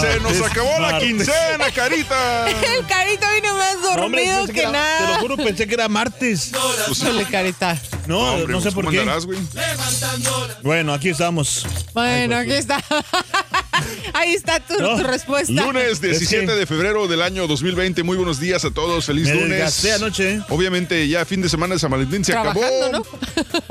Se 0.00 0.20
nos 0.20 0.40
acabó 0.50 0.78
la 0.80 0.98
quincena, 0.98 1.70
carita. 1.74 2.48
El 2.48 2.86
carito 2.86 3.26
vino 3.34 3.54
más 3.56 3.82
dormido 3.82 4.46
que, 4.46 4.62
nada. 4.64 4.98
Te 4.98 5.06
lo 5.14 5.14
juro, 5.20 5.36
pensé 5.36 5.66
que 5.66 5.74
era 5.74 5.88
martes. 5.88 6.52
Híjole, 6.90 7.24
carita. 7.24 7.76
No, 8.06 8.34
Hombre, 8.34 8.52
no 8.52 8.60
sé 8.60 8.64
pues, 8.72 8.74
por 8.74 8.84
¿cómo 8.84 8.90
qué. 8.92 9.00
andarás, 9.00 9.26
güey? 9.26 9.38
Bueno, 10.62 10.92
aquí 10.94 11.10
estamos. 11.10 11.66
Bueno, 11.92 12.36
aquí 12.36 12.52
está. 12.52 12.82
Ahí 14.12 14.34
está 14.34 14.60
tu, 14.60 14.74
No. 14.78 14.96
tu 14.96 15.04
respuesta. 15.04 15.52
Lunes 15.52 16.00
17 16.00 16.44
que- 16.46 16.52
de 16.52 16.66
febrero 16.66 17.06
del 17.08 17.22
año 17.22 17.46
2020. 17.46 18.02
Muy 18.02 18.16
buenos 18.16 18.38
días 18.40 18.64
a 18.64 18.70
todos. 18.70 19.06
Feliz 19.06 19.28
Me 19.28 19.34
lunes. 19.34 19.84
anoche. 19.94 20.40
Obviamente 20.48 21.06
ya 21.08 21.24
fin 21.24 21.40
de 21.40 21.48
semana 21.48 21.74
de 21.74 21.78
San 21.80 21.90
Valentín 21.90 22.24
se 22.24 22.32
acabó. 22.36 22.60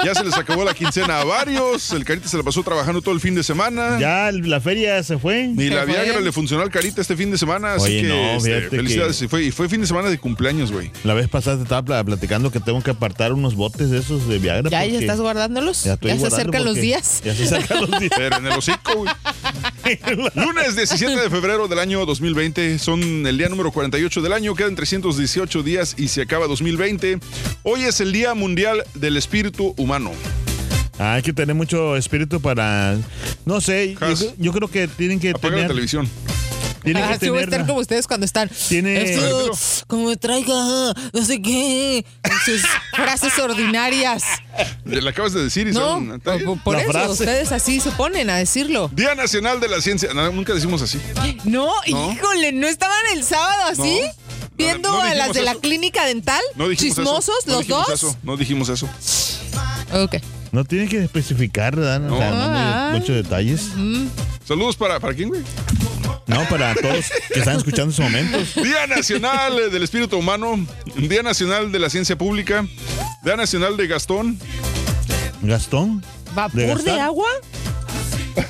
Ya 0.04 0.16
se 0.16 0.24
les 0.24 0.34
acabó 0.36 0.64
la 0.64 0.74
quincena 0.74 1.20
a 1.20 1.24
varios. 1.26 1.92
El 1.92 2.06
Carita 2.06 2.28
se 2.30 2.38
la 2.38 2.44
pasó 2.44 2.64
trabajando 2.64 3.02
todo 3.02 3.14
el 3.14 3.20
fin 3.20 3.36
de 3.36 3.44
semana. 3.44 4.00
Ya 4.00 4.32
la 4.32 4.62
feria 4.62 5.04
se 5.04 5.18
fue. 5.20 5.48
Ni 5.48 5.70
la 5.70 5.82
Se 5.82 5.88
fue. 5.88 5.99
Viagra 6.04 6.22
le 6.22 6.32
funcionó 6.32 6.64
al 6.64 6.70
Carita 6.70 7.02
este 7.02 7.16
fin 7.16 7.32
de 7.32 7.38
semana, 7.38 7.74
así 7.74 7.86
Oye, 7.86 8.02
que 8.02 8.08
no, 8.08 8.16
este, 8.38 8.50
fíjate 8.58 8.76
felicidades. 8.78 9.18
que- 9.20 9.26
Y, 9.26 9.28
fue, 9.28 9.44
y 9.46 9.52
fue 9.52 9.70
fin 9.70 9.82
de 9.82 9.88
semana 9.88 10.10
de 10.10 10.18
cumpleaños, 10.18 10.72
güey. 10.72 10.92
La 11.04 11.14
vez 11.14 11.28
pasada 11.30 11.58
te 11.58 11.64
estaba 11.64 11.84
pla- 11.84 12.04
platicando 12.04 12.52
que 12.52 12.60
tengo 12.60 12.82
que 12.82 12.92
apartar 12.92 13.34
unos 13.34 13.56
botes 13.56 13.90
de 13.90 14.00
esos 14.00 14.28
de 14.28 14.38
Viagra. 14.40 14.70
¿Ya, 14.70 14.86
ya 14.86 15.00
estás 15.00 15.20
guardándolos? 15.20 15.84
Ya, 15.84 15.90
Ya, 15.90 15.94
estoy 15.96 16.12
se 16.12 16.18
guardando 16.18 16.36
acercan 16.42 16.66
los 16.66 16.76
días. 16.76 17.22
Ya 17.24 17.36
se 17.36 17.44
acercan 17.44 17.82
los 17.90 18.00
días. 18.00 18.12
Pero 18.18 18.38
en 18.38 18.46
el 18.48 18.52
hocico, 18.54 18.94
güey. 18.96 19.10
Lunes 20.36 20.76
17 20.76 21.16
de 21.20 21.30
febrero 21.30 21.68
del 21.68 21.80
año 21.80 22.06
2020. 22.06 22.80
Son 22.80 23.02
el 23.26 23.38
día 23.38 23.50
número 23.50 23.72
48 23.72 24.22
del 24.22 24.34
año. 24.34 24.56
Quedan 24.56 24.76
318 24.76 25.64
días 25.64 25.96
y 25.98 26.08
se 26.10 26.22
acaba 26.22 26.48
2020. 26.48 27.20
Hoy 27.64 27.84
es 27.84 28.00
el 28.02 28.12
Día 28.12 28.34
Mundial 28.34 28.84
del 28.96 29.18
Espíritu 29.18 29.74
Humano. 29.78 30.12
Ah, 31.00 31.14
Hay 31.14 31.22
que 31.22 31.34
tener 31.34 31.56
mucho 31.56 31.96
espíritu 31.96 32.42
para. 32.42 32.98
No 33.46 33.62
sé, 33.62 33.96
yo, 34.38 34.52
creo 34.52 34.70
que 34.70 34.88
tienen 34.88 35.20
que 35.20 35.30
Apaga 35.32 35.50
la 35.50 35.56
tener. 35.56 35.68
televisión. 35.70 36.10
Tienen 36.84 37.04
que 37.08 37.14
Ah, 37.14 37.18
sí 37.20 37.28
voy 37.30 37.40
a 37.40 37.42
estar 37.42 37.52
tener. 37.52 37.68
como 37.68 37.80
ustedes 37.80 38.08
cuando 38.08 38.26
están. 38.26 38.50
Tiene- 38.70 39.18
como 39.88 40.08
me 40.08 40.16
traiga, 40.18 40.54
no 41.14 41.26
sé 41.26 41.42
qué. 41.42 42.06
Con 42.24 42.38
sus 42.46 42.62
frases 42.96 43.38
ordinarias. 43.40 44.24
Le 44.86 45.02
la 45.02 45.10
acabas 45.12 45.34
de 45.34 45.44
decir 45.44 45.68
y 45.68 45.72
No, 45.74 45.80
son. 45.80 46.16
¿está 46.16 46.36
bien? 46.36 46.46
por, 46.46 46.60
por 46.64 46.76
La 46.76 46.82
eso, 46.84 46.92
frase. 46.92 47.12
ustedes 47.12 47.52
así 47.52 47.80
se 47.82 47.92
ponen 47.92 48.30
a 48.30 48.38
decirlo. 48.38 48.90
Día 48.94 49.14
Nacional 49.16 49.60
de 49.60 49.68
la 49.68 49.82
Ciencia. 49.82 50.14
No, 50.14 50.32
nunca 50.32 50.54
decimos 50.54 50.82
así. 50.82 51.00
No, 51.44 51.68
No. 51.90 52.12
híjole, 52.14 52.52
¿no 52.54 52.68
estaban 52.68 52.98
el 53.14 53.24
sábado 53.24 53.64
así? 53.72 54.02
No. 54.02 54.48
Viendo 54.58 54.90
no 54.90 55.02
a 55.02 55.06
las 55.14 55.14
dijimos 55.16 55.36
de 55.36 55.42
la 55.44 55.52
eso. 55.52 55.60
clínica 55.62 56.06
dental. 56.06 56.42
No 56.56 56.68
dijimos 56.70 56.96
Chismosos, 56.98 57.36
eso. 57.40 57.48
No 57.48 57.54
los 57.56 57.62
dijimos 57.68 57.88
dos. 57.88 57.96
Eso. 58.04 58.18
No 58.24 58.38
dijimos 58.38 58.70
eso. 58.70 58.90
Ok. 59.94 60.16
No 60.52 60.66
tienen 60.66 60.88
que 60.90 61.04
especificar, 61.04 61.76
¿verdad? 61.76 62.10
O 62.12 62.18
sea, 62.18 62.32
no 62.32 62.90
muy- 62.92 63.00
muchos 63.00 63.16
detalles. 63.16 63.70
Saludos 64.46 64.76
para, 64.76 65.00
¿para 65.00 65.14
quién, 65.14 65.30
güey? 65.30 65.42
No, 66.26 66.44
para 66.48 66.74
todos 66.76 67.06
que 67.34 67.40
están 67.40 67.58
escuchando 67.58 67.84
en 67.84 67.90
estos 67.92 68.06
momentos. 68.06 68.56
Día 68.64 68.88
Nacional 68.88 69.72
del 69.72 69.84
Espíritu 69.84 70.18
Humano. 70.18 70.66
Día 70.96 71.22
Nacional 71.24 71.72
de 71.72 71.80
la 71.80 71.90
Ciencia 71.90 72.18
Pública. 72.18 72.66
Día 73.24 73.36
Nacional 73.36 73.78
de 73.78 73.88
Gastón. 73.88 74.40
Gastón. 75.42 76.04
¿Vapor 76.36 76.84
¿De 76.84 77.00
agua? 77.00 77.28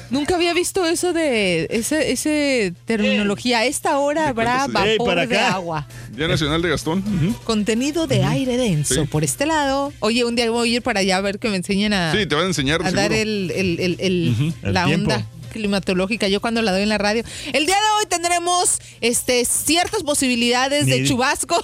Nunca 0.10 0.36
había 0.36 0.54
visto 0.54 0.86
eso 0.86 1.14
de 1.14 1.68
ese, 1.70 2.12
ese 2.12 2.74
terminología. 2.86 3.60
A 3.60 3.66
esta 3.66 3.98
hora 4.00 4.30
habrá 4.30 4.66
Ey, 4.66 4.72
vapor 4.72 5.08
para 5.08 5.28
de 5.28 5.38
agua. 5.40 5.88
Día 6.16 6.28
Nacional 6.28 6.62
de 6.62 6.70
Gastón. 6.70 7.04
Contenido 7.44 8.08
de 8.08 8.24
aire 8.24 8.58
denso. 8.58 8.96
Sí. 8.96 9.02
Por 9.08 9.24
este 9.24 9.46
lado. 9.46 9.94
Oye, 10.00 10.26
un 10.26 10.36
día 10.36 10.50
voy 10.50 10.72
a 10.74 10.76
ir 10.78 10.82
para 10.82 11.02
allá 11.02 11.18
a 11.18 11.22
ver 11.22 11.38
que 11.40 11.50
me 11.50 11.58
enseñen 11.58 11.94
a, 11.94 12.12
Sí, 12.12 12.26
te 12.26 12.36
van 12.36 12.46
a 12.46 12.48
enseñar. 12.48 12.82
a 12.86 12.92
dar 12.92 13.14
el, 13.14 13.52
el- 13.56 13.80
el- 13.80 13.98
el- 14.00 14.54
El 14.64 14.74
la 14.74 14.86
tiempo. 14.86 15.12
onda 15.14 15.28
climatológica. 15.52 16.28
Yo 16.28 16.42
cuando 16.42 16.62
la 16.62 16.72
doy 16.72 16.84
en 16.84 16.90
la 16.90 17.00
radio. 17.00 17.24
El 17.54 17.66
día 17.66 17.76
de 17.76 17.82
hoy 18.00 18.06
tendremos 18.08 18.80
este 19.02 19.46
ciertas 19.46 20.04
posibilidades 20.04 20.86
de 20.86 21.04
chubasco. 21.08 21.60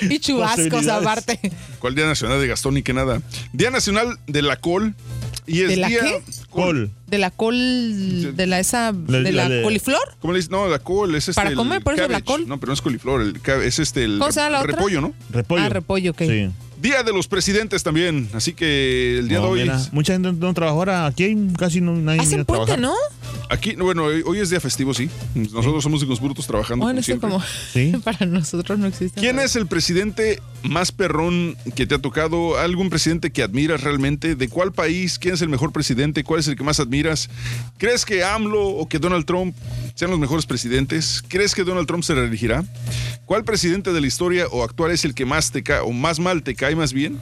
y 0.10 0.18
chubascos 0.18 0.88
aparte. 0.88 1.38
¿Cuál 1.78 1.94
Día 1.94 2.06
Nacional 2.06 2.40
de 2.40 2.46
Gastón 2.48 2.76
y 2.76 2.82
qué 2.82 2.92
nada? 2.92 3.22
Día 3.52 3.70
Nacional 3.70 4.18
de 4.26 4.42
la 4.42 4.56
Col. 4.56 4.94
Y 5.48 5.62
es 5.62 5.68
¿De 5.68 5.76
la 5.76 5.86
día. 5.88 6.00
qué? 6.00 6.22
Col. 6.56 6.90
De 7.06 7.18
la 7.18 7.30
col, 7.30 8.36
de 8.36 8.46
la 8.46 8.58
esa, 8.58 8.92
La- 9.06 9.18
de 9.20 9.32
la 9.32 9.48
la 9.48 9.62
coliflor. 9.62 10.00
¿Cómo 10.20 10.32
le 10.32 10.38
dices? 10.38 10.50
No, 10.50 10.66
la 10.68 10.78
col 10.80 11.14
es 11.14 11.28
este. 11.28 11.34
Para 11.38 11.50
el 11.50 11.56
comer, 11.56 11.82
por 11.82 11.94
eso 11.94 12.08
la 12.08 12.20
col. 12.20 12.48
No, 12.48 12.58
pero 12.58 12.70
no 12.70 12.74
es 12.74 12.82
coliflor. 12.82 13.20
El, 13.22 13.40
es 13.62 13.78
este. 13.78 14.04
El 14.04 14.18
¿Cómo 14.18 14.32
se 14.32 14.40
llama 14.40 14.50
la 14.50 14.60
otra? 14.60 14.72
repollo, 14.72 15.00
¿no? 15.00 15.14
Repollo. 15.30 15.62
Ah, 15.62 15.68
repollo, 15.68 16.10
ok. 16.12 16.18
Sí. 16.20 16.50
Día 16.80 17.02
de 17.02 17.12
los 17.12 17.26
presidentes 17.26 17.82
también. 17.82 18.28
Así 18.34 18.52
que 18.52 19.18
el 19.18 19.28
día 19.28 19.38
No, 19.38 19.44
de 19.46 19.50
hoy. 19.50 19.60
mira, 19.62 19.80
mucha 19.92 20.12
gente 20.12 20.32
no 20.32 20.54
trabaja 20.54 20.74
ahora. 20.76 21.06
Aquí 21.06 21.24
hay 21.24 21.36
casi 21.58 21.80
no, 21.80 21.92
nadie 21.96 22.20
Hacen 22.20 22.44
puente, 22.44 22.66
trabajar. 22.66 22.78
¿no? 22.80 22.94
Aquí, 23.48 23.74
bueno, 23.76 24.04
hoy 24.04 24.22
hoy 24.26 24.40
es 24.40 24.50
día 24.50 24.60
festivo, 24.60 24.92
sí. 24.92 25.08
Nosotros 25.34 25.82
somos 25.82 26.02
unos 26.02 26.20
brutos 26.20 26.46
trabajando. 26.46 26.84
Bueno, 26.84 27.00
como 27.06 27.20
como 27.20 27.42
Sí. 27.72 27.92
para 28.04 28.26
nosotros 28.26 28.78
no 28.78 28.86
existe. 28.86 29.20
¿Quién 29.20 29.38
es 29.38 29.56
el 29.56 29.66
presidente 29.66 30.40
más 30.62 30.92
perrón 30.92 31.56
que 31.74 31.86
te 31.86 31.94
ha 31.94 31.98
tocado? 31.98 32.58
¿Algún 32.58 32.90
presidente 32.90 33.30
que 33.30 33.42
admiras 33.42 33.82
realmente? 33.82 34.34
¿De 34.34 34.48
cuál 34.48 34.72
país? 34.72 35.18
¿Quién 35.18 35.34
es 35.34 35.42
el 35.42 35.48
mejor 35.48 35.72
presidente? 35.72 36.24
¿Cuál 36.24 36.40
es 36.40 36.48
el 36.48 36.56
que 36.56 36.64
más 36.64 36.80
admiras? 36.80 37.30
¿Crees 37.78 38.04
que 38.04 38.22
AMLO 38.24 38.66
o 38.68 38.88
que 38.88 38.98
Donald 38.98 39.24
Trump 39.24 39.56
sean 39.94 40.10
los 40.10 40.20
mejores 40.20 40.44
presidentes? 40.46 41.22
¿Crees 41.28 41.54
que 41.54 41.62
Donald 41.64 41.86
Trump 41.86 42.02
se 42.04 42.14
reelegirá? 42.14 42.64
¿Cuál 43.26 43.44
presidente 43.44 43.92
de 43.92 44.00
la 44.00 44.06
historia 44.06 44.46
o 44.50 44.62
actual 44.62 44.90
es 44.92 45.04
el 45.04 45.14
que 45.14 45.24
más 45.24 45.50
te 45.52 45.62
cae 45.62 45.80
o 45.80 45.90
más 45.90 46.18
mal 46.20 46.42
te 46.42 46.54
cae 46.54 46.65
más 46.74 46.92
bien? 46.92 47.18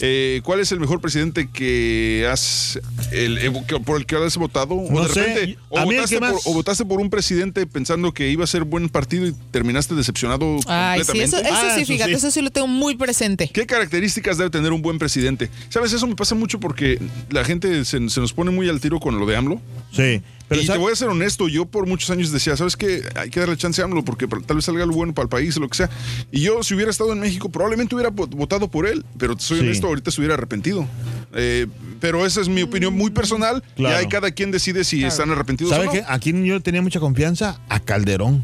eh, 0.00 0.40
¿cuál 0.42 0.58
es 0.58 0.72
el 0.72 0.80
mejor 0.80 1.00
presidente 1.00 1.48
que 1.52 2.26
has 2.28 2.80
el- 3.12 3.38
eh, 3.38 3.52
que- 3.68 3.78
por 3.78 3.96
el 3.96 4.06
que 4.06 4.16
has 4.16 4.36
votado? 4.36 4.74
O 4.74 4.90
No 4.92 5.04
de 5.06 5.14
sé, 5.14 5.20
repente, 5.24 5.58
o, 5.68 5.84
votaste 5.84 6.18
por, 6.18 6.32
más- 6.32 6.46
o 6.46 6.52
votaste 6.52 6.84
por 6.84 7.00
un 7.00 7.10
presidente 7.10 7.64
pensando 7.64 8.12
que 8.12 8.28
iba 8.28 8.42
a 8.42 8.46
ser 8.48 8.64
buen 8.64 8.88
partido 8.88 9.24
y 9.24 9.32
terminaste 9.52 9.94
decepcionado 9.94 10.56
Ay, 10.66 11.00
sí, 11.00 11.06
completamente. 11.06 11.24
eso, 11.24 11.36
eso 11.38 11.54
Ah, 11.54 11.72
sí, 11.76 11.82
eso 11.82 11.92
fíjate, 11.92 12.10
sí. 12.10 12.16
eso 12.16 12.30
sí 12.32 12.42
lo 12.42 12.50
tengo 12.50 12.66
muy 12.66 12.96
presente. 12.96 13.48
¿Qué 13.54 13.66
características 13.66 14.36
debe 14.36 14.50
tener 14.50 14.72
un 14.72 14.82
buen 14.82 14.98
presidente? 14.98 15.48
¿Sabes? 15.68 15.92
Eso 15.92 16.08
me 16.08 16.16
pasa 16.16 16.34
mucho 16.34 16.58
porque 16.58 16.98
la 17.30 17.44
gente 17.44 17.84
se, 17.84 18.10
se 18.10 18.20
nos 18.20 18.32
pone 18.32 18.50
muy 18.50 18.68
al 18.68 18.80
tiro 18.80 18.98
con 18.98 19.18
lo 19.20 19.26
de 19.26 19.36
AMLO. 19.36 19.60
Sí. 19.92 20.20
Pero 20.48 20.60
y 20.60 20.64
te 20.64 20.68
¿sabe- 20.68 20.78
voy 20.78 20.92
a 20.92 20.96
ser 20.96 21.08
honesto, 21.08 21.48
yo 21.48 21.64
por 21.64 21.86
muchos 21.86 22.10
años 22.10 22.30
decía, 22.30 22.56
¿sabes 22.56 22.76
qué? 22.76 23.02
Hay 23.16 23.30
que 23.30 23.40
darle 23.40 23.56
chance 23.56 23.80
a 23.80 23.84
AMLO 23.86 24.04
porque 24.04 24.26
tal 24.26 24.56
vez 24.56 24.64
salga 24.66 24.82
algo 24.82 24.96
bueno 24.96 25.14
para 25.14 25.24
el 25.24 25.28
país 25.30 25.56
o 25.56 25.60
lo 25.60 25.68
que 25.68 25.76
sea. 25.76 25.88
Y 26.30 26.42
yo, 26.42 26.62
si 26.62 26.74
hubiera 26.74 26.90
estado 26.90 27.12
en 27.12 27.20
México, 27.20 27.48
probablemente 27.48 27.94
hubiera 27.94 28.10
vo- 28.10 28.28
votado 28.28 28.68
por 28.70 28.86
él, 28.86 29.04
pero 29.18 29.34
soy 29.38 29.58
Sí. 29.60 29.64
honesto, 29.64 29.86
ahorita 29.86 30.10
se 30.10 30.20
hubiera 30.20 30.34
arrepentido. 30.34 30.86
Eh, 31.34 31.66
pero 32.00 32.26
esa 32.26 32.40
es 32.42 32.48
mi 32.48 32.62
opinión 32.62 32.94
muy 32.94 33.10
personal. 33.10 33.62
Claro. 33.76 33.96
Y 33.96 33.98
ahí 34.00 34.08
cada 34.08 34.30
quien 34.32 34.50
decide 34.50 34.84
si 34.84 35.04
están 35.04 35.30
arrepentidos 35.30 35.70
¿Sabe 35.72 35.84
o 35.84 35.86
no. 35.86 35.92
qué? 35.92 36.04
A 36.06 36.18
quien 36.18 36.44
yo 36.44 36.60
tenía 36.60 36.82
mucha 36.82 37.00
confianza, 37.00 37.58
a 37.68 37.80
Calderón. 37.80 38.42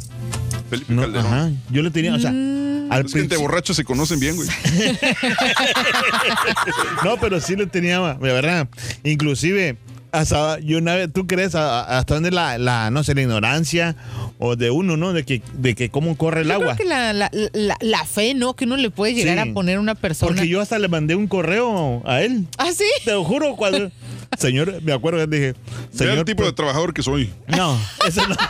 Felipe 0.71 0.93
No, 0.95 1.03
Calderón. 1.03 1.27
ajá. 1.27 1.51
Yo 1.71 1.83
le 1.83 1.91
tenía, 1.91 2.15
o 2.15 2.19
sea, 2.19 2.31
Mm. 2.33 2.91
al 2.91 3.05
Es 3.07 3.13
que 3.13 3.21
entre 3.21 3.37
borrachos 3.39 3.77
se 3.77 3.85
conocen 3.85 4.19
bien, 4.21 4.37
güey. 4.37 4.49
No, 7.05 7.19
pero 7.21 7.41
sí 7.41 7.57
le 7.57 7.67
tenía, 7.67 8.01
de 8.15 8.33
verdad. 8.33 8.69
Inclusive, 9.05 9.77
hasta 10.13 10.59
yo 10.61 10.79
una 10.79 10.95
vez, 10.95 11.13
¿tú 11.13 11.27
crees 11.27 11.55
a- 11.55 11.81
a- 11.81 11.99
hasta 11.99 12.15
dónde 12.15 12.31
la, 12.31 12.59
la, 12.59 12.91
no 12.91 13.05
sé, 13.05 13.15
la 13.15 13.23
ignorancia 13.23 13.97
o 14.39 14.57
de 14.57 14.71
uno, 14.71 14.97
¿no? 14.97 15.13
De 15.13 15.25
que, 15.25 15.43
de 15.55 15.75
que 15.75 15.91
cómo 15.91 16.17
corre 16.17 16.43
el 16.43 16.49
Yo 16.49 16.55
agua. 16.55 16.75
creo 16.75 16.77
que 16.77 16.85
la, 16.85 17.13
la, 17.13 17.31
la, 17.53 17.77
la 17.81 18.05
fe, 18.05 18.35
¿no? 18.35 18.55
Que 18.55 18.65
uno 18.65 18.77
le 18.77 18.91
puede 18.91 19.15
llegar 19.15 19.43
Sí. 19.45 19.51
a 19.51 19.55
poner 19.55 19.77
a 19.77 19.81
una 19.81 19.95
persona. 19.95 20.33
Porque 20.35 20.49
yo 20.49 20.61
hasta 20.61 20.79
le 20.79 20.89
mandé 20.89 21.15
un 21.15 21.27
correo 21.29 22.03
a 22.07 22.23
él. 22.23 22.47
¿Ah, 22.59 22.71
sí? 22.77 22.85
Te 23.05 23.13
lo 23.13 23.25
juro, 23.25 23.57
cuando. 23.57 23.91
Señor, 24.39 24.81
me 24.83 24.93
acuerdo 24.93 25.19
que 25.21 25.27
dije. 25.37 25.55
Señor, 25.93 26.19
el 26.19 26.25
tipo 26.25 26.45
de 26.45 26.53
trabajador 26.53 26.95
que 26.95 27.03
soy. 27.03 27.31
No, 27.49 27.79
ese 28.07 28.23
no. 28.27 28.37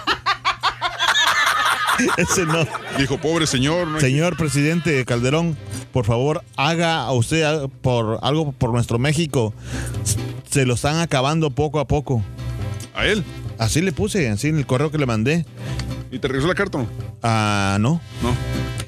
ese 2.17 2.47
no. 2.47 2.67
Dijo, 2.99 3.19
pobre 3.19 3.47
señor. 3.47 3.87
¿no? 3.89 4.01
Señor 4.01 4.37
presidente 4.37 5.05
Calderón, 5.05 5.57
por 5.93 6.07
favor, 6.07 6.43
haga 6.57 7.03
a 7.03 7.13
usted 7.13 7.69
por 7.83 8.19
algo 8.23 8.53
por 8.53 8.73
nuestro 8.73 8.99
México. 8.99 9.53
Se 10.51 10.67
lo 10.67 10.75
están 10.75 10.99
acabando 10.99 11.51
poco 11.51 11.79
a 11.79 11.87
poco. 11.87 12.25
A 12.95 13.07
él. 13.07 13.25
Así 13.59 13.81
le 13.83 13.93
puse, 13.93 14.29
así 14.31 14.49
en 14.49 14.59
el 14.59 14.67
correo 14.67 14.91
que 14.91 14.99
le 14.99 15.07
mandé. 15.07 15.47
¿Y 16.11 16.19
te 16.19 16.27
regresó 16.27 16.49
la 16.49 16.55
carta? 16.55 16.85
Ah, 17.23 17.79
no. 17.81 18.01
No. 18.23 18.35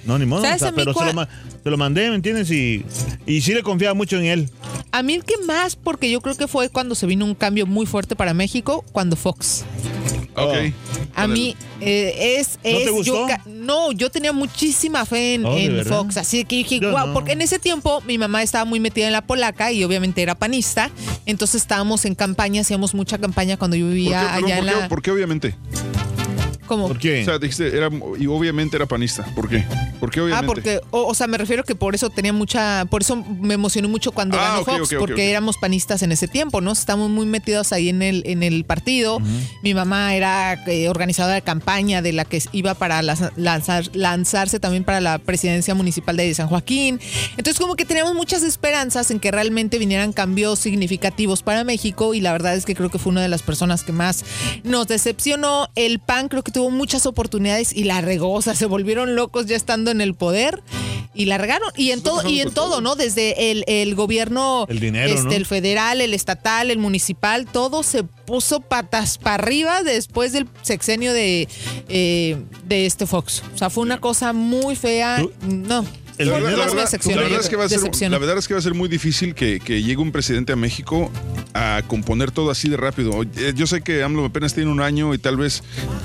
No, 0.05 0.19
ni 0.19 0.27
modo. 0.27 0.43
¿Sabes 0.43 0.57
o 0.57 0.59
sea, 0.61 0.69
a 0.69 0.73
mí 0.73 0.77
pero 0.77 0.95
se 0.95 1.05
lo, 1.05 1.13
ma- 1.15 1.29
se 1.63 1.71
lo 1.71 1.77
mandé, 1.77 2.09
¿me 2.11 2.17
entiendes? 2.17 2.51
Y, 2.51 2.85
y 3.27 3.41
sí 3.41 3.55
le 3.55 3.63
confiaba 3.63 3.95
mucho 3.95 4.17
en 4.19 4.25
él. 4.25 4.51
A 4.91 5.03
mí 5.03 5.15
el 5.15 5.25
que 5.25 5.35
más, 5.47 5.77
porque 5.77 6.11
yo 6.11 6.21
creo 6.21 6.35
que 6.37 6.49
fue 6.49 6.69
cuando 6.69 6.95
se 6.95 7.07
vino 7.07 7.25
un 7.25 7.35
cambio 7.35 7.67
muy 7.67 7.87
fuerte 7.87 8.17
para 8.17 8.35
México, 8.35 8.85
cuando 8.93 9.17
Fox. 9.17 9.65
Ok. 10.35 10.73
A 11.15 11.27
mí 11.29 11.55
eh, 11.83 12.37
es, 12.41 12.57
¿No 12.57 12.63
te 12.63 12.85
es 12.85 12.91
gustó? 12.91 13.29
yo 13.29 13.37
no, 13.47 13.93
yo 13.93 14.11
tenía 14.11 14.33
muchísima 14.33 15.05
fe 15.05 15.35
en, 15.35 15.45
Oh, 15.45 15.55
¿de 15.55 15.81
en? 15.81 15.85
Fox, 15.85 16.17
así 16.17 16.45
que 16.47 16.57
dije, 16.57 16.81
Yo 16.81 16.91
wow, 16.91 17.09
no. 17.09 17.13
porque 17.15 17.33
en 17.33 17.43
ese 17.43 17.59
tiempo 17.59 18.01
mi 18.07 18.17
mamá 18.17 18.43
estaba 18.43 18.65
muy 18.65 18.81
metida 18.81 19.07
en 19.07 19.13
la 19.13 19.21
polaca 19.21 19.73
y 19.73 19.85
obviamente 19.85 20.23
era 20.23 20.35
panista, 20.35 20.91
entonces 21.27 21.61
estábamos 21.61 22.07
en 22.07 22.15
campaña, 22.15 22.63
hacíamos 22.63 22.95
mucha 22.95 23.19
campaña 23.19 23.59
cuando 23.59 23.77
yo 23.77 23.85
¿Por 23.85 23.91
qué, 23.93 23.95
vivía 23.95 24.35
allá 24.35 24.59
en 24.59 24.65
por 24.65 24.75
qué- 24.75 24.81
la 24.81 24.89
por 24.89 25.03
qué 25.03 25.11
obviamente? 25.11 25.55
¿Por 26.77 26.99
qué? 26.99 27.23
O 27.23 27.25
sea, 27.25 27.39
dijiste, 27.39 27.77
era, 27.77 27.89
y 28.19 28.27
obviamente 28.27 28.77
era 28.77 28.87
panista. 28.87 29.25
¿Por 29.35 29.49
qué? 29.49 29.65
¿Por 30.01 30.11
qué 30.11 30.21
obviamente? 30.21 30.45
Ah, 30.45 30.47
porque, 30.47 30.81
o, 30.91 31.07
o 31.07 31.15
sea, 31.15 31.27
me 31.27 31.39
refiero 31.39 31.65
que 31.65 31.75
por 31.75 31.95
eso 31.95 32.11
tenía 32.11 32.33
mucha, 32.33 32.85
por 32.87 33.03
eso 33.03 33.17
me 33.17 33.55
emocionó 33.55 33.89
mucho 33.89 34.13
cuando 34.13 34.39
Ah, 34.39 34.63
ganó 34.67 34.79
Fox, 34.79 34.95
porque 34.99 35.31
éramos 35.31 35.57
panistas 35.59 36.03
en 36.03 36.13
ese 36.13 36.29
tiempo, 36.29 36.61
¿no? 36.61 36.73
Estamos 36.73 37.11
muy 37.11 37.27
metidos 37.27 37.73
ahí 37.73 37.89
en 37.89 38.03
el, 38.03 38.23
en 38.27 38.43
el 38.43 38.65
partido. 38.65 39.21
Mi 39.63 39.75
mamá 39.75 40.15
era 40.15 40.55
eh, 40.67 40.89
organizadora 40.89 41.35
de 41.35 41.43
campaña 41.43 42.03
de 42.03 42.13
la 42.13 42.25
que 42.25 42.43
iba 42.53 42.75
para 42.75 43.03
lanzar, 43.03 43.91
lanzarse 43.95 44.61
también 44.61 44.85
para 44.85 45.01
la 45.01 45.19
presidencia 45.19 45.75
municipal 45.75 46.17
de 46.17 46.35
San 46.35 46.49
Joaquín. 46.49 47.01
Entonces, 47.37 47.59
como 47.61 47.77
que 47.77 47.85
teníamos 47.85 48.15
muchas 48.15 48.43
esperanzas 48.43 49.11
en 49.11 49.21
que 49.21 49.31
realmente 49.31 49.79
vinieran 49.79 50.13
cambios 50.13 50.59
significativos 50.59 51.43
para 51.43 51.65
México 51.65 52.15
y 52.15 52.21
la 52.21 52.33
verdad 52.33 52.55
es 52.57 52.65
que 52.65 52.75
creo 52.75 52.91
que 52.91 52.99
fue 52.99 53.11
una 53.11 53.23
de 53.23 53.29
las 53.29 53.43
personas 53.43 53.83
que 53.83 53.93
más 53.93 54.25
nos 54.65 54.87
decepcionó. 54.89 55.69
El 55.75 55.99
PAN 56.01 56.29
creo 56.29 56.43
que 56.43 56.53
tuvo 56.53 56.62
muchas 56.71 57.07
oportunidades 57.07 57.73
y 57.75 57.85
la 57.85 58.01
regó, 58.01 58.33
o 58.33 58.43
sea, 58.43 58.55
se 58.55 58.67
volvieron 58.67 59.15
locos 59.17 59.47
ya 59.47 59.57
estando 59.57 59.91
en 59.91 60.01
el 60.01 60.15
poder 60.15 60.63
y 61.15 61.27
la 61.27 61.37
regaron. 61.39 61.71
Y 61.77 61.91
en 61.91 62.03
todo, 62.03 62.27
y 62.29 62.41
en 62.41 62.53
todo, 62.53 62.81
¿no? 62.81 62.95
Desde 62.97 63.51
el, 63.51 63.65
el 63.67 63.95
gobierno, 63.95 64.67
El 64.69 64.81
dinero, 64.81 65.13
este, 65.13 65.25
¿no? 65.25 65.33
el 65.33 65.45
federal, 65.47 66.01
el 66.01 66.15
estatal, 66.15 66.71
el 66.71 66.79
municipal, 66.79 67.47
todo 67.47 67.83
se 67.83 68.03
puso 68.05 68.61
patas 68.61 69.19
para 69.19 69.35
arriba 69.35 69.83
después 69.83 70.33
del 70.33 70.49
sexenio 70.63 71.13
de, 71.13 71.49
eh, 71.89 72.37
de 72.65 72.87
este 72.87 73.07
Fox. 73.07 73.43
O 73.55 73.59
sea, 73.59 73.69
fue 73.69 73.83
una 73.83 74.01
cosa 74.01 74.33
muy 74.33 74.75
fea. 74.77 75.19
Tú- 75.21 75.33
No. 75.47 75.85
El 76.23 76.29
La 76.31 76.37
dinero- 76.39 76.57
la 76.57 76.65
verdad- 76.75 76.83
la 77.17 77.23
verdad 77.23 77.41
es 77.41 77.49
que 77.49 77.57
va 77.57 77.65
a 77.65 77.69
ser, 77.69 77.79
la 78.13 78.19
verdad 78.19 78.39
es 78.39 78.49
que 78.49 78.55
va 78.55 78.59
a 78.61 78.63
ser 78.63 78.75
muy 78.75 78.89
difícil 78.89 79.35
que, 79.35 79.61
que 79.61 79.83
llegue 79.83 79.97
un 80.01 80.13
presidente 80.13 80.53
a 80.53 80.57
México 80.57 81.11
a 81.55 81.83
componer 81.87 82.31
todo 82.31 82.51
así 82.51 82.69
de 82.69 82.77
rápido. 82.77 83.23
Eh, 83.37 83.53
Yo 83.55 83.67
sé 83.67 83.83
que 83.83 84.03
AMLO 84.03 84.25
apenas 84.25 84.55
tiene 84.55 84.71
un 84.71 84.81
año 84.81 85.13
y 85.15 85.19
tal 85.19 85.37
vez 85.37 85.63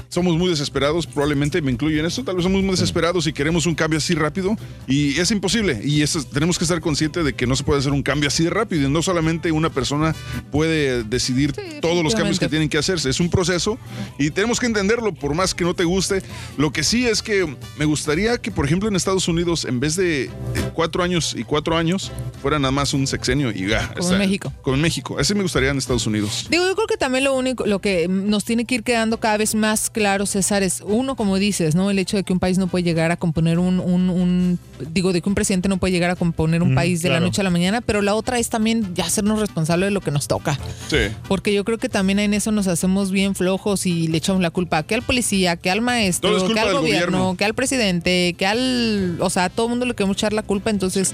somos 0.09 0.35
muy 0.37 0.49
desesperados, 0.49 1.07
probablemente 1.07 1.61
me 1.61 1.71
incluyo 1.71 1.99
en 1.99 2.05
esto, 2.05 2.23
tal 2.23 2.35
vez 2.35 2.43
somos 2.43 2.61
muy 2.61 2.71
desesperados 2.71 3.27
y 3.27 3.33
queremos 3.33 3.65
un 3.65 3.75
cambio 3.75 3.97
así 3.97 4.13
rápido 4.15 4.55
y 4.87 5.17
es 5.19 5.31
imposible. 5.31 5.79
Y 5.83 6.01
eso, 6.01 6.23
tenemos 6.23 6.57
que 6.57 6.65
estar 6.65 6.81
conscientes 6.81 7.23
de 7.23 7.33
que 7.33 7.47
no 7.47 7.55
se 7.55 7.63
puede 7.63 7.79
hacer 7.79 7.91
un 7.93 8.03
cambio 8.03 8.27
así 8.27 8.43
de 8.43 8.49
rápido 8.49 8.87
y 8.87 8.91
no 8.91 9.01
solamente 9.01 9.51
una 9.51 9.69
persona 9.69 10.13
puede 10.51 11.03
decidir 11.03 11.53
todos 11.81 12.03
los 12.03 12.13
cambios 12.15 12.39
que 12.39 12.49
tienen 12.49 12.69
que 12.69 12.77
hacerse. 12.77 13.09
Es 13.09 13.19
un 13.19 13.29
proceso 13.29 13.77
y 14.17 14.31
tenemos 14.31 14.59
que 14.59 14.65
entenderlo 14.65 15.13
por 15.13 15.33
más 15.33 15.53
que 15.53 15.63
no 15.63 15.73
te 15.73 15.83
guste. 15.83 16.21
Lo 16.57 16.71
que 16.71 16.83
sí 16.83 17.05
es 17.05 17.21
que 17.21 17.45
me 17.77 17.85
gustaría 17.85 18.37
que, 18.37 18.51
por 18.51 18.65
ejemplo, 18.65 18.89
en 18.89 18.95
Estados 18.95 19.27
Unidos, 19.27 19.65
en 19.65 19.79
vez 19.79 19.95
de 19.95 20.06
eh, 20.07 20.30
cuatro 20.74 21.04
años 21.04 21.36
y 21.38 21.44
cuatro 21.44 21.77
años, 21.77 22.12
fuera 22.42 22.59
nada 22.59 22.71
más 22.71 22.94
un 22.94 23.07
sexenio 23.07 23.51
y 23.51 23.68
ya. 23.68 23.94
Como 23.98 24.12
en 24.13 24.19
México. 24.19 24.54
Como 24.62 24.75
en 24.75 24.81
México. 24.81 25.18
Así 25.19 25.33
me 25.36 25.42
gustaría 25.44 25.69
en 25.69 25.77
Estados 25.77 26.06
Unidos. 26.07 26.48
Digo, 26.50 26.65
yo 26.65 26.75
creo 26.75 26.88
que 26.88 26.98
también 26.98 27.24
lo 27.24 27.36
único, 27.36 27.65
lo 27.65 27.80
que 27.80 28.07
nos 28.07 28.44
tiene 28.45 28.65
que 28.65 28.75
ir 28.75 28.83
quedando 28.83 29.19
cada 29.19 29.38
vez 29.38 29.56
más 29.56 29.89
claro, 29.89 30.25
César, 30.25 30.63
es 30.63 30.81
uno, 30.86 31.15
como 31.15 31.38
dices, 31.38 31.75
¿no? 31.75 31.89
El 31.92 32.00
hecho 32.00 32.18
de 32.18 32.24
que 32.24 32.33
un 32.33 32.39
país 32.39 32.57
no 32.57 32.68
puede 32.68 32.83
llegar 32.83 33.12
a 33.12 33.18
componer 33.18 33.59
un, 33.59 33.80
un- 33.80 34.09
un- 34.09 34.59
digo, 34.94 35.13
de 35.13 35.21
que 35.21 35.30
un 35.30 35.36
presidente 35.36 35.68
no 35.69 35.77
puede 35.77 35.92
llegar 35.94 36.12
a 36.12 36.15
componer 36.15 36.62
un 36.62 36.71
Mm, 36.74 36.75
país 36.75 37.01
de 37.01 37.10
la 37.10 37.19
noche 37.19 37.42
a 37.42 37.44
la 37.44 37.50
mañana, 37.50 37.81
pero 37.81 38.01
la 38.01 38.13
otra 38.15 38.38
es 38.39 38.50
también 38.50 38.94
ya 38.94 39.06
hacernos 39.06 39.39
responsables 39.39 39.88
de 39.88 39.92
lo 39.92 40.01
que 40.01 40.12
nos 40.12 40.27
toca. 40.27 40.60
Sí. 40.89 40.98
Porque 41.27 41.53
yo 41.53 41.63
creo 41.65 41.77
que 41.77 41.89
también 41.89 42.19
en 42.19 42.33
eso 42.33 42.51
nos 42.51 42.68
hacemos 42.68 43.12
bien 43.12 43.33
flojos 43.36 43.86
y 43.86 44.07
le 44.07 44.18
echamos 44.18 44.42
la 44.42 44.51
culpa 44.51 44.83
que 44.83 44.95
al 44.95 45.01
policía, 45.01 45.56
que 45.57 45.71
al 45.71 45.81
maestro, 45.81 46.30
que 46.53 46.60
al 46.60 46.74
gobierno, 46.74 46.81
gobierno. 46.81 47.36
que 47.38 47.45
al 47.45 47.53
presidente, 47.53 48.36
que 48.38 48.45
al. 48.45 49.18
O 49.19 49.30
sea, 49.30 49.45
a 49.45 49.50
todo 49.50 49.68
mundo 49.69 49.86
le 49.86 49.95
queremos 49.97 50.15
echar 50.15 50.31
la 50.31 50.44
culpa, 50.44 50.69
entonces 50.69 51.13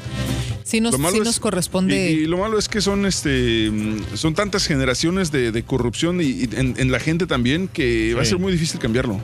sí 0.63 0.81
nos, 0.81 0.91
Lo 0.93 0.97
malo 0.99 1.15
sí 1.15 1.19
es- 1.21 1.25
nos 1.25 1.39
corresponde. 1.39 2.11
Y, 2.11 2.13
y 2.23 2.25
lo 2.25 2.37
malo 2.37 2.57
es 2.57 2.67
que 2.67 2.81
son 2.81 3.05
este 3.05 3.69
mm, 3.71 4.15
son 4.15 4.33
tantas 4.33 4.65
generaciones 4.67 5.31
de, 5.31 5.51
de 5.51 5.63
corrupción 5.63 6.21
y, 6.21 6.25
y 6.25 6.49
en, 6.55 6.75
en 6.77 6.91
la 6.91 6.99
gente 6.99 7.27
también 7.27 7.67
que 7.67 8.13
va 8.13 8.21
a 8.21 8.25
ser 8.25 8.37
muy 8.39 8.51
difícil 8.51 8.79
cambiarlo. 8.79 9.19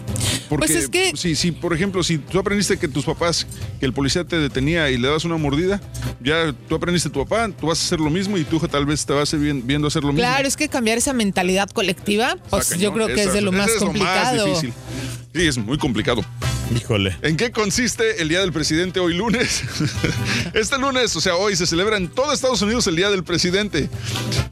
Porque 0.50 0.68
Pues 0.68 0.84
es 0.84 0.90
que- 0.90 1.12
si, 1.16 1.36
si, 1.36 1.52
por 1.52 1.74
ejemplo, 1.74 2.04
si 2.04 2.18
tú 2.18 2.40
aprendiste 2.40 2.78
que 2.78 2.88
tus 2.88 3.06
papás, 3.06 3.46
que 3.80 3.86
el 3.86 3.94
policía 3.94 4.24
te 4.24 4.38
detenía 4.38 4.90
y 4.90 4.98
le 4.98 5.08
das 5.08 5.26
una 5.26 5.38
mordida, 5.38 5.80
ya 6.22 6.54
tú 6.68 6.76
aprendiste 6.76 7.10
tu 7.10 7.24
papá, 7.26 7.50
tú 7.50 7.68
vas 7.68 7.80
a 7.82 7.86
hacer 7.86 8.00
lo 8.00 8.10
mismo 8.10 8.38
y 8.38 8.42
hijo 8.42 8.68
tal 8.68 8.86
vez 8.86 9.06
te 9.06 9.14
va 9.14 9.22
a 9.22 9.26
viendo 9.36 9.88
hacer 9.88 10.02
lo 10.04 10.10
mismo. 10.10 10.20
Claro, 10.22 10.48
es 10.48 10.58
que 10.58 10.68
cambiar 10.70 10.98
esa 10.98 11.14
mentalidad 11.14 11.70
colectiva, 11.70 12.36
pues 12.50 12.78
yo 12.80 12.92
creo 12.94 13.08
que 13.08 13.14
Esa- 13.14 13.24
es 13.26 13.34
de 13.34 13.42
lo 13.42 13.52
más 13.52 13.70
es 13.70 13.78
complicado. 13.78 14.46
difícil. 14.46 14.74
Sí, 15.36 15.46
es 15.48 15.58
muy 15.58 15.78
complicado. 15.78 16.26
Híjole. 16.76 17.16
¿En 17.22 17.38
qué 17.38 17.52
consiste 17.52 18.22
el 18.22 18.30
Día 18.30 18.42
del 18.42 18.52
Presidente 18.52 19.00
hoy 19.00 19.16
lunes? 19.16 19.64
Este 20.54 20.78
lunes, 20.78 21.16
o 21.16 21.22
sea, 21.22 21.29
hoy 21.38 21.56
se 21.56 21.66
celebra 21.68 21.98
en 21.98 22.08
todo 22.10 22.32
Estados 22.34 22.62
Unidos 22.62 22.88
el 22.88 22.96
Día 22.96 23.10
del 23.10 23.24
Presidente. 23.24 23.90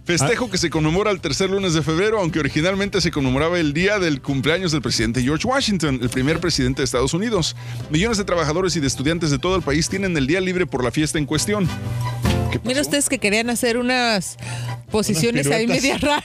Festejo 0.05 0.46
Ah. 0.46 0.51
que 0.51 0.57
se 0.57 0.69
conmemora 0.69 1.12
el 1.12 1.19
tercer 1.19 1.50
lunes 1.50 1.74
de 1.74 1.81
febrero, 1.81 2.19
aunque 2.19 2.39
originalmente 2.39 3.01
se 3.01 3.12
conmemoraba 3.12 3.60
el 3.60 3.74
día 3.74 4.00
del 4.00 4.22
cumpleaños 4.22 4.72
del 4.72 4.81
presidente 4.81 5.22
George 5.22 5.48
Washington, 5.48 6.00
el 6.01 6.10
primer 6.10 6.39
presidente 6.39 6.81
de 6.81 6.86
Estados 6.86 7.13
Unidos. 7.13 7.55
Millones 7.89 8.17
de 8.17 8.24
trabajadores 8.24 8.75
y 8.75 8.79
de 8.79 8.88
estudiantes 8.88 9.31
de 9.31 9.39
todo 9.39 9.55
el 9.55 9.62
país 9.62 9.89
tienen 9.89 10.15
el 10.17 10.27
día 10.27 10.39
libre 10.41 10.65
por 10.65 10.84
la 10.84 10.91
fiesta 10.91 11.17
en 11.17 11.25
cuestión. 11.25 11.67
Mira 12.63 12.81
ustedes 12.81 13.10
que 13.10 13.19
querían 13.19 13.50
hacer 13.50 13.77
unas 13.77 14.38
posiciones 14.89 15.48
ahí 15.48 15.67
piruetas. 15.67 15.84
media 15.84 15.98
raras. 15.98 16.24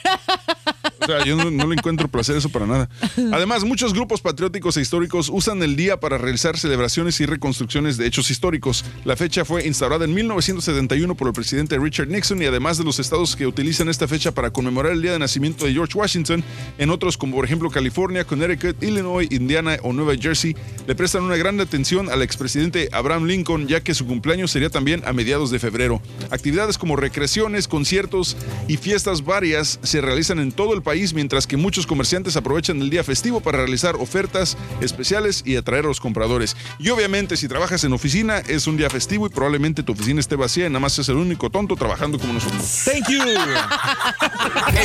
Yo 1.26 1.36
no, 1.36 1.50
no 1.50 1.66
le 1.66 1.74
encuentro 1.74 2.08
placer 2.08 2.36
eso 2.36 2.48
para 2.48 2.66
nada. 2.66 2.88
Además, 3.32 3.64
muchos 3.64 3.92
grupos 3.92 4.20
patrióticos 4.20 4.76
e 4.76 4.80
históricos 4.80 5.28
usan 5.32 5.62
el 5.62 5.76
día 5.76 5.98
para 6.00 6.18
realizar 6.18 6.58
celebraciones 6.58 7.20
y 7.20 7.26
reconstrucciones 7.26 7.96
de 7.96 8.06
hechos 8.06 8.30
históricos. 8.30 8.84
La 9.04 9.16
fecha 9.16 9.44
fue 9.44 9.66
instaurada 9.66 10.04
en 10.04 10.14
1971 10.14 11.14
por 11.14 11.28
el 11.28 11.34
presidente 11.34 11.78
Richard 11.78 12.08
Nixon 12.08 12.42
y 12.42 12.46
además 12.46 12.78
de 12.78 12.84
los 12.84 12.98
estados 12.98 13.36
que 13.36 13.46
utilizan 13.46 13.88
esta 13.88 14.08
fecha 14.08 14.32
para 14.32 14.50
conmemorar 14.50 14.92
el 14.92 15.02
día 15.02 15.12
de 15.12 15.18
nacimiento 15.18 15.64
de 15.64 15.72
George 15.72 15.96
Washington, 15.98 16.44
en 16.78 16.90
otros 16.90 17.16
como 17.16 17.36
por 17.36 17.44
ejemplo 17.44 17.70
California, 17.70 18.24
Connecticut, 18.24 18.82
Illinois, 18.82 19.28
Indiana 19.30 19.76
o 19.82 19.92
Nueva 19.92 20.14
Jersey, 20.16 20.54
le 20.86 20.94
prestan 20.94 21.24
una 21.24 21.36
gran 21.36 21.60
atención 21.60 22.10
al 22.10 22.22
expresidente 22.22 22.88
Abraham 22.92 23.24
Lincoln, 23.24 23.68
ya 23.68 23.82
que 23.82 23.94
su 23.94 24.06
cumpleaños 24.06 24.50
sería 24.50 24.70
también 24.70 25.02
a 25.06 25.12
mediados 25.12 25.50
de 25.50 25.58
febrero. 25.58 26.02
Actividades 26.30 26.78
como 26.78 26.96
recreaciones, 26.96 27.68
conciertos 27.68 28.36
y 28.68 28.76
fiestas 28.76 29.24
varias 29.24 29.78
se 29.82 30.00
realizan 30.00 30.38
en 30.38 30.52
todo 30.52 30.74
el 30.74 30.82
país, 30.82 30.91
mientras 31.14 31.46
que 31.46 31.56
muchos 31.56 31.86
comerciantes 31.86 32.36
aprovechan 32.36 32.80
el 32.80 32.90
día 32.90 33.02
festivo 33.02 33.40
para 33.40 33.58
realizar 33.58 33.96
ofertas 33.96 34.56
especiales 34.80 35.42
y 35.44 35.56
atraer 35.56 35.84
a 35.84 35.88
los 35.88 36.00
compradores. 36.00 36.56
Y 36.78 36.90
obviamente, 36.90 37.36
si 37.36 37.48
trabajas 37.48 37.82
en 37.84 37.92
oficina, 37.92 38.38
es 38.38 38.66
un 38.66 38.76
día 38.76 38.90
festivo 38.90 39.26
y 39.26 39.30
probablemente 39.30 39.82
tu 39.82 39.92
oficina 39.92 40.20
esté 40.20 40.36
vacía 40.36 40.66
y 40.66 40.68
nada 40.68 40.80
más 40.80 40.98
es 40.98 41.08
el 41.08 41.16
único 41.16 41.50
tonto 41.50 41.76
trabajando 41.76 42.18
como 42.18 42.34
nosotros. 42.34 42.62
Thank 42.84 43.08
you. 43.08 43.22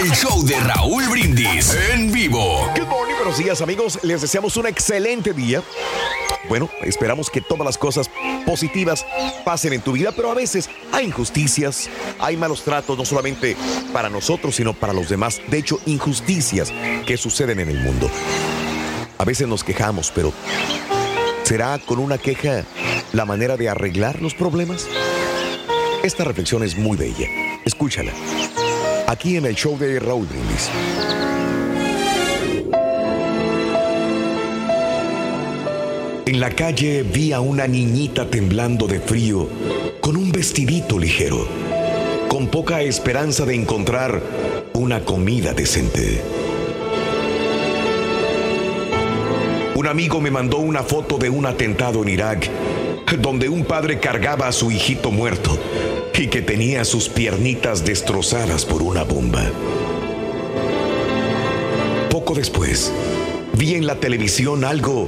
El 0.01 0.11
show 0.11 0.45
de 0.45 0.59
Raúl 0.61 1.07
Brindis 1.09 1.75
en 1.91 2.11
vivo. 2.11 2.71
Good 2.75 2.87
morning, 2.87 3.15
buenos 3.15 3.37
días 3.37 3.61
amigos. 3.61 3.99
Les 4.03 4.21
deseamos 4.21 4.55
un 4.57 4.67
excelente 4.67 5.33
día. 5.33 5.61
Bueno, 6.49 6.69
esperamos 6.83 7.29
que 7.29 7.41
todas 7.41 7.65
las 7.65 7.77
cosas 7.77 8.09
positivas 8.45 9.05
pasen 9.43 9.73
en 9.73 9.81
tu 9.81 9.91
vida, 9.93 10.11
pero 10.15 10.31
a 10.31 10.33
veces 10.33 10.69
hay 10.91 11.05
injusticias, 11.05 11.89
hay 12.19 12.37
malos 12.37 12.63
tratos, 12.63 12.97
no 12.97 13.05
solamente 13.05 13.57
para 13.91 14.09
nosotros, 14.09 14.55
sino 14.55 14.73
para 14.73 14.93
los 14.93 15.09
demás. 15.09 15.41
De 15.47 15.57
hecho, 15.57 15.79
injusticias 15.85 16.71
que 17.05 17.17
suceden 17.17 17.59
en 17.59 17.69
el 17.69 17.79
mundo. 17.79 18.09
A 19.17 19.25
veces 19.25 19.47
nos 19.47 19.63
quejamos, 19.63 20.11
pero 20.13 20.31
¿será 21.43 21.79
con 21.79 21.99
una 21.99 22.17
queja 22.17 22.63
la 23.11 23.25
manera 23.25 23.57
de 23.57 23.67
arreglar 23.67 24.21
los 24.21 24.33
problemas? 24.33 24.87
Esta 26.03 26.23
reflexión 26.23 26.63
es 26.63 26.77
muy 26.77 26.95
bella. 26.95 27.27
Escúchala. 27.65 28.13
Aquí 29.07 29.35
en 29.35 29.45
el 29.45 29.55
show 29.55 29.77
de 29.77 29.99
Raúl 29.99 30.27
Brindis. 30.27 30.69
En 36.27 36.41
la 36.41 36.49
calle 36.49 37.03
vi 37.03 37.31
a 37.31 37.39
una 37.39 37.67
niñita 37.67 38.29
temblando 38.29 38.85
de 38.85 38.99
frío 38.99 39.47
con 40.01 40.17
un 40.17 40.29
vestidito 40.29 40.99
ligero, 40.99 41.47
con 42.27 42.47
poca 42.47 42.81
esperanza 42.81 43.45
de 43.45 43.55
encontrar 43.55 44.21
una 44.73 45.05
comida 45.05 45.53
decente. 45.53 46.21
Un 49.75 49.87
amigo 49.87 50.19
me 50.19 50.29
mandó 50.29 50.57
una 50.57 50.83
foto 50.83 51.17
de 51.17 51.29
un 51.29 51.45
atentado 51.45 52.03
en 52.03 52.09
Irak, 52.09 52.49
donde 53.21 53.47
un 53.47 53.63
padre 53.63 54.01
cargaba 54.01 54.49
a 54.49 54.51
su 54.51 54.69
hijito 54.69 55.11
muerto 55.11 55.57
y 56.13 56.27
que 56.27 56.41
tenía 56.41 56.83
sus 56.83 57.07
piernitas 57.07 57.85
destrozadas 57.85 58.65
por 58.65 58.83
una 58.83 59.03
bomba. 59.03 59.49
Poco 62.09 62.33
después, 62.33 62.91
vi 63.53 63.75
en 63.75 63.87
la 63.87 63.95
televisión 63.95 64.65
algo 64.65 65.07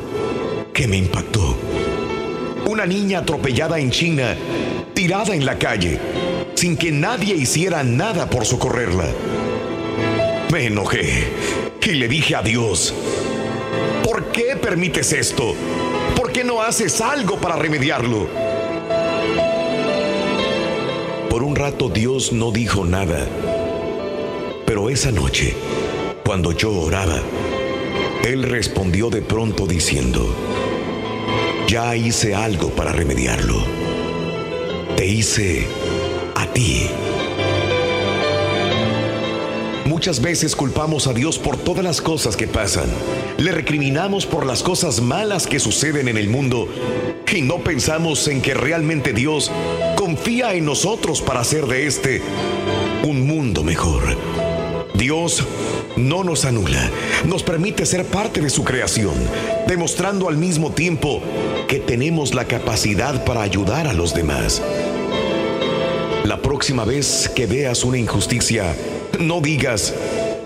que 0.80 0.88
me 0.88 0.96
impactó. 0.96 1.58
Una 2.66 2.86
niña 2.86 3.20
atropellada 3.20 3.80
en 3.80 3.92
China, 3.92 4.38
tirada 4.94 5.36
en 5.36 5.46
la 5.46 5.60
calle, 5.60 6.00
sin 6.56 6.78
que 6.78 6.90
nadie 6.90 7.36
hiciera 7.36 7.84
nada 7.84 8.30
por 8.30 8.46
socorrerla. 8.46 9.10
Me 10.54 10.68
enojé 10.68 11.26
y 11.82 11.92
le 11.96 12.08
dije 12.08 12.34
a 12.34 12.44
Dios, 12.44 12.94
¿por 14.06 14.32
qué 14.32 14.56
permites 14.56 15.12
esto? 15.12 15.54
¿Por 16.16 16.32
qué 16.32 16.46
no 16.46 16.62
haces 16.62 17.02
algo 17.02 17.36
para 17.36 17.58
remediarlo? 17.58 18.30
Por 21.30 21.44
un 21.44 21.58
rato 21.58 21.90
Dios 21.90 22.32
no 22.32 22.52
dijo 22.52 22.86
nada, 22.86 23.28
pero 24.66 24.90
esa 24.90 25.12
noche, 25.12 25.56
cuando 26.24 26.54
yo 26.54 26.72
oraba, 26.72 27.22
Él 28.24 28.44
respondió 28.44 29.10
de 29.10 29.24
pronto 29.24 29.66
diciendo, 29.66 30.36
ya 31.70 31.96
hice 31.96 32.34
algo 32.34 32.70
para 32.72 32.92
remediarlo. 32.92 33.64
Te 34.98 35.06
hice 35.06 35.68
a 36.34 36.48
ti. 36.48 36.88
Muchas 39.86 40.20
veces 40.20 40.56
culpamos 40.56 41.06
a 41.06 41.14
Dios 41.14 41.38
por 41.38 41.58
todas 41.58 41.84
las 41.84 42.02
cosas 42.02 42.36
que 42.36 42.48
pasan. 42.48 42.90
Le 43.38 43.52
recriminamos 43.52 44.26
por 44.26 44.48
las 44.48 44.64
cosas 44.64 45.00
malas 45.00 45.46
que 45.46 45.60
suceden 45.60 46.08
en 46.08 46.18
el 46.18 46.28
mundo 46.28 46.68
y 47.32 47.44
no 47.44 47.60
pensamos 47.60 48.28
en 48.28 48.42
que 48.42 48.56
realmente 48.56 49.14
Dios 49.14 49.52
confía 49.96 50.56
en 50.56 50.66
nosotros 50.66 51.22
para 51.22 51.42
hacer 51.42 51.68
de 51.68 51.86
este 51.86 52.24
un 53.04 53.28
mundo 53.28 53.64
mejor. 53.64 54.18
Dios 54.96 55.46
no 56.00 56.24
nos 56.24 56.46
anula, 56.46 56.90
nos 57.26 57.44
permite 57.44 57.86
ser 57.86 58.06
parte 58.06 58.42
de 58.42 58.50
su 58.50 58.64
creación, 58.64 59.16
demostrando 59.68 60.30
al 60.30 60.38
mismo 60.38 60.72
tiempo 60.72 61.22
que 61.68 61.80
tenemos 61.80 62.34
la 62.34 62.46
capacidad 62.46 63.24
para 63.26 63.42
ayudar 63.42 63.88
a 63.88 63.94
los 63.94 64.14
demás. 64.14 64.62
La 66.24 66.42
próxima 66.42 66.86
vez 66.86 67.30
que 67.36 67.46
veas 67.46 67.84
una 67.84 67.98
injusticia, 67.98 68.76
no 69.20 69.42
digas, 69.42 69.94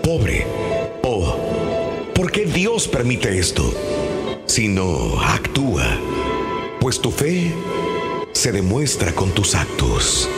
pobre, 0.02 0.46
o 1.02 1.36
¿por 2.14 2.32
qué 2.32 2.46
Dios 2.46 2.88
permite 2.88 3.38
esto? 3.38 3.72
Sino 4.46 5.20
actúa, 5.20 5.86
pues 6.80 7.00
tu 7.00 7.10
fe 7.10 7.52
se 8.32 8.52
demuestra 8.52 9.14
con 9.14 9.30
tus 9.30 9.54
actos. 9.54 10.28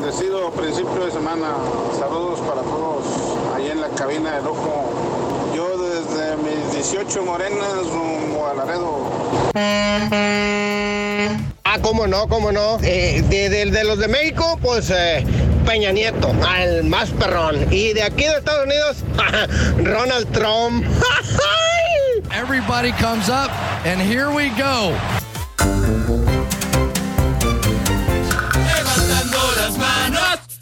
Bendecido 0.00 0.50
principio 0.50 1.06
de 1.06 1.10
semana. 1.10 1.54
Saludos 1.98 2.38
para 2.40 2.60
todos 2.60 3.02
ahí 3.56 3.70
en 3.70 3.80
la 3.80 3.88
cabina 3.88 4.36
del 4.36 4.46
ojo. 4.46 4.92
Yo 5.56 5.78
desde 5.78 6.36
mis 6.36 6.70
18 6.74 7.22
morenas 7.24 7.86
rumbo 7.90 8.46
a 8.46 8.52
Laredo. 8.54 8.98
Ah, 11.64 11.78
cómo 11.80 12.06
no, 12.06 12.28
cómo 12.28 12.52
no. 12.52 12.78
Eh, 12.82 13.24
de, 13.26 13.48
de- 13.48 13.70
de 13.70 13.84
los 13.84 13.98
de 13.98 14.08
México, 14.08 14.58
pues 14.62 14.90
eh, 14.90 15.24
Peña 15.64 15.92
Nieto, 15.92 16.30
al 16.46 16.84
más 16.84 17.08
perrón. 17.12 17.66
Y 17.72 17.94
de 17.94 18.02
aquí 18.02 18.24
de 18.24 18.36
Estados 18.36 18.66
Unidos, 18.66 18.98
Ronald 19.82 20.30
Trump. 20.32 20.84
Everybody 22.34 22.92
comes 22.92 23.30
up, 23.30 23.50
and 23.86 23.98
here 24.00 24.30
we 24.30 24.50
go. 24.50 24.92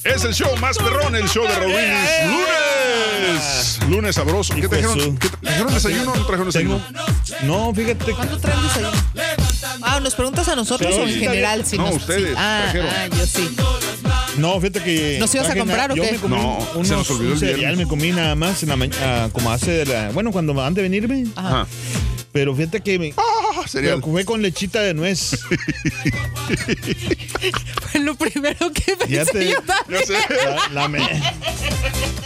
Es 0.05 0.23
el 0.25 0.35
show 0.35 0.55
más 0.61 0.77
perrón, 0.77 1.15
el 1.17 1.27
show 1.29 1.45
de 1.47 1.57
Brindis. 1.57 1.79
Lunes. 2.27 3.79
Lunes 3.89 4.15
sabroso. 4.17 4.55
¿Qué 4.55 4.69
trajeron? 4.69 5.17
¿Qué 5.17 5.29
tra- 5.29 5.41
¿Trajeron 5.41 5.75
desayuno 5.75 6.13
o 6.13 6.17
no 6.17 6.27
trajeron 6.27 6.47
desayuno? 6.47 6.85
No, 7.43 7.75
fíjate. 7.75 8.13
¿Cuándo 8.13 8.39
traen 8.39 8.63
desayuno? 8.63 8.91
Ah, 9.83 10.01
¿nos 10.01 10.15
preguntas 10.15 10.47
a 10.49 10.57
nosotros 10.57 10.95
o 10.95 11.03
en 11.05 11.19
general? 11.21 11.65
Si 11.65 11.79
No, 11.79 11.87
nos- 11.87 11.97
ustedes 11.97 12.31
sí. 12.31 12.35
Ah, 12.37 12.61
trajeron. 12.65 12.89
ah, 12.91 13.07
yo 13.17 13.27
sí. 13.27 13.57
No, 14.37 14.61
fíjate 14.61 14.83
que. 14.83 15.17
¿Nos 15.21 15.35
ibas 15.35 15.49
a 15.51 15.57
comprar 15.57 15.93
o 15.93 15.95
qué? 15.95 16.19
No, 16.29 16.59
unos, 16.75 16.89
se 16.89 16.95
nos 16.95 17.11
olvidó 17.11 17.33
el 17.33 17.39
cereal, 17.39 17.57
viernes. 17.59 17.79
me 17.79 17.87
comí 17.87 18.11
nada 18.13 18.35
más 18.35 18.63
en 18.63 18.69
la 18.71 18.77
ma- 18.77 18.87
ah, 19.01 19.29
como 19.33 19.51
hace 19.53 19.71
de 19.71 19.87
la. 19.87 20.11
Bueno, 20.11 20.33
cuando 20.33 20.53
antes 20.63 20.77
de 20.77 20.83
venirme. 20.83 21.25
Ajá. 21.37 21.67
Pero 22.35 22.53
fíjate 22.57 22.81
que 22.81 22.99
me. 22.99 23.15
Ah, 23.17 23.63
cereal. 23.69 24.01
Pero 24.01 24.13
fue 24.13 24.25
con 24.25 24.43
lechita 24.43 24.81
de 24.81 24.93
nuez. 24.93 25.39
Fue 27.91 28.01
lo 28.01 28.17
primero 28.17 28.73
que 28.73 28.97
Ya 29.09 29.25
pensé 29.25 29.33
te- 29.33 29.49
yo 29.51 29.63
también. 29.63 30.01
Ya 30.01 30.07
sé. 30.07 30.15
La, 30.45 30.69
la 30.83 30.89
me- 30.89 31.23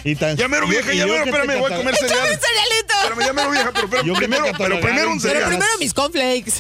y 0.05 0.17
tan- 0.17 0.37
Ya 0.37 0.49
mero 0.49 0.67
vieja, 0.67 0.95
ya 0.95 1.07
mero, 1.07 1.25
espérame, 1.25 1.59
voy 1.61 1.73
a 1.73 1.77
comer 1.77 1.95
cereal. 1.97 2.19
¡Échame 2.27 2.39
cerealito! 2.41 2.95
Espérame, 3.03 3.27
ya 3.27 3.33
mero 3.35 3.51
vieja, 3.51 3.71
pero, 3.75 3.91
pero 3.91 4.03
Yo 4.05 4.15
que 4.15 4.21
te 4.21 4.29
primero, 4.29 4.53
pero 4.57 4.81
primero 4.81 5.11
un 5.13 5.21
cereal. 5.21 5.45
Pero 5.45 5.59
primero 5.59 5.79
mis 5.79 5.93
cornflakes. 5.93 6.53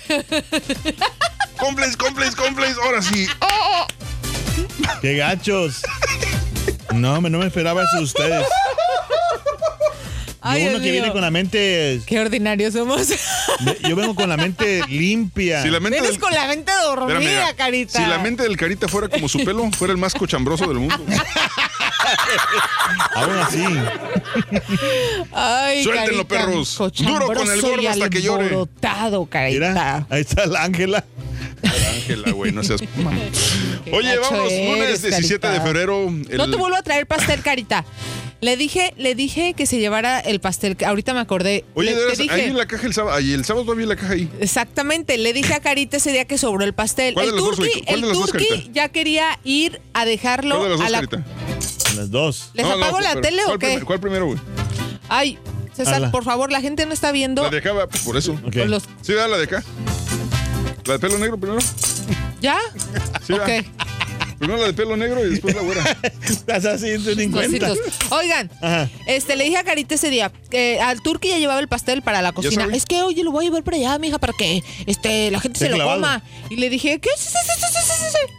Complex, 1.59 1.97
complex, 1.97 2.37
complex, 2.37 2.77
ahora 2.85 3.01
sí. 3.01 3.27
Oh. 3.41 3.87
¡Qué 5.01 5.17
gachos! 5.17 5.81
No, 6.95 7.19
me- 7.23 7.31
no 7.31 7.39
me 7.39 7.47
esperaba 7.47 7.83
eso 7.83 7.97
de 7.97 8.03
ustedes. 8.05 8.47
Ay, 10.41 10.61
Dios 10.63 10.71
uno 10.75 10.79
que 10.79 10.85
mío. 10.85 10.93
viene 10.93 11.13
con 11.13 11.21
la 11.21 11.31
mente. 11.31 12.01
Qué 12.07 12.21
ordinarios 12.21 12.73
somos. 12.75 13.09
Yo 13.89 13.97
vengo 13.97 14.15
con 14.15 14.29
la 14.29 14.37
mente 14.37 14.83
limpia. 14.89 15.63
Si 15.63 15.69
la 15.71 15.81
mente 15.81 15.99
Vienes 16.01 16.13
del- 16.13 16.21
con 16.21 16.33
la 16.33 16.47
mente 16.47 16.73
dormida, 16.85 17.55
carita. 17.57 17.99
Si 18.03 18.09
la 18.09 18.19
mente 18.19 18.43
del 18.45 18.57
carita 18.57 18.89
fuera 18.89 19.09
como 19.09 19.29
su 19.29 19.43
pelo, 19.45 19.71
fuera 19.73 19.93
el 19.93 19.99
más 19.99 20.15
cochambroso 20.15 20.67
del 20.67 20.79
mundo. 20.79 20.97
Aún 23.15 23.39
así. 23.39 23.65
Ay, 25.33 25.83
Suéltenlo, 25.85 26.27
carita, 26.27 26.47
perros. 26.47 26.79
Duro 26.99 27.27
con 27.27 27.51
el 27.51 27.61
gordo 27.61 27.89
hasta 27.89 28.11
que 28.11 28.23
llore. 28.23 28.49
carita. 29.29 29.69
Mira, 29.69 30.07
ahí 30.11 30.21
está 30.21 30.47
la 30.47 30.63
Ángela. 30.65 31.05
Ángela, 31.63 32.31
güey, 32.33 32.53
no 32.53 32.63
seas. 32.63 32.81
Oye, 33.93 34.19
vamos, 34.19 34.53
lunes 34.53 34.79
eres, 34.79 35.03
17 35.03 35.49
de 35.49 35.61
febrero. 35.61 36.09
No 36.11 36.51
te 36.51 36.57
vuelvo 36.57 36.77
a 36.77 36.83
traer 36.83 37.07
pastel, 37.07 37.41
carita. 37.43 37.85
Le 38.41 38.57
dije, 38.57 38.95
le 38.97 39.17
dije 39.17 39.55
que 39.55 39.67
se 39.67 39.79
llevara 39.79 40.21
el 40.21 40.41
pastel. 40.41 40.77
que 40.77 40.87
Ahorita 40.87 41.13
me 41.13 41.19
acordé. 41.21 41.65
Oye, 41.75 41.91
Le- 41.91 41.97
de 41.97 42.01
te 42.01 42.05
veras, 42.05 42.19
dije- 42.19 42.35
ahí 42.35 42.45
en 42.45 42.57
la 42.57 42.67
caja 42.67 42.87
el 42.87 42.95
sábado. 42.95 43.17
Ahí 43.17 43.33
el 43.33 43.45
sábado 43.45 43.65
todavía 43.65 43.87
la 43.87 43.97
caja 43.97 44.13
ahí. 44.13 44.29
Exactamente, 44.41 45.19
le 45.19 45.33
dije 45.33 45.55
a 45.55 45.61
Carita 45.61 45.97
ese 45.97 46.13
día 46.13 46.25
que 46.25 46.39
sobró 46.39 46.65
el 46.65 46.73
pastel. 46.73 47.15
¿Cuál 47.15 47.27
de 47.27 47.31
el 47.31 47.37
las 47.37 47.45
dos, 47.45 47.57
turqui, 47.57 47.71
Carita? 47.73 47.87
¿Cuál 47.87 47.95
el 47.97 48.01
de 48.03 48.09
las 48.09 48.17
dos, 48.19 48.31
turqui 48.31 48.47
Carita? 48.49 48.71
ya 48.73 48.89
quería 48.91 49.39
ir 49.43 49.81
a 49.93 50.05
dejarlo 50.05 50.59
¿Cuál 50.59 50.63
de 50.63 50.69
las 50.71 50.79
dos, 50.79 50.87
a 50.87 50.91
la. 50.91 50.99
carita? 51.07 51.27
Las 51.97 52.11
dos. 52.13 52.51
¿Les 52.55 52.65
apago 52.67 53.01
la 53.01 53.09
pero 53.11 53.21
tele 53.23 53.43
o 53.43 53.47
¿cuál 53.47 53.59
qué? 53.59 53.67
prim- 53.75 53.85
¿Cuál 53.85 54.01
primero, 54.01 54.27
güey? 54.27 54.39
Ay, 55.09 55.39
César, 55.75 55.95
Ala. 55.95 56.11
por 56.13 56.23
favor, 56.25 56.53
la 56.53 56.61
gente 56.61 56.87
no 56.87 56.93
está 56.93 57.11
viendo. 57.13 57.43
La 57.43 57.51
de 57.51 57.59
acá, 57.59 57.73
va, 57.73 57.89
por 57.89 58.17
eso. 58.17 58.39
Ok. 58.47 58.55
Los- 58.67 58.85
Sí, 59.03 59.15
da 59.15 59.27
la 59.27 59.37
de 59.39 59.45
acá. 59.45 59.65
La 60.87 60.93
de 60.95 60.99
pelo 61.01 61.19
negro 61.19 61.39
primero. 61.39 61.61
¿Ya? 62.41 62.57
Sí, 63.27 63.33
va. 63.33 63.45
ok. 63.45 63.51
Primero 64.39 64.61
la 64.61 64.69
de 64.69 64.73
pelo 64.75 64.97
negro 64.97 65.25
y 65.27 65.31
después 65.31 65.55
la 65.55 65.63
güera. 65.63 65.83
Estás 66.23 66.65
cuenta. 67.33 67.73
Oigan, 68.11 68.51
Ajá. 68.63 68.89
este, 69.07 69.37
le 69.37 69.45
dije 69.45 69.57
a 69.57 69.65
Carita 69.65 69.97
ese 69.97 70.11
día 70.11 70.33
que 70.51 70.81
al 70.81 71.03
turqui 71.03 71.29
ya 71.29 71.39
llevaba 71.39 71.61
el 71.61 71.69
pastel 71.69 72.03
para 72.03 72.23
la 72.23 72.33
cocina. 72.33 72.69
Es 72.73 72.87
que, 72.87 73.03
oye, 73.03 73.25
lo 73.25 73.33
voy 73.33 73.45
a 73.45 73.49
llevar 73.49 73.65
para 73.65 73.77
allá, 73.77 73.99
mija, 73.99 74.19
para 74.19 74.33
que 74.33 74.63
este, 74.87 75.31
la 75.31 75.41
gente 75.41 75.59
se 75.59 75.69
lo 75.69 75.83
coma. 75.85 76.23
Y 76.51 76.57
le 76.57 76.71
dije, 76.71 77.01
¿qué? 77.01 77.11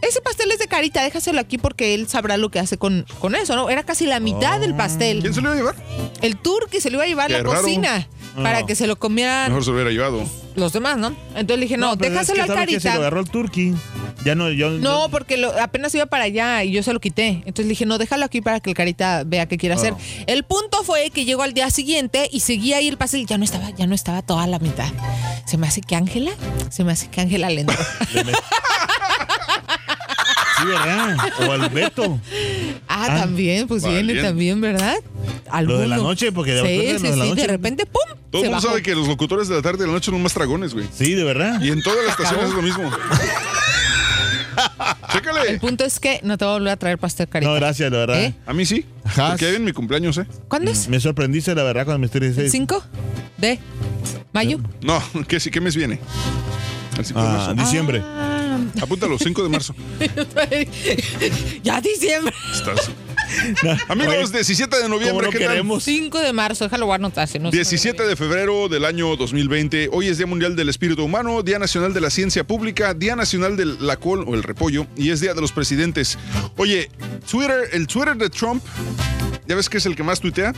Ese 0.01 0.21
pastel 0.21 0.51
es 0.51 0.59
de 0.59 0.67
Carita, 0.67 1.03
déjaselo 1.03 1.39
aquí 1.39 1.57
porque 1.57 1.93
él 1.93 2.07
sabrá 2.07 2.37
lo 2.37 2.49
que 2.49 2.59
hace 2.59 2.77
con, 2.77 3.05
con 3.19 3.35
eso, 3.35 3.55
¿no? 3.55 3.69
Era 3.69 3.83
casi 3.83 4.05
la 4.05 4.19
mitad 4.19 4.59
del 4.59 4.75
pastel. 4.75 5.21
¿Quién 5.21 5.33
se 5.33 5.41
lo 5.41 5.47
iba 5.49 5.53
a 5.53 5.73
llevar? 5.73 5.75
El 6.21 6.37
turqui 6.37 6.79
se 6.79 6.89
lo 6.89 6.97
iba 6.97 7.03
a 7.03 7.07
llevar 7.07 7.25
a 7.27 7.37
la 7.37 7.43
raro. 7.43 7.61
cocina 7.61 8.07
para 8.43 8.61
No. 8.61 8.65
que 8.67 8.75
se 8.75 8.87
lo 8.87 8.97
comieran 8.97 9.47
Mejor 9.49 9.63
se 9.63 9.69
lo 9.69 9.75
hubiera 9.75 9.91
llevado. 9.91 10.23
los 10.55 10.73
demás, 10.73 10.97
¿no? 10.97 11.15
Entonces 11.35 11.57
le 11.57 11.65
dije, 11.65 11.77
no, 11.77 11.97
pero 11.97 12.07
es 12.07 12.11
déjaselo 12.13 12.35
que 12.35 12.41
al 12.41 12.47
sabe 12.47 12.65
que 12.67 12.71
Se 12.73 12.77
Carita. 12.79 12.93
lo 12.95 12.99
agarró 13.01 13.19
el 13.21 13.29
turqui. 13.29 13.73
Ya 14.25 14.35
no, 14.35 14.51
yo. 14.51 14.69
No, 14.71 15.07
porque 15.09 15.37
lo- 15.37 15.57
apenas 15.61 15.95
iba 15.95 16.05
para 16.05 16.25
allá 16.25 16.63
y 16.65 16.71
yo 16.71 16.83
se 16.83 16.91
lo 16.91 16.99
quité. 16.99 17.27
Entonces 17.45 17.65
le 17.65 17.69
dije, 17.69 17.85
no, 17.85 17.97
déjalo 17.97 18.25
aquí 18.25 18.41
para 18.41 18.59
que 18.59 18.69
el 18.71 18.75
carita 18.75 19.23
vea 19.25 19.45
qué 19.47 19.57
quiere 19.57 19.75
hacer. 19.75 19.93
Oh. 19.93 19.99
El 20.27 20.43
punto 20.43 20.83
fue 20.83 21.09
que 21.11 21.23
llegó 21.23 21.43
al 21.43 21.53
día 21.53 21.69
siguiente 21.71 22.27
y 22.31 22.41
seguía 22.41 22.77
ahí 22.77 22.89
el 22.89 22.97
pastel 22.97 23.21
y 23.21 23.25
ya 23.25 23.37
no 23.37 23.45
estaba, 23.45 23.69
ya 23.69 23.87
no 23.87 23.95
estaba 23.95 24.21
toda 24.21 24.45
la 24.47 24.59
mitad. 24.59 24.89
Se 25.45 25.57
me 25.57 25.67
hace 25.67 25.79
que 25.81 25.95
Ángela, 25.95 26.31
se 26.69 26.83
me 26.83 26.91
hace 26.91 27.07
que 27.09 27.21
Ángela 27.21 27.49
le 27.49 27.61
entró. 27.61 27.77
Sí, 30.59 30.65
¿verdad? 30.67 31.17
O 31.47 31.51
al 31.51 31.69
Beto. 31.69 32.19
Ah, 32.87 33.05
Ah, 33.09 33.17
también, 33.21 33.67
pues 33.67 33.83
viene 33.85 34.15
también, 34.21 34.59
¿verdad? 34.61 34.95
Lo 35.63 35.77
de 35.79 35.87
la 35.87 35.95
Alguno. 35.95 36.09
noche, 36.11 36.31
porque 36.31 36.51
de 36.53 36.61
Sí, 36.61 36.67
repente 36.67 36.97
sí, 36.99 37.03
de 37.11 37.15
la 37.17 37.23
sí, 37.23 37.29
noche- 37.29 37.41
de 37.41 37.47
repente, 37.47 37.85
¡pum! 37.85 38.01
Todo 38.31 38.41
se 38.41 38.47
el 38.47 38.53
mundo 38.53 38.67
sabe 38.67 38.81
que 38.83 38.93
los 38.95 39.07
locutores 39.07 39.47
de 39.47 39.55
la 39.55 39.61
tarde 39.61 39.77
y 39.77 39.81
de 39.81 39.87
la 39.87 39.93
noche 39.93 40.11
son 40.11 40.21
más 40.21 40.33
dragones, 40.33 40.73
güey. 40.73 40.85
Sí, 40.93 41.13
de 41.15 41.23
verdad. 41.23 41.59
Y 41.61 41.69
en 41.69 41.81
todas 41.81 41.99
las 42.05 42.11
estaciones 42.19 42.49
es 42.49 42.53
lo 42.55 42.61
mismo. 42.61 42.91
El 44.59 45.13
Chécale. 45.13 45.59
punto 45.59 45.85
es 45.85 45.99
que 45.99 46.19
no 46.23 46.37
te 46.37 46.45
voy 46.45 46.51
a 46.51 46.57
volver 46.57 46.73
a 46.73 46.77
traer 46.77 46.97
pastel, 46.97 47.27
carita. 47.27 47.49
No, 47.49 47.55
gracias, 47.55 47.89
de 47.91 47.97
verdad. 47.97 48.21
¿Eh? 48.21 48.33
A 48.45 48.53
mí 48.53 48.65
sí. 48.65 48.85
Ajá. 49.05 49.29
Porque 49.29 49.49
viene 49.49 49.65
mi 49.65 49.71
cumpleaños, 49.71 50.17
¿eh? 50.17 50.25
¿Cuándo 50.47 50.69
es? 50.71 50.87
Me 50.89 50.99
sorprendiste, 50.99 51.55
la 51.55 51.63
verdad, 51.63 51.85
cuando 51.85 51.99
me 51.99 52.05
estoy 52.07 52.21
¿El 52.21 52.29
diciendo. 52.35 52.51
5 52.51 52.83
de 53.37 53.59
mayo? 54.33 54.59
No, 54.81 55.01
¿qué, 55.27 55.39
sí- 55.39 55.49
qué 55.49 55.61
mes 55.61 55.75
viene? 55.75 55.99
El 56.97 57.05
5 57.05 57.21
de 57.21 57.27
Ah, 57.27 57.31
marzo. 57.31 57.53
diciembre. 57.55 58.01
Ah, 58.03 58.38
Apúntalo, 58.81 59.17
5 59.17 59.43
de 59.43 59.49
marzo. 59.49 59.75
ya 61.63 61.81
diciembre. 61.81 62.33
Estás. 62.53 62.91
Amigos, 63.87 64.31
17 64.31 64.75
de 64.75 64.81
¿Cómo 64.83 64.95
noviembre, 64.95 65.27
no 65.27 65.31
¿qué 65.31 65.39
tal? 65.39 65.49
queremos? 65.49 65.83
5 65.83 66.19
de 66.19 66.33
marzo, 66.33 66.63
déjalo 66.65 66.87
si 66.91 66.99
no 66.99 67.11
se 67.21 67.39
me 67.39 67.49
17 67.51 68.03
de 68.03 68.15
febrero 68.15 68.67
del 68.69 68.85
año 68.85 69.15
2020. 69.15 69.89
Hoy 69.91 70.07
es 70.07 70.17
Día 70.17 70.25
Mundial 70.27 70.55
del 70.55 70.69
Espíritu 70.69 71.03
Humano, 71.03 71.43
Día 71.43 71.59
Nacional 71.59 71.93
de 71.93 72.01
la 72.01 72.09
Ciencia 72.09 72.43
Pública, 72.45 72.93
Día 72.93 73.15
Nacional 73.15 73.55
del 73.55 73.77
la 73.85 73.97
col 73.97 74.25
o 74.27 74.33
el 74.35 74.43
repollo 74.43 74.87
y 74.95 75.11
es 75.11 75.21
Día 75.21 75.33
de 75.33 75.41
los 75.41 75.51
Presidentes. 75.51 76.17
Oye, 76.57 76.89
Twitter, 77.29 77.69
el 77.71 77.87
Twitter 77.87 78.15
de 78.17 78.29
Trump, 78.29 78.63
¿ya 79.47 79.55
ves 79.55 79.69
que 79.69 79.77
es 79.77 79.85
el 79.85 79.95
que 79.95 80.03
más 80.03 80.19
tuitea? 80.19 80.53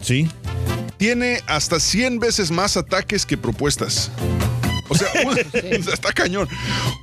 Sí. 0.00 0.28
Tiene 0.98 1.40
hasta 1.46 1.78
100 1.80 2.18
veces 2.18 2.50
más 2.50 2.76
ataques 2.76 3.24
que 3.24 3.38
propuestas. 3.38 4.10
O 4.90 4.94
sea, 4.94 5.08
un- 5.24 5.38
está 5.92 6.12
cañón. 6.12 6.46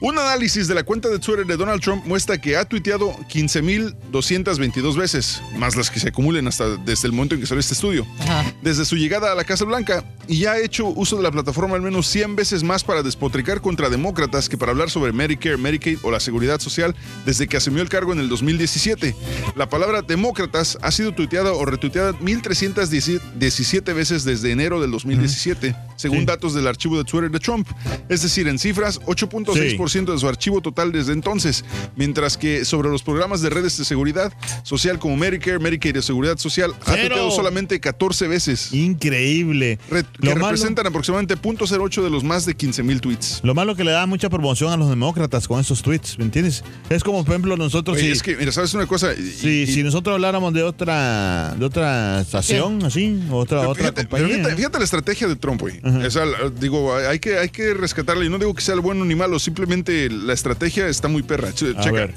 Un 0.02 0.20
análisis 0.20 0.68
de 0.68 0.76
la 0.76 0.84
cuenta 0.84 1.10
de 1.10 1.18
Twitter 1.18 1.46
de 1.48 1.58
Donald 1.58 1.82
Trump 1.82 2.06
muestra 2.06 2.38
que 2.40 2.56
ha 2.56 2.66
tuiteado 2.66 3.12
15.222 3.34 4.96
veces, 4.96 5.42
más 5.56 5.76
las 5.76 5.90
que 5.90 6.00
se 6.00 6.10
acumulen 6.10 6.48
hasta 6.48 6.76
desde 6.78 7.08
el 7.08 7.14
momento 7.14 7.36
en 7.36 7.42
que 7.42 7.48
salió 7.48 7.60
este 7.60 7.74
estudio. 7.74 8.06
Ajá. 8.20 8.54
Desde 8.62 8.86
su 8.86 8.96
llegada 8.96 9.32
a 9.32 9.36
la 9.36 9.44
Casa 9.44 9.66
Blanca, 9.66 10.04
y 10.28 10.40
ya 10.40 10.52
ha 10.54 10.60
hecho 10.60 10.88
uso 10.88 11.16
de 11.18 11.24
la 11.24 11.32
plataforma 11.32 11.76
al 11.76 11.82
menos 11.82 12.08
100 12.08 12.36
veces 12.36 12.62
más 12.64 12.84
para 12.84 13.02
despotricar 13.02 13.62
contra 13.62 13.90
demócratas 13.90 14.50
que 14.50 14.58
para 14.58 14.72
hablar 14.74 14.90
sobre 14.90 15.14
Medicare, 15.14 15.56
Medicaid 15.58 16.00
o 16.04 16.12
la 16.12 16.20
seguridad 16.20 16.60
social 16.60 16.94
desde 17.26 17.48
que 17.48 17.56
asumió 17.58 17.82
el 17.82 17.90
cargo 17.90 18.12
en 18.14 18.20
el 18.20 18.28
2017. 18.30 19.16
La 19.56 19.70
palabra 19.70 20.02
demócratas 20.02 20.78
ha 20.82 20.92
sido 20.92 21.14
tuiteada 21.14 21.54
o 21.54 21.66
retuiteada 21.66 22.12
1.317 22.20 23.94
veces 23.94 24.24
desde 24.26 24.52
enero 24.52 24.82
del 24.82 24.92
2017, 24.92 25.76
según 25.96 26.20
Sí. 26.20 26.26
datos 26.26 26.54
del 26.54 26.68
archivo 26.68 26.98
de 26.98 27.04
Twitter 27.06 27.32
de 27.32 27.40
Trump. 27.40 27.68
Es 28.10 28.22
decir, 28.22 28.48
en 28.48 28.58
cifras, 28.60 29.00
8.6% 29.02 30.12
de 30.14 30.18
su 30.20 30.28
archivo 30.28 30.62
total 30.62 30.92
desde 30.92 31.14
entonces, 31.14 31.64
mientras 31.96 32.38
que 32.38 32.66
sobre 32.66 32.90
los 32.90 33.04
programas 33.04 33.42
de 33.42 33.50
redes 33.50 33.78
de 33.78 33.86
seguridad 33.86 34.32
social 34.64 35.00
como 35.00 35.18
Medicare, 35.18 35.60
Medicaid 35.60 35.96
y 35.96 36.02
seguridad 36.02 36.38
social 36.38 36.74
ha 36.86 36.96
tuiteado 36.96 37.32
solamente 37.32 37.80
14 37.80 38.28
veces. 38.28 38.74
Increíble. 38.74 39.80
Re- 39.90 40.04
Lo 40.18 40.34
que 40.34 40.36
malo- 40.36 40.48
representan 40.50 40.88
aproximadamente 40.88 41.36
0.08 41.38 42.04
de 42.04 42.10
los 42.10 42.24
más 42.24 42.46
de 42.46 42.56
15 42.56 42.84
mil 42.84 43.02
tweets. 43.02 43.40
Lo 43.44 43.54
malo 43.54 43.76
que 43.76 43.84
le 43.84 43.92
da 43.92 44.06
mucha 44.06 44.30
promoción 44.30 44.72
a 44.72 44.78
los 44.78 44.90
demócratas 44.90 45.48
con 45.48 45.60
esos 45.60 45.82
tweets, 45.82 46.18
¿me 46.18 46.26
entiendes? 46.26 46.64
Es 46.90 47.04
como, 47.04 47.24
por 47.24 47.34
ejemplo, 47.34 47.58
nosotros. 47.58 47.98
Oye, 47.98 48.06
si, 48.08 48.12
es 48.12 48.24
que, 48.24 48.36
mira, 48.36 48.52
¿sabes 48.52 48.74
una 48.74 48.86
cosa? 48.86 49.14
Y- 49.14 49.32
si, 49.32 49.50
y- 49.64 49.68
si 49.68 49.84
nosotros 49.84 50.14
habláramos 50.16 50.54
de 50.54 50.64
otra 50.64 51.56
de 51.58 51.66
otra 51.66 52.22
estación, 52.22 52.84
así, 52.86 53.22
o 53.32 53.38
otra, 53.38 53.60
pero 53.60 53.72
otra 53.72 53.84
fíjate, 53.84 54.02
compañía. 54.08 54.36
fíjate- 54.38 54.56
fíjate 54.56 54.78
la 54.80 54.84
estrategia 54.86 55.28
de 55.28 55.36
Trump, 55.36 55.62
güey. 55.62 55.80
O 55.84 56.12
sea, 56.12 56.26
la- 56.26 56.50
digo, 56.50 56.96
hay 56.96 57.20
que, 57.20 57.38
hay 57.38 57.50
que 57.50 57.67
rescatarla. 57.74 58.26
Y 58.26 58.30
no 58.30 58.38
digo 58.38 58.54
que 58.54 58.62
sea 58.62 58.76
el 58.76 58.82
bueno 58.82 59.04
ni 59.06 59.16
malo, 59.16 59.40
simplemente 59.40 60.10
la 60.10 60.34
estrategia 60.34 60.88
está 60.88 61.08
muy 61.08 61.24
perra. 61.24 61.52
Che- 61.54 61.74
A 61.78 61.82
Checa. 61.82 61.92
ver. 61.92 62.14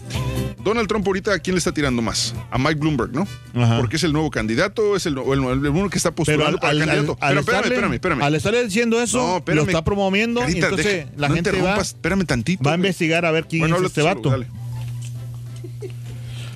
Donald 0.63 0.89
Trump 0.89 1.07
ahorita, 1.07 1.33
¿a 1.33 1.39
quién 1.39 1.55
le 1.55 1.59
está 1.59 1.73
tirando 1.73 2.03
más? 2.03 2.35
A 2.51 2.59
Mike 2.59 2.75
Bloomberg, 2.75 3.13
¿no? 3.13 3.27
Ajá. 3.55 3.79
Porque 3.79 3.97
es 3.97 4.05
el 4.05 4.13
nuevo 4.13 4.31
candidato, 4.31 4.95
es 4.95 5.07
el, 5.07 5.17
o 5.17 5.33
el, 5.33 5.41
el 5.41 5.69
uno 5.71 5.89
que 5.89 5.97
está 5.97 6.11
Pero 6.11 6.17
postulando 6.17 6.47
al, 6.57 6.61
para 6.61 6.71
al- 6.73 6.79
candidato. 6.81 7.19
al- 7.21 7.29
Pero 7.31 7.41
espérame, 7.41 7.65
espérame, 7.65 7.93
espérame. 7.95 8.23
al 8.23 8.35
estarle 8.35 8.65
diciendo 8.65 9.01
eso, 9.01 9.19
No, 9.19 9.37
espérame. 9.39 9.57
lo 9.65 9.71
está 9.71 9.83
promoviendo 9.85 10.41
y 10.41 10.45
Carita, 10.45 10.67
entonces 10.67 10.87
deja- 10.87 11.09
la 11.17 11.29
no 11.29 11.35
gente 11.35 11.51
va, 11.51 11.57
interrumpas, 11.57 11.89
espérame 11.89 12.25
tantito. 12.27 12.63
va 12.65 12.73
a 12.73 12.77
investigar 12.77 13.25
a 13.25 13.31
ver 13.31 13.47
quién 13.49 13.61
Bueno, 13.61 13.77
es 13.79 13.85
este 13.85 14.03
solo, 14.03 14.15
vato. 14.17 14.31
dale. 14.31 14.47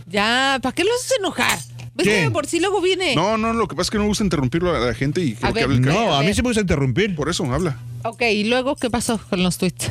Ya, 0.07 0.59
¿para 0.63 0.75
qué 0.75 0.85
lo 0.85 0.91
haces 0.95 1.17
enojar? 1.19 1.59
¿Ves 1.97 2.07
¿Qué? 2.09 2.23
que 2.25 2.31
por 2.31 2.47
si 2.47 2.59
luego 2.61 2.81
viene? 2.81 3.15
No, 3.15 3.37
no, 3.39 3.53
lo 3.53 3.69
que 3.69 3.77
pasa 3.77 3.87
es 3.87 3.91
que 3.91 3.99
no 3.99 4.05
me 4.05 4.09
gusta 4.09 4.25
interrumpirlo 4.25 4.75
a 4.75 4.79
la 4.81 4.95
gente 4.95 5.21
y 5.23 5.35
creo 5.35 5.51
A 5.51 5.53
que 5.53 5.61
ver, 5.61 5.65
hable 5.65 5.77
el 5.77 5.81
no, 5.83 6.15
a 6.15 6.23
mí 6.23 6.35
sí 6.35 6.43
me 6.43 6.49
gusta 6.49 6.61
interrumpir. 6.61 7.15
Por 7.15 7.29
eso, 7.29 7.45
habla. 7.53 7.79
Ok, 8.03 8.23
¿y 8.23 8.45
luego 8.45 8.75
qué 8.77 8.91
pasó 8.91 9.19
con 9.31 9.43
los 9.43 9.59
tweets? 9.59 9.91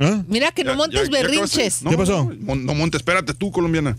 ¿Ah? 0.00 0.22
Mira 0.26 0.50
que 0.50 0.64
no 0.64 0.74
montes 0.74 1.08
ya- 1.08 1.10
berrinches. 1.22 1.82
No, 1.84 1.90
¿Qué 1.90 1.96
pasó? 1.96 2.28
No, 2.40 2.56
no 2.56 2.74
montes, 2.74 2.98
espérate 2.98 3.32
tú, 3.34 3.52
colombiana. 3.52 3.96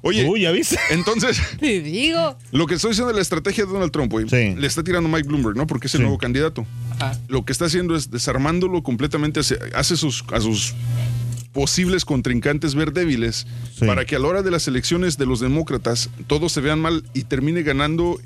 Oye, 0.00 0.28
Uy, 0.28 0.42
¿ya 0.42 0.52
viste? 0.52 0.78
entonces, 0.90 1.40
Te 1.58 1.80
digo. 1.80 2.36
lo 2.52 2.66
que 2.68 2.74
estoy 2.74 2.90
diciendo 2.90 3.08
de 3.08 3.16
la 3.16 3.22
estrategia 3.22 3.64
de 3.66 3.72
Donald 3.72 3.90
Trump, 3.90 4.12
güey, 4.12 4.28
Sí. 4.28 4.54
le 4.56 4.66
está 4.68 4.84
tirando 4.84 5.08
Mike 5.08 5.26
Bloomberg, 5.26 5.56
¿no? 5.56 5.66
Porque 5.66 5.88
es 5.88 5.94
el 5.94 5.98
Sí. 5.98 6.02
nuevo 6.02 6.18
candidato. 6.18 6.64
Ajá. 7.00 7.18
Lo 7.26 7.44
que 7.44 7.50
está 7.50 7.64
haciendo 7.64 7.96
es 7.96 8.12
desarmándolo 8.12 8.84
completamente, 8.84 9.40
hace, 9.40 9.58
hace 9.74 9.96
sus, 9.96 10.24
a 10.32 10.40
sus 10.40 10.74
posibles 11.52 12.04
contrincantes 12.04 12.74
ver 12.74 12.92
débiles 12.92 13.46
Sí. 13.74 13.86
para 13.86 14.04
que 14.04 14.16
a 14.16 14.18
la 14.18 14.28
hora 14.28 14.42
de 14.42 14.50
las 14.50 14.68
elecciones 14.68 15.18
de 15.18 15.26
los 15.26 15.40
demócratas 15.40 16.08
todos 16.26 16.52
se 16.52 16.60
vean 16.60 16.80
mal 16.80 17.04
y 17.14 17.24
termine 17.24 17.62
ganando 17.62 18.18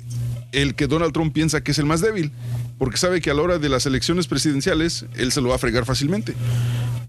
el 0.53 0.75
que 0.75 0.87
Donald 0.87 1.13
Trump 1.13 1.33
piensa 1.33 1.61
que 1.61 1.71
es 1.71 1.79
el 1.79 1.85
más 1.85 2.01
débil, 2.01 2.31
porque 2.77 2.97
sabe 2.97 3.21
que 3.21 3.29
a 3.29 3.33
la 3.33 3.41
hora 3.41 3.57
de 3.59 3.69
las 3.69 3.85
elecciones 3.85 4.27
presidenciales 4.27 5.05
él 5.15 5.31
se 5.31 5.41
lo 5.41 5.49
va 5.49 5.55
a 5.55 5.59
fregar 5.59 5.85
fácilmente. 5.85 6.33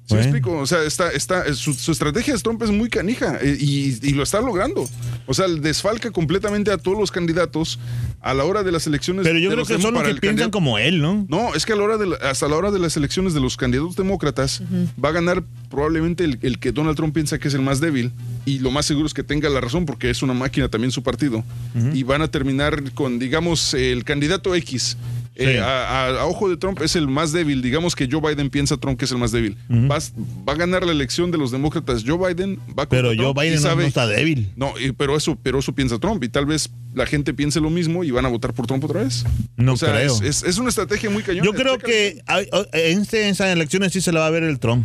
¿Sí 0.06 0.14
me 0.14 0.20
explico? 0.22 0.56
O 0.56 0.66
sea, 0.66 0.84
está, 0.84 1.10
está, 1.10 1.52
su, 1.52 1.74
su 1.74 1.92
estrategia 1.92 2.32
de 2.32 2.40
Trump 2.40 2.62
es 2.62 2.70
muy 2.70 2.88
canija 2.88 3.36
eh, 3.42 3.58
y, 3.60 3.98
y 4.08 4.14
lo 4.14 4.22
está 4.22 4.40
logrando. 4.40 4.88
O 5.26 5.34
sea, 5.34 5.46
desfalca 5.48 6.10
completamente 6.10 6.70
a 6.70 6.78
todos 6.78 6.96
los 6.98 7.10
candidatos 7.10 7.78
a 8.22 8.32
la 8.32 8.44
hora 8.44 8.62
de 8.62 8.72
las 8.72 8.86
elecciones. 8.86 9.24
Pero 9.24 9.38
yo 9.38 9.50
de 9.50 9.56
creo 9.56 9.58
los 9.58 9.68
que 9.68 9.74
son 9.82 9.92
los 9.92 10.02
que 10.02 10.08
piensan 10.14 10.36
candidato- 10.36 10.50
como 10.50 10.78
él, 10.78 11.02
¿no? 11.02 11.26
No, 11.28 11.54
es 11.54 11.66
que 11.66 11.74
a 11.74 11.76
la 11.76 11.82
hora 11.82 11.98
de 11.98 12.06
la- 12.06 12.16
hasta 12.16 12.48
la 12.48 12.56
hora 12.56 12.70
de 12.70 12.78
las 12.78 12.96
elecciones 12.96 13.34
de 13.34 13.40
los 13.40 13.58
candidatos 13.58 13.96
demócratas 13.96 14.62
va 15.04 15.10
a 15.10 15.12
ganar 15.12 15.44
probablemente 15.68 16.24
el, 16.24 16.38
el 16.40 16.58
que 16.58 16.72
Donald 16.72 16.96
Trump 16.96 17.12
piensa 17.12 17.38
que 17.38 17.48
es 17.48 17.52
el 17.54 17.60
más 17.60 17.78
débil 17.80 18.10
y 18.46 18.60
lo 18.60 18.70
más 18.70 18.86
seguro 18.86 19.06
es 19.06 19.12
que 19.12 19.22
tenga 19.24 19.50
la 19.50 19.60
razón 19.60 19.84
porque 19.84 20.08
es 20.08 20.22
una 20.22 20.32
máquina 20.32 20.70
también 20.70 20.90
su 20.90 21.02
partido 21.02 21.44
y 21.92 22.02
van 22.02 22.22
a 22.22 22.28
terminar 22.28 22.92
con 22.94 23.18
digamos 23.18 23.74
el 23.74 24.04
candidato 24.04 24.54
X. 24.54 24.96
eh, 25.38 25.52
Sí. 25.54 25.58
a, 25.58 25.64
a- 26.08 26.20
a 26.20 26.26
ojo 26.26 26.48
de 26.50 26.56
Trump 26.56 26.80
es 26.82 26.94
el 26.96 27.08
más 27.08 27.32
débil, 27.32 27.62
digamos 27.62 27.94
que 27.96 28.08
Joe 28.10 28.20
Biden 28.20 28.50
piensa 28.50 28.76
Trump 28.76 28.98
que 28.98 29.04
es 29.06 29.12
el 29.12 29.18
más 29.18 29.32
débil. 29.32 29.56
Vas- 29.68 30.12
va 30.46 30.52
a 30.52 30.56
ganar 30.56 30.84
la 30.84 30.92
elección 30.92 31.30
de 31.30 31.38
los 31.38 31.50
demócratas 31.50 32.02
Joe 32.06 32.18
Biden, 32.34 32.56
va 32.70 32.86
contra 32.86 32.88
Pero 32.88 33.08
Joe 33.16 33.32
Biden 33.32 33.54
no, 33.56 33.60
sabe- 33.68 33.82
no 33.82 33.88
está 33.88 34.06
débil. 34.06 34.50
no, 34.56 34.74
pero 34.96 35.16
eso, 35.16 35.38
pero 35.42 35.60
eso 35.60 35.72
piensa 35.74 35.98
Trump 35.98 36.22
y 36.24 36.28
tal 36.28 36.44
vez 36.46 36.70
la 36.94 37.06
gente 37.06 37.32
piense 37.32 37.60
lo 37.60 37.70
mismo 37.70 38.02
y 38.04 38.10
van 38.10 38.26
a 38.26 38.28
votar 38.28 38.52
por 38.52 38.66
Trump 38.66 38.82
otra 38.84 39.02
vez. 39.04 39.24
No 39.56 39.74
o 39.74 39.76
sea, 39.76 39.92
creo. 39.92 40.12
Es, 40.12 40.20
es- 40.22 40.42
es 40.42 40.58
una 40.58 40.68
estrategia 40.70 41.08
muy 41.08 41.22
cañona. 41.22 41.44
Yo 41.46 41.52
creo 41.52 41.76
Chécale. 41.76 42.50
que 42.72 42.88
en 42.90 43.00
esas 43.30 43.48
elecciones 43.48 43.92
sí 43.92 44.00
se 44.00 44.10
la 44.12 44.20
va 44.20 44.26
a 44.26 44.30
ver 44.30 44.42
el 44.42 44.58
Trump. 44.58 44.84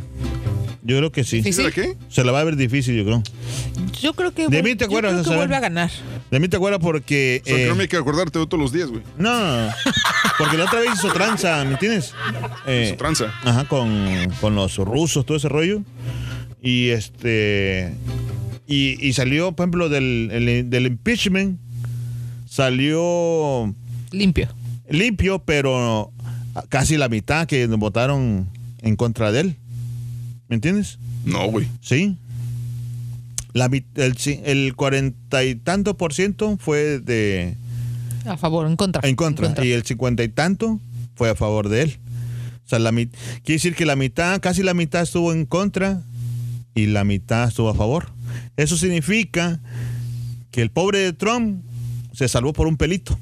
Yo 0.85 0.97
creo 0.97 1.11
que 1.11 1.23
sí. 1.23 1.41
¿Será 1.53 1.71
qué? 1.71 1.95
Se 2.09 2.23
la 2.25 2.31
va 2.33 2.41
a 2.41 2.43
ver 2.43 2.55
difícil, 2.57 2.95
yo 2.95 3.05
creo. 3.05 3.23
Yo 4.01 4.13
creo 4.13 4.33
que, 4.33 4.49
De 4.49 4.61
mí 4.61 4.75
te 4.75 4.79
yo 4.83 4.87
acuerdas, 4.87 5.11
creo 5.13 5.23
que 5.23 5.29
Saber. 5.29 5.39
vuelve 5.39 5.55
a 5.55 5.59
ganar. 5.61 5.89
De 6.29 6.39
mí 6.41 6.47
te 6.49 6.57
acuerdas 6.57 6.81
porque... 6.81 7.41
O 7.45 7.47
sea, 7.47 7.55
eh, 7.57 7.61
que 7.63 7.67
no 7.69 7.75
me 7.75 7.83
hay 7.83 7.87
que 7.87 7.95
acordarte 7.97 8.37
de 8.39 8.47
todos 8.47 8.61
los 8.61 8.73
días, 8.73 8.89
güey. 8.89 9.01
no, 9.17 9.69
porque 10.37 10.57
la 10.57 10.65
otra 10.65 10.81
vez 10.81 10.89
hizo 10.95 11.11
tranza, 11.13 11.63
¿me 11.63 11.71
entiendes? 11.73 12.13
Eh, 12.67 12.85
Hizo 12.87 12.97
tranza. 12.97 13.33
Ajá, 13.43 13.65
con, 13.65 13.89
con 14.41 14.55
los 14.55 14.75
rusos, 14.77 15.25
todo 15.25 15.37
ese 15.37 15.47
rollo. 15.47 15.81
Y 16.61 16.89
este... 16.89 17.93
Y, 18.67 18.97
y 19.05 19.13
salió, 19.13 19.51
por 19.53 19.63
ejemplo, 19.65 19.87
del, 19.89 20.29
el- 20.31 20.69
del 20.69 20.85
impeachment, 20.87 21.59
salió 22.45 23.73
Limpio. 24.11 24.47
limpio, 24.89 25.39
pero 25.39 26.11
casi 26.69 26.97
la 26.97 27.09
mitad 27.09 27.47
que 27.47 27.65
votaron 27.67 28.47
en 28.81 28.95
contra 28.95 29.31
de 29.31 29.39
él. 29.41 29.55
¿Me 30.47 30.55
entiendes? 30.55 30.97
No, 31.25 31.47
güey. 31.47 31.67
Sí. 31.81 32.17
La, 33.53 33.69
mit- 33.69 33.85
el, 33.95 34.15
el 34.45 34.75
cuarenta 34.75 35.43
y 35.43 35.55
tanto 35.55 35.95
por 35.95 36.13
ciento 36.13 36.57
fue 36.59 36.99
de 36.99 37.55
A 38.25 38.35
favor, 38.37 38.65
en 38.67 38.75
contra. 38.75 39.07
en 39.07 39.15
contra, 39.15 39.53
y 39.65 39.71
el 39.71 39.83
cincuenta 39.83 40.23
y 40.23 40.29
tanto 40.29 40.79
fue 41.15 41.29
a 41.29 41.35
favor 41.35 41.69
de 41.69 41.83
él. 41.83 41.97
O 42.65 42.69
sea, 42.69 42.79
la 42.79 42.91
mit- 42.91 43.11
quiere 43.43 43.55
decir 43.57 43.75
que 43.75 43.85
la 43.85 43.95
mitad, 43.95 44.39
casi 44.41 44.63
la 44.63 44.73
mitad 44.73 45.03
estuvo 45.03 45.31
en 45.33 45.45
contra 45.45 46.01
y 46.73 46.87
la 46.87 47.03
mitad 47.03 47.47
estuvo 47.47 47.69
a 47.69 47.75
favor. 47.75 48.09
Eso 48.57 48.75
significa 48.77 49.59
que 50.51 50.61
el 50.61 50.71
pobre 50.71 50.99
de 50.99 51.13
Trump 51.13 51.61
se 52.13 52.27
salvó 52.27 52.53
por 52.53 52.65
un 52.67 52.77
pelito. 52.77 53.17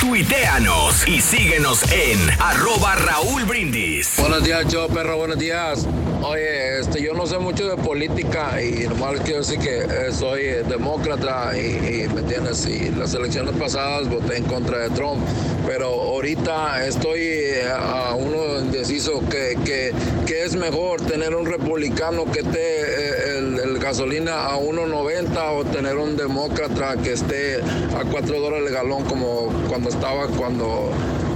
Tuiteanos 0.00 1.08
y 1.08 1.20
síguenos 1.20 1.82
en 1.90 2.18
arroba 2.38 2.94
Raúl 2.94 3.44
Brindis. 3.44 4.14
Buenos 4.16 4.44
días, 4.44 4.68
yo 4.68 4.86
perro, 4.86 5.16
buenos 5.16 5.38
días. 5.38 5.86
Oye, 6.22 6.80
este, 6.80 7.02
yo 7.02 7.14
no 7.14 7.26
sé 7.26 7.38
mucho 7.38 7.68
de 7.68 7.76
política 7.82 8.62
y 8.62 8.86
les 8.86 9.20
quiero 9.24 9.38
decir 9.38 9.58
que 9.58 9.78
eh, 9.78 10.12
soy 10.12 10.42
demócrata 10.68 11.56
y, 11.56 12.04
y, 12.04 12.08
me 12.08 12.20
entiendes, 12.20 12.66
y 12.66 12.90
las 12.90 13.14
elecciones 13.14 13.56
pasadas 13.56 14.08
voté 14.08 14.36
en 14.36 14.44
contra 14.44 14.78
de 14.78 14.90
Trump, 14.90 15.20
pero 15.66 15.86
ahorita 15.88 16.86
estoy 16.86 17.20
eh, 17.20 17.62
a 17.72 18.14
uno 18.14 18.58
indeciso 18.60 19.20
que, 19.28 19.56
que, 19.64 19.92
que 20.26 20.44
es 20.44 20.54
mejor 20.56 21.00
tener 21.00 21.34
un 21.34 21.46
republicano 21.46 22.24
que 22.30 22.40
esté 22.40 22.80
eh, 22.80 23.38
el, 23.38 23.58
el 23.60 23.78
gasolina 23.78 24.46
a 24.46 24.58
1.90 24.58 25.38
o 25.56 25.64
tener 25.64 25.96
un 25.96 26.16
demócrata 26.16 26.96
que 26.96 27.12
esté 27.12 27.60
a 27.60 28.04
4 28.10 28.40
dólares 28.40 28.68
el 28.68 28.74
galón 28.74 29.04
como 29.04 29.52
cuando 29.68 29.87
estaba 29.88 30.26
cuando 30.28 30.90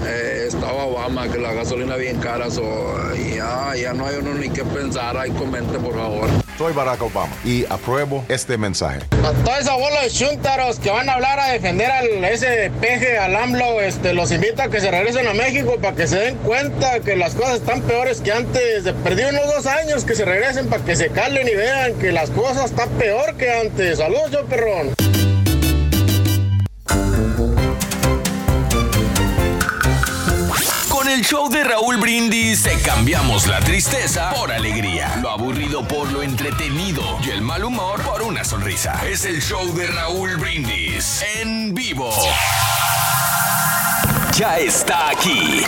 eh, 0.07 0.45
estaba 0.49 0.85
Obama, 0.85 1.29
que 1.29 1.39
la 1.39 1.53
gasolina 1.53 1.97
bien 1.97 2.19
cara, 2.19 2.51
so, 2.51 2.63
ya, 3.15 3.75
ya 3.77 3.93
no 3.93 4.07
hay 4.07 4.17
uno 4.17 4.35
ni 4.35 4.51
qué 4.51 4.65
pensar, 4.65 5.17
ahí 5.17 5.31
comente 5.31 5.79
por 5.79 5.95
favor. 5.95 6.29
Soy 6.59 6.73
Barack 6.75 7.03
Obama 7.03 7.35
y 7.45 7.65
apruebo 7.71 8.25
este 8.29 8.59
mensaje. 8.59 9.01
A 9.25 9.33
toda 9.45 9.59
esa 9.59 9.75
bola 9.75 10.03
de 10.03 10.11
chúntaros 10.11 10.79
que 10.79 10.91
van 10.91 11.09
a 11.09 11.15
hablar 11.15 11.41
a 11.41 11.53
defender 11.53 11.91
al 11.91 12.25
ese 12.25 12.71
peje, 12.81 13.19
al 13.19 13.35
AMLO, 13.35 13.81
este, 13.81 14.13
los 14.13 14.31
invito 14.31 14.63
a 14.63 14.69
que 14.69 14.81
se 14.81 14.91
regresen 14.91 15.27
a 15.27 15.35
México 15.35 15.79
para 15.81 15.97
que 15.97 16.07
se 16.07 16.19
den 16.19 16.37
cuenta 16.39 17.01
que 17.01 17.17
las 17.17 17.35
cosas 17.35 17.57
están 17.57 17.81
peores 17.83 18.21
que 18.21 18.33
antes. 18.33 18.85
Perdido 19.03 19.31
unos 19.31 19.47
dos 19.47 19.67
años 19.67 20.05
que 20.05 20.15
se 20.15 20.25
regresen 20.25 20.69
para 20.69 20.85
que 20.85 20.95
se 20.95 21.09
calen 21.09 21.49
y 21.49 21.55
vean 21.55 21.95
que 21.95 22.13
las 22.13 22.31
cosas 22.31 22.67
están 22.67 22.91
peor 22.91 23.35
que 23.37 23.51
antes. 23.51 23.99
Saludos, 23.99 24.31
yo 24.31 24.45
perrón. 24.45 25.02
El 31.13 31.23
show 31.23 31.51
de 31.51 31.63
Raúl 31.63 31.99
Brindis 31.99 32.63
te 32.63 32.79
cambiamos 32.81 33.47
la 33.47 33.61
tristeza 33.61 34.31
por 34.31 34.51
alegría, 34.51 35.19
lo 35.21 35.31
aburrido 35.31 35.87
por 35.87 36.11
lo 36.11 36.23
entretenido 36.23 37.03
y 37.23 37.31
el 37.31 37.43
mal 37.43 37.65
humor 37.65 38.01
por 38.03 38.23
una 38.23 38.45
sonrisa. 38.45 38.99
Es 39.07 39.27
el 39.27 39.43
show 39.43 39.75
de 39.75 39.89
Raúl 39.89 40.37
Brindis 40.39 41.23
en 41.37 41.75
vivo. 41.75 42.11
Ya 44.39 44.59
está 44.59 45.11
aquí. 45.11 45.67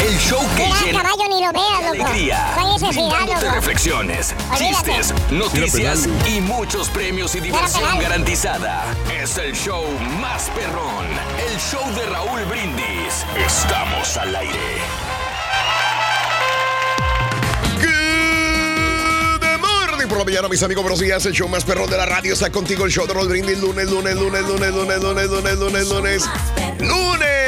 El 0.00 0.16
show 0.18 0.40
que 0.56 0.64
Mira, 0.64 0.80
llena 0.84 1.02
caballo, 1.02 1.24
ni 1.28 1.44
lo 1.44 1.52
veas, 1.52 1.82
loco. 1.82 2.04
alegría, 2.04 2.54
necesidad, 2.56 2.90
brindándote 2.92 3.44
loco. 3.46 3.54
reflexiones, 3.56 4.34
Olvídate. 4.52 4.92
chistes, 4.92 5.14
noticias 5.32 6.08
y 6.26 6.40
muchos 6.40 6.88
premios 6.88 7.34
y 7.34 7.40
diversión 7.40 7.98
garantizada. 8.00 8.84
Es 9.20 9.36
el 9.38 9.54
show 9.54 9.84
más 10.20 10.50
perrón, 10.50 11.06
el 11.50 11.58
show 11.58 11.84
de 11.94 12.06
Raúl 12.06 12.44
Brindis. 12.44 13.24
Estamos 13.44 14.16
al 14.16 14.36
aire. 14.36 14.78
Good 17.80 19.58
morning 19.60 20.08
por 20.08 20.18
la 20.18 20.24
mañana, 20.24 20.48
mis 20.48 20.62
amigos. 20.62 20.82
Buenos 20.84 21.00
días. 21.00 21.26
El 21.26 21.32
show 21.32 21.48
más 21.48 21.64
perrón 21.64 21.90
de 21.90 21.96
la 21.96 22.06
radio 22.06 22.32
está 22.34 22.50
contigo. 22.50 22.84
El 22.84 22.92
show 22.92 23.06
de 23.06 23.14
Roll 23.14 23.28
Brindis. 23.28 23.58
Lunes, 23.58 23.90
lunes, 23.90 24.14
lunes, 24.14 24.42
lunes, 24.42 24.72
lunes, 24.72 25.00
lunes, 25.02 25.28
lunes, 25.28 25.58
lunes, 25.58 25.88
lunes. 25.88 26.24
Lunes. 26.78 27.47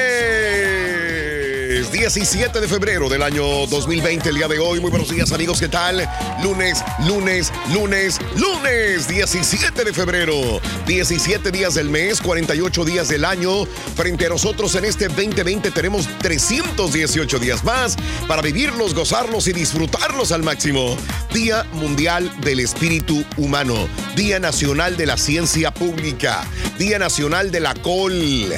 17 1.71 2.61
de 2.61 2.67
febrero 2.67 3.09
del 3.09 3.23
año 3.23 3.45
2020, 3.69 4.31
el 4.31 4.35
día 4.35 4.49
de 4.49 4.59
hoy. 4.59 4.81
Muy 4.81 4.91
buenos 4.91 5.09
días, 5.09 5.31
amigos. 5.31 5.61
¿Qué 5.61 5.69
tal? 5.69 6.05
Lunes, 6.43 6.83
lunes, 7.07 7.53
lunes, 7.73 8.19
lunes. 8.35 9.07
17 9.07 9.85
de 9.85 9.93
febrero. 9.93 10.61
17 10.89 11.53
días 11.53 11.75
del 11.75 11.89
mes, 11.89 12.21
48 12.21 12.85
días 12.85 13.09
del 13.09 13.25
año. 13.25 13.67
Frente 13.95 14.27
a 14.27 14.31
nosotros 14.31 14.75
en 14.75 14.85
este 14.85 15.07
2020 15.07 15.71
tenemos 15.71 16.09
318 16.19 17.39
días 17.39 17.63
más 17.63 17.95
para 18.27 18.43
vivirlos, 18.43 18.93
gozarlos 18.93 19.47
y 19.47 19.53
disfrutarlos 19.53 20.33
al 20.33 20.43
máximo. 20.43 20.97
Día 21.33 21.65
Mundial 21.75 22.33
del 22.41 22.59
Espíritu 22.59 23.25
Humano. 23.37 23.89
Día 24.17 24.41
Nacional 24.41 24.97
de 24.97 25.07
la 25.07 25.17
Ciencia 25.17 25.73
Pública. 25.73 26.45
Día 26.79 26.99
Nacional 26.99 27.53
de 27.53 27.61
la 27.61 27.75
Col. 27.75 28.53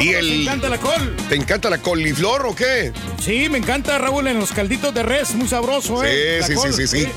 Y 0.00 0.08
el... 0.10 0.26
Me 0.28 0.42
encanta 0.42 0.68
la 0.68 0.78
col. 0.78 1.16
¿Te 1.28 1.34
encanta 1.36 1.70
la 1.70 1.78
coliflor 1.78 2.46
o 2.46 2.54
qué? 2.54 2.92
Sí, 3.22 3.48
me 3.48 3.58
encanta, 3.58 3.98
Raúl, 3.98 4.26
en 4.28 4.38
los 4.38 4.52
calditos 4.52 4.94
de 4.94 5.02
res, 5.02 5.34
muy 5.34 5.48
sabroso, 5.48 6.02
¿eh? 6.04 6.40
Sí, 6.42 6.52
sí, 6.52 6.54
col, 6.54 6.72
sí, 6.72 6.86
sí, 6.86 7.04
sí. 7.04 7.08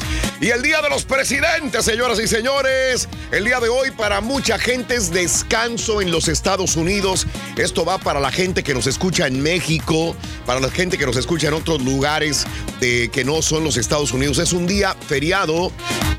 Y 0.42 0.50
el 0.50 0.62
Día 0.64 0.82
de 0.82 0.90
los 0.90 1.04
Presidentes, 1.06 1.86
señoras 1.86 2.20
y 2.20 2.28
señores. 2.28 3.08
El 3.32 3.46
día 3.46 3.60
de 3.60 3.70
hoy 3.70 3.92
para 3.92 4.22
mucha 4.22 4.58
gente 4.58 4.96
es 4.96 5.12
descanso 5.12 6.02
en 6.02 6.12
los 6.12 6.28
Estados 6.28 6.76
Unidos. 6.76 7.28
Esto 7.58 7.86
va 7.86 8.00
para 8.00 8.20
la 8.20 8.32
gente 8.32 8.64
que 8.64 8.74
nos 8.74 8.88
escucha 8.88 9.28
en 9.28 9.42
México, 9.42 10.16
para 10.48 10.60
la 10.60 10.72
gente 10.72 10.98
que 10.98 11.06
nos 11.06 11.16
escucha 11.18 11.50
en 11.50 11.54
otros 11.54 11.82
lugares 11.84 12.48
de, 12.80 13.10
que 13.14 13.24
no 13.24 13.42
son 13.44 13.64
los 13.64 13.78
Estados 13.78 14.12
Unidos. 14.14 14.40
Es 14.40 14.52
un 14.54 14.66
día 14.66 14.96
feriado. 15.08 15.72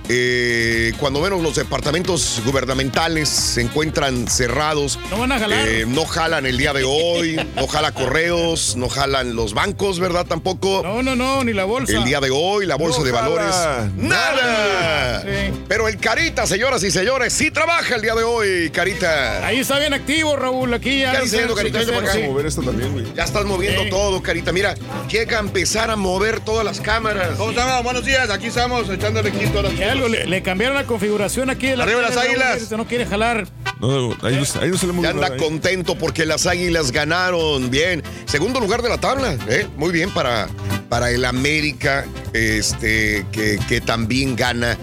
eh, 0.08 0.92
cuando 0.98 1.20
menos 1.20 1.42
los 1.42 1.54
departamentos 1.56 2.40
gubernamentales 2.44 3.28
se 3.28 3.62
encuentran 3.62 4.28
cerrados. 4.28 4.98
No 5.10 5.18
van 5.18 5.32
a 5.32 5.38
jalar. 5.38 5.66
eh, 5.68 5.84
no 5.86 6.04
jalan 6.04 6.44
el 6.52 6.58
día 6.58 6.74
de 6.74 6.84
hoy, 6.84 7.36
no 7.56 7.66
jala 7.66 7.92
correos, 7.92 8.76
no 8.76 8.90
jalan 8.90 9.34
los 9.34 9.54
bancos, 9.54 9.98
¿verdad? 9.98 10.26
Tampoco. 10.26 10.82
No, 10.84 11.02
no, 11.02 11.16
no, 11.16 11.42
ni 11.44 11.54
la 11.54 11.64
bolsa. 11.64 11.96
El 11.96 12.04
día 12.04 12.20
de 12.20 12.28
hoy, 12.30 12.66
la 12.66 12.76
bolsa 12.76 12.98
No 12.98 13.04
de 13.04 13.10
jala. 13.12 13.22
valores. 13.28 13.54
¡Nada! 13.96 15.24
Pero 15.66 15.88
el 15.88 15.96
Carita, 15.96 16.46
señoras 16.46 16.82
y 16.84 16.90
señores, 16.90 17.32
sí 17.32 17.50
trabaja 17.50 17.94
el 17.94 18.02
día 18.02 18.14
de 18.14 18.22
hoy, 18.22 18.68
Carita. 18.70 19.46
Ahí 19.46 19.60
está 19.60 19.78
bien 19.78 19.94
activo, 19.94 20.36
Raúl. 20.36 20.74
Aquí 20.74 21.00
ya. 21.00 21.12
¿Qué 21.12 21.16
haciendo, 21.18 21.56
sé, 21.56 21.70
Carita? 21.70 21.98
acá. 21.98 22.12
sí. 22.12 22.20
Mover 22.22 22.44
esto 22.46 22.60
también, 22.62 22.92
güey. 22.92 23.06
Ya 23.14 23.24
estás 23.24 23.46
moviendo 23.46 23.88
todo, 23.88 24.22
Carita. 24.22 24.52
Mira, 24.52 24.74
llega 25.10 25.38
a 25.38 25.40
empezar 25.40 25.90
a 25.90 25.96
mover 25.96 26.40
todas 26.40 26.66
las 26.66 26.82
cámaras. 26.82 27.30
¿Cómo 27.38 27.50
están? 27.50 27.82
Buenos 27.82 28.04
días, 28.04 28.28
aquí 28.28 28.48
estamos 28.48 28.90
echándole 28.90 29.30
aquí 29.30 29.46
todas 29.46 29.72
las 29.72 29.80
Y 29.80 29.84
algo, 29.84 30.06
le, 30.08 30.26
le 30.26 30.42
cambiaron 30.42 30.76
la 30.76 30.84
configuración 30.84 31.48
aquí 31.48 31.68
de 31.68 31.76
la 31.78 31.84
Arriba 31.84 32.02
las 32.02 32.16
águilas. 32.18 32.60
mire, 32.62 32.76
No 32.76 32.86
quiere 32.86 33.06
jalar. 33.06 33.48
No, 33.80 34.12
ahí, 34.22 34.36
no, 34.36 34.60
ahí 34.60 34.68
no 34.70 34.78
se 34.78 34.86
le 34.86 35.02
Ya 35.02 35.08
anda 35.10 35.36
contento 35.36 35.96
porque 35.96 36.24
las 36.24 36.41
águilas 36.46 36.92
ganaron. 36.92 37.70
Bien. 37.70 38.02
Segundo 38.26 38.60
lugar 38.60 38.82
de 38.82 38.88
la 38.88 38.98
tabla. 38.98 39.36
¿eh? 39.48 39.66
Muy 39.76 39.92
bien 39.92 40.10
para, 40.10 40.48
para 40.88 41.10
el 41.10 41.24
América, 41.24 42.04
este, 42.32 43.26
que 43.32 43.80
también 43.80 44.36
gana. 44.36 44.76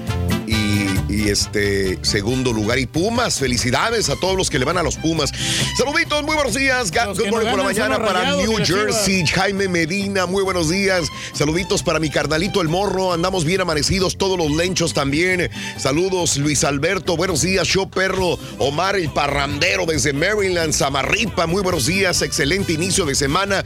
Y, 1.10 1.30
este 1.30 2.00
segundo 2.04 2.54
lugar. 2.54 2.80
Y 2.80 2.86
Pumas, 2.86 3.39
felicidades 3.39 4.10
a 4.10 4.15
todos 4.15 4.36
los 4.36 4.50
que 4.50 4.60
le 4.60 4.65
van 4.65 4.78
a 4.78 4.84
los 4.84 4.95
Pumas. 4.95 5.32
Saluditos, 5.78 6.24
muy 6.24 6.36
buenos 6.36 6.54
días. 6.54 6.91
Los 6.93 7.19
Good 7.19 7.30
morning 7.30 7.45
no 7.48 7.52
por 7.52 7.60
la 7.60 7.63
mañana 7.65 7.98
para 7.98 8.22
Rayados 8.22 8.48
New 8.48 8.65
Jersey. 8.65 9.26
Jaime 9.26 9.67
Medina, 9.67 10.26
muy 10.26 10.43
buenos 10.43 10.69
días. 10.69 11.08
Saluditos 11.34 11.84
para 11.84 12.00
mi 12.00 12.10
carnalito 12.10 12.62
el 12.62 12.69
morro. 12.69 13.13
Andamos 13.13 13.45
bien 13.45 13.62
amanecidos, 13.62 14.17
todos 14.17 14.38
los 14.38 14.52
lenchos 14.52 14.93
también. 14.93 15.50
Saludos, 15.78 16.38
Luis 16.38 16.63
Alberto. 16.63 17.17
Buenos 17.17 17.41
días, 17.41 17.67
show 17.67 17.89
perro. 17.89 18.38
Omar 18.58 18.95
el 18.95 19.10
parrandero 19.12 19.86
desde 19.86 20.13
Maryland, 20.13 20.74
Samarripa. 20.74 21.48
Muy 21.48 21.62
buenos 21.62 21.86
días, 21.86 22.22
excelente 22.22 22.74
inicio 22.74 23.06
de 23.06 23.15
semana. 23.15 23.63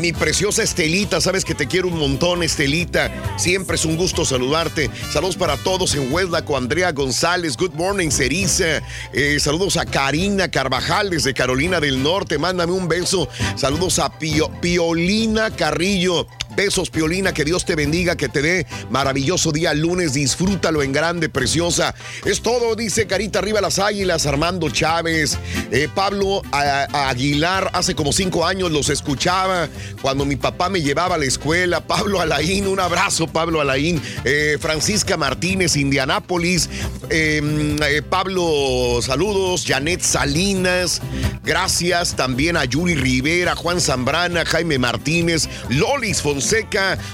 Mi 0.00 0.12
preciosa 0.12 0.62
Estelita, 0.62 1.20
sabes 1.20 1.44
que 1.44 1.54
te 1.54 1.66
quiero 1.66 1.88
un 1.88 1.98
montón, 1.98 2.42
Estelita. 2.42 3.10
Siempre 3.36 3.76
es 3.76 3.84
un 3.84 3.96
gusto 3.96 4.24
saludarte. 4.24 4.90
Saludos 5.12 5.36
para 5.36 5.56
todos 5.56 5.94
en 5.94 6.12
Hueslaco, 6.12 6.56
Andrea 6.78 6.92
González. 6.92 7.56
Good 7.56 7.74
morning, 7.74 8.08
Ceriza. 8.10 8.80
Eh, 9.12 9.40
saludos 9.40 9.76
a 9.76 9.84
Karina 9.84 10.48
Carvajal 10.48 11.10
desde 11.10 11.34
Carolina 11.34 11.80
del 11.80 12.00
Norte. 12.00 12.38
Mándame 12.38 12.72
un 12.72 12.86
beso. 12.86 13.28
Saludos 13.56 13.98
a 13.98 14.16
Pio- 14.16 14.48
Piolina 14.60 15.50
Carrillo. 15.50 16.28
Besos, 16.58 16.90
Piolina, 16.90 17.32
que 17.32 17.44
Dios 17.44 17.64
te 17.64 17.76
bendiga, 17.76 18.16
que 18.16 18.28
te 18.28 18.42
dé 18.42 18.66
maravilloso 18.90 19.52
día 19.52 19.72
lunes, 19.74 20.14
disfrútalo 20.14 20.82
en 20.82 20.90
grande, 20.90 21.28
preciosa. 21.28 21.94
Es 22.24 22.42
todo, 22.42 22.74
dice 22.74 23.06
Carita 23.06 23.38
Arriba 23.38 23.60
las 23.60 23.78
Águilas, 23.78 24.26
Armando 24.26 24.68
Chávez, 24.68 25.38
eh, 25.70 25.88
Pablo 25.94 26.42
Aguilar, 26.50 27.70
hace 27.74 27.94
como 27.94 28.12
cinco 28.12 28.44
años 28.44 28.72
los 28.72 28.88
escuchaba 28.88 29.68
cuando 30.02 30.24
mi 30.24 30.34
papá 30.34 30.68
me 30.68 30.82
llevaba 30.82 31.14
a 31.14 31.18
la 31.18 31.26
escuela. 31.26 31.80
Pablo 31.86 32.20
Alaín, 32.20 32.66
un 32.66 32.80
abrazo, 32.80 33.28
Pablo 33.28 33.60
Alaín. 33.60 34.02
Eh, 34.24 34.58
Francisca 34.60 35.16
Martínez, 35.16 35.76
Indianápolis. 35.76 36.68
Eh, 37.08 37.40
eh, 37.88 38.02
Pablo, 38.02 38.98
saludos. 39.00 39.64
Janet 39.64 40.02
Salinas, 40.02 41.00
gracias. 41.44 42.16
También 42.16 42.56
a 42.56 42.64
Yuri 42.64 42.96
Rivera, 42.96 43.54
Juan 43.54 43.80
Zambrana, 43.80 44.44
Jaime 44.44 44.80
Martínez, 44.80 45.48
Lolis 45.68 46.20
Fonseca, 46.20 46.47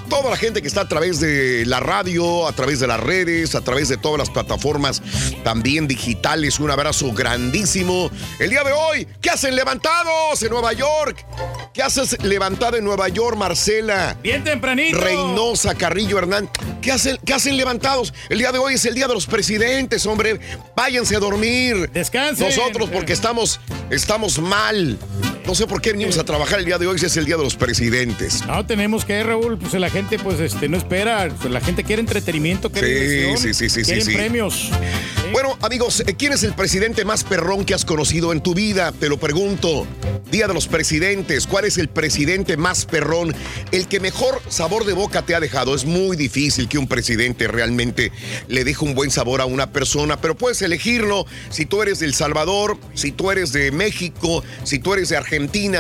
toda 0.08 0.30
la 0.30 0.36
gente 0.36 0.62
que 0.62 0.68
está 0.68 0.82
a 0.82 0.88
través 0.88 1.20
de 1.20 1.64
la 1.66 1.80
radio, 1.80 2.46
a 2.46 2.52
través 2.52 2.80
de 2.80 2.86
las 2.86 3.00
redes, 3.00 3.54
a 3.54 3.62
través 3.62 3.88
de 3.88 3.96
todas 3.96 4.18
las 4.18 4.30
plataformas 4.30 5.02
también 5.42 5.88
digitales. 5.88 6.60
Un 6.60 6.70
abrazo 6.70 7.12
grandísimo. 7.12 8.10
El 8.38 8.50
día 8.50 8.62
de 8.62 8.72
hoy, 8.72 9.08
¿qué 9.20 9.30
hacen 9.30 9.56
levantados 9.56 10.42
en 10.42 10.50
Nueva 10.50 10.72
York? 10.72 11.24
¿Qué 11.72 11.82
haces 11.82 12.22
levantada 12.22 12.78
en 12.78 12.84
Nueva 12.84 13.08
York, 13.08 13.36
Marcela? 13.36 14.16
Bien 14.22 14.44
tempranito. 14.44 15.00
Reynosa, 15.00 15.74
Carrillo 15.74 16.18
Hernán. 16.18 16.48
¿Qué 16.80 16.92
hacen, 16.92 17.18
¿Qué 17.24 17.34
hacen 17.34 17.56
levantados? 17.56 18.14
El 18.28 18.38
día 18.38 18.52
de 18.52 18.58
hoy 18.58 18.74
es 18.74 18.84
el 18.84 18.94
día 18.94 19.08
de 19.08 19.14
los 19.14 19.26
presidentes, 19.26 20.06
hombre. 20.06 20.38
Váyanse 20.76 21.16
a 21.16 21.18
dormir. 21.18 21.90
Descansen. 21.92 22.46
Nosotros, 22.48 22.88
porque 22.90 23.12
estamos, 23.12 23.60
estamos 23.90 24.38
mal. 24.38 24.98
No 25.46 25.54
sé 25.54 25.66
por 25.66 25.82
qué 25.82 25.92
venimos 25.92 26.16
a 26.16 26.24
trabajar 26.24 26.58
el 26.60 26.64
día 26.64 26.78
de 26.78 26.86
hoy, 26.86 26.98
si 26.98 27.04
es 27.04 27.16
el 27.18 27.26
día 27.26 27.36
de 27.36 27.44
los 27.44 27.54
presidentes. 27.54 28.44
No, 28.46 28.64
tenemos 28.64 29.04
que, 29.04 29.22
Raúl, 29.22 29.58
pues 29.58 29.74
la 29.74 29.90
gente 29.90 30.18
pues 30.18 30.40
este 30.40 30.68
no 30.70 30.78
espera, 30.78 31.28
pues, 31.40 31.52
la 31.52 31.60
gente 31.60 31.84
quiere 31.84 32.00
entretenimiento, 32.00 32.72
quiere 32.72 33.36
Sí, 33.36 33.52
sí, 33.52 33.68
sí, 33.68 33.82
quieren 33.82 34.04
sí. 34.04 34.14
premios. 34.14 34.70
Bueno, 35.32 35.58
amigos, 35.62 36.02
eh, 36.06 36.14
¿quién 36.16 36.32
es 36.32 36.44
el 36.44 36.54
presidente 36.54 37.04
más 37.04 37.24
perrón 37.24 37.64
que 37.64 37.74
has 37.74 37.84
conocido 37.84 38.32
en 38.32 38.40
tu 38.40 38.54
vida? 38.54 38.92
Te 38.92 39.08
lo 39.08 39.18
pregunto. 39.18 39.86
Día 40.30 40.48
de 40.48 40.54
los 40.54 40.66
presidentes. 40.66 41.46
¿Cuál 41.46 41.66
es 41.66 41.76
el 41.76 41.88
presidente 41.88 42.56
más 42.56 42.86
perrón? 42.86 43.34
El 43.70 43.86
que 43.86 44.00
mejor 44.00 44.40
sabor 44.48 44.84
de 44.84 44.92
boca 44.94 45.22
te 45.22 45.34
ha 45.34 45.40
dejado. 45.40 45.74
Es 45.74 45.84
muy 45.84 46.16
difícil 46.16 46.68
que 46.68 46.78
un 46.78 46.88
presidente 46.88 47.48
realmente 47.48 48.10
le 48.48 48.64
deje 48.64 48.84
un 48.84 48.94
buen 48.94 49.10
sabor 49.10 49.40
a 49.40 49.44
una 49.44 49.70
persona, 49.70 50.20
pero 50.20 50.36
puedes 50.36 50.62
elegirlo 50.62 51.26
si 51.50 51.66
tú 51.66 51.82
eres 51.82 51.98
de 51.98 52.06
El 52.06 52.14
Salvador, 52.14 52.78
si 52.94 53.12
tú 53.12 53.30
eres 53.30 53.52
de 53.52 53.70
México, 53.70 54.42
si 54.64 54.78
tú 54.78 54.94
eres 54.94 55.10
de 55.10 55.16
Argentina, 55.16 55.33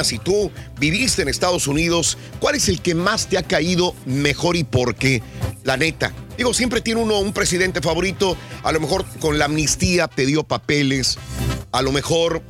si 0.04 0.18
tú 0.18 0.50
viviste 0.78 1.22
en 1.22 1.28
Estados 1.28 1.66
Unidos. 1.66 2.18
¿Cuál 2.40 2.56
es 2.56 2.68
el 2.68 2.80
que 2.80 2.94
más 2.94 3.28
te 3.28 3.38
ha 3.38 3.42
caído 3.42 3.94
mejor 4.04 4.56
y 4.56 4.64
por 4.64 4.94
qué? 4.94 5.22
La 5.62 5.76
neta. 5.76 6.12
Digo, 6.36 6.52
siempre 6.52 6.80
tiene 6.80 7.00
uno 7.00 7.18
un 7.18 7.32
presidente 7.32 7.80
favorito. 7.80 8.36
A 8.62 8.72
lo 8.72 8.80
mejor 8.80 9.04
con 9.20 9.38
la 9.38 9.44
amnistía 9.44 10.08
te 10.08 10.26
dio 10.26 10.44
papeles. 10.44 11.18
A 11.72 11.82
lo 11.82 11.92
mejor 11.92 12.42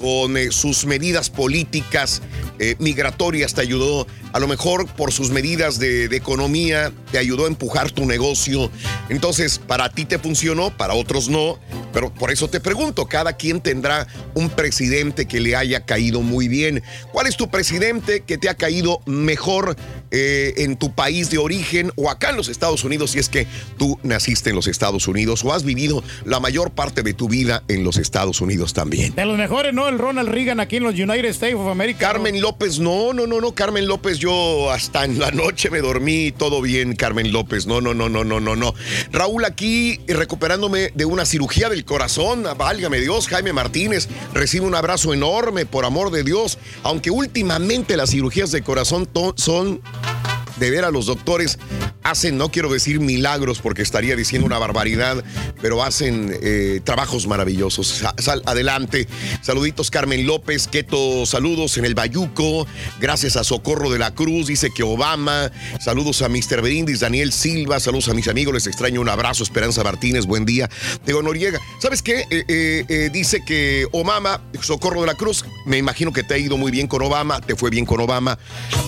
con 0.00 0.36
eh, 0.36 0.50
sus 0.50 0.84
medidas 0.84 1.30
políticas 1.30 2.22
eh, 2.58 2.76
migratorias 2.78 3.54
te 3.54 3.60
ayudó. 3.60 4.06
A 4.32 4.40
lo 4.40 4.48
mejor 4.48 4.86
por 4.86 5.12
sus 5.12 5.30
medidas 5.30 5.78
de, 5.78 6.08
de 6.08 6.16
economía 6.16 6.92
te 7.10 7.18
ayudó 7.18 7.44
a 7.44 7.48
empujar 7.48 7.90
tu 7.90 8.06
negocio. 8.06 8.70
Entonces, 9.08 9.58
para 9.58 9.88
ti 9.90 10.04
te 10.04 10.18
funcionó, 10.18 10.76
para 10.76 10.94
otros 10.94 11.28
no. 11.28 11.58
Pero 11.92 12.12
por 12.12 12.30
eso 12.30 12.48
te 12.48 12.60
pregunto, 12.60 13.06
cada 13.06 13.34
quien 13.34 13.60
tendrá 13.60 14.06
un 14.34 14.50
presidente 14.50 15.26
que 15.26 15.40
le 15.40 15.54
haya 15.54 15.84
caído 15.84 16.22
muy 16.22 16.48
bien. 16.48 16.82
¿Cuál 17.12 17.26
es 17.26 17.36
tu 17.36 17.50
presidente 17.50 18.22
que 18.22 18.38
te 18.38 18.48
ha 18.48 18.54
caído 18.54 19.00
mejor 19.06 19.76
eh, 20.12 20.54
en 20.58 20.76
tu 20.76 20.94
país 20.94 21.30
de 21.30 21.38
origen 21.38 21.90
o 21.96 22.10
acá 22.10 22.30
en 22.30 22.36
los 22.36 22.48
Estados 22.48 22.84
Unidos 22.84 23.12
si 23.12 23.18
es 23.18 23.28
que 23.28 23.46
tú 23.78 23.98
naciste 24.02 24.50
en 24.50 24.56
los 24.56 24.66
Estados 24.66 25.08
Unidos 25.08 25.44
o 25.44 25.52
has 25.52 25.64
vivido 25.64 26.04
la 26.24 26.38
mayor 26.38 26.70
parte 26.70 27.02
de 27.02 27.14
tu 27.14 27.28
vida 27.28 27.62
en 27.68 27.82
los 27.82 27.96
Estados 27.96 28.40
Unidos 28.40 28.74
también? 28.74 29.14
De 29.14 29.24
los 29.24 29.38
mejores, 29.38 29.72
¿no? 29.72 29.88
El 29.88 29.98
Ronald 29.98 30.28
Reagan 30.28 30.60
aquí 30.60 30.76
en 30.76 30.84
los 30.84 30.94
United 30.94 31.24
States 31.30 31.54
of 31.54 31.66
America. 31.66 31.98
Carmen 31.98 32.40
López, 32.40 32.78
no, 32.78 33.12
no, 33.12 33.26
no, 33.26 33.40
no, 33.40 33.54
Carmen 33.54 33.86
López, 33.86 34.18
yo 34.18 34.70
hasta 34.70 35.04
en 35.04 35.18
la 35.18 35.30
noche 35.30 35.70
me 35.70 35.80
dormí, 35.80 36.32
todo 36.32 36.60
bien, 36.60 36.94
Carmen 36.94 37.32
López, 37.32 37.66
no, 37.66 37.80
no, 37.80 37.94
no, 37.94 38.08
no, 38.08 38.22
no, 38.22 38.38
no, 38.38 38.54
no. 38.54 38.74
Raúl 39.12 39.44
aquí 39.44 40.00
recuperándome 40.06 40.90
de 40.94 41.04
una 41.04 41.24
cirugía 41.24 41.68
del 41.68 41.84
corazón, 41.84 42.44
válgame 42.56 43.00
Dios, 43.00 43.28
Jaime 43.28 43.52
Martínez, 43.52 44.08
recibe 44.34 44.66
un 44.66 44.74
abrazo 44.74 45.14
enorme, 45.14 45.66
por 45.66 45.84
amor 45.84 46.10
de 46.10 46.22
Dios, 46.22 46.58
aunque 46.82 47.10
últimamente 47.10 47.96
las 47.96 48.10
cirugías 48.10 48.50
de 48.50 48.62
corazón 48.62 49.08
son 49.36 49.80
Thank 50.02 50.26
you. 50.26 50.41
De 50.56 50.70
ver 50.70 50.84
a 50.84 50.90
los 50.90 51.06
doctores 51.06 51.58
hacen, 52.04 52.36
no 52.36 52.50
quiero 52.50 52.72
decir 52.72 52.98
milagros 52.98 53.60
porque 53.60 53.82
estaría 53.82 54.16
diciendo 54.16 54.44
una 54.44 54.58
barbaridad, 54.58 55.22
pero 55.60 55.84
hacen 55.84 56.36
eh, 56.42 56.80
trabajos 56.82 57.26
maravillosos. 57.28 57.86
Sa- 57.86 58.14
sal 58.18 58.42
adelante. 58.46 59.06
Saluditos 59.40 59.90
Carmen 59.90 60.26
López, 60.26 60.66
Keto, 60.66 61.24
saludos 61.26 61.78
en 61.78 61.84
el 61.84 61.94
Bayuco. 61.94 62.66
Gracias 63.00 63.36
a 63.36 63.44
Socorro 63.44 63.88
de 63.90 64.00
la 64.00 64.14
Cruz, 64.14 64.48
dice 64.48 64.70
que 64.74 64.82
Obama. 64.82 65.50
Saludos 65.80 66.22
a 66.22 66.28
Mr. 66.28 66.60
Berindis, 66.60 67.00
Daniel 67.00 67.32
Silva, 67.32 67.78
saludos 67.78 68.08
a 68.08 68.14
mis 68.14 68.26
amigos, 68.28 68.52
les 68.54 68.66
extraño 68.66 69.00
un 69.00 69.08
abrazo. 69.08 69.44
Esperanza 69.44 69.84
Martínez, 69.84 70.26
buen 70.26 70.44
día. 70.44 70.68
Teo 71.04 71.22
Noriega. 71.22 71.60
¿Sabes 71.80 72.02
qué? 72.02 72.24
Eh, 72.30 72.44
eh, 72.88 73.10
dice 73.12 73.44
que 73.44 73.86
Obama, 73.92 74.40
Socorro 74.60 75.00
de 75.02 75.06
la 75.06 75.14
Cruz, 75.14 75.44
me 75.66 75.78
imagino 75.78 76.12
que 76.12 76.24
te 76.24 76.34
ha 76.34 76.38
ido 76.38 76.56
muy 76.56 76.72
bien 76.72 76.88
con 76.88 77.00
Obama, 77.02 77.40
te 77.40 77.54
fue 77.54 77.70
bien 77.70 77.86
con 77.86 78.00
Obama. 78.00 78.38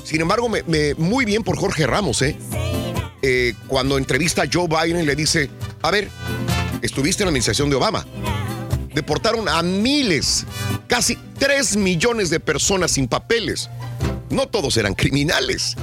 Sin 0.04 0.20
embargo, 0.20 0.48
me, 0.48 0.62
me- 0.64 0.94
muy 0.94 1.24
bien 1.24 1.42
por 1.44 1.53
Jorge 1.56 1.86
Ramos, 1.86 2.22
¿eh? 2.22 2.36
Eh, 3.22 3.54
Cuando 3.68 3.96
entrevista 3.98 4.42
a 4.42 4.48
Joe 4.52 4.68
Biden 4.68 5.06
le 5.06 5.16
dice, 5.16 5.50
a 5.82 5.90
ver, 5.90 6.08
estuviste 6.82 7.22
en 7.22 7.26
la 7.26 7.30
administración 7.30 7.70
de 7.70 7.76
Obama. 7.76 8.06
Deportaron 8.94 9.48
a 9.48 9.62
miles, 9.62 10.44
casi 10.86 11.18
3 11.38 11.76
millones 11.76 12.30
de 12.30 12.38
personas 12.38 12.92
sin 12.92 13.08
papeles. 13.08 13.68
No 14.30 14.46
todos 14.46 14.76
eran 14.76 14.94
criminales. 14.94 15.76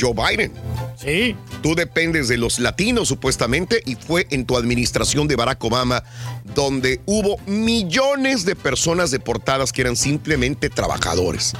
Joe 0.00 0.14
Biden. 0.14 0.52
Sí. 0.96 1.36
Tú 1.62 1.74
dependes 1.74 2.28
de 2.28 2.36
los 2.36 2.58
latinos, 2.58 3.08
supuestamente, 3.08 3.82
y 3.86 3.94
fue 3.94 4.26
en 4.30 4.44
tu 4.44 4.56
administración 4.56 5.28
de 5.28 5.36
Barack 5.36 5.62
Obama 5.64 6.02
donde 6.54 7.00
hubo 7.06 7.38
millones 7.46 8.44
de 8.44 8.56
personas 8.56 9.10
deportadas 9.10 9.72
que 9.72 9.82
eran 9.82 9.96
simplemente 9.96 10.70
trabajadores. 10.70 11.54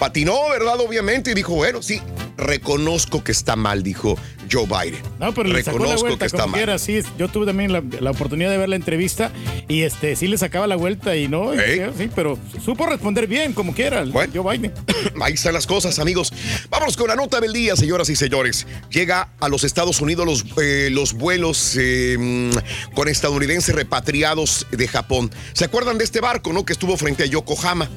Patinó, 0.00 0.48
¿verdad? 0.48 0.80
Obviamente, 0.80 1.32
y 1.32 1.34
dijo, 1.34 1.54
bueno, 1.56 1.82
sí, 1.82 2.00
reconozco 2.38 3.22
que 3.22 3.32
está 3.32 3.54
mal, 3.54 3.82
dijo 3.82 4.16
Joe 4.50 4.64
Biden. 4.64 5.02
No, 5.18 5.34
pero 5.34 5.50
le 5.50 5.62
sacó 5.62 5.78
la 5.78 5.84
reconozco 5.84 6.06
vuelta 6.06 6.24
que 6.24 6.26
está 6.26 6.42
como 6.44 6.56
mal. 6.56 6.78
sí. 6.78 7.00
Yo 7.18 7.28
tuve 7.28 7.44
también 7.44 7.70
la, 7.70 7.82
la 8.00 8.10
oportunidad 8.10 8.50
de 8.50 8.56
ver 8.56 8.70
la 8.70 8.76
entrevista 8.76 9.30
y 9.68 9.82
este 9.82 10.16
sí 10.16 10.26
le 10.26 10.38
sacaba 10.38 10.66
la 10.66 10.76
vuelta 10.76 11.14
y 11.16 11.28
no, 11.28 11.54
y 11.54 11.58
¿Eh? 11.58 11.90
sí, 11.98 12.10
pero 12.14 12.38
supo 12.64 12.86
responder 12.86 13.26
bien 13.26 13.52
como 13.52 13.74
quiera 13.74 14.00
el 14.00 14.10
Joe 14.12 14.28
Biden. 14.56 14.72
Ahí 15.20 15.34
están 15.34 15.52
las 15.52 15.66
cosas, 15.66 15.98
amigos. 15.98 16.32
Vámonos 16.70 16.96
con 16.96 17.08
la 17.08 17.14
nota 17.14 17.38
del 17.38 17.52
día, 17.52 17.76
señoras 17.76 18.08
y 18.08 18.16
señores. 18.16 18.66
Llega 18.88 19.28
a 19.38 19.48
los 19.50 19.64
Estados 19.64 20.00
Unidos 20.00 20.24
los, 20.24 20.44
eh, 20.62 20.88
los 20.90 21.12
vuelos 21.12 21.76
eh, 21.78 22.16
mm, 22.18 22.94
con 22.94 23.08
estadounidenses 23.08 23.74
repatriados 23.74 24.66
de 24.70 24.88
Japón. 24.88 25.30
¿Se 25.52 25.66
acuerdan 25.66 25.98
de 25.98 26.04
este 26.04 26.20
barco, 26.22 26.54
no? 26.54 26.64
Que 26.64 26.72
estuvo 26.72 26.96
frente 26.96 27.22
a 27.24 27.26
Yokohama. 27.26 27.90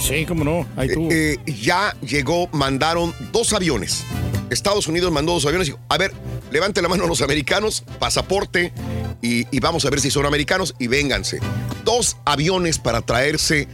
Sí, 0.00 0.24
cómo 0.26 0.44
no. 0.44 0.66
Ahí 0.76 0.92
tuvo. 0.92 1.08
Eh, 1.10 1.37
ya 1.46 1.96
llegó, 2.00 2.48
mandaron 2.52 3.14
dos 3.32 3.52
aviones. 3.52 4.04
Estados 4.50 4.86
Unidos 4.88 5.12
mandó 5.12 5.32
dos 5.34 5.44
aviones 5.46 5.68
y 5.68 5.72
dijo, 5.72 5.82
a 5.88 5.98
ver, 5.98 6.12
levante 6.50 6.80
la 6.82 6.88
mano 6.88 7.06
los 7.06 7.20
americanos, 7.22 7.82
pasaporte 7.98 8.72
y, 9.20 9.44
vamos 9.60 9.84
a 9.84 9.90
ver 9.90 10.00
si 10.00 10.10
son 10.10 10.26
americanos 10.26 10.74
y 10.78 10.86
vénganse. 10.86 11.40
Dos 11.84 12.16
aviones 12.24 12.78
para 12.78 13.02
traerse 13.02 13.68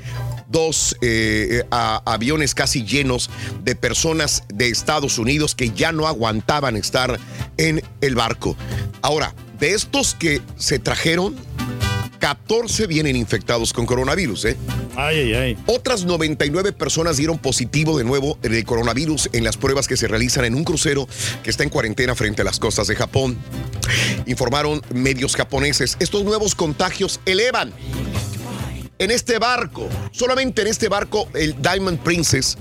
dos 0.48 0.96
eh, 1.00 1.48
eh, 1.62 1.66
a- 1.70 2.02
aviones 2.06 2.54
casi 2.54 2.84
llenos 2.84 3.28
de 3.62 3.74
personas 3.74 4.44
de 4.52 4.68
Estados 4.68 5.18
Unidos 5.18 5.54
que 5.54 5.70
ya 5.70 5.90
no 5.92 6.06
aguantaban 6.06 6.76
estar 6.76 7.18
en 7.56 7.82
el 8.00 8.14
barco. 8.14 8.56
Ahora, 9.02 9.34
de 9.58 9.74
estos 9.74 10.14
que 10.14 10.40
se 10.56 10.78
trajeron, 10.78 11.34
14 12.20 12.86
vienen 12.86 13.16
infectados 13.16 13.72
con 13.72 13.84
coronavirus, 13.86 14.44
¿eh? 14.46 14.56
Otras 15.66 16.04
99 16.04 16.72
personas 16.72 17.16
dieron 17.16 17.38
positivo 17.38 17.98
de 17.98 18.04
nuevo 18.04 18.38
de 18.42 18.64
coronavirus 18.64 19.30
en 19.32 19.44
las 19.44 19.56
pruebas 19.56 19.88
que 19.88 19.96
se 19.96 20.08
realizan 20.08 20.44
en 20.44 20.54
un 20.54 20.64
crucero 20.64 21.08
que 21.42 21.50
está 21.50 21.64
en 21.64 21.70
cuarentena 21.70 22.14
frente 22.14 22.42
a 22.42 22.44
las 22.44 22.58
costas 22.58 22.86
de 22.86 22.96
Japón. 22.96 23.36
Informaron 24.26 24.82
medios 24.92 25.36
japoneses. 25.36 25.96
Estos 26.00 26.24
nuevos 26.24 26.54
contagios 26.54 27.20
elevan 27.26 27.72
en 28.98 29.10
este 29.10 29.38
barco, 29.38 29.88
solamente 30.12 30.62
en 30.62 30.68
este 30.68 30.88
barco, 30.88 31.28
el 31.34 31.60
Diamond 31.60 31.98
Princess, 31.98 32.56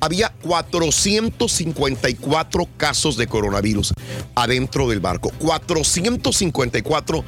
había 0.00 0.32
454 0.42 2.68
casos 2.76 3.16
de 3.16 3.26
coronavirus 3.26 3.92
adentro 4.34 4.88
del 4.88 5.00
barco. 5.00 5.30
454 5.38 7.24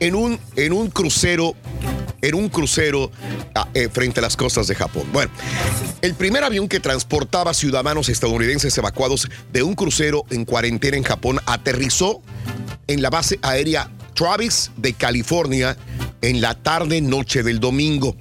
en 0.00 0.14
un, 0.14 0.38
en 0.56 0.72
un 0.72 0.90
crucero, 0.90 1.54
en 2.20 2.34
un 2.34 2.48
crucero 2.48 3.10
ah, 3.54 3.68
eh, 3.74 3.88
frente 3.90 4.20
a 4.20 4.22
las 4.22 4.36
costas 4.36 4.66
de 4.66 4.74
Japón. 4.74 5.04
Bueno, 5.12 5.30
el 6.00 6.14
primer 6.14 6.44
avión 6.44 6.68
que 6.68 6.80
transportaba 6.80 7.54
ciudadanos 7.54 8.08
estadounidenses 8.08 8.76
evacuados 8.76 9.28
de 9.52 9.62
un 9.62 9.74
crucero 9.74 10.24
en 10.30 10.44
cuarentena 10.44 10.96
en 10.96 11.04
Japón 11.04 11.40
aterrizó 11.46 12.22
en 12.88 13.02
la 13.02 13.10
base 13.10 13.38
aérea 13.42 13.90
Travis 14.14 14.70
de 14.76 14.92
California 14.92 15.76
en 16.20 16.40
la 16.40 16.54
tarde 16.54 17.00
noche 17.00 17.42
del 17.42 17.60
domingo. 17.60 18.16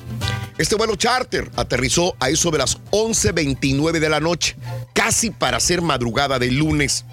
Este 0.62 0.76
vuelo 0.76 0.96
charter 0.96 1.50
aterrizó 1.56 2.16
a 2.20 2.30
eso 2.30 2.52
de 2.52 2.60
las 2.60 2.78
11.29 2.92 4.00
de 4.00 4.10
la 4.10 4.20
noche, 4.20 4.56
casi 4.94 5.32
para 5.32 5.60
ser 5.60 5.82
madrugada 5.82 6.38
del 6.38 6.56
lunes. 6.60 7.04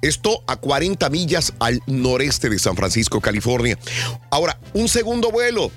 Esto 0.00 0.42
a 0.46 0.56
40 0.56 1.10
millas 1.10 1.52
al 1.58 1.82
noreste 1.86 2.48
de 2.48 2.58
San 2.58 2.74
Francisco, 2.74 3.20
California. 3.20 3.78
Ahora, 4.30 4.58
un 4.72 4.88
segundo 4.88 5.30
vuelo 5.30 5.70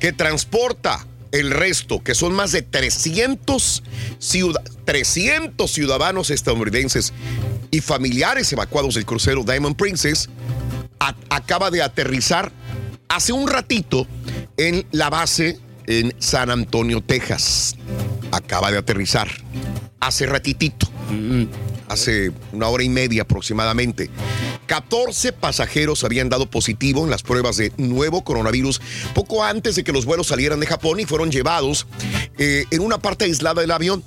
que 0.00 0.12
transporta 0.12 1.06
el 1.30 1.52
resto, 1.52 2.02
que 2.02 2.16
son 2.16 2.32
más 2.32 2.50
de 2.50 2.62
300, 2.62 3.84
ciudad- 4.18 4.60
300 4.84 5.70
ciudadanos 5.70 6.30
estadounidenses 6.30 7.12
y 7.70 7.80
familiares 7.80 8.52
evacuados 8.52 8.96
del 8.96 9.06
crucero 9.06 9.44
Diamond 9.44 9.76
Princess, 9.76 10.28
acaba 11.30 11.70
de 11.70 11.80
aterrizar 11.80 12.50
hace 13.08 13.32
un 13.32 13.46
ratito 13.46 14.08
en 14.56 14.84
la 14.90 15.08
base 15.08 15.60
en 15.86 16.14
San 16.18 16.50
Antonio, 16.50 17.00
Texas. 17.00 17.76
Acaba 18.30 18.70
de 18.70 18.78
aterrizar 18.78 19.28
hace 20.00 20.26
ratitito. 20.26 20.88
Hace 21.88 22.32
una 22.52 22.68
hora 22.68 22.82
y 22.82 22.88
media 22.88 23.22
aproximadamente. 23.22 24.10
14 24.66 25.32
pasajeros 25.32 26.04
habían 26.04 26.28
dado 26.28 26.46
positivo 26.46 27.04
en 27.04 27.10
las 27.10 27.22
pruebas 27.22 27.56
de 27.56 27.72
nuevo 27.76 28.24
coronavirus 28.24 28.80
poco 29.14 29.44
antes 29.44 29.76
de 29.76 29.84
que 29.84 29.92
los 29.92 30.06
vuelos 30.06 30.28
salieran 30.28 30.60
de 30.60 30.66
Japón 30.66 31.00
y 31.00 31.04
fueron 31.04 31.30
llevados 31.30 31.86
eh, 32.38 32.64
en 32.70 32.80
una 32.80 32.98
parte 32.98 33.26
aislada 33.26 33.60
del 33.60 33.70
avión 33.70 34.02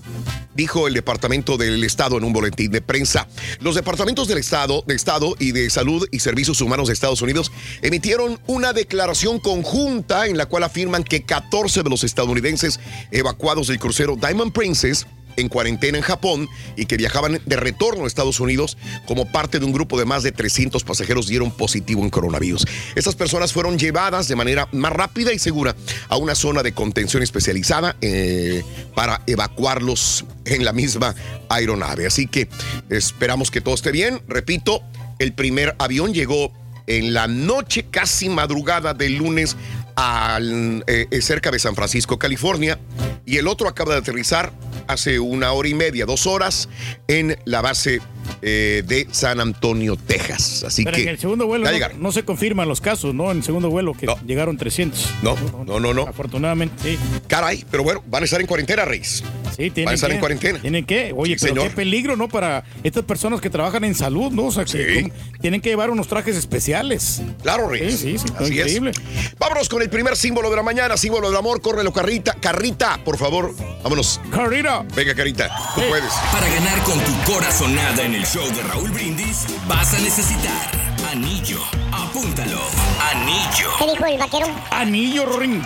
dijo 0.56 0.88
el 0.88 0.94
Departamento 0.94 1.58
del 1.58 1.84
Estado 1.84 2.18
en 2.18 2.24
un 2.24 2.34
boletín 2.34 2.72
de 2.72 2.82
prensa. 2.82 3.28
Los 3.60 3.76
departamentos 3.76 4.28
del 4.28 4.40
Estado, 4.40 4.84
de 4.88 4.96
Estado 4.96 5.36
y 5.40 5.52
de 5.52 5.70
Salud 5.70 6.08
y 6.12 6.20
Servicios 6.20 6.62
Humanos 6.62 6.88
de 6.88 6.94
Estados 6.94 7.22
Unidos 7.22 7.52
emitieron 7.82 8.40
una 8.48 8.74
declaración 8.74 9.40
conjunta 9.40 10.28
en 10.28 10.38
la 10.38 10.48
cual 10.48 10.64
afirman 10.64 11.04
que 11.04 11.24
14 11.24 11.84
de 11.84 11.90
los 11.90 12.04
estadounidenses 12.04 12.80
evacuados 13.12 13.68
del 13.68 13.80
crucero 13.80 14.16
Diamond 14.16 14.52
Princess 14.52 15.06
en 15.38 15.50
cuarentena 15.50 15.98
en 15.98 16.04
Japón 16.04 16.48
y 16.76 16.86
que 16.86 16.98
viajaban 16.98 17.40
de 17.46 17.56
retorno 17.56 18.04
a 18.04 18.08
Estados 18.08 18.40
Unidos 18.40 18.78
como 19.06 19.32
parte 19.32 19.60
de 19.60 19.66
un 19.66 19.74
grupo 19.74 19.98
de 19.98 20.06
más 20.06 20.24
de 20.24 20.32
300 20.32 20.84
pasajeros 20.84 21.28
dieron 21.28 21.52
positivo 21.52 22.02
en 22.04 22.10
coronavirus. 22.10 22.66
Estas 22.96 23.16
personas 23.16 23.54
fueron 23.54 23.78
llevadas 23.78 24.28
de 24.28 24.36
manera 24.36 24.68
más 24.72 24.94
rápida 24.94 25.34
y 25.34 25.40
segura 25.40 25.76
a 26.10 26.18
una 26.18 26.36
zona 26.36 26.64
de 26.64 26.74
contención 26.74 27.24
especializada 27.24 27.96
eh, 28.02 28.64
para 28.94 29.22
evacuarlos 29.28 30.26
en 30.46 30.64
la 30.64 30.74
misma 30.74 31.16
aeronave. 31.50 32.06
Así 32.06 32.28
que 32.28 32.48
esperamos 32.90 33.52
que 33.52 33.62
todo 33.62 33.76
esté 33.76 33.92
bien. 33.92 34.22
Repito, 34.28 34.82
el 35.20 35.34
primer 35.34 35.76
avión 35.80 36.14
llegó 36.14 36.52
en 36.88 37.14
la 37.14 37.28
noche 37.28 37.86
casi 37.90 38.30
madrugada 38.30 38.94
del 38.94 39.16
lunes 39.16 39.56
al, 39.96 40.84
eh, 40.88 41.08
eh, 41.10 41.22
cerca 41.22 41.52
de 41.52 41.60
San 41.60 41.76
Francisco, 41.76 42.20
California, 42.20 42.80
y 43.26 43.38
el 43.38 43.48
otro 43.48 43.68
acaba 43.68 43.94
de 43.94 44.00
aterrizar 44.00 44.52
hace 44.88 45.20
una 45.20 45.52
hora 45.52 45.70
y 45.70 45.74
media, 45.74 46.06
dos 46.06 46.28
horas, 46.28 46.70
en 47.08 47.40
la 47.46 47.62
base 47.62 48.02
eh, 48.42 48.84
de 48.86 49.08
San 49.12 49.40
Antonio, 49.40 49.96
Texas. 49.96 50.64
Así 50.66 50.84
Pero 50.84 50.98
que 50.98 51.04
en 51.04 51.10
el 51.10 51.20
segundo 51.20 51.48
vuelo 51.48 51.66
no, 51.70 51.90
no 52.00 52.12
se 52.12 52.24
confirman 52.24 52.68
los 52.68 52.82
casos, 52.82 53.14
¿no? 53.14 53.32
En 53.32 53.38
el 53.38 53.44
segundo 53.44 53.70
vuelo 53.70 53.94
que 53.94 54.08
llegaron 54.26 54.58
300. 54.58 55.10
No, 55.22 55.36
no, 55.66 55.80
no, 55.80 55.94
no. 55.94 56.04
Afortunadamente, 56.04 56.76
sí. 56.84 57.00
Caray, 57.28 57.66
pero 57.72 57.84
bueno, 57.84 58.04
van 58.08 58.24
a 58.24 58.26
estar 58.26 58.40
en 58.42 58.48
cuarentena, 58.48 58.86
Reis. 58.86 59.24
Sí, 59.56 59.70
tienen 59.70 59.86
Van 59.86 59.92
a 59.94 59.96
estar 59.96 60.10
que, 60.10 60.16
en 60.16 60.20
cuarentena. 60.20 60.60
¿Tienen 60.60 60.86
que? 60.86 61.14
Oye, 61.16 61.36
Sí, 61.38 61.46
pero 61.46 61.56
señor. 61.56 61.70
qué 61.70 61.76
peligro, 61.76 62.16
¿no? 62.18 62.28
Para 62.28 62.64
estas 62.84 63.04
personas 63.06 63.40
que 63.40 63.50
trabajan 63.50 63.84
en 63.86 63.96
salud, 63.96 64.32
¿no? 64.32 64.46
O 64.48 64.52
sea, 64.52 64.66
que 64.66 65.12
tienen 65.40 65.62
que 65.62 65.70
llevar 65.70 65.90
unos 65.92 66.08
trajes 66.08 66.36
especiales. 66.36 67.22
Claro, 67.42 67.70
Reyes. 67.70 68.00
Sí, 68.00 68.18
sí, 68.18 68.26
sí. 68.28 68.60
Así 68.60 68.60
es. 68.60 68.82
Vámonos 69.40 69.70
con 69.70 69.82
el 69.82 69.90
primer 69.90 70.16
símbolo 70.18 70.50
de 70.50 70.56
la 70.58 70.64
mañana, 70.64 70.98
símbolo 70.98 71.30
del 71.30 71.38
amor. 71.38 71.62
Córrelo, 71.62 71.94
Carrita. 71.94 72.34
Carrita, 72.34 73.00
por 73.06 73.18
favor. 73.18 73.56
Vámonos. 73.84 74.20
Carrita. 74.32 74.86
Venga, 74.96 75.16
Carita. 75.16 75.50
Tú 75.76 75.82
puedes. 75.88 76.12
Para 76.32 76.48
ganar 76.50 76.84
con 76.84 77.00
tu 77.00 77.32
corazonada 77.32 78.04
en 78.04 78.15
el 78.16 78.26
show 78.26 78.48
de 78.56 78.64
Raúl 78.64 78.92
Brindis, 78.92 79.46
vas 79.68 79.94
a 79.94 80.00
necesitar 80.00 80.72
anillo. 81.12 81.60
Apúntalo. 81.92 82.62
Anillo. 83.12 83.70
¿Qué 83.78 83.92
dijo 83.92 84.06
el 84.06 84.18
vaquero? 84.18 84.48
Anillo, 84.72 85.26
Rorín. 85.26 85.62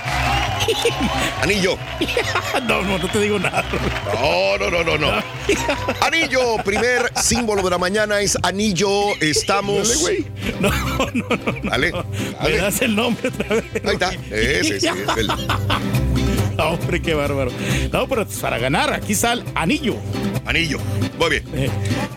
Anillo. 1.44 1.78
no, 2.68 2.82
no, 2.82 2.98
no 2.98 3.08
te 3.08 3.20
digo 3.20 3.38
nada. 3.38 3.64
No, 4.16 4.58
no, 4.58 4.72
no, 4.72 4.84
no, 4.84 4.98
no. 4.98 5.24
Anillo, 6.02 6.58
primer 6.64 7.12
símbolo 7.16 7.62
de 7.62 7.70
la 7.70 7.78
mañana 7.78 8.20
es 8.20 8.36
anillo. 8.42 9.16
Estamos. 9.22 9.88
Dale, 9.88 10.02
güey. 10.02 10.26
No, 10.60 10.70
no, 10.70 11.12
no. 11.14 11.52
no. 11.54 11.70
Dale. 11.70 11.92
Me 12.44 12.58
das 12.58 12.82
el 12.82 12.96
nombre 12.96 13.30
otra 13.30 13.56
vez. 13.56 13.66
Ahí 13.86 13.94
está. 13.94 14.12
Ese, 14.32 14.78
ese, 14.78 14.90
es 14.90 15.18
el- 15.18 15.32
No, 16.60 16.70
hombre, 16.74 17.02
qué 17.02 17.14
bárbaro. 17.14 17.52
No, 17.92 18.08
pero 18.08 18.28
para 18.42 18.58
ganar, 18.58 18.94
aquí 18.94 19.16
sale 19.16 19.44
anillo. 19.56 19.96
Anillo. 20.46 20.80
Muy 21.18 21.30
bien. 21.30 21.44
Eh. 21.54 21.70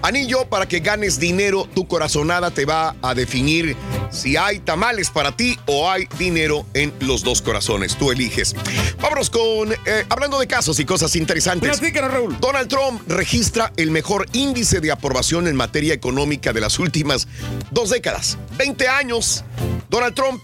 Anillo, 0.03 0.47
para 0.47 0.67
que 0.67 0.81
ganes 0.81 1.21
dinero, 1.21 1.69
tu 1.73 1.87
corazonada 1.87 2.51
te 2.51 2.65
va 2.65 2.97
a 3.03 3.15
definir 3.15 3.77
si 4.11 4.37
hay 4.37 4.59
tamales 4.59 5.11
para 5.11 5.37
ti 5.37 5.57
o 5.67 5.89
hay 5.89 6.09
dinero 6.19 6.67
en 6.75 6.93
los 7.01 7.23
dos 7.23 7.41
corazones. 7.41 7.97
Tú 7.97 8.11
eliges. 8.11 8.57
Vámonos 9.01 9.31
con, 9.31 9.73
eh, 9.73 10.05
hablando 10.09 10.41
de 10.41 10.47
casos 10.47 10.79
y 10.81 10.85
cosas 10.85 11.15
interesantes. 11.15 11.79
Platícanos, 11.79 12.13
Raúl. 12.13 12.37
Donald 12.41 12.69
Trump 12.69 13.01
registra 13.09 13.73
el 13.77 13.91
mejor 13.91 14.27
índice 14.33 14.81
de 14.81 14.91
aprobación 14.91 15.47
en 15.47 15.55
materia 15.55 15.95
económica 15.95 16.53
de 16.53 16.61
las 16.61 16.79
últimas 16.79 17.29
dos 17.71 17.91
décadas. 17.91 18.39
20 18.59 18.89
años. 18.89 19.45
Donald 19.89 20.15
Trump 20.15 20.43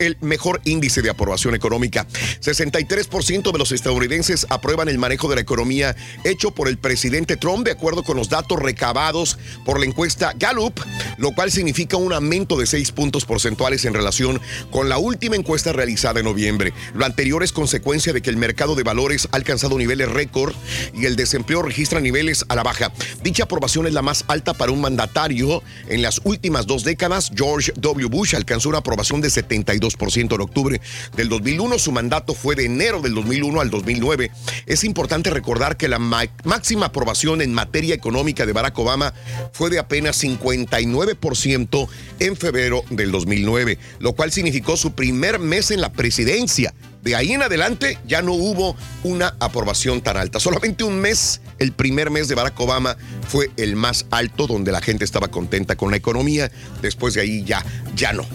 el 0.00 0.16
mejor 0.20 0.60
índice 0.64 1.02
de 1.02 1.10
aprobación 1.10 1.54
económica. 1.54 2.06
63% 2.40 3.52
de 3.52 3.58
los 3.58 3.70
estadounidenses 3.70 4.46
aprueban 4.48 4.88
el 4.88 4.98
manejo 4.98 5.28
de 5.28 5.36
la 5.36 5.42
economía 5.42 5.94
hecho 6.24 6.50
por 6.50 6.68
el 6.68 6.78
presidente 6.78 7.36
Trump, 7.36 7.64
de 7.64 7.72
acuerdo 7.72 8.02
con 8.02 8.16
los 8.16 8.28
datos 8.28 8.58
recabados 8.58 9.38
por 9.64 9.78
la 9.78 9.86
encuesta 9.86 10.32
Gallup, 10.36 10.80
lo 11.18 11.32
cual 11.32 11.52
significa 11.52 11.98
un 11.98 12.12
aumento 12.12 12.56
de 12.56 12.66
6 12.66 12.92
puntos 12.92 13.24
porcentuales 13.26 13.84
en 13.84 13.94
relación 13.94 14.40
con 14.70 14.88
la 14.88 14.98
última 14.98 15.36
encuesta 15.36 15.72
realizada 15.72 16.20
en 16.20 16.26
noviembre. 16.26 16.72
Lo 16.94 17.04
anterior 17.04 17.42
es 17.42 17.52
consecuencia 17.52 18.12
de 18.12 18.22
que 18.22 18.30
el 18.30 18.38
mercado 18.38 18.74
de 18.74 18.82
valores 18.82 19.28
ha 19.30 19.36
alcanzado 19.36 19.76
niveles 19.76 20.08
récord 20.08 20.54
y 20.94 21.04
el 21.04 21.14
desempleo 21.14 21.62
registra 21.62 22.00
niveles 22.00 22.44
a 22.48 22.54
la 22.54 22.62
baja. 22.62 22.90
Dicha 23.22 23.44
aprobación 23.44 23.86
es 23.86 23.92
la 23.92 24.02
más 24.02 24.24
alta 24.28 24.54
para 24.54 24.72
un 24.72 24.80
mandatario 24.80 25.62
en 25.88 26.00
las 26.00 26.22
últimas 26.24 26.66
dos 26.66 26.84
décadas. 26.84 27.30
George 27.34 27.72
W. 27.76 28.08
Bush 28.08 28.34
alcanzó 28.34 28.70
una 28.70 28.78
aprobación 28.78 29.20
de 29.20 29.28
72% 29.28 29.89
en 29.98 30.40
octubre 30.40 30.80
del 31.16 31.28
2001. 31.28 31.78
Su 31.78 31.92
mandato 31.92 32.34
fue 32.34 32.54
de 32.54 32.66
enero 32.66 33.00
del 33.00 33.14
2001 33.14 33.60
al 33.60 33.70
2009. 33.70 34.30
Es 34.66 34.84
importante 34.84 35.30
recordar 35.30 35.76
que 35.76 35.88
la 35.88 35.98
máxima 35.98 36.86
aprobación 36.86 37.42
en 37.42 37.54
materia 37.54 37.94
económica 37.94 38.46
de 38.46 38.52
Barack 38.52 38.78
Obama 38.78 39.14
fue 39.52 39.70
de 39.70 39.78
apenas 39.78 40.22
59% 40.22 41.88
en 42.18 42.36
febrero 42.36 42.84
del 42.90 43.10
2009, 43.10 43.78
lo 43.98 44.14
cual 44.14 44.32
significó 44.32 44.76
su 44.76 44.92
primer 44.92 45.38
mes 45.38 45.70
en 45.70 45.80
la 45.80 45.92
presidencia. 45.92 46.74
De 47.02 47.16
ahí 47.16 47.32
en 47.32 47.42
adelante 47.42 47.98
ya 48.06 48.22
no 48.22 48.32
hubo 48.32 48.76
una 49.04 49.34
aprobación 49.40 50.00
tan 50.00 50.16
alta. 50.16 50.40
Solamente 50.40 50.84
un 50.84 51.00
mes, 51.00 51.40
el 51.58 51.72
primer 51.72 52.10
mes 52.10 52.28
de 52.28 52.34
Barack 52.34 52.58
Obama 52.60 52.96
fue 53.28 53.50
el 53.56 53.76
más 53.76 54.06
alto 54.10 54.46
donde 54.46 54.72
la 54.72 54.80
gente 54.80 55.04
estaba 55.04 55.28
contenta 55.28 55.76
con 55.76 55.90
la 55.90 55.96
economía. 55.96 56.50
Después 56.82 57.14
de 57.14 57.22
ahí 57.22 57.44
ya, 57.44 57.64
ya 57.94 58.12
no. 58.12 58.26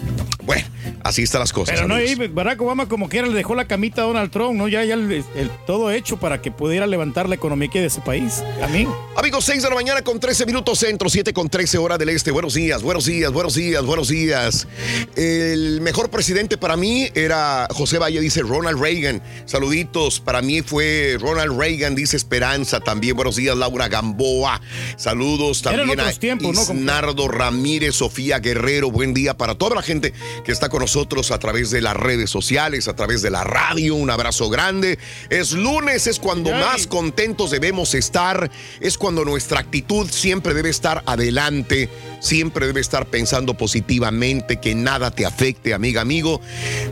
Bueno, 0.44 0.64
así 1.02 1.22
están 1.22 1.40
las 1.40 1.52
cosas. 1.52 1.74
Pero 1.74 1.88
no, 1.88 1.96
Barack 2.32 2.60
Obama 2.60 2.88
como 2.88 3.08
quiera 3.08 3.26
le 3.26 3.34
dejó 3.34 3.54
la 3.54 3.66
camita 3.66 4.02
a 4.02 4.04
Donald 4.04 4.30
Trump, 4.30 4.56
¿no? 4.56 4.68
Ya, 4.68 4.84
ya 4.84 4.94
el, 4.94 5.24
todo 5.66 5.90
hecho 5.90 6.18
para 6.18 6.40
que 6.40 6.50
pudiera 6.50 6.86
levantar 6.86 7.28
la 7.28 7.34
economía 7.34 7.68
de 7.72 7.86
ese 7.86 8.00
país. 8.00 8.42
Amén. 8.62 8.88
Amigos, 9.16 9.44
6 9.44 9.62
de 9.62 9.68
la 9.68 9.74
mañana 9.74 10.02
con 10.02 10.20
13 10.20 10.46
minutos 10.46 10.78
centro, 10.78 11.08
7 11.08 11.32
con 11.32 11.48
13 11.48 11.78
hora 11.78 11.98
del 11.98 12.10
este. 12.10 12.30
Buenos 12.30 12.54
días, 12.54 12.82
buenos 12.82 13.06
días, 13.06 13.32
buenos 13.32 13.54
días, 13.54 13.84
buenos 13.84 14.08
días. 14.08 14.68
El 15.16 15.80
mejor 15.80 16.10
presidente 16.10 16.58
para 16.58 16.76
mí 16.76 17.08
era 17.14 17.66
José 17.72 17.98
Valle, 17.98 18.20
dice 18.20 18.42
Ronald 18.56 18.80
Reagan. 18.80 19.22
Saluditos, 19.44 20.18
para 20.18 20.40
mí 20.40 20.62
fue 20.62 21.18
Ronald 21.20 21.58
Reagan, 21.58 21.94
dice 21.94 22.16
Esperanza 22.16 22.80
también. 22.80 23.14
Buenos 23.14 23.36
días, 23.36 23.54
Laura 23.54 23.88
Gamboa. 23.88 24.62
Saludos 24.96 25.60
también 25.60 26.00
a 26.00 26.10
tiempos, 26.12 26.70
Isnardo 26.70 27.28
Ramírez, 27.28 27.96
Sofía 27.96 28.38
Guerrero. 28.38 28.90
Buen 28.90 29.12
día 29.12 29.36
para 29.36 29.56
toda 29.56 29.76
la 29.76 29.82
gente 29.82 30.14
que 30.42 30.52
está 30.52 30.70
con 30.70 30.80
nosotros 30.80 31.32
a 31.32 31.38
través 31.38 31.70
de 31.70 31.82
las 31.82 31.94
redes 31.94 32.30
sociales, 32.30 32.88
a 32.88 32.96
través 32.96 33.20
de 33.20 33.28
la 33.28 33.44
radio. 33.44 33.94
Un 33.94 34.08
abrazo 34.08 34.48
grande. 34.48 34.98
Es 35.28 35.52
lunes, 35.52 36.06
es 36.06 36.18
cuando 36.18 36.50
más 36.50 36.86
contentos 36.86 37.50
debemos 37.50 37.94
estar. 37.94 38.50
Es 38.80 38.96
cuando 38.96 39.26
nuestra 39.26 39.60
actitud 39.60 40.08
siempre 40.10 40.54
debe 40.54 40.70
estar 40.70 41.02
adelante, 41.04 41.90
siempre 42.20 42.66
debe 42.66 42.80
estar 42.80 43.04
pensando 43.06 43.54
positivamente, 43.54 44.60
que 44.60 44.74
nada 44.74 45.10
te 45.10 45.26
afecte, 45.26 45.74
amiga, 45.74 46.00
amigo. 46.00 46.40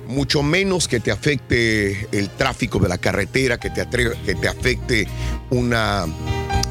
Mucho 0.06 0.42
menos 0.42 0.88
que 0.88 1.00
te 1.00 1.10
afecte 1.10 1.53
el 1.54 2.30
tráfico 2.30 2.78
de 2.78 2.88
la 2.88 2.98
carretera, 2.98 3.58
que 3.58 3.70
te, 3.70 3.86
que 4.24 4.34
te 4.34 4.48
afecte 4.48 5.06
una 5.50 6.06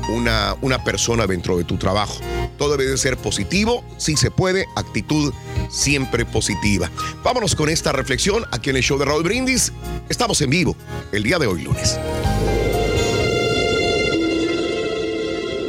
una, 0.10 0.56
una 0.62 0.84
persona 0.84 1.28
dentro 1.28 1.58
de 1.58 1.64
tu 1.64 1.78
trabajo. 1.78 2.20
Todo 2.58 2.78
debe 2.78 2.92
de 2.92 2.98
ser 2.98 3.18
positivo, 3.18 3.84
si 3.98 4.16
se 4.16 4.32
puede, 4.32 4.66
actitud 4.76 5.34
siempre 5.70 6.26
positiva. 6.26 6.90
Vámonos 7.24 7.56
con 7.56 7.70
esta 7.70 7.92
reflexión 7.92 8.46
aquí 8.52 8.70
en 8.70 8.78
el 8.78 8.84
show 8.84 8.98
de 8.98 9.06
Raúl 9.06 9.24
Brindis. 9.24 9.72
Estamos 10.10 10.42
en 10.42 10.50
vivo 10.50 10.76
el 11.12 11.24
día 11.24 11.40
de 11.40 11.48
hoy, 11.48 11.64
lunes. 11.64 11.98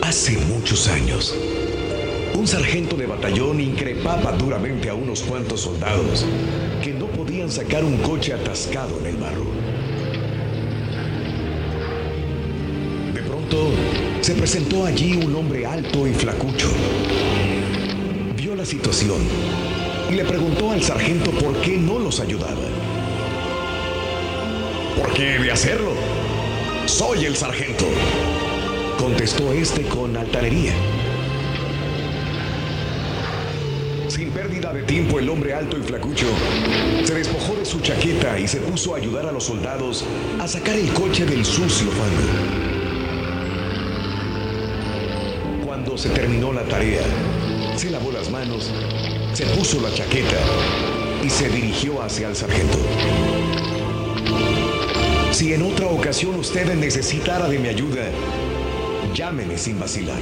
Hace 0.02 0.36
muchos 0.38 0.88
años, 0.88 1.34
un 2.34 2.46
sargento 2.48 2.96
de 2.96 3.06
batallón 3.06 3.60
increpaba 3.60 4.32
duramente 4.32 4.90
a 4.90 4.94
unos 4.94 5.22
cuantos 5.22 5.60
soldados 5.60 6.26
que 6.82 6.92
no 6.92 7.06
podían 7.06 7.50
sacar 7.50 7.84
un 7.84 7.96
coche 7.98 8.32
atascado 8.32 8.98
en 9.00 9.06
el 9.06 9.16
barro. 9.16 9.46
De 13.14 13.22
pronto, 13.22 13.70
se 14.20 14.34
presentó 14.34 14.84
allí 14.84 15.16
un 15.16 15.34
hombre 15.36 15.64
alto 15.64 16.06
y 16.06 16.12
flacucho. 16.12 16.68
Vio 18.36 18.56
la 18.56 18.64
situación 18.64 19.22
y 20.10 20.14
le 20.14 20.24
preguntó 20.24 20.72
al 20.72 20.82
sargento 20.82 21.30
por 21.30 21.56
qué 21.60 21.76
no 21.76 21.98
los 21.98 22.18
ayudaba. 22.20 22.62
¿Por 24.98 25.12
qué 25.14 25.38
de 25.38 25.52
hacerlo? 25.52 25.92
Soy 26.86 27.24
el 27.24 27.36
sargento, 27.36 27.86
contestó 28.98 29.52
este 29.52 29.82
con 29.82 30.16
altanería. 30.16 30.74
Sin 34.14 34.30
pérdida 34.30 34.72
de 34.72 34.82
tiempo, 34.84 35.18
el 35.18 35.28
hombre 35.28 35.54
alto 35.54 35.76
y 35.76 35.82
flacucho 35.82 36.26
se 37.04 37.14
despojó 37.14 37.56
de 37.56 37.64
su 37.64 37.80
chaqueta 37.80 38.38
y 38.38 38.46
se 38.46 38.60
puso 38.60 38.94
a 38.94 38.98
ayudar 38.98 39.26
a 39.26 39.32
los 39.32 39.42
soldados 39.42 40.04
a 40.38 40.46
sacar 40.46 40.76
el 40.76 40.92
coche 40.92 41.26
del 41.26 41.44
sucio 41.44 41.90
fango. 41.90 42.64
se 45.96 46.08
terminó 46.10 46.52
la 46.52 46.64
tarea, 46.64 47.02
se 47.76 47.88
lavó 47.88 48.10
las 48.10 48.28
manos, 48.28 48.70
se 49.32 49.46
puso 49.46 49.80
la 49.80 49.92
chaqueta 49.94 50.38
y 51.24 51.30
se 51.30 51.48
dirigió 51.48 52.02
hacia 52.02 52.28
el 52.28 52.34
sargento. 52.36 52.78
Si 55.30 55.52
en 55.52 55.62
otra 55.62 55.86
ocasión 55.86 56.34
usted 56.34 56.74
necesitara 56.74 57.48
de 57.48 57.58
mi 57.58 57.68
ayuda, 57.68 58.10
llámeme 59.14 59.56
sin 59.56 59.78
vacilar. 59.78 60.20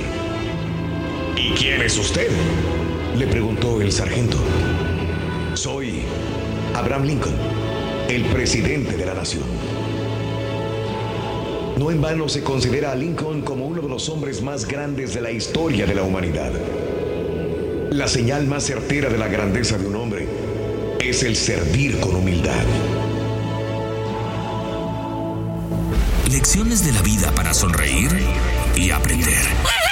¿Y 1.36 1.54
quién 1.54 1.80
es 1.80 1.96
usted? 1.96 2.28
Le 3.16 3.26
preguntó 3.26 3.82
el 3.82 3.92
sargento. 3.92 4.38
Soy 5.54 6.02
Abraham 6.74 7.04
Lincoln, 7.04 7.34
el 8.08 8.24
presidente 8.24 8.96
de 8.96 9.04
la 9.04 9.12
nación. 9.12 9.44
No 11.76 11.90
en 11.90 12.00
vano 12.00 12.28
se 12.30 12.42
considera 12.42 12.92
a 12.92 12.94
Lincoln 12.94 13.42
como 13.42 13.66
uno 13.66 13.82
de 13.82 13.88
los 13.88 14.08
hombres 14.08 14.40
más 14.40 14.66
grandes 14.66 15.12
de 15.12 15.20
la 15.20 15.30
historia 15.30 15.84
de 15.84 15.94
la 15.94 16.04
humanidad. 16.04 16.52
La 17.90 18.08
señal 18.08 18.46
más 18.46 18.64
certera 18.64 19.10
de 19.10 19.18
la 19.18 19.28
grandeza 19.28 19.76
de 19.76 19.86
un 19.86 19.96
hombre 19.96 20.26
es 20.98 21.22
el 21.22 21.36
servir 21.36 22.00
con 22.00 22.16
humildad. 22.16 22.64
Lecciones 26.30 26.82
de 26.86 26.92
la 26.92 27.02
vida 27.02 27.30
para 27.34 27.52
sonreír 27.52 28.10
y 28.74 28.90
aprender. 28.90 29.91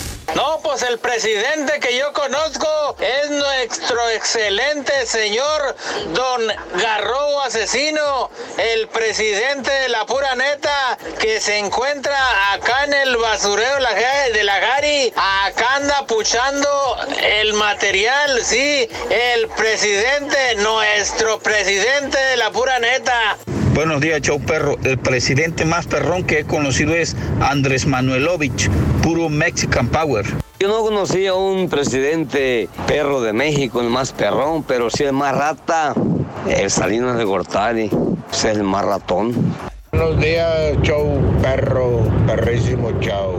No, 0.35 0.59
pues 0.63 0.81
el 0.83 0.97
presidente 0.97 1.79
que 1.81 1.97
yo 1.97 2.13
conozco 2.13 2.95
es 2.99 3.29
nuestro 3.29 4.09
excelente 4.11 5.05
señor 5.05 5.75
Don 6.13 6.41
Garrobo 6.81 7.41
Asesino, 7.41 8.29
el 8.57 8.87
presidente 8.87 9.71
de 9.71 9.89
la 9.89 10.05
pura 10.05 10.35
neta 10.35 10.97
que 11.19 11.41
se 11.41 11.57
encuentra 11.57 12.53
acá 12.53 12.85
en 12.85 12.93
el 12.93 13.17
basurero 13.17 13.75
de 13.75 14.43
la 14.43 14.59
Gari. 14.59 15.13
Acá 15.15 15.75
anda 15.75 16.05
puchando 16.07 16.69
el 17.21 17.53
material, 17.53 18.39
sí, 18.43 18.87
el 19.09 19.47
presidente, 19.49 20.55
nuestro 20.57 21.39
presidente 21.39 22.17
de 22.17 22.37
la 22.37 22.51
pura 22.51 22.79
neta. 22.79 23.37
Buenos 23.73 24.01
días, 24.01 24.21
Chau 24.21 24.39
Perro. 24.39 24.77
El 24.83 24.97
presidente 24.99 25.63
más 25.63 25.87
perrón 25.87 26.25
que 26.25 26.39
he 26.39 26.43
conocido 26.45 26.93
es 26.93 27.15
Andrés 27.39 27.85
Manuelovich, 27.85 28.69
puro 29.01 29.29
Mexican 29.29 29.87
Power. 29.87 30.25
Yo 30.59 30.67
no 30.67 30.81
conocí 30.81 31.25
a 31.25 31.33
un 31.33 31.69
presidente 31.69 32.69
perro 32.87 33.21
de 33.21 33.33
México, 33.33 33.81
el 33.81 33.89
más 33.89 34.11
perrón, 34.11 34.63
pero 34.63 34.89
sí 34.89 35.03
el 35.03 35.13
más 35.13 35.35
rata, 35.35 35.93
el 36.47 36.69
Salinas 36.69 37.17
de 37.17 37.23
Gortari, 37.23 37.89
es 38.31 38.45
el 38.45 38.63
más 38.63 38.85
ratón. 38.85 39.33
Buenos 39.91 40.19
días, 40.19 40.77
show 40.83 41.19
perro, 41.41 42.01
perrísimo 42.27 42.91
show. 42.99 43.35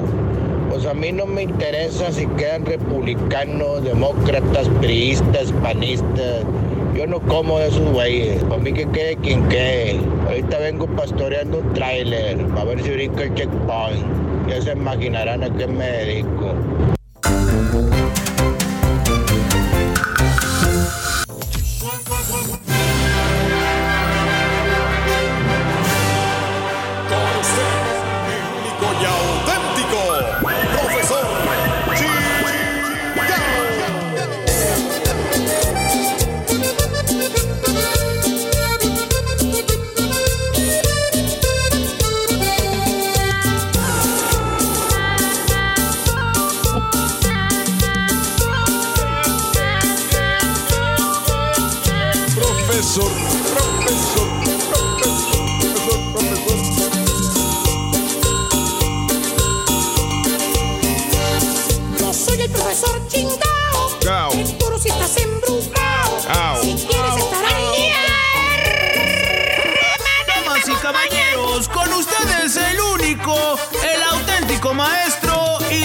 Pues 0.69 0.87
a 0.87 0.95
mí 0.95 1.13
no 1.13 1.27
me 1.27 1.43
interesa 1.43 2.11
si 2.11 2.27
quedan 2.27 2.67
republicanos, 2.67 3.85
demócratas, 3.85 4.69
priistas, 4.81 5.53
panistas 5.63 6.45
Yo 6.95 7.07
no 7.07 7.21
como 7.21 7.59
de 7.59 7.69
esos 7.69 7.93
güeyes. 7.93 8.43
Para 8.45 8.61
mí 8.61 8.73
que 8.73 8.89
quede 8.89 9.17
quien 9.17 9.47
quede. 9.49 10.01
Ahorita 10.27 10.59
vengo 10.59 10.87
pastoreando 10.87 11.59
un 11.59 11.73
tráiler. 11.75 12.39
A 12.59 12.65
ver 12.65 12.83
si 12.83 12.91
brinca 12.91 13.23
el 13.23 13.35
checkpoint. 13.35 14.32
Ya 14.49 14.61
se 14.61 14.73
imaginarán 14.73 15.45
a 15.45 15.51
qué 15.57 15.67
me 15.67 15.87
dedico. 15.87 16.55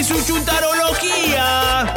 Su 0.08 0.24
chuntarología. 0.26 1.94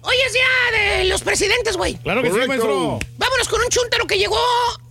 Hoy 0.00 0.16
es 0.26 0.32
día 0.32 0.42
de 0.72 1.04
los 1.04 1.22
presidentes, 1.22 1.76
güey. 1.76 1.96
Claro 1.96 2.22
que 2.22 2.30
sí, 2.30 2.38
maestro. 2.46 2.98
Vámonos 3.18 3.48
con 3.48 3.60
un 3.60 3.68
chuntaro 3.68 4.06
que 4.06 4.16
llegó 4.16 4.38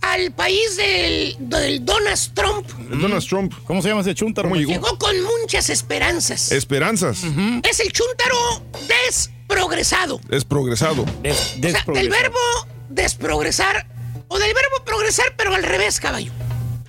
al 0.02 0.30
país 0.32 0.76
del, 0.76 1.36
del 1.40 1.84
Donald 1.84 2.34
Trump. 2.34 2.68
Donald 2.90 3.26
Trump. 3.26 3.52
¿Cómo 3.64 3.82
se 3.82 3.88
llama 3.88 4.02
ese 4.02 4.14
chuntaro? 4.14 4.48
¿Cómo 4.48 4.60
llegó? 4.60 4.70
Llegó 4.70 4.98
con 4.98 5.20
muchas 5.22 5.68
esperanzas. 5.70 6.52
Esperanzas. 6.52 7.22
Es 7.68 7.80
el 7.80 7.92
chuntaro 7.92 8.62
desprogresado. 8.86 10.20
Es 10.30 10.44
progresado. 10.44 11.02
O 11.02 11.34
sea, 11.34 11.84
del 11.92 12.08
verbo 12.08 12.38
desprogresar 12.88 13.88
o 14.28 14.38
del 14.38 14.54
verbo 14.54 14.84
progresar, 14.84 15.34
pero 15.36 15.54
al 15.54 15.64
revés, 15.64 15.98
caballo. 15.98 16.30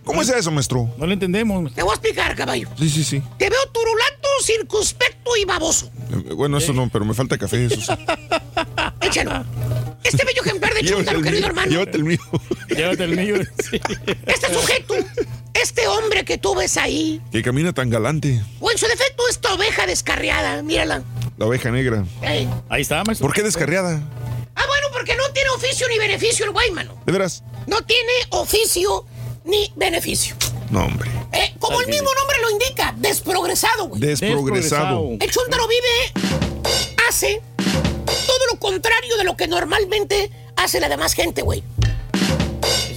¿Cómo 0.05 0.21
es 0.21 0.29
eso, 0.29 0.51
maestro? 0.51 0.89
No 0.97 1.05
lo 1.07 1.13
entendemos. 1.13 1.73
Te 1.73 1.81
voy 1.83 1.91
a 1.91 1.95
explicar, 1.95 2.35
caballo. 2.35 2.69
Sí, 2.77 2.89
sí, 2.89 3.03
sí. 3.03 3.21
Te 3.37 3.49
veo 3.49 3.59
turulato, 3.71 4.27
circunspecto 4.43 5.35
y 5.35 5.45
baboso. 5.45 5.89
Eh, 6.11 6.33
Bueno, 6.33 6.57
eso 6.57 6.73
no, 6.73 6.89
pero 6.89 7.03
me 7.05 7.13
falta 7.13 7.37
café, 7.37 7.65
eso 7.65 7.81
sí. 7.81 7.91
Échalo. 9.01 9.43
Este 10.03 10.23
bello 10.23 10.41
ejemplar 10.45 10.73
de 10.73 10.79
el 10.81 10.85
querido 10.95 11.21
mío, 11.21 11.45
hermano. 11.47 11.71
Llévate 11.71 11.97
el 11.97 12.03
mío. 12.03 12.19
Llévate 12.69 13.03
el 13.03 13.17
mío. 13.17 13.35
Este 14.27 14.53
sujeto, 14.53 14.93
este 15.53 15.87
hombre 15.87 16.23
que 16.25 16.37
tú 16.37 16.53
ves 16.55 16.77
ahí, 16.77 17.21
Que 17.31 17.41
camina 17.41 17.73
tan 17.73 17.89
galante. 17.89 18.41
o 18.59 18.69
en 18.71 18.77
su 18.77 18.85
defecto 18.87 19.23
esta 19.29 19.53
oveja 19.53 19.87
descarriada, 19.87 20.61
mírala. 20.61 21.01
La 21.37 21.45
oveja 21.47 21.71
negra. 21.71 22.05
Ey. 22.21 22.47
Ahí 22.69 22.81
está, 22.83 23.03
maestro. 23.03 23.25
¿Por 23.27 23.35
qué 23.35 23.41
descarriada? 23.41 24.01
Ah, 24.55 24.63
bueno, 24.67 24.87
porque 24.93 25.15
no 25.15 25.23
tiene 25.33 25.49
oficio 25.49 25.87
ni 25.89 25.97
beneficio 25.97 26.45
el 26.45 26.51
güey, 26.51 26.71
mano. 26.71 26.95
¿De 27.05 27.11
veras? 27.11 27.43
No 27.67 27.81
tiene 27.81 28.11
oficio 28.29 29.05
ni 29.45 29.71
beneficio. 29.75 30.35
No, 30.69 30.85
hombre. 30.85 31.09
Eh, 31.31 31.53
como 31.59 31.79
el 31.81 31.87
mismo 31.87 32.09
nombre 32.17 32.37
lo 32.41 32.49
indica, 32.51 32.93
desprogresado, 32.97 33.87
güey. 33.87 34.01
Desprogresado. 34.01 35.09
El 35.19 35.31
chúntaro 35.31 35.67
vive, 35.67 36.29
hace 37.09 37.41
todo 38.05 38.45
lo 38.51 38.59
contrario 38.59 39.15
de 39.17 39.23
lo 39.23 39.37
que 39.37 39.47
normalmente 39.47 40.31
hace 40.55 40.79
la 40.79 40.89
demás 40.89 41.13
gente, 41.13 41.41
güey. 41.43 41.63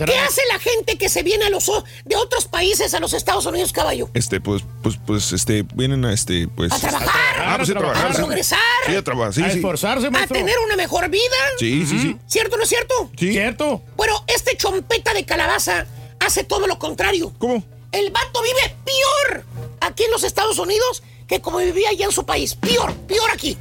¿Qué 0.07 0.16
hace 0.16 0.42
la 0.53 0.61
gente 0.61 0.96
que 0.96 1.09
se 1.09 1.24
viene 1.24 1.46
a 1.46 1.51
los 1.51 1.68
de 2.05 2.14
otros 2.14 2.46
países 2.46 2.94
a 2.94 3.01
los 3.01 3.12
Estados 3.12 3.44
Unidos, 3.46 3.72
caballo? 3.72 4.09
Este, 4.14 4.40
pues, 4.40 4.62
pues, 4.80 4.96
pues, 5.05 5.32
este, 5.32 5.64
vienen 5.74 6.05
a 6.05 6.12
este, 6.14 6.46
pues. 6.46 6.72
A 6.72 6.78
trabajar, 6.78 7.11
Ah, 7.36 7.55
pues 7.57 7.68
a 7.70 7.72
trabajar. 7.72 8.07
a 8.07 8.11
sí. 8.12 8.16
progresar, 8.16 8.59
Sí, 8.86 8.94
a 8.94 9.03
trabajar, 9.03 9.34
sí, 9.34 9.42
A 9.42 9.51
sí. 9.51 9.57
esforzarse, 9.57 10.07
a 10.07 10.11
maestro. 10.11 10.36
tener 10.38 10.55
una 10.64 10.76
mejor 10.76 11.09
vida. 11.11 11.36
Sí, 11.59 11.84
sí, 11.84 11.99
sí. 11.99 12.16
¿Cierto 12.28 12.55
o 12.55 12.59
no 12.59 12.62
es 12.62 12.68
cierto? 12.68 13.11
Sí. 13.18 13.32
¿Cierto? 13.32 13.82
Bueno, 13.96 14.22
este 14.28 14.57
chompeta 14.57 15.12
de 15.14 15.24
calabaza 15.24 15.84
hace 16.20 16.44
todo 16.44 16.66
lo 16.66 16.78
contrario. 16.78 17.32
¿Cómo? 17.38 17.62
El 17.92 18.10
vato 18.10 18.42
vive 18.42 18.76
peor 18.84 19.44
aquí 19.80 20.04
en 20.04 20.10
los 20.10 20.24
Estados 20.24 20.58
Unidos 20.58 21.02
que 21.26 21.40
como 21.40 21.58
vivía 21.58 21.90
allá 21.90 22.06
en 22.06 22.12
su 22.12 22.24
país. 22.24 22.54
Peor, 22.54 22.94
peor 23.06 23.30
aquí. 23.30 23.56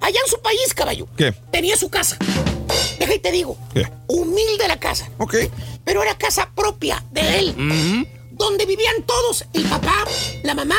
Allá 0.00 0.20
en 0.24 0.30
su 0.30 0.40
país, 0.40 0.72
caballo. 0.74 1.08
¿Qué? 1.16 1.32
Tenía 1.50 1.76
su 1.76 1.90
casa. 1.90 2.16
Deja 2.98 3.14
y 3.14 3.18
te 3.18 3.32
digo. 3.32 3.58
¿Qué? 3.74 3.90
Humilde 4.06 4.68
la 4.68 4.78
casa. 4.78 5.10
Ok. 5.18 5.34
Pero 5.84 6.02
era 6.02 6.16
casa 6.16 6.50
propia 6.54 7.04
de 7.10 7.38
él. 7.38 8.06
Donde 8.30 8.66
vivían 8.66 9.02
todos. 9.04 9.44
El 9.52 9.64
papá, 9.64 10.04
la 10.44 10.54
mamá, 10.54 10.78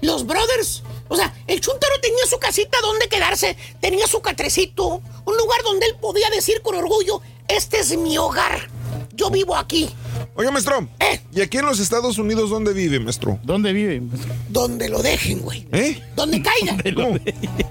los 0.00 0.24
brothers. 0.26 0.82
O 1.08 1.16
sea, 1.16 1.34
el 1.46 1.60
chuntaro 1.60 2.00
tenía 2.00 2.24
su 2.26 2.38
casita 2.38 2.78
donde 2.80 3.08
quedarse. 3.08 3.56
Tenía 3.80 4.06
su 4.06 4.20
catrecito. 4.20 5.02
Un 5.24 5.36
lugar 5.36 5.62
donde 5.62 5.86
él 5.86 5.96
podía 6.00 6.30
decir 6.30 6.62
con 6.62 6.74
orgullo, 6.74 7.20
este 7.48 7.80
es 7.80 7.96
mi 7.98 8.16
hogar. 8.16 8.68
Yo 9.12 9.30
vivo 9.30 9.56
aquí. 9.56 9.90
Oiga, 10.34 10.50
maestro. 10.50 10.88
¿Eh? 11.00 11.20
¿Y 11.32 11.40
aquí 11.40 11.58
en 11.58 11.66
los 11.66 11.78
Estados 11.80 12.18
Unidos 12.18 12.50
dónde 12.50 12.72
vive, 12.72 13.00
maestro? 13.00 13.38
¿Dónde 13.42 13.72
vive? 13.72 14.00
maestro? 14.00 14.34
Donde 14.48 14.88
lo 14.88 15.02
dejen, 15.02 15.40
güey. 15.40 15.66
¿Eh? 15.72 16.02
Donde 16.14 16.42
caiga. 16.42 16.76
¿Cómo? 16.94 17.18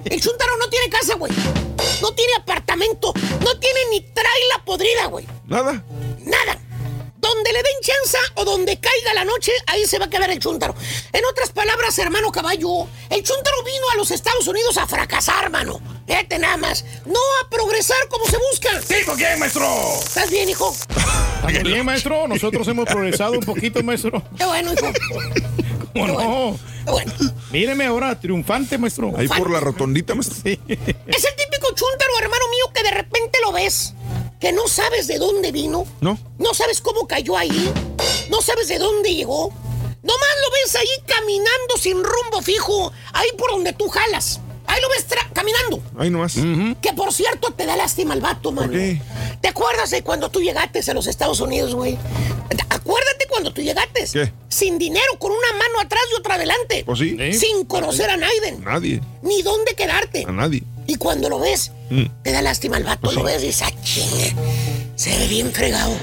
El 0.06 0.22
chuntaro 0.22 0.58
no 0.58 0.70
tiene 0.70 0.90
casa, 0.90 1.16
güey. 1.16 1.32
No 2.02 2.12
tiene 2.14 2.34
apartamento. 2.36 3.14
No 3.44 3.60
tiene 3.60 3.80
ni 3.92 4.02
traila 4.02 4.66
podrida, 4.66 5.08
güey. 5.08 5.26
¿Nada? 5.48 5.84
Nada. 6.26 6.60
Donde 7.26 7.54
le 7.54 7.64
den 7.64 7.82
chanza 7.82 8.20
o 8.36 8.46
donde 8.46 8.80
caiga 8.80 9.16
la 9.16 9.26
noche, 9.26 9.52
ahí 9.66 9.88
se 9.88 9.98
va 9.98 10.06
a 10.06 10.10
quedar 10.10 10.30
el 10.30 10.38
chúntaro. 10.38 10.76
En 11.12 11.26
otras 11.26 11.50
palabras, 11.50 11.98
hermano 11.98 12.32
caballo, 12.32 12.88
el 13.10 13.24
chúntaro 13.24 13.64
vino 13.64 13.90
a 13.94 13.96
los 13.96 14.12
Estados 14.12 14.48
Unidos 14.48 14.78
a 14.78 14.86
fracasar, 14.86 15.46
hermano. 15.46 15.82
Fíjate 16.06 16.38
nada 16.38 16.58
más. 16.58 16.86
No 17.06 17.20
a 17.42 17.50
progresar 17.50 17.98
como 18.10 18.26
se 18.26 18.38
busca. 18.38 18.80
¿Tipo 18.82 19.14
quién, 19.14 19.40
maestro? 19.40 19.68
¿Estás 20.04 20.30
bien, 20.30 20.50
hijo? 20.50 20.72
¿Estamos 20.78 21.64
bien, 21.64 21.84
maestro? 21.84 22.28
Nosotros 22.28 22.68
hemos 22.68 22.86
progresado 22.86 23.32
un 23.34 23.40
poquito, 23.44 23.82
maestro. 23.82 24.22
Qué 24.38 24.46
bueno, 24.46 24.74
hijo. 24.74 24.94
¿Cómo 25.96 26.08
no? 26.08 26.60
Bueno. 26.92 27.14
Míreme 27.52 27.86
ahora, 27.86 28.20
triunfante, 28.20 28.78
maestro. 28.78 29.14
Ahí 29.18 29.28
por 29.28 29.50
la 29.50 29.60
rotondita, 29.60 30.14
maestro. 30.14 30.38
Es 30.44 30.58
el 30.58 31.36
típico 31.36 31.68
chúntaro, 31.74 32.20
hermano 32.22 32.46
mío, 32.52 32.72
que 32.74 32.84
de 32.84 32.92
repente 32.92 33.40
lo 33.44 33.54
ves. 33.54 33.94
Que 34.40 34.52
no 34.52 34.68
sabes 34.68 35.08
de 35.08 35.18
dónde 35.18 35.52
vino. 35.52 35.86
¿No? 36.02 36.20
No 36.38 36.54
sabes 36.54 36.82
cómo 36.82 37.08
cayó 37.08 37.38
ahí. 37.38 37.74
No 38.30 38.42
sabes 38.42 38.68
de 38.68 38.78
dónde 38.78 39.16
llegó. 39.16 39.52
Nomás 40.04 40.36
lo 40.44 40.52
ves 40.52 40.76
ahí 40.76 40.88
caminando 41.08 41.78
sin 41.80 42.04
rumbo 42.04 42.42
fijo. 42.42 42.92
Ahí 43.14 43.30
por 43.38 43.52
donde 43.52 43.74
tú 43.74 43.88
jalas. 43.88 44.42
Ahí 44.76 44.82
lo 44.82 44.90
ves 44.90 45.06
caminando. 45.32 45.82
Ahí 45.98 46.10
nomás. 46.10 46.34
Que 46.82 46.92
por 46.94 47.14
cierto 47.14 47.52
te 47.54 47.66
da 47.66 47.78
lástima 47.78 48.14
el 48.14 48.20
vato, 48.20 48.52
mano. 48.52 48.72
qué? 48.74 49.02
¿Te 49.42 49.48
acuerdas 49.48 49.90
de 49.90 50.02
cuando 50.04 50.30
tú 50.30 50.42
llegaste 50.42 50.80
a 50.90 50.94
los 50.94 51.08
Estados 51.08 51.40
Unidos, 51.40 51.74
güey? 51.76 51.98
Acuérdate 52.70 53.26
cuando 53.30 53.54
tú 53.54 53.62
llegaste. 53.62 54.06
¿Qué? 54.12 54.32
Sin 54.50 54.78
dinero, 54.78 55.18
con 55.18 55.32
una 55.32 55.52
mano 55.54 55.80
atrás 55.82 56.02
y 56.12 56.20
otra 56.20 56.36
adelante. 56.36 56.84
Pues 56.86 57.00
sí. 57.00 57.18
Sin 57.34 57.66
conocer 57.66 58.10
a 58.10 58.18
Naiden. 58.18 58.64
Nadie. 58.64 59.02
Ni 59.22 59.42
dónde 59.44 59.76
quedarte. 59.76 60.26
A 60.28 60.32
nadie. 60.32 60.64
Y 60.88 60.96
cuando 60.96 61.30
lo 61.30 61.40
ves, 61.40 61.72
Mm. 61.90 62.06
te 62.24 62.32
da 62.32 62.42
lástima 62.42 62.78
el 62.78 62.84
vato, 62.84 63.02
Pues 63.04 63.16
lo 63.16 63.22
sí. 63.22 63.28
ves 63.28 63.44
y 63.44 63.48
dices, 63.48 63.62
"Ah, 63.68 63.72
chingue, 63.84 64.36
se 64.96 65.18
ve 65.18 65.28
bien 65.28 65.52
fregado. 65.54 65.94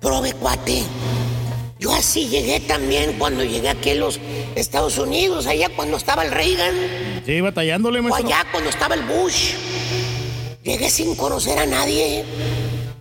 Prove 0.00 0.32
cuate. 0.34 0.82
Yo 1.80 1.92
así 1.94 2.28
llegué 2.28 2.60
también 2.60 3.14
cuando 3.18 3.42
llegué 3.44 3.68
aquí 3.70 3.90
a 3.90 3.94
los 3.96 4.18
Estados 4.56 4.98
Unidos, 4.98 5.46
allá 5.46 5.68
cuando 5.70 5.96
estaba 5.96 6.24
el 6.24 6.30
Reagan, 6.30 7.22
Sí, 7.26 7.40
batallándole, 7.40 8.00
o 8.00 8.02
maestro. 8.02 8.26
allá 8.26 8.46
cuando 8.50 8.70
estaba 8.70 8.94
el 8.94 9.02
Bush. 9.02 9.54
Llegué 10.62 10.90
sin 10.90 11.14
conocer 11.16 11.58
a 11.58 11.66
nadie. 11.66 12.24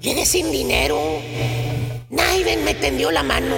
Llegué 0.02 0.26
sin 0.26 0.52
dinero. 0.52 1.00
Nadie 2.10 2.58
me 2.58 2.74
tendió 2.74 3.12
la 3.12 3.24
mano. 3.24 3.56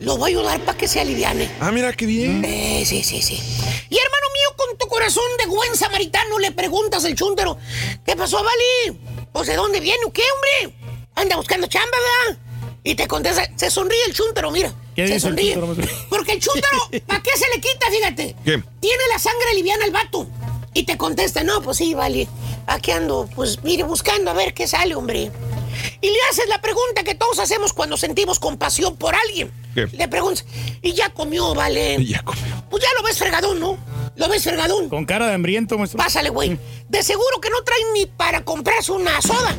Lo 0.00 0.16
voy 0.16 0.32
a 0.32 0.38
ayudar 0.38 0.60
para 0.60 0.76
que 0.78 0.88
se 0.88 1.00
aliviane. 1.00 1.48
Ah, 1.60 1.70
mira 1.70 1.92
qué 1.92 2.06
bien. 2.06 2.44
Eh, 2.44 2.82
sí, 2.86 3.02
sí, 3.02 3.20
sí. 3.22 3.34
Y 3.34 3.96
hermano 3.98 4.26
mío, 4.34 4.56
con 4.56 4.78
tu 4.78 4.86
corazón 4.86 5.24
de 5.38 5.46
buen 5.46 5.76
samaritano 5.76 6.38
le 6.38 6.52
preguntas 6.52 7.04
al 7.04 7.14
chúntaro, 7.14 7.56
¿qué 8.04 8.16
pasó, 8.16 8.42
Vali? 8.42 8.98
Pues 9.32 9.46
de 9.46 9.56
dónde 9.56 9.80
viene 9.80 10.00
o 10.06 10.12
qué, 10.12 10.22
hombre? 10.34 10.76
Anda 11.14 11.36
buscando 11.36 11.66
chamba, 11.66 11.96
¿verdad? 12.26 12.42
Y 12.82 12.94
te 12.94 13.06
contesta, 13.06 13.46
se 13.56 13.70
sonríe 13.70 13.98
el 14.06 14.14
chúntaro, 14.14 14.50
mira. 14.50 14.72
¿Qué 14.96 15.06
se 15.06 15.14
dice 15.14 15.28
el 15.28 15.34
sonríe. 15.34 15.54
chúntaro? 15.54 15.88
Porque 16.08 16.32
el 16.32 16.40
chúntaro, 16.42 16.78
¿para 17.06 17.22
qué 17.22 17.30
se 17.36 17.44
le 17.54 17.60
quita, 17.60 17.86
fíjate? 17.90 18.36
¿Qué? 18.44 18.62
Tiene 18.80 19.02
la 19.12 19.18
sangre 19.18 19.54
liviana 19.54 19.84
el 19.84 19.90
vato. 19.92 20.26
Y 20.72 20.84
te 20.84 20.96
contesta, 20.96 21.42
no, 21.42 21.60
pues 21.62 21.78
sí, 21.78 21.94
vale. 21.94 22.28
Aquí 22.66 22.92
ando, 22.92 23.28
pues 23.34 23.62
mire, 23.64 23.82
buscando 23.82 24.30
a 24.30 24.34
ver 24.34 24.54
qué 24.54 24.66
sale, 24.68 24.94
hombre. 24.94 25.30
Y 26.00 26.06
le 26.06 26.16
haces 26.30 26.46
la 26.48 26.60
pregunta 26.60 27.02
que 27.02 27.14
todos 27.14 27.38
hacemos 27.38 27.72
cuando 27.72 27.96
sentimos 27.96 28.38
compasión 28.38 28.96
por 28.96 29.14
alguien. 29.14 29.50
¿Qué? 29.74 29.86
Le 29.92 30.08
preguntas, 30.08 30.44
¿y 30.80 30.92
ya 30.92 31.10
comió, 31.10 31.54
vale? 31.54 31.96
Ya 32.06 32.22
comió. 32.22 32.64
Pues 32.70 32.82
ya 32.82 32.88
lo 32.96 33.02
ves 33.02 33.18
fregadón, 33.18 33.58
¿no? 33.60 33.78
Lo 34.16 34.28
ves 34.28 34.44
fregadón. 34.44 34.88
Con 34.88 35.04
cara 35.06 35.26
de 35.26 35.34
hambriento, 35.34 35.76
maestro. 35.76 35.98
Pásale, 35.98 36.30
güey. 36.30 36.58
De 36.88 37.02
seguro 37.02 37.40
que 37.40 37.50
no 37.50 37.62
traen 37.62 37.92
ni 37.94 38.06
para 38.06 38.44
comprarse 38.44 38.92
una 38.92 39.20
soda. 39.22 39.56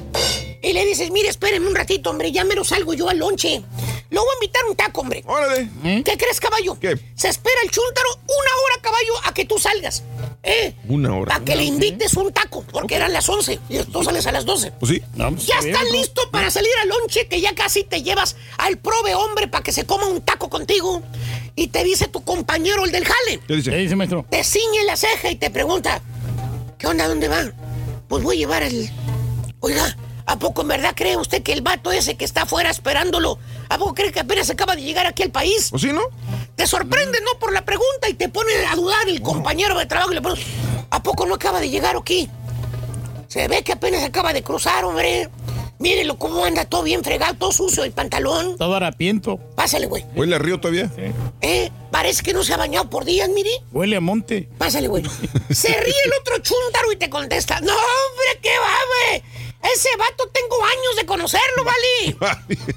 Y 0.64 0.74
le 0.74 0.86
dices, 0.86 1.10
mire, 1.12 1.30
espérenme 1.30 1.68
un 1.68 1.76
ratito, 1.76 2.12
hombre, 2.12 2.32
ya 2.32 2.44
menos 2.44 2.68
salgo 2.68 2.94
yo 2.94 3.10
al 3.10 3.18
lonche. 3.18 3.64
Lo 4.12 4.22
voy 4.22 4.30
a 4.30 4.36
invitar 4.44 4.66
un 4.70 4.76
taco, 4.76 5.02
hombre. 5.02 5.24
Órale. 5.26 5.70
¿Qué 6.04 6.18
crees, 6.18 6.40
caballo? 6.40 6.78
¿Qué? 6.80 7.00
Se 7.16 7.30
espera 7.30 7.62
el 7.64 7.72
chúntaro 7.72 8.10
una 8.24 8.52
hora, 8.64 8.82
caballo, 8.82 9.14
a 9.26 9.34
que 9.34 9.46
tú 9.46 9.58
salgas. 9.58 10.04
¿Eh? 10.44 10.76
Una 10.88 11.16
hora. 11.16 11.34
Para 11.34 11.46
que 11.46 11.56
le 11.56 11.64
invites 11.64 12.14
un 12.16 12.32
taco, 12.32 12.64
porque 12.72 12.96
eran 12.96 13.14
las 13.14 13.28
11 13.28 13.60
y 13.70 13.80
tú 13.86 14.04
sales 14.04 14.26
a 14.28 14.32
las 14.32 14.46
12. 14.46 14.72
Pues 14.72 14.92
sí. 14.92 15.04
Ya 15.16 15.30
está 15.30 15.70
estás 15.70 15.92
listo 15.92 16.30
para 16.32 16.52
salir 16.52 16.72
al 16.82 16.90
lonche, 16.90 17.28
que 17.28 17.42
ya 17.42 17.56
casi 17.56 17.84
te 17.84 18.04
llevas 18.04 18.36
al 18.58 18.78
prove 18.78 19.16
hombre 19.16 19.48
para 19.48 19.64
que 19.64 19.72
se 19.72 19.86
coma 19.86 20.08
un 20.08 20.22
taco 20.22 20.50
contigo. 20.50 21.02
Y 21.56 21.68
te 21.68 21.84
dice 21.84 22.08
tu 22.08 22.24
compañero, 22.24 22.86
el 22.86 22.92
del 22.92 23.06
jale. 23.06 23.40
¿Qué 23.48 23.56
dice? 23.56 23.72
¿Qué 23.72 23.78
dice, 23.78 23.96
maestro? 23.96 24.26
Te 24.30 24.44
ciñe 24.44 24.84
la 24.86 24.96
ceja 24.96 25.32
y 25.32 25.36
te 25.36 25.50
pregunta, 25.50 26.02
¿qué 26.78 26.88
onda? 26.88 27.08
¿Dónde 27.08 27.28
va? 27.28 27.52
Pues 28.08 28.24
voy 28.24 28.36
a 28.36 28.40
llevar 28.40 28.64
el... 28.64 28.90
Oiga, 29.60 29.96
¿a 30.32 30.40
poco 30.40 30.62
en 30.62 30.70
verdad 30.70 30.94
cree 30.96 31.18
usted 31.18 31.44
que 31.44 31.52
el 31.52 31.62
vato 31.62 31.92
ese 31.92 32.16
que 32.16 32.24
está 32.24 32.44
afuera 32.44 32.70
esperándolo, 32.70 33.38
¿a 33.68 33.78
poco 33.78 33.94
cree 33.94 34.14
que 34.14 34.22
apenas 34.22 34.50
acaba 34.50 34.78
de 34.78 34.82
llegar 34.82 35.06
aquí 35.06 35.24
al 35.24 35.32
país? 35.32 35.70
¿O 35.74 35.78
sí, 35.78 35.92
no? 35.92 36.04
Te 36.56 36.66
sorprende, 36.68 37.20
¿no? 37.20 37.38
Por 37.38 37.52
la 37.52 37.66
pregunta 37.66 38.08
y 38.10 38.14
te 38.14 38.30
pone 38.30 38.50
a 38.66 38.76
dudar 38.78 39.10
el 39.10 39.22
compañero 39.22 39.78
de 39.78 39.86
trabajo 39.88 40.12
y 40.14 40.16
le 40.16 40.22
pones, 40.22 40.40
¿a 40.90 41.04
poco 41.04 41.26
no 41.26 41.36
acaba 41.36 41.60
de 41.60 41.70
llegar 41.70 41.98
aquí? 41.98 42.30
Se 43.28 43.50
ve 43.50 43.62
que 43.62 43.74
apenas 43.74 44.04
acaba 44.04 44.32
de 44.32 44.42
cruzar, 44.42 44.86
hombre. 44.86 45.30
Mírelo 45.80 46.18
cómo 46.18 46.46
anda 46.46 46.64
todo 46.64 46.84
bien 46.84 47.04
fregado, 47.04 47.34
todo 47.34 47.52
sucio 47.52 47.84
el 47.84 47.92
pantalón. 47.92 48.56
Todo 48.58 48.76
harapiento. 48.76 49.38
Pásale, 49.56 49.88
güey. 49.88 50.06
¿Huele 50.16 50.36
a 50.36 50.40
río 50.40 50.60
todavía? 50.62 50.90
Eh, 51.42 51.72
parece 51.90 52.24
que 52.24 52.34
no 52.34 52.44
se 52.44 52.54
ha 52.54 52.58
bañado 52.58 52.90
por 52.90 53.04
días, 53.04 53.28
mire. 53.30 53.50
Huele 53.72 53.98
a 53.98 54.00
monte. 54.00 54.48
Pásale, 54.58 54.88
güey. 54.88 55.04
Se 55.50 55.68
ríe 55.70 55.96
el 56.06 56.12
otro 56.22 56.38
chúntaro 56.38 56.92
y 56.94 56.98
te 56.98 57.10
contesta, 57.10 57.60
no, 57.60 57.74
hombre, 57.74 58.40
¿qué 58.42 58.52
va, 58.60 58.78
güey? 59.10 59.41
Ese 59.64 59.90
vato 59.98 60.28
tengo 60.30 60.64
años 60.64 60.96
de 60.98 61.06
conocerlo, 61.06 61.64
¿vale? 61.64 62.18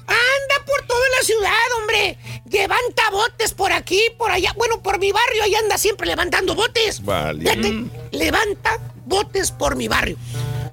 Anda 0.07 0.65
por 0.65 0.85
toda 0.85 1.09
la 1.17 1.25
ciudad, 1.25 1.71
hombre. 1.79 2.17
Levanta 2.49 3.09
botes 3.11 3.53
por 3.53 3.71
aquí, 3.73 4.01
por 4.17 4.31
allá. 4.31 4.53
Bueno, 4.55 4.81
por 4.81 4.99
mi 4.99 5.11
barrio 5.11 5.43
ahí 5.43 5.55
anda 5.55 5.77
siempre 5.77 6.07
levantando 6.07 6.55
botes. 6.55 7.03
Vale. 7.03 7.41
Fíjate, 7.41 7.85
levanta 8.11 8.79
botes 9.05 9.51
por 9.51 9.75
mi 9.75 9.87
barrio. 9.87 10.17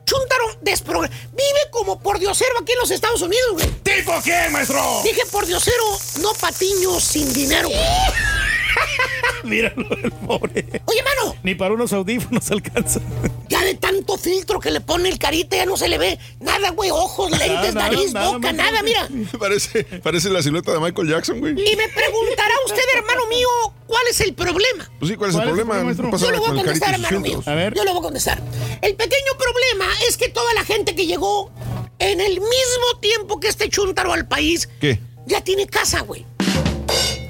Chúntaro 0.04 0.58
despro... 0.60 1.00
Vive 1.00 1.70
como 1.70 1.98
por 2.00 2.18
diosero 2.18 2.58
aquí 2.60 2.72
en 2.72 2.78
los 2.78 2.90
Estados 2.90 3.22
Unidos, 3.22 3.52
güey. 3.52 3.70
¿Tipo 3.82 4.12
qué, 4.22 4.48
maestro? 4.50 5.00
Dije 5.04 5.22
por 5.30 5.46
diosero, 5.46 5.84
no 6.20 6.32
patiño 6.34 7.00
sin 7.00 7.32
dinero. 7.32 7.68
Míralo, 9.44 9.86
el 10.02 10.12
pobre. 10.12 10.64
Oye, 10.86 11.02
mano, 11.02 11.36
Ni 11.42 11.54
para 11.54 11.74
unos 11.74 11.92
audífonos 11.92 12.50
alcanza. 12.50 13.00
ya 13.48 13.62
de 13.64 13.74
tanto 13.74 14.16
filtro 14.16 14.60
que 14.60 14.70
le 14.70 14.80
pone 14.80 15.08
el 15.08 15.18
carita 15.18 15.56
ya 15.56 15.66
no 15.66 15.76
se 15.76 15.88
le 15.88 15.98
ve 15.98 16.18
nada, 16.40 16.70
güey. 16.70 16.90
Ojos, 16.90 17.30
lentes, 17.30 17.74
nada, 17.74 17.88
nariz, 17.88 18.12
nada, 18.12 18.32
boca, 18.32 18.52
nada, 18.52 18.82
mira. 18.82 19.08
Parece, 19.38 19.84
parece 19.84 20.30
la 20.30 20.42
silueta 20.42 20.72
de 20.72 20.80
Michael 20.80 21.08
Jackson, 21.08 21.40
güey. 21.40 21.52
Y 21.52 21.76
me 21.76 21.88
preguntará 21.88 22.54
usted, 22.66 22.82
hermano 22.96 23.26
mío, 23.28 23.48
¿cuál 23.86 24.02
es 24.10 24.20
el 24.20 24.34
problema? 24.34 24.88
Pues 24.98 25.10
sí, 25.10 25.16
¿cuál 25.16 25.30
es 25.30 25.36
el 25.36 25.42
¿Cuál 25.42 25.58
es 25.58 25.64
problema? 25.64 26.10
pasa 26.10 26.26
Yo 26.26 26.30
lo 26.30 26.38
voy 26.38 26.50
a 26.50 26.54
contestar, 26.54 26.94
hermano 26.94 27.20
mío. 27.20 27.42
A 27.46 27.54
ver. 27.54 27.74
Yo 27.74 27.84
lo 27.84 27.90
voy 27.92 28.00
a 28.00 28.02
contestar. 28.02 28.40
El 28.80 28.94
pequeño 28.94 29.32
problema 29.38 29.86
es 30.08 30.16
que 30.16 30.28
toda 30.28 30.52
la 30.54 30.64
gente 30.64 30.94
que 30.94 31.06
llegó 31.06 31.50
en 31.98 32.20
el 32.20 32.34
mismo 32.34 33.00
tiempo 33.00 33.40
que 33.40 33.48
este 33.48 33.68
chúntaro 33.68 34.12
al 34.12 34.26
país 34.26 34.68
¿Qué? 34.80 34.98
ya 35.26 35.40
tiene 35.42 35.66
casa, 35.66 36.00
güey. 36.00 36.24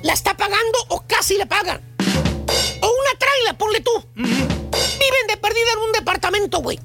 La 0.03 0.12
está 0.12 0.36
pagando 0.36 0.78
o 0.88 1.05
casi 1.07 1.36
la 1.36 1.46
pagan. 1.46 1.80
O 2.80 2.86
una 2.86 3.18
traila, 3.18 3.57
ponle 3.57 3.80
tú. 3.80 3.92
Viven 4.14 5.26
de 5.28 5.36
perdida 5.36 5.72
en 5.74 5.78
un 5.78 5.92
departamento, 5.92 6.59
güey. 6.59 6.78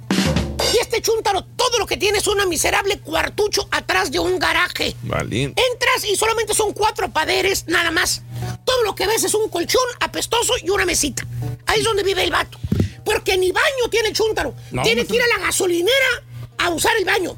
Y 0.74 0.78
este 0.78 1.02
chúntaro, 1.02 1.44
todo 1.56 1.80
lo 1.80 1.88
que 1.88 1.98
tiene 1.98 2.20
es 2.20 2.28
una 2.28 2.46
miserable 2.46 3.00
cuartucho 3.00 3.68
atrás 3.72 4.12
de 4.12 4.20
un 4.20 4.38
garaje. 4.38 4.96
Vale. 5.04 5.44
Entras 5.44 6.04
y 6.08 6.16
solamente 6.16 6.54
son 6.54 6.74
cuatro 6.74 7.10
paderes, 7.10 7.66
nada 7.68 7.90
más. 7.90 8.22
Todo 8.66 8.84
lo 8.84 8.94
que 8.94 9.08
ves 9.08 9.24
es 9.24 9.34
un 9.34 9.50
colchón 9.50 9.88
apestoso 10.00 10.54
y 10.62 10.70
una 10.70 10.86
mesita. 10.86 11.26
Ahí 11.66 11.80
es 11.80 11.86
donde 11.86 12.04
vive 12.04 12.24
el 12.24 12.32
vato. 12.32 12.60
Porque 13.04 13.38
ni 13.38 13.52
baño 13.52 13.90
tiene 13.90 14.10
el. 14.10 14.54
No, 14.72 14.84
tiene 14.84 15.04
no 15.04 15.08
que 15.08 15.16
ir 15.16 15.22
a 15.22 15.38
la 15.40 15.46
gasolinera 15.46 16.24
a 16.58 16.70
usar 16.70 16.96
el 16.98 17.06
baño. 17.06 17.38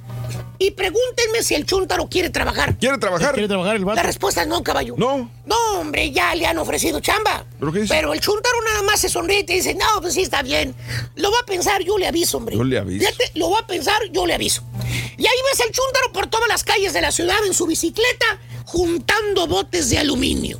Y 0.62 0.72
pregúntenme 0.72 1.41
si 1.41 1.55
el 1.55 1.66
chúntaro 1.66 2.10
quiere 2.10 2.30
trabajar. 2.30 2.78
¿Quiere 2.78 2.97
trabajar? 2.97 3.34
¿Quiere 3.34 3.47
trabajar 3.47 3.76
el 3.78 3.82
La 3.82 3.88
vato? 3.88 4.03
respuesta 4.03 4.41
es 4.41 4.47
no, 4.47 4.62
caballo. 4.62 4.95
No. 4.97 5.32
No, 5.45 5.55
hombre, 5.80 6.12
ya 6.12 6.36
le 6.36 6.45
han 6.45 6.57
ofrecido 6.57 6.99
chamba. 6.99 7.45
¿Pero 7.57 7.72
qué 7.72 7.80
dice? 7.80 7.93
Pero 7.93 8.14
el 8.14 8.20
chúntaro 8.20 8.57
nada 8.66 8.82
más 8.84 8.99
se 8.99 9.07
sonríe 9.07 9.39
y 9.39 9.43
te 9.45 9.53
dice, 9.53 9.74
no, 9.74 9.86
pues 10.01 10.16
sí 10.16 10.22
está 10.22 10.41
bien. 10.41 10.76
Lo 11.16 11.32
va 11.32 11.38
a 11.41 11.45
pensar, 11.45 11.82
yo 11.84 11.97
le 11.97 12.07
aviso, 12.07 12.38
hombre. 12.38 12.57
Yo 12.57 12.64
le 12.66 12.78
aviso. 12.78 13.05
Fíjate, 13.05 13.32
lo 13.39 13.49
va 13.51 13.60
a 13.60 13.68
pensar, 13.68 14.01
yo 14.12 14.26
le 14.26 14.34
aviso. 14.34 14.62
Y 15.18 15.26
ahí 15.26 15.38
ves 15.51 15.62
al 15.62 15.72
chúntaro 15.72 16.12
por 16.12 16.28
todas 16.28 16.49
las 16.49 16.64
calles 16.66 16.91
de 16.91 17.01
la 17.01 17.14
ciudad 17.14 17.38
en 17.47 17.53
su 17.53 17.66
bicicleta 17.66 18.26
juntando 18.70 19.48
botes 19.48 19.90
de 19.90 19.98
aluminio. 19.98 20.60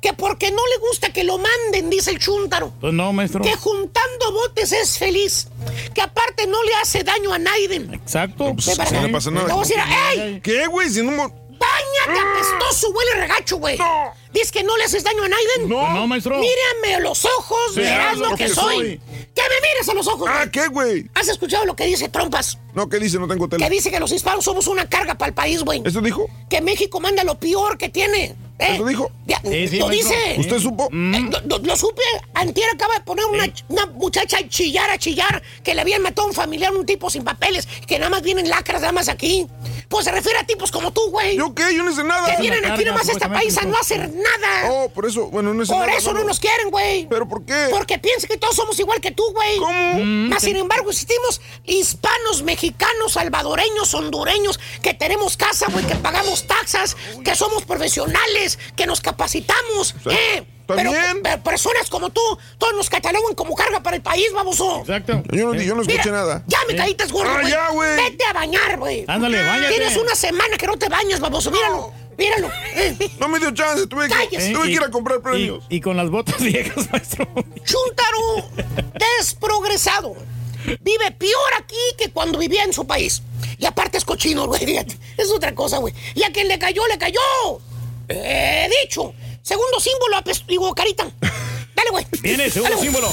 Que 0.00 0.12
porque 0.12 0.50
no 0.50 0.56
le 0.56 0.86
gusta 0.88 1.12
que 1.12 1.24
lo 1.24 1.38
manden, 1.38 1.88
dice 1.90 2.10
el 2.10 2.18
chúntaro. 2.18 2.72
Pues 2.80 2.92
no, 2.92 3.12
maestro. 3.12 3.42
Que 3.42 3.56
juntando 3.56 4.32
botes 4.32 4.72
es 4.72 4.98
feliz. 4.98 5.48
Que 5.94 6.02
aparte 6.02 6.46
no 6.46 6.62
le 6.62 6.74
hace 6.74 7.02
daño 7.02 7.32
a 7.32 7.38
Naiden. 7.38 7.94
Exacto. 7.94 8.54
Pues, 8.54 8.66
no 8.68 8.76
pasa 9.10 9.30
nada. 9.30 9.46
Le 9.48 9.54
voy 9.54 9.64
a 9.64 9.66
decir, 9.66 9.76
¡ey! 10.16 10.40
¿Qué, 10.40 10.66
güey? 10.66 10.90
Si 10.90 11.02
no... 11.02 11.45
¡Báñate, 11.58 12.20
apestoso! 12.20 12.90
Huele 12.90 13.14
regacho, 13.20 13.56
güey. 13.56 13.76
No. 13.78 14.12
¿Dices 14.32 14.52
que 14.52 14.62
no 14.62 14.76
le 14.76 14.84
haces 14.84 15.02
daño 15.02 15.22
a 15.24 15.28
Naiden? 15.28 15.68
No. 15.68 15.92
No, 15.94 16.06
maestro. 16.06 16.38
Mírame 16.38 16.94
a 16.96 17.00
los 17.00 17.24
ojos, 17.24 17.74
verás 17.74 18.18
lo 18.18 18.34
que, 18.36 18.48
soy. 18.48 18.74
soy. 18.76 19.00
Que 19.34 19.42
me 19.42 19.68
mires 19.68 19.88
a 19.88 19.94
los 19.94 20.06
ojos. 20.06 20.28
Ah. 20.32 20.46
¿qué, 20.50 20.66
güey? 20.68 21.08
¿Has 21.14 21.28
escuchado 21.28 21.64
lo 21.66 21.76
que 21.76 21.84
dice 21.84 22.08
Trompas? 22.08 22.58
No, 22.74 22.88
¿qué 22.88 22.98
dice? 22.98 23.18
No 23.18 23.28
tengo 23.28 23.48
Que 23.48 23.56
tele. 23.56 23.70
dice 23.70 23.90
que 23.90 24.00
los 24.00 24.12
hispanos 24.12 24.44
somos 24.44 24.66
una 24.66 24.88
carga 24.88 25.14
para 25.16 25.28
el 25.28 25.34
país, 25.34 25.62
güey. 25.62 25.82
¿Eso 25.84 26.00
dijo? 26.00 26.28
Que 26.48 26.60
México 26.60 27.00
manda 27.00 27.24
lo 27.24 27.38
peor 27.38 27.76
que 27.78 27.88
tiene. 27.88 28.34
¿Eh? 28.58 28.74
¿Eso 28.74 28.84
dijo? 28.84 29.10
Ya, 29.26 29.40
Sí, 29.44 29.68
sí, 29.68 29.78
lo 29.78 29.88
dice. 29.88 30.36
¿Usted 30.38 30.58
supo? 30.60 30.88
Eh, 30.92 31.28
lo, 31.30 31.40
lo- 31.40 31.58
lo 31.58 31.76
supe. 31.76 32.02
Antier 32.34 32.68
acaba 32.74 32.94
de 32.94 33.00
poner 33.00 33.24
una, 33.26 33.44
una 33.68 33.86
muchacha 33.86 34.38
a 34.38 34.48
chillar, 34.48 34.90
a 34.90 34.98
chillar, 34.98 35.42
que 35.64 35.74
le 35.74 35.80
habían 35.80 36.02
matado 36.02 36.26
a 36.26 36.30
un 36.30 36.34
familiar, 36.34 36.72
un 36.74 36.86
tipo 36.86 37.10
sin 37.10 37.24
papeles, 37.24 37.66
que 37.86 37.98
nada 37.98 38.10
más 38.10 38.22
vienen 38.22 38.48
lacras, 38.48 38.80
nada 38.80 38.92
más 38.92 39.08
aquí. 39.08 39.46
Pues 39.88 40.04
se 40.04 40.12
refiere 40.12 40.38
a 40.38 40.44
tipos 40.46 40.70
como 40.70 40.92
tú, 40.92 41.10
güey. 41.10 41.36
¿Yo 41.36 41.54
qué? 41.54 41.74
Yo 41.74 41.82
no 41.82 41.90
hice 41.90 42.02
nada. 42.04 42.34
Que 42.36 42.42
vienen 42.42 42.60
aquí 42.64 42.84
carga, 42.84 42.84
nada 42.84 42.96
más 42.98 43.08
a 43.08 43.12
este 43.12 43.28
país 43.28 43.56
a 43.58 43.62
no 43.62 43.76
hacer 43.78 44.10
nada. 44.12 44.70
Oh, 44.70 44.88
por 44.90 45.06
eso, 45.06 45.26
bueno, 45.26 45.52
no 45.54 45.62
hice 45.62 45.72
Por 45.72 45.86
nada. 45.86 45.98
eso 45.98 46.12
no 46.12 46.24
nos 46.24 46.38
quieren, 46.40 46.70
güey. 46.70 47.06
¿Pero 47.08 47.28
por 47.28 47.44
qué? 47.44 47.68
Porque 47.70 47.98
piensan 47.98 48.28
que 48.28 48.36
todos 48.36 48.54
somos 48.56 48.78
igual 48.78 49.00
que 49.00 49.10
tú, 49.10 49.22
güey. 49.32 49.56
¿Cómo? 49.58 50.04
Mas, 50.28 50.42
sin 50.42 50.56
embargo, 50.56 50.90
existimos 50.90 51.40
hispanos, 51.64 52.42
mexicanos, 52.42 53.12
salvadoreños, 53.12 53.92
hondureños, 53.94 54.58
que 54.82 54.94
tenemos 54.94 55.36
casa, 55.36 55.66
güey, 55.70 55.84
que 55.84 55.94
pagamos 55.96 56.46
taxas, 56.46 56.96
que 57.24 57.34
somos 57.34 57.64
profesionales, 57.64 58.45
que 58.76 58.86
nos 58.86 59.00
capacitamos. 59.00 59.94
¿eh? 60.10 60.46
Pero, 60.66 60.90
personas 61.44 61.88
como 61.88 62.10
tú, 62.10 62.20
todos 62.58 62.74
nos 62.74 62.90
catalogan 62.90 63.34
como 63.36 63.54
carga 63.54 63.80
para 63.84 63.96
el 63.96 64.02
país, 64.02 64.32
baboso. 64.32 64.80
Exacto. 64.80 65.22
Yo 65.30 65.54
no, 65.54 65.60
yo 65.62 65.74
no 65.76 65.82
escuché 65.82 66.00
Mira, 66.04 66.12
nada. 66.12 66.42
Ya 66.48 66.58
me 66.68 66.74
caíste 66.74 67.04
gordo, 67.06 67.30
Ah, 67.30 67.40
güey. 67.40 67.50
ya, 67.52 67.68
güey. 67.70 67.96
Vete 67.96 68.24
a 68.24 68.32
bañar, 68.32 68.76
güey. 68.78 69.04
Ándale, 69.06 69.42
báñate. 69.44 69.74
Tienes 69.74 69.96
una 69.96 70.14
semana 70.16 70.56
que 70.56 70.66
no 70.66 70.76
te 70.76 70.88
bañas, 70.88 71.20
baboso. 71.20 71.52
Míralo, 71.52 71.92
míralo. 72.18 72.50
Eh. 72.74 72.96
No 73.20 73.28
me 73.28 73.38
dio 73.38 73.52
chance, 73.54 73.86
tuve 73.86 74.08
que, 74.08 74.14
Cállese. 74.14 74.50
tuve 74.52 74.64
que 74.64 74.70
Y- 74.70 74.74
ir 74.74 74.82
a 74.82 74.90
comprar 74.90 75.20
premios. 75.20 75.64
Y, 75.68 75.80
con 75.80 75.96
las 75.96 76.10
botas 76.10 76.38
viejas, 76.42 76.90
maestro. 76.90 77.28
Chuntaro 77.64 78.50
desprogresado. 79.18 80.14
Vive 80.80 81.12
peor 81.12 81.50
aquí 81.60 81.76
que 81.96 82.10
cuando 82.10 82.38
vivía 82.40 82.64
en 82.64 82.72
su 82.72 82.84
país. 82.86 83.22
Y 83.58 83.66
aparte 83.66 83.98
es 83.98 84.04
cochino, 84.04 84.46
güey. 84.48 84.76
Es 85.16 85.30
otra 85.30 85.54
cosa, 85.54 85.78
güey. 85.78 85.94
Y 86.16 86.24
a 86.24 86.32
quien 86.32 86.48
le 86.48 86.58
cayó, 86.58 86.84
le 86.88 86.98
cayó. 86.98 87.20
He 88.08 88.68
dicho. 88.82 89.14
Segundo 89.42 89.80
símbolo, 89.80 90.16
digo, 90.46 90.74
carita. 90.74 91.10
Dale, 91.76 91.90
güey. 91.90 92.06
Viene, 92.22 92.50
segundo 92.50 92.78
símbolo. 92.80 93.12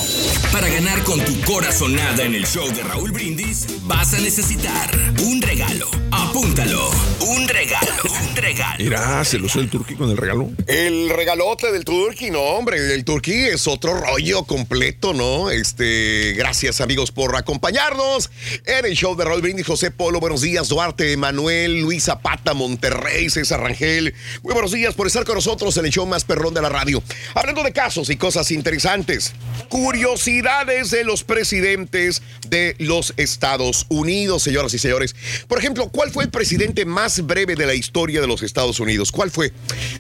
Para 0.52 0.70
ganar 0.70 1.04
con 1.04 1.20
tu 1.26 1.42
corazonada 1.42 2.24
en 2.24 2.34
el 2.34 2.48
show 2.48 2.68
de 2.74 2.82
Raúl 2.82 3.12
Brindis, 3.12 3.68
vas 3.84 4.14
a 4.14 4.20
necesitar 4.20 4.90
un 5.22 5.42
regalo. 5.42 5.90
Apúntalo. 6.12 6.90
Un 7.20 7.48
regalo. 7.48 7.92
Un 8.04 8.36
regalo. 8.36 8.84
Mira, 8.84 9.24
se 9.26 9.38
lo 9.38 9.46
usó 9.46 9.60
el 9.60 9.70
turqui 9.70 9.96
con 9.96 10.10
el 10.10 10.18
regalo. 10.18 10.50
El 10.68 11.10
regalote 11.10 11.72
del 11.72 11.86
Turqui, 11.86 12.30
no, 12.30 12.42
hombre, 12.42 12.94
el 12.94 13.04
Turqui 13.06 13.34
es 13.34 13.68
otro 13.68 13.94
rollo 13.94 14.44
completo, 14.44 15.14
¿no? 15.14 15.50
Este, 15.52 16.34
gracias 16.34 16.82
amigos 16.82 17.12
por 17.12 17.36
acompañarnos 17.36 18.32
en 18.66 18.86
el 18.86 18.96
show 18.96 19.16
de 19.16 19.26
Raúl 19.26 19.42
Brindis, 19.42 19.66
José 19.66 19.92
Polo, 19.92 20.20
buenos 20.20 20.42
días, 20.42 20.70
Duarte, 20.70 21.16
Manuel, 21.18 21.82
Luis 21.82 22.06
Zapata, 22.06 22.54
Monterrey, 22.54 23.30
César 23.30 23.62
Rangel, 23.62 24.14
muy 24.42 24.54
buenos 24.54 24.72
días 24.72 24.94
por 24.96 25.08
estar 25.08 25.24
con 25.26 25.36
nosotros 25.36 25.76
en 25.78 25.86
el 25.86 25.92
show 25.92 26.06
más 26.06 26.24
perrón 26.24 26.54
de 26.54 26.62
la 26.62 26.70
radio. 26.70 27.02
Hablando 27.36 27.64
de 27.64 27.72
casos 27.72 28.10
y 28.10 28.18
cosas 28.18 28.52
interesantes. 28.54 29.34
Curiosidades 29.70 30.92
de 30.92 31.04
los 31.04 31.24
presidentes 31.24 32.22
de 32.48 32.76
los 32.80 33.14
Estados 33.18 33.86
Unidos, 33.90 34.44
señoras 34.44 34.74
y 34.74 34.80
señores. 34.80 35.16
Por 35.48 35.60
ejemplo, 35.60 35.90
¿cuál 35.90 36.12
fue 36.12 36.24
el 36.26 36.30
presidente 36.30 36.86
más 36.86 37.26
breve 37.26 37.56
de 37.56 37.66
la 37.66 37.74
historia 37.74 38.22
de 38.22 38.28
los 38.28 38.44
Estados 38.44 38.80
Unidos? 38.80 39.12
¿Cuál 39.12 39.32
fue? 39.32 39.52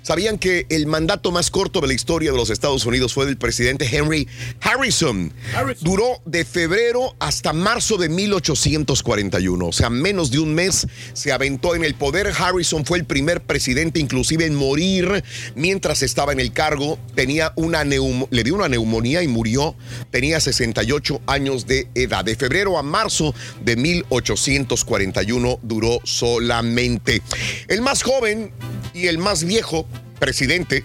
¿Sabían 0.01 0.37
que 0.37 0.65
el 0.69 0.87
mandato 0.87 1.31
más 1.31 1.49
corto 1.51 1.81
de 1.81 1.87
la 1.87 1.93
historia 1.93 2.31
de 2.31 2.37
los 2.37 2.49
Estados 2.49 2.85
Unidos 2.85 3.13
fue 3.13 3.25
del 3.25 3.37
presidente 3.37 3.87
Henry 3.91 4.27
Harrison? 4.61 5.33
Duró 5.81 6.21
de 6.25 6.45
febrero 6.45 7.15
hasta 7.19 7.53
marzo 7.53 7.97
de 7.97 8.09
1841, 8.09 9.65
o 9.67 9.71
sea, 9.71 9.89
menos 9.89 10.31
de 10.31 10.39
un 10.39 10.53
mes 10.53 10.87
se 11.13 11.31
aventó 11.31 11.75
en 11.75 11.83
el 11.83 11.95
poder. 11.95 12.31
Harrison 12.37 12.85
fue 12.85 12.97
el 12.99 13.05
primer 13.05 13.41
presidente 13.41 13.99
inclusive 13.99 14.45
en 14.45 14.55
morir 14.55 15.23
mientras 15.55 16.01
estaba 16.03 16.31
en 16.31 16.39
el 16.39 16.53
cargo. 16.53 16.99
Tenía 17.15 17.53
una 17.55 17.83
neum- 17.83 18.27
una 18.51 18.67
neumonía 18.67 19.23
y 19.23 19.27
murió. 19.27 19.75
Tenía 20.11 20.39
68 20.39 21.21
años 21.27 21.65
de 21.65 21.87
edad. 21.95 22.25
De 22.25 22.35
febrero 22.35 22.77
a 22.77 22.83
marzo 22.83 23.33
de 23.61 23.75
1841 23.75 25.59
duró 25.61 25.99
solamente. 26.03 27.21
El 27.67 27.81
más 27.81 28.03
joven 28.03 28.51
y 28.93 29.07
el 29.07 29.17
más 29.17 29.43
viejo 29.43 29.87
presidente 30.19 30.83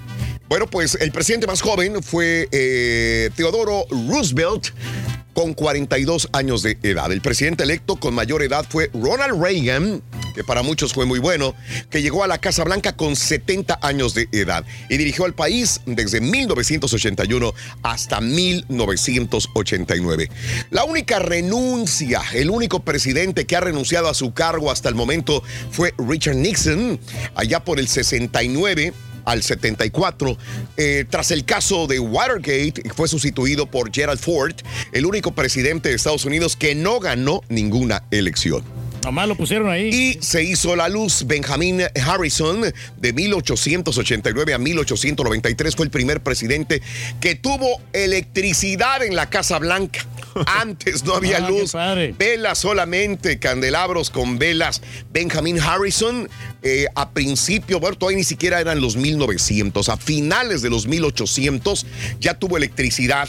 bueno, 0.48 0.66
pues 0.66 0.96
el 1.00 1.12
presidente 1.12 1.46
más 1.46 1.60
joven 1.60 2.02
fue 2.02 2.48
eh, 2.52 3.30
Teodoro 3.36 3.86
Roosevelt 4.08 4.72
con 5.38 5.54
42 5.54 6.30
años 6.32 6.64
de 6.64 6.76
edad. 6.82 7.12
El 7.12 7.20
presidente 7.20 7.62
electo 7.62 7.94
con 7.94 8.12
mayor 8.12 8.42
edad 8.42 8.66
fue 8.68 8.90
Ronald 8.92 9.40
Reagan, 9.40 10.02
que 10.34 10.42
para 10.42 10.64
muchos 10.64 10.92
fue 10.92 11.06
muy 11.06 11.20
bueno, 11.20 11.54
que 11.90 12.02
llegó 12.02 12.24
a 12.24 12.26
la 12.26 12.38
Casa 12.38 12.64
Blanca 12.64 12.96
con 12.96 13.14
70 13.14 13.78
años 13.82 14.14
de 14.14 14.28
edad 14.32 14.64
y 14.88 14.96
dirigió 14.96 15.26
al 15.26 15.34
país 15.34 15.80
desde 15.86 16.20
1981 16.20 17.54
hasta 17.84 18.20
1989. 18.20 20.28
La 20.70 20.82
única 20.82 21.20
renuncia, 21.20 22.20
el 22.34 22.50
único 22.50 22.80
presidente 22.80 23.46
que 23.46 23.54
ha 23.54 23.60
renunciado 23.60 24.08
a 24.08 24.14
su 24.14 24.32
cargo 24.32 24.72
hasta 24.72 24.88
el 24.88 24.96
momento 24.96 25.44
fue 25.70 25.94
Richard 25.98 26.34
Nixon, 26.34 26.98
allá 27.36 27.62
por 27.62 27.78
el 27.78 27.86
69 27.86 28.92
al 29.28 29.42
74. 29.42 30.36
Eh, 30.76 31.04
tras 31.08 31.30
el 31.30 31.44
caso 31.44 31.86
de 31.86 32.00
Watergate, 32.00 32.82
fue 32.94 33.08
sustituido 33.08 33.66
por 33.66 33.92
Gerald 33.92 34.18
Ford, 34.18 34.54
el 34.92 35.04
único 35.04 35.32
presidente 35.32 35.90
de 35.90 35.94
Estados 35.94 36.24
Unidos 36.24 36.56
que 36.56 36.74
no 36.74 36.98
ganó 36.98 37.42
ninguna 37.48 38.04
elección. 38.10 38.62
Nomás 39.08 39.26
lo 39.26 39.36
pusieron 39.36 39.70
ahí. 39.70 39.88
Y 39.88 40.18
se 40.22 40.42
hizo 40.44 40.76
la 40.76 40.90
luz. 40.90 41.24
Benjamin 41.26 41.80
Harrison, 42.06 42.60
de 42.98 43.12
1889 43.14 44.52
a 44.52 44.58
1893, 44.58 45.74
fue 45.74 45.86
el 45.86 45.90
primer 45.90 46.22
presidente 46.22 46.82
que 47.18 47.34
tuvo 47.34 47.80
electricidad 47.94 49.02
en 49.02 49.16
la 49.16 49.30
Casa 49.30 49.58
Blanca. 49.60 50.04
Antes 50.46 51.04
no 51.04 51.14
había 51.14 51.38
Ah, 51.38 51.48
luz, 51.48 51.72
velas 52.18 52.58
solamente, 52.58 53.38
candelabros 53.38 54.10
con 54.10 54.38
velas. 54.38 54.82
Benjamin 55.10 55.58
Harrison, 55.58 56.28
eh, 56.62 56.84
a 56.94 57.08
principio, 57.10 57.80
bueno, 57.80 57.96
todavía 57.96 58.18
ni 58.18 58.24
siquiera 58.24 58.60
eran 58.60 58.82
los 58.82 58.96
1900, 58.96 59.88
a 59.88 59.96
finales 59.96 60.60
de 60.60 60.68
los 60.68 60.86
1800 60.86 61.86
ya 62.20 62.34
tuvo 62.34 62.58
electricidad. 62.58 63.26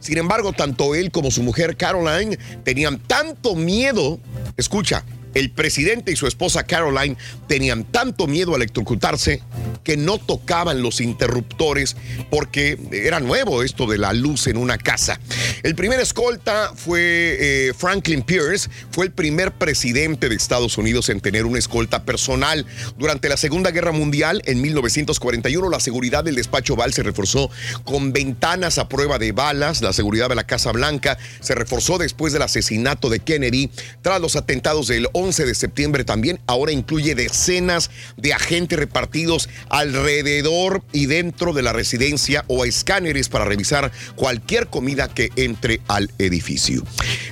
Sin 0.00 0.18
embargo, 0.18 0.52
tanto 0.52 0.94
él 0.94 1.10
como 1.10 1.30
su 1.30 1.42
mujer 1.42 1.78
Caroline 1.78 2.38
tenían 2.64 2.98
tanto 2.98 3.54
miedo, 3.54 4.20
escucha, 4.58 5.04
el 5.34 5.50
presidente 5.50 6.12
y 6.12 6.16
su 6.16 6.26
esposa 6.26 6.64
Caroline 6.64 7.16
tenían 7.46 7.84
tanto 7.84 8.26
miedo 8.26 8.52
a 8.52 8.56
electrocutarse 8.56 9.42
que 9.84 9.96
no 9.96 10.18
tocaban 10.18 10.82
los 10.82 11.00
interruptores 11.00 11.96
porque 12.30 12.78
era 12.92 13.20
nuevo 13.20 13.62
esto 13.62 13.86
de 13.86 13.98
la 13.98 14.12
luz 14.12 14.46
en 14.46 14.56
una 14.56 14.78
casa. 14.78 15.20
El 15.62 15.74
primer 15.74 16.00
escolta 16.00 16.72
fue 16.74 17.36
eh, 17.40 17.72
Franklin 17.76 18.22
Pierce, 18.22 18.70
fue 18.90 19.06
el 19.06 19.12
primer 19.12 19.52
presidente 19.52 20.28
de 20.28 20.34
Estados 20.34 20.78
Unidos 20.78 21.08
en 21.08 21.20
tener 21.20 21.46
una 21.46 21.58
escolta 21.58 22.04
personal. 22.04 22.66
Durante 22.98 23.28
la 23.28 23.36
Segunda 23.36 23.70
Guerra 23.70 23.92
Mundial, 23.92 24.42
en 24.44 24.60
1941, 24.60 25.68
la 25.68 25.80
seguridad 25.80 26.24
del 26.24 26.36
despacho 26.36 26.74
Oval 26.74 26.92
se 26.92 27.02
reforzó 27.02 27.50
con 27.84 28.12
ventanas 28.12 28.78
a 28.78 28.88
prueba 28.88 29.18
de 29.18 29.32
balas. 29.32 29.82
La 29.82 29.92
seguridad 29.92 30.28
de 30.28 30.34
la 30.34 30.44
Casa 30.44 30.72
Blanca 30.72 31.18
se 31.40 31.54
reforzó 31.54 31.98
después 31.98 32.32
del 32.32 32.42
asesinato 32.42 33.08
de 33.08 33.20
Kennedy. 33.20 33.70
Tras 34.02 34.20
los 34.20 34.36
atentados 34.36 34.88
del 34.88 35.08
11 35.12 35.21
de 35.22 35.54
septiembre 35.54 36.04
también, 36.04 36.40
ahora 36.46 36.72
incluye 36.72 37.14
decenas 37.14 37.90
de 38.16 38.32
agentes 38.32 38.78
repartidos 38.78 39.48
alrededor 39.68 40.82
y 40.92 41.06
dentro 41.06 41.52
de 41.52 41.62
la 41.62 41.72
residencia 41.72 42.44
o 42.48 42.64
escáneres 42.64 43.28
para 43.28 43.44
revisar 43.44 43.92
cualquier 44.16 44.66
comida 44.66 45.08
que 45.08 45.30
entre 45.36 45.80
al 45.86 46.10
edificio. 46.18 46.82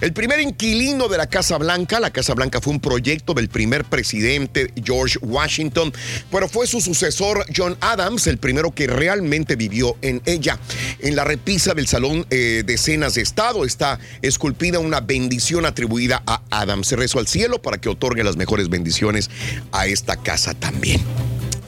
El 0.01 0.13
primer 0.13 0.41
inquilino 0.41 1.09
de 1.09 1.19
la 1.19 1.27
Casa 1.27 1.59
Blanca, 1.59 1.99
la 1.99 2.11
Casa 2.11 2.35
Blanca 2.35 2.61
fue 2.61 2.75
un 2.75 2.81
proyecto 2.81 3.35
del 3.35 3.49
primer 3.49 3.85
presidente 3.85 4.73
George 4.83 5.19
Washington, 5.21 5.93
pero 6.31 6.49
fue 6.49 6.69
su 6.69 6.81
sucesor 6.81 7.45
John 7.55 7.77
Adams 7.81 8.29
el 8.29 8.39
primero 8.39 8.73
que 8.73 8.87
realmente 8.87 9.57
vivió 9.57 9.97
en 10.01 10.23
ella. 10.27 10.59
En 11.01 11.17
la 11.17 11.25
repisa 11.25 11.75
del 11.75 11.89
Salón 11.89 12.25
eh, 12.31 12.63
de 12.65 12.79
Cenas 12.79 13.15
de 13.15 13.23
Estado 13.23 13.65
está 13.65 13.99
esculpida 14.23 14.79
una 14.79 15.01
bendición 15.01 15.67
atribuida 15.67 16.23
a 16.27 16.43
Adams. 16.51 16.87
Se 16.87 16.97
rezó 16.97 17.19
al 17.19 17.27
cielo 17.27 17.63
para 17.63 17.80
que 17.81 17.89
otorgue 17.89 18.23
las 18.23 18.37
mejores 18.37 18.69
bendiciones 18.69 19.31
a 19.73 19.87
esta 19.87 20.17
casa 20.17 20.55
también. 20.55 21.01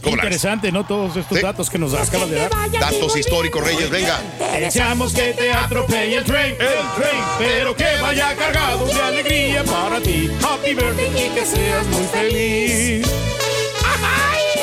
Interesante, 0.05 0.73
¿no? 0.73 0.85
Todos 0.85 1.17
estos 1.17 1.41
datos 1.41 1.71
que 1.71 1.79
nos 1.79 1.95
acabas 1.95 2.29
de 2.29 2.37
dar. 2.37 2.51
Datos 2.81 3.17
históricos, 3.17 3.65
Reyes, 3.65 3.89
venga. 3.91 4.21
Deseamos 4.59 5.13
que 5.13 5.33
te 5.33 5.53
atropelle 5.53 6.17
el 6.17 6.25
tren, 6.25 6.53
el 6.53 6.57
tren, 6.59 7.25
pero 7.39 7.77
que 7.77 7.87
vaya 8.01 8.35
cargado 8.37 8.87
de 8.87 9.01
alegría 9.01 9.65
para 9.65 10.01
ti. 10.01 10.31
Happy 10.43 10.75
birthday 10.75 11.27
y 11.27 11.31
que 11.31 11.47
seas 11.47 11.87
muy 11.87 12.05
feliz. 12.07 13.07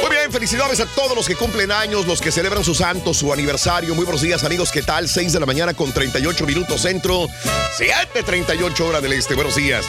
Muy 0.02 0.12
bien, 0.12 0.32
felicidades 0.32 0.80
a 0.80 0.86
todos 0.88 1.16
los 1.16 1.28
que 1.28 1.36
cumplen 1.36 1.72
años, 1.72 2.06
los 2.06 2.22
que 2.22 2.32
celebran 2.32 2.64
su 2.64 2.76
santo, 2.76 3.14
su 3.14 3.32
aniversario. 3.32 3.96
Muy 3.96 4.06
buenos 4.06 4.22
días, 4.22 4.44
amigos. 4.44 4.72
¿Qué 4.72 4.82
tal? 4.82 5.08
6 5.08 5.34
de 5.34 5.40
la 5.40 5.46
mañana 5.46 5.74
con 5.74 5.92
38 5.92 6.46
minutos 6.46 6.82
centro, 6.82 7.28
7:38 7.78 8.82
hora 8.82 9.02
del 9.02 9.14
este. 9.14 9.36
Buenos 9.36 9.56
días. 9.56 9.86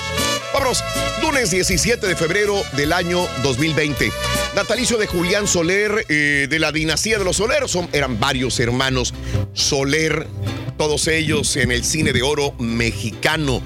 Vámonos, 0.53 0.83
lunes 1.23 1.51
17 1.53 2.07
de 2.07 2.17
febrero 2.17 2.63
del 2.73 2.93
año 2.93 3.21
2020. 3.43 4.11
Natalicio 4.57 4.99
de 4.99 5.07
Julián 5.07 5.47
Soler, 5.47 6.05
eh, 6.09 6.49
de 6.51 6.59
la 6.59 6.73
dinastía 6.73 7.19
de 7.19 7.25
los 7.25 7.37
Soler. 7.37 7.69
Son, 7.69 7.89
eran 7.93 8.19
varios 8.19 8.59
hermanos 8.59 9.15
Soler, 9.53 10.27
todos 10.81 11.09
ellos 11.09 11.57
en 11.57 11.73
el 11.73 11.85
cine 11.85 12.15
de 12.15 12.23
oro 12.23 12.55
mexicano. 12.59 13.61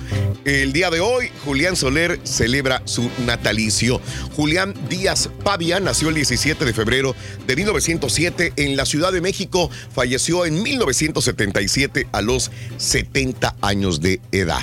El 0.44 0.72
día 0.72 0.90
de 0.90 0.98
hoy, 0.98 1.30
Julián 1.44 1.76
Soler 1.76 2.18
celebra 2.24 2.82
su 2.86 3.08
natalicio. 3.24 4.00
Julián 4.34 4.74
Díaz 4.90 5.30
Pavia 5.44 5.78
nació 5.78 6.08
el 6.08 6.16
17 6.16 6.64
de 6.64 6.72
febrero 6.74 7.14
de 7.46 7.54
1907 7.54 8.54
en 8.56 8.76
la 8.76 8.84
Ciudad 8.84 9.12
de 9.12 9.20
México. 9.20 9.70
Falleció 9.94 10.44
en 10.44 10.60
1977 10.60 12.08
a 12.10 12.20
los 12.20 12.50
70 12.78 13.56
años 13.62 14.00
de 14.00 14.20
edad. 14.32 14.62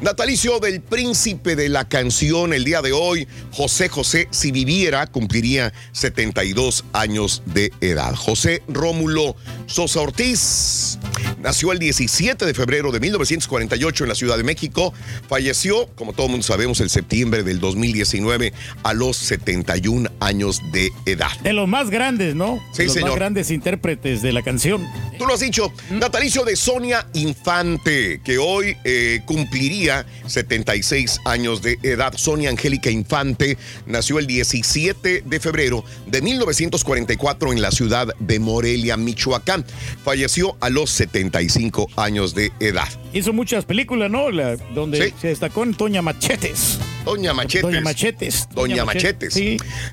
Natalicio 0.00 0.58
del 0.58 0.80
príncipe 0.80 1.54
de 1.54 1.68
la 1.68 1.86
canción 1.86 2.54
el 2.54 2.64
día 2.64 2.80
de 2.80 2.92
hoy, 2.92 3.28
José 3.52 3.90
José, 3.90 4.26
si 4.30 4.52
viviera, 4.52 5.06
cumpliría 5.06 5.74
72 5.92 6.82
años 6.94 7.42
de 7.44 7.72
edad. 7.82 8.14
José 8.14 8.62
Rómulo 8.68 9.36
Sosa 9.66 10.00
Ortiz 10.00 10.98
nació 11.40 11.72
el 11.72 11.78
17 11.90 12.46
de 12.46 12.54
febrero 12.54 12.92
de 12.92 13.00
1948 13.00 14.04
en 14.04 14.08
la 14.08 14.14
Ciudad 14.14 14.36
de 14.36 14.44
México. 14.44 14.94
Falleció, 15.28 15.88
como 15.96 16.12
todo 16.12 16.28
mundo 16.28 16.44
sabemos, 16.44 16.80
el 16.80 16.88
septiembre 16.88 17.42
del 17.42 17.58
2019 17.58 18.52
a 18.84 18.94
los 18.94 19.16
71 19.16 20.08
años 20.20 20.60
de 20.70 20.90
edad. 21.06 21.32
De 21.42 21.52
los 21.52 21.66
más 21.66 21.90
grandes, 21.90 22.36
¿no? 22.36 22.60
Sí, 22.70 22.82
de 22.82 22.84
los 22.84 22.94
señor. 22.94 23.08
más 23.10 23.18
grandes 23.18 23.50
intérpretes 23.50 24.22
de 24.22 24.32
la 24.32 24.42
canción. 24.42 24.86
Tú 25.18 25.26
lo 25.26 25.34
has 25.34 25.40
dicho, 25.40 25.72
natalicio 25.90 26.44
de 26.44 26.54
Sonia 26.54 27.08
Infante, 27.14 28.20
que 28.22 28.38
hoy 28.38 28.76
eh, 28.84 29.22
cumpliría 29.26 30.06
76 30.26 31.22
años 31.24 31.60
de 31.60 31.76
edad. 31.82 32.14
Sonia 32.16 32.50
Angélica 32.50 32.88
Infante 32.88 33.58
nació 33.86 34.20
el 34.20 34.28
17 34.28 35.24
de 35.26 35.40
febrero 35.40 35.84
de 36.06 36.22
1944 36.22 37.52
en 37.52 37.60
la 37.60 37.72
ciudad 37.72 38.14
de 38.20 38.38
Morelia, 38.38 38.96
Michoacán. 38.96 39.64
Falleció 40.04 40.56
a 40.60 40.70
los 40.70 40.90
75 40.90 41.79
años 41.96 42.34
de 42.34 42.52
edad. 42.60 42.88
Hizo 43.12 43.32
muchas 43.32 43.64
películas, 43.64 44.10
¿no? 44.10 44.30
La- 44.30 44.56
donde 44.56 45.12
se 45.20 45.28
destacó 45.28 45.62
en 45.64 45.74
Toña 45.74 46.02
Machetes. 46.02 46.78
Doña 47.04 47.32
Machetes. 47.32 47.62
Doña 47.62 47.80
Machetes. 47.80 48.48
Doña, 48.54 48.84
Machetes. 48.84 49.34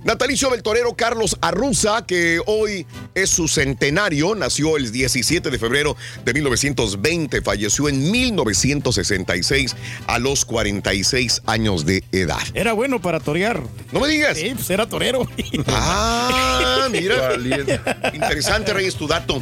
Natalicio 0.03 0.49
del 0.49 0.61
torero 0.61 0.93
Carlos 0.95 1.37
Arruza, 1.41 2.05
que 2.05 2.39
hoy 2.45 2.85
es 3.15 3.29
su 3.29 3.47
centenario, 3.47 4.35
nació 4.35 4.75
el 4.75 4.91
17 4.91 5.49
de 5.49 5.57
febrero 5.57 5.95
de 6.25 6.33
1920, 6.33 7.41
falleció 7.41 7.87
en 7.87 8.11
1966 8.11 9.75
a 10.07 10.19
los 10.19 10.43
46 10.45 11.41
años 11.45 11.85
de 11.85 12.03
edad. 12.11 12.41
Era 12.53 12.73
bueno 12.73 13.01
para 13.01 13.19
torear. 13.21 13.61
No 13.93 14.01
me 14.01 14.09
digas. 14.09 14.37
Sí, 14.37 14.51
pues 14.53 14.69
era 14.69 14.87
torero. 14.87 15.27
Ah, 15.69 16.87
mira. 16.91 17.35
Interesante, 18.13 18.73
Reyes, 18.73 18.95
tu 18.95 19.07
dato. 19.07 19.41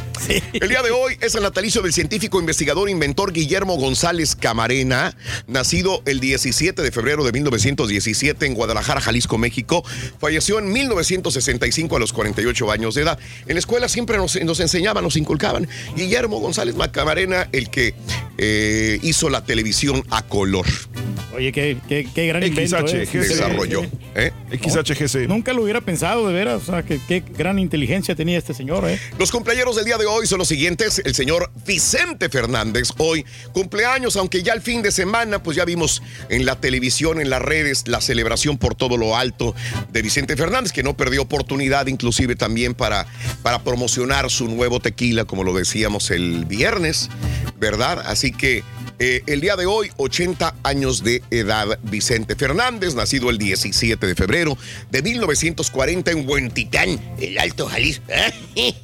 El 0.53 0.69
día 0.69 0.81
de 0.81 0.91
hoy 0.91 1.17
es 1.21 1.35
el 1.35 1.43
natalicio 1.43 1.81
del 1.81 1.93
científico, 1.93 2.34
investigador, 2.39 2.89
inventor 2.89 3.33
Guillermo 3.33 3.77
González 3.77 4.35
Camarena, 4.35 5.15
nacido 5.47 6.01
el 6.05 6.19
17 6.19 6.81
de 6.81 6.91
febrero 6.91 7.23
de 7.23 7.31
1917 7.31 8.45
en 8.45 8.53
Guadalajara, 8.53 9.01
Jalisco, 9.01 9.37
México. 9.37 9.83
Falleció 10.19 10.59
en 10.59 10.71
1965 10.71 11.95
a 11.95 11.99
los 11.99 12.13
48 12.13 12.71
años 12.71 12.95
de 12.95 13.01
edad. 13.03 13.19
En 13.47 13.55
la 13.55 13.59
escuela 13.59 13.89
siempre 13.89 14.17
nos, 14.17 14.41
nos 14.43 14.59
enseñaban, 14.59 15.03
nos 15.03 15.17
inculcaban. 15.17 15.67
Guillermo 15.95 16.39
González 16.39 16.75
Camarena, 16.91 17.49
el 17.51 17.69
que 17.69 17.93
eh, 18.37 18.99
hizo 19.01 19.29
la 19.29 19.43
televisión 19.43 20.03
a 20.09 20.21
color. 20.23 20.65
Oye, 21.35 21.51
qué, 21.51 21.77
qué, 21.89 22.07
qué 22.13 22.27
gran 22.27 22.43
invento. 22.43 22.77
¿eh? 22.87 23.05
XHGC. 23.05 23.13
Desarrolló. 23.27 23.83
¿eh? 24.15 24.31
XHGC. 24.51 25.27
Nunca 25.27 25.51
lo 25.51 25.63
hubiera 25.63 25.81
pensado, 25.81 26.27
de 26.27 26.33
veras. 26.33 26.61
O 26.63 26.65
sea, 26.65 26.83
que, 26.83 26.99
qué 27.05 27.23
gran 27.37 27.59
inteligencia 27.59 28.15
tenía 28.15 28.37
este 28.37 28.53
señor, 28.53 28.89
¿eh? 28.89 28.99
Los 29.19 29.31
cumpleaños 29.31 29.75
del 29.75 29.85
día 29.85 29.97
de 29.97 30.05
hoy 30.05 30.27
son 30.27 30.39
los 30.39 30.47
siguientes. 30.47 31.01
El 31.03 31.13
señor 31.13 31.51
Vicente 31.65 32.14
Fernández, 32.29 32.89
hoy 32.97 33.25
cumpleaños, 33.53 34.15
aunque 34.15 34.41
ya 34.41 34.53
el 34.53 34.61
fin 34.61 34.81
de 34.81 34.91
semana, 34.91 35.43
pues 35.43 35.57
ya 35.57 35.65
vimos 35.65 36.01
en 36.29 36.45
la 36.45 36.59
televisión, 36.59 37.19
en 37.19 37.29
las 37.29 37.41
redes, 37.41 37.87
la 37.87 38.01
celebración 38.01 38.57
por 38.57 38.75
todo 38.75 38.97
lo 38.97 39.17
alto 39.17 39.53
de 39.91 40.01
Vicente 40.01 40.37
Fernández, 40.37 40.71
que 40.71 40.83
no 40.83 40.95
perdió 40.95 41.21
oportunidad 41.21 41.87
inclusive 41.87 42.35
también 42.35 42.73
para, 42.73 43.05
para 43.43 43.63
promocionar 43.63 44.31
su 44.31 44.47
nuevo 44.47 44.79
tequila, 44.79 45.25
como 45.25 45.43
lo 45.43 45.53
decíamos 45.53 46.09
el 46.11 46.45
viernes, 46.45 47.09
¿verdad? 47.59 48.03
Así 48.05 48.31
que 48.31 48.63
eh, 48.99 49.21
el 49.27 49.41
día 49.41 49.55
de 49.55 49.65
hoy, 49.65 49.89
80 49.97 50.55
años 50.63 51.03
de 51.03 51.21
edad, 51.31 51.79
Vicente 51.83 52.35
Fernández, 52.35 52.95
nacido 52.95 53.29
el 53.29 53.37
17 53.37 54.05
de 54.07 54.15
febrero 54.15 54.57
de 54.91 55.01
1940 55.01 56.11
en 56.11 56.27
Huentitán, 56.29 56.99
el 57.19 57.37
Alto 57.37 57.67
Jalisco. 57.67 58.03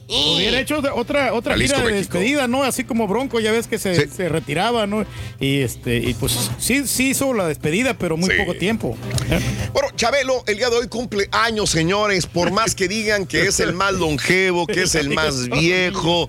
Hubiera 0.08 0.60
hecho 0.60 0.80
otra, 0.96 1.34
otra 1.34 1.54
Jalisco, 1.54 1.78
gira 1.78 1.88
de 1.88 1.94
México. 1.94 2.18
despedida, 2.18 2.48
¿no? 2.48 2.64
Así 2.64 2.84
como 2.84 3.08
Bronco, 3.08 3.40
ya 3.40 3.52
ves 3.52 3.68
que 3.68 3.80
se, 3.80 4.10
se 4.10 4.30
retiraba, 4.30 4.86
¿no? 4.88 5.06
Y 5.40 5.62
este, 5.62 5.98
y 5.98 6.14
pues 6.14 6.38
sí, 6.60 6.86
sí 6.88 7.10
hizo 7.12 7.34
la 7.34 7.48
despedida, 7.48 7.94
pero 7.98 8.18
muy 8.18 8.30
Sí. 8.32 8.38
poco 8.38 8.54
tiempo. 8.56 8.98
Bueno, 9.74 9.90
Chabelo, 9.96 10.44
el 10.48 10.58
día 10.58 10.70
de 10.70 10.76
hoy 10.78 10.88
cumple 10.88 11.28
años, 11.32 11.70
señores. 11.70 12.26
Por 12.26 12.52
más 12.52 12.76
que 12.76 12.88
digan 12.88 13.26
que 13.26 13.48
es 13.48 13.60
el 13.60 13.74
más 13.74 13.94
longevo, 13.94 14.68
que 14.68 14.84
es 14.84 14.96
el 14.96 15.10
más 15.14 15.48
viejo, 15.50 16.28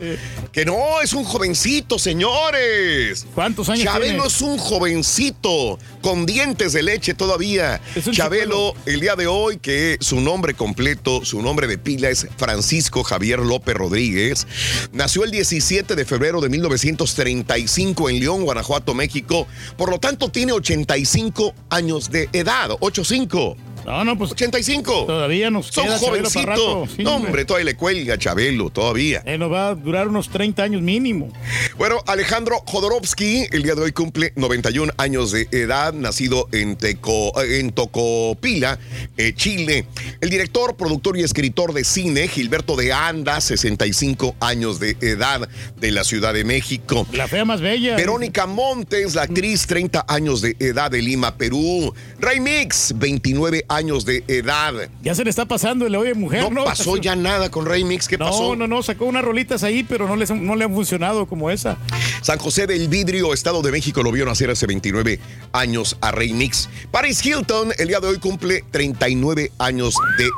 que 0.53 0.65
no, 0.65 1.01
es 1.03 1.13
un 1.13 1.25
jovencito, 1.25 1.99
señores. 1.99 3.27
¿Cuántos 3.35 3.69
años 3.69 3.72
Chabelo 3.77 4.13
tiene? 4.13 4.27
es 4.27 4.41
un 4.41 4.59
jovencito, 4.59 5.79
con 6.01 6.27
dientes 6.27 6.73
de 6.73 6.83
leche 6.83 7.15
todavía. 7.15 7.81
Chabelo, 8.11 8.75
el 8.87 9.01
día 9.01 9.17
de 9.17 9.27
hoy, 9.27 9.59
que 9.59 9.97
su 10.01 10.21
nombre 10.21 10.55
completo, 10.55 11.25
su 11.25 11.43
nombre 11.43 11.67
de 11.67 11.79
pila 11.79 12.11
es 12.11 12.27
Francisco 12.37 13.03
Javier 13.05 13.41
López 13.41 13.75
Rodríguez, 13.75 14.47
nació 14.93 15.25
el 15.25 15.31
17 15.31 15.95
de 15.95 16.05
febrero 16.05 16.41
de 16.41 16.49
1935 16.49 18.11
en 18.11 18.21
León, 18.21 18.45
Guanajuato, 18.45 18.95
México. 18.95 19.47
Por 19.77 19.91
lo 19.91 19.99
tanto, 19.99 20.31
tiene 20.31 20.53
85 20.53 21.55
años 21.71 22.11
de 22.11 22.29
edad. 22.33 22.71
85. 22.81 23.57
No, 23.85 24.05
no, 24.05 24.17
pues. 24.17 24.33
85. 24.33 25.05
Todavía 25.07 25.51
nos 25.51 25.67
Son 25.67 25.85
queda 25.85 25.99
jovencito. 25.99 26.87
Sí, 26.97 27.03
no, 27.03 27.15
hombre. 27.17 27.29
hombre, 27.29 27.45
todavía 27.45 27.65
le 27.67 27.75
cuelga 27.77 28.17
Chabelo, 28.17 28.71
todavía. 28.71 29.23
Eh, 29.27 29.37
nos 29.39 29.53
va 29.53 29.69
a 29.69 29.75
durar 29.75 30.09
unos 30.09 30.29
30 30.31 30.63
años 30.63 30.83
mínimo. 30.83 31.33
Bueno, 31.77 31.99
Alejandro 32.07 32.63
Jodorowsky, 32.67 33.47
el 33.51 33.63
día 33.63 33.75
de 33.75 33.83
hoy 33.83 33.93
cumple 33.93 34.33
91 34.37 34.93
años 34.99 35.33
de 35.33 35.49
edad, 35.51 35.93
nacido 35.93 36.49
en, 36.53 36.77
Teco- 36.79 37.33
en 37.43 37.73
Tocopila, 37.73 38.79
eh, 39.17 39.33
Chile. 39.35 39.87
El 40.21 40.31
director, 40.31 40.77
productor 40.77 41.19
y 41.19 41.23
escritor 41.23 41.73
de 41.73 41.85
cine, 41.85 42.29
Gilberto 42.29 42.77
de 42.77 42.93
Anda, 42.93 43.41
65 43.41 44.37
años 44.41 44.79
de 44.81 44.97
edad, 45.01 45.49
de 45.81 45.91
la 45.91 46.05
Ciudad 46.05 46.33
de 46.35 46.45
México. 46.45 47.07
La 47.13 47.27
fea 47.29 47.45
más 47.45 47.61
bella. 47.61 47.97
Verónica 47.97 48.47
Montes, 48.47 49.15
la 49.15 49.23
actriz, 49.23 49.67
30 49.67 50.05
años 50.09 50.41
de 50.41 50.57
edad 50.61 50.91
de 50.91 51.03
Lima, 51.03 51.37
Perú. 51.37 51.93
Ray 52.21 52.41
Mix, 52.41 52.93
29 52.97 53.65
años 53.69 53.72
de 53.73 54.23
edad. 54.29 54.75
Ya 55.03 55.15
se 55.15 55.25
le 55.25 55.31
está 55.31 55.47
pasando 55.47 55.87
el 55.87 55.97
oye 55.97 56.13
mujer, 56.13 56.43
¿no? 56.43 56.51
No 56.51 56.65
pasó 56.65 56.99
ya 56.99 57.17
nada 57.17 57.51
con 57.51 57.65
Ray 57.65 57.85
Mix, 57.85 58.07
¿qué 58.07 58.19
no, 58.19 58.27
pasó? 58.27 58.55
No, 58.55 58.67
no, 58.67 58.83
sacó 58.83 59.07
unas 59.07 59.25
rolitas 59.25 59.63
ahí, 59.63 59.83
pero 59.83 60.07
no, 60.07 60.15
les, 60.15 60.31
no 60.31 60.57
le 60.57 60.65
han 60.65 60.75
funcionado 60.75 61.25
como 61.25 61.51
esa. 61.51 61.79
San 62.21 62.39
José 62.39 62.67
del 62.67 62.89
Vidrio, 62.89 63.33
Estado 63.33 63.63
de 63.63 63.73
México, 63.73 64.03
lo 64.03 64.13
vio 64.13 64.27
nacer 64.27 64.51
hace 64.51 64.67
29 64.67 65.19
años 65.53 65.97
a 66.03 66.11
Rey 66.11 66.35
Mix. 66.35 66.69
Paris 66.91 67.25
Hilton, 67.25 67.73
el 67.79 67.89
día 67.89 68.01
de 68.01 68.09
hoy 68.09 68.19
cumple 68.19 68.63
39 68.71 69.53
años 69.59 69.95
de 70.19 70.29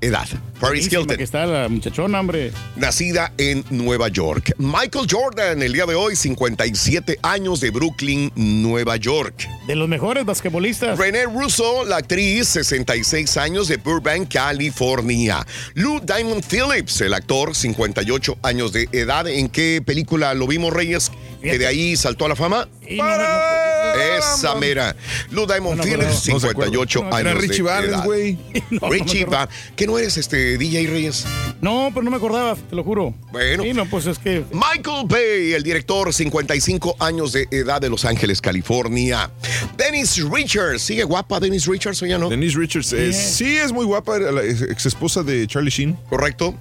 edad. 0.00 0.26
Paris 0.60 0.92
Hilton. 0.92 1.16
que 1.16 1.22
está 1.22 1.46
la 1.46 1.68
muchachona, 1.68 2.20
hombre. 2.20 2.52
Nacida 2.76 3.32
en 3.38 3.64
Nueva 3.70 4.08
York. 4.08 4.52
Michael 4.58 5.06
Jordan, 5.08 5.62
el 5.62 5.72
día 5.72 5.86
de 5.86 5.94
hoy, 5.94 6.16
57 6.16 7.18
años 7.22 7.60
de 7.60 7.70
Brooklyn, 7.70 8.32
Nueva 8.34 8.96
York. 8.96 9.48
De 9.66 9.76
los 9.76 9.88
mejores 9.88 10.24
basquetbolistas. 10.24 10.98
René 10.98 11.24
Russo, 11.24 11.84
la 11.84 11.98
actriz, 11.98 12.48
66 12.48 13.36
años 13.36 13.68
de 13.68 13.76
Burbank, 13.76 14.32
California. 14.32 15.46
Lou 15.74 16.00
Diamond 16.00 16.44
Phillips, 16.44 17.00
el 17.00 17.14
actor, 17.14 17.54
58 17.54 18.38
años 18.42 18.72
de 18.72 18.88
edad. 18.92 19.28
¿En 19.28 19.48
qué 19.48 19.82
película 19.84 20.34
lo 20.34 20.46
vimos, 20.46 20.72
Reyes? 20.72 21.12
Que 21.40 21.58
de 21.58 21.66
ahí 21.66 21.96
saltó 21.96 22.26
a 22.26 22.28
la 22.28 22.36
fama. 22.36 22.68
Esa 22.88 24.54
mera. 24.54 24.96
Lou 25.30 25.46
Diamond 25.46 25.78
No 25.78 25.84
se 25.84 25.94
acuerda. 25.94 26.12
58 26.12 27.00
No, 27.02 27.18
era 27.18 27.30
años 27.30 27.42
Richie 27.42 27.56
de 27.56 27.62
Valens, 27.62 28.04
güey. 28.04 28.38
No, 28.70 28.78
no 28.80 28.90
Richie. 28.90 29.24
Va. 29.24 29.48
¿Que 29.76 29.86
no 29.86 29.98
eres 29.98 30.16
este 30.16 30.58
DJ 30.58 30.86
Reyes? 30.86 31.24
No, 31.60 31.90
pero 31.92 32.02
no 32.04 32.10
me 32.10 32.16
acordaba, 32.16 32.54
te 32.54 32.76
lo 32.76 32.84
juro. 32.84 33.14
Bueno. 33.32 33.62
Sí, 33.62 33.72
no, 33.72 33.86
pues 33.86 34.06
es 34.06 34.18
que. 34.18 34.44
Michael 34.52 35.06
Bay, 35.06 35.52
el 35.52 35.62
director, 35.62 36.12
55 36.12 36.96
años 37.00 37.32
de 37.32 37.48
edad 37.50 37.80
de 37.80 37.88
Los 37.88 38.04
Ángeles, 38.04 38.40
California. 38.40 39.30
Dennis 39.76 40.22
Richards, 40.30 40.82
¿sigue 40.82 41.04
guapa 41.04 41.40
Dennis 41.40 41.66
Richards 41.66 42.02
o 42.02 42.06
ya 42.06 42.18
no? 42.18 42.28
Denise 42.28 42.58
Richards, 42.58 42.94
sí 43.14 43.56
es 43.56 43.72
muy 43.72 43.84
guapa, 43.84 44.16
era 44.16 44.32
la 44.32 44.42
ex 44.44 44.86
esposa 44.86 45.22
de 45.22 45.46
Charlie 45.46 45.70
Sheen. 45.70 45.98
Correcto. 46.08 46.54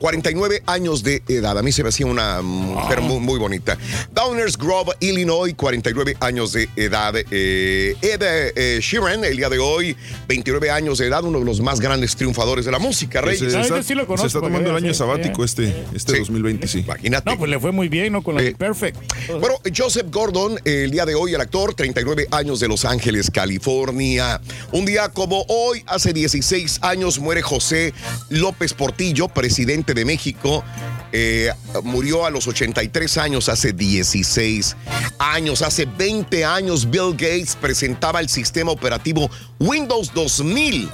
49 0.00 0.62
años 0.64 1.02
de 1.02 1.22
edad. 1.28 1.58
A 1.58 1.62
mí 1.62 1.72
se 1.72 1.82
me 1.82 1.90
hacía 1.90 2.06
una 2.06 2.40
mujer 2.40 3.02
muy, 3.02 3.20
muy 3.20 3.38
bonita. 3.38 3.76
Downers 4.12 4.56
Grove, 4.56 4.94
Illinois, 4.98 5.54
49 5.54 6.16
años 6.20 6.54
de 6.54 6.70
edad. 6.74 7.14
Eh, 7.30 7.94
Ed 8.00 8.22
eh, 8.22 8.78
Sheeran, 8.80 9.24
el 9.26 9.36
día 9.36 9.50
de 9.50 9.58
hoy, 9.58 9.94
29 10.26 10.70
años 10.70 10.98
de 10.98 11.06
edad, 11.06 11.22
uno 11.22 11.38
de 11.38 11.44
los 11.44 11.60
más 11.60 11.80
grandes 11.80 12.16
triunfadores 12.16 12.64
de 12.64 12.72
la 12.72 12.78
música, 12.78 13.20
Reyes. 13.20 13.52
se 13.52 13.60
está, 13.60 13.78
ese 13.78 13.88
sí 13.88 13.94
lo 13.94 14.06
conozco, 14.06 14.28
se 14.28 14.38
está 14.38 14.40
tomando 14.40 14.70
el 14.70 14.76
año 14.76 14.94
sí, 14.94 14.98
sabático 14.98 15.46
sí. 15.46 15.64
este, 15.64 15.84
este 15.94 16.18
2020, 16.18 16.66
sí. 16.66 16.78
Imagínate. 16.80 17.30
No, 17.30 17.38
pues 17.38 17.50
le 17.50 17.60
fue 17.60 17.70
muy 17.70 17.90
bien, 17.90 18.14
¿no? 18.14 18.22
Con 18.22 18.36
la 18.36 18.42
de 18.42 18.54
Perfect. 18.54 18.96
Bueno, 19.38 19.56
Joseph 19.76 20.06
Gordon, 20.10 20.58
el 20.64 20.90
día 20.90 21.04
de 21.04 21.14
hoy, 21.14 21.34
el 21.34 21.40
actor, 21.42 21.74
39 21.74 22.28
años 22.30 22.58
de 22.58 22.68
Los 22.68 22.86
Ángeles, 22.86 23.30
California. 23.30 24.40
Un 24.72 24.86
día 24.86 25.10
como 25.10 25.44
hoy, 25.48 25.82
hace 25.86 26.14
16 26.14 26.78
años, 26.80 27.18
muere 27.18 27.42
José 27.42 27.92
López 28.30 28.72
Portillo, 28.72 29.28
presidente 29.28 29.89
de 29.94 30.04
México. 30.04 30.64
Eh, 31.12 31.50
murió 31.82 32.24
a 32.24 32.30
los 32.30 32.46
83 32.46 33.18
años, 33.18 33.48
hace 33.48 33.72
16 33.72 34.76
años. 35.18 35.62
Hace 35.62 35.84
20 35.86 36.44
años, 36.44 36.88
Bill 36.88 37.12
Gates 37.12 37.56
presentaba 37.60 38.20
el 38.20 38.28
sistema 38.28 38.70
operativo 38.70 39.30
Windows 39.58 40.12
2000. 40.14 40.88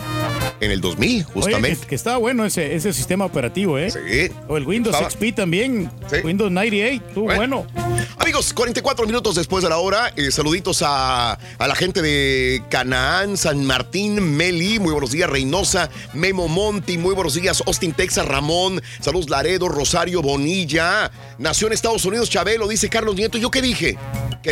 En 0.61 0.71
el 0.71 0.81
2000, 0.81 1.11
Oye, 1.11 1.25
justamente. 1.35 1.81
que, 1.83 1.87
que 1.89 1.95
estaba 1.95 2.17
bueno 2.17 2.47
ese, 2.47 2.75
ese 2.75 2.93
sistema 2.95 3.27
operativo, 3.27 3.79
¿eh? 3.79 3.91
Sí. 3.91 4.33
O 4.49 4.57
el 4.57 4.67
Windows 4.67 4.95
Estaba- 4.97 5.11
XP 5.11 5.35
también. 5.37 5.91
Sí. 6.11 6.17
Windows 6.25 6.51
98, 6.51 7.05
estuvo 7.09 7.25
bueno. 7.27 7.67
Amigos, 8.19 8.55
44 8.55 9.07
minutos 9.07 9.35
después 9.35 9.63
de 9.63 9.69
la 9.69 9.77
hora, 9.77 10.13
eh, 10.17 10.31
saluditos 10.31 10.81
a, 10.83 11.33
a 11.35 11.69
la 11.69 11.75
gente 11.75 12.01
de 12.01 12.63
Canaán, 12.71 13.37
San 13.37 13.65
Martín, 13.67 14.37
Meli, 14.37 14.79
muy 14.79 14.93
buenos 14.93 15.11
días, 15.11 15.29
Reynosa, 15.29 15.91
Memo 16.15 16.49
Monti, 16.49 16.97
muy 16.97 17.15
buenos 17.15 17.35
días, 17.35 17.63
Austin, 17.67 17.93
Texas, 17.93 18.25
Ramón, 18.27 18.81
saludos 19.01 19.29
Laredo, 19.31 19.69
Rosario, 19.69 20.23
Bonilla, 20.23 21.11
nació 21.39 21.67
en 21.67 21.73
Estados 21.73 22.05
Unidos, 22.05 22.31
Chabelo, 22.31 22.69
dice 22.69 22.89
Carlos 22.89 23.15
Nieto, 23.17 23.39
¿yo 23.39 23.51
qué 23.51 23.63
dije? 23.63 23.97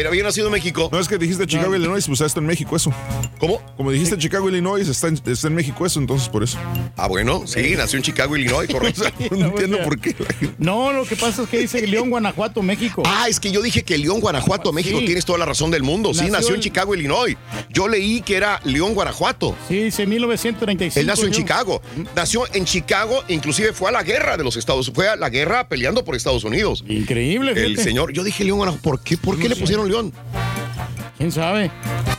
que 0.03 0.07
había 0.09 0.25
nacido 0.25 0.49
en 0.49 0.53
México. 0.53 0.89
No 0.91 0.99
es 0.99 1.07
que 1.07 1.19
dijiste 1.19 1.47
Chicago, 1.47 1.75
Illinois, 1.75 2.05
pues 2.07 2.21
está 2.21 2.41
en 2.41 2.47
México 2.47 2.75
eso. 2.75 2.93
¿Cómo? 3.39 3.63
Como 3.77 3.93
dijiste 3.93 4.19
Chicago, 4.19 4.49
Illinois, 4.49 4.89
está 4.89 5.07
en, 5.07 5.21
está 5.25 5.47
en 5.47 5.55
México 5.55 5.87
eso, 5.87 6.01
entonces 6.01 6.29
por 6.29 6.43
eso. 6.43 6.59
Ah, 6.97 7.07
bueno, 7.07 7.47
sí, 7.47 7.75
nació 7.77 7.99
en 7.99 8.03
Chicago, 8.03 8.37
Illinois, 8.37 8.69
correcto. 8.73 9.05
no 9.37 9.47
entiendo 9.47 9.79
por 9.85 10.01
qué. 10.01 10.17
No, 10.59 10.93
lo 10.93 11.05
que 11.05 11.15
pasa 11.15 11.43
es 11.43 11.49
que 11.49 11.59
dice 11.59 11.87
León, 11.87 12.11
Guanajuato, 12.11 12.61
México. 12.63 13.05
Ah, 13.07 13.27
es 13.29 13.39
que 13.39 13.53
yo 13.53 13.63
dije 13.63 13.85
que 13.85 13.97
León, 13.97 14.21
Guanajuato, 14.21 14.73
México, 14.73 14.99
Sí. 14.99 15.07
tienes 15.07 15.25
toda 15.25 15.39
la 15.39 15.45
razón 15.47 15.71
del 15.71 15.83
mundo. 15.83 16.13
Sí, 16.13 16.29
Nació 16.29 16.57
en 16.57 16.61
Chicago, 16.61 16.95
Illinois. 16.95 17.37
Yo 17.71 17.87
leí 17.87 18.21
que 18.23 18.37
era 18.37 18.61
León, 18.65 18.95
Guanajuato. 18.95 19.57
Sí, 19.69 19.77
dice 19.85 20.07
1935. 20.07 20.99
Él 21.01 21.07
nació 21.07 21.27
en 21.27 21.31
León. 21.31 21.43
Chicago. 21.43 21.83
Nació 22.17 22.53
en 22.53 22.65
Chicago, 22.65 23.23
inclusive 23.29 23.73
fue 23.73 23.91
a 23.91 23.93
la 23.93 24.03
guerra 24.03 24.24
de 24.37 24.43
los 24.45 24.57
Estados 24.57 24.91
Fue 24.95 25.09
a 25.09 25.17
la 25.17 25.29
guerra 25.31 25.69
peleando 25.69 26.05
por 26.05 26.15
Estados 26.17 26.45
Unidos. 26.45 26.83
Increíble, 26.89 27.53
El 27.53 27.67
fíjate. 27.73 27.83
señor, 27.85 28.13
yo 28.13 28.25
dije 28.25 28.43
León, 28.45 28.59
Guanajuato. 28.59 28.83
¿Por 28.83 29.01
qué, 29.01 29.17
por 29.17 29.39
qué 29.39 29.49
le 29.49 29.57
pusieron 29.57 29.89
León? 29.89 30.13
¿Quién 31.19 31.31
sabe? 31.31 31.71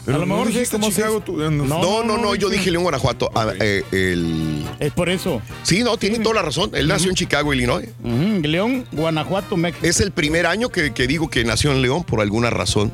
Pero 0.05 0.17
a 0.17 0.19
lo 0.21 0.25
no 0.25 0.33
mejor 0.35 0.47
sí, 0.47 0.53
dijiste 0.53 0.77
como 0.77 0.89
Chicago, 0.89 1.19
tú, 1.19 1.41
eh, 1.41 1.49
No, 1.51 2.03
no, 2.03 2.17
no, 2.17 2.35
yo 2.35 2.47
dije 2.49 2.71
León, 2.71 2.83
Guanajuato. 2.83 3.29
Ah, 3.35 3.51
eh, 3.59 3.83
el... 3.91 4.63
Es 4.79 4.91
por 4.93 5.09
eso. 5.09 5.41
Sí, 5.63 5.83
no, 5.83 5.97
tiene 5.97 6.19
toda 6.19 6.35
la 6.35 6.41
razón. 6.43 6.71
Él 6.73 6.87
nació 6.87 7.09
en 7.09 7.15
Chicago, 7.15 7.53
Illinois. 7.53 7.89
Ujú, 8.03 8.41
León, 8.47 8.85
Guanajuato, 8.91 9.57
México. 9.57 9.85
Es 9.85 9.99
el 9.99 10.11
primer 10.11 10.45
año 10.45 10.69
que, 10.69 10.93
que 10.93 11.07
digo 11.07 11.29
que 11.29 11.43
nació 11.43 11.71
en 11.71 11.81
León 11.81 12.03
por 12.03 12.21
alguna 12.21 12.49
razón. 12.51 12.91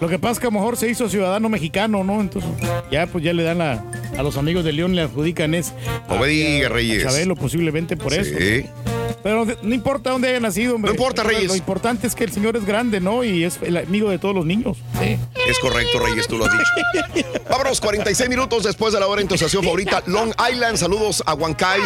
Lo 0.00 0.08
que 0.08 0.18
pasa 0.18 0.32
es 0.34 0.38
que 0.40 0.46
a 0.46 0.50
lo 0.50 0.58
mejor 0.58 0.76
se 0.76 0.88
hizo 0.88 1.08
ciudadano 1.08 1.48
mexicano, 1.48 2.04
¿no? 2.04 2.20
Entonces, 2.20 2.50
ya 2.92 3.06
pues 3.06 3.24
ya 3.24 3.32
le 3.32 3.42
dan 3.42 3.58
la, 3.58 3.82
a 4.16 4.22
los 4.22 4.36
amigos 4.36 4.64
de 4.64 4.72
León, 4.72 4.94
le 4.94 5.02
adjudican 5.02 5.54
es. 5.54 5.72
No 6.08 6.16
me 6.18 6.24
a- 6.24 6.28
diga, 6.28 6.66
a- 6.66 6.70
a 6.70 6.72
Reyes. 6.74 7.02
Chabelo, 7.02 7.34
posiblemente 7.36 7.96
por 7.96 8.12
eso. 8.12 8.36
Pero 9.22 9.46
no 9.62 9.74
importa 9.74 10.10
dónde 10.10 10.28
haya 10.28 10.40
nacido, 10.40 10.74
hombre. 10.76 10.90
No 10.90 10.94
importa, 10.94 11.22
Lo- 11.22 11.28
Reyes. 11.30 11.48
Lo 11.48 11.56
importante 11.56 12.06
es 12.06 12.14
que 12.14 12.24
el 12.24 12.32
señor 12.32 12.56
es 12.56 12.64
grande, 12.64 13.00
¿no? 13.00 13.22
Y 13.24 13.44
es 13.44 13.58
el 13.62 13.76
amigo 13.76 14.10
de 14.10 14.18
todos 14.18 14.34
los 14.34 14.46
niños. 14.46 14.78
Sí. 15.00 15.16
Es 15.46 15.58
correcto, 15.58 15.98
Reyes, 15.98 16.26
tú 16.28 16.38
lo 16.38 16.44
has 16.46 16.52
dicho. 16.52 17.26
Vámonos, 17.50 17.80
46 17.80 18.28
minutos 18.30 18.62
después 18.62 18.92
de 18.94 19.00
la 19.00 19.06
hora 19.08 19.20
en 19.20 19.28
tu 19.28 19.34
estación 19.34 19.62
favorita, 19.64 20.02
Long 20.06 20.32
Island. 20.50 20.76
Saludos 20.76 21.22
a 21.26 21.34
Huancay, 21.34 21.80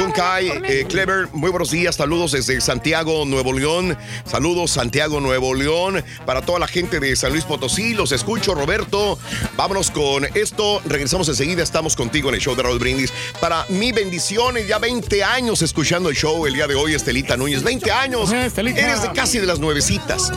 Guncay, 0.00 0.52
eh, 0.64 0.86
Clever. 0.88 1.28
Muy 1.32 1.50
buenos 1.50 1.70
días. 1.70 1.96
Saludos 1.96 2.32
desde 2.32 2.60
Santiago, 2.60 3.24
Nuevo 3.24 3.52
León. 3.52 3.96
Saludos, 4.24 4.70
Santiago, 4.70 5.20
Nuevo 5.20 5.54
León. 5.54 6.04
Para 6.24 6.42
toda 6.42 6.58
la 6.58 6.68
gente 6.68 7.00
de 7.00 7.16
San 7.16 7.32
Luis 7.32 7.44
Potosí, 7.44 7.94
los 7.94 8.12
escucho, 8.12 8.54
Roberto. 8.54 9.18
Vámonos 9.56 9.90
con 9.90 10.24
esto. 10.36 10.80
Regresamos 10.84 11.28
enseguida. 11.28 11.62
Estamos 11.62 11.96
contigo 11.96 12.28
en 12.28 12.36
el 12.36 12.40
show 12.40 12.54
de 12.54 12.62
Raúl 12.62 12.78
Brindis. 12.78 13.12
Para 13.40 13.64
mi 13.70 13.90
bendición, 13.92 14.56
ya 14.68 14.78
20 14.78 15.24
años 15.24 15.62
escuchando 15.62 16.08
el 16.08 16.16
show 16.16 16.46
el 16.46 16.54
día 16.54 16.66
de 16.68 16.74
hoy, 16.76 16.77
Estelita 16.86 17.36
Núñez. 17.36 17.62
20 17.62 17.90
años. 17.90 18.32
Eh, 18.32 18.46
Estelita. 18.46 18.80
Eres 18.80 19.02
de 19.02 19.12
casi 19.12 19.38
de 19.38 19.46
las 19.46 19.58
nuevecitas. 19.58 20.32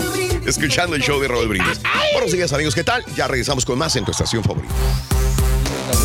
Escuchando 0.45 0.95
el 0.95 1.01
show 1.01 1.19
de 1.21 1.27
Raúl 1.27 1.47
Brindis. 1.47 1.79
Buenos 2.13 2.31
días, 2.31 2.51
amigos. 2.53 2.75
¿Qué 2.75 2.83
tal? 2.83 3.05
Ya 3.15 3.27
regresamos 3.27 3.65
con 3.65 3.77
más 3.77 3.95
en 3.95 4.05
tu 4.05 4.11
estación 4.11 4.43
favorita. 4.43 4.73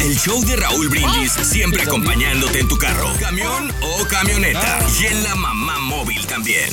El 0.01 0.16
show 0.16 0.45
de 0.45 0.57
Raúl 0.57 0.89
Brindis, 0.89 1.32
siempre 1.32 1.82
acompañándote 1.82 2.61
en 2.61 2.68
tu 2.68 2.76
carro, 2.76 3.09
camión 3.18 3.72
o 3.82 4.05
camioneta. 4.07 4.78
Y 5.01 5.07
en 5.07 5.22
la 5.24 5.34
mamá 5.34 5.78
móvil 5.78 6.24
también. 6.26 6.70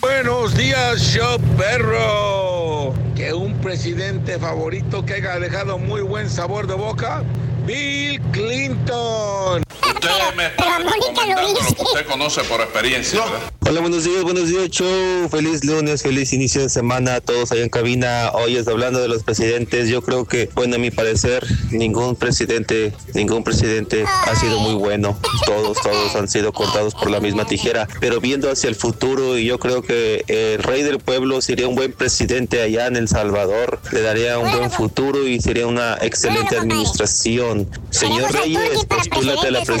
Buenos 0.00 0.54
días, 0.56 1.00
show 1.00 1.38
perro. 1.58 2.94
Que 3.14 3.34
un 3.34 3.60
presidente 3.60 4.38
favorito 4.38 5.04
que 5.04 5.14
haya 5.14 5.38
dejado 5.38 5.76
muy 5.76 6.00
buen 6.00 6.30
sabor 6.30 6.66
de 6.66 6.74
boca, 6.74 7.22
Bill 7.66 8.20
Clinton. 8.32 9.62
Usted 9.94 10.08
me 10.36 10.46
está 10.46 10.64
comentando 10.76 11.42
lo 11.42 11.54
que 11.54 11.82
usted 11.82 12.06
conoce 12.06 12.44
por 12.44 12.60
experiencia, 12.60 13.20
¿verdad? 13.20 13.52
Hola, 13.70 13.80
buenos 13.82 14.04
días, 14.04 14.22
buenos 14.22 14.48
días, 14.48 14.68
show. 14.70 15.28
Feliz 15.28 15.64
lunes, 15.64 16.02
feliz 16.02 16.32
inicio 16.32 16.62
de 16.62 16.68
semana 16.68 17.16
a 17.16 17.20
todos 17.20 17.52
allá 17.52 17.62
en 17.62 17.68
cabina. 17.68 18.30
Hoy 18.32 18.56
es 18.56 18.66
hablando 18.66 19.00
de 19.00 19.08
los 19.08 19.22
presidentes. 19.22 19.88
Yo 19.88 20.02
creo 20.02 20.24
que, 20.24 20.48
bueno, 20.54 20.76
a 20.76 20.78
mi 20.78 20.90
parecer, 20.90 21.46
ningún 21.70 22.16
presidente, 22.16 22.92
ningún 23.14 23.44
presidente 23.44 24.04
ha 24.06 24.34
sido 24.34 24.58
muy 24.58 24.74
bueno. 24.74 25.18
Todos, 25.46 25.80
todos 25.80 26.16
han 26.16 26.28
sido 26.28 26.52
cortados 26.52 26.94
por 26.94 27.10
la 27.10 27.20
misma 27.20 27.46
tijera. 27.46 27.86
Pero 28.00 28.20
viendo 28.20 28.50
hacia 28.50 28.68
el 28.68 28.74
futuro, 28.74 29.38
y 29.38 29.44
yo 29.44 29.58
creo 29.58 29.82
que 29.82 30.24
el 30.26 30.62
rey 30.62 30.82
del 30.82 30.98
pueblo 30.98 31.40
sería 31.40 31.68
un 31.68 31.76
buen 31.76 31.92
presidente 31.92 32.62
allá 32.62 32.86
en 32.86 32.96
El 32.96 33.08
Salvador. 33.08 33.80
Le 33.92 34.02
daría 34.02 34.38
un 34.38 34.50
buen 34.50 34.70
futuro 34.70 35.26
y 35.28 35.40
sería 35.40 35.66
una 35.66 35.96
excelente 36.00 36.56
administración. 36.56 37.68
Señor 37.90 38.32
Reyes, 38.32 38.84
postúlate 38.86 39.46
a 39.46 39.50
la 39.50 39.62
presidencia, 39.62 39.79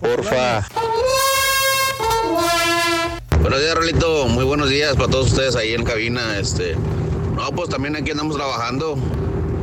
porfa. 0.00 0.66
Buenos 3.40 3.60
días, 3.60 3.74
Rolito. 3.74 4.28
Muy 4.28 4.44
buenos 4.44 4.68
días 4.70 4.94
para 4.94 5.08
todos 5.08 5.32
ustedes 5.32 5.56
ahí 5.56 5.74
en 5.74 5.82
cabina. 5.82 6.38
Este, 6.38 6.76
no, 7.34 7.50
pues 7.50 7.68
también 7.68 7.96
aquí 7.96 8.12
andamos 8.12 8.36
trabajando 8.36 8.96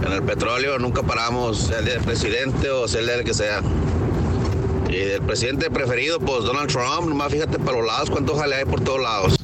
en 0.05 0.11
el 0.11 0.21
petróleo. 0.23 0.77
Nunca 0.79 1.01
paramos, 1.03 1.59
sea 1.59 1.79
el 1.79 1.85
del 1.85 2.01
presidente 2.01 2.69
o 2.69 2.87
sea 2.87 2.99
el 2.99 3.07
del 3.07 3.23
que 3.23 3.33
sea. 3.33 3.61
Y 4.89 4.95
el 4.95 5.21
presidente 5.21 5.69
preferido, 5.71 6.19
pues 6.19 6.43
Donald 6.43 6.69
Trump. 6.69 7.07
Nomás 7.07 7.31
fíjate 7.31 7.57
para 7.57 7.77
los 7.77 7.87
lados 7.87 8.09
cuánto 8.09 8.35
jale 8.35 8.55
hay 8.55 8.65
por 8.65 8.81
todos 8.81 9.01
lados. 9.01 9.35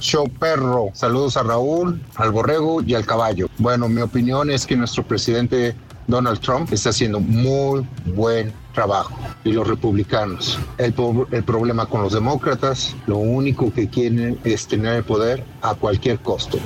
Show 0.00 0.28
perro. 0.28 0.88
Saludos 0.94 1.36
a 1.36 1.44
Raúl, 1.44 2.02
al 2.16 2.32
borrego 2.32 2.82
y 2.82 2.94
al 2.94 3.06
caballo. 3.06 3.48
Bueno, 3.58 3.88
mi 3.88 4.00
opinión 4.00 4.50
es 4.50 4.66
que 4.66 4.74
nuestro 4.74 5.04
presidente 5.04 5.76
Donald 6.10 6.40
Trump 6.40 6.72
está 6.72 6.90
haciendo 6.90 7.20
muy 7.20 7.86
buen 8.06 8.52
trabajo. 8.74 9.16
Y 9.44 9.52
los 9.52 9.66
republicanos. 9.66 10.58
El, 10.78 10.94
el 11.30 11.44
problema 11.44 11.86
con 11.86 12.02
los 12.02 12.12
demócratas, 12.12 12.94
lo 13.06 13.18
único 13.18 13.72
que 13.72 13.88
quieren 13.88 14.38
es 14.44 14.66
tener 14.66 14.96
el 14.96 15.04
poder 15.04 15.44
a 15.62 15.74
cualquier 15.74 16.18
costo. 16.20 16.58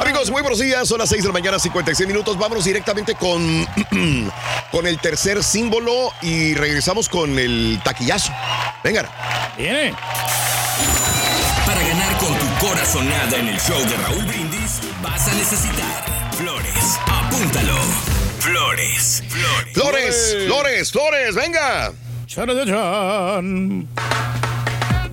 Amigos, 0.00 0.30
muy 0.30 0.42
buenos 0.42 0.58
días. 0.58 0.86
Son 0.86 0.98
las 0.98 1.08
6 1.08 1.22
de 1.22 1.28
la 1.28 1.32
mañana, 1.32 1.58
56 1.58 2.06
minutos. 2.06 2.38
Vámonos 2.38 2.64
directamente 2.64 3.14
con, 3.14 3.66
con 4.70 4.86
el 4.86 4.98
tercer 4.98 5.42
símbolo 5.42 6.12
y 6.20 6.54
regresamos 6.54 7.08
con 7.08 7.38
el 7.38 7.80
taquillazo. 7.84 8.32
Vengan. 8.82 9.06
Viene. 9.56 9.94
Corazonada 12.62 13.38
en 13.38 13.48
el 13.48 13.58
show 13.58 13.76
de 13.76 13.96
Raúl 13.96 14.24
Brindis, 14.24 14.80
vas 15.02 15.26
a 15.26 15.34
necesitar 15.34 16.30
flores. 16.36 17.00
Apúntalo. 17.06 17.76
Flores. 18.38 19.24
Flores. 19.28 19.72
Flores, 19.74 20.36
flores, 20.46 20.92
flores, 20.92 21.34
venga. 21.34 21.92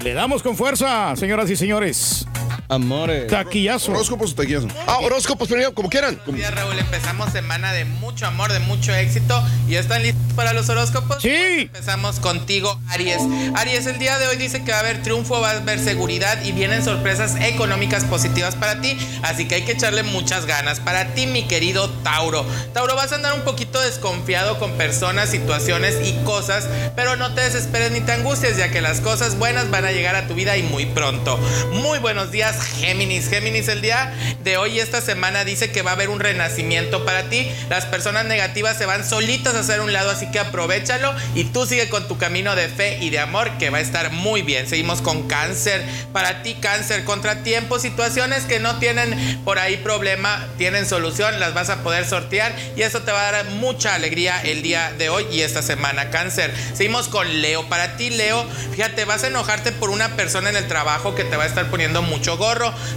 Le 0.03 0.13
damos 0.13 0.43
con 0.43 0.55
fuerza, 0.55 1.15
señoras 1.15 1.49
y 1.49 1.55
señores. 1.55 2.28
Amores. 2.69 3.25
Taquillazo. 3.25 3.91
Horóscopos 3.91 4.33
o 4.33 4.35
taquillazo. 4.35 4.67
Ah, 4.85 4.99
horóscopos, 4.99 5.47
primero, 5.47 5.73
como 5.73 5.89
quieran. 5.89 6.21
Buenos 6.25 6.35
días, 6.35 6.53
Raúl. 6.53 6.77
Empezamos 6.77 7.31
semana 7.31 7.73
de 7.73 7.83
mucho 7.85 8.27
amor, 8.27 8.53
de 8.53 8.59
mucho 8.59 8.93
éxito. 8.93 9.43
¿Y 9.67 9.75
están 9.75 10.03
listos 10.03 10.33
para 10.35 10.53
los 10.53 10.69
horóscopos? 10.69 11.19
Sí. 11.19 11.61
Empezamos 11.61 12.19
contigo, 12.19 12.79
Aries. 12.89 13.21
Aries, 13.55 13.87
el 13.87 13.97
día 13.97 14.19
de 14.19 14.27
hoy 14.27 14.37
dice 14.37 14.63
que 14.63 14.71
va 14.71 14.77
a 14.77 14.81
haber 14.81 15.01
triunfo, 15.01 15.41
va 15.41 15.49
a 15.49 15.57
haber 15.57 15.79
seguridad 15.79 16.43
y 16.43 16.51
vienen 16.51 16.83
sorpresas 16.83 17.37
económicas 17.41 18.05
positivas 18.05 18.55
para 18.55 18.79
ti. 18.81 18.95
Así 19.23 19.47
que 19.47 19.55
hay 19.55 19.61
que 19.63 19.71
echarle 19.71 20.03
muchas 20.03 20.45
ganas. 20.45 20.79
Para 20.79 21.15
ti, 21.15 21.25
mi 21.25 21.47
querido 21.47 21.89
Tauro. 22.03 22.45
Tauro, 22.75 22.95
vas 22.95 23.11
a 23.11 23.15
andar 23.15 23.33
un 23.33 23.41
poquito 23.41 23.81
desconfiado 23.81 24.59
con 24.59 24.73
personas, 24.73 25.31
situaciones 25.31 26.07
y 26.07 26.13
cosas, 26.23 26.67
pero 26.95 27.15
no 27.15 27.33
te 27.33 27.41
desesperes 27.41 27.91
ni 27.91 28.01
te 28.01 28.11
angusties, 28.11 28.57
ya 28.57 28.69
que 28.69 28.81
las 28.81 29.01
cosas 29.01 29.39
buenas 29.39 29.71
van 29.71 29.85
a 29.85 29.91
llegar 29.91 30.15
a 30.15 30.27
tu 30.27 30.35
vida 30.35 30.55
y 30.55 30.61
muy 30.61 30.85
pronto. 30.85 31.39
Muy 31.71 31.97
buenos 31.97 32.31
días, 32.31 32.58
Géminis. 32.59 33.29
Géminis, 33.29 33.67
el 33.67 33.81
día 33.81 34.13
de 34.43 34.57
hoy 34.57 34.79
esta 34.79 35.01
semana 35.01 35.43
dice 35.45 35.71
que 35.71 35.81
va 35.81 35.91
a 35.91 35.93
haber 35.93 36.09
un 36.09 36.19
renacimiento 36.19 37.05
para 37.05 37.29
ti. 37.29 37.49
Las 37.69 37.85
personas 37.85 38.25
negativas 38.25 38.77
se 38.77 38.85
van 38.85 39.07
solitas 39.07 39.55
a 39.55 39.59
hacer 39.59 39.81
un 39.81 39.93
lado, 39.93 40.11
así 40.11 40.29
que 40.31 40.39
aprovechalo 40.39 41.13
y 41.35 41.45
tú 41.45 41.65
sigue 41.65 41.89
con 41.89 42.07
tu 42.07 42.17
camino 42.17 42.55
de 42.55 42.67
fe 42.67 42.97
y 43.01 43.09
de 43.09 43.19
amor 43.19 43.57
que 43.57 43.69
va 43.69 43.79
a 43.79 43.81
estar 43.81 44.11
muy 44.11 44.41
bien. 44.41 44.67
Seguimos 44.67 45.01
con 45.01 45.27
cáncer. 45.27 45.83
Para 46.13 46.43
ti, 46.43 46.55
cáncer, 46.55 47.03
contratiempos, 47.03 47.81
situaciones 47.81 48.43
que 48.45 48.59
no 48.59 48.77
tienen 48.79 49.39
por 49.43 49.59
ahí 49.59 49.77
problema, 49.77 50.47
tienen 50.57 50.85
solución, 50.85 51.39
las 51.39 51.53
vas 51.53 51.69
a 51.69 51.83
poder 51.83 52.05
sortear 52.05 52.55
y 52.75 52.81
eso 52.81 53.01
te 53.01 53.11
va 53.11 53.27
a 53.27 53.31
dar 53.31 53.45
mucha 53.45 53.95
alegría 53.95 54.41
el 54.41 54.61
día 54.61 54.91
de 54.97 55.09
hoy 55.09 55.25
y 55.31 55.41
esta 55.41 55.61
semana. 55.61 56.09
Cáncer. 56.09 56.53
Seguimos 56.73 57.07
con 57.07 57.41
Leo. 57.41 57.67
Para 57.69 57.97
ti, 57.97 58.09
Leo, 58.09 58.45
fíjate, 58.71 59.05
vas 59.05 59.23
a 59.23 59.27
enojarte 59.27 59.71
por 59.71 59.89
una 59.89 60.15
persona 60.15 60.49
en 60.49 60.55
el 60.55 60.67
trabajo 60.67 61.15
que 61.15 61.23
te 61.23 61.37
va 61.37 61.43
a 61.43 61.47
estar 61.47 61.69
poniendo 61.69 62.01
mucho 62.01 62.37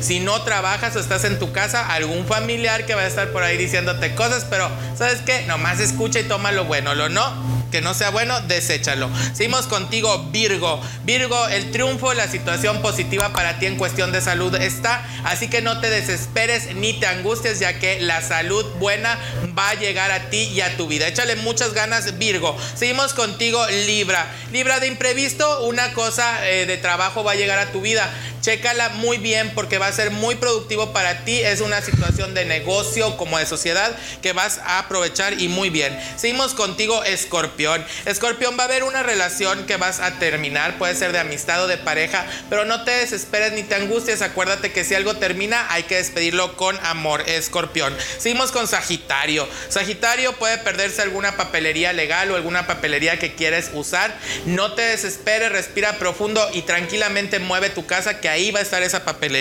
Si 0.01 0.21
no 0.21 0.43
trabajas 0.43 0.97
o 0.97 1.01
estás 1.01 1.25
en 1.25 1.39
tu 1.39 1.53
casa, 1.53 1.87
algún 1.93 2.27
familiar 2.27 2.87
que 2.87 2.95
va 2.95 3.03
a 3.03 3.07
estar 3.07 3.29
por 3.33 3.43
ahí 3.43 3.57
diciéndote 3.57 4.15
cosas, 4.15 4.47
pero 4.49 4.71
¿sabes 4.97 5.21
qué? 5.25 5.43
Nomás 5.47 5.81
escucha 5.81 6.21
y 6.21 6.25
toma 6.25 6.53
lo 6.53 6.65
bueno, 6.65 6.95
lo 6.95 7.09
no. 7.09 7.63
que 7.73 7.81
no 7.81 7.95
sea 7.95 8.11
bueno, 8.11 8.39
deséchalo. 8.43 9.11
Seguimos 9.33 9.67
contigo, 9.67 10.29
Virgo. 10.31 10.81
Virgo, 11.05 11.49
el 11.49 11.73
triunfo, 11.73 12.13
la 12.13 12.29
situación 12.29 12.83
positiva 12.83 13.33
para 13.33 13.59
ti 13.59 13.67
en 13.67 13.77
cuestión 13.77 14.13
de 14.13 14.21
salud 14.21 14.55
está, 14.55 15.03
así 15.25 15.49
que 15.49 15.63
no 15.63 15.81
te 15.81 15.89
desesperes 15.89 16.77
ni 16.77 16.93
te 17.01 17.07
angusties, 17.07 17.59
ya 17.59 17.79
que 17.79 17.99
la 18.01 18.21
salud 18.21 18.65
buena 18.79 19.19
va 19.59 19.71
a 19.71 19.75
llegar 19.75 20.13
a 20.13 20.29
ti 20.29 20.43
y 20.55 20.61
a 20.61 20.77
tu 20.77 20.87
vida. 20.87 21.09
Échale 21.09 21.35
muchas 21.37 21.73
ganas, 21.73 22.19
Virgo. 22.19 22.57
Seguimos 22.77 23.15
contigo, 23.15 23.67
Libra. 23.87 24.31
Libra 24.53 24.79
de 24.79 24.89
imprevisto, 24.89 25.65
una 25.65 25.95
cosa 25.95 26.47
eh, 26.49 26.67
de 26.67 26.77
trabajo 26.77 27.25
va 27.25 27.33
a 27.33 27.37
llegar 27.37 27.59
a 27.59 27.73
tu 27.73 27.81
vida. 27.81 28.09
Chécala 28.43 28.91
muy 28.91 29.17
bien 29.17 29.42
porque 29.51 29.79
va 29.79 29.89
a 29.89 29.93
ser 29.93 30.11
muy 30.11 30.37
productivo 30.37 30.93
para 30.93 31.25
ti. 31.25 31.41
Es 31.41 31.61
una 31.61 31.83
situación 31.83 32.35
de 32.35 32.45
negocio 32.45 33.17
como 33.17 33.39
de 33.39 33.47
sociedad 33.47 33.97
que 34.23 34.33
vas 34.33 34.59
a 34.59 34.79
aprovechar 34.79 35.41
y 35.41 35.49
muy 35.49 35.71
bien. 35.71 35.99
Seguimos 36.17 36.55
contigo, 36.55 37.05
Escorpión. 37.05 37.85
Escorpión, 38.07 38.57
va 38.59 38.63
a 38.63 38.67
haber 38.67 38.85
una 38.85 39.03
relación 39.03 39.67
que 39.67 39.77
vas 39.77 40.01
a 40.01 40.19
terminar. 40.19 40.79
Puede 40.79 40.95
ser 40.95 41.13
de 41.13 41.19
amistad 41.19 41.65
o 41.65 41.67
de 41.67 41.79
pareja, 41.79 42.27
pero 42.49 42.65
no 42.65 42.85
te 42.85 42.93
desesperes 42.93 43.53
ni 43.53 43.63
te 43.63 43.75
angusties. 43.75 44.23
Acuérdate 44.23 44.73
que 44.73 44.85
si 44.85 44.95
algo 44.95 45.17
termina, 45.17 45.67
hay 45.71 45.85
que 45.85 45.97
despedirlo 45.97 46.57
con 46.57 46.79
amor, 46.85 47.23
Escorpión. 47.27 47.97
Seguimos 48.19 48.53
con 48.53 48.69
Sagitario. 48.69 49.49
Sagitario 49.69 50.33
puede 50.35 50.59
perderse 50.59 51.03
alguna 51.03 51.37
papelería 51.37 51.93
legal 51.93 52.31
o 52.31 52.37
alguna 52.37 52.67
papelería 52.67 53.19
que 53.19 53.35
quieres 53.35 53.71
usar. 53.75 54.15
No 54.47 54.75
te 54.75 54.83
desesperes, 54.83 55.53
respira 55.53 55.99
profundo 55.99 56.49
y 56.53 56.63
tranquilamente 56.63 57.39
mueve 57.39 57.71
tu 57.71 57.87
casa 57.87 58.21
que 58.21 58.29
ahí 58.29 58.51
va 58.51 58.61
a 58.61 58.63
estar 58.63 58.83
esa 58.83 59.05
papelería. 59.05 59.32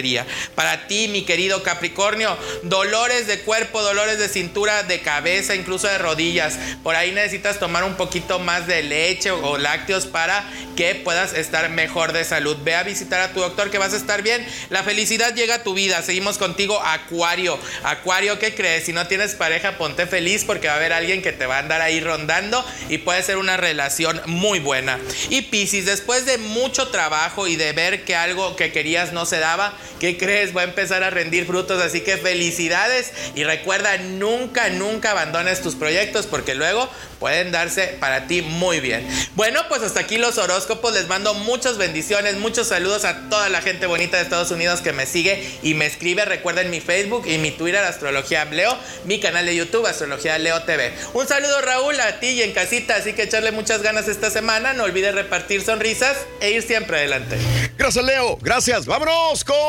Para 0.56 0.88
ti, 0.88 1.08
mi 1.08 1.24
querido 1.24 1.64
Capricornio, 1.64 2.38
dolores 2.64 3.28
de 3.28 3.40
cuerpo, 3.42 3.82
dolores 3.82 4.20
de 4.20 4.30
cintura, 4.30 4.84
de 4.84 5.02
cabeza, 5.02 5.56
incluso 5.56 5.88
de 5.88 5.98
rodillas. 5.98 6.58
Por 6.84 6.96
ahí 6.96 7.12
necesitas 7.12 7.60
tomar 7.60 7.84
un 7.84 7.96
poquito 7.96 8.40
más 8.40 8.68
de 8.68 8.84
leche 8.84 9.32
o 9.32 9.58
lácteos 9.58 10.06
para 10.06 10.44
que 10.76 10.96
puedas 10.96 11.34
estar 11.34 11.70
mejor 11.70 12.14
de 12.14 12.24
salud. 12.24 12.58
Ve 12.64 12.76
a 12.76 12.84
visitar 12.84 13.22
a 13.22 13.34
tu 13.34 13.40
doctor 13.40 13.70
que 13.70 13.78
vas 13.78 13.94
a 13.94 13.98
estar 13.98 14.22
bien. 14.22 14.46
La 14.70 14.84
felicidad 14.84 15.34
llega 15.36 15.56
a 15.56 15.64
tu 15.64 15.74
vida. 15.74 16.02
Seguimos 16.02 16.38
contigo, 16.38 16.82
Acuario. 16.84 17.60
Acuario, 17.84 18.40
¿qué 18.40 18.56
crees? 18.56 18.86
Si 18.86 18.94
no 18.94 19.08
tienes 19.08 19.36
pareja, 19.36 19.78
ponte 19.78 20.08
feliz 20.08 20.44
porque 20.46 20.68
va 20.68 20.74
a 20.74 20.78
haber 20.78 20.94
alguien 20.94 21.22
que 21.22 21.32
te 21.32 21.46
va 21.46 21.58
a 21.58 21.60
andar 21.60 21.82
ahí 21.82 22.00
rondando 22.00 22.66
y 22.90 23.00
puede 23.00 23.24
ser 23.24 23.38
una 23.38 23.58
relación 23.58 24.22
muy 24.26 24.60
buena. 24.60 25.00
Y 25.30 25.44
Piscis, 25.44 25.86
después 25.86 26.26
de 26.26 26.38
mucho 26.38 26.90
trabajo 26.90 27.48
y 27.48 27.56
de 27.56 27.74
ver 27.74 28.04
que 28.06 28.16
algo 28.16 28.56
que 28.56 28.72
querías 28.72 29.14
no 29.14 29.26
se 29.26 29.40
daba, 29.40 29.71
¿qué 30.00 30.18
crees? 30.18 30.56
Va 30.56 30.62
a 30.62 30.66
empezar 30.66 31.04
a 31.04 31.10
rendir 31.10 31.46
frutos, 31.46 31.82
así 31.82 32.02
que 32.02 32.18
felicidades 32.18 33.12
y 33.36 33.44
recuerda, 33.44 33.98
nunca, 33.98 34.70
nunca 34.70 35.12
abandones 35.12 35.62
tus 35.62 35.76
proyectos 35.76 36.26
porque 36.26 36.56
luego 36.56 36.90
pueden 37.20 37.52
darse 37.52 37.98
para 38.00 38.26
ti 38.26 38.42
muy 38.42 38.80
bien. 38.80 39.08
Bueno, 39.36 39.62
pues 39.70 39.84
hasta 39.84 40.00
aquí 40.00 40.18
los 40.18 40.40
horóscopos, 40.40 40.94
les 40.94 41.08
mando 41.08 41.36
muchas 41.36 41.78
bendiciones, 41.78 42.38
muchos 42.38 42.68
saludos 42.68 43.06
a 43.06 43.30
toda 43.30 43.50
la 43.50 43.62
gente 43.62 43.86
bonita 43.86 44.18
de 44.18 44.24
Estados 44.24 44.50
Unidos 44.50 44.82
que 44.82 44.92
me 44.92 45.06
sigue 45.06 45.48
y 45.62 45.76
me 45.76 45.86
escribe, 45.86 46.26
recuerden 46.26 46.72
mi 46.72 46.82
Facebook 46.82 47.28
y 47.28 47.38
mi 47.38 47.52
Twitter, 47.52 47.84
Astrología 47.84 48.46
Leo, 48.46 48.76
mi 49.06 49.20
canal 49.20 49.46
de 49.46 49.56
YouTube, 49.56 49.86
Astrología 49.86 50.38
Leo 50.40 50.64
TV. 50.64 50.94
Un 51.14 51.28
saludo 51.28 51.62
Raúl 51.62 52.00
a 52.00 52.20
ti 52.20 52.28
y 52.28 52.42
en 52.42 52.54
casita, 52.54 52.96
así 52.96 53.14
que 53.14 53.24
echarle 53.24 53.52
muchas 53.52 53.84
ganas 53.84 54.08
esta 54.08 54.32
semana, 54.32 54.74
no 54.74 54.86
olvides 54.86 55.14
repartir 55.14 55.62
sonrisas 55.64 56.18
e 56.40 56.52
ir 56.52 56.64
siempre 56.64 56.98
adelante. 56.98 57.38
Gracias 57.78 58.04
Leo, 58.04 58.38
gracias. 58.42 58.86
Vámonos 58.88 59.44
con 59.44 59.61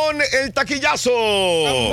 el 0.43 0.53
taquillazo. 0.53 1.11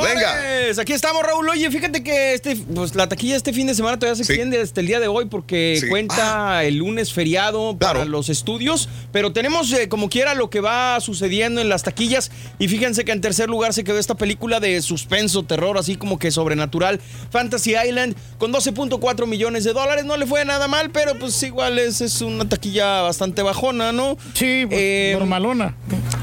Venga. 0.03 0.35
Pues 0.65 0.79
aquí 0.79 0.93
estamos, 0.93 1.23
Raúl. 1.23 1.49
Oye, 1.49 1.69
fíjate 1.71 2.03
que 2.03 2.33
este, 2.33 2.55
pues, 2.55 2.95
la 2.95 3.07
taquilla 3.09 3.35
este 3.35 3.53
fin 3.53 3.67
de 3.67 3.73
semana 3.75 3.97
todavía 3.97 4.15
se 4.15 4.23
extiende 4.23 4.61
hasta 4.61 4.81
el 4.81 4.87
día 4.87 4.99
de 4.99 5.07
hoy 5.07 5.25
porque 5.25 5.77
Sí. 5.81 5.87
cuenta 5.89 6.63
el 6.63 6.75
lunes 6.77 7.13
feriado 7.13 7.77
para 7.77 8.05
los 8.05 8.29
estudios. 8.29 8.89
Pero 9.11 9.33
tenemos 9.33 9.71
eh, 9.73 9.89
como 9.89 10.09
quiera 10.09 10.35
lo 10.35 10.49
que 10.49 10.59
va 10.59 10.99
sucediendo 10.99 11.61
en 11.61 11.69
las 11.69 11.83
taquillas. 11.83 12.31
Y 12.59 12.67
fíjense 12.67 13.05
que 13.05 13.11
en 13.11 13.21
tercer 13.21 13.49
lugar 13.49 13.73
se 13.73 13.83
quedó 13.83 13.97
esta 13.99 14.15
película 14.15 14.59
de 14.59 14.81
suspenso, 14.81 15.43
terror, 15.43 15.77
así 15.77 15.95
como 15.95 16.19
que 16.19 16.31
sobrenatural, 16.31 16.99
Fantasy 17.31 17.75
Island, 17.75 18.15
con 18.37 18.51
12.4 18.53 19.25
millones 19.27 19.63
de 19.63 19.73
dólares. 19.73 20.05
No 20.05 20.17
le 20.17 20.25
fue 20.25 20.45
nada 20.45 20.67
mal, 20.67 20.89
pero 20.91 21.17
pues 21.17 21.41
igual 21.43 21.79
es, 21.79 22.01
es 22.01 22.21
una 22.21 22.47
taquilla 22.47 23.01
bastante 23.01 23.41
bajona, 23.41 23.91
¿no? 23.91 24.17
Sí, 24.33 24.65
normalona. 25.13 25.75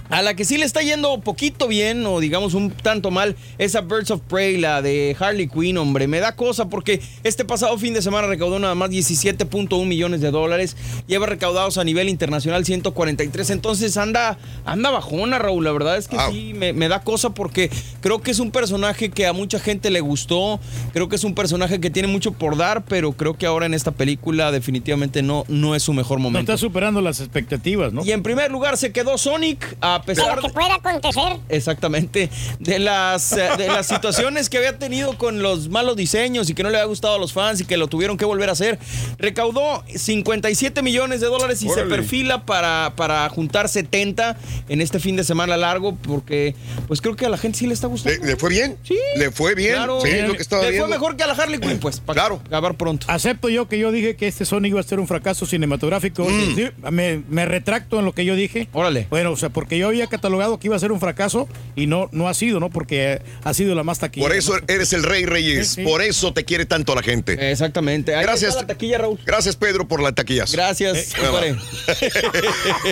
A 0.09 0.22
la 0.22 0.35
que 0.35 0.45
sí 0.45 0.57
le 0.57 0.64
está 0.64 0.83
yendo 0.83 1.18
poquito 1.20 1.66
bien, 1.69 2.05
o 2.07 2.21
digamos 2.21 2.55
un 2.55 2.71
tanto 2.71 3.11
mal, 3.11 3.37
es 3.59 3.75
a 3.75 3.81
Birds 3.81 4.11
of 4.11 4.21
Prey, 4.29 4.59
la 4.59 4.83
de 4.83 5.17
Harley 5.19 5.49
Quinn, 5.49 5.77
hombre. 5.79 6.07
Me 6.07 6.21
da 6.21 6.37
cosa 6.37 6.69
porque 6.69 7.01
este 7.25 7.45
pasado 7.45 7.77
fin 7.79 7.95
de 7.95 8.03
semana 8.03 8.27
recaudó 8.27 8.59
nada 8.59 8.75
más 8.75 8.91
17.1 8.91 9.87
millones 9.87 10.21
de 10.21 10.31
dólares. 10.31 10.77
Lleva 11.07 11.27
recaudados 11.27 11.79
a 11.79 11.85
nivel 11.85 12.09
internacional 12.09 12.64
143. 12.64 13.51
Entonces 13.51 13.97
anda, 13.97 14.39
anda 14.64 14.91
bajona, 14.91 15.39
Raúl. 15.39 15.64
La 15.64 15.73
verdad 15.73 15.97
es 15.97 16.09
que 16.09 16.17
sí, 16.31 16.53
me, 16.55 16.73
me 16.73 16.89
da 16.89 17.01
cosa 17.03 17.31
porque 17.31 17.71
creo 18.01 18.21
que 18.21 18.31
es 18.31 18.39
un 18.39 18.51
personaje 18.51 19.11
que 19.11 19.27
a 19.27 19.33
mucha 19.33 19.59
gente 19.59 19.91
le 19.91 20.01
gustó. 20.01 20.61
Creo 20.93 21.09
que 21.09 21.17
es 21.17 21.25
un 21.25 21.35
personaje 21.35 21.81
que 21.81 21.91
tiene 21.91 22.09
mucho 22.09 22.33
por 22.33 22.57
dar, 22.57 22.85
pero 22.85 23.12
creo 23.12 23.35
que 23.35 23.47
ahora 23.47 23.67
en 23.67 23.75
esta 23.75 23.91
película 23.93 24.53
definitivamente 24.53 25.23
no, 25.23 25.45
no 25.49 25.75
es 25.75 25.83
su 25.83 25.93
mejor 25.93 26.19
No 26.19 26.25
momento. 26.25 26.53
está 26.53 26.59
superando 26.61 27.01
las 27.01 27.21
expectativas, 27.21 27.93
¿no? 27.93 28.05
Y 28.05 28.12
en 28.12 28.23
primer 28.23 28.51
lugar 28.51 28.77
se 28.77 28.93
quedó 28.93 29.19
Sonic, 29.19 29.77
a 29.81 30.03
pesar 30.03 30.37
Lo 30.37 30.43
que 30.43 30.49
pueda 30.51 30.75
acontecer. 30.77 31.39
Exactamente. 31.57 32.30
De 32.61 32.78
las, 32.78 33.32
eh, 33.32 33.48
de 33.59 33.68
las 33.68 33.86
situaciones 33.86 34.48
que 34.50 34.59
había 34.59 34.78
tenido 34.78 35.16
con 35.18 35.42
los 35.42 35.68
malos 35.68 35.96
diseños 35.96 36.50
y 36.50 36.54
que 36.54 36.62
no 36.62 36.70
le 36.70 36.76
había 36.76 36.86
gustado 36.86 37.14
a 37.14 37.18
los 37.18 37.32
fans 37.32 37.61
y 37.61 37.64
que 37.64 37.76
lo 37.76 37.88
tuvieron 37.88 38.16
que 38.16 38.24
volver 38.24 38.48
a 38.48 38.52
hacer. 38.52 38.78
Recaudó 39.18 39.84
57 39.94 40.82
millones 40.82 41.20
de 41.20 41.26
dólares 41.26 41.62
y 41.62 41.68
se 41.68 41.82
perfila 41.82 42.44
para, 42.44 42.92
para 42.96 43.28
juntar 43.28 43.68
70 43.68 44.36
en 44.68 44.80
este 44.80 44.98
fin 45.00 45.16
de 45.16 45.24
semana 45.24 45.57
largo 45.57 45.96
porque 45.96 46.54
pues 46.86 47.00
creo 47.00 47.16
que 47.16 47.26
a 47.26 47.28
la 47.28 47.38
gente 47.38 47.59
sí 47.59 47.66
le 47.66 47.74
está 47.74 47.86
gustando. 47.86 48.20
¿Le, 48.20 48.30
le 48.32 48.36
fue 48.36 48.50
bien? 48.50 48.76
Sí. 48.82 48.96
¿Le 49.16 49.30
fue 49.30 49.54
bien? 49.54 49.74
Claro. 49.74 50.00
sí, 50.00 50.11
lo 50.26 50.34
que 50.34 50.42
estaba 50.42 50.62
Le 50.62 50.70
viendo. 50.70 50.86
fue 50.88 50.96
mejor 50.96 51.16
que 51.16 51.22
a 51.24 51.26
la 51.26 51.34
Harley 51.34 51.59
Quinn, 51.61 51.78
pues. 51.78 52.00
Para 52.00 52.20
claro. 52.20 52.40
acabar 52.46 52.74
pronto. 52.76 53.07
Acepto 53.09 53.48
yo 53.48 53.68
que 53.68 53.78
yo 53.78 53.92
dije 53.92 54.16
que 54.16 54.26
este 54.26 54.44
Sonic 54.44 54.70
iba 54.70 54.80
a 54.80 54.82
ser 54.82 55.00
un 55.00 55.07
fracaso 55.09 55.46
cinematográfico. 55.46 56.26
Mm. 56.28 56.90
Me, 56.90 57.22
me 57.28 57.44
retracto 57.46 57.98
en 57.98 58.04
lo 58.04 58.12
que 58.12 58.24
yo 58.24 58.34
dije. 58.34 58.68
Órale. 58.72 59.07
Bueno, 59.11 59.32
o 59.32 59.36
sea, 59.36 59.48
porque 59.50 59.78
yo 59.78 59.88
había 59.88 60.07
catalogado 60.07 60.59
que 60.59 60.68
iba 60.68 60.76
a 60.76 60.78
ser 60.78 60.92
un 60.92 61.00
fracaso 61.00 61.45
y 61.74 61.86
no, 61.86 62.09
no 62.12 62.28
ha 62.28 62.34
sido, 62.34 62.59
¿no? 62.61 62.70
Porque 62.70 63.20
ha 63.44 63.55
sido 63.55 63.74
la 63.74 63.82
más 63.82 63.99
taquilla. 63.99 64.26
Por 64.26 64.34
eso 64.34 64.55
eres 64.66 64.92
el 64.92 65.03
rey 65.03 65.26
Reyes. 65.26 65.68
Sí, 65.68 65.74
sí. 65.76 65.82
Por 65.84 66.03
eso 66.03 66.32
te 66.32 66.44
quiere 66.44 66.64
tanto 66.66 66.94
la 66.94 67.03
gente. 67.03 67.51
Exactamente. 67.51 68.14
Ahí 68.14 68.22
Gracias. 68.24 68.51
está 68.51 68.62
la 68.62 68.66
taquilla, 68.68 68.99
Raúl. 68.99 69.18
Gracias, 69.26 69.57
Pedro, 69.57 69.86
por 69.86 70.01
la 70.03 70.12
taquillas. 70.12 70.53
Gracias, 70.53 71.12
Eh. 71.14 71.57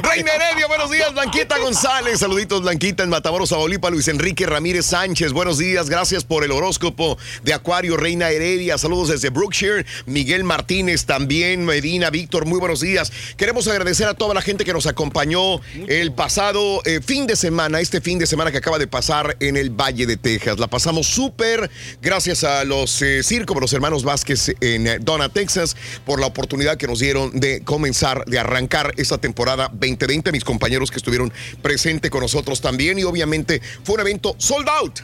Reina 0.02 0.32
Heredia, 0.34 0.66
buenos 0.68 0.90
días. 0.90 1.12
Blanquita 1.12 1.58
González, 1.58 2.20
saluditos, 2.20 2.62
Blanquita 2.62 3.02
en 3.02 3.10
Matamoros, 3.10 3.50
Zabolipa. 3.50 3.90
Luis 3.90 4.08
Enrique 4.08 4.46
Ramírez 4.46 4.86
Sánchez, 4.86 5.32
buenos 5.32 5.58
días. 5.58 5.88
Gracias 5.88 6.24
por 6.24 6.44
el 6.44 6.52
horóscopo 6.52 7.18
de 7.42 7.52
Acuario, 7.54 7.96
Reina 7.96 8.30
Heredia. 8.30 8.78
Saludos 8.78 9.08
desde 9.08 9.30
Brookshire. 9.30 9.84
Miguel 10.06 10.44
Martínez 10.44 11.04
también, 11.06 11.64
Medina, 11.64 12.10
Víctor, 12.10 12.46
muy 12.46 12.58
buenos 12.58 12.80
días. 12.80 13.12
Queremos 13.36 13.66
agradecer 13.68 14.06
a 14.08 14.14
toda 14.14 14.34
la 14.34 14.42
gente 14.42 14.64
que 14.64 14.72
nos 14.72 14.86
acompañó 14.86 15.60
el 15.88 16.12
pasado 16.12 16.82
eh, 16.84 17.00
fin 17.04 17.26
de 17.26 17.36
semana, 17.36 17.80
este 17.80 18.00
fin 18.00 18.18
de 18.18 18.26
semana 18.26 18.43
que 18.50 18.58
acaba 18.58 18.78
de 18.78 18.86
pasar 18.86 19.36
en 19.40 19.56
el 19.56 19.70
Valle 19.70 20.06
de 20.06 20.16
Texas. 20.16 20.58
La 20.58 20.66
pasamos 20.66 21.06
súper 21.06 21.70
gracias 22.00 22.44
a 22.44 22.64
los 22.64 23.00
eh, 23.02 23.22
circos, 23.22 23.60
los 23.60 23.72
hermanos 23.72 24.04
Vázquez 24.04 24.54
en 24.60 24.86
eh, 24.86 24.98
Donna, 25.00 25.28
Texas, 25.28 25.76
por 26.04 26.20
la 26.20 26.26
oportunidad 26.26 26.76
que 26.76 26.86
nos 26.86 27.00
dieron 27.00 27.38
de 27.38 27.62
comenzar, 27.62 28.24
de 28.26 28.38
arrancar 28.38 28.92
esta 28.96 29.18
temporada 29.18 29.68
2020. 29.72 30.32
Mis 30.32 30.44
compañeros 30.44 30.90
que 30.90 30.96
estuvieron 30.96 31.32
presentes 31.62 32.10
con 32.10 32.20
nosotros 32.20 32.60
también 32.60 32.98
y 32.98 33.04
obviamente 33.04 33.60
fue 33.82 33.96
un 33.96 34.00
evento 34.02 34.34
sold 34.38 34.68
out. 34.68 35.00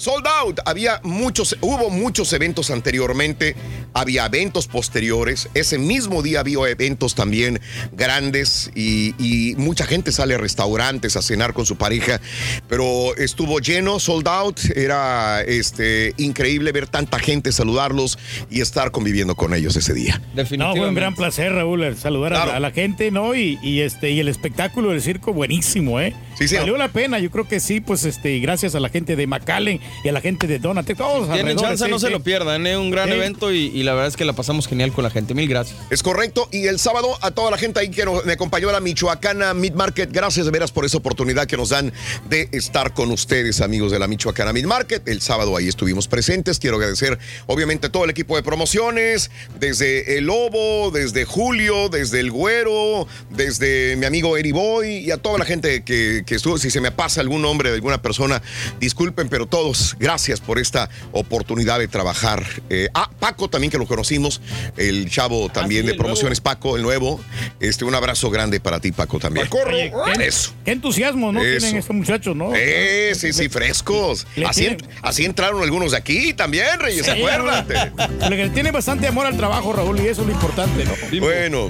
Sold 0.00 0.26
out. 0.26 0.60
Había 0.64 0.98
muchos, 1.02 1.58
hubo 1.60 1.90
muchos 1.90 2.32
eventos 2.32 2.70
anteriormente, 2.70 3.54
había 3.92 4.24
eventos 4.24 4.66
posteriores. 4.66 5.50
Ese 5.52 5.76
mismo 5.76 6.22
día 6.22 6.40
había 6.40 6.70
eventos 6.70 7.14
también 7.14 7.60
grandes 7.92 8.70
y, 8.74 9.14
y 9.18 9.56
mucha 9.56 9.84
gente 9.84 10.10
sale 10.10 10.36
a 10.36 10.38
restaurantes 10.38 11.18
a 11.18 11.22
cenar 11.22 11.52
con 11.52 11.66
su 11.66 11.76
pareja, 11.76 12.18
pero 12.66 13.14
estuvo 13.16 13.58
lleno, 13.58 14.00
sold 14.00 14.26
out. 14.26 14.60
Era 14.74 15.42
este, 15.42 16.14
increíble 16.16 16.72
ver 16.72 16.86
tanta 16.86 17.18
gente, 17.18 17.52
saludarlos 17.52 18.18
y 18.48 18.62
estar 18.62 18.92
conviviendo 18.92 19.34
con 19.34 19.52
ellos 19.52 19.76
ese 19.76 19.92
día. 19.92 20.18
No, 20.56 20.74
fue 20.74 20.88
un 20.88 20.94
gran 20.94 21.14
placer, 21.14 21.52
Raúl, 21.52 21.94
saludar 21.98 22.32
a, 22.32 22.46
la, 22.46 22.56
a 22.56 22.60
la 22.60 22.70
gente, 22.70 23.10
¿no? 23.10 23.34
Y, 23.34 23.58
y, 23.62 23.80
este, 23.80 24.12
y 24.12 24.20
el 24.20 24.28
espectáculo 24.28 24.92
del 24.92 25.02
circo, 25.02 25.34
buenísimo, 25.34 26.00
¿eh? 26.00 26.14
Sí, 26.40 26.48
sí. 26.48 26.56
Valió 26.56 26.76
la 26.76 26.88
pena, 26.88 27.18
yo 27.18 27.30
creo 27.30 27.46
que 27.46 27.60
sí, 27.60 27.80
pues, 27.80 28.04
este, 28.04 28.32
y 28.32 28.40
gracias 28.40 28.74
a 28.74 28.80
la 28.80 28.88
gente 28.88 29.14
de 29.14 29.26
McAllen, 29.26 29.78
y 30.02 30.08
a 30.08 30.12
la 30.12 30.20
gente 30.20 30.46
de 30.46 30.58
Donate, 30.58 30.94
todos 30.94 31.30
Tienen 31.30 31.56
chance, 31.58 31.84
sí, 31.84 31.90
no 31.90 31.98
se 31.98 32.10
lo 32.10 32.20
pierdan. 32.20 32.66
Es 32.66 32.76
un 32.78 32.90
gran 32.90 33.08
Sí. 33.08 33.14
evento 33.14 33.52
y, 33.52 33.66
y 33.66 33.82
la 33.82 33.92
verdad 33.92 34.08
es 34.08 34.16
que 34.16 34.24
la 34.24 34.32
pasamos 34.32 34.66
genial 34.66 34.92
con 34.92 35.04
la 35.04 35.10
gente. 35.10 35.34
Mil 35.34 35.48
gracias. 35.48 35.78
Es 35.90 36.02
correcto. 36.02 36.48
Y 36.50 36.66
el 36.66 36.78
sábado 36.78 37.16
a 37.20 37.30
toda 37.30 37.50
la 37.50 37.58
gente 37.58 37.78
ahí 37.80 37.90
que 37.90 38.04
nos- 38.04 38.24
me 38.24 38.32
acompañó 38.32 38.70
a 38.70 38.72
la 38.72 38.80
Michoacana 38.80 39.52
Meat 39.54 39.74
Market. 39.74 40.10
Gracias 40.12 40.46
de 40.46 40.52
veras 40.52 40.72
por 40.72 40.84
esa 40.86 40.96
oportunidad 40.98 41.46
que 41.46 41.56
nos 41.58 41.68
dan 41.68 41.92
de 42.30 42.48
estar 42.52 42.94
con 42.94 43.10
ustedes, 43.10 43.60
amigos 43.60 43.92
de 43.92 43.98
la 43.98 44.08
Michoacana 44.08 44.52
Meat 44.54 44.66
Market. 44.66 45.06
El 45.08 45.20
sábado 45.20 45.56
ahí 45.56 45.68
estuvimos 45.68 46.08
presentes. 46.08 46.58
Quiero 46.58 46.76
agradecer, 46.76 47.18
obviamente, 47.46 47.88
a 47.88 47.92
todo 47.92 48.04
el 48.04 48.10
equipo 48.10 48.36
de 48.36 48.42
promociones, 48.42 49.30
desde 49.58 50.16
el 50.16 50.24
Lobo, 50.24 50.90
desde 50.90 51.26
Julio, 51.26 51.88
desde 51.90 52.20
el 52.20 52.30
Güero, 52.30 53.06
desde 53.28 53.96
mi 53.96 54.06
amigo 54.06 54.36
Eri 54.38 54.52
Boy 54.52 54.88
y 54.98 55.10
a 55.10 55.18
toda 55.18 55.38
la 55.38 55.44
gente 55.44 55.82
que, 55.82 56.22
que 56.30 56.36
estuvo. 56.36 56.58
Si 56.58 56.70
se 56.70 56.80
me 56.80 56.92
pasa 56.92 57.20
algún 57.20 57.42
nombre 57.42 57.70
de 57.70 57.74
alguna 57.74 58.00
persona, 58.00 58.40
disculpen, 58.78 59.28
pero 59.28 59.46
todos, 59.46 59.96
gracias 59.98 60.40
por 60.40 60.60
esta 60.60 60.88
oportunidad 61.10 61.80
de 61.80 61.88
trabajar. 61.88 62.46
Eh, 62.70 62.88
ah, 62.94 63.10
Paco 63.18 63.50
también 63.50 63.70
que 63.72 63.78
lo 63.78 63.86
conocimos, 63.86 64.40
el 64.76 65.10
chavo 65.10 65.48
también 65.48 65.82
sí, 65.82 65.88
de 65.88 65.94
promociones, 65.94 66.40
Paco, 66.40 66.76
el 66.76 66.82
nuevo. 66.82 67.20
Este, 67.58 67.84
un 67.84 67.96
abrazo 67.96 68.30
grande 68.30 68.60
para 68.60 68.78
ti, 68.78 68.92
Paco, 68.92 69.18
también. 69.18 69.48
Oye, 69.50 69.92
qué, 70.14 70.26
Eso. 70.26 70.52
qué 70.64 70.70
entusiasmo, 70.70 71.32
¿no? 71.32 71.42
Eso. 71.42 71.58
Tienen 71.58 71.78
estos 71.80 71.96
muchachos, 71.96 72.36
¿no? 72.36 72.52
Eh, 72.54 73.12
sí, 73.16 73.32
sí, 73.32 73.48
frescos. 73.48 74.24
Le 74.36 74.46
Así, 74.46 74.76
así 75.02 75.24
entraron 75.24 75.64
algunos 75.64 75.90
de 75.90 75.98
aquí 75.98 76.32
también, 76.32 76.78
Reyes, 76.78 77.04
Sí, 77.06 77.10
acuérdate. 77.10 77.92
Le 78.30 78.50
tiene 78.50 78.70
bastante 78.70 79.08
amor 79.08 79.26
al 79.26 79.36
trabajo, 79.36 79.72
Raúl, 79.72 79.98
y 79.98 80.06
eso 80.06 80.20
es 80.22 80.28
lo 80.28 80.32
importante, 80.32 80.84
¿no? 80.84 80.92
Bueno, 81.20 81.68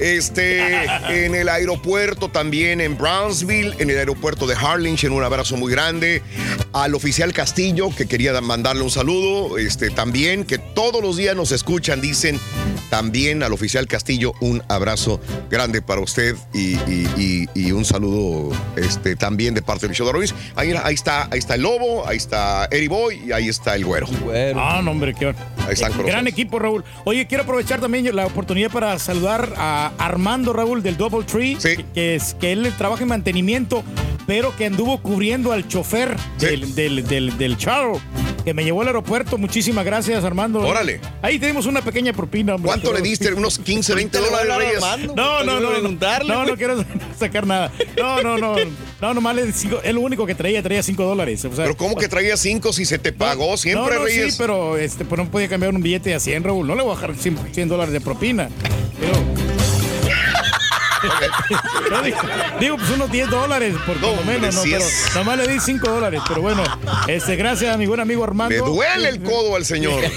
este, 0.00 0.84
en 1.24 1.34
el 1.34 1.48
aeropuerto 1.48 2.28
también 2.28 2.80
en 2.80 2.96
Brownsville, 2.96 3.74
en 3.78 3.90
el 3.90 3.98
aeropuerto 3.98 4.46
de 4.46 4.54
Harlingen, 4.54 5.12
un 5.12 5.22
abrazo 5.24 5.56
muy 5.56 5.70
grande. 5.72 6.22
Al 6.72 6.94
oficial 6.94 7.32
Castillo, 7.32 7.90
que 7.96 8.06
quería 8.06 8.32
da- 8.32 8.40
mandarle 8.40 8.82
un 8.82 8.90
saludo, 8.90 9.58
este, 9.58 9.90
también, 9.90 10.44
que 10.44 10.58
todos 10.58 11.02
los 11.02 11.16
días 11.16 11.34
nos 11.34 11.52
escuchan, 11.52 12.00
dicen 12.00 12.38
también 12.90 13.42
al 13.42 13.52
oficial 13.52 13.86
Castillo 13.86 14.32
un 14.40 14.62
abrazo 14.68 15.20
grande 15.50 15.82
para 15.82 16.00
usted 16.00 16.36
y, 16.54 16.74
y- 16.90 17.08
y- 17.54 17.60
y 17.68 17.72
un 17.72 17.84
saludo 17.84 18.50
este, 18.76 19.16
también 19.16 19.54
de 19.54 19.62
parte 19.62 19.86
de 19.86 19.90
Michelle 19.90 20.12
Ruiz. 20.12 20.34
Ahí, 20.56 20.72
ahí 20.82 20.94
está, 20.94 21.28
ahí 21.30 21.38
está 21.38 21.54
el 21.54 21.62
Lobo, 21.62 22.06
ahí 22.06 22.16
está 22.16 22.66
Eri 22.70 22.88
Boy 22.88 23.22
y 23.26 23.32
ahí 23.32 23.48
está 23.48 23.74
el 23.74 23.84
Güero. 23.84 24.06
Ah, 24.56 24.80
no, 24.82 24.90
hombre, 24.92 25.14
qué 25.14 25.26
Ahí 25.26 25.34
están 25.72 25.92
con 25.92 26.06
Gran 26.06 26.26
equipo, 26.26 26.58
Raúl. 26.58 26.84
Oye, 27.04 27.26
quiero 27.26 27.42
aprovechar 27.44 27.80
también 27.80 28.14
la 28.14 28.26
oportunidad 28.26 28.70
para 28.70 28.98
saludar 28.98 29.52
a 29.56 29.87
Armando 29.98 30.52
Raúl 30.52 30.82
del 30.82 30.96
Double 30.96 31.24
Tree, 31.24 31.56
que, 31.56 31.84
que 31.94 32.14
es 32.16 32.34
que 32.34 32.52
él 32.52 32.72
trabaja 32.76 33.02
en 33.02 33.08
mantenimiento, 33.08 33.82
pero 34.26 34.54
que 34.56 34.66
anduvo 34.66 35.00
cubriendo 35.00 35.52
al 35.52 35.66
chofer 35.68 36.16
del, 36.38 36.74
del, 36.74 37.06
del, 37.06 37.38
del 37.38 37.56
Charo, 37.56 38.00
que 38.44 38.52
me 38.54 38.62
llevó 38.64 38.82
al 38.82 38.88
aeropuerto. 38.88 39.38
Muchísimas 39.38 39.84
gracias, 39.84 40.22
Armando. 40.24 40.60
Órale. 40.60 41.00
Ahí 41.22 41.38
tenemos 41.38 41.66
una 41.66 41.80
pequeña 41.82 42.12
propina. 42.12 42.54
hombre. 42.54 42.68
¿Cuánto 42.68 42.92
le 42.92 43.00
diste? 43.00 43.32
¿Unos 43.32 43.58
15, 43.58 43.94
20 43.94 44.18
dólares, 44.18 44.56
Reyes? 44.56 45.14
No, 45.14 45.44
no, 45.44 45.60
no. 45.60 45.70
No, 45.80 45.88
no, 46.26 46.46
no 46.46 46.56
quiero 46.56 46.84
sacar 47.18 47.46
nada. 47.46 47.72
No, 47.98 48.22
no, 48.22 48.36
no. 48.38 48.54
No, 49.00 49.14
nomás 49.14 49.36
le 49.36 49.52
cinco, 49.52 49.80
es 49.82 49.94
lo 49.94 50.00
único 50.00 50.26
que 50.26 50.34
traía, 50.34 50.60
traía 50.62 50.82
5 50.82 51.04
dólares. 51.04 51.44
O 51.44 51.54
sea, 51.54 51.64
Pero 51.64 51.76
¿cómo 51.76 51.94
que 51.94 52.08
traía 52.08 52.36
5 52.36 52.72
si 52.72 52.84
se 52.84 52.98
te 52.98 53.12
pagó 53.12 53.56
siempre, 53.56 53.92
no, 53.94 53.98
no, 54.00 54.04
Reyes? 54.04 54.32
Sí, 54.32 54.38
pero 54.38 54.76
este, 54.76 55.04
pues 55.04 55.18
no 55.22 55.30
podía 55.30 55.48
cambiar 55.48 55.72
un 55.72 55.80
billete 55.80 56.14
a 56.14 56.20
100, 56.20 56.42
Raúl. 56.44 56.66
No 56.66 56.74
le 56.74 56.82
voy 56.82 56.90
a 56.90 56.94
bajar 56.94 57.14
100, 57.14 57.38
100 57.52 57.68
dólares 57.68 57.92
de 57.92 58.00
propina. 58.00 58.48
Pero- 59.00 59.37
No, 61.90 62.02
digo, 62.02 62.18
digo, 62.60 62.76
pues 62.76 62.90
unos 62.90 63.10
10 63.10 63.30
dólares, 63.30 63.74
por 63.86 63.96
No, 64.00 64.14
lo 64.16 64.22
menos, 64.24 64.54
¿no? 64.54 64.62
Pero 64.62 64.84
nomás 65.14 65.38
le 65.38 65.48
di 65.48 65.58
5 65.60 65.88
dólares. 65.88 66.20
Pero 66.28 66.42
bueno, 66.42 66.62
este, 67.06 67.36
gracias 67.36 67.74
a 67.74 67.78
mi 67.78 67.86
buen 67.86 68.00
amigo 68.00 68.24
Armando. 68.24 68.54
Le 68.54 68.60
duele 68.60 69.08
el 69.08 69.22
codo 69.22 69.56
al 69.56 69.64
señor. 69.64 70.02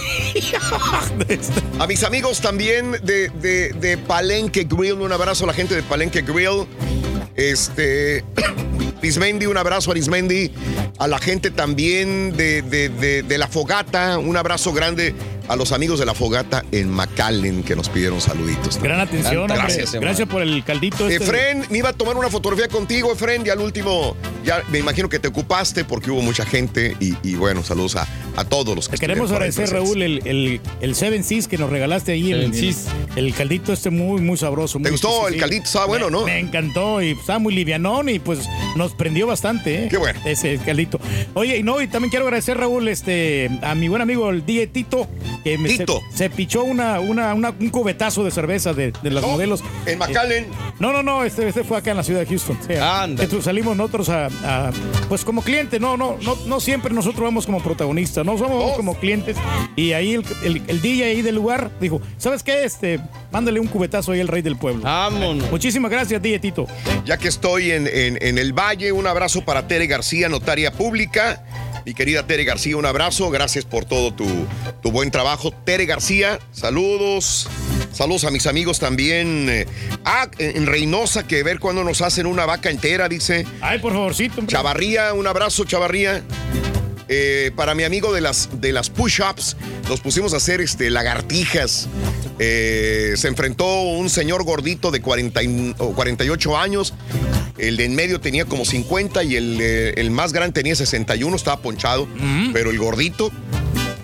A 1.80 1.88
mis 1.88 2.04
amigos 2.04 2.42
también 2.42 2.92
de, 3.04 3.30
de- 3.30 3.74
de 3.74 3.98
Palenque 3.98 4.66
Grill, 4.70 4.94
un 4.94 5.12
abrazo 5.12 5.44
a 5.44 5.48
la 5.48 5.54
gente 5.54 5.76
de 5.76 5.84
Palenque 5.84 6.22
Grill. 6.22 6.66
Este. 7.36 8.24
Arismendi, 9.02 9.48
un 9.48 9.58
abrazo 9.58 9.90
a 9.90 9.94
Arismendi. 9.94 10.52
A 11.00 11.08
la 11.08 11.18
gente 11.18 11.50
también 11.50 12.36
de, 12.38 12.62
de- 12.62 12.90
de- 12.90 13.24
de 13.24 13.38
La 13.40 13.48
Fogata, 13.48 14.20
un 14.20 14.38
abrazo 14.38 14.74
grande 14.74 15.16
a 15.52 15.56
los 15.58 15.74
amigos 15.74 16.00
de 16.00 16.06
La 16.06 16.14
Fogata 16.14 16.64
en 16.72 16.90
McAllen 16.90 17.64
que 17.64 17.76
nos 17.76 17.90
pidieron 17.90 18.22
saluditos. 18.22 18.82
Gran 18.82 19.02
atención. 19.02 19.48
Gracias. 19.48 19.92
Gracias 19.94 20.28
por 20.30 20.42
el 20.42 20.64
caldito. 20.64 21.10
Este 21.10 21.24
Efren, 21.26 21.66
me 21.70 21.80
iba 21.80 21.90
a 21.90 21.94
tomar 21.94 22.16
una 22.16 22.30
fotografía 22.30 22.70
contigo, 22.70 23.12
Efren, 23.12 23.46
y 23.46 23.50
al 23.50 23.60
último, 23.60 24.16
ya 24.46 24.64
me 24.72 24.80
imagino 24.80 25.10
que 25.10 25.20
te 25.20 25.28
ocupaste 25.28 25.84
porque 25.84 26.10
hubo 26.10 26.22
mucha 26.22 26.46
gente 26.46 26.96
y, 27.02 27.16
y 27.22 27.36
bueno, 27.36 27.64
saludos 27.64 27.98
a, 27.98 28.08
a 28.38 28.46
todos 28.46 28.76
los 28.78 28.88
que 28.88 28.96
Te 28.96 29.02
queremos 29.02 29.30
agradecer. 29.32 29.70
Raúl, 29.72 30.02
el, 30.02 30.22
el, 30.26 30.62
el 30.80 30.96
Seven 30.96 31.24
Seas 31.26 31.50
que 31.50 31.58
nos 31.58 31.70
regalaste 31.70 32.14
ahí. 32.14 32.32
El, 32.32 32.54
Seven 32.54 32.54
el, 32.70 32.74
Seas. 32.74 32.86
el 33.18 33.34
caldito 33.34 33.74
este 33.74 33.90
muy, 33.90 34.22
muy 34.22 34.38
sabroso. 34.38 34.78
¿Te 34.78 34.84
muy- 34.84 34.92
gustó 34.92 35.28
el 35.28 35.36
caldito? 35.36 35.66
Estaba 35.66 35.86
bueno, 35.88 36.06
Me- 36.06 36.12
¿no? 36.12 36.26
Me 36.26 36.40
encantó 36.40 37.02
y 37.02 37.10
estaba 37.12 37.40
muy 37.40 37.54
livianón 37.54 38.08
y 38.08 38.20
pues 38.20 38.40
nos 38.78 38.94
prendió 38.94 39.28
bastante, 39.28 39.84
¿eh? 39.84 39.88
Qué 39.90 39.98
bueno. 39.98 40.18
Ese 40.24 40.58
caldito. 40.60 40.98
Oye, 41.34 41.58
y 41.58 41.64
no, 41.64 41.82
y 41.82 41.88
también 41.88 42.10
quiero 42.10 42.26
agradecer, 42.26 42.58
Raúl, 42.58 42.88
este, 42.88 43.50
a 43.62 43.76
mi 43.76 43.90
buen 43.90 44.02
amigo 44.02 44.30
el 44.30 44.46
DJ 44.46 44.68
Tito, 44.68 45.08
que 45.44 45.58
me 45.58 45.70
Tito. 45.70 46.02
Se, 46.12 46.18
se 46.18 46.30
pichó 46.30 46.64
una, 46.64 47.00
una, 47.00 47.34
una- 47.34 47.50
un 47.58 47.70
cubetazo 47.70 48.24
de 48.24 48.32
cerveza 48.32 48.74
de, 48.74 48.92
de 49.02 49.10
las 49.12 49.24
modelos. 49.24 49.64
En 49.86 49.98
McAllen. 50.00 50.48
No, 50.80 50.92
no, 50.92 51.04
no, 51.04 51.24
este, 51.24 51.48
este 51.48 51.64
fue 51.64 51.78
acá 51.78 51.92
en 51.92 51.98
la 51.98 52.04
ciudad 52.04 52.22
de 52.22 52.26
Houston. 52.28 52.58
Entonces 53.24 53.44
salimos 53.46 53.76
nosotros 53.78 54.10
a, 54.10 54.28
a- 54.28 54.72
pues 55.10 55.24
como 55.24 55.42
cliente, 55.42 55.80
no, 55.80 55.98
no, 55.98 56.18
no, 56.22 56.36
no 56.48 56.60
siempre 56.60 56.94
nosotros 56.94 57.22
vamos 57.24 57.46
como 57.46 57.62
protagonistas, 57.62 58.26
no 58.26 58.38
somos 58.38 58.76
como 58.78 58.96
clientes. 58.96 59.38
Y 59.76 59.94
ahí 59.94 60.14
el, 60.14 60.26
el- 60.44 60.62
el 60.68 60.82
DJ 60.82 61.04
ahí 61.06 61.22
del 61.22 61.36
lugar 61.36 61.72
dijo, 61.80 62.02
¿sabes 62.18 62.44
qué? 62.44 62.64
Este, 62.64 63.00
mándale 63.32 63.60
un 63.60 63.68
cubetazo 63.68 64.12
ahí 64.12 64.20
al 64.22 64.28
rey 64.28 64.42
del 64.42 64.58
pueblo. 64.58 64.84
Vámonos. 64.84 65.50
Muchísimas 65.52 65.92
gracias, 65.92 66.22
DJ 66.22 66.40
Tito. 66.40 66.68
Ya 67.06 67.18
que 67.18 67.28
estoy 67.28 67.72
en, 67.72 67.88
en- 67.88 68.18
en 68.22 68.38
el 68.38 68.54
Valle, 68.54 68.92
un 68.92 69.08
abrazo 69.08 69.42
para 69.44 69.68
Tere 69.68 69.88
García, 69.88 70.30
notaria 70.30 70.72
pública. 70.72 71.44
Mi 71.86 71.94
querida 71.94 72.26
Tere 72.28 72.44
García, 72.44 72.78
un 72.78 72.86
abrazo. 72.86 73.30
Gracias 73.30 73.66
por 73.66 73.86
todo 73.86 74.14
tu, 74.14 74.28
tu 74.82 74.92
buen 74.92 75.10
trabajo. 75.12 75.52
Tere 75.52 75.86
García, 75.86 76.40
saludos. 76.52 77.48
Saludos 77.92 78.24
a 78.26 78.32
mis 78.32 78.48
amigos 78.48 78.80
también. 78.80 79.48
eh, 79.50 79.66
Ah, 80.06 80.30
en 80.38 80.66
Reynosa, 80.66 81.28
que 81.28 81.44
ver 81.44 81.60
cuándo 81.60 81.84
nos 81.84 82.02
hacen 82.02 82.26
una 82.26 82.46
vaca 82.46 82.70
entera, 82.70 83.10
dice. 83.10 83.46
Ay, 83.62 83.80
por 83.80 83.94
favorcito. 83.94 84.40
hombre. 84.40 84.54
Chavarría, 84.54 85.14
un 85.14 85.28
abrazo, 85.28 85.66
Chavarría. 85.66 86.24
Eh, 87.14 87.52
para 87.58 87.76
mi 87.76 87.84
amigo 87.84 88.14
de 88.14 88.22
las, 88.22 88.62
de 88.62 88.72
las 88.72 88.90
push-ups, 88.90 89.58
nos 89.90 90.00
pusimos 90.00 90.34
a 90.34 90.38
hacer 90.38 90.62
este, 90.62 90.90
lagartijas. 90.90 91.90
Eh, 92.40 93.16
se 93.18 93.28
enfrentó 93.28 93.82
un 93.82 94.10
señor 94.10 94.46
gordito 94.46 94.92
de 94.92 95.02
40 95.02 95.44
y- 95.44 95.76
o 95.78 95.92
48 95.94 96.58
años. 96.58 96.94
El 97.58 97.76
de 97.76 97.84
en 97.84 97.96
medio 97.96 98.22
tenía 98.22 98.46
como 98.46 98.64
50 98.64 99.24
y 99.26 99.36
el, 99.36 99.58
eh, 99.60 99.94
el 99.98 100.10
más 100.10 100.32
grande 100.32 100.54
tenía 100.54 100.74
61, 100.74 101.36
estaba 101.36 101.62
ponchado. 101.62 102.08
Pero 102.54 102.72
el 102.72 102.78
gordito 102.80 103.30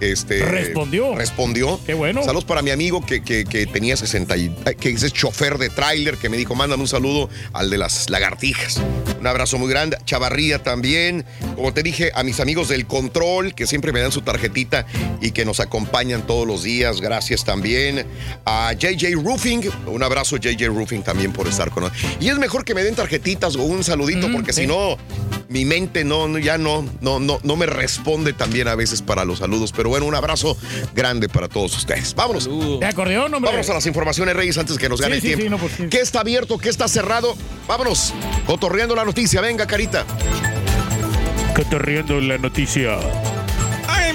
este, 0.02 0.40
Respondió. 0.46 1.16
Respondió. 1.16 1.80
Qué 1.86 1.94
bueno. 1.94 2.24
Saludos 2.24 2.46
para 2.46 2.62
mi 2.62 2.72
amigo 2.72 3.06
que, 3.06 3.24
que- 3.24 3.46
que 3.46 3.66
tenía 3.66 3.96
60 3.98 4.38
y, 4.38 4.50
que 4.80 4.90
es 4.90 5.14
chofer 5.14 5.58
de 5.58 5.70
tráiler, 5.70 6.18
que 6.18 6.30
me 6.30 6.38
dijo, 6.38 6.56
mándame 6.56 6.82
un 6.84 6.88
saludo 6.88 7.30
al 7.54 7.70
de 7.70 7.78
las 7.78 8.10
lagartijas. 8.10 8.82
Un 9.20 9.26
abrazo 9.28 9.58
muy 9.58 9.70
grande. 9.70 9.98
Chavarría 10.06 10.62
también. 10.64 11.26
Como 11.56 11.74
te 11.74 11.84
dije, 11.84 12.12
a 12.14 12.24
mis 12.24 12.40
amigos 12.40 12.68
del 12.70 12.86
control, 12.86 13.54
que 13.56 13.66
siempre 13.68 13.92
me 13.92 14.00
dan 14.00 14.12
su 14.12 14.22
tarjetita 14.22 14.86
y 15.22 15.32
que 15.32 15.46
nos 15.46 15.60
acompañan 15.60 16.26
todos 16.28 16.48
los 16.48 16.64
días. 16.64 17.02
Gracias 17.02 17.44
también. 17.44 18.06
A 18.46 18.74
JJ 18.74 19.16
Roofing. 19.24 19.70
Un 19.88 20.04
abrazo, 20.04 20.38
JJ 20.38 20.68
Roofing, 20.68 21.04
también 21.04 21.34
por 21.34 21.48
estar 21.48 21.72
con 21.72 21.84
nosotros. 21.84 22.18
Y 22.20 22.30
es 22.30 22.38
mejor 22.38 22.64
que 22.64 22.74
me 22.76 22.84
den 22.84 22.96
tarjetitas 22.96 23.56
o 23.56 23.64
un 23.64 23.84
saludito, 23.84 24.32
porque 24.32 24.54
si 24.54 24.68
no, 24.68 24.98
mi 25.50 25.66
mente 25.66 26.04
no- 26.04 26.38
ya 26.38 26.58
no, 26.58 26.86
no, 27.02 27.20
no, 27.20 27.40
no 27.44 27.56
me 27.56 27.66
responde 27.66 28.34
también 28.34 28.68
a 28.68 28.76
veces 28.76 29.02
para 29.02 29.26
los 29.26 29.40
saludos. 29.40 29.72
Pero 29.76 29.87
bueno, 29.90 30.06
un 30.06 30.16
abrazo 30.16 30.58
grande 30.96 31.30
para 31.30 31.48
todos 31.48 31.76
ustedes. 31.78 32.14
Vámonos. 32.16 32.50
De 32.80 32.86
acordeón, 32.86 33.34
hombre. 33.34 33.50
Vámonos 33.52 33.70
a 33.70 33.74
las 33.76 33.86
informaciones, 33.86 34.36
Reyes, 34.36 34.58
antes 34.58 34.78
que 34.78 34.90
nos 34.90 35.02
gane 35.02 35.20
Sí, 35.20 35.28
el 35.28 35.34
sí, 35.34 35.38
tiempo. 35.40 35.44
sí, 35.44 35.50
no, 35.50 35.58
pues, 35.58 35.74
sí. 35.78 35.88
¿Qué 35.90 36.00
está 36.02 36.22
abierto? 36.22 36.58
¿Qué 36.58 36.70
está 36.70 36.88
cerrado? 36.88 37.36
Vámonos. 37.68 38.14
Cotorreando 38.46 38.96
la 38.96 39.06
noticia. 39.06 39.42
Venga, 39.42 39.66
carita. 39.68 40.06
Cotorreando 41.56 42.20
la 42.22 42.38
noticia. 42.38 42.98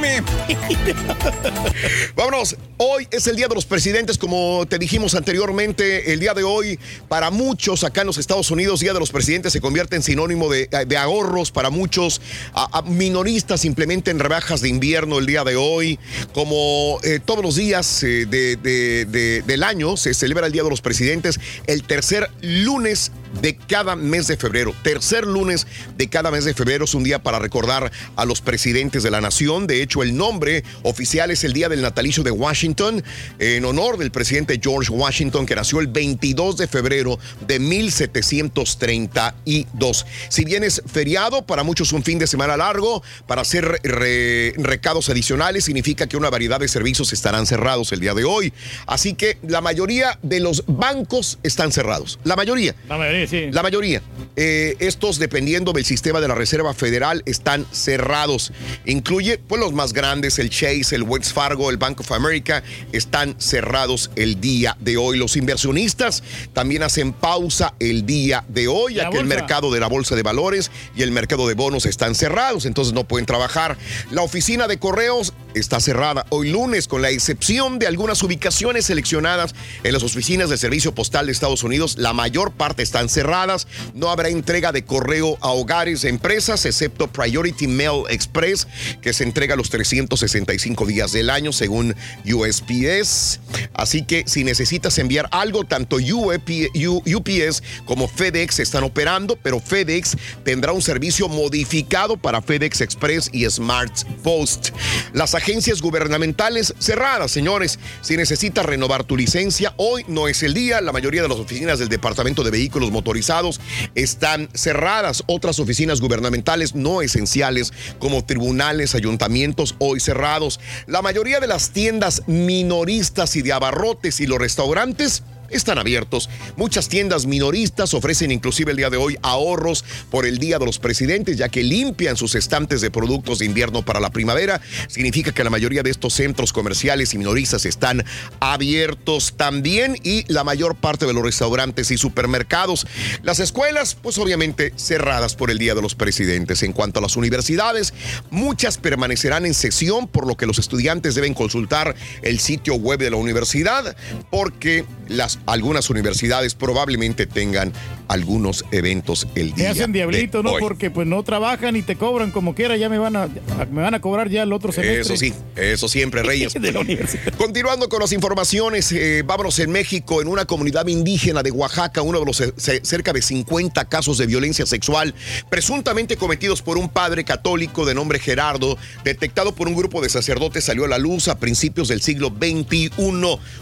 Vámonos. 2.16 2.56
Hoy 2.78 3.06
es 3.12 3.28
el 3.28 3.36
Día 3.36 3.46
de 3.46 3.54
los 3.54 3.64
Presidentes, 3.64 4.18
como 4.18 4.66
te 4.68 4.76
dijimos 4.78 5.14
anteriormente. 5.14 6.12
El 6.12 6.18
día 6.18 6.34
de 6.34 6.42
hoy, 6.42 6.80
para 7.08 7.30
muchos 7.30 7.84
acá 7.84 8.00
en 8.00 8.08
los 8.08 8.18
Estados 8.18 8.50
Unidos, 8.50 8.80
Día 8.80 8.92
de 8.92 8.98
los 8.98 9.12
Presidentes 9.12 9.52
se 9.52 9.60
convierte 9.60 9.94
en 9.94 10.02
sinónimo 10.02 10.50
de, 10.50 10.66
de 10.86 10.96
ahorros 10.96 11.52
para 11.52 11.70
muchos. 11.70 12.20
A, 12.54 12.78
a 12.78 12.82
minoristas 12.82 13.60
simplemente 13.60 14.10
en 14.10 14.18
rebajas 14.18 14.60
de 14.62 14.68
invierno 14.68 15.18
el 15.20 15.26
día 15.26 15.44
de 15.44 15.54
hoy. 15.54 16.00
Como 16.34 16.98
eh, 17.04 17.20
todos 17.24 17.44
los 17.44 17.54
días 17.54 18.02
eh, 18.02 18.26
de- 18.26 18.56
de- 18.56 19.04
de- 19.04 19.42
del 19.42 19.62
año 19.62 19.96
se 19.96 20.12
celebra 20.14 20.46
el 20.46 20.52
Día 20.52 20.64
de 20.64 20.70
los 20.70 20.80
Presidentes, 20.80 21.38
el 21.68 21.84
tercer 21.84 22.28
lunes 22.40 23.12
de 23.40 23.56
cada 23.56 23.96
mes 23.96 24.26
de 24.26 24.36
febrero. 24.36 24.74
Tercer 24.82 25.24
lunes 25.26 25.66
de 25.96 26.08
cada 26.08 26.30
mes 26.30 26.44
de 26.44 26.52
febrero 26.52 26.84
es 26.84 26.92
un 26.94 27.02
día 27.04 27.22
para 27.22 27.38
recordar 27.38 27.90
a 28.16 28.24
los 28.26 28.40
presidentes 28.42 29.02
de 29.04 29.10
la 29.10 29.20
nación. 29.22 29.66
De 29.66 29.82
hecho, 29.82 29.91
el 30.00 30.16
nombre 30.16 30.64
oficial 30.84 31.30
es 31.30 31.44
el 31.44 31.52
día 31.52 31.68
del 31.68 31.82
natalicio 31.82 32.22
de 32.22 32.30
Washington, 32.30 33.04
en 33.38 33.64
honor 33.66 33.98
del 33.98 34.10
presidente 34.12 34.58
George 34.62 34.90
Washington, 34.90 35.44
que 35.44 35.54
nació 35.56 35.80
el 35.80 35.88
22 35.88 36.56
de 36.56 36.68
febrero 36.68 37.18
de 37.46 37.58
1732. 37.58 40.06
Si 40.28 40.44
bien 40.44 40.64
es 40.64 40.82
feriado, 40.86 41.44
para 41.44 41.62
muchos 41.62 41.92
un 41.92 42.02
fin 42.02 42.18
de 42.18 42.26
semana 42.26 42.56
largo, 42.56 43.02
para 43.26 43.42
hacer 43.42 43.80
re- 43.82 44.54
recados 44.56 45.08
adicionales, 45.08 45.64
significa 45.64 46.06
que 46.06 46.16
una 46.16 46.30
variedad 46.30 46.60
de 46.60 46.68
servicios 46.68 47.12
estarán 47.12 47.46
cerrados 47.46 47.92
el 47.92 48.00
día 48.00 48.14
de 48.14 48.24
hoy. 48.24 48.52
Así 48.86 49.14
que 49.14 49.38
la 49.46 49.60
mayoría 49.60 50.18
de 50.22 50.40
los 50.40 50.64
bancos 50.66 51.38
están 51.42 51.72
cerrados. 51.72 52.18
La 52.24 52.36
mayoría. 52.36 52.74
La 52.88 52.98
mayoría, 52.98 53.26
sí. 53.26 53.48
La 53.50 53.62
mayoría. 53.62 54.02
Eh, 54.36 54.76
estos, 54.78 55.18
dependiendo 55.18 55.72
del 55.72 55.84
sistema 55.84 56.20
de 56.20 56.28
la 56.28 56.34
Reserva 56.34 56.74
Federal, 56.74 57.22
están 57.26 57.66
cerrados. 57.72 58.52
Incluye 58.86 59.38
pues, 59.38 59.60
los 59.60 59.72
más 59.82 59.92
grandes, 59.92 60.38
el 60.38 60.48
Chase, 60.48 60.94
el 60.94 61.02
Wells 61.02 61.32
Fargo, 61.32 61.68
el 61.68 61.76
Bank 61.76 61.98
of 61.98 62.12
America, 62.12 62.62
están 62.92 63.34
cerrados 63.40 64.12
el 64.14 64.40
día 64.40 64.76
de 64.78 64.96
hoy. 64.96 65.18
Los 65.18 65.36
inversionistas 65.36 66.22
también 66.52 66.84
hacen 66.84 67.12
pausa 67.12 67.74
el 67.80 68.06
día 68.06 68.44
de 68.46 68.68
hoy, 68.68 68.94
ya 68.94 69.10
que 69.10 69.18
el 69.18 69.24
mercado 69.24 69.72
de 69.72 69.80
la 69.80 69.88
bolsa 69.88 70.14
de 70.14 70.22
valores 70.22 70.70
y 70.94 71.02
el 71.02 71.10
mercado 71.10 71.48
de 71.48 71.54
bonos 71.54 71.84
están 71.84 72.14
cerrados, 72.14 72.64
entonces 72.64 72.94
no 72.94 73.08
pueden 73.08 73.26
trabajar. 73.26 73.76
La 74.12 74.22
oficina 74.22 74.68
de 74.68 74.78
correos 74.78 75.34
está 75.54 75.80
cerrada 75.80 76.26
hoy 76.30 76.50
lunes, 76.50 76.88
con 76.88 77.02
la 77.02 77.10
excepción 77.10 77.78
de 77.78 77.86
algunas 77.86 78.22
ubicaciones 78.22 78.86
seleccionadas 78.86 79.54
en 79.82 79.92
las 79.92 80.02
oficinas 80.02 80.48
del 80.48 80.58
Servicio 80.58 80.94
Postal 80.94 81.26
de 81.26 81.32
Estados 81.32 81.62
Unidos. 81.62 81.96
La 81.98 82.12
mayor 82.12 82.52
parte 82.52 82.82
están 82.82 83.08
cerradas. 83.08 83.66
No 83.94 84.10
habrá 84.10 84.28
entrega 84.28 84.72
de 84.72 84.84
correo 84.84 85.38
a 85.40 85.50
hogares 85.50 86.04
e 86.04 86.08
empresas, 86.08 86.64
excepto 86.64 87.08
Priority 87.12 87.66
Mail 87.66 88.04
Express, 88.08 88.66
que 89.00 89.12
se 89.12 89.24
entrega 89.24 89.56
los 89.56 89.70
365 89.70 90.86
días 90.86 91.12
del 91.12 91.30
año, 91.30 91.52
según 91.52 91.94
USPS. 92.24 93.40
Así 93.74 94.04
que 94.04 94.24
si 94.26 94.44
necesitas 94.44 94.98
enviar 94.98 95.28
algo, 95.32 95.64
tanto 95.64 95.96
UPS 95.96 97.62
como 97.84 98.08
FedEx 98.08 98.58
están 98.58 98.84
operando, 98.84 99.36
pero 99.42 99.60
FedEx 99.60 100.16
tendrá 100.44 100.72
un 100.72 100.82
servicio 100.82 101.28
modificado 101.28 102.16
para 102.16 102.42
FedEx 102.42 102.80
Express 102.80 103.30
y 103.32 103.48
Smart 103.48 103.92
Post. 104.22 104.70
Las 105.12 105.34
agencias 105.42 105.82
gubernamentales 105.82 106.72
cerradas, 106.78 107.32
señores. 107.32 107.80
Si 108.00 108.16
necesitas 108.16 108.64
renovar 108.64 109.02
tu 109.02 109.16
licencia, 109.16 109.74
hoy 109.76 110.04
no 110.06 110.28
es 110.28 110.44
el 110.44 110.54
día. 110.54 110.80
La 110.80 110.92
mayoría 110.92 111.20
de 111.20 111.28
las 111.28 111.38
oficinas 111.38 111.80
del 111.80 111.88
Departamento 111.88 112.44
de 112.44 112.52
Vehículos 112.52 112.92
Motorizados 112.92 113.60
están 113.96 114.48
cerradas. 114.54 115.24
Otras 115.26 115.58
oficinas 115.58 116.00
gubernamentales 116.00 116.76
no 116.76 117.02
esenciales, 117.02 117.72
como 117.98 118.24
tribunales, 118.24 118.94
ayuntamientos, 118.94 119.74
hoy 119.80 119.98
cerrados. 119.98 120.60
La 120.86 121.02
mayoría 121.02 121.40
de 121.40 121.48
las 121.48 121.70
tiendas 121.70 122.22
minoristas 122.28 123.34
y 123.34 123.42
de 123.42 123.52
abarrotes 123.52 124.20
y 124.20 124.26
los 124.26 124.38
restaurantes 124.38 125.24
están 125.52 125.78
abiertos. 125.78 126.28
Muchas 126.56 126.88
tiendas 126.88 127.26
minoristas 127.26 127.94
ofrecen 127.94 128.30
inclusive 128.30 128.72
el 128.72 128.76
día 128.76 128.90
de 128.90 128.96
hoy 128.96 129.18
ahorros 129.22 129.84
por 130.10 130.26
el 130.26 130.38
Día 130.38 130.58
de 130.58 130.66
los 130.66 130.78
Presidentes, 130.78 131.36
ya 131.36 131.48
que 131.48 131.62
limpian 131.62 132.16
sus 132.16 132.34
estantes 132.34 132.80
de 132.80 132.90
productos 132.90 133.38
de 133.38 133.46
invierno 133.46 133.84
para 133.84 134.00
la 134.00 134.10
primavera. 134.10 134.60
Significa 134.88 135.32
que 135.32 135.44
la 135.44 135.50
mayoría 135.50 135.82
de 135.82 135.90
estos 135.90 136.14
centros 136.14 136.52
comerciales 136.52 137.14
y 137.14 137.18
minoristas 137.18 137.66
están 137.66 138.04
abiertos 138.40 139.34
también 139.36 139.98
y 140.02 140.24
la 140.32 140.44
mayor 140.44 140.74
parte 140.76 141.06
de 141.06 141.12
los 141.12 141.22
restaurantes 141.22 141.90
y 141.90 141.98
supermercados. 141.98 142.86
Las 143.22 143.40
escuelas, 143.40 143.94
pues 143.94 144.18
obviamente 144.18 144.72
cerradas 144.76 145.34
por 145.34 145.50
el 145.50 145.58
Día 145.58 145.74
de 145.74 145.82
los 145.82 145.94
Presidentes. 145.94 146.62
En 146.62 146.72
cuanto 146.72 146.98
a 146.98 147.02
las 147.02 147.16
universidades, 147.16 147.94
muchas 148.30 148.78
permanecerán 148.78 149.46
en 149.46 149.54
sesión, 149.54 150.08
por 150.08 150.26
lo 150.26 150.36
que 150.36 150.46
los 150.46 150.58
estudiantes 150.58 151.14
deben 151.14 151.34
consultar 151.34 151.94
el 152.22 152.38
sitio 152.40 152.74
web 152.74 152.98
de 152.98 153.10
la 153.10 153.16
universidad, 153.16 153.96
porque 154.30 154.84
las, 155.08 155.38
algunas 155.46 155.90
universidades 155.90 156.54
probablemente 156.54 157.26
tengan 157.26 157.72
algunos 158.08 158.64
eventos 158.72 159.26
el 159.34 159.54
día 159.54 159.70
hacen 159.70 159.92
diablito, 159.92 160.42
¿no? 160.42 160.52
hoy. 160.52 160.60
Porque 160.60 160.90
pues 160.90 161.06
no 161.06 161.22
trabajan 161.22 161.76
y 161.76 161.82
te 161.82 161.96
cobran 161.96 162.30
como 162.30 162.54
quiera, 162.54 162.76
ya 162.76 162.88
me 162.88 162.98
van 162.98 163.16
a, 163.16 163.28
me 163.70 163.80
van 163.82 163.94
a 163.94 164.00
cobrar 164.00 164.28
ya 164.28 164.42
el 164.42 164.52
otro 164.52 164.70
semestre. 164.72 165.00
Eso 165.00 165.16
sí, 165.16 165.32
eso 165.56 165.88
siempre, 165.88 166.22
Reyes. 166.24 166.52
De 166.54 166.72
la 166.72 166.80
universidad. 166.80 167.32
Continuando 167.34 167.88
con 167.88 168.00
las 168.00 168.12
informaciones, 168.12 168.92
eh, 168.92 169.22
vámonos 169.24 169.58
en 169.60 169.70
México, 169.70 170.20
en 170.20 170.28
una 170.28 170.44
comunidad 170.44 170.86
indígena 170.88 171.42
de 171.42 171.50
Oaxaca, 171.50 172.02
uno 172.02 172.20
de 172.20 172.26
los 172.26 172.40
eh, 172.40 172.52
ce- 172.56 172.84
cerca 172.84 173.12
de 173.12 173.22
50 173.22 173.84
casos 173.88 174.18
de 174.18 174.26
violencia 174.26 174.66
sexual, 174.66 175.14
presuntamente 175.48 176.16
cometidos 176.16 176.60
por 176.62 176.76
un 176.78 176.88
padre 176.88 177.24
católico 177.24 177.84
de 177.86 177.94
nombre 177.94 178.18
Gerardo, 178.18 178.76
detectado 179.04 179.54
por 179.54 179.68
un 179.68 179.74
grupo 179.74 180.02
de 180.02 180.08
sacerdotes, 180.08 180.64
salió 180.64 180.84
a 180.84 180.88
la 180.88 180.98
luz 180.98 181.28
a 181.28 181.38
principios 181.38 181.88
del 181.88 182.02
siglo 182.02 182.28
XXI. 182.28 182.90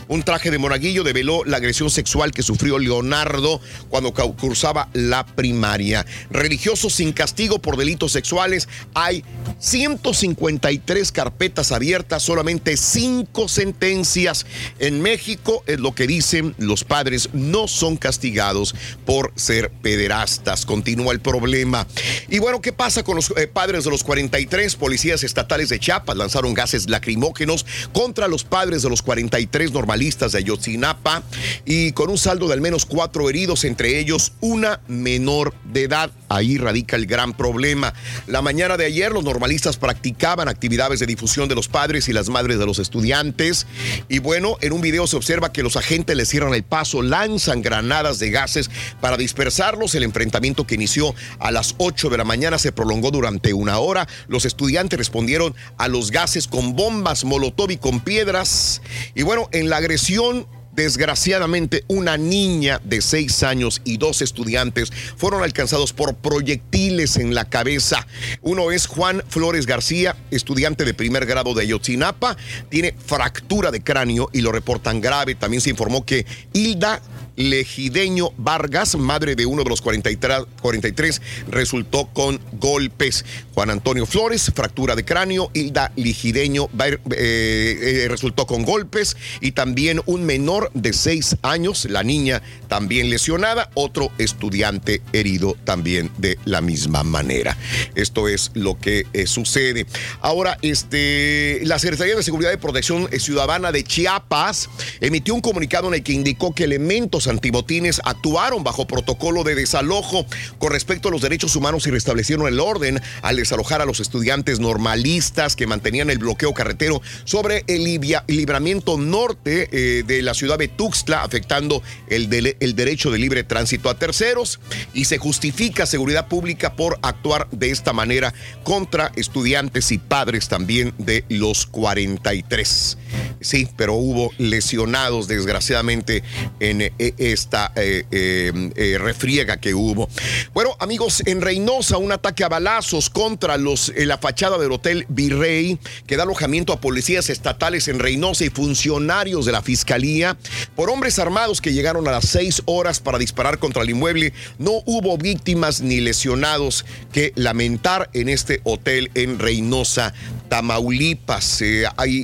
Un 0.08 0.22
traje 0.24 0.50
de 0.50 0.58
monaguillo 0.58 1.04
develó 1.04 1.44
la 1.44 1.58
agresión 1.58 1.69
sexual 1.72 2.32
que 2.32 2.42
sufrió 2.42 2.78
Leonardo 2.78 3.60
cuando 3.88 4.12
cursaba 4.12 4.88
la 4.92 5.24
primaria. 5.26 6.04
Religiosos 6.30 6.94
sin 6.94 7.12
castigo 7.12 7.60
por 7.60 7.76
delitos 7.76 8.12
sexuales, 8.12 8.68
hay 8.94 9.24
153 9.58 11.12
carpetas 11.12 11.72
abiertas, 11.72 12.22
solamente 12.22 12.76
5 12.76 13.48
sentencias. 13.48 14.46
En 14.78 15.00
México 15.00 15.62
es 15.66 15.80
lo 15.80 15.94
que 15.94 16.06
dicen 16.06 16.54
los 16.58 16.84
padres, 16.84 17.30
no 17.32 17.68
son 17.68 17.96
castigados 17.96 18.74
por 19.04 19.32
ser 19.36 19.70
pederastas. 19.70 20.66
Continúa 20.66 21.12
el 21.12 21.20
problema. 21.20 21.86
Y 22.28 22.38
bueno, 22.38 22.60
¿qué 22.60 22.72
pasa 22.72 23.02
con 23.02 23.16
los 23.16 23.32
eh, 23.36 23.46
padres 23.46 23.84
de 23.84 23.90
los 23.90 24.04
43? 24.04 24.76
Policías 24.76 25.22
estatales 25.24 25.68
de 25.68 25.78
Chiapas 25.78 26.16
lanzaron 26.16 26.54
gases 26.54 26.88
lacrimógenos 26.88 27.66
contra 27.92 28.28
los 28.28 28.44
padres 28.44 28.82
de 28.82 28.90
los 28.90 29.02
43 29.02 29.72
normalistas 29.72 30.32
de 30.32 30.38
Ayotzinapa 30.38 31.22
y 31.64 31.92
con 31.92 32.10
un 32.10 32.18
saldo 32.18 32.48
de 32.48 32.54
al 32.54 32.60
menos 32.60 32.86
cuatro 32.86 33.28
heridos, 33.28 33.64
entre 33.64 33.98
ellos 33.98 34.32
una 34.40 34.80
menor 34.88 35.54
de 35.64 35.84
edad. 35.84 36.10
Ahí 36.28 36.58
radica 36.58 36.96
el 36.96 37.06
gran 37.06 37.36
problema. 37.36 37.92
La 38.26 38.42
mañana 38.42 38.76
de 38.76 38.86
ayer 38.86 39.12
los 39.12 39.24
normalistas 39.24 39.76
practicaban 39.76 40.48
actividades 40.48 41.00
de 41.00 41.06
difusión 41.06 41.48
de 41.48 41.54
los 41.54 41.68
padres 41.68 42.08
y 42.08 42.12
las 42.12 42.28
madres 42.28 42.58
de 42.58 42.66
los 42.66 42.78
estudiantes. 42.78 43.66
Y 44.08 44.20
bueno, 44.20 44.56
en 44.60 44.72
un 44.72 44.80
video 44.80 45.06
se 45.06 45.16
observa 45.16 45.52
que 45.52 45.62
los 45.62 45.76
agentes 45.76 46.16
les 46.16 46.28
cierran 46.28 46.54
el 46.54 46.62
paso, 46.62 47.02
lanzan 47.02 47.62
granadas 47.62 48.18
de 48.18 48.30
gases 48.30 48.70
para 49.00 49.16
dispersarlos. 49.16 49.94
El 49.94 50.04
enfrentamiento 50.04 50.66
que 50.66 50.76
inició 50.76 51.14
a 51.38 51.50
las 51.50 51.74
8 51.78 52.10
de 52.10 52.18
la 52.18 52.24
mañana 52.24 52.58
se 52.58 52.72
prolongó 52.72 53.10
durante 53.10 53.52
una 53.52 53.78
hora. 53.78 54.06
Los 54.28 54.44
estudiantes 54.44 54.98
respondieron 54.98 55.54
a 55.78 55.88
los 55.88 56.10
gases 56.10 56.46
con 56.46 56.76
bombas 56.76 57.24
molotov 57.24 57.70
y 57.70 57.76
con 57.76 58.00
piedras. 58.00 58.82
Y 59.14 59.22
bueno, 59.22 59.48
en 59.52 59.68
la 59.68 59.78
agresión 59.78 60.46
Desgraciadamente, 60.72 61.84
una 61.88 62.16
niña 62.16 62.80
de 62.84 63.02
seis 63.02 63.42
años 63.42 63.82
y 63.84 63.96
dos 63.96 64.22
estudiantes 64.22 64.92
fueron 65.16 65.42
alcanzados 65.42 65.92
por 65.92 66.14
proyectiles 66.14 67.16
en 67.16 67.34
la 67.34 67.44
cabeza. 67.44 68.06
Uno 68.42 68.70
es 68.70 68.86
Juan 68.86 69.22
Flores 69.28 69.66
García, 69.66 70.16
estudiante 70.30 70.84
de 70.84 70.94
primer 70.94 71.26
grado 71.26 71.54
de 71.54 71.62
Ayotzinapa, 71.62 72.36
tiene 72.68 72.94
fractura 73.04 73.70
de 73.70 73.82
cráneo 73.82 74.30
y 74.32 74.40
lo 74.40 74.52
reportan 74.52 75.00
grave. 75.00 75.34
También 75.34 75.60
se 75.60 75.70
informó 75.70 76.04
que 76.04 76.24
Hilda 76.52 77.00
Legideño 77.40 78.32
Vargas, 78.36 78.96
madre 78.96 79.34
de 79.34 79.46
uno 79.46 79.64
de 79.64 79.70
los 79.70 79.80
43, 79.80 80.40
43, 80.60 81.22
resultó 81.48 82.06
con 82.12 82.38
golpes. 82.52 83.24
Juan 83.54 83.70
Antonio 83.70 84.04
Flores, 84.04 84.52
fractura 84.54 84.94
de 84.94 85.04
cráneo. 85.06 85.50
Hilda 85.54 85.90
Legideño 85.96 86.68
eh, 86.84 86.98
eh, 87.10 88.06
resultó 88.08 88.46
con 88.46 88.64
golpes. 88.64 89.16
Y 89.40 89.52
también 89.52 90.02
un 90.04 90.24
menor 90.24 90.70
de 90.74 90.92
seis 90.92 91.36
años, 91.40 91.86
la 91.86 92.02
niña 92.02 92.42
también 92.68 93.08
lesionada. 93.08 93.70
Otro 93.74 94.12
estudiante 94.18 95.00
herido 95.14 95.56
también 95.64 96.10
de 96.18 96.38
la 96.44 96.60
misma 96.60 97.04
manera. 97.04 97.56
Esto 97.94 98.28
es 98.28 98.50
lo 98.52 98.78
que 98.78 99.06
eh, 99.14 99.26
sucede. 99.26 99.86
Ahora, 100.20 100.58
este, 100.60 101.60
la 101.64 101.78
Secretaría 101.78 102.16
de 102.16 102.22
Seguridad 102.22 102.52
y 102.52 102.58
Protección 102.58 103.08
Ciudadana 103.18 103.72
de 103.72 103.82
Chiapas 103.82 104.68
emitió 105.00 105.34
un 105.34 105.40
comunicado 105.40 105.88
en 105.88 105.94
el 105.94 106.02
que 106.02 106.12
indicó 106.12 106.54
que 106.54 106.64
elementos 106.64 107.29
antibotines 107.30 108.00
actuaron 108.04 108.64
bajo 108.64 108.86
protocolo 108.86 109.44
de 109.44 109.54
desalojo 109.54 110.26
con 110.58 110.72
respecto 110.72 111.08
a 111.08 111.10
los 111.12 111.22
derechos 111.22 111.56
humanos 111.56 111.86
y 111.86 111.90
restablecieron 111.90 112.46
el 112.46 112.60
orden 112.60 113.00
al 113.22 113.36
desalojar 113.36 113.80
a 113.80 113.86
los 113.86 114.00
estudiantes 114.00 114.60
normalistas 114.60 115.56
que 115.56 115.66
mantenían 115.66 116.10
el 116.10 116.18
bloqueo 116.18 116.52
carretero 116.54 117.02
sobre 117.24 117.64
el 117.66 117.84
libramiento 118.26 118.98
norte 118.98 119.68
eh, 119.72 120.02
de 120.02 120.22
la 120.22 120.34
ciudad 120.34 120.58
de 120.58 120.68
Tuxtla, 120.68 121.22
afectando 121.22 121.82
el, 122.08 122.54
el 122.60 122.76
derecho 122.76 123.10
de 123.10 123.18
libre 123.18 123.44
tránsito 123.44 123.88
a 123.88 123.98
terceros 123.98 124.60
y 124.92 125.04
se 125.04 125.18
justifica 125.18 125.86
seguridad 125.86 126.28
pública 126.28 126.74
por 126.74 126.98
actuar 127.02 127.48
de 127.50 127.70
esta 127.70 127.92
manera 127.92 128.34
contra 128.64 129.12
estudiantes 129.16 129.92
y 129.92 129.98
padres 129.98 130.48
también 130.48 130.92
de 130.98 131.24
los 131.28 131.66
43. 131.66 132.98
Sí, 133.40 133.68
pero 133.76 133.94
hubo 133.94 134.32
lesionados 134.38 135.28
desgraciadamente 135.28 136.22
en 136.60 136.82
eh, 136.82 136.92
esta 137.18 137.72
eh, 137.76 138.04
eh, 138.10 138.70
eh, 138.76 138.98
refriega 138.98 139.58
que 139.58 139.74
hubo. 139.74 140.08
Bueno, 140.52 140.76
amigos, 140.78 141.22
en 141.26 141.40
Reynosa 141.40 141.98
un 141.98 142.12
ataque 142.12 142.44
a 142.44 142.48
balazos 142.48 143.10
contra 143.10 143.56
los, 143.56 143.92
la 143.96 144.18
fachada 144.18 144.58
del 144.58 144.72
Hotel 144.72 145.06
Virrey 145.08 145.78
que 146.06 146.16
da 146.16 146.24
alojamiento 146.24 146.72
a 146.72 146.80
policías 146.80 147.30
estatales 147.30 147.88
en 147.88 147.98
Reynosa 147.98 148.44
y 148.44 148.50
funcionarios 148.50 149.46
de 149.46 149.52
la 149.52 149.62
Fiscalía 149.62 150.36
por 150.74 150.90
hombres 150.90 151.18
armados 151.18 151.60
que 151.60 151.72
llegaron 151.72 152.06
a 152.08 152.12
las 152.12 152.28
seis 152.28 152.62
horas 152.66 153.00
para 153.00 153.18
disparar 153.18 153.58
contra 153.58 153.82
el 153.82 153.90
inmueble. 153.90 154.32
No 154.58 154.82
hubo 154.86 155.16
víctimas 155.18 155.80
ni 155.80 156.00
lesionados 156.00 156.84
que 157.12 157.32
lamentar 157.36 158.10
en 158.12 158.28
este 158.28 158.60
hotel 158.64 159.10
en 159.14 159.38
Reynosa, 159.38 160.12
Tamaulipas. 160.48 161.62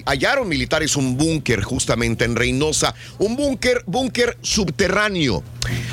hallaron 0.05 0.49
militares 0.49 0.97
un 0.97 1.17
búnker 1.17 1.63
justamente 1.63 2.25
en 2.25 2.37
Reynosa, 2.37 2.95
un 3.19 3.37
búnker, 3.37 3.83
búnker 3.87 4.37
subterráneo, 4.77 5.43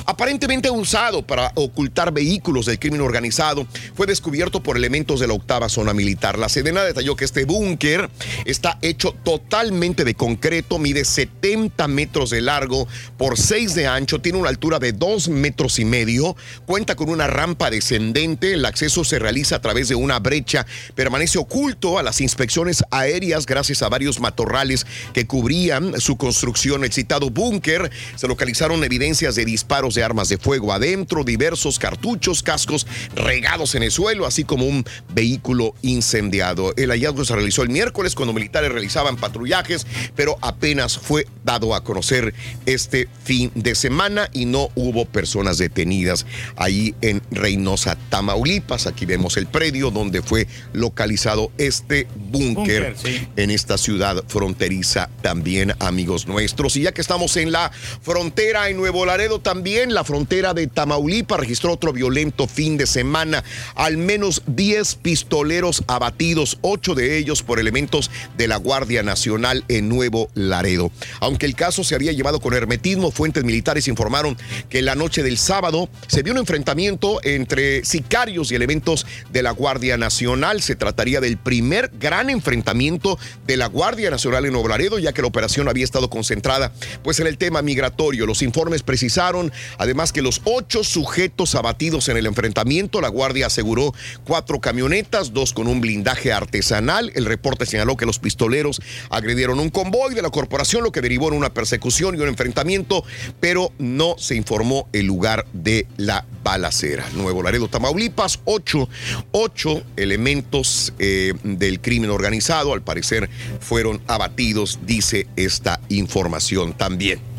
aparentemente 0.05 0.69
usado 0.69 1.25
para 1.25 1.51
ocultar 1.55 2.11
vehículos 2.11 2.65
del 2.65 2.79
crimen 2.79 3.01
organizado, 3.01 3.67
fue 3.95 4.07
descubierto 4.07 4.61
por 4.61 4.77
elementos 4.77 5.19
de 5.19 5.27
la 5.27 5.33
octava 5.33 5.69
zona 5.69 5.93
militar. 5.93 6.37
La 6.37 6.49
Sedena 6.49 6.83
detalló 6.83 7.15
que 7.15 7.25
este 7.25 7.45
búnker 7.45 8.09
está 8.45 8.77
hecho 8.81 9.15
totalmente 9.23 10.03
de 10.03 10.15
concreto, 10.15 10.79
mide 10.79 11.05
70 11.05 11.87
metros 11.87 12.29
de 12.29 12.41
largo 12.41 12.87
por 13.17 13.37
6 13.37 13.75
de 13.75 13.87
ancho, 13.87 14.21
tiene 14.21 14.37
una 14.37 14.49
altura 14.49 14.79
de 14.79 14.93
2 14.93 15.29
metros 15.29 15.79
y 15.79 15.85
medio, 15.85 16.35
cuenta 16.65 16.95
con 16.95 17.09
una 17.09 17.27
rampa 17.27 17.69
descendente, 17.69 18.53
el 18.53 18.65
acceso 18.65 19.03
se 19.03 19.19
realiza 19.19 19.57
a 19.57 19.61
través 19.61 19.89
de 19.89 19.95
una 19.95 20.19
brecha, 20.19 20.65
permanece 20.95 21.37
oculto 21.37 21.97
a 21.97 22.03
las 22.03 22.21
inspecciones 22.21 22.83
aéreas 22.91 23.45
gracias 23.45 23.81
a 23.81 23.89
varios 23.89 24.19
matorrales 24.19 24.85
que 25.13 25.27
cubrían 25.27 25.99
su 25.99 26.17
construcción. 26.17 26.83
El 26.83 26.91
citado 26.91 27.29
búnker 27.29 27.91
se 28.15 28.27
localizaron 28.27 28.83
evidencias 28.83 29.35
de 29.35 29.45
disparos 29.45 29.62
de 29.67 30.03
armas 30.03 30.29
de 30.29 30.37
fuego 30.37 30.71
adentro, 30.71 31.23
diversos 31.23 31.79
cartuchos, 31.79 32.43
cascos 32.43 32.85
regados 33.15 33.73
en 33.73 33.81
el 33.81 33.91
suelo, 33.91 34.27
así 34.27 34.43
como 34.43 34.65
un 34.65 34.85
vehículo 35.15 35.73
incendiado. 35.81 36.73
El 36.77 36.91
hallazgo 36.91 37.25
se 37.25 37.33
realizó 37.33 37.63
el 37.63 37.69
miércoles 37.69 38.13
cuando 38.13 38.33
militares 38.33 38.71
realizaban 38.71 39.17
patrullajes, 39.17 39.87
pero 40.15 40.37
apenas 40.41 40.99
fue 40.99 41.25
dado 41.43 41.73
a 41.73 41.83
conocer 41.83 42.35
este 42.67 43.09
fin 43.23 43.51
de 43.55 43.73
semana 43.73 44.29
y 44.31 44.45
no 44.45 44.69
hubo 44.75 45.05
personas 45.05 45.57
detenidas 45.57 46.27
ahí 46.55 46.93
en 47.01 47.23
Reynosa, 47.31 47.97
Tamaulipas. 48.09 48.85
Aquí 48.85 49.07
vemos 49.07 49.37
el 49.37 49.47
predio 49.47 49.89
donde 49.89 50.21
fue 50.21 50.47
localizado 50.73 51.51
este 51.57 52.07
búnker 52.31 52.95
en 53.35 53.49
esta 53.49 53.79
ciudad 53.79 54.23
fronteriza 54.27 55.09
también, 55.23 55.73
amigos 55.79 56.27
nuestros. 56.27 56.75
Y 56.75 56.83
ya 56.83 56.91
que 56.91 57.01
estamos 57.01 57.35
en 57.37 57.51
la 57.51 57.71
frontera 58.01 58.69
en 58.69 58.77
Nuevo 58.77 59.03
Laredo, 59.05 59.39
también 59.39 59.52
la 59.53 60.03
frontera 60.03 60.55
de 60.55 60.65
Tamaulipas 60.65 61.39
registró 61.39 61.73
otro 61.73 61.93
violento 61.93 62.47
fin 62.47 62.75
de 62.75 62.87
semana. 62.87 63.43
Al 63.75 63.97
menos 63.97 64.41
10 64.47 64.95
pistoleros 64.95 65.83
abatidos, 65.85 66.57
8 66.61 66.95
de 66.95 67.17
ellos 67.19 67.43
por 67.43 67.59
elementos 67.59 68.09
de 68.35 68.47
la 68.47 68.57
Guardia 68.57 69.03
Nacional 69.03 69.63
en 69.67 69.89
Nuevo 69.89 70.29
Laredo. 70.33 70.89
Aunque 71.19 71.45
el 71.45 71.53
caso 71.55 71.83
se 71.83 71.93
había 71.93 72.11
llevado 72.13 72.39
con 72.39 72.55
hermetismo, 72.55 73.11
fuentes 73.11 73.43
militares 73.43 73.87
informaron 73.87 74.35
que 74.69 74.81
la 74.81 74.95
noche 74.95 75.21
del 75.21 75.37
sábado 75.37 75.87
se 76.07 76.23
vio 76.23 76.33
un 76.33 76.39
enfrentamiento 76.39 77.19
entre 77.23 77.85
sicarios 77.85 78.51
y 78.51 78.55
elementos 78.55 79.05
de 79.31 79.43
la 79.43 79.51
Guardia 79.51 79.97
Nacional. 79.97 80.63
Se 80.63 80.75
trataría 80.75 81.21
del 81.21 81.37
primer 81.37 81.91
gran 81.99 82.31
enfrentamiento 82.31 83.19
de 83.45 83.57
la 83.57 83.67
Guardia 83.67 84.09
Nacional 84.09 84.45
en 84.45 84.53
Nuevo 84.53 84.69
Laredo, 84.69 84.97
ya 84.97 85.13
que 85.13 85.21
la 85.21 85.27
operación 85.27 85.69
había 85.69 85.83
estado 85.83 86.09
concentrada 86.09 86.73
pues 87.03 87.19
en 87.19 87.27
el 87.27 87.37
tema 87.37 87.61
migratorio. 87.61 88.25
Los 88.25 88.41
informes 88.41 88.81
precisaron 88.81 89.42
además 89.77 90.11
que 90.11 90.21
los 90.21 90.41
ocho 90.43 90.83
sujetos 90.83 91.55
abatidos 91.55 92.09
en 92.09 92.17
el 92.17 92.25
enfrentamiento, 92.25 93.01
la 93.01 93.09
Guardia 93.09 93.47
aseguró 93.47 93.93
cuatro 94.25 94.59
camionetas, 94.59 95.33
dos 95.33 95.53
con 95.53 95.67
un 95.67 95.81
blindaje 95.81 96.31
artesanal. 96.31 97.11
El 97.15 97.25
reporte 97.25 97.65
señaló 97.65 97.97
que 97.97 98.05
los 98.05 98.19
pistoleros 98.19 98.81
agredieron 99.09 99.59
un 99.59 99.69
convoy 99.69 100.13
de 100.13 100.21
la 100.21 100.29
corporación, 100.29 100.83
lo 100.83 100.91
que 100.91 101.01
derivó 101.01 101.29
en 101.29 101.35
una 101.35 101.53
persecución 101.53 102.15
y 102.15 102.19
un 102.19 102.27
enfrentamiento, 102.27 103.03
pero 103.39 103.71
no 103.77 104.15
se 104.17 104.35
informó 104.35 104.87
el 104.93 105.05
lugar 105.05 105.45
de 105.53 105.87
la 105.97 106.25
balacera. 106.43 107.05
Nuevo 107.13 107.41
Laredo, 107.41 107.67
Tamaulipas, 107.67 108.39
ocho, 108.45 108.89
ocho 109.31 109.83
elementos 109.95 110.93
eh, 110.99 111.33
del 111.43 111.79
crimen 111.79 112.09
organizado, 112.09 112.73
al 112.73 112.81
parecer 112.81 113.29
fueron 113.59 114.01
abatidos, 114.07 114.79
dice 114.85 115.27
esta 115.35 115.79
información 115.89 116.73
también. 116.73 117.32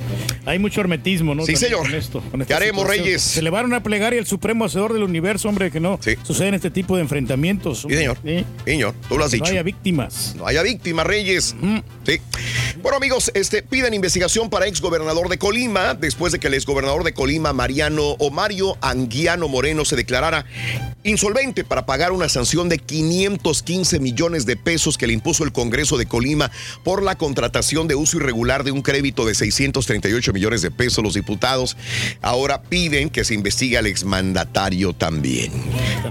Hay 0.47 0.59
mucho 0.59 0.81
hermetismo, 0.81 1.35
¿no? 1.35 1.45
Sí, 1.45 1.57
señor. 1.57 1.87
¿Qué 2.47 2.55
haremos, 2.55 2.87
Reyes? 2.87 3.23
Se 3.23 3.43
le 3.43 3.51
van 3.51 3.73
a 3.73 3.83
plegaria 3.83 4.19
al 4.21 4.27
supremo 4.27 4.65
hacedor 4.65 4.93
del 4.93 5.03
universo, 5.03 5.49
hombre, 5.49 5.71
que 5.71 5.81
no 5.81 5.99
suceden 6.23 6.55
este 6.55 6.71
tipo 6.71 6.97
de 6.97 7.03
enfrentamientos. 7.03 7.87
Sí, 7.89 7.95
señor. 7.95 8.19
Señor, 8.65 8.95
tú 9.09 9.19
lo 9.19 9.25
has 9.25 9.31
dicho. 9.31 9.45
No 9.45 9.51
haya 9.51 9.63
víctimas. 9.63 10.35
No 10.37 10.47
haya 10.47 10.63
víctimas, 10.63 11.07
Reyes. 11.07 11.55
Sí. 12.07 12.21
Bueno, 12.83 12.97
amigos, 12.99 13.31
este, 13.35 13.63
piden 13.63 13.95
investigación 13.95 14.51
para 14.51 14.67
exgobernador 14.67 15.29
de 15.29 15.39
Colima 15.39 15.95
después 15.95 16.33
de 16.33 16.39
que 16.39 16.49
el 16.49 16.55
exgobernador 16.55 17.05
de 17.05 17.15
Colima, 17.15 17.53
Mariano 17.53 18.17
o 18.19 18.31
Mario 18.31 18.77
Anguiano 18.81 19.49
Moreno, 19.49 19.85
se 19.85 19.97
declarara 19.97 20.45
insolvente 21.03 21.65
para 21.65 21.87
pagar 21.87 22.13
una 22.13 22.29
sanción 22.29 22.69
de 22.69 22.79
515 22.79 24.01
millones 24.01 24.47
de 24.47 24.57
pesos 24.57 24.99
que 24.99 25.07
le 25.07 25.13
impuso 25.13 25.45
el 25.45 25.53
Congreso 25.53 25.97
de 25.97 26.07
Colima 26.07 26.51
por 26.83 27.03
la 27.03 27.17
contratación 27.17 27.89
de 27.89 27.95
uso 27.95 28.19
irregular 28.19 28.65
de 28.65 28.71
un 28.71 28.83
crédito 28.83 29.25
de 29.25 29.35
638 30.03 30.33
millones 30.33 30.63
de 30.63 30.71
pesos. 30.71 31.05
Los 31.05 31.15
diputados 31.15 31.77
ahora 32.23 32.63
piden 32.63 33.11
que 33.11 33.25
se 33.25 33.35
investigue 33.35 33.79
al 33.79 33.87
exmandatario 33.87 34.93
también. 34.93 35.53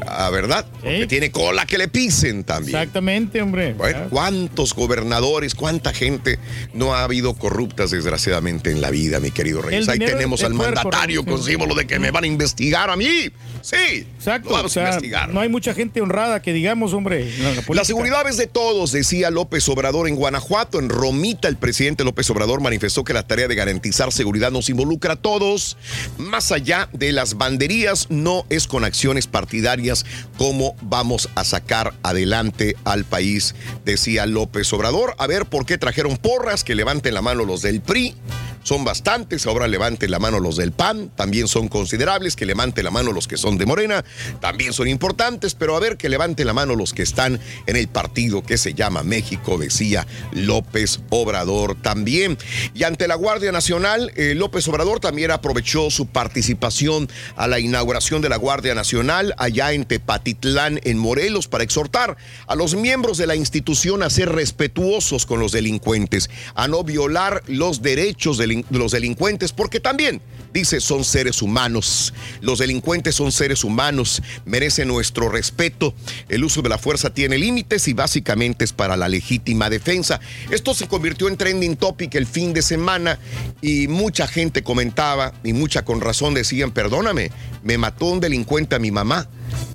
¿A 0.07 0.29
verdad? 0.29 0.65
Que 0.81 1.07
tiene 1.07 1.31
cola 1.31 1.65
que 1.65 1.77
le 1.77 1.87
pisen 1.87 2.43
también. 2.43 2.77
Exactamente, 2.77 3.41
hombre. 3.41 3.73
Bueno, 3.73 4.07
¿cuántos 4.09 4.73
gobernadores, 4.73 5.55
cuánta 5.55 5.93
gente 5.93 6.39
no 6.73 6.93
ha 6.93 7.03
habido 7.03 7.33
corruptas 7.35 7.91
desgraciadamente 7.91 8.71
en 8.71 8.81
la 8.81 8.89
vida, 8.89 9.19
mi 9.19 9.31
querido 9.31 9.61
Reyes? 9.61 9.89
Ahí 9.89 9.99
tenemos 9.99 10.43
al 10.43 10.53
mandatario 10.53 11.25
con 11.25 11.43
símbolo 11.43 11.75
de 11.75 11.87
que 11.87 11.99
me 11.99 12.11
van 12.11 12.23
a 12.23 12.27
investigar 12.27 12.89
a 12.89 12.95
mí. 12.95 13.31
Sí. 13.61 14.05
Exacto. 14.17 14.49
Vamos 14.49 14.75
a 14.77 14.81
investigar. 14.81 15.29
No 15.29 15.39
hay 15.39 15.49
mucha 15.49 15.73
gente 15.73 16.01
honrada 16.01 16.41
que 16.41 16.53
digamos, 16.53 16.93
hombre. 16.93 17.31
La, 17.69 17.85
seguridad 17.85 18.27
es 18.27 18.37
de 18.37 18.47
todos, 18.47 18.91
decía 18.91 19.29
López 19.31 19.67
Obrador 19.69 20.07
en 20.07 20.15
Guanajuato. 20.15 20.79
En 20.79 20.89
Romita, 20.89 21.47
el 21.47 21.57
presidente 21.57 22.03
López 22.03 22.29
Obrador 22.29 22.61
manifestó 22.61 23.03
que 23.03 23.13
la 23.13 23.23
tarea 23.23 23.47
de 23.47 23.55
garantizar 23.73 24.11
seguridad 24.11 24.51
nos 24.51 24.69
involucra 24.69 25.13
a 25.13 25.15
todos. 25.15 25.77
Más 26.19 26.51
allá 26.51 26.89
de 26.93 27.11
las 27.11 27.37
banderías, 27.37 28.05
no 28.11 28.45
es 28.49 28.67
con 28.67 28.83
acciones 28.83 29.25
partidarias 29.25 30.05
como 30.37 30.75
vamos 30.81 31.27
a 31.33 31.43
sacar 31.43 31.95
adelante 32.03 32.75
al 32.83 33.03
país, 33.03 33.55
decía 33.83 34.27
López 34.27 34.71
Obrador. 34.73 35.15
A 35.17 35.25
ver 35.25 35.47
por 35.47 35.65
qué 35.65 35.79
trajeron 35.79 36.17
porras, 36.17 36.63
que 36.63 36.75
levanten 36.75 37.15
la 37.15 37.23
mano 37.23 37.45
los 37.45 37.63
del 37.63 37.81
PRI 37.81 38.15
son 38.63 38.83
bastantes, 38.83 39.45
ahora 39.45 39.67
levanten 39.67 40.11
la 40.11 40.19
mano 40.19 40.39
los 40.39 40.57
del 40.57 40.71
PAN, 40.71 41.11
también 41.15 41.47
son 41.47 41.67
considerables, 41.67 42.35
que 42.35 42.45
levanten 42.45 42.83
la 42.83 42.91
mano 42.91 43.11
los 43.11 43.27
que 43.27 43.37
son 43.37 43.57
de 43.57 43.65
Morena, 43.65 44.03
también 44.39 44.73
son 44.73 44.87
importantes, 44.87 45.53
pero 45.53 45.75
a 45.75 45.79
ver 45.79 45.97
que 45.97 46.09
levanten 46.09 46.47
la 46.47 46.53
mano 46.53 46.75
los 46.75 46.93
que 46.93 47.03
están 47.03 47.39
en 47.67 47.75
el 47.75 47.87
partido 47.87 48.43
que 48.43 48.57
se 48.57 48.73
llama 48.73 49.03
México, 49.03 49.57
decía 49.57 50.07
López 50.31 51.01
Obrador 51.09 51.75
también. 51.75 52.37
Y 52.73 52.83
ante 52.83 53.07
la 53.07 53.15
Guardia 53.15 53.51
Nacional, 53.51 54.11
eh, 54.15 54.33
López 54.35 54.67
Obrador 54.67 54.99
también 54.99 55.31
aprovechó 55.31 55.89
su 55.91 56.07
participación 56.07 57.09
a 57.35 57.47
la 57.47 57.59
inauguración 57.59 58.21
de 58.21 58.29
la 58.29 58.37
Guardia 58.37 58.75
Nacional 58.75 59.35
allá 59.37 59.73
en 59.73 59.85
Tepatitlán, 59.85 60.79
en 60.83 60.97
Morelos, 60.97 61.47
para 61.47 61.63
exhortar 61.63 62.17
a 62.47 62.55
los 62.55 62.75
miembros 62.75 63.17
de 63.17 63.27
la 63.27 63.35
institución 63.35 64.03
a 64.03 64.09
ser 64.09 64.29
respetuosos 64.29 65.25
con 65.25 65.39
los 65.39 65.51
delincuentes, 65.51 66.29
a 66.55 66.67
no 66.67 66.83
violar 66.83 67.43
los 67.47 67.81
derechos 67.81 68.37
del 68.37 68.52
los 68.69 68.91
delincuentes, 68.91 69.51
porque 69.51 69.79
también, 69.79 70.21
dice, 70.53 70.79
son 70.79 71.03
seres 71.03 71.41
humanos. 71.41 72.13
Los 72.41 72.59
delincuentes 72.59 73.15
son 73.15 73.31
seres 73.31 73.63
humanos, 73.63 74.21
merecen 74.45 74.87
nuestro 74.87 75.29
respeto. 75.29 75.93
El 76.29 76.43
uso 76.43 76.61
de 76.61 76.69
la 76.69 76.77
fuerza 76.77 77.13
tiene 77.13 77.37
límites 77.37 77.87
y 77.87 77.93
básicamente 77.93 78.65
es 78.65 78.73
para 78.73 78.97
la 78.97 79.09
legítima 79.09 79.69
defensa. 79.69 80.19
Esto 80.51 80.73
se 80.73 80.87
convirtió 80.87 81.27
en 81.27 81.37
trending 81.37 81.75
topic 81.75 82.15
el 82.15 82.27
fin 82.27 82.53
de 82.53 82.61
semana 82.61 83.19
y 83.61 83.87
mucha 83.87 84.27
gente 84.27 84.63
comentaba, 84.63 85.33
y 85.43 85.53
mucha 85.53 85.85
con 85.85 86.01
razón 86.01 86.33
decían, 86.33 86.71
perdóname, 86.71 87.31
me 87.63 87.77
mató 87.77 88.05
un 88.05 88.19
delincuente 88.19 88.75
a 88.75 88.79
mi 88.79 88.91
mamá. 88.91 89.29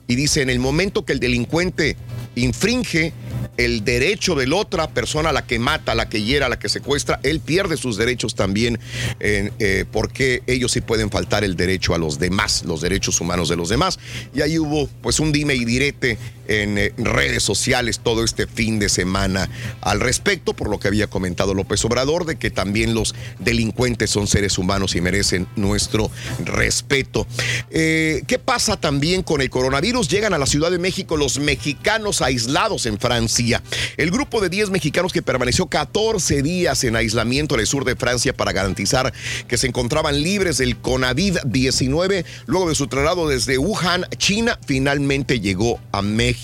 Y 0.07 0.15
dice, 0.15 0.43
en 0.43 0.51
el 0.51 0.59
momento 0.59 1.05
que 1.05 1.13
el 1.13 1.21
delincuente 1.21 1.97
infringe 2.35 3.13
el 3.59 3.85
derecho 3.85 4.35
de 4.35 4.47
la 4.47 4.57
otra 4.57 4.89
persona, 4.89 5.33
la 5.33 5.47
que 5.47 5.59
mata, 5.59 5.95
la 5.95 6.09
que 6.09 6.23
hiera, 6.23 6.49
la 6.49 6.59
que 6.59 6.71
secuestra, 6.71 7.21
él 7.23 7.41
pierde 7.41 7.77
sus 7.77 7.99
derechos 7.99 8.35
también, 8.35 8.79
eh, 9.21 9.85
porque 9.93 10.43
ellos 10.47 10.73
sí 10.73 10.81
pueden 10.81 11.11
faltar 11.11 11.45
el 11.45 11.57
derecho 11.57 11.95
a 11.95 11.99
los 11.99 12.19
demás, 12.19 12.65
los 12.65 12.81
derechos 12.81 13.21
humanos 13.21 13.49
de 13.49 13.57
los 13.57 13.69
demás. 13.69 13.99
Y 14.35 14.41
ahí 14.41 14.59
hubo 14.59 14.89
pues 15.03 15.21
un 15.21 15.33
dime 15.33 15.55
y 15.55 15.65
direte 15.65 16.19
en 16.49 16.79
eh, 16.79 16.93
redes 16.97 17.43
sociales 17.43 18.01
todo 18.01 18.25
este 18.25 18.47
fin 18.47 18.79
de 18.79 18.89
semana 18.89 19.49
al 19.81 20.01
respecto, 20.01 20.55
por 20.55 20.69
lo 20.69 20.81
que 20.81 20.89
había 20.89 21.07
comentado 21.07 21.55
López 21.55 21.85
Obrador, 21.85 22.27
de 22.27 22.37
que 22.37 22.51
también 22.51 22.95
los 22.95 23.15
delincuentes 23.39 24.11
son 24.11 24.27
seres 24.27 24.59
humanos 24.59 24.97
y 24.97 25.01
merecen 25.01 25.47
nuestro 25.57 26.11
respeto. 26.45 27.27
Eh, 27.71 28.23
¿Qué 28.27 28.39
pasa 28.39 28.81
también 28.81 29.23
con 29.23 29.41
el 29.41 29.51
coronavirus? 29.51 30.09
Llegan 30.09 30.35
a 30.35 30.39
la 30.39 30.47
Ciudad 30.47 30.71
de 30.71 30.79
México 30.79 31.17
los 31.17 31.39
mexicanos 31.39 32.23
aislados 32.23 32.87
en 32.87 32.99
Francia. 32.99 33.63
El 33.97 34.11
grupo 34.11 34.41
de 34.41 34.49
10 34.49 34.71
mexicanos 34.71 35.13
que 35.13 35.23
permaneció 35.23 35.67
14 35.67 36.43
días 36.43 36.83
en 36.85 36.97
aislamiento 36.97 37.55
en 37.55 37.61
el 37.61 37.67
sur 37.67 37.85
de 37.85 37.97
Francia 37.97 38.33
para 38.33 38.53
garantizar 38.53 39.13
que 39.47 39.59
se 39.59 39.67
encontraban 39.67 40.23
libres 40.23 40.59
del 40.59 40.81
COVID-19, 40.81 42.25
luego 42.47 42.69
de 42.69 42.75
su 42.75 42.87
traslado 42.87 43.29
desde 43.29 43.59
Wuhan, 43.59 44.07
China, 44.17 44.59
finalmente 44.67 45.41
llegó 45.41 45.79
a 45.93 46.03
México. 46.03 46.38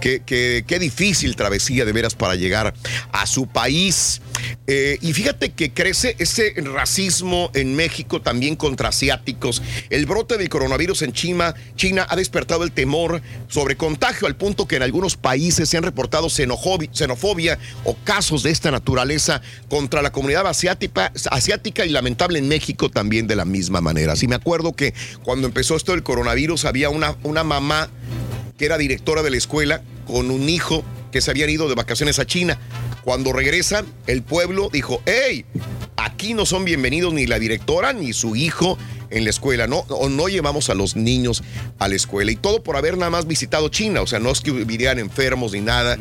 Qué, 0.00 0.22
qué- 0.24 0.78
difícil 0.78 1.34
travesía 1.36 1.84
de 1.84 1.92
veras 1.92 2.14
para 2.14 2.34
llegar 2.34 2.74
a 3.12 3.26
su 3.26 3.46
país. 3.46 4.20
Eh, 4.66 4.98
y 5.00 5.12
fíjate 5.14 5.50
que 5.52 5.72
crece 5.72 6.14
ese 6.18 6.52
racismo 6.58 7.50
en 7.54 7.74
México 7.74 8.20
también 8.20 8.56
contra 8.56 8.90
asiáticos. 8.90 9.62
El 9.90 10.06
brote 10.06 10.36
del 10.36 10.48
coronavirus 10.48 11.02
en 11.02 11.12
China, 11.12 11.54
China 11.76 12.06
ha 12.08 12.14
despertado 12.16 12.62
el 12.64 12.72
temor 12.72 13.22
sobre 13.48 13.76
contagio 13.76 14.26
al 14.26 14.36
punto 14.36 14.68
que 14.68 14.76
en 14.76 14.82
algunos 14.82 15.16
países 15.16 15.68
se 15.68 15.76
han 15.78 15.82
reportado 15.82 16.26
xenofobi- 16.28 16.90
xenofobia 16.92 17.58
o 17.84 17.96
casos 18.04 18.42
de 18.42 18.50
esta 18.50 18.70
naturaleza 18.70 19.40
contra 19.68 20.02
la 20.02 20.12
comunidad 20.12 20.46
asiática, 20.46 21.12
asiática 21.30 21.86
y 21.86 21.88
lamentable 21.90 22.38
en 22.38 22.48
México 22.48 22.90
también 22.90 23.26
de 23.26 23.36
la 23.36 23.44
misma 23.44 23.80
manera. 23.80 24.14
Sí 24.14 24.28
me 24.28 24.34
acuerdo 24.36 24.74
que 24.74 24.92
cuando 25.24 25.46
empezó 25.46 25.74
esto 25.76 25.92
del 25.92 26.02
coronavirus 26.02 26.64
había 26.66 26.90
una, 26.90 27.16
una 27.22 27.44
mamá 27.44 27.88
que 28.56 28.64
era 28.64 28.78
directora 28.78 29.22
de 29.22 29.30
la 29.30 29.36
escuela 29.36 29.82
con 30.06 30.30
un 30.30 30.48
hijo 30.48 30.84
que 31.12 31.20
se 31.20 31.30
habían 31.30 31.50
ido 31.50 31.68
de 31.68 31.74
vacaciones 31.74 32.18
a 32.18 32.26
China. 32.26 32.58
Cuando 33.02 33.32
regresan, 33.32 33.86
el 34.06 34.22
pueblo 34.22 34.68
dijo, 34.72 35.02
hey, 35.06 35.44
aquí 35.96 36.34
no 36.34 36.46
son 36.46 36.64
bienvenidos 36.64 37.12
ni 37.12 37.26
la 37.26 37.38
directora 37.38 37.92
ni 37.92 38.12
su 38.12 38.36
hijo 38.36 38.78
en 39.10 39.24
la 39.24 39.30
escuela, 39.30 39.66
no, 39.66 39.78
o 39.88 40.08
no 40.08 40.28
llevamos 40.28 40.70
a 40.70 40.74
los 40.74 40.96
niños 40.96 41.42
a 41.78 41.88
la 41.88 41.94
escuela. 41.96 42.30
Y 42.30 42.36
todo 42.36 42.62
por 42.62 42.76
haber 42.76 42.96
nada 42.98 43.10
más 43.10 43.26
visitado 43.26 43.68
China, 43.68 44.02
o 44.02 44.06
sea, 44.06 44.18
no 44.18 44.30
es 44.30 44.40
que 44.40 44.50
vivían 44.52 44.98
enfermos 44.98 45.52
ni 45.52 45.60
nada, 45.60 45.98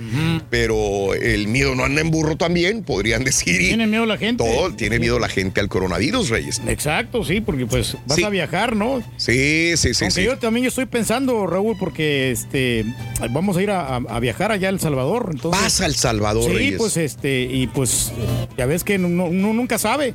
pero 0.50 1.14
el 1.14 1.48
miedo 1.48 1.76
no 1.76 1.84
anda 1.86 2.02
en 2.02 2.12
burro 2.12 2.36
también, 2.38 2.84
podrían 2.84 3.24
decir. 3.26 3.58
Tiene 3.58 3.88
miedo 3.88 4.06
la 4.06 4.18
gente. 4.18 4.44
Todo, 4.44 4.74
tiene 4.74 5.00
miedo 5.00 5.20
la 5.20 5.30
gente 5.30 5.60
al 5.62 5.70
coronavirus, 5.70 6.30
Reyes. 6.30 6.62
Exacto, 6.68 7.24
sí, 7.24 7.42
porque 7.42 7.66
pues 7.66 7.96
vas 8.06 8.16
Sí. 8.18 8.24
a 8.24 8.30
viajar, 8.30 8.76
¿no? 8.76 9.02
Sí, 9.18 9.74
sí, 9.76 9.94
sí, 9.94 10.06
Aunque 10.06 10.22
sí. 10.22 10.26
yo 10.26 10.38
también 10.38 10.66
estoy 10.66 10.86
pensando, 10.86 11.46
Raúl, 11.48 11.76
porque 11.80 12.32
este 12.32 12.86
vamos 13.32 13.58
a 13.58 13.62
ir 13.64 13.72
a, 13.72 13.96
a- 13.98 14.02
a 14.10 14.20
viajar 14.20 14.52
allá 14.52 14.68
a 14.68 14.72
El 14.72 14.80
Salvador. 14.80 15.30
Entonces, 15.34 15.62
Vas 15.62 15.82
a 15.82 15.86
El 15.86 15.96
Salvador, 15.96 16.50
Sí, 16.50 16.54
Reyes. 16.56 16.76
pues 16.78 16.98
este, 16.98 17.42
y 17.44 17.68
pues 17.68 18.12
ya 18.58 18.66
ves 18.66 18.84
que 18.84 18.96
uno, 18.96 19.26
uno 19.26 19.54
nunca 19.54 19.78
sabe. 19.78 20.14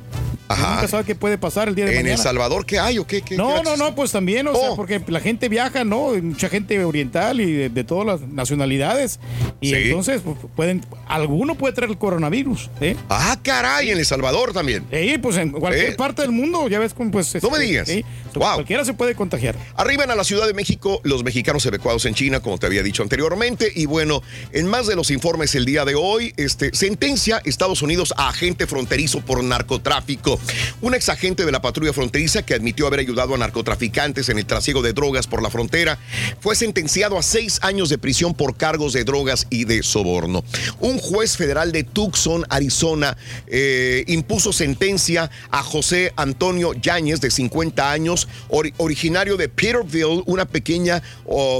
Ajá. 0.53 0.75
Nunca 0.75 0.87
sabe 0.87 1.03
qué 1.05 1.15
puede 1.15 1.37
pasar 1.37 1.67
el 1.67 1.75
día 1.75 1.85
de 1.85 1.91
¿En 1.91 1.97
mañana. 1.97 2.15
El 2.15 2.21
Salvador 2.21 2.65
qué 2.65 2.79
hay 2.79 2.97
o 2.99 3.05
qué? 3.07 3.21
qué 3.21 3.35
No, 3.37 3.55
qué 3.55 3.63
no, 3.63 3.77
no, 3.77 3.95
pues 3.95 4.11
también, 4.11 4.47
o 4.47 4.51
Oh. 4.51 4.59
sea, 4.59 4.75
porque 4.75 5.01
la 5.07 5.19
gente 5.19 5.49
viaja, 5.49 5.83
¿no? 5.83 6.09
Mucha 6.21 6.49
gente 6.49 6.83
oriental 6.83 7.39
y 7.41 7.51
de, 7.51 7.69
de 7.69 7.83
todas 7.83 8.05
las 8.05 8.21
nacionalidades. 8.29 9.19
Y 9.61 9.69
Sí. 9.69 9.75
entonces 9.75 10.21
pues, 10.23 10.37
pueden, 10.55 10.85
alguno 11.07 11.55
puede 11.55 11.73
traer 11.73 11.91
el 11.91 11.97
coronavirus, 11.97 12.69
¿eh? 12.81 12.95
Ah, 13.09 13.37
caray, 13.41 13.89
en 13.91 13.97
El 13.97 14.05
Salvador 14.05 14.53
también. 14.53 14.85
Sí, 14.91 15.17
pues 15.21 15.37
en 15.37 15.51
cualquier 15.51 15.91
Eh. 15.91 15.95
parte 15.95 16.21
del 16.23 16.31
mundo, 16.31 16.67
ya 16.67 16.79
ves 16.79 16.93
cómo 16.93 17.11
pues. 17.11 17.33
No 17.41 17.49
me 17.49 17.57
este, 17.57 17.67
digas. 17.93 18.05
Wow. 18.33 18.53
Cualquiera 18.55 18.85
se 18.85 18.93
puede 18.93 19.13
contagiar. 19.15 19.55
Arriban 19.75 20.09
a 20.09 20.15
la 20.15 20.23
Ciudad 20.23 20.47
de 20.47 20.53
México 20.53 21.01
los 21.03 21.23
mexicanos 21.23 21.65
evacuados 21.65 22.05
en 22.05 22.13
China, 22.13 22.39
como 22.39 22.57
te 22.57 22.65
había 22.65 22.81
dicho 22.83 23.03
anteriormente. 23.03 23.71
Y 23.75 23.85
bueno, 23.85 24.21
en 24.53 24.67
más 24.67 24.87
de 24.87 24.95
los 24.95 25.11
informes 25.11 25.53
el 25.55 25.65
día 25.65 25.83
de 25.85 25.95
hoy, 25.95 26.33
este, 26.37 26.73
sentencia 26.73 27.41
Estados 27.45 27.81
Unidos 27.81 28.13
a 28.17 28.29
agente 28.29 28.67
fronterizo 28.67 29.21
por 29.21 29.43
narcotráfico. 29.43 30.39
Un 30.81 30.93
ex 30.95 31.09
agente 31.09 31.45
de 31.45 31.51
la 31.51 31.61
patrulla 31.61 31.93
fronteriza 31.93 32.43
que 32.43 32.53
admitió 32.53 32.87
haber 32.87 32.99
ayudado 33.01 33.35
a 33.35 33.37
narcotraficantes 33.37 34.29
en 34.29 34.37
el 34.37 34.45
trasiego 34.45 34.81
de 34.81 34.93
drogas 34.93 35.27
por 35.27 35.41
la 35.43 35.49
frontera 35.49 35.99
fue 36.39 36.55
sentenciado 36.55 37.17
a 37.17 37.23
seis 37.23 37.59
años 37.61 37.89
de 37.89 37.97
prisión 37.97 38.33
por 38.33 38.55
cargos 38.57 38.93
de 38.93 39.03
drogas 39.03 39.45
y 39.49 39.65
de 39.65 39.83
soborno. 39.83 40.43
Un 40.79 40.97
juez 40.97 41.37
federal 41.37 41.71
de 41.71 41.83
Tucson, 41.83 42.45
Arizona, 42.49 43.15
eh, 43.47 44.03
impuso 44.07 44.53
sentencia 44.53 45.29
a 45.51 45.61
José 45.63 46.13
Antonio 46.15 46.73
Yáñez, 46.73 47.21
de 47.21 47.29
50 47.31 47.91
años, 47.91 48.27
ori- 48.49 48.73
originario 48.77 49.37
de 49.37 49.49
Peterville, 49.49 50.23
una 50.25 50.45
pequeña 50.45 51.01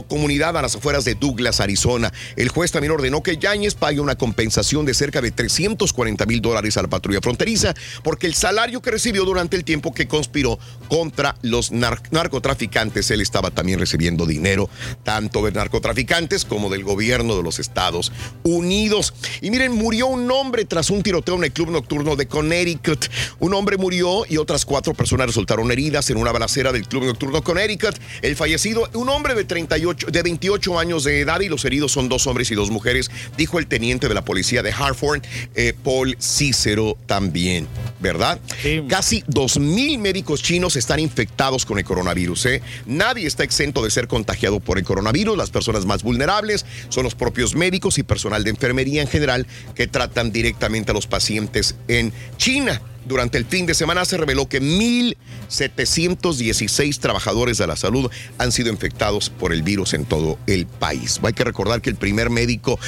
comunidad 0.07 0.57
a 0.57 0.61
las 0.61 0.75
afueras 0.75 1.05
de 1.05 1.15
Douglas, 1.15 1.59
Arizona. 1.59 2.11
El 2.35 2.49
juez 2.49 2.71
también 2.71 2.91
ordenó 2.91 3.21
que 3.23 3.37
Yáñez 3.37 3.75
pague 3.75 3.99
una 3.99 4.15
compensación 4.15 4.85
de 4.85 4.93
cerca 4.93 5.21
de 5.21 5.31
340 5.31 6.25
mil 6.25 6.41
dólares 6.41 6.77
a 6.77 6.81
la 6.81 6.87
patrulla 6.87 7.19
fronteriza 7.21 7.73
porque 8.03 8.27
el 8.27 8.33
salario 8.33 8.70
que 8.79 8.91
recibió 8.91 9.25
durante 9.25 9.57
el 9.57 9.63
tiempo 9.65 9.91
que 9.93 10.07
conspiró 10.07 10.59
contra 10.87 11.35
los 11.41 11.71
nar- 11.71 12.01
narcotraficantes, 12.11 13.09
él 13.11 13.21
estaba 13.21 13.49
también 13.51 13.79
recibiendo 13.79 14.25
dinero 14.25 14.69
tanto 15.03 15.43
de 15.43 15.51
narcotraficantes 15.51 16.45
como 16.45 16.69
del 16.69 16.83
gobierno 16.83 17.35
de 17.35 17.43
los 17.43 17.59
Estados 17.59 18.11
Unidos. 18.43 19.13
Y 19.41 19.49
miren, 19.51 19.71
murió 19.73 20.07
un 20.07 20.29
hombre 20.31 20.65
tras 20.65 20.89
un 20.89 21.01
tiroteo 21.03 21.35
en 21.35 21.45
el 21.45 21.51
club 21.51 21.71
nocturno 21.71 22.15
de 22.15 22.27
Connecticut. 22.27 23.05
Un 23.39 23.53
hombre 23.53 23.77
murió 23.77 24.23
y 24.29 24.37
otras 24.37 24.65
cuatro 24.65 24.93
personas 24.93 25.27
resultaron 25.27 25.71
heridas 25.71 26.09
en 26.09 26.17
una 26.17 26.31
balacera 26.31 26.71
del 26.71 26.87
club 26.87 27.05
nocturno 27.05 27.43
Connecticut. 27.43 27.95
El 28.21 28.35
fallecido, 28.35 28.89
un 28.93 29.09
hombre 29.09 29.33
de 29.35 29.43
38, 29.43 30.07
de 30.11 30.21
28 30.23 30.77
años 30.79 31.03
de 31.03 31.21
edad 31.21 31.39
y 31.41 31.49
los 31.49 31.65
heridos 31.65 31.91
son 31.91 32.09
dos 32.09 32.27
hombres 32.27 32.51
y 32.51 32.55
dos 32.55 32.69
mujeres, 32.69 33.09
dijo 33.37 33.57
el 33.59 33.67
teniente 33.67 34.07
de 34.07 34.13
la 34.13 34.23
policía 34.23 34.61
de 34.61 34.71
Hartford, 34.71 35.21
eh, 35.55 35.73
Paul 35.83 36.15
Cícero 36.21 36.97
también, 37.05 37.67
¿verdad? 37.99 38.39
Casi 38.87 39.21
2.000 39.23 39.97
médicos 39.99 40.41
chinos 40.41 40.75
están 40.75 40.99
infectados 40.99 41.65
con 41.65 41.77
el 41.77 41.85
coronavirus. 41.85 42.45
¿eh? 42.47 42.61
Nadie 42.85 43.27
está 43.27 43.43
exento 43.43 43.83
de 43.83 43.91
ser 43.91 44.07
contagiado 44.07 44.59
por 44.59 44.77
el 44.77 44.83
coronavirus. 44.83 45.37
Las 45.37 45.49
personas 45.49 45.85
más 45.85 46.03
vulnerables 46.03 46.65
son 46.89 47.03
los 47.03 47.15
propios 47.15 47.55
médicos 47.55 47.97
y 47.97 48.03
personal 48.03 48.43
de 48.43 48.51
enfermería 48.51 49.01
en 49.01 49.07
general 49.07 49.47
que 49.75 49.87
tratan 49.87 50.31
directamente 50.31 50.91
a 50.91 50.93
los 50.93 51.07
pacientes 51.07 51.75
en 51.87 52.13
China. 52.37 52.81
Durante 53.05 53.37
el 53.37 53.45
fin 53.45 53.65
de 53.65 53.73
semana 53.73 54.05
se 54.05 54.17
reveló 54.17 54.47
que 54.47 54.61
1.716 54.61 56.99
trabajadores 56.99 57.57
de 57.57 57.67
la 57.67 57.75
salud 57.75 58.09
han 58.37 58.51
sido 58.51 58.71
infectados 58.71 59.29
por 59.29 59.53
el 59.53 59.63
virus 59.63 59.93
en 59.93 60.05
todo 60.05 60.37
el 60.47 60.65
país. 60.67 61.19
Hay 61.23 61.33
que 61.33 61.43
recordar 61.43 61.81
que 61.81 61.89
el 61.89 61.95
primer 61.95 62.29
médico 62.29 62.79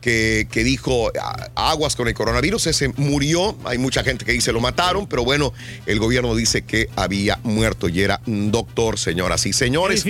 que, 0.00 0.48
que 0.50 0.64
dijo 0.64 1.10
"Ah, 1.20 1.48
aguas 1.54 1.96
con 1.96 2.08
el 2.08 2.14
coronavirus, 2.14 2.66
ese 2.66 2.88
murió. 2.96 3.56
Hay 3.64 3.78
mucha 3.78 4.02
gente 4.02 4.24
que 4.24 4.32
dice 4.32 4.52
lo 4.52 4.60
mataron, 4.60 5.06
pero 5.06 5.24
bueno, 5.24 5.52
el 5.86 5.98
gobierno 5.98 6.34
dice 6.34 6.62
que 6.62 6.88
había 6.96 7.38
muerto 7.42 7.88
y 7.88 8.02
era 8.02 8.20
un 8.26 8.50
doctor, 8.50 8.98
señoras 8.98 9.46
y 9.46 9.52
señores. 9.52 10.00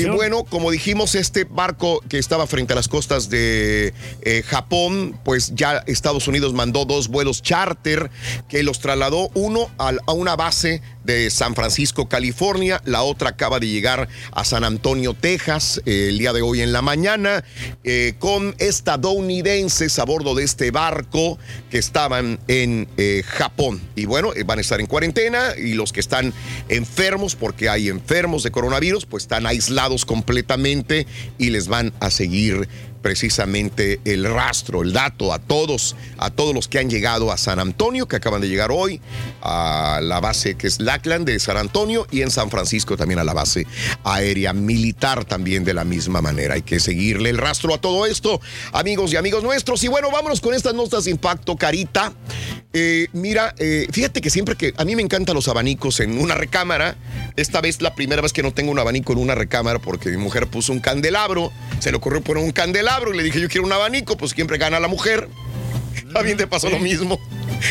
Y 0.00 0.04
bueno, 0.16 0.44
como 0.44 0.70
dijimos, 0.70 1.14
este 1.14 1.44
barco 1.44 2.02
que 2.08 2.18
estaba 2.18 2.46
frente 2.46 2.72
a 2.72 2.76
las 2.76 2.88
costas 2.88 3.28
de 3.30 3.92
eh, 4.22 4.42
Japón, 4.46 5.18
pues 5.24 5.52
ya 5.54 5.82
Estados 5.86 6.28
Unidos 6.28 6.52
mandó 6.54 6.84
dos 6.84 7.08
vuelos 7.08 7.42
charter 7.42 8.10
que 8.48 8.62
los 8.62 8.80
trasladó 8.96 9.30
uno 9.34 9.70
a 9.76 10.12
una 10.14 10.36
base 10.36 10.80
de 11.04 11.28
San 11.28 11.54
Francisco, 11.54 12.08
California, 12.08 12.80
la 12.86 13.02
otra 13.02 13.30
acaba 13.30 13.60
de 13.60 13.68
llegar 13.68 14.08
a 14.32 14.44
San 14.44 14.64
Antonio, 14.64 15.12
Texas, 15.12 15.82
eh, 15.84 16.06
el 16.08 16.18
día 16.18 16.32
de 16.32 16.40
hoy 16.40 16.62
en 16.62 16.72
la 16.72 16.80
mañana, 16.80 17.44
eh, 17.84 18.14
con 18.18 18.54
estadounidenses 18.58 19.98
a 19.98 20.04
bordo 20.04 20.34
de 20.34 20.44
este 20.44 20.70
barco 20.70 21.38
que 21.70 21.76
estaban 21.76 22.40
en 22.48 22.88
eh, 22.96 23.22
Japón. 23.26 23.82
Y 23.94 24.06
bueno, 24.06 24.30
van 24.46 24.58
a 24.58 24.62
estar 24.62 24.80
en 24.80 24.86
cuarentena 24.86 25.50
y 25.56 25.74
los 25.74 25.92
que 25.92 26.00
están 26.00 26.32
enfermos, 26.70 27.36
porque 27.36 27.68
hay 27.68 27.88
enfermos 27.88 28.44
de 28.44 28.50
coronavirus, 28.50 29.04
pues 29.04 29.24
están 29.24 29.46
aislados 29.46 30.06
completamente 30.06 31.06
y 31.36 31.50
les 31.50 31.68
van 31.68 31.92
a 32.00 32.10
seguir 32.10 32.66
precisamente 33.06 34.00
el 34.04 34.24
rastro, 34.24 34.82
el 34.82 34.92
dato 34.92 35.32
a 35.32 35.38
todos, 35.38 35.94
a 36.18 36.30
todos 36.30 36.52
los 36.52 36.66
que 36.66 36.80
han 36.80 36.90
llegado 36.90 37.30
a 37.30 37.36
San 37.36 37.60
Antonio, 37.60 38.08
que 38.08 38.16
acaban 38.16 38.40
de 38.40 38.48
llegar 38.48 38.72
hoy, 38.72 39.00
a 39.42 40.00
la 40.02 40.18
base 40.18 40.56
que 40.56 40.66
es 40.66 40.80
Lackland 40.80 41.24
de 41.24 41.38
San 41.38 41.56
Antonio 41.56 42.08
y 42.10 42.22
en 42.22 42.32
San 42.32 42.50
Francisco 42.50 42.96
también 42.96 43.20
a 43.20 43.24
la 43.24 43.32
base 43.32 43.64
aérea 44.02 44.52
militar 44.52 45.24
también 45.24 45.62
de 45.62 45.72
la 45.72 45.84
misma 45.84 46.20
manera. 46.20 46.54
Hay 46.54 46.62
que 46.62 46.80
seguirle 46.80 47.30
el 47.30 47.38
rastro 47.38 47.72
a 47.74 47.78
todo 47.78 48.06
esto, 48.06 48.40
amigos 48.72 49.12
y 49.12 49.16
amigos 49.16 49.44
nuestros. 49.44 49.84
Y 49.84 49.86
bueno, 49.86 50.10
vámonos 50.10 50.40
con 50.40 50.52
estas 50.52 50.74
notas 50.74 51.04
de 51.04 51.12
impacto, 51.12 51.54
Carita. 51.54 52.12
Eh, 52.72 53.06
mira, 53.12 53.54
eh, 53.58 53.86
fíjate 53.90 54.20
que 54.20 54.30
siempre 54.30 54.56
que 54.56 54.74
a 54.76 54.84
mí 54.84 54.96
me 54.96 55.02
encantan 55.02 55.34
los 55.34 55.46
abanicos 55.46 56.00
en 56.00 56.18
una 56.18 56.34
recámara, 56.34 56.96
esta 57.36 57.60
vez 57.60 57.80
la 57.80 57.94
primera 57.94 58.20
vez 58.20 58.32
que 58.32 58.42
no 58.42 58.52
tengo 58.52 58.72
un 58.72 58.78
abanico 58.78 59.12
en 59.12 59.18
una 59.18 59.34
recámara 59.34 59.78
porque 59.78 60.10
mi 60.10 60.16
mujer 60.16 60.48
puso 60.48 60.72
un 60.72 60.80
candelabro, 60.80 61.52
se 61.78 61.90
le 61.90 61.96
ocurrió 61.96 62.20
poner 62.20 62.42
un 62.42 62.50
candelabro 62.50 62.95
y 63.12 63.16
le 63.16 63.22
dije 63.22 63.40
yo 63.40 63.48
quiero 63.48 63.66
un 63.66 63.72
abanico, 63.72 64.16
pues 64.16 64.32
siempre 64.32 64.58
gana 64.58 64.80
la 64.80 64.88
mujer. 64.88 65.28
También 66.12 66.36
te 66.36 66.46
pasó 66.46 66.70
lo 66.70 66.78
mismo. 66.78 67.18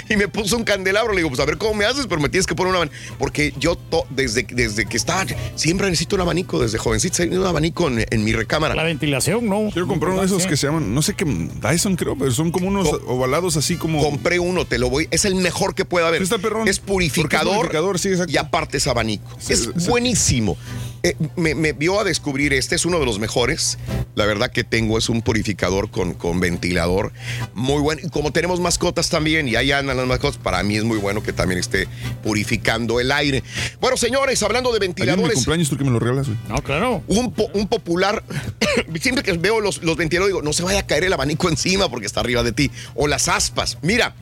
y 0.09 0.15
me 0.17 0.27
puso 0.27 0.57
un 0.57 0.63
candelabro. 0.63 1.13
Le 1.13 1.17
digo, 1.19 1.29
pues 1.29 1.39
a 1.39 1.45
ver 1.45 1.57
cómo 1.57 1.73
me 1.73 1.85
haces, 1.85 2.05
pero 2.07 2.19
me 2.21 2.27
tienes 2.29 2.45
que 2.45 2.53
poner 2.55 2.71
un 2.71 2.75
abanico. 2.77 2.95
Porque 3.17 3.53
yo 3.57 3.75
to- 3.75 4.05
desde, 4.09 4.45
desde 4.49 4.85
que 4.85 4.97
estaba, 4.97 5.25
siempre 5.55 5.87
necesito 5.87 6.15
un 6.15 6.21
abanico. 6.21 6.59
Desde 6.59 6.77
jovencito 6.77 7.21
he 7.21 7.25
tenido 7.25 7.41
un 7.41 7.47
abanico 7.47 7.87
en, 7.87 8.05
en 8.09 8.23
mi 8.23 8.33
recámara. 8.33 8.75
La 8.75 8.83
ventilación, 8.83 9.47
no. 9.47 9.69
Quiero 9.71 9.87
comprar 9.87 10.11
uno 10.11 10.21
de 10.21 10.27
esos 10.27 10.45
que 10.45 10.57
se 10.57 10.67
llaman, 10.67 10.93
no 10.93 11.01
sé 11.01 11.13
qué, 11.13 11.25
Dyson 11.25 11.95
creo, 11.95 12.15
pero 12.17 12.31
son 12.31 12.51
como 12.51 12.67
unos 12.67 12.87
ovalados 13.07 13.57
así 13.57 13.77
como... 13.77 14.01
Compré 14.03 14.37
uno, 14.39 14.65
te 14.65 14.77
lo 14.79 14.89
voy. 14.89 15.07
Es 15.11 15.25
el 15.25 15.35
mejor 15.35 15.73
que 15.75 15.85
pueda 15.85 16.07
haber. 16.07 16.21
Es 16.21 16.79
purificador. 16.79 17.55
purificador, 17.57 17.99
sí, 17.99 18.09
Y 18.27 18.37
aparte 18.37 18.77
es 18.77 18.87
abanico. 18.87 19.25
es 19.47 19.87
buenísimo. 19.87 20.57
Eh, 21.05 21.15
me, 21.35 21.53
me 21.53 21.71
vio 21.73 21.99
a 21.99 22.03
descubrir 22.03 22.51
este, 22.51 22.73
es 22.73 22.83
uno 22.83 22.99
de 22.99 23.05
los 23.05 23.19
mejores. 23.19 23.77
La 24.15 24.25
verdad 24.25 24.49
que 24.51 24.63
tengo 24.63 24.97
es 24.97 25.07
un 25.07 25.21
purificador 25.21 25.91
con, 25.91 26.15
con 26.15 26.39
ventilador. 26.39 27.11
Muy 27.53 27.79
bueno. 27.79 28.01
Y 28.03 28.09
como 28.09 28.31
tenemos 28.31 28.59
mascotas 28.59 29.09
también, 29.11 29.47
y 29.47 29.55
ahí 29.55 29.71
andan 29.71 29.97
las 29.97 30.07
mascotas, 30.07 30.37
para 30.41 30.63
mí 30.63 30.77
es 30.77 30.83
muy 30.83 30.97
bueno 30.97 31.21
que 31.21 31.31
también 31.31 31.59
esté 31.59 31.87
purificando 32.23 32.99
el 32.99 33.11
aire. 33.11 33.43
Bueno, 33.79 33.97
señores, 33.97 34.41
hablando 34.41 34.71
de 34.73 34.79
mi 34.79 34.87
ventiladores. 34.87 35.35
cumpleaños 35.35 35.69
tú 35.69 35.77
que 35.77 35.83
me 35.83 35.91
lo 35.91 35.99
regalas, 35.99 36.25
güey. 36.25 36.39
No, 36.49 36.55
claro. 36.63 37.03
Un, 37.07 37.31
po- 37.31 37.51
un 37.53 37.67
popular, 37.67 38.23
siempre 38.99 39.23
que 39.23 39.33
veo 39.33 39.59
los, 39.61 39.83
los 39.83 39.97
ventiladores, 39.97 40.33
digo, 40.33 40.41
no 40.41 40.53
se 40.53 40.63
vaya 40.63 40.79
a 40.79 40.87
caer 40.87 41.03
el 41.03 41.13
abanico 41.13 41.49
encima 41.49 41.87
porque 41.87 42.07
está 42.07 42.21
arriba 42.21 42.41
de 42.41 42.51
ti. 42.51 42.71
O 42.95 43.07
las 43.07 43.27
aspas. 43.27 43.77
Mira, 43.83 44.15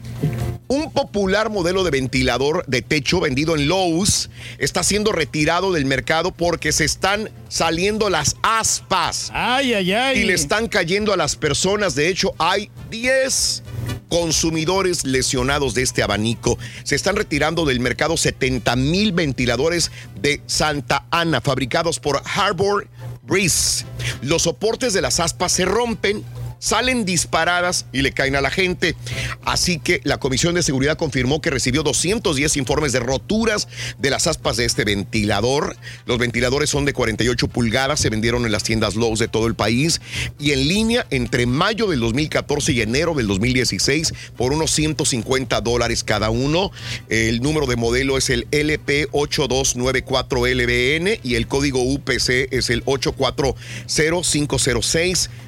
un 0.67 0.91
popular 0.91 1.49
modelo 1.49 1.83
de 1.83 1.91
ventilador 1.91 2.65
de 2.67 2.81
techo 2.81 3.19
vendido 3.21 3.55
en 3.55 3.67
Lowe's 3.67 4.29
está 4.57 4.81
siendo 4.83 5.11
retirado 5.11 5.71
del 5.71 5.85
mercado 5.85 6.31
porque 6.31 6.71
se 6.73 6.85
están 6.85 7.29
saliendo 7.47 8.09
las 8.09 8.35
aspas. 8.41 9.29
Ay, 9.33 9.73
ay, 9.73 9.93
ay. 9.93 10.19
Y 10.19 10.23
le 10.25 10.33
están 10.33 10.67
cayendo 10.67 11.13
a 11.13 11.17
las 11.17 11.35
personas. 11.35 11.95
De 11.95 12.09
hecho, 12.09 12.33
hay 12.39 12.69
10 12.89 13.63
consumidores 14.09 15.05
lesionados 15.05 15.73
de 15.73 15.83
este 15.83 16.03
abanico. 16.03 16.57
Se 16.83 16.95
están 16.95 17.15
retirando 17.15 17.65
del 17.65 17.79
mercado 17.79 18.17
70 18.17 18.75
mil 18.75 19.11
ventiladores 19.11 19.91
de 20.19 20.41
Santa 20.47 21.05
Ana, 21.11 21.41
fabricados 21.41 21.99
por 21.99 22.21
Harbor 22.35 22.87
Breeze. 23.21 23.85
Los 24.21 24.43
soportes 24.43 24.93
de 24.93 25.01
las 25.01 25.19
aspas 25.19 25.51
se 25.51 25.65
rompen. 25.65 26.23
Salen 26.63 27.03
disparadas 27.03 27.87
y 27.91 28.03
le 28.03 28.13
caen 28.13 28.37
a 28.37 28.41
la 28.41 28.49
gente. 28.49 28.95
Así 29.43 29.79
que 29.79 29.99
la 30.05 30.17
Comisión 30.17 30.55
de 30.55 30.63
Seguridad 30.63 30.97
confirmó 30.97 31.41
que 31.41 31.49
recibió 31.49 31.83
210 31.83 32.55
informes 32.55 32.93
de 32.93 33.01
roturas 33.01 33.67
de 33.97 34.09
las 34.09 34.27
aspas 34.27 34.55
de 34.55 34.63
este 34.63 34.85
ventilador. 34.85 35.75
Los 36.05 36.19
ventiladores 36.19 36.69
son 36.69 36.85
de 36.85 36.93
48 36.93 37.49
pulgadas, 37.49 37.99
se 37.99 38.09
vendieron 38.09 38.45
en 38.45 38.53
las 38.53 38.63
tiendas 38.63 38.95
Lowe's 38.95 39.19
de 39.19 39.27
todo 39.27 39.47
el 39.47 39.55
país 39.55 39.99
y 40.39 40.53
en 40.53 40.69
línea 40.69 41.05
entre 41.09 41.47
mayo 41.47 41.87
del 41.87 41.99
2014 41.99 42.71
y 42.71 42.79
enero 42.79 43.13
del 43.13 43.27
2016 43.27 44.13
por 44.37 44.53
unos 44.53 44.71
150 44.71 45.59
dólares 45.59 46.05
cada 46.05 46.29
uno. 46.29 46.71
El 47.09 47.41
número 47.41 47.67
de 47.67 47.75
modelo 47.75 48.17
es 48.17 48.29
el 48.29 48.49
LP8294LBN 48.51 51.19
y 51.23 51.35
el 51.35 51.45
código 51.49 51.83
UPC 51.83 52.47
es 52.51 52.69
el 52.69 52.85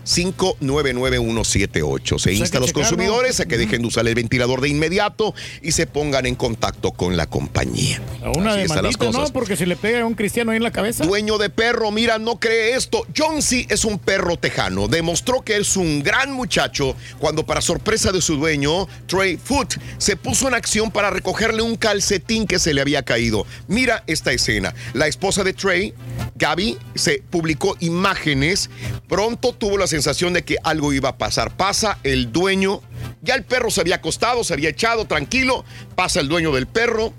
840-506-599178. 0.06 2.20
Se 2.20 2.34
insta 2.34 2.58
a 2.58 2.62
los 2.62 2.70
checarlo. 2.70 2.90
consumidores 2.90 3.40
a 3.40 3.46
que 3.46 3.58
dejen 3.58 3.82
de 3.82 3.88
usar 3.88 4.08
el 4.08 4.16
ventilador 4.16 4.62
de 4.62 4.70
inmediato 4.70 5.36
y 5.62 5.74
se 5.74 5.88
pongan 5.88 6.26
en 6.26 6.36
contacto 6.36 6.92
con 6.92 7.18
la 7.18 7.28
compañía. 7.28 8.02
A 8.24 8.32
una 8.32 8.56
de 8.56 8.68
las. 8.68 9.00
¿no? 9.00 9.26
Porque 9.34 9.58
si 9.58 9.66
le 9.66 9.76
pega 9.76 10.02
a 10.02 10.06
un 10.06 10.14
cristiano 10.14 10.52
ahí 10.52 10.58
en 10.58 10.64
la 10.64 10.72
cabeza. 10.72 11.06
Dueño 11.06 11.38
de 11.38 11.50
perro, 11.50 11.92
mira, 11.92 12.20
no 12.20 12.40
cree 12.40 12.76
esto. 12.76 13.06
John 13.16 13.42
C. 13.42 13.68
es 13.70 13.86
un 13.86 14.00
perro 14.00 14.38
tejano. 14.38 14.88
Demostró 14.88 15.42
que 15.42 15.58
es 15.58 15.78
un 15.78 16.04
gran 16.04 16.32
muchacho 16.32 16.96
cuando, 17.20 17.46
para 17.46 17.62
sorpresa 17.62 18.12
de 18.12 18.22
su 18.22 18.36
dueño, 18.36 18.88
Trey 19.08 19.38
Foot, 19.38 19.76
se 19.98 20.16
puso 20.16 20.48
en 20.48 20.54
acción 20.54 20.92
para 20.92 21.10
recogerle 21.10 21.62
un 21.62 21.76
calcetín 21.76 22.48
que 22.48 22.60
se 22.60 22.74
le 22.74 22.82
había 22.82 23.04
caído. 23.04 23.46
Mira 23.68 24.04
esta 24.08 24.32
escena. 24.32 24.74
La 24.94 25.08
esposa 25.08 25.44
de 25.44 25.54
Trey, 25.54 25.94
Gaby, 26.36 26.78
se 26.96 27.24
publicó 27.30 27.76
imágenes. 27.80 28.70
Pronto 29.08 29.54
tuvo 29.54 29.78
la 29.78 29.88
sensación 29.96 30.34
de 30.34 30.44
que 30.44 30.58
algo 30.64 30.92
iba 30.92 31.10
a 31.10 31.18
pasar. 31.18 31.56
Pasa 31.56 32.00
el 32.04 32.32
dueño. 32.32 32.82
Ya 33.22 33.36
el 33.36 33.44
perro 33.44 33.72
se 33.72 33.82
había 33.82 33.96
acostado, 33.96 34.44
se 34.44 34.54
había 34.54 34.70
echado 34.70 35.06
tranquilo. 35.06 35.64
Pasa 35.96 36.20
el 36.20 36.28
dueño 36.28 36.52
del 36.52 36.68
perro. 36.68 37.14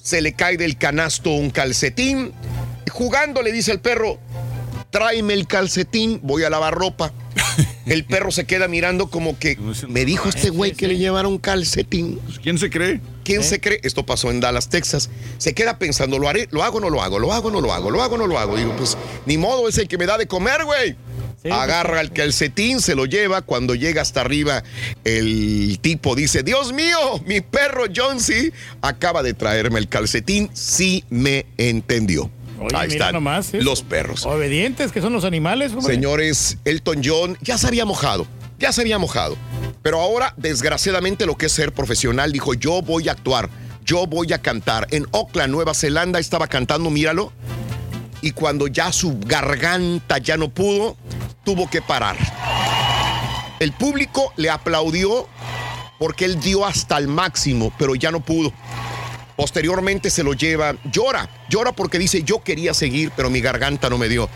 Se 0.00 0.20
le 0.20 0.34
cae 0.34 0.56
del 0.56 0.78
canasto 0.78 1.30
un 1.30 1.50
calcetín. 1.50 2.32
Jugando 2.90 3.42
le 3.42 3.50
dice 3.50 3.72
el 3.72 3.80
perro, 3.80 4.20
tráeme 4.90 5.34
el 5.34 5.48
calcetín, 5.48 6.20
voy 6.22 6.44
a 6.44 6.50
lavar 6.50 6.74
ropa. 6.74 7.12
El 7.86 8.04
perro 8.04 8.30
se 8.30 8.46
queda 8.46 8.66
mirando 8.66 9.10
como 9.10 9.38
que 9.38 9.58
me 9.88 10.06
dijo 10.06 10.28
este 10.28 10.48
güey 10.50 10.72
que 10.72 10.88
le 10.88 10.96
llevara 10.96 11.28
un 11.28 11.38
calcetín. 11.38 12.18
¿Quién 12.42 12.58
se 12.58 12.70
cree? 12.70 13.00
¿Quién 13.24 13.42
se 13.42 13.60
cree? 13.60 13.80
Esto 13.82 14.06
pasó 14.06 14.30
en 14.30 14.40
Dallas, 14.40 14.70
Texas. 14.70 15.10
Se 15.36 15.52
queda 15.52 15.78
pensando, 15.78 16.18
¿lo 16.18 16.28
haré? 16.28 16.48
¿Lo 16.50 16.62
hago 16.62 16.78
o 16.78 16.80
no 16.80 16.88
lo 16.88 17.02
hago? 17.02 17.18
¿Lo 17.18 17.32
hago 17.32 17.48
o 17.48 17.50
no 17.50 17.60
lo 17.60 17.72
hago? 17.72 17.90
¿Lo 17.90 18.02
hago 18.02 18.14
o 18.14 18.18
no 18.18 18.26
lo 18.26 18.38
hago? 18.38 18.56
Digo, 18.56 18.74
pues 18.76 18.96
ni 19.26 19.36
modo, 19.36 19.68
es 19.68 19.76
el 19.76 19.88
que 19.88 19.98
me 19.98 20.06
da 20.06 20.16
de 20.16 20.26
comer, 20.26 20.64
güey. 20.64 20.96
Agarra 21.50 22.00
el 22.00 22.10
calcetín, 22.12 22.80
se 22.80 22.94
lo 22.94 23.04
lleva. 23.04 23.42
Cuando 23.42 23.74
llega 23.74 24.02
hasta 24.02 24.22
arriba, 24.22 24.62
el 25.04 25.78
tipo 25.80 26.14
dice: 26.14 26.42
Dios 26.42 26.72
mío, 26.72 26.98
mi 27.26 27.40
perro 27.40 27.84
John 27.94 28.20
C. 28.20 28.52
acaba 28.80 29.22
de 29.22 29.34
traerme 29.34 29.78
el 29.78 29.88
calcetín. 29.88 30.50
Sí 30.54 31.04
me 31.10 31.46
entendió. 31.58 32.30
Oye, 32.60 32.76
Ahí 32.76 32.88
están 32.90 33.14
nomás, 33.14 33.52
¿eh? 33.52 33.60
los 33.60 33.82
perros. 33.82 34.24
Obedientes, 34.24 34.92
que 34.92 35.00
son 35.00 35.12
los 35.12 35.24
animales, 35.24 35.72
hombre. 35.72 35.94
Señores, 35.94 36.56
Elton 36.64 37.02
John 37.04 37.36
ya 37.42 37.58
se 37.58 37.66
había 37.66 37.84
mojado, 37.84 38.26
ya 38.58 38.72
se 38.72 38.80
había 38.80 38.98
mojado. 38.98 39.36
Pero 39.82 40.00
ahora, 40.00 40.32
desgraciadamente, 40.38 41.26
lo 41.26 41.36
que 41.36 41.46
es 41.46 41.52
ser 41.52 41.72
profesional, 41.72 42.32
dijo, 42.32 42.54
yo 42.54 42.80
voy 42.80 43.08
a 43.08 43.12
actuar, 43.12 43.50
yo 43.84 44.06
voy 44.06 44.32
a 44.32 44.38
cantar. 44.40 44.86
En 44.92 45.06
Auckland, 45.12 45.52
Nueva 45.52 45.74
Zelanda, 45.74 46.18
estaba 46.20 46.46
cantando, 46.46 46.88
míralo. 46.90 47.32
Y 48.22 48.30
cuando 48.30 48.68
ya 48.68 48.90
su 48.92 49.18
garganta 49.26 50.16
ya 50.16 50.38
no 50.38 50.48
pudo, 50.48 50.96
tuvo 51.44 51.68
que 51.68 51.82
parar. 51.82 52.16
El 53.60 53.72
público 53.72 54.32
le 54.36 54.50
aplaudió 54.50 55.28
porque 55.98 56.24
él 56.24 56.40
dio 56.40 56.66
hasta 56.66 56.98
el 56.98 57.08
máximo, 57.08 57.72
pero 57.78 57.94
ya 57.94 58.10
no 58.10 58.20
pudo. 58.20 58.52
Posteriormente 59.36 60.10
se 60.10 60.22
lo 60.22 60.32
lleva, 60.32 60.76
llora, 60.84 61.28
llora 61.48 61.72
porque 61.72 61.98
dice 61.98 62.22
yo 62.22 62.42
quería 62.42 62.72
seguir, 62.72 63.10
pero 63.16 63.30
mi 63.30 63.40
garganta 63.40 63.90
no 63.90 63.98
me 63.98 64.08
dio. 64.08 64.28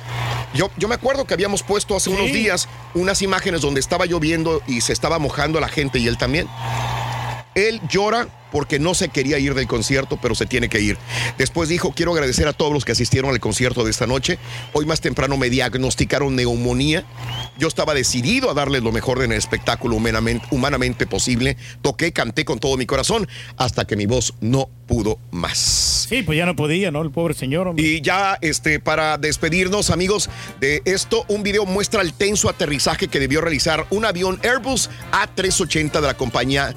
Yo, 0.54 0.70
yo 0.76 0.88
me 0.88 0.94
acuerdo 0.94 1.24
que 1.24 1.34
habíamos 1.34 1.62
puesto 1.62 1.94
hace 1.94 2.10
unos 2.10 2.32
días 2.32 2.68
unas 2.94 3.22
imágenes 3.22 3.60
donde 3.60 3.80
estaba 3.80 4.06
lloviendo 4.06 4.62
y 4.66 4.80
se 4.80 4.92
estaba 4.92 5.18
mojando 5.18 5.60
la 5.60 5.68
gente 5.68 5.98
y 5.98 6.06
él 6.08 6.18
también. 6.18 6.48
Él 7.58 7.80
llora 7.88 8.28
porque 8.52 8.78
no 8.78 8.94
se 8.94 9.08
quería 9.08 9.38
ir 9.38 9.54
del 9.54 9.66
concierto, 9.66 10.18
pero 10.20 10.34
se 10.34 10.46
tiene 10.46 10.68
que 10.68 10.80
ir. 10.80 10.96
Después 11.36 11.68
dijo, 11.68 11.92
quiero 11.92 12.12
agradecer 12.12 12.48
a 12.48 12.52
todos 12.52 12.72
los 12.72 12.84
que 12.84 12.92
asistieron 12.92 13.30
al 13.30 13.40
concierto 13.40 13.84
de 13.84 13.90
esta 13.90 14.06
noche. 14.06 14.38
Hoy 14.72 14.86
más 14.86 15.00
temprano 15.00 15.36
me 15.36 15.50
diagnosticaron 15.50 16.36
neumonía. 16.36 17.04
Yo 17.58 17.68
estaba 17.68 17.94
decidido 17.94 18.50
a 18.50 18.54
darles 18.54 18.82
lo 18.82 18.92
mejor 18.92 19.22
en 19.22 19.32
el 19.32 19.38
espectáculo 19.38 19.96
humanamente, 19.96 20.46
humanamente 20.50 21.06
posible. 21.06 21.56
Toqué, 21.82 22.12
canté 22.12 22.44
con 22.44 22.58
todo 22.58 22.76
mi 22.76 22.86
corazón 22.86 23.28
hasta 23.56 23.86
que 23.86 23.96
mi 23.96 24.06
voz 24.06 24.34
no 24.40 24.70
pudo 24.86 25.18
más. 25.30 26.06
Sí, 26.08 26.22
pues 26.22 26.38
ya 26.38 26.46
no 26.46 26.56
podía, 26.56 26.90
¿no? 26.90 27.02
El 27.02 27.10
pobre 27.10 27.34
señor. 27.34 27.68
hombre. 27.68 27.84
Y 27.84 28.00
ya 28.00 28.38
este, 28.40 28.80
para 28.80 29.18
despedirnos, 29.18 29.90
amigos, 29.90 30.30
de 30.60 30.80
esto, 30.86 31.26
un 31.28 31.42
video 31.42 31.66
muestra 31.66 32.00
el 32.00 32.14
tenso 32.14 32.48
aterrizaje 32.48 33.08
que 33.08 33.20
debió 33.20 33.40
realizar 33.40 33.86
un 33.90 34.04
avión 34.06 34.40
Airbus 34.42 34.88
A380 35.12 35.92
de 35.92 36.06
la 36.06 36.14
compañía 36.14 36.74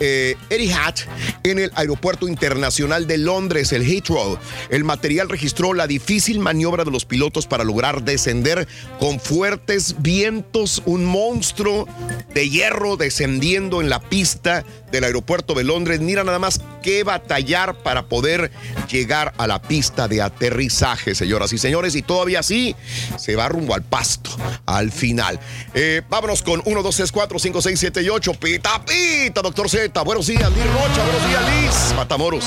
eh, 0.00 0.36
Etihad 0.50 0.94
en 1.42 1.58
el 1.58 1.72
Aeropuerto 1.74 2.28
Internacional 2.28 3.06
de 3.06 3.18
Londres, 3.18 3.72
el 3.72 3.82
Heathrow. 3.82 4.38
El 4.70 4.84
material 4.84 5.28
registró 5.28 5.74
la 5.74 5.86
difícil 5.86 6.38
maniobra 6.38 6.84
de 6.84 6.90
los 6.90 7.04
pilotos 7.04 7.46
para 7.46 7.64
lograr 7.64 8.02
descender 8.02 8.66
con 8.98 9.20
fuertes 9.20 9.96
vientos, 9.98 10.82
un 10.86 11.04
monstruo 11.04 11.86
de 12.34 12.48
hierro 12.48 12.96
descendiendo 12.96 13.80
en 13.80 13.88
la 13.88 14.00
pista 14.00 14.64
del 14.90 15.04
aeropuerto 15.04 15.54
de 15.54 15.64
Londres. 15.64 16.00
Mira 16.00 16.24
nada 16.24 16.38
más 16.38 16.60
qué 16.82 17.04
batallar 17.04 17.82
para 17.82 18.06
poder 18.06 18.50
llegar 18.90 19.34
a 19.38 19.46
la 19.46 19.60
pista 19.60 20.08
de 20.08 20.22
aterrizaje, 20.22 21.14
señoras 21.14 21.52
y 21.52 21.58
señores. 21.58 21.94
Y 21.94 22.02
todavía 22.02 22.40
así 22.40 22.74
se 23.18 23.36
va 23.36 23.48
rumbo 23.48 23.74
al 23.74 23.82
pasto 23.82 24.30
al 24.66 24.90
final. 24.92 25.38
Eh, 25.74 26.02
vámonos 26.08 26.42
con 26.42 26.62
1, 26.64 26.82
2, 26.82 26.96
3, 26.96 27.12
4, 27.12 27.38
5, 27.38 27.62
6, 27.62 27.80
7 27.80 28.02
y 28.02 28.08
8. 28.08 28.32
Pita, 28.34 28.84
pita, 28.84 29.42
doctor 29.42 29.68
Buenos 30.04 30.26
días, 30.26 30.50
Liz 30.52 30.64
Rocha. 30.66 31.02
Buenos 31.02 31.26
días, 31.26 31.42
Liz. 31.62 31.94
Matamoros. 31.96 32.44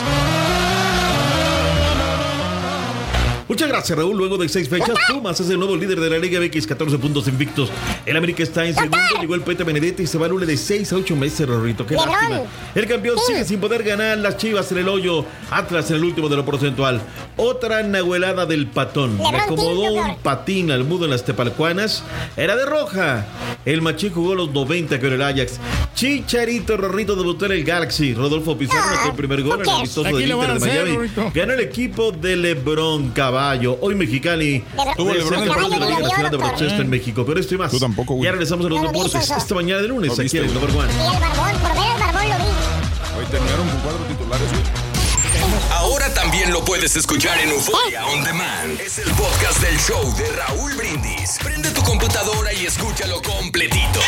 Muchas 3.51 3.67
gracias, 3.67 3.97
Raúl. 3.97 4.15
Luego 4.15 4.37
de 4.37 4.47
seis 4.47 4.69
fechas, 4.69 4.95
Pumas 5.09 5.37
es 5.41 5.49
el 5.49 5.59
nuevo 5.59 5.75
líder 5.75 5.99
de 5.99 6.09
la 6.09 6.17
Liga 6.17 6.39
MX, 6.39 6.65
14 6.67 6.97
puntos 6.97 7.27
invictos. 7.27 7.69
El 8.05 8.15
América 8.15 8.43
está 8.43 8.65
en 8.65 8.73
segundo, 8.73 8.97
llegó 9.19 9.35
el 9.35 9.41
Pete 9.41 9.65
Benedetti 9.65 10.03
y 10.03 10.07
se 10.07 10.17
va 10.17 10.27
al 10.27 10.39
de 10.39 10.55
6 10.55 10.93
a 10.93 10.95
8 10.95 11.15
meses, 11.17 11.49
Rorrito. 11.49 11.85
Qué 11.85 11.95
lástima. 11.95 12.43
El 12.73 12.87
campeón 12.87 13.17
sigue 13.27 13.43
sin 13.43 13.59
poder 13.59 13.83
ganar 13.83 14.19
las 14.19 14.37
chivas 14.37 14.71
en 14.71 14.77
el 14.77 14.87
hoyo. 14.87 15.25
Atlas 15.49 15.89
en 15.89 15.97
el 15.97 16.05
último 16.05 16.29
de 16.29 16.37
lo 16.37 16.45
porcentual. 16.45 17.01
Otra 17.35 17.83
nahuelada 17.83 18.45
del 18.45 18.67
patón. 18.67 19.17
Le 19.17 19.37
acomodó 19.37 19.95
un 19.95 20.15
patín 20.19 20.71
al 20.71 20.85
mudo 20.85 21.03
en 21.03 21.11
las 21.11 21.25
tepalcuanas. 21.25 22.05
Era 22.37 22.55
de 22.55 22.65
roja. 22.65 23.25
El 23.65 23.81
Machín 23.81 24.13
jugó 24.13 24.33
los 24.33 24.51
90 24.51 24.97
con 25.01 25.11
el 25.11 25.21
Ajax. 25.21 25.59
Chicharito 25.93 26.77
Rorrito 26.77 27.17
debutó 27.17 27.47
en 27.47 27.51
el 27.51 27.65
Galaxy. 27.65 28.13
Rodolfo 28.13 28.57
Pizarro 28.57 28.95
metió 28.95 29.11
el 29.11 29.17
primer 29.17 29.43
gol 29.43 29.59
en 29.59 29.69
el 29.69 29.75
amistoso 29.75 30.15
del 30.15 30.31
Inter 30.31 30.53
de 30.53 30.59
Miami. 30.59 31.11
Ganó 31.33 31.53
el 31.53 31.59
equipo 31.59 32.13
de 32.13 32.37
Lebrón 32.37 33.11
Caballo. 33.41 33.77
Hoy 33.81 33.95
Mexicali 33.95 34.63
Tuvo 34.95 35.11
es 35.11 35.17
LeBron 35.17 35.41
el 35.41 35.49
el 35.49 35.49
campeón 35.49 35.71
de 35.71 35.79
la. 35.79 35.85
Liga 35.87 35.99
Nacional 36.01 36.31
de 36.31 36.37
Baloncesto 36.37 36.81
en 36.81 36.89
México. 36.89 37.25
Pero 37.25 37.39
esto 37.39 37.55
y 37.55 37.57
más. 37.57 37.71
Tú 37.71 37.79
tampoco, 37.79 38.13
güey. 38.13 38.25
Ya 38.25 38.31
regresamos 38.33 38.65
a 38.67 38.69
los 38.69 38.81
deportes. 38.81 39.31
Esta 39.31 39.55
mañana 39.55 39.81
de 39.81 39.87
lunes 39.87 40.15
¿Lo 40.15 40.23
aquí 40.23 40.37
en 40.37 40.45
el 40.45 40.53
barbón, 40.53 40.69
por 40.69 41.73
ver 41.73 41.91
el 41.91 41.99
barbón 41.99 42.29
lo 42.29 42.37
vi. 42.37 43.17
Hoy 43.17 43.25
terminaron 43.31 43.67
con 43.67 43.79
cuatro 43.79 44.05
titulares. 44.05 44.47
güey. 44.49 44.61
Ahora 45.71 46.13
también 46.13 46.53
lo 46.53 46.63
puedes 46.63 46.95
escuchar 46.95 47.39
en 47.39 47.49
Euforia 47.49 48.05
On 48.05 48.23
Demand. 48.23 48.79
Es 48.79 48.99
el 48.99 49.09
podcast 49.11 49.59
del 49.61 49.77
show 49.79 50.15
de 50.17 50.29
Raúl 50.33 50.75
Brindis. 50.75 51.39
Prende 51.43 51.71
tu 51.71 51.81
computadora 51.81 52.53
y 52.53 52.67
escúchalo 52.67 53.21
completito. 53.23 54.01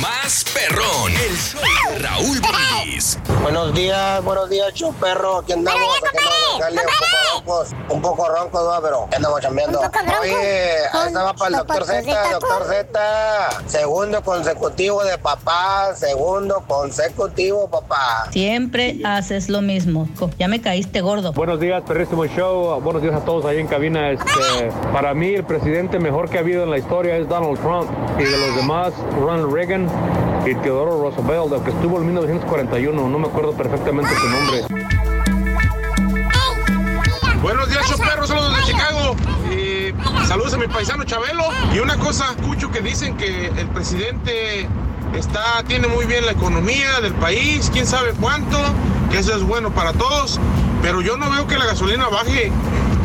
Más 0.00 0.44
perrón. 0.52 1.12
El 1.12 1.36
show 1.36 1.60
de 1.92 1.98
Raúl 2.00 2.40
Brindis. 2.40 3.16
Buenos 3.42 3.72
días, 3.74 4.24
buenos 4.24 4.50
días, 4.50 4.74
show 4.74 4.92
perro. 4.94 5.38
Aquí 5.38 5.52
andamos, 5.52 5.82
aquí 5.98 6.62
andamos, 6.62 6.84
un 6.84 6.98
poco 6.98 7.06
roncos, 7.32 7.70
un 7.90 8.02
poco 8.02 8.28
roncos, 8.28 8.74
¿no? 8.74 8.82
pero 8.82 9.08
andamos 9.14 9.40
chambeando. 9.40 9.80
Oye, 10.20 10.76
ahí 10.92 11.06
estaba 11.06 11.32
para 11.34 11.48
el 11.48 11.56
doctor 11.58 11.84
Z, 11.84 12.30
doctor 12.32 12.64
Z. 12.66 13.62
Segundo 13.66 14.22
consecutivo 14.22 15.04
de 15.04 15.16
papá, 15.16 15.94
segundo 15.94 16.64
consecutivo, 16.66 17.68
papá. 17.70 18.28
Siempre 18.32 18.98
haces 19.04 19.48
lo 19.48 19.62
mismo. 19.62 20.08
Ya 20.38 20.48
me 20.48 20.60
caíste 20.60 21.02
gordo. 21.02 21.32
Buenos 21.34 21.60
días, 21.60 21.82
perrísimo 21.86 22.24
show. 22.26 22.80
Buenos 22.80 23.00
días 23.00 23.14
a 23.14 23.24
todos 23.24 23.44
ahí 23.44 23.58
en 23.58 23.68
cabina. 23.68 24.10
Este, 24.10 24.72
para 24.92 25.14
mí, 25.14 25.34
el 25.34 25.44
presidente 25.44 26.00
mejor 26.00 26.28
que 26.28 26.38
ha 26.38 26.40
habido 26.40 26.64
en 26.64 26.70
la 26.70 26.78
historia 26.78 27.16
es 27.16 27.28
Donald 27.28 27.60
Trump. 27.60 27.88
Y 28.18 28.24
de 28.24 28.38
los 28.38 28.56
demás, 28.56 28.92
Ronald 29.20 29.52
Reagan 29.52 29.83
y 30.46 30.54
Theodore 30.56 30.90
Roosevelt, 30.90 31.52
el 31.52 31.62
que 31.62 31.70
estuvo 31.70 31.98
en 31.98 32.06
1941. 32.06 33.08
No 33.08 33.18
me 33.18 33.26
acuerdo 33.26 33.52
perfectamente 33.52 34.10
su 34.14 34.28
nombre. 34.28 34.64
Buenos 37.42 37.68
días, 37.68 37.88
choperros, 37.88 38.28
saludos 38.28 38.56
de 38.56 38.62
Chicago. 38.64 39.16
Saludos 40.26 40.54
a 40.54 40.56
mi 40.56 40.66
paisano 40.66 41.04
Chabelo. 41.04 41.44
Y 41.74 41.78
una 41.78 41.96
cosa, 41.98 42.34
escucho 42.38 42.70
que 42.70 42.80
dicen 42.80 43.16
que 43.16 43.46
el 43.46 43.68
presidente 43.68 44.66
está, 45.14 45.62
tiene 45.66 45.86
muy 45.88 46.06
bien 46.06 46.24
la 46.26 46.32
economía 46.32 47.00
del 47.00 47.14
país, 47.14 47.70
quién 47.72 47.86
sabe 47.86 48.12
cuánto, 48.20 48.58
que 49.10 49.18
eso 49.18 49.34
es 49.34 49.42
bueno 49.42 49.70
para 49.70 49.92
todos. 49.92 50.40
Pero 50.82 51.02
yo 51.02 51.16
no 51.16 51.30
veo 51.30 51.46
que 51.46 51.56
la 51.56 51.66
gasolina 51.66 52.08
baje 52.08 52.50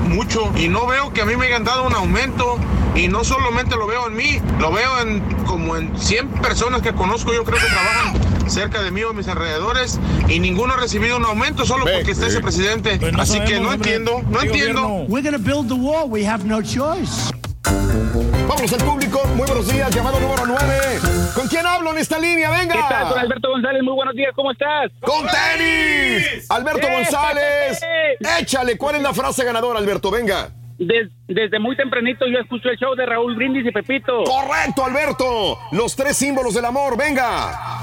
mucho 0.09 0.51
y 0.57 0.67
no 0.67 0.87
veo 0.87 1.13
que 1.13 1.21
a 1.21 1.25
mí 1.25 1.35
me 1.35 1.47
hayan 1.47 1.63
dado 1.63 1.85
un 1.85 1.93
aumento. 1.93 2.57
Y 2.95 3.07
no 3.07 3.23
solamente 3.23 3.75
lo 3.77 3.87
veo 3.87 4.07
en 4.07 4.15
mí, 4.15 4.41
lo 4.59 4.71
veo 4.71 4.99
en 4.99 5.21
como 5.45 5.77
en 5.77 5.97
100 5.97 6.27
personas 6.41 6.81
que 6.81 6.91
conozco, 6.93 7.33
yo 7.33 7.45
creo 7.45 7.57
que 7.57 7.67
trabajan 7.67 8.49
cerca 8.49 8.81
de 8.81 8.91
mí 8.91 9.03
o 9.03 9.11
a 9.11 9.13
mis 9.13 9.27
alrededores 9.27 9.99
y 10.27 10.39
ninguno 10.39 10.73
ha 10.73 10.77
recibido 10.77 11.15
un 11.17 11.23
aumento 11.23 11.65
solo 11.65 11.85
porque 11.85 12.11
está 12.11 12.27
ese 12.27 12.41
presidente. 12.41 12.99
Así 13.17 13.39
que 13.41 13.59
no 13.59 13.71
entiendo, 13.71 14.21
no 14.29 14.41
entiendo. 14.41 14.87
We're 15.07 15.23
gonna 15.23 15.37
build 15.37 15.67
the 15.67 15.75
wall. 15.75 16.09
We 16.09 16.25
have 16.27 16.45
no 16.45 16.61
choice. 16.61 17.31
Vamos 18.47 18.73
al 18.73 18.79
público. 18.79 19.21
Muy 19.35 19.45
buenos 19.45 19.71
días. 19.71 19.89
Llamado 19.93 20.19
número 20.19 20.43
9. 20.45 20.59
¿Con 21.35 21.47
quién 21.47 21.65
hablo 21.65 21.91
en 21.91 21.97
esta 21.99 22.17
línea? 22.19 22.49
Venga. 22.49 22.73
¿Qué 22.73 22.81
tal? 22.89 23.09
Con 23.09 23.19
Alberto 23.19 23.49
González, 23.49 23.83
muy 23.83 23.93
buenos 23.93 24.15
días, 24.15 24.31
¿cómo 24.35 24.51
estás? 24.51 24.91
¡Con 25.01 25.25
tenis! 25.27 26.45
Alberto 26.49 26.87
¡Eh! 26.87 26.93
González. 26.95 27.81
Échale. 28.39 28.77
¿Cuál 28.77 28.95
es 28.95 29.01
la 29.01 29.13
frase 29.13 29.43
ganadora, 29.45 29.79
Alberto? 29.79 30.09
Venga. 30.11 30.49
Des- 30.79 31.09
desde 31.27 31.59
muy 31.59 31.75
tempranito 31.75 32.25
yo 32.25 32.39
escucho 32.39 32.69
el 32.69 32.77
show 32.77 32.95
de 32.95 33.05
Raúl 33.05 33.35
Brindis 33.35 33.65
y 33.65 33.71
Pepito. 33.71 34.23
Correcto, 34.23 34.85
Alberto. 34.85 35.59
Los 35.71 35.95
tres 35.95 36.17
símbolos 36.17 36.53
del 36.53 36.65
amor. 36.65 36.97
Venga. 36.97 37.81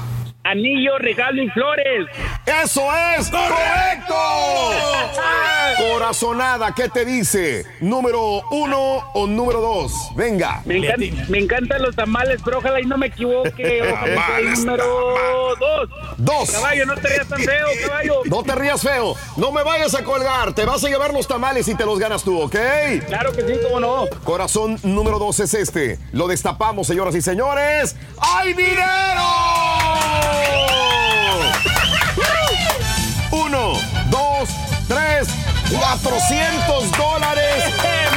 Anillo, 0.51 0.97
regalo 0.97 1.41
y 1.43 1.49
flores. 1.49 2.07
¡Eso 2.45 2.87
es! 3.17 3.29
¡Correcto! 3.29 4.15
Corazonada, 5.91 6.73
¿qué 6.73 6.87
te 6.89 7.03
dice? 7.05 7.65
¿Número 7.81 8.41
uno 8.51 9.09
o 9.13 9.27
número 9.27 9.59
dos? 9.61 9.91
Venga. 10.15 10.61
Me, 10.65 10.75
encan- 10.79 11.27
me 11.27 11.39
encantan 11.39 11.81
los 11.81 11.95
tamales, 11.95 12.39
pero 12.43 12.59
ojalá 12.59 12.79
y 12.79 12.85
no 12.85 12.97
me 12.97 13.07
equivoque. 13.07 13.81
Ojalá 13.91 14.05
sea 14.05 14.07
el 14.07 14.15
Tamales, 14.15 14.59
número 14.59 14.85
dos. 15.59 15.89
Dos. 16.17 16.51
Caballo, 16.51 16.85
no 16.85 16.95
te 16.95 17.07
rías 17.09 17.27
tan 17.27 17.39
feo, 17.41 17.67
caballo. 17.85 18.21
No 18.25 18.43
te 18.43 18.55
rías 18.55 18.81
feo. 18.81 19.15
No 19.35 19.51
me 19.51 19.63
vayas 19.63 19.93
a 19.95 20.03
colgar. 20.03 20.53
Te 20.53 20.65
vas 20.65 20.83
a 20.83 20.87
llevar 20.87 21.13
los 21.13 21.27
tamales 21.27 21.67
y 21.67 21.75
te 21.75 21.85
los 21.85 21.99
ganas 21.99 22.23
tú, 22.23 22.39
¿ok? 22.41 22.55
Claro 23.07 23.31
que 23.33 23.41
sí, 23.41 23.53
cómo 23.63 23.79
no. 23.79 24.05
Corazón 24.23 24.79
número 24.83 25.19
dos 25.19 25.39
es 25.41 25.53
este. 25.53 25.99
Lo 26.13 26.27
destapamos, 26.27 26.87
señoras 26.87 27.13
y 27.15 27.21
señores. 27.21 27.95
¡Hay 28.19 28.53
dinero! 28.53 29.21
Uno, 33.31 33.73
dos, 34.09 34.49
tres, 34.87 35.27
400 35.69 36.91
dólares. 36.91 37.63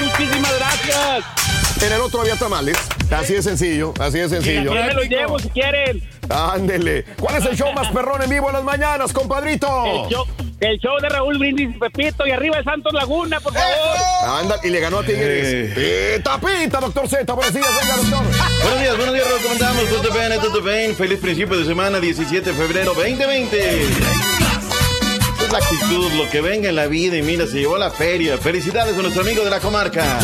Muchísimas 0.01 0.53
gracias. 0.59 1.60
En 1.83 1.93
el 1.93 2.01
otro 2.01 2.21
había 2.21 2.37
tamales. 2.37 2.77
Así 3.11 3.35
de 3.35 3.43
sencillo, 3.43 3.95
así 3.99 4.19
de 4.19 4.29
sencillo. 4.29 4.65
Yo 4.65 4.73
me 4.75 4.93
los 4.93 5.09
llevo 5.09 5.39
si 5.39 5.49
quieren. 5.49 6.03
Ándele. 6.29 7.05
¿Cuál 7.19 7.37
es 7.37 7.47
el 7.47 7.57
show 7.57 7.73
más 7.73 7.89
perrón 7.91 8.23
en 8.23 8.31
vivo 8.31 8.49
en 8.49 8.55
las 8.55 8.65
mañanas, 8.65 9.13
compadrito? 9.13 9.67
El 9.87 10.11
show, 10.11 10.27
el 10.61 10.79
show 10.79 11.01
de 11.01 11.09
Raúl 11.09 11.39
Brindis 11.39 11.75
y 11.75 11.79
Pepito 11.79 12.27
y 12.27 12.33
arriba 12.33 12.59
de 12.59 12.65
Santos 12.65 12.93
Laguna, 12.93 13.41
por 13.41 13.55
favor. 13.55 13.97
Anda, 14.25 14.61
y 14.63 14.69
le 14.69 14.79
ganó 14.79 14.99
a 14.99 15.05
Tigres. 15.05 15.75
Pita, 16.17 16.39
pita, 16.39 16.81
doctor 16.81 17.09
Z. 17.09 17.33
Buenos 17.33 17.55
días, 17.55 17.67
venga, 17.81 17.97
doctor. 17.97 18.25
Buenos 18.63 18.81
días, 18.81 18.97
buenos 18.97 19.15
días, 19.15 19.27
Raúl. 19.27 19.41
¿Cómo 19.43 19.55
andamos? 19.55 19.89
Todo 19.89 20.13
bien, 20.13 20.41
todo 20.41 20.63
bien. 20.63 20.97
Feliz 20.97 21.19
principio 21.19 21.59
de 21.59 21.65
semana, 21.65 21.99
17 21.99 22.51
de 22.51 22.57
febrero 22.57 22.93
2020. 22.95 23.83
Esta 23.83 25.45
es 25.47 25.53
la 25.53 25.59
actitud, 25.59 26.13
lo 26.13 26.31
que 26.31 26.43
venga 26.43 26.69
en 26.69 26.77
la 26.77 26.87
vida 26.87 27.17
y 27.17 27.23
mira, 27.23 27.47
se 27.47 27.59
llevó 27.59 27.79
la 27.79 27.91
feria. 27.91 28.37
Felicidades 28.37 28.97
a 28.97 29.01
nuestro 29.01 29.23
amigo 29.23 29.43
de 29.43 29.51
la 29.51 29.61
comarca. 29.61 30.21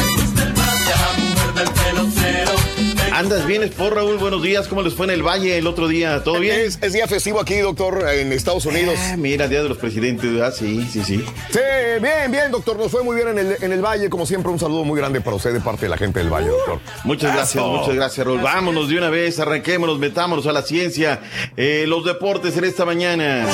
¿Andas 3.12 3.46
bien, 3.46 3.70
por 3.70 3.94
Raúl? 3.94 4.18
Buenos 4.18 4.42
días. 4.42 4.68
¿Cómo 4.68 4.82
les 4.82 4.92
fue 4.92 5.06
en 5.06 5.12
el 5.12 5.22
Valle 5.22 5.56
el 5.56 5.66
otro 5.66 5.88
día? 5.88 6.22
¿Todo 6.22 6.38
bien? 6.38 6.60
Es, 6.60 6.78
es 6.82 6.92
día 6.92 7.06
festivo 7.08 7.40
aquí, 7.40 7.56
doctor, 7.56 8.06
en 8.10 8.30
Estados 8.30 8.66
Unidos. 8.66 8.94
Ah, 8.98 9.16
mira, 9.16 9.48
Día 9.48 9.62
de 9.62 9.70
los 9.70 9.78
Presidentes. 9.78 10.38
Ah, 10.42 10.52
sí, 10.52 10.86
sí, 10.92 11.02
sí. 11.02 11.24
Sí, 11.50 11.58
bien, 12.02 12.30
bien, 12.30 12.50
doctor. 12.50 12.76
Nos 12.76 12.90
fue 12.92 13.02
muy 13.02 13.16
bien 13.16 13.28
en 13.28 13.38
el, 13.38 13.56
en 13.58 13.72
el 13.72 13.80
Valle. 13.82 14.10
Como 14.10 14.26
siempre, 14.26 14.52
un 14.52 14.58
saludo 14.58 14.84
muy 14.84 14.98
grande 14.98 15.22
para 15.22 15.36
usted 15.36 15.54
de 15.54 15.60
parte 15.60 15.86
de 15.86 15.88
la 15.88 15.96
gente 15.96 16.18
del 16.18 16.28
Valle, 16.28 16.48
doctor. 16.48 16.78
Muchas 17.04 17.32
gracias, 17.32 17.64
Eso. 17.64 17.72
muchas 17.72 17.94
gracias, 17.94 18.26
Raúl. 18.26 18.42
Vámonos 18.42 18.90
de 18.90 18.98
una 18.98 19.08
vez, 19.08 19.40
arranquémonos, 19.40 19.98
metámonos 19.98 20.46
a 20.46 20.52
la 20.52 20.60
ciencia. 20.60 21.20
Eh, 21.56 21.86
los 21.88 22.04
deportes 22.04 22.54
en 22.58 22.64
esta 22.64 22.84
mañana. 22.84 23.46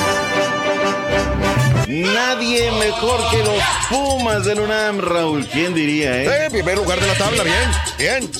Nadie 1.93 2.71
mejor 2.71 3.19
que 3.29 3.37
los 3.37 3.61
Pumas 3.87 4.45
del 4.45 4.61
UNAM, 4.61 4.97
Raúl. 4.99 5.45
¿Quién 5.45 5.75
diría, 5.75 6.23
eh? 6.23 6.47
Sí, 6.47 6.53
primer 6.53 6.77
lugar 6.77 6.99
de 6.99 7.05
la 7.05 7.13
tabla, 7.13 7.43
bien, 7.43 7.69
bien. 7.99 8.31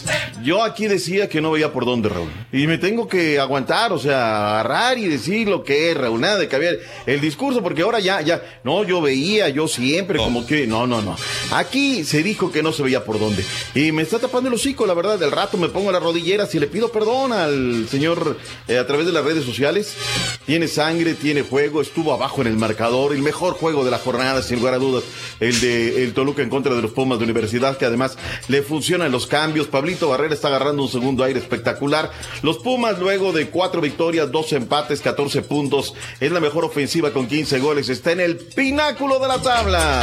Yo 0.41 0.63
aquí 0.63 0.87
decía 0.87 1.29
que 1.29 1.39
no 1.39 1.51
veía 1.51 1.71
por 1.71 1.85
dónde, 1.85 2.09
Raúl. 2.09 2.31
Y 2.51 2.65
me 2.65 2.79
tengo 2.79 3.07
que 3.07 3.39
aguantar, 3.39 3.93
o 3.93 3.99
sea, 3.99 4.59
agarrar 4.59 4.97
y 4.97 5.07
decir 5.07 5.47
lo 5.47 5.63
que 5.63 5.91
es, 5.91 5.97
Raúl. 5.97 6.19
Nada 6.19 6.39
de 6.39 6.47
cambiar 6.47 6.77
el 7.05 7.21
discurso, 7.21 7.61
porque 7.61 7.83
ahora 7.83 7.99
ya, 7.99 8.21
ya, 8.21 8.41
no, 8.63 8.83
yo 8.83 9.01
veía, 9.01 9.49
yo 9.49 9.67
siempre, 9.67 10.17
como 10.17 10.47
que, 10.47 10.65
no, 10.65 10.87
no, 10.87 11.03
no. 11.03 11.15
Aquí 11.51 12.03
se 12.05 12.23
dijo 12.23 12.51
que 12.51 12.63
no 12.63 12.71
se 12.71 12.81
veía 12.81 13.05
por 13.05 13.19
dónde. 13.19 13.45
Y 13.75 13.91
me 13.91 14.01
está 14.01 14.17
tapando 14.17 14.49
el 14.49 14.55
hocico, 14.55 14.87
la 14.87 14.95
verdad. 14.95 15.19
Del 15.19 15.31
rato 15.31 15.59
me 15.59 15.69
pongo 15.69 15.91
las 15.91 16.01
rodilleras 16.01 16.55
y 16.55 16.59
le 16.59 16.65
pido 16.65 16.91
perdón 16.91 17.33
al 17.33 17.87
señor 17.87 18.35
eh, 18.67 18.79
a 18.79 18.87
través 18.87 19.05
de 19.05 19.11
las 19.11 19.23
redes 19.23 19.45
sociales. 19.45 19.93
Tiene 20.47 20.67
sangre, 20.67 21.13
tiene 21.13 21.43
juego, 21.43 21.81
estuvo 21.81 22.13
abajo 22.13 22.41
en 22.41 22.47
el 22.47 22.57
marcador. 22.57 23.13
El 23.13 23.21
mejor 23.21 23.42
juego 23.51 23.83
de 23.83 23.91
la 23.91 23.99
jornada, 23.99 24.41
sin 24.41 24.59
lugar 24.59 24.75
a 24.75 24.77
dudas, 24.77 25.03
el 25.41 25.59
de 25.59 26.03
el 26.03 26.13
Toluca 26.13 26.41
en 26.41 26.49
contra 26.49 26.73
de 26.73 26.81
los 26.81 26.91
Pumas 26.91 27.19
de 27.19 27.25
Universidad, 27.25 27.77
que 27.77 27.85
además 27.85 28.17
le 28.47 28.61
funcionan 28.61 29.11
los 29.11 29.27
cambios. 29.27 29.67
Pablito 29.67 30.07
Barrera 30.07 30.33
está 30.33 30.47
agarrando 30.47 30.83
un 30.83 30.89
segundo 30.89 31.23
aire 31.23 31.39
espectacular. 31.39 32.11
Los 32.41 32.59
Pumas, 32.59 32.97
luego 32.99 33.33
de 33.33 33.49
cuatro 33.49 33.81
victorias, 33.81 34.31
dos 34.31 34.53
empates, 34.53 35.01
14 35.01 35.41
puntos, 35.41 35.93
es 36.19 36.31
la 36.31 36.39
mejor 36.39 36.63
ofensiva 36.65 37.11
con 37.11 37.27
15 37.27 37.59
goles. 37.59 37.89
Está 37.89 38.13
en 38.13 38.21
el 38.21 38.37
pináculo 38.37 39.19
de 39.19 39.27
la 39.27 39.41
tabla. 39.41 40.01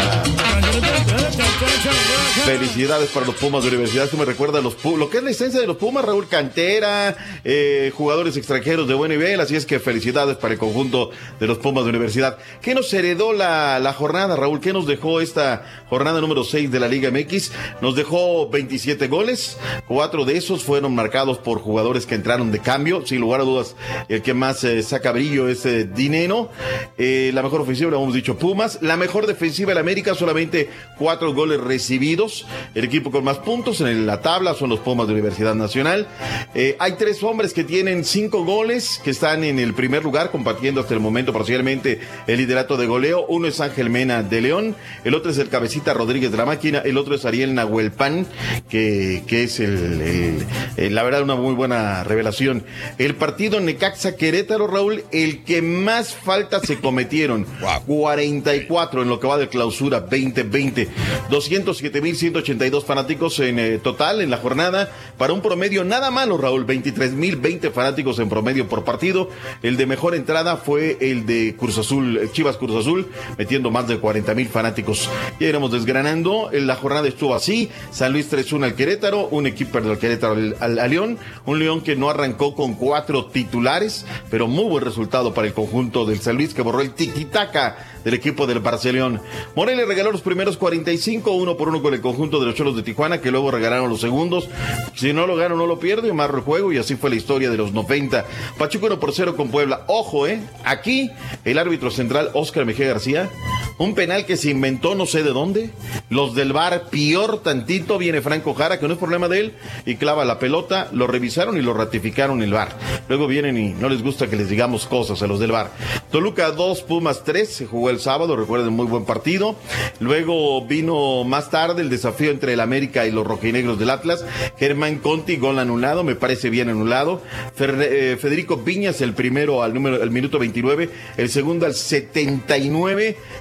Felicidades 2.45 3.11
para 3.11 3.27
los 3.27 3.35
Pumas 3.37 3.63
de 3.63 3.69
Universidad. 3.69 4.05
Esto 4.05 4.17
me 4.17 4.25
recuerda 4.25 4.61
los 4.61 4.75
Pumas, 4.75 4.99
lo 4.99 5.11
que 5.11 5.19
es 5.19 5.25
la 5.25 5.31
esencia 5.31 5.61
de 5.61 5.67
los 5.67 5.77
Pumas, 5.77 6.05
Raúl 6.05 6.29
Cantera, 6.29 7.17
eh, 7.45 7.93
jugadores 7.95 8.37
extranjeros 8.37 8.89
de 8.89 8.95
buen 8.95 9.11
nivel. 9.11 9.41
Así 9.41 9.57
es 9.57 9.67
que 9.67 9.79
felicidades 9.81 10.37
para 10.37 10.55
el 10.55 10.59
conjunto 10.59 11.11
de 11.39 11.47
los 11.47 11.59
Pumas 11.59 11.85
de 11.85 11.91
Universidad. 11.91 12.39
¿Qué 12.61 12.75
nos 12.75 12.93
heredó 12.93 13.20
la, 13.21 13.95
jornada, 13.97 14.35
Raúl? 14.35 14.61
¿Qué 14.61 14.73
nos 14.73 14.87
dejó 14.87 15.21
esta 15.21 15.85
jornada 15.91 16.21
número 16.21 16.43
6 16.43 16.71
de 16.71 16.81
la 16.81 16.89
Liga 16.89 17.11
MX? 17.11 17.53
Nos 17.83 17.95
dejó 17.95 18.49
27 18.49 19.09
goles, 19.09 19.59
cuatro 19.87 20.25
de 20.25 20.39
esos 20.39 20.65
fueron 20.65 20.95
marcados 20.95 21.39
por 21.39 21.61
jugadores 21.61 22.07
que 22.07 22.15
entraron 22.15 22.51
de 22.51 22.61
cambio, 22.61 23.07
sin 23.07 23.21
lugar 23.21 23.43
a 23.43 23.45
dudas, 23.45 23.77
el 24.09 24.23
que 24.23 24.33
más 24.33 24.65
eh, 24.65 24.83
saca 24.83 25.13
brillo 25.13 25.49
es 25.49 25.67
eh, 25.67 25.85
Dinero. 25.85 26.51
Eh, 26.97 27.31
la 27.35 27.43
mejor 27.43 27.61
ofensiva, 27.61 27.91
lo 27.91 28.03
hemos 28.03 28.15
dicho, 28.15 28.39
Pumas. 28.39 28.79
La 28.81 28.97
mejor 28.97 29.27
defensiva 29.27 29.73
en 29.73 29.79
América, 29.79 30.15
solamente 30.15 30.71
cuatro 30.99 31.35
goles 31.35 31.61
recibidos. 31.61 32.47
El 32.75 32.85
equipo 32.85 33.11
con 33.11 33.23
más 33.25 33.39
puntos 33.39 33.81
en 33.83 34.07
la 34.07 34.23
tabla 34.23 34.55
son 34.55 34.71
los 34.71 34.81
Pumas 34.81 35.07
de 35.07 35.13
Universidad 35.13 35.55
Nacional. 35.55 36.09
Eh, 36.55 36.77
hay 36.79 36.93
tres 36.93 37.23
hombres 37.23 37.53
que 37.53 37.65
tienen 37.65 38.05
cinco 38.05 38.45
goles, 38.45 39.01
que 39.03 39.11
están 39.11 39.45
en 39.45 39.59
el 39.59 39.75
primer 39.75 40.03
lugar, 40.03 40.31
compartiendo 40.31 40.81
hasta 40.81 40.95
el 40.95 41.01
momento 41.01 41.33
parcialmente 41.33 42.01
el 42.27 42.39
liderato 42.39 42.77
de 42.77 42.87
Uno 43.29 43.47
es 43.49 43.61
Ángel 43.61 43.91
Mena 43.91 44.23
de 44.23 44.41
León, 44.41 44.77
el 45.05 45.15
otro 45.15 45.31
es 45.31 45.39
el 45.39 45.49
Cabecita 45.49 45.93
Rodríguez 45.95 46.31
de 46.31 46.37
la 46.39 46.47
Máquina, 46.47 46.79
el 46.79 46.97
otro 46.97 47.15
es 47.15 47.25
Ariel 47.25 47.55
Nahuelpan, 47.55 48.27
que, 48.69 49.23
que 49.27 49.45
es 49.45 49.61
el, 49.61 50.01
el- 50.01 50.47
el- 50.77 50.95
la 50.95 51.03
verdad 51.03 51.23
una 51.23 51.35
muy 51.37 51.55
buena 51.55 52.05
revelación. 52.05 52.65
El 52.99 53.15
partido 53.15 53.61
Necaxa 53.61 54.17
Querétaro, 54.17 54.67
Raúl, 54.67 55.05
el 55.13 55.43
que 55.45 55.63
más 55.63 56.15
faltas 56.15 56.63
se 56.67 56.79
cometieron. 56.79 57.47
44 57.87 59.03
en 59.03 59.09
lo 59.09 59.21
que 59.21 59.27
va 59.27 59.39
de 59.39 59.49
clausura 59.49 60.01
2020. 60.01 60.89
207.182 61.31 62.85
fanáticos 62.85 63.39
en 63.41 63.59
eh, 63.59 63.79
total 63.79 64.21
en 64.21 64.31
la 64.31 64.37
jornada. 64.39 64.91
Para 65.19 65.33
un 65.33 65.43
promedio 65.43 65.85
nada 65.85 66.11
malo, 66.11 66.37
Raúl. 66.39 66.67
23.020 66.67 67.73
fanáticos 67.73 68.19
en 68.19 68.29
promedio 68.29 68.69
por 68.69 68.85
partido. 68.85 69.31
El 69.63 69.77
de 69.77 69.87
mejor 69.87 70.15
entrada 70.15 70.57
fue 70.57 70.97
el 71.01 71.27
de 71.27 71.55
Cruz 71.59 71.79
Azul, 71.79 72.19
eh, 72.19 72.29
Chivas 72.33 72.57
Cruz 72.57 72.77
Azul, 72.77 73.00
metiendo 73.39 73.71
más 73.71 73.87
de 73.89 74.01
40.000 74.01 74.49
fanáticos. 74.49 75.09
Ya 75.39 75.49
iremos 75.49 75.71
desgranando. 75.73 76.51
La 76.53 76.77
jornada 76.77 77.09
estuvo 77.09 77.35
así. 77.35 77.71
San 77.91 78.13
Luis 78.13 78.31
3-1 78.31 78.65
al 78.65 78.75
Querétaro. 78.75 79.29
Un 79.29 79.47
equipo 79.47 79.81
del 79.81 79.99
Querétaro 79.99 80.35
al, 80.35 80.57
al- 80.61 80.79
al 80.79 80.91
León. 80.91 81.19
Un 81.47 81.59
León 81.59 81.81
que 81.81 81.97
no 81.97 82.11
arrancó 82.11 82.55
con 82.55 82.75
cuatro 82.75 83.27
titulares, 83.27 84.07
pero 84.31 84.47
muy 84.49 84.65
buen 84.65 84.85
resultado 84.85 85.35
para 85.35 85.47
el 85.47 85.55
conjunto 85.55 86.05
del 86.07 86.21
San 86.21 86.37
Luis 86.37 86.55
que 86.55 86.63
borró 86.63 86.81
el 86.81 86.93
tiquitaca 86.93 87.77
del 88.05 88.15
equipo 88.15 88.47
del 88.47 88.61
Barcelona. 88.61 89.21
Morelia 89.55 89.85
regaló 89.85 90.11
los 90.11 90.23
primeros 90.23 90.57
45, 90.57 91.33
uno 91.33 91.57
por 91.59 91.69
uno 91.69 91.83
con 91.83 91.93
el 91.93 92.01
conjunto 92.01 92.41
de 92.41 92.47
los 92.47 92.55
Cholos 92.55 92.75
de 92.75 92.83
Tijuana, 92.83 93.21
que 93.21 93.31
luego 93.31 93.51
regalaron 93.51 93.91
los 93.91 94.01
segundos. 94.01 94.49
Si 94.95 95.13
no 95.13 95.27
lo 95.27 95.37
gano, 95.37 95.55
no 95.57 95.67
lo 95.67 95.79
pierde, 95.79 96.11
amarro 96.11 96.39
el 96.39 96.45
juego 96.45 96.73
y 96.73 96.79
así 96.79 96.97
fue 96.97 97.11
la 97.11 97.17
historia 97.17 97.51
de 97.51 97.59
los 97.59 97.73
90. 97.73 98.25
Pachuco 98.59 98.87
1 98.87 98.99
por 99.01 99.13
0 99.13 99.37
con 99.37 99.51
Puebla. 99.51 99.85
Ojo, 99.87 100.27
eh. 100.27 100.41
Aquí 100.65 101.11
el 101.45 101.59
árbitro 101.59 101.91
central, 101.91 102.31
Oscar 102.33 102.65
Mejía 102.65 102.87
García, 102.91 103.31
un 103.79 103.95
penal 103.95 104.27
que 104.27 104.37
se 104.37 104.51
inventó 104.51 104.95
no 104.95 105.07
sé 105.07 105.23
de 105.23 105.31
dónde. 105.31 105.71
Los 106.11 106.35
del 106.35 106.53
bar, 106.53 106.91
peor 106.91 107.43
tantito, 107.43 107.97
viene 107.97 108.21
Franco 108.21 108.53
Jara, 108.53 108.79
que 108.79 108.87
no 108.87 108.95
es 108.95 108.99
problema 108.99 109.29
de 109.29 109.41
él, 109.41 109.53
y 109.87 109.95
clava 109.95 110.25
la 110.25 110.39
pelota, 110.39 110.89
lo 110.93 111.07
revisaron 111.07 111.57
y 111.57 111.63
lo 111.63 111.73
ratificaron 111.73 112.43
el 112.43 112.53
bar. 112.53 112.77
Luego 113.09 113.27
vienen 113.27 113.57
y 113.57 113.71
no 113.71 113.89
les 113.89 114.03
gusta 114.03 114.29
que 114.29 114.37
les 114.37 114.49
digamos 114.49 114.87
cosas 114.87 115.23
a 115.23 115.27
los 115.27 115.39
del 115.39 115.53
bar. 115.53 115.71
Toluca 116.11 116.51
2, 116.51 116.83
Pumas 116.83 117.25
3, 117.25 117.49
se 117.49 117.67
jugó 117.67 117.91
el 117.91 118.01
sábado, 118.01 118.37
recuerden, 118.37 118.73
muy 118.73 118.87
buen 118.87 119.05
partido. 119.05 119.57
Luego 120.01 120.67
vino 120.67 121.25
más 121.25 121.51
tarde 121.51 121.83
el 121.83 121.91
desafío 121.91 122.31
entre 122.31 122.55
el 122.55 122.61
América 122.61 123.07
y 123.07 123.13
los 123.13 123.27
rojinegros 123.27 123.79
del 123.79 123.91
Atlas. 123.91 124.25
Germán 124.59 124.97
Conti, 124.97 125.37
gol 125.37 125.59
anulado, 125.59 126.05
me 126.05 126.17
parece 126.17 126.51
bien 126.51 126.69
anulado. 126.69 127.23
Eh, 127.59 128.19
Federico 128.21 128.57
Viñas, 128.57 129.01
el 129.01 129.15
primero 129.15 129.63
al 129.63 129.75
número, 129.75 130.03
al 130.03 130.11
minuto 130.11 130.39
29, 130.39 130.91
el 131.17 131.29
segundo 131.31 131.67
al 131.67 131.75
79, 131.75 132.80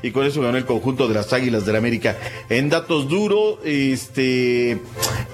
y 0.04 0.12
con 0.12 0.26
eso 0.26 0.42
ganó 0.42 0.58
el 0.58 0.66
conjunto 0.66 1.08
de 1.08 1.14
las 1.14 1.32
Águilas 1.32 1.66
del 1.66 1.76
América. 1.76 2.18
En 2.50 2.70
datos 2.70 3.08
duros, 3.08 3.60
este 3.64 4.80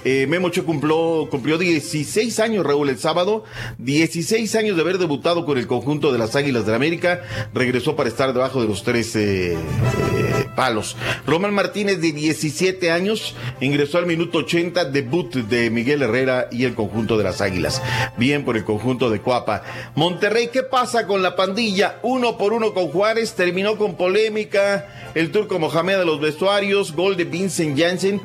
eh, 0.03 0.27
Memo 0.27 0.47
Ochoa 0.47 0.63
cumplió, 0.63 1.27
cumplió 1.31 1.57
16 1.57 2.39
años, 2.39 2.65
Raúl, 2.65 2.89
el 2.89 2.99
sábado. 2.99 3.43
16 3.79 4.53
años 4.55 4.75
de 4.75 4.83
haber 4.83 4.99
debutado 4.99 5.45
con 5.45 5.57
el 5.57 5.65
conjunto 5.65 6.11
de 6.11 6.19
las 6.19 6.35
Águilas 6.35 6.65
del 6.65 6.75
América. 6.75 7.23
Regresó 7.53 7.95
para 7.95 8.09
estar 8.09 8.31
debajo 8.31 8.61
de 8.61 8.67
los 8.67 8.83
tres 8.83 9.15
eh, 9.15 9.53
eh, 9.53 9.57
palos. 10.55 10.95
Román 11.25 11.55
Martínez, 11.55 11.99
de 12.01 12.11
17 12.11 12.91
años, 12.91 13.35
ingresó 13.59 13.97
al 13.97 14.05
minuto 14.05 14.39
80, 14.39 14.85
debut 14.85 15.33
de 15.33 15.71
Miguel 15.71 16.03
Herrera 16.03 16.47
y 16.51 16.65
el 16.65 16.75
conjunto 16.75 17.17
de 17.17 17.23
las 17.23 17.41
Águilas. 17.41 17.81
Bien 18.17 18.45
por 18.45 18.57
el 18.57 18.63
conjunto 18.63 19.09
de 19.09 19.21
Cuapa. 19.21 19.63
Monterrey, 19.95 20.49
¿qué 20.53 20.61
pasa 20.61 21.07
con 21.07 21.23
la 21.23 21.35
pandilla? 21.35 21.97
Uno 22.03 22.37
por 22.37 22.53
uno 22.53 22.73
con 22.73 22.89
Juárez, 22.89 23.33
terminó 23.33 23.77
con 23.77 23.94
polémica. 23.97 25.11
El 25.15 25.31
turco 25.31 25.59
Mohamed 25.59 25.97
de 25.99 26.05
los 26.05 26.19
vestuarios, 26.19 26.93
gol 26.93 27.15
de 27.15 27.23
Vincent 27.25 27.77
Janssen. 27.79 28.21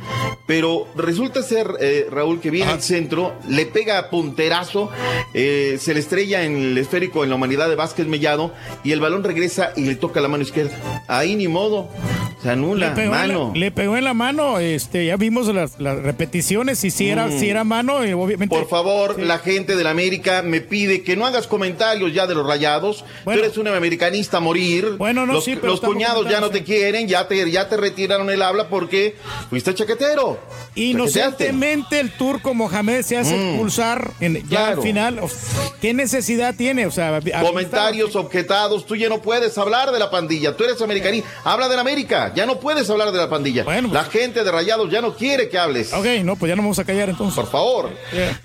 Pero 0.46 0.88
resulta 0.96 1.42
ser, 1.42 1.68
eh, 1.80 2.06
Raúl, 2.10 2.40
que 2.40 2.50
viene 2.50 2.72
al 2.72 2.82
centro, 2.82 3.34
le 3.48 3.66
pega 3.66 3.98
a 3.98 4.10
punterazo, 4.10 4.90
eh, 5.34 5.76
se 5.80 5.94
le 5.94 6.00
estrella 6.00 6.42
en 6.44 6.56
el 6.56 6.78
esférico 6.78 7.22
en 7.22 7.30
la 7.30 7.36
humanidad 7.36 7.68
de 7.68 7.76
Vázquez 7.76 8.06
Mellado 8.08 8.52
y 8.82 8.90
el 8.90 9.00
balón 9.00 9.22
regresa 9.22 9.72
y 9.76 9.82
le 9.82 9.94
toca 9.94 10.20
la 10.20 10.26
mano 10.28 10.42
izquierda. 10.42 10.76
Ahí 11.06 11.36
ni 11.36 11.46
modo, 11.46 11.88
se 12.42 12.50
anula, 12.50 12.88
Le 12.88 12.94
pegó, 12.96 13.10
mano. 13.12 13.46
En 13.48 13.52
la, 13.52 13.58
le 13.66 13.70
pegó 13.70 13.96
en 13.96 14.04
la 14.04 14.14
mano, 14.14 14.58
este, 14.58 15.06
ya 15.06 15.16
vimos 15.16 15.46
las, 15.54 15.78
las 15.78 15.98
repeticiones, 16.02 16.82
y 16.84 16.90
si 16.90 17.08
era, 17.08 17.26
Mm. 17.28 17.38
si 17.38 17.48
era 17.48 17.62
mano, 17.62 18.02
eh, 18.02 18.14
obviamente. 18.14 18.54
Por 18.56 18.68
favor, 18.68 19.20
la 19.20 19.38
gente 19.38 19.76
de 19.76 19.84
la 19.84 19.90
América 19.90 20.42
me 20.42 20.60
pide 20.60 21.02
que 21.02 21.14
no 21.16 21.26
hagas 21.26 21.46
comentarios 21.46 22.12
ya 22.12 22.26
de 22.26 22.34
los 22.34 22.44
rayados. 22.46 23.04
Tú 23.24 23.30
eres 23.30 23.56
un 23.58 23.68
americanista 23.68 24.38
a 24.38 24.40
morir. 24.40 24.96
Bueno, 24.98 25.26
no, 25.26 25.34
los, 25.34 25.44
sí, 25.44 25.54
los 25.62 25.80
cuñados 25.80 26.28
ya 26.28 26.40
no 26.40 26.50
te 26.50 26.62
quieren, 26.64 27.08
ya 27.08 27.26
te, 27.28 27.50
ya 27.50 27.68
te 27.68 27.76
retiraron 27.76 28.30
el 28.30 28.42
habla 28.42 28.68
porque 28.68 29.16
fuiste 29.48 29.74
chaquetero. 29.74 30.38
Inocentemente 30.74 32.00
el 32.00 32.10
turco 32.12 32.54
Mohamed 32.54 33.02
se 33.02 33.16
hace 33.16 33.34
Mm. 33.36 33.48
expulsar 33.50 34.10
en, 34.20 34.34
ya 34.48 34.48
Claro. 34.48 34.76
al 34.76 34.82
final. 34.82 35.20
¿Qué 35.80 35.94
necesidad 35.94 36.54
tiene? 36.54 36.86
O 36.86 36.90
sea, 36.90 37.16
a- 37.16 37.42
Comentarios 37.42 38.14
objetados, 38.16 38.86
tú 38.86 38.96
ya 38.96 39.08
no 39.08 39.20
puedes 39.22 39.56
hablar 39.58 39.90
de 39.92 39.98
la 39.98 40.10
pandilla, 40.10 40.56
tú 40.56 40.64
eres 40.64 40.80
americanista, 40.82 41.28
habla 41.44 41.68
de 41.68 41.74
la 41.74 41.80
América, 41.80 42.32
ya 42.34 42.46
no 42.46 42.60
puedes 42.60 42.88
hablar 42.90 43.12
de 43.12 43.18
la 43.18 43.28
pandilla. 43.28 43.64
la 43.64 44.04
gente 44.04 44.44
de 44.44 44.50
Rayados 44.50 44.90
ya 44.90 45.00
no 45.00 45.14
quiere 45.16 45.48
que 45.48 45.58
hables. 45.58 45.92
Ok, 45.92 46.06
no, 46.24 46.36
pues 46.36 46.48
ya 46.50 46.56
no 46.56 46.62
vamos 46.62 46.78
a 46.78 46.84
callar 46.84 47.08
entonces. 47.08 47.34
Por 47.36 47.50
favor. 47.50 47.90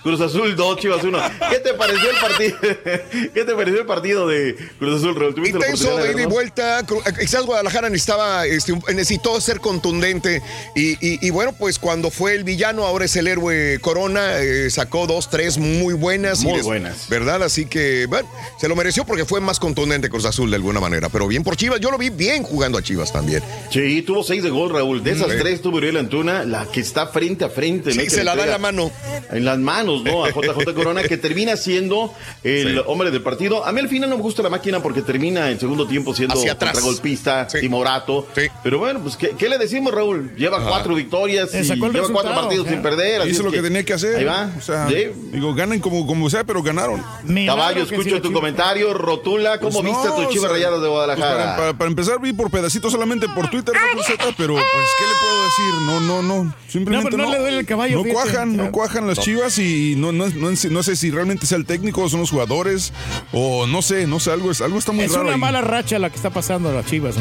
Cruz 0.03 0.21
Azul 0.21 0.55
2, 0.55 0.77
Chivas 0.79 1.03
1. 1.03 1.19
¿Qué 1.49 1.59
te 1.59 1.73
pareció 1.73 2.09
el 2.09 2.17
partido? 2.17 2.57
¿Qué 3.33 3.43
te 3.45 3.55
pareció 3.55 3.81
el 3.81 3.85
partido 3.85 4.27
de 4.27 4.55
Cruz 4.79 4.97
Azul, 4.99 5.33
Intenso, 5.45 5.97
de 5.97 6.11
ida 6.11 6.21
y 6.21 6.25
vuelta. 6.25 6.83
Quizás 7.19 7.45
Guadalajara 7.45 7.89
necesitaba, 7.89 8.45
este, 8.45 8.73
necesitó 8.93 9.39
ser 9.41 9.59
contundente. 9.59 10.41
Y, 10.75 10.91
y- 11.05 11.19
y 11.25 11.29
bueno, 11.29 11.53
pues 11.53 11.77
cuando 11.79 12.09
fue 12.11 12.33
el 12.35 12.43
villano, 12.43 12.85
ahora 12.85 13.05
es 13.05 13.15
el 13.15 13.27
héroe 13.27 13.79
Corona. 13.81 14.39
eh, 14.39 14.69
sacó 14.69 15.07
dos, 15.07 15.29
tres 15.29 15.57
muy 15.57 15.93
buenas. 15.93 16.41
Muy 16.43 16.53
les- 16.57 16.63
buenas. 16.65 17.07
¿Verdad? 17.09 17.43
Así 17.43 17.65
que, 17.65 18.05
bueno, 18.07 18.27
se 18.59 18.67
lo 18.67 18.75
mereció 18.75 19.05
porque 19.05 19.25
fue 19.25 19.39
más 19.41 19.59
contundente 19.59 20.09
Cruz 20.09 20.25
Azul 20.25 20.49
de 20.49 20.55
alguna 20.55 20.79
manera. 20.79 21.09
Pero 21.09 21.27
bien 21.27 21.43
por 21.43 21.55
Chivas. 21.57 21.79
Yo 21.79 21.91
lo 21.91 21.97
vi 21.97 22.09
bien 22.09 22.43
jugando 22.43 22.77
a 22.77 22.81
Chivas 22.83 23.11
también. 23.13 23.43
Sí, 23.71 24.01
tuvo 24.01 24.23
seis 24.23 24.43
de 24.43 24.49
gol, 24.49 24.71
Raúl. 24.71 25.03
De 25.03 25.11
esas 25.11 25.31
Sí. 25.31 25.37
tres 25.39 25.61
tuvo 25.61 25.77
Uriel 25.77 25.97
Antuna, 25.97 26.43
la 26.43 26.65
que 26.65 26.79
está 26.81 27.07
frente 27.07 27.45
a 27.45 27.49
frente. 27.49 27.91
Sí, 27.91 28.09
se 28.09 28.23
la 28.23 28.35
da 28.35 28.43
en 28.45 28.49
la 28.51 28.57
mano. 28.57 28.91
En 29.31 29.45
las 29.45 29.57
manos, 29.59 30.03
¿no? 30.03 30.25
A 30.25 30.29
JJ 30.29 30.73
Corona, 30.75 31.03
que 31.03 31.17
termina 31.17 31.55
siendo 31.57 32.13
el 32.43 32.79
hombre 32.87 33.11
del 33.11 33.21
partido. 33.21 33.65
A 33.65 33.71
mí 33.71 33.79
al 33.79 33.89
final 33.89 34.09
no 34.09 34.17
me 34.17 34.21
gusta 34.23 34.41
la 34.43 34.49
máquina 34.49 34.81
porque 34.81 35.01
termina 35.01 35.49
en 35.51 35.59
segundo 35.59 35.87
tiempo 35.87 36.13
siendo 36.15 36.35
Hacia 36.35 36.53
atrás. 36.53 36.73
Contragolpista, 36.85 37.47
timorato. 37.47 38.27
Pero 38.63 38.79
bueno, 38.79 38.99
pues 39.01 39.17
¿qué, 39.17 39.31
qué 39.37 39.49
le 39.49 39.57
decimos, 39.57 39.93
Raúl? 39.93 40.33
Lleva 40.35 40.57
Ajá. 40.57 40.67
cuatro 40.69 40.95
victorias 40.95 41.49
y 41.53 41.61
lleva 41.63 41.89
cuatro 42.11 42.33
partidos 42.35 42.67
sin 42.67 42.81
perder. 42.81 43.27
Hizo 43.27 43.39
es 43.39 43.45
lo 43.45 43.51
que 43.51 43.61
tenía 43.61 43.83
que 43.83 43.93
hacer. 43.93 44.17
Ahí 44.17 44.25
va. 44.25 44.49
O 44.57 44.61
sea, 44.61 44.87
Sí. 44.87 45.07
digo, 45.31 45.53
ganen 45.53 45.79
como, 45.79 46.05
como 46.05 46.29
sea, 46.29 46.43
pero 46.43 46.61
ganaron. 46.63 47.01
Caballo, 47.45 47.83
escucho 47.83 48.21
tu 48.21 48.31
comentario. 48.31 48.93
Rotula, 48.93 49.59
¿cómo 49.59 49.81
Pues 49.81 49.85
viste 49.85 50.07
a 50.07 50.11
no, 50.11 50.15
tus 50.17 50.25
o 50.25 50.29
chivas 50.29 50.47
sea, 50.47 50.51
rayadas 50.51 50.75
de 50.81 50.87
pues 50.87 50.91
Guadalajara? 50.91 51.35
para, 51.37 51.55
para- 51.57 51.73
para 51.77 51.89
empezar, 51.89 52.19
vi 52.21 52.33
por 52.33 52.49
pedacitos 52.51 52.91
solamente 52.91 53.27
por 53.29 53.49
Twitter, 53.49 53.73
Raúl 53.73 54.03
Z, 54.03 54.23
pero 54.37 54.53
pues, 54.53 54.65
¿qué 54.97 55.05
le 55.05 55.15
puedo 55.21 55.43
decir? 55.43 55.73
No, 55.85 55.99
no, 55.99 56.21
no. 56.43 56.55
Simplemente 56.67 57.09
No, 57.09 57.17
pero 57.17 57.29
no 57.29 57.31
le 57.35 57.39
duele 57.41 57.59
el 57.59 57.65
caballo, 57.65 57.97
No 57.97 58.03
fíjate. 58.03 58.23
cuajan, 58.31 58.57
no 58.57 58.71
cuajan 58.71 59.07
las 59.07 59.17
No. 59.17 59.23
chivas 59.23 59.57
y 59.59 59.95
no, 59.97 60.11
no, 60.11 60.27
no, 60.29 60.49
no 60.51 60.83
sé 60.83 60.95
si 60.95 61.11
realmente 61.11 61.45
sea 61.45 61.57
el 61.57 61.65
técnico 61.65 62.01
o 62.03 62.09
son 62.09 62.19
los 62.21 62.31
jugadores 62.31 62.91
o 63.31 63.65
no 63.67 63.81
sé, 63.81 64.07
no 64.07 64.19
sé, 64.19 64.31
algo, 64.31 64.51
es, 64.51 64.61
algo 64.61 64.77
está 64.77 64.91
muy 64.91 65.05
es 65.05 65.11
raro. 65.11 65.23
una 65.23 65.33
ahí. 65.33 65.39
mala 65.39 65.61
racha 65.61 65.99
la 65.99 66.09
que 66.09 66.15
está 66.15 66.29
pasando 66.29 66.69
a 66.69 66.73
las 66.75 66.85
Chivas. 66.85 67.15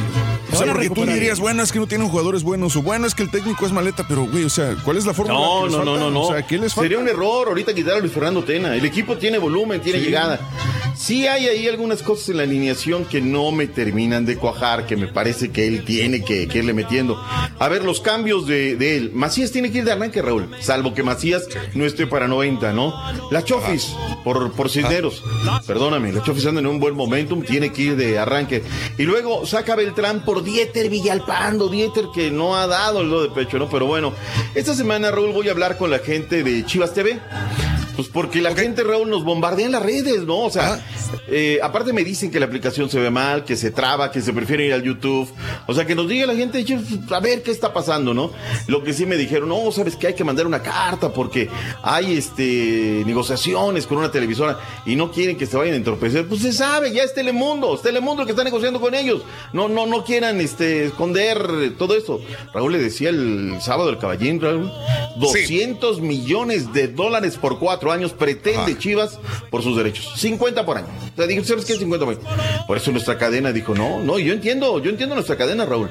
O 0.53 0.57
sea, 0.57 0.73
porque 0.73 0.91
tú 0.91 1.05
dirías, 1.07 1.41
bueno, 1.41 1.63
es 1.63 1.73
que 1.73 1.79
no 1.79 1.87
tienen 1.87 2.09
jugadores 2.09 2.43
buenos, 2.43 2.77
o 2.77 2.83
bueno, 2.83 3.07
es 3.07 3.15
que 3.15 3.23
el 3.23 3.31
técnico 3.31 3.67
es 3.67 3.73
maleta, 3.73 4.07
pero, 4.07 4.27
güey, 4.27 4.45
o 4.45 4.51
sea, 4.51 4.77
¿cuál 4.85 4.97
es 4.99 5.07
la 5.07 5.15
fórmula? 5.15 5.39
No, 5.39 5.69
no, 5.69 5.85
no, 5.85 5.97
no, 5.97 6.11
no. 6.11 6.21
O 6.23 6.33
sea, 6.33 6.47
¿qué 6.47 6.59
les 6.59 6.73
falta? 6.75 6.83
Sería 6.89 6.99
un 6.99 7.09
error 7.09 7.49
ahorita 7.49 7.75
quitar 7.75 7.95
a 7.95 7.99
Luis 8.01 8.13
Fernando 8.13 8.45
Tena. 8.45 8.75
El 8.77 8.85
equipo 8.85 9.17
tiene 9.17 9.39
volumen, 9.39 9.81
tiene 9.81 9.99
Sí. 9.99 10.05
llegada. 10.07 10.39
Sí 10.97 11.27
hay 11.27 11.47
ahí 11.49 11.67
algunas 11.67 12.03
cosas 12.03 12.29
en 12.29 12.37
la 12.37 12.45
alineación 12.45 13.05
que 13.05 13.21
no 13.21 13.51
me 13.51 13.67
terminan 13.67 14.25
de 14.25 14.37
cuajar, 14.37 14.87
que 14.87 14.97
me 14.97 15.09
parece 15.09 15.51
que 15.51 15.67
él 15.67 15.85
tiene 15.85 16.25
que, 16.25 16.47
que 16.47 16.59
irle 16.59 16.73
metiendo. 16.73 17.21
A 17.59 17.69
ver, 17.69 17.85
los 17.85 18.01
cambios 18.01 18.47
de, 18.47 18.77
de 18.77 18.97
él. 18.97 19.11
Macías 19.13 19.51
tiene 19.51 19.73
que 19.73 19.79
ir 19.79 19.85
de 19.85 19.93
arranque, 19.93 20.23
Raúl. 20.23 20.49
Salvo 20.61 20.95
que 20.95 21.03
Macías 21.03 21.49
no 21.75 21.85
esté 21.85 22.07
para 22.07 22.29
90, 22.29 22.73
¿no? 22.73 22.95
La 23.33 23.43
Chofis, 23.45 23.93
por, 24.23 24.53
por 24.53 24.71
Cisneros. 24.71 25.23
Perdóname, 25.67 26.13
la 26.13 26.23
Chofis 26.23 26.47
anda 26.47 26.61
en 26.61 26.67
un 26.69 26.79
buen 26.79 26.95
momentum, 26.95 27.43
tiene 27.43 27.73
que 27.73 27.83
ir 27.83 27.97
de 27.97 28.19
arranque. 28.19 28.63
Y 28.97 29.03
luego 29.03 29.44
saca 29.47 29.75
Beltrán 29.75 30.25
por 30.25 30.43
Dieter 30.43 30.89
Villalpando. 30.89 31.69
Dieter 31.69 32.07
que 32.15 32.31
no 32.31 32.57
ha 32.57 32.67
dado 32.67 33.01
el 33.01 33.11
do 33.11 33.23
de 33.23 33.31
pecho, 33.31 33.59
¿no? 33.59 33.69
Pero 33.69 33.87
bueno, 33.87 34.13
esta 34.55 34.75
semana, 34.75 35.11
Raúl, 35.11 35.33
voy 35.33 35.49
a 35.49 35.53
hablar 35.53 35.77
con 35.77 35.91
la 35.91 35.99
gente 35.99 36.43
de 36.43 36.65
Chivas 36.65 36.95
TV. 36.95 37.21
Pues 37.97 38.09
porque 38.09 38.41
la 38.41 38.55
gente, 38.55 38.83
Raúl, 38.83 39.09
nos 39.09 39.25
bombardea 39.25 39.67
en 39.67 39.73
las 39.73 39.83
redes, 39.83 40.23
¿no? 40.23 40.41
O 40.41 40.51
sea, 40.51 40.85
eh, 41.29 41.59
aparte 41.63 41.93
me 41.93 42.03
dicen 42.05 42.31
que 42.31 42.41
la 42.41 42.47
aplicación 42.47 42.91
se 42.91 42.99
ve 42.99 43.11
mal, 43.11 43.45
que 43.45 43.57
se 43.57 43.71
traba, 43.71 44.11
que 44.11 44.21
se 44.21 44.33
prefiere 44.33 44.67
ir 44.67 44.73
al 44.73 44.83
YouTube. 44.83 45.33
O 45.67 45.75
sea, 45.75 45.87
que 45.87 45.95
nos 45.95 46.09
diga 46.09 46.27
la 46.27 46.35
gente, 46.35 46.65
"Che, 46.65 46.79
a 47.11 47.21
ver 47.21 47.43
qué 47.43 47.51
está 47.51 47.73
pasando, 47.73 48.13
¿no? 48.13 48.31
Lo 48.67 48.83
que 48.83 48.93
sí 48.93 49.07
me 49.07 49.17
dijeron, 49.17 49.49
no, 49.49 49.71
sabes 49.71 49.97
que 49.97 50.09
hay 50.09 50.15
que 50.15 50.25
mandar 50.25 50.47
una 50.47 50.63
carta 50.63 51.13
porque 51.13 51.49
hay 51.83 52.17
este 52.17 53.03
negociaciones 53.07 53.87
con 53.87 53.99
una 53.99 54.11
televisora 54.11 54.59
y 54.87 54.97
no 54.97 55.11
quieren 55.13 55.37
que 55.37 55.47
se 55.47 55.57
vayan 55.57 55.75
a 55.75 55.77
entorpecer. 55.77 56.27
Pues 56.27 56.43
se 56.43 56.53
sabe, 56.53 56.93
ya 56.93 57.03
es 57.03 57.15
Telemundo, 57.15 57.75
es 57.75 57.83
Telemundo 57.83 58.23
el 58.23 58.27
que 58.27 58.33
está 58.33 58.45
negociando 58.45 58.81
con 58.81 58.95
ellos. 58.95 59.23
No, 59.53 59.69
no, 59.69 59.87
no 59.87 60.05
quieran 60.05 60.41
este 60.41 60.87
esconder 60.87 61.75
todo 61.79 61.97
eso. 61.97 62.21
Raúl 62.53 62.73
le 62.73 62.79
decía 62.79 63.11
el 63.11 63.57
sábado 63.61 63.91
el 63.91 63.99
caballín, 63.99 64.41
Raúl, 64.41 64.71
200 65.17 66.01
millones 66.01 66.73
de 66.73 66.89
dólares 66.89 67.37
por 67.37 67.59
cuatro 67.59 67.93
años 67.93 68.13
pretende 68.13 68.79
Chivas 68.79 69.19
por 69.51 69.63
sus 69.63 69.77
derechos. 69.77 70.13
50 70.17 70.65
por 70.65 70.79
año. 70.79 70.89
O 71.13 71.17
sea, 71.17 71.27
digo, 71.27 71.45
¿sabes 71.45 71.65
qué? 71.65 71.75
50 71.75 72.05
por 72.05 72.15
año. 72.15 72.67
Por 72.67 72.77
eso 72.77 72.91
nuestra 72.91 73.19
cadena 73.19 73.53
dijo, 73.53 73.75
no, 73.75 74.01
no, 74.01 74.19
yo 74.19 74.33
entiendo, 74.33 74.83
yo 74.83 74.91
entiendo 74.91 75.15
nuestra 75.15 75.37
cadena, 75.37 75.65
Raúl. 75.65 75.89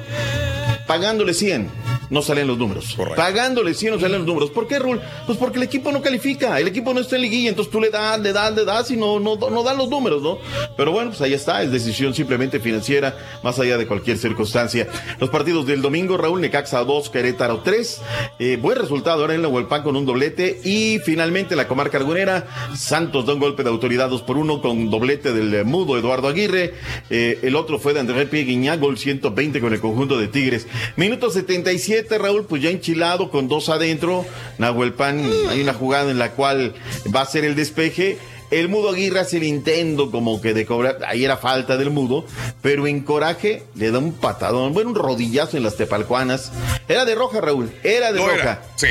Pagándole 0.87 1.33
100, 1.33 1.69
no 2.13 2.21
salen 2.21 2.45
los 2.45 2.59
números. 2.59 2.95
Pagándole 3.15 3.73
100 3.73 3.95
no 3.95 3.99
salen 3.99 4.19
los 4.19 4.27
números. 4.27 4.51
¿Por 4.51 4.67
qué, 4.67 4.77
Raúl? 4.77 5.01
Pues 5.25 5.35
porque 5.39 5.57
el 5.57 5.63
equipo 5.63 5.91
no 5.91 6.03
califica, 6.03 6.59
el 6.59 6.67
equipo 6.67 6.93
no 6.93 6.99
está 7.01 7.15
en 7.15 7.23
liguilla, 7.23 7.49
entonces 7.49 7.71
tú 7.71 7.81
le 7.81 7.89
das, 7.89 8.19
le 8.19 8.31
das, 8.31 8.55
le 8.55 8.65
das 8.65 8.91
y 8.91 8.97
no, 8.97 9.19
no, 9.19 9.35
no 9.35 9.63
dan 9.63 9.77
los 9.77 9.89
números, 9.89 10.21
¿no? 10.21 10.37
Pero 10.77 10.91
bueno, 10.91 11.09
pues 11.09 11.21
ahí 11.21 11.33
está, 11.33 11.63
es 11.63 11.71
decisión 11.71 12.13
simplemente 12.13 12.59
financiera, 12.59 13.17
más 13.41 13.59
allá 13.59 13.79
de 13.79 13.87
cualquier 13.87 14.19
circunstancia. 14.19 14.87
Los 15.19 15.31
partidos 15.31 15.65
del 15.65 15.81
domingo, 15.81 16.15
Raúl 16.15 16.39
Necaxa 16.39 16.83
2, 16.83 17.09
Querétaro 17.09 17.61
3. 17.61 18.01
Eh, 18.37 18.57
buen 18.61 18.77
resultado 18.77 19.21
ahora 19.21 19.33
en 19.33 19.41
la 19.41 19.47
Huelpan 19.47 19.81
con 19.81 19.95
un 19.95 20.05
doblete. 20.05 20.61
Y 20.63 20.99
finalmente 20.99 21.55
la 21.55 21.67
comarca 21.67 21.97
argunera, 21.97 22.45
Santos 22.77 23.25
da 23.25 23.33
un 23.33 23.39
golpe 23.39 23.63
de 23.63 23.69
autoridad 23.69 24.09
2 24.09 24.21
por 24.21 24.37
1 24.37 24.61
con 24.61 24.91
doblete 24.91 25.33
del 25.33 25.65
mudo 25.65 25.97
Eduardo 25.97 26.27
Aguirre. 26.27 26.75
Eh, 27.09 27.39
el 27.41 27.55
otro 27.55 27.79
fue 27.79 27.95
de 27.95 28.01
André 28.01 28.27
Pieguiñá, 28.27 28.77
gol 28.77 28.99
120 28.99 29.59
con 29.59 29.73
el 29.73 29.79
conjunto 29.79 30.19
de 30.19 30.27
Tigres. 30.27 30.67
Minuto 30.95 31.31
77, 31.31 32.02
Raúl, 32.09 32.45
pues 32.45 32.61
ya 32.61 32.69
enchilado 32.69 33.29
con 33.31 33.47
dos 33.47 33.69
adentro. 33.69 34.25
Nahuel 34.57 34.93
Pan, 34.93 35.21
hay 35.49 35.61
una 35.61 35.73
jugada 35.73 36.11
en 36.11 36.19
la 36.19 36.31
cual 36.31 36.73
va 37.15 37.21
a 37.21 37.25
ser 37.25 37.45
el 37.45 37.55
despeje. 37.55 38.17
El 38.51 38.69
mudo 38.69 38.89
Aguirre 38.91 39.19
hace 39.19 39.37
el 39.37 39.43
intento 39.45 40.11
como 40.11 40.39
que 40.39 40.53
de 40.53 40.65
cobrar, 40.67 40.99
ahí 41.07 41.25
era 41.25 41.37
falta 41.37 41.75
del 41.75 41.89
mudo, 41.89 42.23
pero 42.61 42.85
en 42.85 42.99
coraje 43.01 43.63
le 43.73 43.89
da 43.89 43.97
un 43.97 44.13
patadón, 44.13 44.73
bueno, 44.73 44.91
un 44.91 44.95
rodillazo 44.95 45.57
en 45.57 45.63
las 45.63 45.75
tepalcuanas. 45.75 46.51
Era 46.87 47.03
de 47.05 47.15
roja, 47.15 47.41
Raúl, 47.41 47.71
era 47.83 48.11
de 48.11 48.19
No 48.19 48.27
roja. 48.27 48.41
era, 48.41 48.61
sí. 48.75 48.89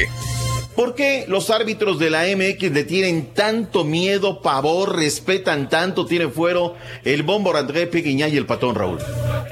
¿Por 0.76 0.94
qué 0.94 1.26
los 1.28 1.50
árbitros 1.50 1.98
de 1.98 2.08
la 2.08 2.22
MX 2.24 2.72
le 2.72 2.84
tienen 2.84 3.26
tanto 3.34 3.84
miedo, 3.84 4.40
pavor, 4.40 4.96
respetan 4.96 5.68
tanto, 5.68 6.06
tienen 6.06 6.32
fuero 6.32 6.74
el 7.04 7.22
bómboro 7.22 7.58
André 7.58 7.86
Peguiñá 7.86 8.28
y 8.28 8.36
el 8.38 8.46
patón 8.46 8.74
Raúl? 8.74 8.98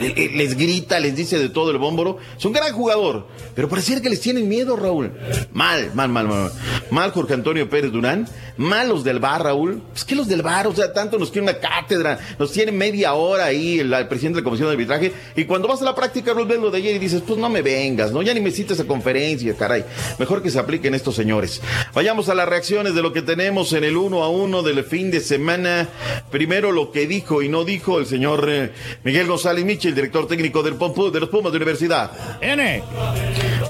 Le- 0.00 0.14
le- 0.14 0.28
Les 0.30 0.56
grita, 0.56 0.98
les 0.98 1.14
dice 1.14 1.38
de 1.38 1.50
todo 1.50 1.70
el 1.72 1.78
bómboro. 1.78 2.16
Es 2.38 2.44
un 2.46 2.52
gran 2.54 2.72
jugador, 2.72 3.26
pero 3.54 3.68
pareciera 3.68 4.00
que 4.00 4.08
les 4.08 4.20
tienen 4.20 4.48
miedo, 4.48 4.76
Raúl. 4.76 5.12
Mal, 5.52 5.90
mal, 5.94 6.08
mal, 6.08 6.26
mal. 6.26 6.50
Mal 6.90 7.10
Jorge 7.10 7.34
Antonio 7.34 7.68
Pérez 7.68 7.92
Durán. 7.92 8.26
Mal 8.56 8.88
los 8.88 9.04
del 9.04 9.20
bar, 9.20 9.42
Raúl. 9.42 9.82
Es 9.94 10.04
que 10.04 10.14
los 10.14 10.26
del 10.28 10.42
bar, 10.42 10.66
o 10.66 10.74
sea, 10.74 10.92
tanto 10.92 11.18
nos 11.18 11.30
quieren 11.30 11.48
una 11.50 11.58
cátedra, 11.58 12.18
nos 12.38 12.52
tienen 12.52 12.76
media 12.76 13.14
hora 13.14 13.44
ahí 13.46 13.78
el, 13.78 13.90
presidente 14.08 14.36
de 14.36 14.40
la 14.42 14.44
Comisión 14.44 14.68
de 14.68 14.72
Arbitraje. 14.72 15.12
Y 15.36 15.44
cuando 15.44 15.68
vas 15.68 15.80
a 15.82 15.84
la 15.84 15.94
práctica, 15.94 16.32
Raúl, 16.34 16.46
ves 16.48 16.58
lo 16.58 16.70
de 16.70 16.78
ayer 16.78 16.96
y 16.96 16.98
dices, 16.98 17.22
pues 17.26 17.38
no 17.38 17.48
me 17.50 17.62
vengas, 17.62 18.12
¿no? 18.12 18.22
Ya 18.22 18.32
ni 18.34 18.40
me 18.40 18.50
cites 18.50 18.78
a 18.80 18.84
conferencia, 18.84 19.54
caray. 19.54 19.84
Mejor 20.18 20.42
que 20.42 20.50
se 20.50 20.58
apliquen 20.58 20.94
estos 20.94 21.09
señores. 21.16 21.60
Vayamos 21.94 22.28
a 22.28 22.34
las 22.34 22.48
reacciones 22.48 22.94
de 22.94 23.02
lo 23.02 23.12
que 23.12 23.22
tenemos 23.22 23.72
en 23.72 23.84
el 23.84 23.96
uno 23.96 24.22
a 24.22 24.28
uno 24.30 24.62
del 24.62 24.84
fin 24.84 25.10
de 25.10 25.20
semana. 25.20 25.88
Primero 26.30 26.72
lo 26.72 26.90
que 26.92 27.06
dijo 27.06 27.42
y 27.42 27.48
no 27.48 27.64
dijo 27.64 27.98
el 27.98 28.06
señor 28.06 28.46
eh, 28.48 28.72
Miguel 29.04 29.26
González 29.26 29.64
Michel, 29.64 29.94
director 29.94 30.26
técnico 30.26 30.62
del 30.62 30.78
Pompu- 30.78 31.10
de 31.10 31.20
los 31.20 31.28
Pumas 31.28 31.52
de 31.52 31.56
Universidad. 31.56 32.10
N. 32.40 32.82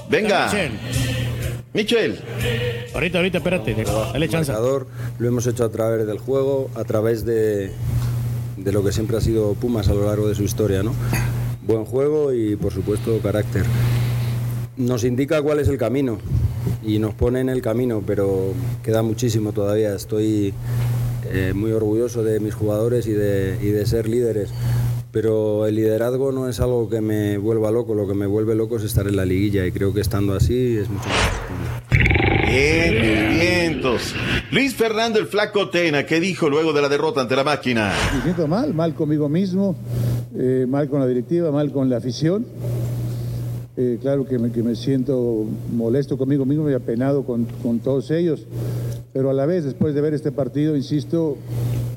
Venga. 0.09 0.45
Michel. 0.45 0.71
Michel. 1.73 2.19
Ahorita, 2.93 3.19
ahorita, 3.19 3.37
espérate. 3.37 3.73
Dale 3.73 4.29
chance. 4.29 4.51
marcador, 4.51 4.87
lo 5.19 5.27
hemos 5.27 5.47
hecho 5.47 5.63
a 5.63 5.69
través 5.69 6.05
del 6.05 6.17
juego, 6.19 6.69
a 6.75 6.83
través 6.83 7.23
de, 7.25 7.71
de 8.57 8.71
lo 8.73 8.83
que 8.83 8.91
siempre 8.91 9.17
ha 9.17 9.21
sido 9.21 9.53
Pumas 9.53 9.87
a 9.87 9.93
lo 9.93 10.05
largo 10.05 10.27
de 10.27 10.35
su 10.35 10.43
historia, 10.43 10.83
¿no? 10.83 10.93
Buen 11.61 11.85
juego 11.85 12.33
y 12.33 12.55
por 12.57 12.73
supuesto 12.73 13.17
carácter. 13.19 13.63
Nos 14.75 15.03
indica 15.03 15.41
cuál 15.41 15.59
es 15.59 15.67
el 15.69 15.77
camino 15.77 16.17
y 16.83 16.99
nos 16.99 17.13
pone 17.13 17.39
en 17.39 17.49
el 17.49 17.61
camino, 17.61 18.03
pero 18.05 18.53
queda 18.83 19.01
muchísimo 19.01 19.51
todavía. 19.51 19.95
Estoy 19.95 20.53
eh, 21.31 21.53
muy 21.53 21.71
orgulloso 21.71 22.23
de 22.23 22.39
mis 22.39 22.53
jugadores 22.53 23.07
y 23.07 23.13
de, 23.13 23.57
y 23.61 23.67
de 23.67 23.85
ser 23.85 24.07
líderes. 24.07 24.49
Pero 25.11 25.67
el 25.67 25.75
liderazgo 25.75 26.31
no 26.31 26.47
es 26.47 26.59
algo 26.61 26.89
que 26.89 27.01
me 27.01 27.37
vuelva 27.37 27.69
loco, 27.69 27.93
lo 27.93 28.07
que 28.07 28.13
me 28.13 28.25
vuelve 28.25 28.55
loco 28.55 28.77
es 28.77 28.83
estar 28.83 29.07
en 29.07 29.17
la 29.17 29.25
liguilla 29.25 29.65
y 29.65 29.71
creo 29.71 29.93
que 29.93 29.99
estando 29.99 30.33
así 30.33 30.77
es 30.77 30.89
mucho 30.89 31.09
más. 31.09 32.01
Bien, 32.47 33.01
vientos. 33.39 34.13
Luis 34.51 34.75
Fernando 34.75 35.19
el 35.19 35.27
Flaco 35.27 35.69
Tena, 35.69 36.05
¿qué 36.05 36.19
dijo 36.19 36.49
luego 36.49 36.73
de 36.73 36.81
la 36.81 36.89
derrota 36.89 37.21
ante 37.21 37.35
la 37.35 37.43
máquina? 37.43 37.93
Me 38.15 38.21
siento 38.23 38.47
mal, 38.47 38.73
mal 38.73 38.93
conmigo 38.93 39.29
mismo, 39.29 39.75
eh, 40.35 40.65
mal 40.67 40.89
con 40.89 40.99
la 40.99 41.07
directiva, 41.07 41.51
mal 41.51 41.71
con 41.71 41.89
la 41.89 41.97
afición. 41.97 42.45
Eh, 43.77 43.97
claro 44.01 44.25
que 44.25 44.37
me, 44.37 44.75
siento 44.75 45.45
molesto 45.71 46.17
conmigo 46.17 46.45
mismo 46.45 46.69
y 46.69 46.73
apenado 46.73 47.23
con, 47.23 47.47
todos 47.79 48.11
ellos, 48.11 48.45
pero 49.13 49.29
a 49.29 49.33
la 49.33 49.45
vez, 49.45 49.63
después 49.63 49.95
de 49.95 50.01
ver 50.01 50.13
este 50.13 50.31
partido, 50.31 50.75
insisto, 50.75 51.37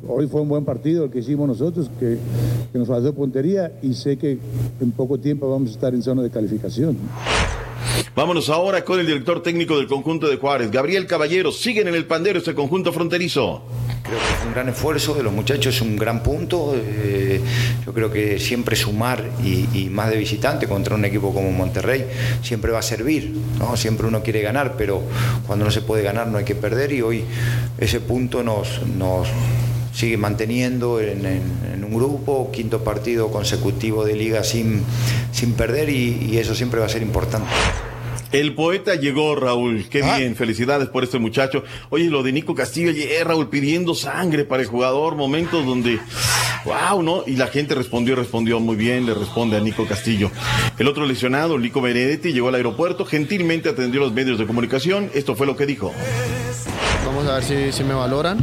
hoy 0.07 0.29
fue 0.29 0.41
un 0.41 0.49
buen 0.49 0.65
partido 0.65 1.05
el 1.05 1.11
que 1.11 1.19
hicimos 1.19 1.49
nosotros, 1.49 1.91
que, 1.99 2.17
que 2.73 2.79
nos 2.79 2.87
faltó 2.87 3.13
puntería 3.13 3.73
y 3.83 3.95
sé 3.95 4.17
que 4.17 4.39
en 4.81 4.93
poco 4.93 5.19
tiempo 5.19 5.51
vamos 5.51 5.71
a 5.71 5.73
estar 5.73 5.95
en 5.95 6.03
zona 6.03 6.23
de 6.23 6.31
calificación. 6.31 6.97
Vámonos 8.15 8.49
ahora 8.49 8.85
con 8.85 9.01
el 9.01 9.07
director 9.07 9.43
técnico 9.43 9.77
del 9.77 9.89
conjunto 9.89 10.29
de 10.29 10.37
Juárez, 10.37 10.71
Gabriel 10.71 11.07
Caballero. 11.07 11.51
Siguen 11.51 11.89
en 11.89 11.97
el 11.97 12.07
pandero 12.07 12.39
este 12.39 12.55
conjunto 12.55 12.93
fronterizo. 12.93 13.63
Creo 14.05 14.19
que 14.19 14.35
es 14.35 14.45
un 14.47 14.53
gran 14.53 14.69
esfuerzo 14.69 15.15
de 15.15 15.23
los 15.23 15.33
muchachos, 15.33 15.77
es 15.77 15.81
un 15.81 15.97
gran 15.97 16.23
punto. 16.23 16.75
eh, 16.77 17.41
yo 17.87 17.95
creo 17.95 18.13
que 18.13 18.39
siempre 18.39 18.77
sumar 18.77 19.25
y, 19.43 19.89
más 19.89 20.11
de 20.11 20.19
visitante 20.19 20.69
contra 20.69 20.95
un 20.95 21.07
equipo 21.07 21.33
como 21.33 21.51
Monterrey 21.53 22.05
siempre 22.43 22.71
va 22.71 22.81
a 22.81 22.83
servir. 22.83 23.35
¿no? 23.59 23.79
Siempre 23.79 24.07
uno 24.07 24.23
quiere 24.23 24.43
ganar, 24.43 24.75
pero 24.77 25.03
cuando 25.47 25.65
no 25.65 25.71
se 25.71 25.81
puede 25.81 26.03
ganar 26.03 26.27
no 26.27 26.37
hay 26.37 26.45
que 26.45 26.55
perder 26.55 26.93
y 26.93 27.01
hoy 27.01 27.25
ese 27.79 28.01
punto 28.01 28.43
nos, 28.43 28.69
sigue 29.95 30.19
manteniendo 30.19 31.01
en, 31.01 31.83
un 31.83 31.95
grupo, 31.95 32.51
quinto 32.53 32.85
partido 32.85 33.31
consecutivo 33.31 34.05
de 34.05 34.17
liga 34.17 34.45
sin, 34.45 34.85
perder 35.57 35.89
y 35.89 36.37
eso 36.37 36.55
siempre 36.55 36.79
va 36.79 36.87
a 36.87 36.91
ser 36.91 37.01
importante. 37.01 37.49
El 38.35 38.57
poeta 38.57 38.97
llegó, 38.97 39.37
Raúl. 39.37 39.85
Qué 39.89 40.03
bien, 40.03 40.35
felicidades 40.35 40.89
por 40.89 41.05
este 41.05 41.21
muchacho. 41.21 41.63
Oye, 41.91 42.11
lo 42.11 42.25
de 42.25 42.33
Nico 42.33 42.53
Castillo 42.53 42.91
ayer, 42.91 43.25
Raúl, 43.25 43.49
pidiendo 43.49 43.95
sangre 43.95 44.45
para 44.45 44.61
el 44.61 44.69
jugador, 44.69 45.15
momentos 45.15 45.65
donde, 45.65 46.01
wow, 46.65 47.01
¿no? 47.01 47.23
Y 47.29 47.37
la 47.37 47.47
gente 47.47 47.77
respondió, 47.77 48.17
respondió 48.17 48.59
muy 48.59 48.75
bien, 48.75 49.07
le 49.07 49.15
responde 49.15 49.57
a 49.57 49.61
Nico 49.61 49.87
Castillo. 49.87 50.33
El 50.77 50.89
otro 50.89 51.07
lesionado, 51.07 51.57
Nico 51.61 51.81
Benedetti, 51.81 52.33
llegó 52.33 52.49
al 52.49 52.57
aeropuerto, 52.57 53.05
gentilmente 53.05 53.69
atendió 53.69 54.01
los 54.01 54.13
medios 54.13 54.37
de 54.37 54.47
comunicación. 54.47 55.13
Esto 55.15 55.37
fue 55.37 55.47
lo 55.47 55.55
que 55.55 55.67
dijo. 55.67 55.93
Vamos 57.15 57.31
a 57.31 57.35
ver 57.35 57.45
si, 57.45 57.73
si 57.73 57.85
me 57.85 57.95
valoran 57.95 58.39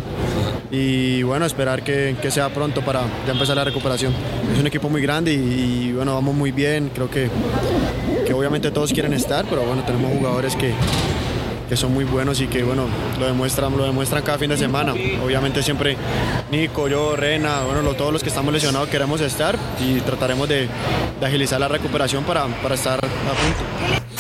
y 0.72 1.24
bueno, 1.24 1.46
esperar 1.46 1.84
que, 1.84 2.16
que 2.22 2.32
sea 2.32 2.48
pronto 2.50 2.82
para 2.82 3.02
ya 3.26 3.34
empezar 3.34 3.56
la 3.58 3.66
recuperación. 3.66 4.14
Es 4.54 4.60
un 4.60 4.68
equipo 4.68 4.90
muy 4.90 5.02
grande 5.02 5.34
y, 5.34 5.92
bueno, 5.94 6.14
vamos 6.14 6.34
muy 6.36 6.52
bien. 6.52 6.90
Creo 6.94 7.10
que, 7.10 7.30
que 8.26 8.34
obviamente 8.34 8.72
todos 8.72 8.94
quieren 8.94 9.14
estar, 9.14 9.46
pero 9.50 9.64
bueno, 9.64 9.84
tenemos 9.84 10.18
jugadores 10.18 10.56
que, 10.56 10.74
que 11.68 11.76
son 11.76 11.94
muy 11.94 12.06
buenos 12.06 12.40
y 12.40 12.48
que 12.48 12.64
bueno, 12.64 12.86
lo 13.20 13.26
demuestran, 13.26 13.76
lo 13.76 13.84
demuestran 13.84 14.24
cada 14.24 14.38
fin 14.38 14.50
de 14.50 14.58
semana. 14.58 14.94
Obviamente 15.24 15.62
siempre 15.62 15.98
Nico, 16.50 16.88
yo, 16.88 17.18
Rena, 17.18 17.64
bueno, 17.66 17.82
lo- 17.82 17.96
todos 17.96 18.14
los 18.14 18.24
que 18.24 18.30
estamos 18.30 18.54
lesionados 18.54 18.88
queremos 18.88 19.20
estar 19.20 19.58
y 19.86 20.00
trataremos 20.00 20.48
de, 20.48 20.70
de 21.20 21.26
agilizar 21.26 21.60
la 21.60 21.68
recuperación 21.68 22.24
para, 22.24 22.46
para 22.48 22.76
estar 22.76 23.00
a 23.04 23.08
punto. 23.10 24.11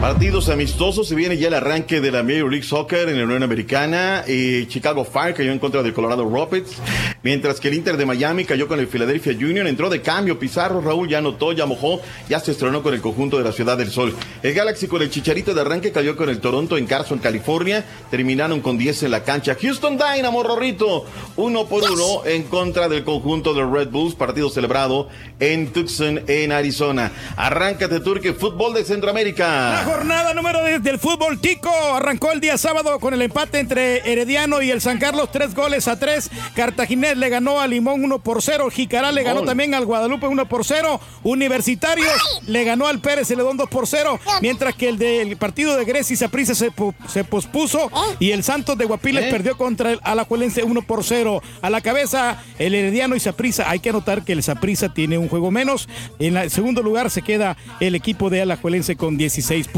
Partidos 0.00 0.48
amistosos, 0.48 1.08
se 1.08 1.16
viene 1.16 1.36
ya 1.38 1.48
el 1.48 1.54
arranque 1.54 2.00
de 2.00 2.12
la 2.12 2.22
Major 2.22 2.48
League 2.48 2.64
Soccer 2.64 3.08
en 3.08 3.18
la 3.18 3.24
Unión 3.24 3.42
Americana. 3.42 4.22
Eh, 4.28 4.64
Chicago 4.68 5.04
Fire 5.04 5.34
cayó 5.34 5.50
en 5.50 5.58
contra 5.58 5.82
del 5.82 5.92
Colorado 5.92 6.24
Rapids, 6.32 6.76
mientras 7.24 7.58
que 7.58 7.66
el 7.66 7.74
Inter 7.74 7.96
de 7.96 8.06
Miami 8.06 8.44
cayó 8.44 8.68
con 8.68 8.78
el 8.78 8.86
Philadelphia 8.86 9.32
Union. 9.32 9.66
Entró 9.66 9.90
de 9.90 10.00
cambio 10.00 10.38
Pizarro, 10.38 10.80
Raúl 10.80 11.08
ya 11.08 11.18
anotó, 11.18 11.50
ya 11.50 11.66
mojó, 11.66 12.00
ya 12.28 12.38
se 12.38 12.52
estrenó 12.52 12.80
con 12.80 12.94
el 12.94 13.00
conjunto 13.00 13.38
de 13.38 13.44
la 13.44 13.50
Ciudad 13.50 13.76
del 13.76 13.90
Sol. 13.90 14.14
El 14.40 14.54
Galaxy 14.54 14.86
con 14.86 15.02
el 15.02 15.10
Chicharito 15.10 15.52
de 15.52 15.62
arranque 15.62 15.90
cayó 15.90 16.16
con 16.16 16.28
el 16.28 16.38
Toronto 16.38 16.78
en 16.78 16.86
Carson, 16.86 17.18
California. 17.18 17.84
Terminaron 18.08 18.60
con 18.60 18.78
10 18.78 19.02
en 19.02 19.10
la 19.10 19.24
cancha. 19.24 19.56
Houston 19.60 19.98
Dynamo, 19.98 20.44
Rorrito, 20.44 21.06
uno 21.34 21.66
por 21.66 21.82
uno 21.82 22.24
en 22.24 22.44
contra 22.44 22.88
del 22.88 23.02
conjunto 23.02 23.52
de 23.52 23.66
Red 23.66 23.88
Bulls. 23.88 24.14
Partido 24.14 24.48
celebrado 24.48 25.08
en 25.40 25.72
Tucson, 25.72 26.22
en 26.28 26.52
Arizona. 26.52 27.10
Arráncate, 27.36 27.98
Turque, 27.98 28.32
fútbol 28.32 28.74
de 28.74 28.84
Centroamérica. 28.84 29.87
Jornada 29.88 30.34
número 30.34 30.62
10 30.66 30.82
del 30.82 30.98
fútbol 30.98 31.40
tico 31.40 31.70
arrancó 31.70 32.30
el 32.30 32.40
día 32.40 32.58
sábado 32.58 33.00
con 33.00 33.14
el 33.14 33.22
empate 33.22 33.58
entre 33.58 34.00
Herediano 34.10 34.60
y 34.60 34.70
el 34.70 34.82
San 34.82 34.98
Carlos, 34.98 35.30
tres 35.32 35.54
goles 35.54 35.88
a 35.88 35.98
tres. 35.98 36.30
Cartaginés 36.54 37.16
le 37.16 37.30
ganó 37.30 37.58
a 37.58 37.66
Limón 37.66 38.04
1 38.04 38.18
por 38.18 38.42
0. 38.42 38.68
Jicará 38.70 39.12
le 39.12 39.22
ganó 39.22 39.44
también 39.44 39.74
al 39.74 39.86
Guadalupe 39.86 40.26
1 40.26 40.46
por 40.46 40.66
0. 40.66 41.00
Universitarios 41.22 42.12
le 42.46 42.64
ganó 42.64 42.86
al 42.86 43.00
Pérez 43.00 43.28
Celedón 43.28 43.56
2 43.56 43.66
por 43.70 43.86
0. 43.86 44.20
Mientras 44.42 44.74
que 44.74 44.90
el 44.90 44.98
del 44.98 45.38
partido 45.38 45.74
de 45.74 45.86
Grecia 45.86 46.12
y 46.12 46.16
Saprissa 46.18 46.54
se, 46.54 46.70
se 47.08 47.24
pospuso 47.24 47.90
y 48.20 48.32
el 48.32 48.44
Santos 48.44 48.76
de 48.76 48.84
Guapiles 48.84 49.24
¿Eh? 49.24 49.30
perdió 49.30 49.56
contra 49.56 49.92
el 49.92 50.00
Alajuelense 50.02 50.64
1 50.64 50.82
por 50.82 51.02
0. 51.02 51.42
A 51.62 51.70
la 51.70 51.80
cabeza 51.80 52.42
el 52.58 52.74
Herediano 52.74 53.16
y 53.16 53.20
Saprissa. 53.20 53.70
Hay 53.70 53.80
que 53.80 53.88
anotar 53.88 54.22
que 54.22 54.34
el 54.34 54.42
Saprissa 54.42 54.92
tiene 54.92 55.16
un 55.16 55.28
juego 55.28 55.50
menos. 55.50 55.88
En 56.18 56.36
el 56.36 56.50
segundo 56.50 56.82
lugar 56.82 57.08
se 57.10 57.22
queda 57.22 57.56
el 57.80 57.94
equipo 57.94 58.28
de 58.28 58.42
Alajuelense 58.42 58.94
con 58.94 59.16
16 59.16 59.66
puntos. 59.68 59.77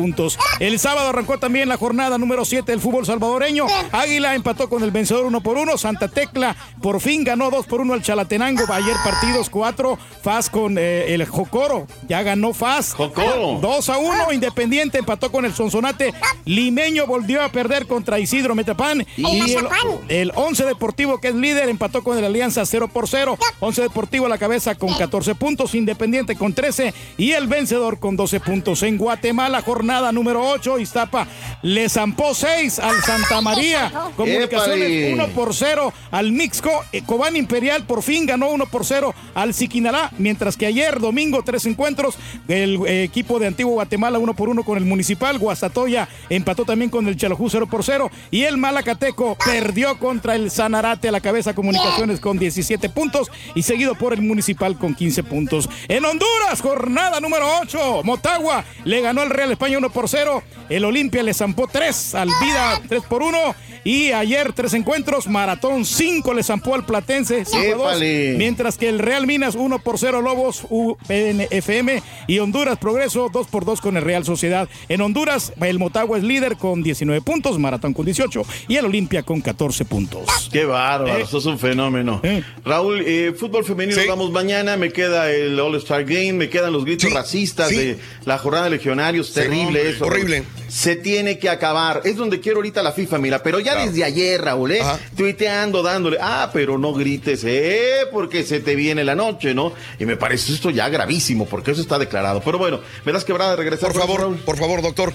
El 0.59 0.79
sábado 0.79 1.11
arrancó 1.11 1.39
también 1.39 1.69
la 1.69 1.77
jornada 1.77 2.17
número 2.17 2.45
7 2.45 2.71
del 2.73 2.81
fútbol 2.81 3.05
salvadoreño. 3.05 3.67
Águila 3.93 4.35
empató 4.35 4.69
con 4.69 4.83
el 4.83 4.91
vencedor 4.91 5.27
1 5.27 5.41
por 5.43 5.59
1. 5.59 5.77
Santa 5.77 6.09
Tecla 6.09 6.57
por 6.81 7.01
fin 7.01 7.23
ganó 7.23 7.51
2 7.51 7.67
por 7.67 7.81
1 7.81 7.95
al 7.95 8.03
Chalatenango. 8.03 8.65
Ayer 8.73 8.97
partidos 9.05 9.51
4. 9.51 9.99
Faz 10.23 10.49
con 10.49 10.77
eh, 10.79 11.13
el 11.15 11.27
Jocoro. 11.27 11.87
Ya 12.09 12.23
ganó 12.23 12.55
Faz. 12.55 12.95
Jocoro. 12.95 13.59
2 13.61 13.89
a 13.91 13.99
1. 13.99 14.33
Independiente 14.33 14.99
empató 14.99 15.31
con 15.31 15.45
el 15.45 15.53
Sonsonate. 15.55 16.15
Limeño 16.47 17.07
volvió 17.07 17.43
a 17.43 17.51
perder 17.51 17.87
contra 17.87 18.19
Isidro 18.19 18.55
Metapán. 18.55 19.07
Y 19.17 19.55
el, 19.55 19.67
el 20.09 20.33
11 20.35 20.65
Deportivo, 20.65 21.21
que 21.21 21.29
es 21.29 21.35
líder, 21.35 21.69
empató 21.69 22.03
con 22.03 22.17
el 22.17 22.25
Alianza 22.25 22.65
0 22.65 22.89
por 22.89 23.09
0. 23.09 23.37
11 23.61 23.83
Deportivo 23.83 24.27
a 24.27 24.29
la 24.29 24.39
cabeza 24.39 24.75
con 24.75 24.95
14 24.95 25.35
puntos. 25.35 25.75
Independiente 25.75 26.37
con 26.37 26.55
13. 26.55 26.95
Y 27.19 27.33
el 27.33 27.49
vencedor 27.49 27.99
con 27.99 28.17
12 28.17 28.41
puntos. 28.41 28.83
En 28.83 28.97
Guatemala, 28.97 29.61
jornada 29.63 29.90
número 30.13 30.47
8. 30.49 30.79
Iztapa 30.79 31.27
le 31.63 31.89
zampó 31.89 32.35
6 32.35 32.79
al 32.79 33.03
Santa 33.03 33.41
María. 33.41 33.91
Comunicaciones 34.17 34.89
¡Épale! 34.89 35.15
1 35.15 35.29
por 35.29 35.55
0 35.55 35.93
al 36.11 36.33
Mixco. 36.33 36.71
Cobán 37.07 37.37
Imperial 37.37 37.85
por 37.85 38.03
fin 38.03 38.27
ganó 38.27 38.51
1 38.51 38.67
por 38.67 38.85
0 38.85 39.15
al 39.35 39.53
Siquinalá. 39.55 40.11
Mientras 40.19 40.57
que 40.57 40.67
ayer, 40.67 41.01
domingo, 41.01 41.43
tres 41.43 41.67
encuentros. 41.67 42.17
El 42.49 42.81
eh, 42.87 43.03
equipo 43.03 43.39
de 43.39 43.49
Antiguo 43.49 43.75
Guatemala 43.75 44.19
1 44.19 44.35
por 44.35 44.49
1 44.49 44.63
con 44.65 44.79
el 44.79 44.85
Municipal. 44.85 45.39
Guastatoya 45.39 46.09
empató 46.29 46.65
también 46.65 46.91
con 46.91 47.09
el 47.09 47.17
Chalajú 47.17 47.51
0 47.51 47.67
por 47.69 47.83
0. 47.83 48.11
Y 48.31 48.45
el 48.45 48.57
Malacateco 48.57 49.37
perdió 49.45 49.99
contra 49.99 50.37
el 50.37 50.51
Sanarate 50.51 51.09
a 51.09 51.13
la 51.13 51.21
cabeza 51.21 51.55
Comunicaciones 51.55 52.21
con 52.21 52.39
17 52.39 52.89
puntos. 52.91 53.31
Y 53.55 53.63
seguido 53.63 53.97
por 53.97 54.13
el 54.13 54.23
Municipal 54.23 54.79
con 54.79 54.95
15 54.95 55.25
puntos. 55.25 55.69
En 55.89 56.05
Honduras, 56.05 56.61
jornada 56.63 57.21
número 57.21 57.47
8. 57.63 58.03
Motagua 58.05 58.65
le 58.85 59.01
ganó 59.01 59.23
al 59.23 59.31
Real 59.31 59.51
España 59.51 59.80
1 59.81 59.91
por 59.91 60.09
0. 60.09 60.43
El 60.69 60.85
Olimpia 60.85 61.23
le 61.23 61.33
zampó 61.35 61.67
3 61.67 62.15
al 62.15 62.29
Vida 62.43 62.81
3 62.89 63.03
por 63.09 63.23
1. 63.23 63.39
Y 63.83 64.13
ayer 64.13 64.53
tres 64.53 64.75
encuentros. 64.75 65.27
Maratón 65.27 65.87
5 65.87 66.35
le 66.35 66.43
zampó 66.43 66.75
al 66.75 66.85
Platense 66.85 67.47
5 67.47 67.57
a 67.59 67.63
2. 67.63 67.75
¡Épale! 67.93 68.35
Mientras 68.37 68.77
que 68.77 68.91
el 68.91 68.99
Real 68.99 69.27
Minas 69.27 69.55
1 69.55 69.79
por 69.79 69.99
0 69.99 70.21
Lobos 70.21 70.65
UPNFM 70.69 72.03
y 72.27 72.39
Honduras 72.41 72.77
Progreso 72.79 73.31
2 73.33 73.47
por 73.47 73.65
2 73.65 73.81
con 73.81 73.97
el 73.97 74.03
Real 74.05 74.25
Sociedad. 74.27 74.69
En 74.91 75.01
Honduras 75.01 75.55
el 75.63 75.79
Motagua 75.79 76.19
es 76.19 76.25
líder 76.25 76.57
con 76.59 76.83
19 76.83 77.23
puntos, 77.23 77.59
Maratón 77.59 77.95
con 77.95 78.05
18 78.05 78.43
y 78.69 78.77
el 78.77 78.85
Olimpia 78.85 79.23
con 79.23 79.41
14 79.41 79.87
puntos. 79.87 80.51
Qué 80.53 80.67
bárbaro, 80.67 81.17
Eh. 81.19 81.27
sos 81.27 81.47
un 81.47 81.59
fenómeno. 81.59 82.21
Raúl, 82.65 83.03
eh, 83.07 83.33
fútbol 83.39 83.65
femenino 83.65 83.99
Sí. 83.99 84.07
vamos 84.07 84.31
mañana, 84.31 84.77
me 84.77 84.93
queda 84.93 85.31
el 85.31 85.59
All-Star 85.59 86.05
Game, 86.05 86.35
me 86.35 86.51
quedan 86.51 86.73
los 86.75 86.85
gritos 86.85 87.09
Sí, 87.09 87.15
racistas 87.15 87.69
sí. 87.71 87.77
de 87.77 87.99
la 88.27 88.37
jornada 88.37 88.65
de 88.65 88.71
legionarios, 88.71 89.33
terrible 89.33 89.70
hombre, 89.79 89.91
eso. 89.91 90.05
horrible. 90.07 90.37
Raúl. 90.41 90.61
Se 90.71 90.95
tiene 90.95 91.39
que 91.41 91.49
acabar. 91.49 92.03
Es 92.05 92.15
donde 92.17 92.39
quiero 92.39 92.59
ahorita 92.59 92.81
la 92.83 92.93
FIFA, 92.93 93.19
mira, 93.19 93.43
pero 93.43 93.59
ya 93.59 93.75
desde 93.85 94.05
ayer, 94.05 94.41
Raúl, 94.41 94.71
¿eh? 94.73 94.83
Tuiteando, 95.17 95.83
dándole, 95.83 96.17
ah, 96.21 96.51
pero 96.53 96.79
no 96.79 96.93
grites, 96.93 97.43
¿eh? 97.45 98.07
Porque 98.13 98.45
se 98.45 98.61
te 98.61 98.77
viene 98.77 99.03
la 99.03 99.17
noche, 99.17 99.53
¿no? 99.53 99.73
Y 99.99 100.05
me 100.07 100.17
parece 100.17 100.53
esto 100.53 100.71
ya 100.71 100.89
gravísimo, 100.89 101.47
porque 101.47 101.73
eso 101.73 101.81
está 101.81 101.99
declarado. 101.99 102.41
Pero 102.45 102.59
bueno, 102.59 102.81
me 103.05 103.11
das 103.13 103.25
quebrada 103.25 103.51
de 103.51 103.57
regresar. 103.57 103.91
Por 103.91 104.01
favor, 104.01 104.21
Raúl? 104.21 104.37
por 104.39 104.57
favor, 104.59 104.81
doctor. 104.81 105.13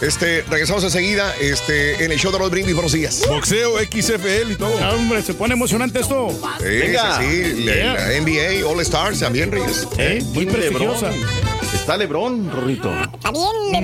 Este, 0.00 0.42
regresamos 0.48 0.84
enseguida 0.84 1.34
este, 1.40 2.04
en 2.04 2.12
el 2.12 2.18
show 2.18 2.30
de 2.30 2.38
Raúl 2.38 2.50
Brindis. 2.50 2.74
Buenos 2.74 2.92
días. 2.92 3.22
Boxeo, 3.28 3.78
XFL 3.78 4.52
y 4.52 4.56
todo. 4.56 4.74
Ah, 4.80 4.92
Hombre, 4.94 5.22
se 5.22 5.34
pone 5.34 5.54
emocionante 5.54 5.98
esto. 6.00 6.30
Sí, 6.60 6.64
Venga. 6.64 7.18
sí, 7.20 7.44
sí, 7.56 7.64
la- 7.64 7.74
Yeah. 7.74 7.94
la 7.94 8.12
NBA, 8.20 8.64
All 8.68 8.80
Stars, 8.80 9.18
también, 9.18 9.50
Reyes. 9.50 9.88
Eh, 9.98 10.22
muy 10.32 10.46
prestigiosa. 10.46 11.10
Está 11.74 11.96
Lebrón, 11.96 12.50
Rorrito. 12.52 12.90
Está 13.14 13.32
bien, 13.32 13.83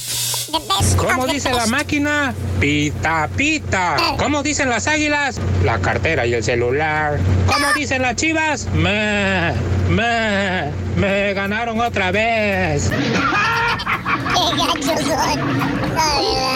¿Cómo 0.97 1.27
dice 1.27 1.51
la 1.53 1.65
máquina? 1.67 2.33
Pita, 2.59 3.29
pita. 3.35 3.97
¿Cómo 4.17 4.43
dicen 4.43 4.69
las 4.69 4.87
águilas? 4.87 5.39
La 5.63 5.79
cartera 5.79 6.25
y 6.25 6.33
el 6.33 6.43
celular. 6.43 7.17
¿Cómo 7.47 7.67
dicen 7.75 8.01
las 8.01 8.15
chivas? 8.15 8.67
Me, 8.73 9.53
me, 9.89 10.71
me 10.97 11.33
ganaron 11.33 11.79
otra 11.79 12.11
vez. 12.11 12.89
Qué 12.91 14.57
gacho 14.57 15.03
son. 15.03 15.71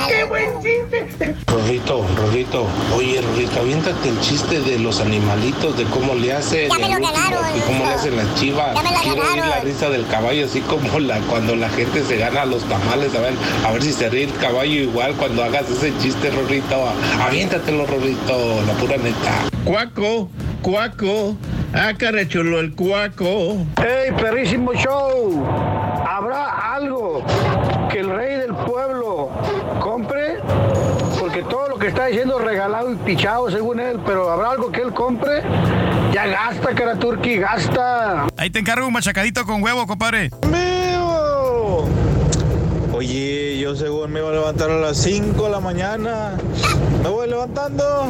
Qué 0.08 0.24
buen 0.26 0.50
chiste. 0.62 1.36
Rorrito, 1.48 2.06
Rorrito, 2.18 2.68
oye 2.96 3.22
Rorrito, 3.22 3.60
aviéntate 3.62 4.10
el 4.10 4.20
chiste 4.20 4.60
de 4.62 4.80
los 4.80 5.00
animalitos, 5.00 5.78
de 5.78 5.84
cómo 5.86 6.14
le 6.16 6.34
hacen 6.34 6.70
Ya 6.70 6.76
me 6.76 6.82
lo 6.82 6.88
último 6.96 7.12
ganaron, 7.14 7.58
y 7.58 7.60
cómo 7.62 7.86
le 7.86 7.94
hacen 7.94 8.18
las 8.18 8.36
chivas. 8.36 8.76
Ya 8.76 8.84
me 8.84 8.92
la 8.92 9.00
Quiero 9.02 9.22
oír 9.22 9.36
la 9.38 9.42
ganaron. 9.46 9.66
risa 9.66 9.90
del 9.90 10.08
caballo, 10.08 10.46
así 10.46 10.62
como 10.62 11.00
la 11.00 11.20
cuando 11.22 11.56
la 11.56 11.70
gente 11.70 12.04
se 12.04 12.18
gana 12.18 12.46
los 12.46 12.64
tamales, 12.66 13.14
a 13.16 13.20
ver, 13.20 13.34
a 13.66 13.72
ver 13.72 13.84
si 13.86 13.94
se 13.94 14.10
ríe 14.10 14.24
el 14.24 14.34
caballo 14.38 14.74
igual 14.74 15.14
cuando 15.14 15.44
hagas 15.44 15.70
ese 15.70 15.96
chiste, 16.00 16.32
Rorrito. 16.32 16.90
Aviéntatelo, 17.22 17.86
Rorrito, 17.86 18.64
la 18.66 18.74
pura 18.74 18.98
neta. 18.98 19.48
Cuaco, 19.64 20.28
cuaco. 20.64 21.38
Ah, 21.72 21.94
chulo 22.28 22.62
el 22.62 22.74
cuaco. 22.74 23.58
¡Hey, 23.78 24.12
perrísimo 24.20 24.74
show! 24.74 25.46
¿Habrá 26.04 26.74
algo 26.74 27.24
que 27.92 28.00
el 28.00 28.10
rey 28.10 28.38
del 28.40 28.56
pueblo 28.56 29.30
compre? 29.80 30.40
Porque 31.20 31.44
todo 31.44 31.70
lo 31.70 31.78
que 31.78 31.90
está 31.90 32.08
diciendo 32.08 32.40
es 32.40 32.46
regalado 32.46 32.92
y 32.92 32.96
pichado 32.96 33.52
según 33.52 33.80
él, 33.80 34.00
pero 34.04 34.32
¿habrá 34.32 34.50
algo 34.50 34.72
que 34.72 34.82
él 34.82 34.94
compre? 34.96 35.44
Ya 36.12 36.26
gasta, 36.26 36.74
cara 36.74 36.96
turqui, 36.96 37.38
gasta. 37.38 38.26
Ahí 38.36 38.50
te 38.50 38.58
encargo 38.58 38.88
un 38.88 38.94
machacadito 38.94 39.46
con 39.46 39.62
huevo, 39.62 39.86
compadre. 39.86 40.32
Oye, 42.96 43.60
yo 43.60 43.76
según 43.76 44.14
me 44.14 44.22
iba 44.22 44.30
a 44.30 44.32
levantar 44.32 44.72
a 44.72 44.78
las 44.78 44.96
5 44.96 45.44
de 45.44 45.50
la 45.50 45.60
mañana. 45.60 46.38
Me 47.04 47.10
voy 47.10 47.28
levantando. 47.28 48.08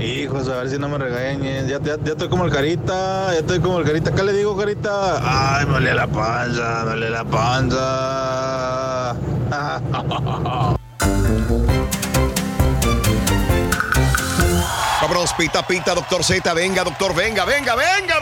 Hijos, 0.00 0.48
a 0.48 0.56
ver 0.56 0.70
si 0.70 0.78
no 0.78 0.88
me 0.88 0.96
regañen. 0.96 1.68
Ya, 1.68 1.78
ya, 1.78 1.98
ya 2.02 2.12
estoy 2.12 2.30
como 2.30 2.46
el 2.46 2.50
carita, 2.50 3.34
ya 3.34 3.40
estoy 3.40 3.60
como 3.60 3.80
el 3.80 3.84
carita. 3.84 4.12
¿Qué 4.12 4.22
le 4.22 4.32
digo, 4.32 4.56
carita? 4.56 5.58
Ay, 5.58 5.66
me 5.66 5.72
duele 5.72 5.92
la 5.92 6.06
panza, 6.06 6.84
me 6.84 6.92
duele 6.92 7.10
la 7.10 7.24
panza. 7.24 9.14
Vámonos, 15.02 15.34
pita, 15.34 15.66
pita, 15.66 15.94
doctor 15.94 16.24
Z. 16.24 16.54
Venga, 16.54 16.82
doctor, 16.82 17.14
venga, 17.14 17.44
venga, 17.44 17.74
venga. 17.74 18.14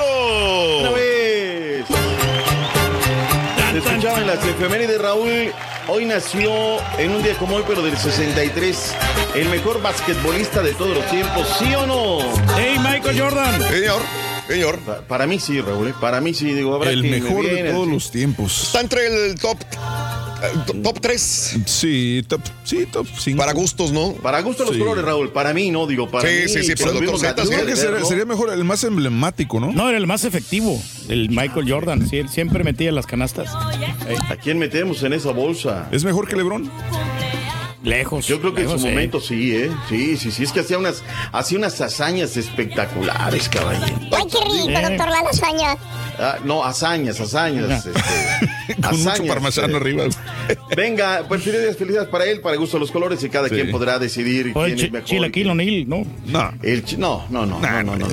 Una 0.80 0.90
vez. 0.90 1.86
Se 3.72 3.78
escuchaba 3.78 4.18
en 4.20 4.26
las 4.26 4.44
efemérides, 4.44 5.00
Raúl. 5.00 5.52
Hoy 5.88 6.04
nació 6.04 6.50
en 6.98 7.12
un 7.12 7.22
día 7.22 7.34
como 7.38 7.56
hoy, 7.56 7.64
pero 7.66 7.82
del 7.82 7.96
63, 7.96 8.94
el 9.34 9.48
mejor 9.48 9.80
basquetbolista 9.82 10.62
de 10.62 10.72
todos 10.74 10.96
los 10.96 11.06
tiempos, 11.10 11.46
¿sí 11.58 11.74
o 11.74 11.86
no? 11.86 12.18
Hey, 12.56 12.76
Michael 12.78 13.18
Jordan. 13.20 13.62
Señor, 13.70 14.00
señor. 14.48 14.78
Pa- 14.80 15.00
Para 15.02 15.26
mí 15.26 15.38
sí, 15.40 15.60
Raúl. 15.60 15.88
¿eh? 15.88 15.94
Para 16.00 16.20
mí 16.20 16.34
sí, 16.34 16.52
digo, 16.52 16.74
habrá 16.74 16.90
El 16.90 17.02
me 17.02 17.20
mejor 17.20 17.44
de 17.44 17.72
todos 17.72 17.86
sí. 17.86 17.92
los 17.92 18.10
tiempos. 18.10 18.62
Está 18.64 18.80
entre 18.80 19.06
el 19.30 19.38
top 19.40 19.58
top 20.82 21.00
3. 21.00 21.58
Sí, 21.66 22.24
top, 22.28 22.40
sí, 22.64 22.86
top 22.86 23.06
5. 23.18 23.38
Para 23.38 23.52
gustos, 23.52 23.92
¿no? 23.92 24.12
Para 24.14 24.40
gusto 24.42 24.64
los 24.64 24.72
Sí. 24.74 24.78
colores, 24.78 25.04
Raúl. 25.04 25.30
Para 25.32 25.52
mí, 25.54 25.70
no, 25.70 25.86
digo, 25.86 26.10
para 26.10 26.28
Sí, 26.28 26.34
mí. 26.42 26.48
sí, 26.48 26.62
sí, 26.62 26.74
pero 26.76 26.90
Z, 26.92 26.98
creo 26.98 27.06
que 27.66 27.70
¿no? 27.70 27.76
sería, 27.76 28.04
sería 28.04 28.24
mejor 28.24 28.50
el 28.50 28.64
más 28.64 28.84
emblemático, 28.84 29.60
¿no? 29.60 29.72
No, 29.72 29.88
era 29.88 29.98
el 29.98 30.06
más 30.06 30.24
efectivo, 30.24 30.80
el 31.08 31.28
Michael 31.30 31.70
Jordan. 31.70 32.08
sí, 32.08 32.22
siempre 32.28 32.64
metía 32.64 32.92
las 32.92 33.06
canastas. 33.06 33.48
¿A 33.54 34.36
quién 34.36 34.58
metemos 34.58 35.02
en 35.02 35.12
esa 35.12 35.32
bolsa? 35.32 35.88
¿Es 35.90 36.04
mejor 36.04 36.26
que 36.28 36.36
LeBron? 36.36 36.70
lejos. 37.82 38.26
Yo 38.26 38.40
creo 38.42 38.54
que 38.54 38.60
en 38.60 38.68
su 38.68 38.78
sí. 38.78 38.88
momento 38.88 39.20
sí, 39.20 39.56
¿eh? 39.56 39.70
Sí, 39.88 40.18
sí, 40.18 40.30
sí. 40.30 40.42
Es 40.42 40.52
que 40.52 40.60
hacía 40.60 40.76
unas, 40.76 41.02
hacía 41.32 41.56
unas 41.56 41.80
hazañas 41.80 42.36
espectaculares, 42.36 43.48
caballero. 43.48 43.96
Ay, 44.12 44.24
qué 44.30 44.38
rico, 44.38 44.68
Eh. 44.78 44.86
doctor 44.88 45.08
la 45.08 45.22
lasaña. 45.22 45.76
Ah, 46.18 46.36
no, 46.44 46.62
hazañas, 46.62 47.18
hazañas. 47.20 47.86
este, 47.86 47.90
Con 48.82 48.98
mucho 48.98 49.10
hazañas, 49.12 49.28
parmesano 49.34 49.72
eh. 49.72 49.76
arriba. 49.80 50.04
Venga, 50.76 51.24
pues 51.28 51.42
felicidades, 51.42 51.76
felicidades 51.76 52.08
para 52.10 52.24
él, 52.24 52.40
para 52.40 52.56
gusto 52.56 52.76
de 52.76 52.80
los 52.80 52.90
colores 52.90 53.22
y 53.24 53.28
cada 53.28 53.48
Sí. 53.48 53.54
quien 53.54 53.70
podrá 53.70 53.98
decidir 53.98 54.52
O 54.54 54.64
el 54.64 54.74
quién 54.74 54.86
es 54.86 54.92
mejor. 54.92 55.08
Chilaquil 55.08 55.88
¿no? 55.88 56.04
No. 56.26 56.52
El 56.62 56.84
chi- 56.84 56.96
no, 56.96 57.26
no, 57.30 57.46
no, 57.46 57.60
no, 57.60 57.82
no, 57.82 57.96
no, 57.96 58.06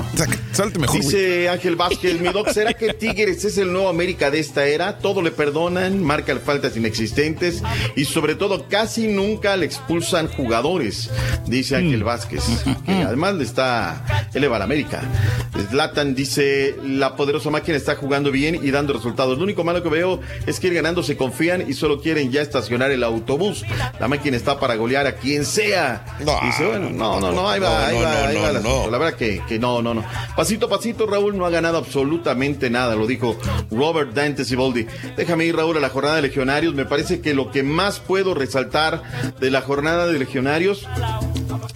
Salte 0.52 0.80
mejor, 0.80 0.98
güey. 0.98 1.06
Dice 1.08 1.50
Ángel 1.50 1.76
Vázquez, 1.76 2.20
mi 2.20 2.30
doc, 2.30 2.50
¿será 2.50 2.74
que 2.74 2.94
Tigres 2.94 3.44
es 3.46 3.58
el 3.58 3.72
nuevo 3.72 3.90
América 3.90 4.32
de 4.32 4.40
esta 4.40 4.66
era? 4.66 4.98
Todo 5.00 5.22
le 5.22 5.32
perdonan, 5.32 6.04
marca 6.04 6.36
faltas 6.38 6.76
inexistentes 6.78 7.62
y 7.96 8.06
sobre 8.06 8.36
todo 8.36 8.68
casi 8.68 9.08
nunca 9.08 9.56
le 9.58 9.66
expulsan 9.66 10.28
jugadores, 10.28 11.10
dice 11.48 11.76
Ángel 11.76 12.04
Vázquez, 12.04 12.44
que 12.86 12.92
además 12.92 13.36
le 13.36 13.44
está, 13.44 14.30
él 14.34 14.42
le 14.42 14.48
va 14.48 14.58
a 14.58 14.60
la 14.60 14.66
América. 14.66 15.02
Zlatan 15.70 16.16
dice, 16.16 16.76
la 16.84 17.16
poderosa 17.16 17.50
máquina 17.50 17.78
está 17.78 17.96
jugando 17.96 18.32
bien 18.32 18.60
y 18.62 18.72
dando 18.72 18.94
resultados. 18.94 19.38
Lo 19.38 19.44
único 19.44 19.64
malo 19.64 19.84
que 19.84 19.90
veo 19.90 20.20
es 20.46 20.60
que 20.60 20.68
ir 20.68 20.74
ganando 20.74 21.04
se 21.04 21.18
confían 21.18 21.66
y 21.68 21.74
solo 21.74 22.00
quieren 22.02 22.27
ya 22.32 22.42
estacionar 22.42 22.92
el 22.92 23.04
autobús. 23.04 23.64
La 24.00 24.08
máquina 24.08 24.38
está 24.38 24.60
para 24.60 24.76
golear 24.76 25.08
a 25.08 25.16
quien 25.16 25.46
sea. 25.46 26.06
No, 26.26 26.40
dice, 26.44 26.66
bueno, 26.66 26.90
no, 26.90 27.20
no, 27.20 27.32
no, 27.32 27.50
ahí 27.50 27.60
va, 27.60 27.70
no, 27.70 27.86
ahí 27.86 27.96
va, 27.96 28.12
no, 28.34 28.46
ahí 28.46 28.54
va. 28.54 28.92
La 28.92 28.98
verdad 28.98 29.18
que, 29.18 29.42
que 29.48 29.60
no, 29.60 29.82
no, 29.82 29.94
no. 29.94 30.04
Pasito 30.36 30.68
a 30.68 30.70
pasito, 30.70 31.06
Raúl 31.06 31.38
no 31.38 31.46
ha 31.46 31.50
ganado 31.50 31.78
absolutamente 31.78 32.70
nada, 32.70 32.96
lo 32.96 33.08
dijo 33.08 33.38
Robert 33.72 34.14
Dante 34.14 34.46
Siboldi. 34.46 34.88
Déjame 35.16 35.46
ir, 35.46 35.56
Raúl, 35.56 35.78
a 35.78 35.80
la 35.80 35.90
jornada 35.90 36.18
de 36.18 36.24
legionarios. 36.24 36.74
Me 36.74 36.86
parece 36.86 37.22
que 37.22 37.34
lo 37.34 37.52
que 37.52 37.64
más 37.64 38.00
puedo 38.00 38.34
resaltar 38.34 39.02
de 39.40 39.52
la 39.52 39.62
jornada 39.62 40.08
de 40.08 40.20
legionarios 40.20 40.86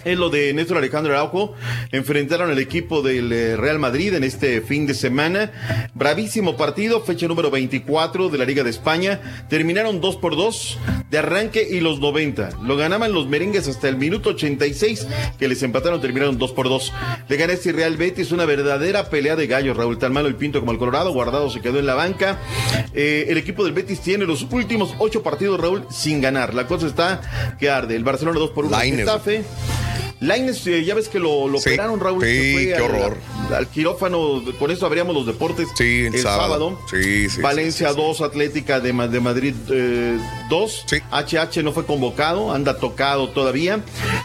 es 0.04 0.18
lo 0.18 0.30
de 0.30 0.52
Néstor 0.54 0.78
Alejandro 0.78 1.12
Araujo. 1.12 1.54
Enfrentaron 1.90 2.50
al 2.50 2.58
equipo 2.58 3.02
del 3.02 3.32
eh, 3.32 3.56
Real 3.56 3.78
Madrid 3.78 4.14
en 4.14 4.24
este 4.24 4.60
fin 4.60 4.86
de 4.86 4.94
semana. 4.94 5.50
Bravísimo 5.94 6.56
partido, 6.56 7.02
fecha 7.02 7.26
número 7.28 7.50
24 7.50 8.28
de 8.28 8.38
la 8.38 8.44
Liga 8.44 8.64
de 8.64 8.70
España. 8.70 9.46
Terminaron 9.48 10.00
2 10.00 10.16
por 10.16 10.36
2 10.36 10.78
de 11.10 11.18
arranque 11.18 11.66
y 11.70 11.80
los 11.80 12.00
90. 12.00 12.50
Lo 12.62 12.76
ganaban 12.76 13.12
los 13.12 13.26
merengues 13.26 13.68
hasta 13.68 13.88
el 13.88 13.96
minuto 13.96 14.30
86 14.30 15.06
que 15.38 15.48
les 15.48 15.62
empataron, 15.62 16.00
terminaron 16.00 16.38
2 16.38 16.52
por 16.52 16.68
2. 16.68 16.92
Le 17.28 17.36
gana 17.36 17.52
este 17.52 17.72
Real 17.72 17.96
Betis, 17.96 18.32
una 18.32 18.44
verdadera 18.44 19.08
pelea 19.10 19.36
de 19.36 19.46
gallos. 19.46 19.76
Raúl, 19.76 19.98
tan 19.98 20.12
malo 20.12 20.28
el 20.28 20.36
Pinto 20.36 20.60
como 20.60 20.72
el 20.72 20.78
Colorado. 20.78 21.12
Guardado 21.12 21.50
se 21.50 21.60
quedó 21.60 21.78
en 21.78 21.86
la 21.86 21.94
banca. 21.94 22.38
Eh, 22.94 23.26
el 23.28 23.38
equipo 23.38 23.64
del 23.64 23.72
Betis 23.72 24.00
tiene 24.00 24.24
los 24.24 24.46
últimos 24.50 24.94
8 24.98 25.22
partidos, 25.22 25.60
Raúl, 25.60 25.86
sin 25.90 26.20
ganar. 26.20 26.54
La 26.54 26.66
cosa 26.66 26.86
está 26.86 27.56
que 27.58 27.70
arde. 27.70 27.96
El 27.96 28.04
Barcelona 28.04 28.38
2 28.38 28.50
por 28.50 28.64
1 28.66 28.76
Lainez. 28.76 29.00
Getafe. 29.00 29.44
Laines, 30.22 30.66
eh, 30.66 30.84
ya 30.84 30.94
ves 30.94 31.08
que 31.08 31.18
lo, 31.18 31.48
lo 31.48 31.58
Sí, 31.58 31.70
operaron, 31.70 32.00
Raúl. 32.00 32.22
sí, 32.24 32.28
qué 32.66 32.74
al- 32.76 32.82
horror. 32.82 33.16
Al, 33.54 33.66
quirófano, 33.68 34.42
con 34.58 34.70
eso 34.70 34.86
abríamos 34.86 35.14
los 35.14 35.26
deportes. 35.26 35.68
Sí, 35.76 36.06
el 36.06 36.14
el 36.14 36.22
sábado. 36.22 36.42
sábado. 36.42 36.78
Sí, 36.90 37.28
sí, 37.28 37.40
Valencia 37.42 37.88
sí, 37.88 37.94
sí, 37.94 38.00
2, 38.00 38.20
Atlética 38.22 38.80
de, 38.80 38.92
Ma- 38.92 39.08
de 39.08 39.20
Madrid 39.20 39.54
2. 40.48 40.84
HH 41.10 41.62
no 41.62 41.72
fue 41.72 41.84
convocado, 41.86 42.52
anda 42.52 42.78
tocado 42.78 43.28
todavía. 43.30 43.80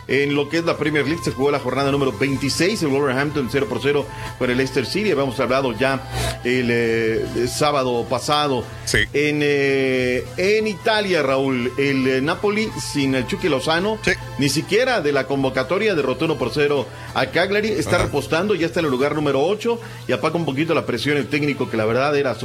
En 0.07 0.35
lo 0.35 0.49
que 0.49 0.59
es 0.59 0.65
la 0.65 0.77
Premier 0.77 1.05
League 1.05 1.21
se 1.23 1.31
jugó 1.31 1.51
la 1.51 1.59
jornada 1.59 1.91
número 1.91 2.11
26, 2.17 2.81
el 2.83 2.89
Wolverhampton 2.89 3.49
0 3.51 3.65
por 3.67 3.79
0 3.81 4.05
con 4.37 4.49
el 4.49 4.57
Leicester 4.57 4.85
City. 4.85 5.11
Habíamos 5.11 5.39
hablado 5.39 5.73
ya 5.77 6.39
el, 6.43 6.69
eh, 6.71 7.25
el 7.35 7.49
sábado 7.49 8.05
pasado. 8.09 8.63
En, 9.13 9.39
eh, 9.43 10.25
en 10.37 10.67
Italia, 10.67 11.21
Raúl, 11.23 11.71
el 11.77 12.07
eh, 12.07 12.21
Napoli 12.21 12.69
sin 12.93 13.15
el 13.15 13.27
Chucky 13.27 13.49
Lozano, 13.49 13.97
ni 14.37 14.47
siquiera 14.49 15.01
de 15.01 15.11
la 15.11 15.27
convocatoria 15.27 15.86
derrotó 15.95 16.25
1 16.25 16.37
por 16.37 16.51
0 16.53 16.85
a 17.13 17.25
Cagliari. 17.27 17.69
Está 17.69 17.97
Ajá. 17.97 18.05
repostando, 18.05 18.55
ya 18.55 18.65
está 18.65 18.79
en 18.79 18.85
el 18.85 18.91
lugar 18.91 19.15
número 19.15 19.43
8 19.43 19.79
y 20.07 20.11
apaga 20.11 20.35
un 20.35 20.45
poquito 20.45 20.73
la 20.73 20.85
presión 20.85 21.17
el 21.17 21.27
técnico, 21.27 21.69
que 21.69 21.77
la 21.77 21.85
verdad 21.85 22.15
era 22.17 22.35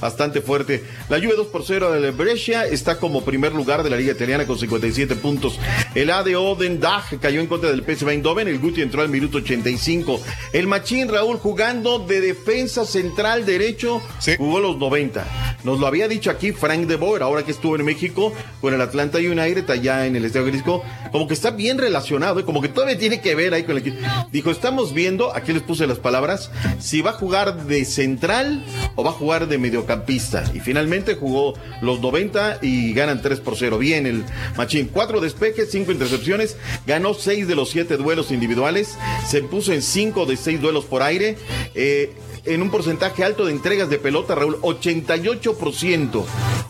bastante 0.00 0.40
fuerte. 0.40 0.84
La 1.08 1.18
Juve 1.18 1.34
2 1.36 1.46
por 1.48 1.64
0 1.64 1.92
del 1.92 2.12
Brescia 2.12 2.66
está 2.66 2.98
como 2.98 3.24
primer 3.24 3.52
lugar 3.52 3.82
de 3.82 3.90
la 3.90 3.96
Liga 3.96 4.12
Italiana 4.12 4.46
con 4.46 4.58
57 4.58 5.16
puntos. 5.16 5.58
El 5.94 6.10
ADO 6.10 6.54
Den 6.54 6.84
Haag 6.84 7.18
cayó 7.20 7.40
en 7.40 7.46
contra 7.46 7.70
del 7.70 7.82
PSV 7.82 8.08
Eindhoven. 8.10 8.48
El 8.48 8.58
Guti 8.58 8.82
entró 8.82 9.02
al 9.02 9.08
minuto 9.08 9.38
85. 9.38 10.20
El 10.52 10.66
Machín 10.66 11.08
Raúl 11.08 11.38
jugando 11.38 11.98
de 11.98 12.20
defensa 12.20 12.84
central 12.84 13.46
derecho 13.46 14.00
jugó 14.36 14.60
los 14.60 14.76
90. 14.78 15.56
Nos 15.64 15.80
lo 15.80 15.86
había 15.86 16.08
dicho 16.08 16.30
aquí 16.30 16.52
Frank 16.52 16.86
de 16.86 16.96
Boer, 16.96 17.22
ahora 17.22 17.42
que 17.44 17.50
estuvo 17.50 17.76
en 17.76 17.84
México 17.84 18.32
con 18.60 18.74
el 18.74 18.80
Atlanta 18.80 19.18
United 19.18 19.68
allá 19.70 20.06
en 20.06 20.16
el 20.16 20.24
Estadio 20.24 20.46
Jalisco, 20.46 20.84
como 21.10 21.26
que 21.26 21.34
está 21.34 21.50
bien 21.50 21.78
relacionado, 21.78 22.40
¿eh? 22.40 22.44
como 22.44 22.62
que 22.62 22.68
todavía 22.68 22.87
tiene 22.96 23.20
que 23.20 23.34
ver 23.34 23.54
ahí 23.54 23.62
con 23.62 23.72
el 23.72 23.78
equipo. 23.78 23.98
Dijo, 24.32 24.50
estamos 24.50 24.92
viendo, 24.94 25.34
aquí 25.34 25.52
les 25.52 25.62
puse 25.62 25.86
las 25.86 25.98
palabras, 25.98 26.50
si 26.78 27.02
va 27.02 27.10
a 27.10 27.14
jugar 27.14 27.66
de 27.66 27.84
central 27.84 28.64
o 28.94 29.04
va 29.04 29.10
a 29.10 29.14
jugar 29.14 29.48
de 29.48 29.58
mediocampista. 29.58 30.44
Y 30.54 30.60
finalmente 30.60 31.14
jugó 31.14 31.54
los 31.82 32.00
90 32.00 32.58
y 32.62 32.92
ganan 32.92 33.22
3 33.22 33.40
por 33.40 33.56
0. 33.56 33.78
Bien, 33.78 34.06
el 34.06 34.24
Machín, 34.56 34.88
cuatro 34.92 35.20
despejes, 35.20 35.70
cinco 35.70 35.92
intercepciones, 35.92 36.56
ganó 36.86 37.14
seis 37.14 37.46
de 37.48 37.54
los 37.54 37.70
siete 37.70 37.96
duelos 37.96 38.30
individuales, 38.30 38.96
se 39.26 39.42
puso 39.42 39.72
en 39.72 39.82
cinco 39.82 40.26
de 40.26 40.36
seis 40.36 40.60
duelos 40.60 40.84
por 40.84 41.02
aire. 41.02 41.36
eh, 41.74 42.12
en 42.48 42.62
un 42.62 42.70
porcentaje 42.70 43.24
alto 43.24 43.46
de 43.46 43.52
entregas 43.52 43.88
de 43.88 43.98
pelota, 43.98 44.34
Raúl, 44.34 44.56
88%. 44.60 46.24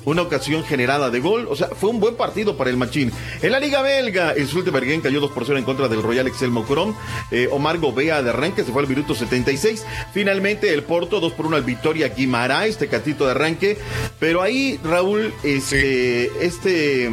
Una 0.04 0.22
ocasión 0.22 0.64
generada 0.64 1.10
de 1.10 1.20
gol. 1.20 1.46
O 1.50 1.56
sea, 1.56 1.68
fue 1.68 1.90
un 1.90 2.00
buen 2.00 2.16
partido 2.16 2.56
para 2.56 2.70
el 2.70 2.76
Machín. 2.76 3.12
En 3.42 3.52
la 3.52 3.60
Liga 3.60 3.82
Belga, 3.82 4.32
el 4.32 4.48
Sultebergen 4.48 5.00
cayó 5.00 5.20
2 5.20 5.32
por 5.32 5.44
0 5.44 5.58
en 5.58 5.64
contra 5.64 5.88
del 5.88 6.02
Royal 6.02 6.26
Excel 6.26 6.50
Mocorom. 6.50 6.94
Eh, 7.30 7.48
Omar 7.50 7.78
Gobea 7.78 8.22
de 8.22 8.30
arranque 8.30 8.64
se 8.64 8.72
fue 8.72 8.82
al 8.82 8.88
minuto 8.88 9.14
76. 9.14 9.84
Finalmente, 10.12 10.72
el 10.72 10.82
Porto 10.82 11.20
2 11.20 11.32
por 11.32 11.46
1 11.46 11.56
al 11.56 11.64
Victoria 11.64 12.08
Guimara, 12.08 12.66
este 12.66 12.88
catito 12.88 13.24
de 13.24 13.32
arranque. 13.32 13.78
Pero 14.18 14.42
ahí, 14.42 14.80
Raúl, 14.82 15.32
este, 15.42 16.44
este 16.44 17.10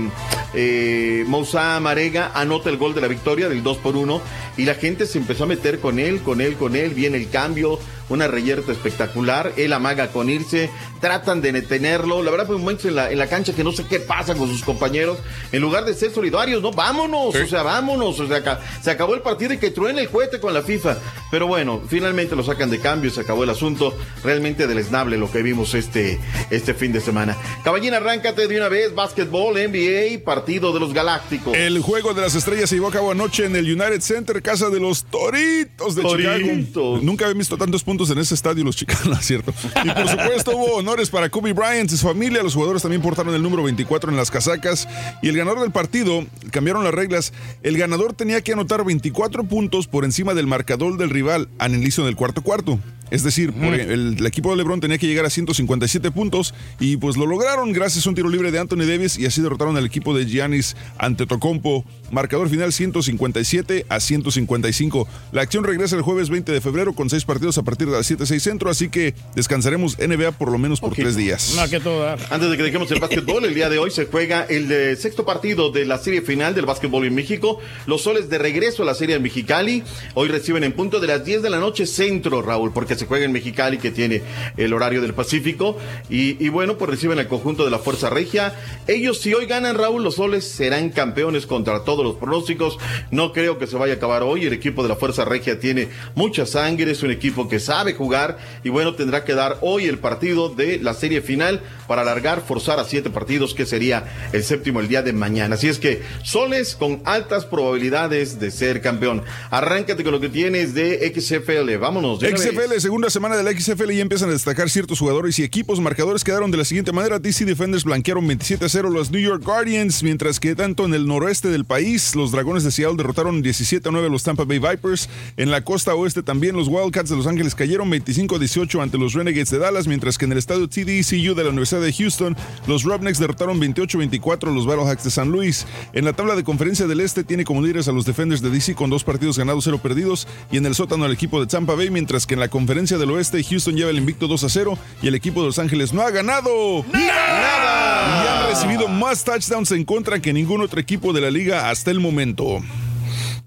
eh, 0.53 1.25
Moussa 1.27 1.79
Marega 1.79 2.31
anota 2.33 2.69
el 2.69 2.77
gol 2.77 2.95
de 2.95 3.01
la 3.01 3.07
victoria 3.07 3.49
del 3.49 3.61
2 3.61 3.77
por 3.77 3.97
1 3.97 4.21
y 4.57 4.65
la 4.65 4.75
gente 4.75 5.05
se 5.05 5.17
empezó 5.17 5.43
a 5.43 5.47
meter 5.47 5.79
con 5.79 5.99
él, 5.99 6.21
con 6.21 6.39
él, 6.39 6.55
con 6.55 6.75
él. 6.75 6.93
Viene 6.93 7.17
el 7.17 7.29
cambio, 7.29 7.79
una 8.09 8.27
reyerta 8.27 8.71
espectacular. 8.71 9.53
Él 9.57 9.73
amaga 9.73 10.07
con 10.09 10.29
irse, 10.29 10.69
tratan 11.01 11.41
de 11.41 11.51
detenerlo. 11.51 12.21
La 12.23 12.31
verdad, 12.31 12.47
fue 12.47 12.55
un 12.55 12.61
momento 12.61 12.87
en 12.87 12.95
la, 12.95 13.11
en 13.11 13.17
la 13.19 13.27
cancha 13.27 13.53
que 13.53 13.63
no 13.63 13.71
sé 13.71 13.85
qué 13.87 13.99
pasa 13.99 14.35
con 14.35 14.47
sus 14.49 14.63
compañeros. 14.63 15.17
En 15.51 15.61
lugar 15.61 15.85
de 15.85 15.93
ser 15.93 16.11
solidarios, 16.11 16.61
no, 16.61 16.71
vámonos, 16.71 17.35
o 17.35 17.47
sea, 17.47 17.63
vámonos. 17.63 18.19
O 18.19 18.27
sea, 18.27 18.37
acá- 18.37 18.59
se 18.81 18.91
acabó 18.91 19.15
el 19.15 19.21
partido 19.21 19.53
y 19.53 19.57
que 19.57 19.71
truene 19.71 20.01
el 20.01 20.09
cohete 20.09 20.39
con 20.39 20.53
la 20.53 20.61
FIFA. 20.61 20.97
Pero 21.31 21.47
bueno, 21.47 21.81
finalmente 21.87 22.35
lo 22.35 22.43
sacan 22.43 22.69
de 22.69 22.79
cambio, 22.79 23.09
se 23.11 23.21
acabó 23.21 23.43
el 23.43 23.49
asunto. 23.49 23.93
Realmente 24.23 24.67
deleznable 24.67 25.17
lo 25.17 25.31
que 25.31 25.41
vimos 25.41 25.73
este, 25.73 26.19
este 26.49 26.73
fin 26.73 26.91
de 26.93 27.01
semana. 27.01 27.35
Caballín, 27.63 27.93
arráncate 27.93 28.47
de 28.47 28.57
una 28.57 28.69
vez. 28.69 28.93
Básquetbol, 28.93 29.55
NBA, 29.55 30.23
partido 30.23 30.71
de 30.73 30.79
los 30.79 30.93
Galácticos. 30.93 31.55
El 31.55 31.79
juego 31.81 32.13
de 32.13 32.21
las 32.21 32.35
estrellas 32.35 32.69
se 32.69 32.75
llevó 32.75 32.87
a 32.87 32.91
cabo 32.91 33.11
anoche 33.11 33.45
en 33.45 33.55
el 33.55 33.65
United 33.65 34.01
Center, 34.01 34.41
casa 34.41 34.69
de 34.69 34.79
los 34.79 35.03
Toritos 35.05 35.95
de 35.95 36.01
Toritos. 36.01 36.35
Chicago. 36.39 36.99
Nunca 37.01 37.25
había 37.25 37.37
visto 37.37 37.57
tantos 37.57 37.83
puntos 37.83 37.94
en 38.03 38.17
ese 38.19 38.33
estadio 38.33 38.63
los 38.63 38.75
chicanos, 38.75 39.19
¿cierto? 39.21 39.53
Y 39.83 39.89
por 39.89 40.07
supuesto 40.07 40.55
hubo 40.55 40.75
honores 40.75 41.09
para 41.09 41.29
Kobe 41.29 41.53
Bryant 41.53 41.91
y 41.91 41.97
su 41.97 42.05
familia. 42.07 42.43
Los 42.43 42.53
jugadores 42.53 42.81
también 42.81 43.01
portaron 43.01 43.33
el 43.33 43.41
número 43.41 43.63
24 43.63 44.11
en 44.11 44.17
las 44.17 44.29
casacas. 44.29 44.87
Y 45.21 45.29
el 45.29 45.37
ganador 45.37 45.61
del 45.61 45.71
partido, 45.71 46.25
cambiaron 46.51 46.83
las 46.83 46.93
reglas, 46.93 47.33
el 47.63 47.77
ganador 47.77 48.13
tenía 48.13 48.41
que 48.41 48.53
anotar 48.53 48.83
24 48.83 49.45
puntos 49.45 49.87
por 49.87 50.05
encima 50.05 50.33
del 50.33 50.47
marcador 50.47 50.97
del 50.97 51.09
rival 51.09 51.49
al 51.57 51.73
inicio 51.73 52.05
del 52.05 52.15
cuarto 52.15 52.41
cuarto. 52.41 52.79
Es 53.11 53.23
decir, 53.23 53.53
por 53.53 53.73
el, 53.73 54.17
el 54.17 54.25
equipo 54.25 54.51
de 54.51 54.57
LeBron 54.57 54.81
tenía 54.81 54.97
que 54.97 55.07
llegar 55.07 55.25
a 55.25 55.29
157 55.29 56.11
puntos 56.11 56.53
y 56.79 56.97
pues 56.97 57.17
lo 57.17 57.25
lograron 57.25 57.71
gracias 57.73 58.05
a 58.05 58.09
un 58.09 58.15
tiro 58.15 58.29
libre 58.29 58.51
de 58.51 58.59
Anthony 58.59 58.85
Davis 58.87 59.17
y 59.17 59.25
así 59.25 59.41
derrotaron 59.41 59.77
al 59.77 59.85
equipo 59.85 60.15
de 60.17 60.25
Giannis 60.25 60.75
Antetokounmpo. 60.97 61.85
Marcador 62.11 62.49
final 62.49 62.71
157 62.71 63.85
a 63.89 63.99
155. 63.99 65.07
La 65.31 65.41
acción 65.41 65.63
regresa 65.63 65.95
el 65.95 66.01
jueves 66.01 66.29
20 66.29 66.51
de 66.51 66.61
febrero 66.61 66.93
con 66.93 67.09
seis 67.09 67.25
partidos 67.25 67.57
a 67.57 67.63
partir 67.63 67.87
de 67.87 67.93
las 67.93 68.09
7-6 68.09 68.39
centro, 68.39 68.69
así 68.69 68.89
que 68.89 69.13
descansaremos 69.35 69.97
NBA 69.97 70.31
por 70.33 70.51
lo 70.51 70.57
menos 70.57 70.79
por 70.79 70.93
tres 70.93 71.15
días. 71.15 71.55
No, 71.55 71.69
que 71.69 71.79
todo. 71.79 72.07
Antes 72.29 72.49
de 72.49 72.57
que 72.57 72.63
dejemos 72.63 72.89
el 72.91 72.99
básquetbol, 72.99 73.45
el 73.45 73.53
día 73.53 73.69
de 73.69 73.77
hoy 73.77 73.91
se 73.91 74.05
juega 74.05 74.43
el 74.43 74.71
eh, 74.71 74.95
sexto 74.95 75.25
partido 75.25 75.71
de 75.71 75.85
la 75.85 75.97
serie 75.97 76.21
final 76.21 76.55
del 76.55 76.65
básquetbol 76.65 77.05
en 77.05 77.15
México. 77.15 77.59
Los 77.85 78.01
soles 78.03 78.29
de 78.29 78.37
regreso 78.37 78.83
a 78.83 78.85
la 78.85 78.93
serie 78.93 79.15
en 79.15 79.23
Mexicali. 79.23 79.83
Hoy 80.13 80.29
reciben 80.29 80.63
en 80.63 80.73
punto 80.73 80.99
de 80.99 81.07
las 81.07 81.25
10 81.25 81.41
de 81.41 81.49
la 81.49 81.59
noche 81.59 81.85
centro, 81.85 82.41
Raúl, 82.41 82.71
porque 82.73 82.94
se 82.95 83.05
juega 83.05 83.25
en 83.25 83.31
Mexicali, 83.31 83.77
que 83.77 83.91
tiene 83.91 84.21
el 84.57 84.73
horario 84.73 85.01
del 85.01 85.13
Pacífico. 85.13 85.77
Y, 86.09 86.49
bueno, 86.49 86.77
pues 86.77 86.91
reciben 86.91 87.19
el 87.19 87.27
conjunto 87.27 87.65
de 87.65 87.71
la 87.71 87.79
Fuerza 87.79 88.09
Regia. 88.09 88.55
Ellos, 88.87 89.19
si 89.19 89.33
hoy 89.33 89.45
ganan 89.45 89.77
Raúl, 89.77 90.03
los 90.03 90.15
soles 90.15 90.45
serán 90.47 90.89
campeones 90.89 91.45
contra 91.45 91.83
todos 91.83 92.05
los 92.05 92.15
pronósticos. 92.15 92.77
No 93.11 93.33
creo 93.33 93.57
que 93.57 93.67
se 93.67 93.75
vaya 93.77 93.93
a 93.93 93.97
acabar 93.97 94.23
hoy. 94.23 94.45
El 94.45 94.53
equipo 94.53 94.83
de 94.83 94.89
la 94.89 94.95
Fuerza 94.95 95.25
Regia 95.25 95.59
tiene 95.59 95.89
mucha 96.15 96.45
sangre, 96.45 96.91
es 96.91 97.03
un 97.03 97.11
equipo 97.11 97.47
que 97.47 97.59
sabe 97.59 97.93
jugar 97.93 98.37
y 98.63 98.69
bueno, 98.69 98.95
tendrá 98.95 99.23
que 99.23 99.33
dar 99.33 99.57
hoy 99.61 99.85
el 99.85 99.99
partido 99.99 100.49
de 100.49 100.79
la 100.79 100.93
serie 100.93 101.21
final 101.21 101.61
para 101.87 102.01
alargar, 102.01 102.41
forzar 102.41 102.79
a 102.79 102.85
siete 102.85 103.09
partidos, 103.09 103.53
que 103.53 103.65
sería 103.65 104.29
el 104.33 104.43
séptimo 104.43 104.79
el 104.79 104.87
día 104.87 105.01
de 105.01 105.13
mañana. 105.13 105.55
Así 105.55 105.67
es 105.67 105.79
que 105.79 106.01
soles 106.23 106.75
con 106.75 107.01
altas 107.05 107.45
probabilidades 107.45 108.39
de 108.39 108.51
ser 108.51 108.81
campeón. 108.81 109.23
Arráncate 109.49 110.03
con 110.03 110.11
lo 110.11 110.19
que 110.19 110.29
tienes 110.29 110.73
de 110.73 111.11
XFL. 111.13 111.77
Vámonos. 111.77 112.19
de. 112.19 112.35
XFL, 112.35 112.79
segunda 112.85 113.09
semana 113.09 113.35
de 113.35 113.41
la 113.41 113.51
XFL 113.51 113.93
y 113.93 113.99
empiezan 113.99 114.29
a 114.29 114.33
destacar 114.33 114.69
ciertos 114.69 114.99
jugadores 114.99 115.39
y 115.39 115.43
equipos. 115.43 115.81
Marcadores 115.81 116.23
quedaron 116.23 116.51
de 116.51 116.57
la 116.57 116.65
siguiente 116.65 116.91
manera. 116.91 117.17
DC 117.17 117.43
Defenders 117.43 117.83
blanquearon 117.83 118.27
27 118.27 118.63
a 118.63 118.69
0 118.69 118.91
los 118.91 119.09
New 119.09 119.19
York 119.19 119.43
Guardians, 119.43 120.03
mientras 120.03 120.39
que 120.39 120.53
tanto 120.53 120.85
en 120.85 120.93
el 120.93 121.07
noroeste 121.07 121.47
del 121.47 121.65
país, 121.65 122.15
los 122.15 122.31
Dragones 122.31 122.63
de 122.63 122.69
Seattle 122.69 122.95
derrotaron 122.95 123.41
17 123.41 123.89
a 123.89 123.91
9 123.91 124.05
a 124.05 124.09
los 124.11 124.21
Tampa 124.21 124.43
Bay 124.43 124.59
Vipers. 124.59 125.09
En 125.35 125.49
la 125.49 125.63
costa 125.63 125.95
oeste 125.95 126.21
también, 126.21 126.55
los 126.55 126.67
Wildcats 126.67 127.09
de 127.09 127.15
Los 127.15 127.25
Ángeles 127.25 127.55
cayeron 127.55 127.89
25 127.89 128.35
a 128.35 128.37
18 128.37 128.79
ante 128.79 128.99
los 128.99 129.13
Renegades 129.13 129.49
de 129.49 129.57
Dallas, 129.57 129.87
mientras 129.87 130.19
que 130.19 130.25
en 130.25 130.33
el 130.33 130.37
estadio 130.37 130.69
TDCU 130.69 131.33
de 131.33 131.43
la 131.43 131.49
Universidad 131.49 131.81
de 131.81 131.91
Houston, 131.91 132.37
los 132.67 132.83
Roughnecks 132.83 133.17
derrotaron 133.17 133.59
28 133.59 133.97
a 133.97 133.99
24 133.99 134.51
a 134.51 134.53
los 134.53 134.67
Battlehawks 134.67 135.05
de 135.05 135.09
San 135.09 135.31
Luis. 135.31 135.65
En 135.93 136.05
la 136.05 136.13
tabla 136.13 136.35
de 136.35 136.43
conferencia 136.43 136.85
del 136.85 136.99
este 136.99 137.23
tiene 137.23 137.45
como 137.45 137.63
líderes 137.63 137.87
a 137.87 137.91
los 137.91 138.05
Defenders 138.05 138.43
de 138.43 138.51
DC 138.51 138.75
con 138.75 138.91
dos 138.91 139.03
partidos 139.03 139.39
ganados, 139.39 139.63
cero 139.63 139.79
perdidos, 139.81 140.27
y 140.51 140.57
en 140.57 140.67
el 140.67 140.75
sótano 140.75 141.07
el 141.07 141.13
equipo 141.13 141.41
de 141.41 141.47
Tampa 141.47 141.73
Bay, 141.73 141.89
mientras 141.89 142.27
que 142.27 142.35
en 142.35 142.41
la 142.41 142.47
conferencia 142.47 142.74
del 142.75 143.09
oeste 143.11 143.41
Houston 143.41 143.73
lleva 143.77 143.89
el 143.89 143.97
invicto 143.97 144.27
2 144.27 144.43
a 144.43 144.49
0 144.49 144.77
y 145.01 145.07
el 145.07 145.15
equipo 145.15 145.39
de 145.39 145.47
Los 145.47 145.59
Ángeles 145.59 145.93
no 145.93 146.01
ha 146.01 146.11
ganado 146.11 146.85
nada. 146.91 148.25
Y 148.25 148.27
han 148.27 148.49
recibido 148.49 148.89
más 148.89 149.23
touchdowns 149.23 149.71
en 149.71 149.85
contra 149.85 150.21
que 150.21 150.33
ningún 150.33 150.59
otro 150.59 150.81
equipo 150.81 151.13
de 151.13 151.21
la 151.21 151.31
liga 151.31 151.69
hasta 151.69 151.89
el 151.89 152.01
momento. 152.01 152.59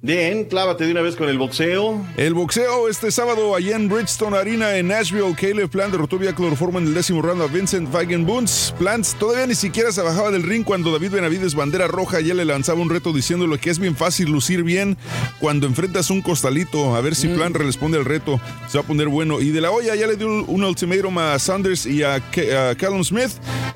Bien, 0.00 0.44
clávate 0.44 0.86
de 0.86 0.92
una 0.92 1.02
vez 1.02 1.16
con 1.16 1.28
el 1.28 1.38
boxeo. 1.38 2.06
El 2.16 2.32
boxeo 2.32 2.88
este 2.88 3.10
sábado 3.10 3.56
allá 3.56 3.74
en 3.74 3.88
Bridgestone 3.88 4.36
Arena 4.36 4.76
en 4.76 4.86
Nashville, 4.86 5.34
Caleb 5.34 5.68
Plant 5.68 5.90
derrotó 5.90 6.18
vía 6.18 6.32
cloroformo 6.36 6.78
en 6.78 6.86
el 6.86 6.94
décimo 6.94 7.20
round 7.20 7.42
a 7.42 7.46
Vincent 7.48 7.90
Bunz. 8.24 8.72
Plant 8.78 9.04
todavía 9.18 9.48
ni 9.48 9.56
siquiera 9.56 9.90
se 9.90 10.00
bajaba 10.00 10.30
del 10.30 10.44
ring 10.44 10.62
cuando 10.62 10.92
David 10.92 11.10
Benavides, 11.10 11.56
bandera 11.56 11.88
roja, 11.88 12.20
ya 12.20 12.32
le 12.34 12.44
lanzaba 12.44 12.80
un 12.80 12.90
reto 12.90 13.12
diciéndole 13.12 13.58
que 13.58 13.70
es 13.70 13.80
bien 13.80 13.96
fácil 13.96 14.30
lucir 14.30 14.62
bien 14.62 14.96
cuando 15.40 15.66
enfrentas 15.66 16.10
un 16.10 16.22
costalito. 16.22 16.94
A 16.94 17.00
ver 17.00 17.16
si 17.16 17.26
Plant 17.26 17.56
responde 17.56 17.98
al 17.98 18.04
reto. 18.04 18.40
Se 18.68 18.78
va 18.78 18.84
a 18.84 18.86
poner 18.86 19.08
bueno. 19.08 19.40
Y 19.40 19.50
de 19.50 19.60
la 19.60 19.72
olla 19.72 19.96
ya 19.96 20.06
le 20.06 20.14
dio 20.14 20.28
un 20.44 20.62
ultimátum 20.62 21.18
a 21.18 21.36
Sanders 21.40 21.86
y 21.86 22.04
a, 22.04 22.18
Ke- 22.30 22.54
a 22.54 22.76
Callum 22.76 23.02
Smith 23.02 23.32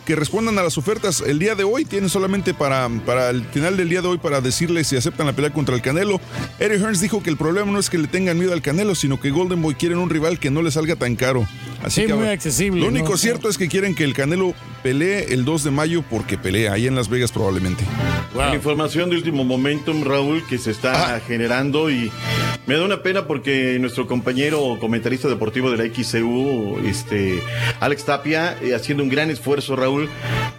que 0.07 0.15
respondan 0.15 0.57
a 0.59 0.63
las 0.63 0.79
ofertas 0.79 1.21
el 1.27 1.41
día 1.41 1.57
de 1.57 1.65
hoy. 1.65 1.85
Tienen 1.85 2.09
solamente 2.09 2.55
para, 2.55 2.89
para 3.05 3.31
el 3.31 3.45
final 3.47 3.77
del 3.77 3.89
día 3.89 4.03
de 4.03 4.07
hoy 4.07 4.19
para 4.19 4.41
decirles 4.41 4.87
si 4.87 4.97
aceptan 4.97 5.27
la 5.27 5.33
pelea 5.33 5.53
contra 5.53 5.75
el 5.75 5.83
Canelo. 5.83 6.12
Eric 6.59 6.81
Hearns 6.81 7.01
dijo 7.01 7.23
que 7.23 7.31
el 7.31 7.37
problema 7.37 7.71
no 7.71 7.79
es 7.79 7.91
que 7.91 7.99
le 7.99 8.09
tengan 8.09 8.39
miedo 8.39 8.53
al 8.53 8.63
Canelo, 8.63 8.95
sino 8.95 9.21
que 9.21 9.31
Golden 9.31 9.63
Boy 9.63 9.75
quieren 9.75 9.99
un 9.99 10.11
rival 10.11 10.39
que 10.39 10.51
no 10.51 10.63
le 10.63 10.71
salga 10.71 10.97
tan 10.97 11.17
caro. 11.17 11.47
Así 11.83 12.03
Sí, 12.03 12.07
que 12.07 12.15
muy 12.15 12.29
accesible, 12.29 12.81
Lo 12.81 12.89
único 12.89 13.11
¿no? 13.11 13.17
cierto 13.17 13.49
es 13.49 13.59
que 13.59 13.69
quieren 13.69 13.95
que 13.95 14.05
el 14.05 14.15
Canelo 14.15 14.55
pelee 14.83 15.33
el 15.35 15.45
2 15.45 15.65
de 15.65 15.71
mayo 15.71 16.03
porque 16.09 16.39
pelea 16.39 16.73
ahí 16.73 16.87
en 16.87 16.95
Las 16.95 17.09
Vegas 17.09 17.33
probablemente. 17.33 17.85
La 18.37 18.55
información 18.55 19.11
de 19.11 19.17
último 19.17 19.45
momentum, 19.45 20.05
Raúl, 20.05 20.47
que 20.47 20.59
se 20.59 20.71
está 20.71 21.21
generando 21.27 21.91
y 21.91 22.11
me 22.67 22.77
da 22.77 22.85
una 22.85 23.03
pena 23.03 23.27
porque 23.27 23.79
nuestro 23.81 24.07
compañero 24.07 24.79
comentarista 24.81 25.29
deportivo 25.29 25.71
de 25.71 25.77
la 25.77 25.95
XCU, 25.95 26.79
este, 26.87 27.43
Alex 27.81 28.05
Tapia, 28.05 28.57
eh, 28.63 28.75
haciendo 28.75 29.03
un 29.03 29.09
gran 29.09 29.31
esfuerzo, 29.31 29.77
Raúl, 29.77 30.09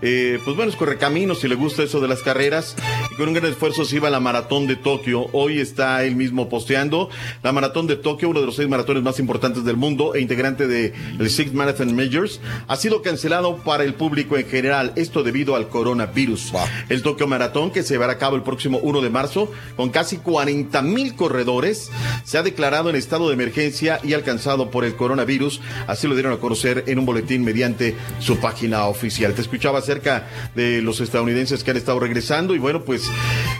eh, 0.02 0.40
pues 0.44 0.56
bueno, 0.56 0.72
es 0.72 0.78
correcamino 0.78 1.34
si 1.36 1.48
le 1.48 1.56
gusta 1.56 1.84
eso 1.84 2.00
de 2.02 2.08
las 2.08 2.22
carreras, 2.22 2.76
y 3.12 3.16
con 3.16 3.30
un 3.30 3.34
gran 3.34 3.50
esfuerzo 3.50 3.86
se 3.86 3.96
iba 3.96 4.10
a 4.10 4.12
la 4.12 4.20
maratón 4.20 4.68
de 4.68 4.76
Tokio. 4.76 5.28
Hoy 5.44 5.60
está 5.60 6.06
él 6.06 6.16
mismo 6.16 6.48
posteando 6.48 7.10
la 7.42 7.52
maratón 7.52 7.86
de 7.86 7.98
Tokio, 7.98 8.30
uno 8.30 8.40
de 8.40 8.46
los 8.46 8.56
seis 8.56 8.70
maratones 8.70 9.04
más 9.04 9.20
importantes 9.20 9.66
del 9.66 9.76
mundo 9.76 10.16
e 10.16 10.22
integrante 10.22 10.68
de 10.68 10.94
el 11.20 11.30
Six 11.30 11.52
Marathon 11.54 11.94
Majors, 11.94 12.40
ha 12.66 12.78
sido 12.78 13.02
cancelado 13.02 13.58
para 13.58 13.84
el 13.84 13.94
público 13.94 14.38
en 14.38 14.48
general, 14.48 14.94
esto 14.96 15.22
debido 15.22 15.58
al 15.58 15.68
coronavirus. 15.68 16.54
El 16.88 17.02
Tokio 17.02 17.28
Maratón, 17.28 17.72
que 17.72 17.84
se 17.84 17.96
llevará 17.96 18.14
a 18.14 18.18
cabo 18.18 18.38
el 18.38 18.44
próximo 18.44 18.78
1 18.78 19.02
de 19.02 19.10
marzo, 19.10 19.52
con 19.76 19.90
casi 19.90 20.16
40 20.16 20.82
mil 20.82 21.14
corredores, 21.16 21.92
se 22.24 22.38
ha 22.38 22.44
declarado 22.44 22.90
en 22.90 22.96
estado 22.96 23.28
de 23.28 23.34
emergencia 23.34 24.00
y 24.02 24.14
alcanzado 24.14 24.72
por 24.72 24.86
el 24.86 24.96
coronavirus. 24.96 25.60
Así 25.88 26.08
lo 26.08 26.14
dieron 26.14 26.32
a 26.32 26.38
conocer 26.38 26.86
en 26.88 27.00
un 27.00 27.06
boletín 27.06 27.44
mediante 27.44 27.98
su 28.20 28.38
página 28.38 28.86
oficial. 28.86 29.34
Te 29.34 29.42
escuchaba 29.42 29.80
acerca 29.80 30.26
de 30.56 30.82
los 30.82 31.02
estadounidenses 31.02 31.66
que 31.66 31.72
han 31.72 31.78
estado 31.78 32.00
regresando 32.00 32.56
y 32.56 32.60
bueno, 32.60 32.86
pues 32.86 33.12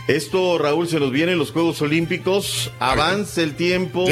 esto, 0.08 0.56
Raúl, 0.56 0.88
se 0.88 0.98
nos 0.98 1.12
vienen 1.12 1.36
los 1.36 1.52
Juegos 1.52 1.73
Olímpicos, 1.82 2.70
avanza 2.78 3.42
el 3.42 3.54
tiempo, 3.54 4.06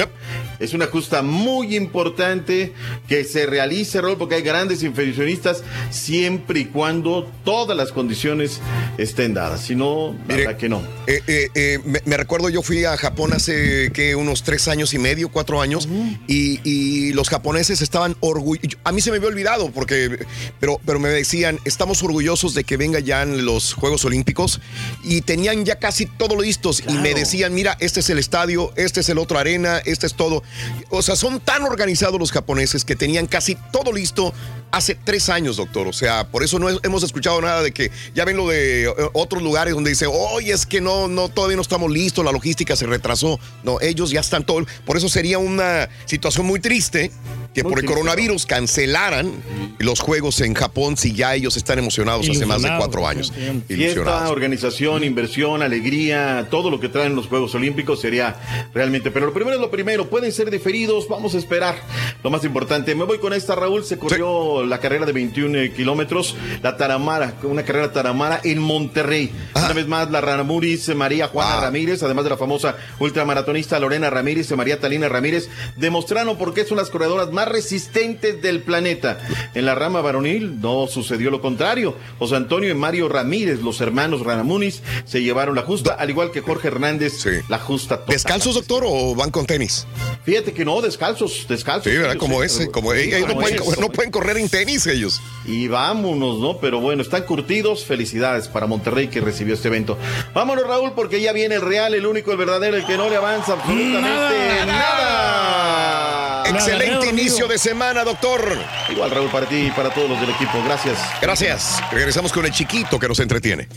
es 0.62 0.74
una 0.74 0.86
justa 0.86 1.22
muy 1.22 1.76
importante 1.76 2.72
que 3.08 3.24
se 3.24 3.46
realice, 3.46 4.00
Raúl, 4.00 4.16
porque 4.16 4.36
hay 4.36 4.42
grandes 4.42 4.82
infeccionistas 4.82 5.64
siempre 5.90 6.60
y 6.60 6.64
cuando 6.66 7.30
todas 7.44 7.76
las 7.76 7.90
condiciones 7.90 8.60
estén 8.96 9.34
dadas, 9.34 9.62
si 9.62 9.74
no, 9.74 10.16
verdad 10.26 10.56
que 10.56 10.68
no. 10.68 10.82
Eh, 11.06 11.20
eh, 11.26 11.48
eh, 11.54 12.00
me, 12.04 12.16
recuerdo, 12.16 12.48
yo 12.48 12.62
fui 12.62 12.84
a 12.84 12.96
Japón 12.96 13.32
hace 13.32 13.90
que 13.92 14.14
unos 14.14 14.44
tres 14.44 14.68
años 14.68 14.94
y 14.94 14.98
medio, 14.98 15.30
cuatro 15.30 15.60
años, 15.60 15.88
y, 16.28 16.60
y 16.62 17.12
los 17.12 17.28
japoneses 17.28 17.80
estaban 17.80 18.16
orgullosos. 18.20 18.78
A 18.84 18.92
mí 18.92 19.00
se 19.00 19.10
me 19.10 19.16
había 19.16 19.28
olvidado, 19.28 19.70
porque, 19.72 20.24
pero, 20.60 20.80
pero 20.86 21.00
me 21.00 21.08
decían, 21.08 21.58
estamos 21.64 22.02
orgullosos 22.02 22.54
de 22.54 22.62
que 22.62 22.76
vengan 22.76 23.04
ya 23.04 23.24
los 23.24 23.74
Juegos 23.74 24.04
Olímpicos, 24.04 24.60
y 25.02 25.22
tenían 25.22 25.64
ya 25.64 25.80
casi 25.80 26.06
todo 26.06 26.40
listos, 26.40 26.84
y 26.86 26.92
me 26.94 27.14
decían, 27.14 27.52
mira, 27.52 27.76
este 27.80 28.00
es 28.00 28.10
el 28.10 28.18
estadio, 28.18 28.72
este 28.76 29.00
es 29.00 29.08
el 29.08 29.18
otro 29.18 29.38
arena, 29.38 29.78
este 29.84 30.06
es 30.06 30.14
todo. 30.14 30.44
O 30.90 31.02
sea, 31.02 31.16
son 31.16 31.40
tan 31.40 31.62
organizados 31.62 32.18
los 32.18 32.32
japoneses 32.32 32.84
que 32.84 32.96
tenían 32.96 33.26
casi 33.26 33.56
todo 33.72 33.92
listo 33.92 34.32
hace 34.70 34.94
tres 34.94 35.28
años, 35.28 35.56
doctor. 35.58 35.86
O 35.86 35.92
sea, 35.92 36.28
por 36.28 36.42
eso 36.42 36.58
no 36.58 36.70
he- 36.70 36.78
hemos 36.82 37.02
escuchado 37.02 37.40
nada 37.42 37.62
de 37.62 37.72
que 37.72 37.90
ya 38.14 38.24
ven 38.24 38.36
lo 38.36 38.48
de 38.48 38.84
eh, 38.84 38.88
otros 39.12 39.42
lugares 39.42 39.74
donde 39.74 39.90
dice, 39.90 40.06
oye, 40.06 40.52
es 40.52 40.64
que 40.66 40.80
no, 40.80 41.08
no, 41.08 41.28
todavía 41.28 41.56
no 41.56 41.62
estamos 41.62 41.90
listos, 41.90 42.24
la 42.24 42.32
logística 42.32 42.74
se 42.76 42.86
retrasó. 42.86 43.38
No, 43.64 43.80
ellos 43.80 44.10
ya 44.10 44.20
están 44.20 44.44
todo. 44.46 44.64
Por 44.86 44.96
eso 44.96 45.08
sería 45.08 45.38
una 45.38 45.88
situación 46.06 46.46
muy 46.46 46.58
triste 46.60 47.10
que 47.54 47.62
por 47.64 47.78
el 47.78 47.84
coronavirus 47.84 48.46
cancelaran 48.46 49.30
los 49.78 50.00
juegos 50.00 50.40
en 50.40 50.54
Japón 50.54 50.96
si 50.96 51.12
ya 51.12 51.34
ellos 51.34 51.58
están 51.58 51.78
emocionados 51.78 52.26
hace 52.30 52.46
más 52.46 52.62
de 52.62 52.68
cuatro 52.78 53.06
años. 53.06 53.30
Fiesta, 53.68 54.30
organización, 54.30 55.04
inversión, 55.04 55.60
alegría, 55.60 56.48
todo 56.50 56.70
lo 56.70 56.80
que 56.80 56.88
traen 56.88 57.14
los 57.14 57.26
Juegos 57.26 57.54
Olímpicos 57.54 58.00
sería 58.00 58.40
realmente. 58.72 59.10
Pero 59.10 59.26
lo 59.26 59.34
primero 59.34 59.56
es 59.56 59.60
lo 59.60 59.70
primero, 59.70 60.08
pueden 60.08 60.31
ser 60.32 60.50
diferidos, 60.50 61.08
vamos 61.08 61.34
a 61.34 61.38
esperar. 61.38 61.76
Lo 62.22 62.30
más 62.30 62.44
importante, 62.44 62.94
me 62.94 63.04
voy 63.04 63.18
con 63.18 63.32
esta, 63.32 63.54
Raúl, 63.54 63.84
se 63.84 63.98
corrió 63.98 64.64
la 64.64 64.78
carrera 64.78 65.06
de 65.06 65.12
21 65.12 65.74
kilómetros, 65.74 66.36
la 66.62 66.76
Taramara, 66.76 67.34
una 67.42 67.64
carrera 67.64 67.92
Taramara 67.92 68.40
en 68.44 68.58
Monterrey. 68.58 69.32
Una 69.54 69.72
vez 69.72 69.86
más, 69.86 70.10
la 70.10 70.20
Ramuris, 70.20 70.94
María 70.94 71.28
Juana 71.28 71.60
Ramírez, 71.60 72.02
además 72.02 72.24
de 72.24 72.30
la 72.30 72.36
famosa 72.36 72.76
ultramaratonista 72.98 73.78
Lorena 73.78 74.10
Ramírez 74.10 74.50
y 74.50 74.56
María 74.56 74.80
Talina 74.80 75.08
Ramírez, 75.08 75.48
demostraron 75.76 76.36
por 76.36 76.54
qué 76.54 76.64
son 76.64 76.76
las 76.76 76.90
corredoras 76.90 77.30
más 77.32 77.48
resistentes 77.48 78.40
del 78.42 78.62
planeta. 78.62 79.18
En 79.54 79.66
la 79.66 79.74
rama 79.74 80.00
varonil 80.00 80.60
no 80.60 80.86
sucedió 80.86 81.30
lo 81.30 81.40
contrario. 81.40 81.96
José 82.18 82.36
Antonio 82.36 82.70
y 82.70 82.74
Mario 82.74 83.08
Ramírez, 83.08 83.60
los 83.60 83.80
hermanos 83.80 84.22
Ranamunis, 84.22 84.82
se 85.04 85.22
llevaron 85.22 85.54
la 85.54 85.62
justa, 85.62 85.94
al 85.94 86.10
igual 86.10 86.30
que 86.30 86.40
Jorge 86.40 86.68
Hernández, 86.68 87.26
la 87.48 87.58
justa. 87.58 87.98
total. 87.98 88.14
¿Descalzos, 88.14 88.54
doctor, 88.54 88.84
o 88.86 89.14
van 89.14 89.30
con 89.30 89.46
tenis? 89.46 89.86
Fíjate 90.24 90.52
que 90.52 90.64
no, 90.64 90.80
descalzos, 90.80 91.46
descalzos. 91.48 91.90
Sí, 91.90 91.96
¿verdad? 91.98 92.12
Ellos, 92.12 92.22
Como 92.22 92.42
ese, 92.44 92.70
como 92.70 92.92
ellos 92.92 93.26
no 93.26 93.34
pueden, 93.34 93.60
es. 93.60 93.78
no 93.78 93.88
pueden 93.90 94.12
correr 94.12 94.36
en 94.38 94.48
tenis 94.48 94.86
ellos. 94.86 95.20
Y 95.44 95.66
vámonos, 95.66 96.38
¿no? 96.38 96.58
Pero 96.58 96.80
bueno, 96.80 97.02
están 97.02 97.24
curtidos. 97.24 97.84
Felicidades 97.84 98.46
para 98.46 98.66
Monterrey 98.66 99.08
que 99.08 99.20
recibió 99.20 99.54
este 99.54 99.66
evento. 99.68 99.98
Vámonos, 100.32 100.64
Raúl, 100.66 100.92
porque 100.94 101.20
ya 101.20 101.32
viene 101.32 101.56
el 101.56 101.60
real, 101.62 101.94
el 101.94 102.06
único, 102.06 102.30
el 102.30 102.36
verdadero, 102.38 102.76
el 102.76 102.86
que 102.86 102.96
no 102.96 103.08
le 103.08 103.16
avanza 103.16 103.54
absolutamente 103.54 104.66
nada. 104.66 106.44
Excelente 106.48 107.08
inicio 107.08 107.48
de 107.48 107.58
semana, 107.58 108.04
doctor. 108.04 108.58
Igual, 108.90 109.10
Raúl, 109.10 109.30
para 109.30 109.46
ti 109.48 109.56
y 109.56 109.70
para 109.70 109.90
todos 109.90 110.08
los 110.08 110.20
del 110.20 110.30
equipo. 110.30 110.62
Gracias. 110.64 110.98
Gracias. 111.20 111.80
Regresamos 111.90 112.32
con 112.32 112.44
el 112.44 112.52
chiquito 112.52 112.98
que 112.98 113.08
nos 113.08 113.18
entretiene. 113.20 113.68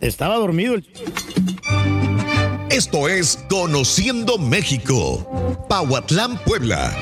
Estaba 0.00 0.36
dormido 0.36 0.74
el 0.74 0.84
Esto 2.72 3.06
es 3.06 3.38
Conociendo 3.50 4.38
México. 4.38 5.28
Pahuatlán, 5.68 6.38
Puebla. 6.42 6.96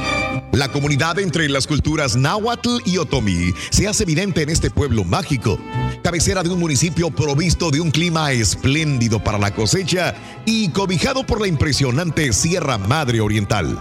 La 0.51 0.67
comunidad 0.67 1.21
entre 1.21 1.49
las 1.49 1.69
culturas 1.69 2.17
náhuatl 2.17 2.79
y 2.85 2.99
otomí 2.99 3.53
se 3.71 3.87
hace 3.87 4.03
evidente 4.03 4.43
en 4.43 4.51
este 4.51 4.69
pueblo 4.69 5.05
mágico, 5.05 5.61
cabecera 6.03 6.43
de 6.43 6.49
un 6.49 6.59
municipio 6.59 7.13
provisto 7.13 7.71
de 7.71 7.81
un 7.81 7.93
clima 7.93 8.33
espléndido 8.33 9.23
para 9.23 9.39
la 9.39 9.55
cosecha 9.55 10.17
y 10.45 10.71
cobijado 10.71 11.25
por 11.25 11.41
la 11.41 11.47
impresionante 11.47 12.33
Sierra 12.33 12.77
Madre 12.77 13.21
Oriental. 13.21 13.79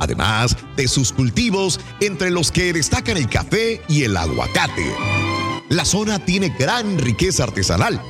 Además 0.00 0.56
de 0.76 0.88
sus 0.88 1.12
cultivos, 1.12 1.78
entre 2.00 2.32
los 2.32 2.50
que 2.50 2.72
destacan 2.72 3.16
el 3.16 3.28
café 3.28 3.82
y 3.86 4.02
el 4.02 4.16
aguacate. 4.16 5.39
La 5.70 5.84
zona 5.84 6.18
tiene 6.18 6.48
gran 6.48 6.98
riqueza 6.98 7.44
artesanal, 7.44 8.02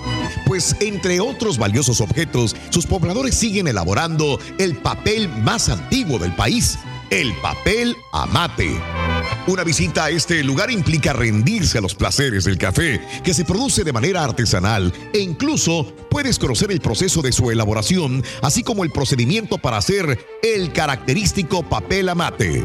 pues 0.47 0.75
entre 0.81 1.21
otros 1.21 1.59
valiosos 1.59 2.01
objetos, 2.01 2.57
sus 2.71 2.87
pobladores 2.87 3.35
siguen 3.35 3.69
elaborando 3.69 4.41
el 4.57 4.79
papel 4.79 5.29
más 5.29 5.69
antiguo 5.69 6.19
del 6.19 6.35
país, 6.35 6.79
el 7.11 7.35
papel 7.43 7.99
amate. 8.15 8.81
Una 9.47 9.63
visita 9.63 10.07
a 10.07 10.11
este 10.11 10.43
lugar 10.43 10.71
implica 10.71 11.13
rendirse 11.13 11.77
a 11.77 11.83
los 11.83 11.95
placeres 11.95 12.45
del 12.45 12.57
café, 12.57 12.99
que 13.23 13.35
se 13.35 13.45
produce 13.45 13.85
de 13.85 13.93
manera 13.93 14.25
artesanal, 14.25 14.91
e 15.13 15.19
incluso 15.19 15.85
puedes 16.09 16.39
conocer 16.39 16.73
el 16.73 16.81
proceso 16.81 17.21
de 17.21 17.33
su 17.33 17.51
elaboración, 17.51 18.25
así 18.41 18.63
como 18.63 18.85
el 18.85 18.91
procedimiento 18.91 19.59
para 19.59 19.77
hacer 19.77 20.19
el 20.43 20.73
característico 20.73 21.63
papel 21.63 22.09
amate. 22.09 22.65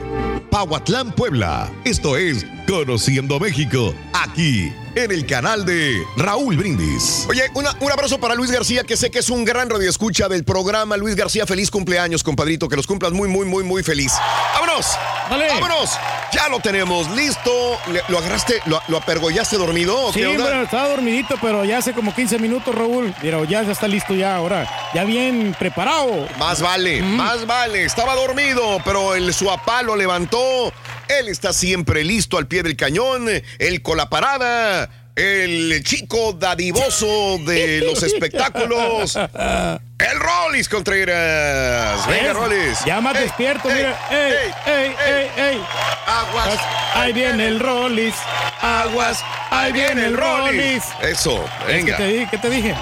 Pahuatlán, 0.50 1.12
Puebla. 1.12 1.70
Esto 1.84 2.16
es 2.16 2.46
Conociendo 2.66 3.42
México, 3.42 3.94
aquí 4.14 4.72
en 4.96 5.12
el 5.12 5.26
canal 5.26 5.66
de 5.66 6.04
Raúl 6.18 6.56
Brindis. 6.58 7.26
Oye, 7.30 7.44
una- 7.54 7.76
un 7.82 7.92
abrazo 7.92 8.18
para 8.20 8.34
Luis 8.36 8.50
García, 8.52 8.84
que 8.84 8.96
sé 8.98 9.12
que 9.12 9.20
es 9.20 9.30
un 9.30 9.44
gran 9.46 9.70
radioescucha 9.70 10.28
del 10.30 10.44
programa. 10.44 10.96
Luis 10.98 11.16
García, 11.16 11.46
feliz 11.46 11.70
cumpleaños, 11.70 12.24
compadrito. 12.24 12.70
Que 12.70 12.76
los 12.76 12.88
cumplas 12.88 13.12
muy, 13.12 13.28
muy, 13.28 13.46
muy, 13.46 13.64
muy 13.64 13.84
feliz. 13.84 14.14
¡Vámonos! 14.54 14.88
¡Vámonos! 15.30 15.92
Ya 16.32 16.48
lo 16.50 16.60
tenemos 16.60 17.10
listo. 17.12 17.52
Le- 17.92 18.02
¿Lo 18.10 18.18
agarraste, 18.20 18.62
lo, 18.66 18.80
lo 18.88 18.98
apergollaste 18.98 19.58
dormido? 19.58 20.00
o 20.08 20.14
Sí, 20.14 20.20
qué 20.20 20.28
onda? 20.28 20.44
bueno, 20.46 20.62
estaba 20.64 20.88
dormidito, 20.90 21.36
pero 21.42 21.64
ya 21.66 21.78
hace 21.80 21.94
como 21.94 22.14
15 22.16 22.40
minutos, 22.40 22.74
Raúl. 22.74 23.14
Pero 23.22 23.44
ya 23.46 23.62
está 23.62 23.88
listo 23.88 24.14
ya 24.14 24.36
ahora. 24.36 24.68
Ya 24.94 25.04
bien 25.04 25.56
preparado. 25.60 26.28
Más 26.40 26.62
vale, 26.62 27.02
más 27.02 27.46
vale. 27.46 27.84
Estaba 27.86 28.16
dormido, 28.16 28.80
pero 28.86 29.16
el 29.16 29.34
suapá 29.34 29.82
lo 29.82 29.96
levantó. 29.96 30.72
Él 31.08 31.28
está 31.30 31.54
siempre 31.54 32.04
listo 32.04 32.38
al 32.38 32.48
pie 32.48 32.64
del 32.64 32.76
cañón. 32.76 33.28
Él 33.60 33.82
con 33.82 33.98
la 33.98 34.10
parada. 34.10 34.90
El 35.16 35.82
chico 35.86 36.34
dadivoso 36.34 37.38
de 37.46 37.80
los 37.80 38.04
espectáculos. 38.12 39.16
El 39.16 40.20
Rollis 40.20 40.68
Contreras. 40.68 42.06
Venga, 42.06 42.24
¿Ves? 42.24 42.34
Rollis. 42.34 42.86
Ya 42.86 43.00
más 43.00 43.16
Ey, 43.16 43.24
despierto, 43.24 43.70
ey, 43.70 43.76
mira. 43.78 44.00
¡Ey, 44.12 44.34
ey, 44.66 44.96
ey, 45.08 45.30
ey! 45.38 45.62
Aguas. 46.06 46.60
Ahí 46.96 47.14
viene 47.14 47.48
el 47.48 47.60
Rollis. 47.62 48.14
Aguas. 48.62 49.24
Ahí 49.52 49.72
viene 49.72 50.06
el 50.08 50.18
Rollis. 50.18 50.84
Eso, 51.02 51.46
venga. 51.66 51.96
te 51.96 52.28
¿Qué 52.30 52.38
te 52.38 52.50
dije? 52.50 52.76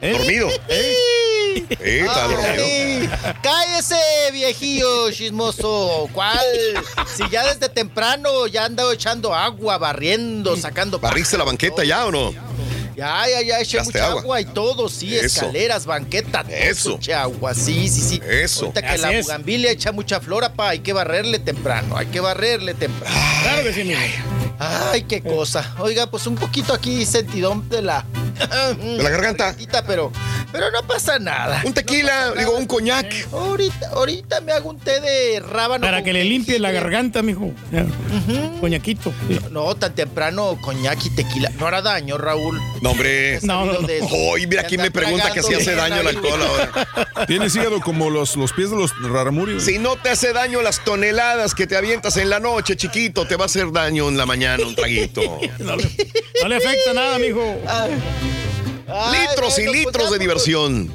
¿Eh? 0.00 0.12
Dormido. 0.12 0.48
Sí, 0.50 0.56
está 1.70 2.28
dormido. 2.28 3.10
Cállese, 3.42 3.96
viejillo 4.32 5.10
chismoso. 5.10 6.08
¿Cuál? 6.12 6.38
Si 7.14 7.28
ya 7.30 7.44
desde 7.46 7.68
temprano 7.68 8.46
ya 8.46 8.64
andado 8.64 8.92
echando 8.92 9.34
agua, 9.34 9.78
barriendo, 9.78 10.56
sacando. 10.56 10.98
¿Barriste 10.98 11.38
la 11.38 11.44
banqueta 11.44 11.84
ya 11.84 12.06
o 12.06 12.10
no? 12.10 12.53
Ya, 12.96 13.24
ya, 13.28 13.42
ya, 13.42 13.60
eché 13.60 13.82
mucha 13.82 14.06
agua. 14.06 14.20
agua. 14.20 14.40
y 14.40 14.44
todo, 14.44 14.88
sí, 14.88 15.14
Eso. 15.16 15.26
escaleras, 15.26 15.86
banqueta, 15.86 16.42
todo 16.44 16.52
Eso. 16.54 16.96
eché 16.96 17.14
agua, 17.14 17.54
sí, 17.54 17.88
sí, 17.88 18.00
sí. 18.00 18.20
Eso. 18.28 18.66
Ahorita 18.66 18.82
que 18.82 18.88
Así 18.88 19.02
la 19.02 19.12
es. 19.12 19.26
bugambilia 19.26 19.70
echa 19.70 19.92
mucha 19.92 20.20
flora, 20.20 20.52
pa, 20.52 20.70
hay 20.70 20.78
que 20.80 20.92
barrerle 20.92 21.38
temprano, 21.38 21.96
hay 21.96 22.06
que 22.06 22.20
barrerle 22.20 22.74
temprano. 22.74 23.14
Claro 23.42 23.62
que 23.62 23.72
sí, 23.72 23.84
mijo. 23.84 24.00
Ay, 24.58 25.02
qué 25.02 25.20
cosa. 25.20 25.74
Oiga, 25.80 26.06
pues 26.08 26.26
un 26.28 26.36
poquito 26.36 26.72
aquí 26.72 27.04
sentidón 27.04 27.68
de 27.68 27.82
la... 27.82 28.04
¿De 28.80 29.02
la 29.02 29.10
garganta? 29.10 29.54
Pero, 29.86 30.12
pero 30.52 30.70
no 30.70 30.82
pasa 30.86 31.18
nada. 31.18 31.60
Un 31.64 31.74
tequila, 31.74 32.32
digo, 32.38 32.56
un 32.56 32.66
coñac. 32.66 33.12
Ahorita, 33.32 33.88
ahorita 33.90 34.40
me 34.42 34.52
hago 34.52 34.70
un 34.70 34.78
té 34.78 35.00
de 35.00 35.40
rábano. 35.40 35.84
Para 35.84 36.02
que 36.04 36.12
le 36.12 36.24
limpie 36.24 36.58
la 36.60 36.70
garganta, 36.70 37.22
mijo. 37.22 37.50
Ya. 37.72 37.84
Coñaquito. 38.60 39.12
sí. 39.28 39.38
No, 39.50 39.74
tan 39.74 39.94
temprano 39.94 40.56
coñac 40.62 41.04
y 41.04 41.10
tequila. 41.10 41.50
No 41.58 41.66
hará 41.66 41.82
daño, 41.82 42.16
Raúl. 42.16 42.60
No, 42.84 42.90
hombre. 42.90 43.38
No, 43.40 43.64
no. 43.64 43.78
Hoy, 44.12 44.46
mira 44.46 44.62
quién 44.64 44.82
me 44.82 44.90
pregunta 44.90 45.32
que 45.32 45.42
si 45.42 45.54
hace 45.54 45.74
daño 45.74 46.02
el 46.02 46.08
alcohol 46.08 46.38
ahora. 46.42 47.26
Tienes 47.26 47.56
hígado 47.56 47.80
como 47.80 48.10
los, 48.10 48.36
los 48.36 48.52
pies 48.52 48.68
de 48.70 48.76
los 48.76 48.92
raramurios. 49.10 49.64
Si 49.64 49.78
no 49.78 49.96
te 49.96 50.10
hace 50.10 50.34
daño 50.34 50.60
las 50.60 50.84
toneladas 50.84 51.54
que 51.54 51.66
te 51.66 51.78
avientas 51.78 52.18
en 52.18 52.28
la 52.28 52.40
noche, 52.40 52.76
chiquito, 52.76 53.26
te 53.26 53.36
va 53.36 53.44
a 53.44 53.46
hacer 53.46 53.72
daño 53.72 54.06
en 54.10 54.18
la 54.18 54.26
mañana 54.26 54.66
un 54.66 54.74
traguito. 54.74 55.22
No 55.58 55.76
le, 55.76 55.84
no 56.42 56.48
le 56.48 56.56
afecta 56.56 56.92
nada, 56.92 57.18
mijo. 57.18 57.40
Litros 58.86 59.58
y 59.58 59.62
bueno, 59.66 59.72
pues 59.72 59.84
litros 59.86 60.10
de 60.10 60.18
diversión. 60.18 60.92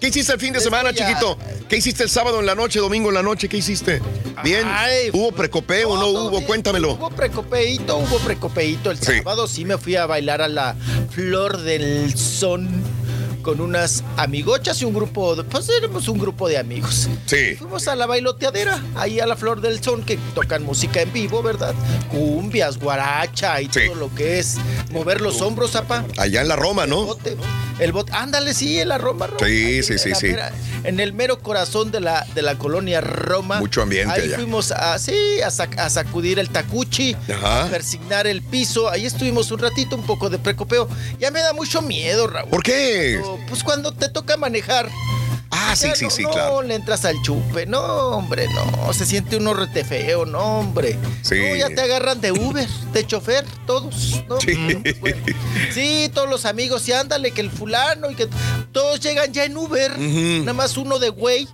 ¿Qué 0.00 0.08
hiciste 0.08 0.32
el 0.32 0.40
fin 0.40 0.52
de 0.52 0.60
semana, 0.60 0.90
ya. 0.90 1.06
chiquito? 1.08 1.38
¿Qué 1.68 1.76
hiciste 1.76 2.02
el 2.02 2.10
sábado 2.10 2.40
en 2.40 2.46
la 2.46 2.54
noche, 2.54 2.78
domingo 2.78 3.08
en 3.08 3.14
la 3.14 3.22
noche? 3.22 3.48
¿Qué 3.48 3.56
hiciste? 3.58 4.00
¿Bien? 4.44 4.66
Ay, 4.66 5.10
¿Hubo 5.12 5.32
precopeo 5.32 5.90
o 5.90 5.96
no 5.96 6.06
hubo? 6.08 6.30
bien. 6.30 6.44
Cuéntamelo. 6.44 6.92
Hubo 6.92 7.10
precopeito, 7.10 7.96
hubo 7.96 8.18
precopeito. 8.18 8.90
El 8.90 8.98
Sí. 8.98 9.18
sábado 9.18 9.46
sí 9.48 9.64
me 9.64 9.78
fui 9.78 9.96
a 9.96 10.06
bailar 10.06 10.42
a 10.42 10.48
la 10.48 10.76
Flor 11.10 11.58
del 11.62 12.16
Son 12.16 12.68
con 13.46 13.60
unas 13.60 14.02
amigochas 14.16 14.82
y 14.82 14.84
un 14.86 14.92
grupo, 14.92 15.36
de- 15.36 15.44
pues 15.44 15.68
éramos 15.68 16.08
un 16.08 16.18
grupo 16.18 16.48
de 16.48 16.58
amigos. 16.58 17.08
Sí. 17.26 17.54
Fuimos 17.56 17.86
a 17.86 17.94
la 17.94 18.04
bailoteadera, 18.06 18.82
ahí 18.96 19.20
a 19.20 19.26
la 19.26 19.36
Flor 19.36 19.60
del 19.60 19.80
Son, 19.80 20.02
que 20.02 20.18
tocan 20.34 20.64
música 20.64 21.00
en 21.00 21.12
vivo, 21.12 21.44
¿verdad? 21.44 21.72
Cumbias, 22.10 22.76
guaracha 22.76 23.60
y 23.60 23.68
todo 23.68 23.94
lo 23.94 24.12
que 24.12 24.40
es 24.40 24.56
mover 24.90 25.20
los 25.20 25.40
hombros, 25.42 25.70
zapá. 25.70 26.04
Allá 26.18 26.40
en 26.40 26.48
la 26.48 26.56
Roma, 26.56 26.86
¿no? 26.88 27.04
bote. 27.04 27.36
El 27.78 27.92
bot, 27.92 28.10
ándale, 28.10 28.52
sí, 28.54 28.80
en 28.80 28.88
la 28.88 28.96
Roma, 28.98 29.26
Roma. 29.26 29.46
Sí, 29.46 29.82
sí, 29.84 29.92
en 29.92 29.98
sí, 29.98 30.10
sí. 30.14 30.26
mera- 30.28 30.50
en 30.84 30.98
el 30.98 31.12
mero 31.12 31.40
corazón 31.40 31.90
de 31.92 32.00
la, 32.00 32.26
de 32.34 32.40
la 32.42 32.56
colonia 32.56 33.00
Roma. 33.02 33.60
Mucho 33.60 33.82
ambiente 33.82 34.14
Ahí 34.14 34.22
allá. 34.28 34.36
fuimos 34.36 34.72
a, 34.72 34.98
sí, 34.98 35.40
a, 35.44 35.48
sac- 35.50 35.78
a 35.78 35.90
sacudir 35.90 36.38
el 36.38 36.48
tacuchi, 36.48 37.14
Ajá. 37.30 37.64
a 37.64 37.68
persignar 37.68 38.26
el 38.26 38.40
piso. 38.42 38.88
Ahí 38.88 39.04
estuvimos 39.04 39.50
un 39.50 39.58
ratito, 39.58 39.94
un 39.94 40.04
poco 40.06 40.30
de 40.30 40.38
precopeo. 40.38 40.88
Ya 41.20 41.30
me 41.30 41.40
da 41.40 41.52
mucho 41.52 41.82
miedo, 41.82 42.26
Raúl. 42.28 42.48
¿Por 42.50 42.62
qué? 42.62 43.20
Pues 43.48 43.62
cuando 43.62 43.92
te 43.92 44.08
toca 44.08 44.36
manejar. 44.36 44.88
Ah, 45.50 45.74
sí, 45.76 45.88
sí, 45.94 46.04
no, 46.04 46.10
sí, 46.10 46.22
no 46.24 46.30
claro. 46.30 46.62
le 46.62 46.74
entras 46.74 47.04
al 47.04 47.20
chupe. 47.22 47.66
No, 47.66 47.80
hombre, 47.80 48.46
no. 48.48 48.92
Se 48.92 49.06
siente 49.06 49.36
uno 49.36 49.54
rete 49.54 49.84
feo, 49.84 50.26
no, 50.26 50.58
hombre. 50.58 50.98
Sí. 51.22 51.36
No, 51.38 51.54
ya 51.54 51.68
te 51.68 51.80
agarran 51.80 52.20
de 52.20 52.32
Uber, 52.32 52.68
de 52.92 53.06
chofer, 53.06 53.44
todos. 53.66 54.24
¿no? 54.28 54.40
Sí. 54.40 54.54
Sí, 55.72 56.10
todos 56.12 56.28
los 56.28 56.44
amigos, 56.44 56.86
y 56.88 56.92
ándale, 56.92 57.30
que 57.30 57.40
el 57.40 57.50
fulano, 57.50 58.10
y 58.10 58.16
que 58.16 58.28
todos 58.72 59.00
llegan 59.00 59.32
ya 59.32 59.44
en 59.44 59.56
Uber. 59.56 59.98
Nada 59.98 60.52
más 60.52 60.76
uno 60.76 60.98
de 60.98 61.08
güey 61.10 61.48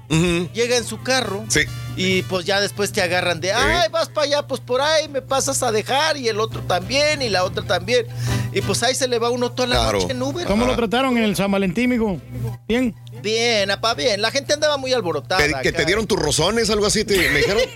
llega 0.53 0.77
en 0.77 0.85
su 0.85 1.03
carro. 1.03 1.45
Sí. 1.49 1.61
Y 1.97 2.23
pues 2.23 2.47
ya 2.47 2.61
después 2.61 2.91
te 2.93 3.03
agarran 3.03 3.41
de, 3.41 3.53
ay, 3.53 3.89
vas 3.91 4.09
para 4.09 4.27
allá, 4.27 4.47
pues 4.47 4.61
por 4.61 4.81
ahí 4.81 5.09
me 5.09 5.21
pasas 5.21 5.63
a 5.63 5.71
dejar, 5.71 6.17
y 6.17 6.27
el 6.29 6.41
otro 6.41 6.63
también, 6.63 7.21
y 7.21 7.29
la 7.29 7.45
otra 7.45 7.63
también. 7.65 8.07
Y 8.53 8.63
pues 8.63 8.83
ahí 8.83 8.95
se 8.95 9.09
le 9.09 9.19
va 9.19 9.29
uno 9.31 9.53
toda 9.53 9.69
la 9.69 9.75
Claro. 9.77 9.99
noche 10.01 10.13
en 10.13 10.23
Uber. 10.23 10.47
¿Cómo 10.47 10.65
lo 10.67 10.75
trataron 10.75 11.17
en 11.19 11.25
el 11.25 11.37
San 11.37 11.51
Valentín, 11.53 11.91
mijo? 11.91 12.19
Bien. 12.67 12.95
Bien, 13.23 13.71
apa, 13.71 13.95
bien. 13.95 14.21
La 14.21 14.31
gente 14.31 14.53
andaba 14.55 14.77
muy 14.79 14.93
alborotada. 14.93 15.61
¿Que, 15.63 15.71
te 15.71 15.85
dieron 15.85 16.07
tus 16.07 16.19
rozones, 16.19 16.71
algo 16.71 16.87
así? 16.87 17.05
Te, 17.05 17.17
¿Me 17.31 17.39
dijeron? 17.39 17.63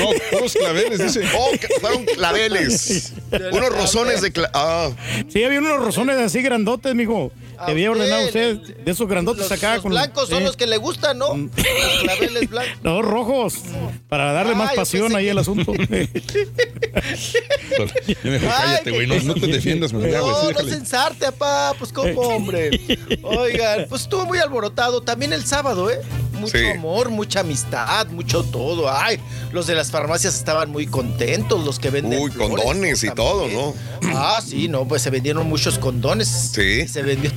No, 0.00 0.10
todos 0.38 0.54
claveles, 0.54 0.98
dice. 0.98 1.22
Oh, 1.36 1.50
fueron 1.80 2.04
claveles. 2.04 3.12
Unos 3.52 3.68
rozones 3.70 4.20
de... 4.22 4.32
cla- 4.32 4.50
ah. 4.54 4.90
Sí, 5.28 5.42
había 5.44 5.58
unos 5.58 5.78
rozones 5.84 6.16
así 6.18 6.40
grandotes, 6.42 6.94
mijo. 6.94 7.32
A 7.60 7.66
Te 7.66 7.72
había 7.72 7.90
usted, 7.90 8.02
ordenado 8.04 8.26
usted 8.26 8.76
de 8.84 8.90
esos 8.92 9.08
grandotes 9.08 9.42
Los, 9.42 9.52
acá. 9.52 9.74
los 9.74 9.82
con 9.82 9.90
blancos 9.90 10.28
son 10.28 10.38
sí. 10.38 10.44
los 10.44 10.56
que 10.56 10.66
le 10.68 10.76
gustan, 10.76 11.18
¿no? 11.18 11.36
Los 11.36 11.50
claveles 12.02 12.48
blancos. 12.50 12.78
No, 12.84 13.02
rojos. 13.02 13.54
Para 14.08 14.32
darle 14.32 14.54
más 14.54 14.70
Ah, 14.72 14.76
pasión 14.76 15.14
ahí 15.16 15.24
que- 15.24 15.30
al 15.32 15.38
asunto. 15.38 15.72
Ya 18.08 18.16
mejor 18.30 18.48
Ay, 18.50 18.64
cállate, 18.64 18.90
güey. 18.90 19.06
No, 19.06 19.14
no 19.22 19.34
te 19.34 19.46
defiendas, 19.46 19.92
No, 19.92 19.98
no 20.00 20.04
déjale. 20.04 20.70
censarte, 20.70 21.26
apá, 21.26 21.74
pues 21.78 21.92
como 21.92 22.20
hombre. 22.20 22.70
Oigan, 23.22 23.86
pues 23.88 24.02
estuvo 24.02 24.24
muy 24.26 24.38
alborotado 24.38 25.00
también 25.02 25.32
el 25.32 25.44
sábado, 25.44 25.90
¿eh? 25.90 26.00
Mucho 26.38 26.58
Sí. 26.58 26.64
amor, 26.66 27.10
mucha 27.10 27.40
amistad, 27.40 28.06
mucho 28.08 28.42
todo. 28.44 28.90
Ay, 28.90 29.18
los 29.52 29.66
de 29.66 29.74
las 29.74 29.90
farmacias 29.90 30.34
estaban 30.34 30.70
muy 30.70 30.86
contentos, 30.86 31.64
los 31.64 31.78
que 31.78 31.90
venden. 31.90 32.20
Uy, 32.20 32.30
flores, 32.30 32.56
condones 32.56 33.04
y 33.04 33.10
todo, 33.10 33.48
¿no? 33.48 33.74
Ah, 34.14 34.40
sí, 34.44 34.68
no, 34.68 34.86
pues 34.86 35.02
se 35.02 35.10
vendieron 35.10 35.48
muchos 35.48 35.78
condones. 35.78 36.28
Sí. 36.28 36.86
Se 36.88 37.02
vendió 37.02 37.30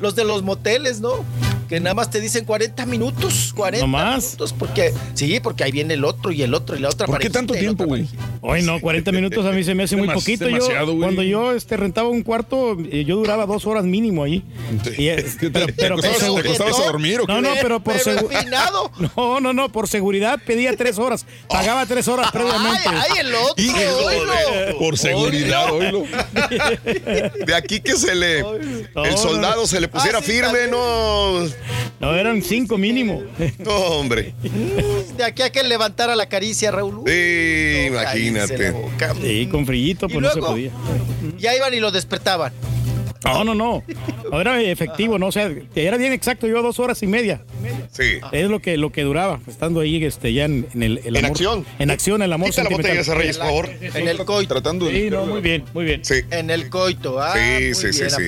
los 0.00 0.14
de 0.14 0.24
los 0.24 0.42
moteles, 0.42 1.00
¿no? 1.00 1.24
que 1.68 1.80
nada 1.80 1.94
más 1.94 2.10
te 2.10 2.20
dicen 2.20 2.46
40 2.46 2.86
minutos, 2.86 3.52
40 3.54 3.86
¿No 3.86 3.92
más? 3.92 4.24
minutos, 4.24 4.54
porque 4.58 4.94
sí, 5.14 5.38
porque 5.40 5.64
ahí 5.64 5.70
viene 5.70 5.94
el 5.94 6.04
otro 6.04 6.32
y 6.32 6.42
el 6.42 6.54
otro 6.54 6.76
y 6.76 6.80
la 6.80 6.88
otra 6.88 7.06
¿Por 7.06 7.18
qué 7.18 7.28
tanto 7.28 7.52
tiempo, 7.52 7.84
güey? 7.84 8.08
Hoy 8.40 8.62
no, 8.62 8.80
40 8.80 9.12
minutos 9.12 9.44
a 9.44 9.50
mí 9.52 9.62
se 9.62 9.74
me 9.74 9.82
hace 9.82 9.94
muy 9.94 10.08
poquito. 10.08 10.46
demasiado, 10.46 10.86
yo, 10.86 10.92
güey. 10.92 11.00
cuando 11.00 11.22
yo 11.22 11.52
este, 11.52 11.76
rentaba 11.76 12.08
un 12.08 12.22
cuarto, 12.22 12.78
eh, 12.90 13.04
yo 13.04 13.16
duraba 13.16 13.44
dos 13.44 13.66
horas 13.66 13.84
mínimo 13.84 14.24
ahí. 14.24 14.42
Y, 14.96 15.08
eh, 15.08 15.26
pero, 15.52 15.66
pero 15.76 15.96
te 15.98 16.08
acostabas 16.08 16.80
a 16.80 16.84
dormir 16.84 17.20
o 17.20 17.26
qué? 17.26 17.32
No, 17.32 17.42
no, 17.42 17.50
pero 17.60 17.80
por 17.80 17.94
Pero 18.02 18.28
No, 19.16 19.40
no, 19.40 19.52
no, 19.52 19.68
por 19.70 19.88
seguridad 19.88 20.38
pedía 20.44 20.76
tres 20.76 20.98
horas. 20.98 21.24
Pagaba 21.48 21.86
tres 21.86 22.08
horas 22.08 22.30
previamente. 22.32 22.88
Ay, 22.88 22.96
ay, 23.10 23.18
el 23.20 23.34
otro, 23.34 24.06
oílo. 24.06 24.78
Por 24.78 24.98
seguridad, 24.98 25.72
oílo. 25.72 26.04
De 27.46 27.54
aquí 27.54 27.80
que 27.80 27.96
se 27.96 28.14
le. 28.14 28.42
No, 28.94 29.04
el 29.04 29.16
soldado 29.18 29.62
no. 29.62 29.66
se 29.66 29.80
le 29.80 29.88
pusiera 29.88 30.18
Ah, 30.18 30.22
sí, 30.22 30.32
firme, 30.32 30.46
también. 30.48 30.70
no. 30.70 31.46
No, 32.00 32.14
eran 32.14 32.42
cinco 32.42 32.78
mínimo. 32.78 33.22
No, 33.58 33.72
hombre. 33.72 34.34
De 35.16 35.24
aquí 35.24 35.42
a 35.42 35.50
que 35.50 35.62
levantara 35.64 36.14
la 36.16 36.26
caricia, 36.28 36.70
Raúl. 36.70 37.02
Sí, 37.06 37.84
imagínate. 37.88 38.72
Sí, 39.20 39.48
con 39.50 39.66
frillito, 39.66 40.08
pues 40.08 40.20
no 40.20 40.30
se 40.32 40.40
podía. 40.40 40.70
Ya 41.38 41.54
iban 41.56 41.74
y 41.74 41.80
lo 41.80 41.90
despertaban. 41.90 42.52
No, 43.24 43.44
no, 43.44 43.54
no. 43.54 43.82
No 44.30 44.40
era 44.40 44.60
efectivo, 44.62 45.18
no, 45.18 45.26
o 45.26 45.32
sea, 45.32 45.50
era 45.74 45.96
bien 45.96 46.12
exacto, 46.12 46.46
yo 46.46 46.62
dos 46.62 46.78
horas 46.78 47.02
y 47.02 47.06
media. 47.06 47.42
Sí. 47.92 48.20
Es 48.32 48.48
lo 48.48 48.60
que, 48.60 48.76
lo 48.76 48.92
que 48.92 49.02
duraba, 49.02 49.40
estando 49.46 49.80
ahí 49.80 50.04
este, 50.04 50.32
ya 50.32 50.44
en, 50.44 50.66
en 50.74 50.82
el, 50.82 50.98
el 51.04 51.16
En 51.16 51.24
amor- 51.24 51.30
acción. 51.32 51.66
En 51.78 51.90
acción, 51.90 52.22
el 52.22 52.32
amor 52.32 52.50
Quita 52.50 52.64
la 52.64 52.70
botella 52.70 53.14
Reyes, 53.14 53.38
por 53.38 53.46
favor. 53.46 53.68
En 53.80 54.08
el 54.08 54.24
coito. 54.24 54.54
Tratando 54.54 54.86
de. 54.86 54.92
Sí, 54.92 55.10
no, 55.10 55.26
muy 55.26 55.40
bien, 55.40 55.64
muy 55.74 55.84
bien. 55.84 56.04
Sí. 56.04 56.14
En 56.30 56.50
el 56.50 56.68
coito. 56.70 57.18
Ah, 57.20 57.34
Sí, 57.34 57.64
muy 57.64 57.74
sí, 57.74 57.92
sí, 57.92 57.98
bien, 58.00 58.10
sí. 58.10 58.22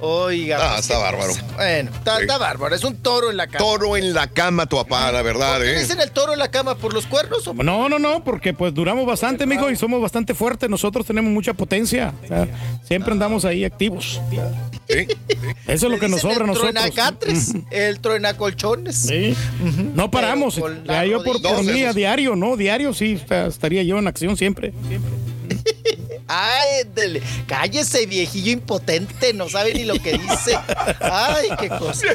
Oiga. 0.00 0.58
Ah, 0.60 0.68
pues, 0.74 0.80
está 0.82 0.98
bárbaro. 0.98 1.32
Bueno, 1.56 1.90
está, 1.92 2.16
Sí. 2.16 2.22
está 2.22 2.38
bárbaro. 2.38 2.74
Es 2.74 2.84
un 2.84 2.96
toro 2.96 3.30
en 3.30 3.36
la 3.36 3.46
cama. 3.46 3.58
Toro 3.58 3.96
en 3.96 4.14
la 4.14 4.26
cama, 4.28 4.66
tu 4.66 4.76
papá, 4.76 5.10
la 5.12 5.22
verdad, 5.22 5.56
¿Por 5.56 5.64
qué 5.64 5.72
¿eh? 5.76 5.78
dicen 5.80 6.00
el 6.00 6.10
toro 6.10 6.32
en 6.32 6.38
la 6.38 6.50
cama? 6.50 6.76
¿Por 6.76 6.94
los 6.94 7.06
cuernos? 7.06 7.46
O... 7.48 7.54
No, 7.54 7.88
no, 7.88 7.98
no, 7.98 8.22
porque 8.22 8.52
pues 8.54 8.72
duramos 8.74 9.06
bastante, 9.06 9.44
amigo, 9.44 9.70
y 9.70 9.76
somos 9.76 10.00
bastante 10.00 10.34
fuertes. 10.34 10.68
Nosotros 10.70 11.04
tenemos 11.06 11.32
mucha 11.32 11.54
potencia. 11.54 12.14
O 12.24 12.26
sea, 12.28 12.46
siempre 12.84 13.12
andamos 13.12 13.44
ahí 13.44 13.64
activos. 13.64 14.20
Sí. 14.88 15.06
Eso 15.66 15.86
es 15.86 15.92
lo 15.92 15.98
que 15.98 16.08
nos 16.08 16.20
sobra 16.22 16.36
a 16.36 16.40
el 16.40 16.46
nosotros. 16.46 16.72
truenacatres, 16.72 17.52
el 17.70 18.00
truenacolchones. 18.00 18.96
Sí. 18.96 19.34
No 19.94 20.10
paramos. 20.10 20.60
Ya 20.86 21.04
yo 21.04 21.22
por, 21.22 21.40
por 21.42 21.62
mí 21.64 21.82
a 21.84 21.92
diario, 21.92 22.36
¿no? 22.36 22.56
Diario 22.56 22.94
sí 22.94 23.20
estaría 23.28 23.82
yo 23.82 23.98
en 23.98 24.06
acción 24.08 24.36
siempre. 24.36 24.72
Ay, 26.28 26.84
dele. 26.94 27.22
cállese, 27.46 28.04
viejillo 28.06 28.52
impotente, 28.52 29.32
no 29.32 29.48
sabe 29.48 29.72
ni 29.74 29.84
lo 29.84 29.94
que 29.94 30.12
dice. 30.18 30.58
Ay, 31.00 31.48
qué 31.58 31.68
cosa. 31.70 32.06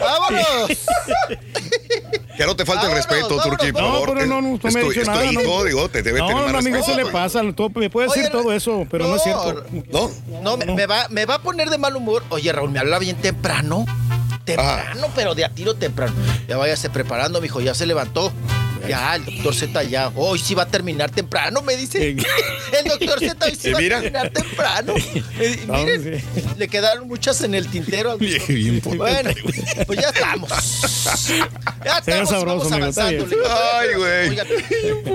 ¡Vámonos! 0.00 0.44
Que 2.36 2.46
no 2.46 2.54
te 2.56 2.64
falte 2.64 2.86
el 2.86 2.92
respeto, 2.92 3.40
Turki, 3.42 3.72
por 3.72 3.82
No, 3.82 3.92
favor. 3.92 4.14
pero 4.14 4.26
no, 4.26 4.40
no, 4.40 4.48
no 4.52 4.58
me 4.62 4.68
ha 4.68 4.82
tu- 4.82 4.88
dicho 4.88 5.00
es 5.00 5.06
tu 5.06 5.10
nada, 5.12 5.24
hijo, 5.26 5.42
no. 5.42 5.64
digo, 5.64 5.88
te 5.88 6.02
debe 6.02 6.20
No, 6.20 6.28
tener 6.28 6.42
no, 6.46 6.48
más 6.52 6.60
amigo, 6.62 6.76
eso 6.76 6.86
respeto. 6.86 7.06
le 7.08 7.12
pasa. 7.12 7.42
me 7.42 7.90
puede 7.90 8.08
decir 8.08 8.30
todo 8.30 8.52
eso, 8.52 8.86
pero 8.90 9.06
no, 9.06 9.16
es 9.16 9.22
cierto. 9.22 9.64
¿No? 9.90 10.10
No, 10.42 10.56
me, 10.56 10.66
me 10.66 10.86
va, 10.86 11.08
me 11.10 11.26
va 11.26 11.34
a 11.36 11.42
poner 11.42 11.68
de 11.68 11.78
mal 11.78 11.94
humor. 11.96 12.22
Oye, 12.30 12.50
Raúl, 12.52 12.70
me 12.70 12.78
habla 12.78 12.98
bien 12.98 13.16
temprano. 13.16 13.84
Temprano, 14.44 15.08
pero 15.14 15.34
de 15.34 15.44
a 15.44 15.50
tiro 15.50 15.74
temprano. 15.74 16.14
Ya 16.48 16.56
váyase 16.56 16.88
preparando, 16.88 17.40
mijo, 17.40 17.60
ya 17.60 17.74
se 17.74 17.84
levantó. 17.86 18.32
Ya, 18.86 19.16
el 19.16 19.24
doctor 19.24 19.54
Z 19.54 19.82
ya. 19.84 20.12
Hoy 20.14 20.38
sí 20.38 20.54
va 20.54 20.64
a 20.64 20.68
terminar 20.68 21.10
temprano, 21.10 21.62
me 21.62 21.76
dice. 21.76 22.10
El 22.78 22.84
doctor 22.86 23.18
Z 23.18 23.46
hoy 23.46 23.54
sí 23.56 23.68
¿Y 23.70 23.72
va 23.72 23.78
mira? 23.80 23.98
a 23.98 24.00
terminar 24.02 24.30
temprano. 24.30 24.94
Eh, 25.40 25.60
miren, 25.68 26.22
le 26.58 26.68
quedaron 26.68 27.06
muchas 27.06 27.40
en 27.42 27.54
el 27.54 27.68
tintero. 27.68 28.18
Bien 28.48 28.80
Bueno, 28.84 29.30
pues 29.86 30.00
ya 30.00 30.08
estamos. 30.08 30.50
Ya 31.84 31.98
estamos, 31.98 32.28
sabroso, 32.28 32.68
vamos. 32.70 32.98
Ay, 32.98 33.88
güey. 33.96 34.28
Oigan, 34.30 34.46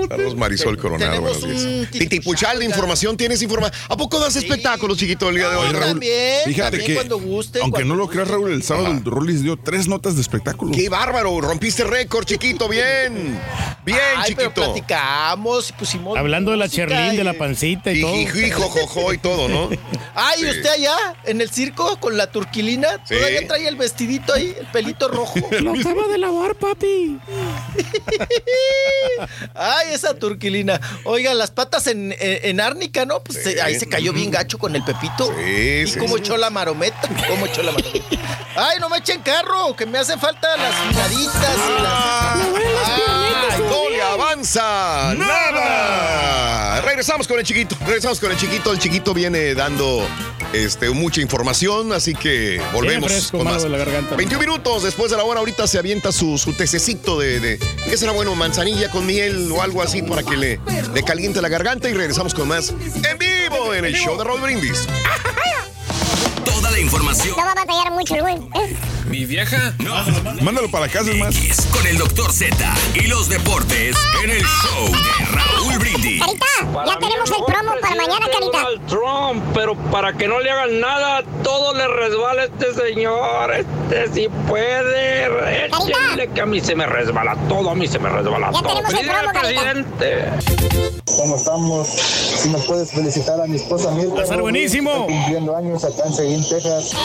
Saludos 0.08 0.34
Marisol 0.36 0.78
Coronado, 0.78 1.12
Tenemos 1.12 1.40
buenos 1.40 1.62
un 1.62 1.70
días. 1.80 1.90
titipuchal, 1.90 2.58
de 2.58 2.64
información, 2.64 3.16
¿tienes 3.16 3.42
información? 3.42 3.78
¿A 3.88 3.96
poco 3.96 4.18
das 4.18 4.36
espectáculos, 4.36 4.96
chiquito, 4.98 5.28
el 5.28 5.36
día 5.36 5.50
de 5.50 5.56
hoy, 5.56 5.72
Raúl? 5.72 5.84
también, 5.84 6.40
Fíjate 6.46 6.70
también 6.78 6.86
que, 6.86 6.94
cuando 6.94 7.18
guste. 7.18 7.60
aunque 7.60 7.76
cuando 7.82 7.94
no 7.94 8.00
lo 8.00 8.08
creas, 8.08 8.28
Raúl, 8.28 8.50
el 8.52 8.62
sábado 8.62 8.86
el 8.92 9.04
Rollis 9.04 9.42
dio 9.42 9.56
tres 9.58 9.86
notas 9.88 10.14
de 10.16 10.22
espectáculo. 10.22 10.72
¡Qué 10.72 10.88
bárbaro! 10.88 11.38
Rompiste 11.40 11.84
récord, 11.84 12.24
chiquito, 12.24 12.68
bien. 12.68 13.38
Bien, 13.84 13.98
Ay, 14.16 14.34
pero 14.34 14.48
chiquito. 14.50 14.64
platicamos, 14.72 15.72
pusimos. 15.72 16.16
Hablando 16.18 16.50
de 16.52 16.56
la 16.56 16.68
Cherlín, 16.68 17.14
y- 17.14 17.16
de 17.16 17.24
la 17.24 17.34
pancita 17.34 17.92
y 17.92 18.00
todo. 18.00 18.14
Hijo, 18.16 18.62
jojo 18.68 19.12
y 19.12 19.18
todo, 19.18 19.48
¿no? 19.48 19.68
Ay, 20.14 20.40
Sí. 20.40 20.46
usted 20.46 20.70
allá 20.70 20.96
en 21.24 21.40
el 21.40 21.50
circo 21.50 21.98
con 22.00 22.16
la 22.16 22.28
turquilina, 22.28 22.88
Sí. 23.06 23.14
todavía 23.16 23.46
trae 23.46 23.68
el 23.68 23.76
vestidito 23.76 24.32
ahí, 24.32 24.54
el 24.58 24.66
pelito 24.68 25.08
rojo. 25.08 25.34
Lo 25.60 25.72
acaba 25.72 26.06
de 26.08 26.18
lavar, 26.18 26.54
papi. 26.54 27.18
Ay, 29.54 29.88
esa 29.92 30.14
turquilina. 30.14 30.80
Oiga, 31.04 31.34
las 31.34 31.50
patas 31.50 31.86
en, 31.86 32.14
en, 32.18 32.60
árnica, 32.60 33.04
¿no? 33.04 33.20
Pues 33.22 33.42
Sí. 33.44 33.58
ahí 33.60 33.78
se 33.78 33.88
cayó 33.88 34.12
bien 34.12 34.30
gacho 34.30 34.58
con 34.58 34.74
el 34.76 34.82
pepito. 34.84 35.26
Sí, 35.36 35.82
y 35.84 35.86
sí, 35.86 35.98
cómo 35.98 36.16
echó 36.16 36.36
la 36.36 36.50
marometa, 36.50 37.00
cómo 37.28 37.46
echó 37.46 37.62
la 37.62 37.72
marometa. 37.72 38.06
Ay, 38.56 38.78
no 38.80 38.88
me 38.88 38.98
echen 38.98 39.20
carro, 39.22 39.74
que 39.76 39.84
me 39.86 39.98
hacen 39.98 40.18
falta 40.20 40.56
las 40.56 40.74
finaditas 40.74 41.56
y 41.68 41.82
las. 41.82 43.43
Ay, 43.50 43.60
no 43.68 43.90
le 43.90 44.02
avanza 44.02 45.14
nada. 45.16 46.80
Regresamos 46.82 47.28
con 47.28 47.38
el 47.38 47.44
chiquito. 47.44 47.76
Regresamos 47.86 48.20
con 48.20 48.30
el 48.30 48.38
chiquito. 48.38 48.72
El 48.72 48.78
chiquito 48.78 49.12
viene 49.14 49.54
dando 49.54 50.06
este, 50.52 50.90
mucha 50.90 51.20
información, 51.20 51.92
así 51.92 52.14
que 52.14 52.60
volvemos 52.72 53.10
fresco, 53.10 53.38
con 53.38 53.46
más. 53.48 53.62
de 53.62 53.68
la 53.68 53.78
garganta. 53.78 54.16
21 54.16 54.40
minutos 54.40 54.82
después 54.82 55.10
de 55.10 55.16
la 55.16 55.24
hora. 55.24 55.40
Ahorita 55.40 55.66
se 55.66 55.78
avienta 55.78 56.12
su, 56.12 56.38
su 56.38 56.52
tececito 56.52 57.18
de, 57.18 57.40
de. 57.40 57.58
¿Qué 57.58 57.96
será 57.96 58.12
bueno? 58.12 58.34
Manzanilla 58.34 58.90
con 58.90 59.06
miel 59.06 59.50
o 59.52 59.62
algo 59.62 59.82
así 59.82 60.02
para 60.02 60.22
que 60.22 60.36
le, 60.36 60.60
le 60.94 61.02
caliente 61.02 61.40
la 61.42 61.48
garganta. 61.48 61.88
Y 61.88 61.94
regresamos 61.94 62.34
con 62.34 62.48
más 62.48 62.70
en 62.70 63.18
vivo 63.18 63.74
en 63.74 63.84
el 63.84 63.94
show 63.94 64.16
de 64.16 64.24
Raúl 64.24 64.40
Brindis. 64.40 64.86
La 66.74 66.80
información. 66.80 67.36
No 67.38 67.44
va 67.44 67.52
a 67.52 67.54
batallar 67.54 67.92
mucho 67.92 68.16
el 68.16 68.22
güey. 68.22 68.34
¿eh? 68.34 68.76
¿Mi 69.06 69.24
vieja? 69.26 69.72
No. 69.78 69.94
Mándalo 70.42 70.68
para 70.68 70.88
casa, 70.88 71.12
es 71.12 71.16
más. 71.18 71.36
Con 71.72 71.86
el 71.86 71.98
doctor 71.98 72.32
Z 72.32 72.52
y 72.96 73.06
los 73.06 73.28
deportes 73.28 73.94
en 74.24 74.30
el 74.30 74.42
show 74.42 74.90
de 74.90 75.24
Raúl 75.26 75.78
Brindis. 75.78 76.20
Carita, 76.20 76.84
ya 76.84 76.98
tenemos 76.98 77.30
el 77.30 77.44
promo 77.44 77.72
para 77.80 77.94
mañana, 77.94 78.26
Carita. 78.26 78.58
Donald 78.58 78.86
Trump, 78.88 79.44
pero 79.54 79.76
para 79.92 80.14
que 80.14 80.26
no 80.26 80.40
le 80.40 80.50
hagan 80.50 80.80
nada, 80.80 81.22
todo 81.44 81.74
le 81.74 81.86
resbala 81.86 82.42
a 82.42 82.44
este 82.46 82.74
señor. 82.74 83.52
Este 83.54 84.12
sí 84.12 84.28
puede. 84.48 85.66
Échenle 85.66 86.28
que 86.34 86.40
a 86.40 86.46
mí 86.46 86.60
se 86.60 86.74
me 86.74 86.86
resbala 86.86 87.36
todo, 87.48 87.70
a 87.70 87.74
mí 87.76 87.86
se 87.86 88.00
me 88.00 88.08
resbala 88.08 88.50
Ya 88.52 88.60
todo. 88.62 88.68
tenemos 88.74 88.94
el 88.94 89.06
promo, 89.08 89.32
presidente. 89.40 90.24
¿Cómo 91.16 91.36
estamos? 91.36 91.86
Si 91.88 92.48
nos 92.48 92.64
puedes 92.64 92.90
felicitar 92.90 93.40
a 93.40 93.46
mi 93.46 93.56
esposa 93.56 93.90
Mirta. 93.92 94.14
Va 94.14 94.20
a 94.20 94.24
estar 94.24 94.40
buenísimo. 94.40 94.90
está 94.90 95.06
cumpliendo 95.06 95.56
años 95.56 95.84
acá 95.84 96.02
en 96.06 96.12
Seguín, 96.14 96.42
Texas. 96.64 96.96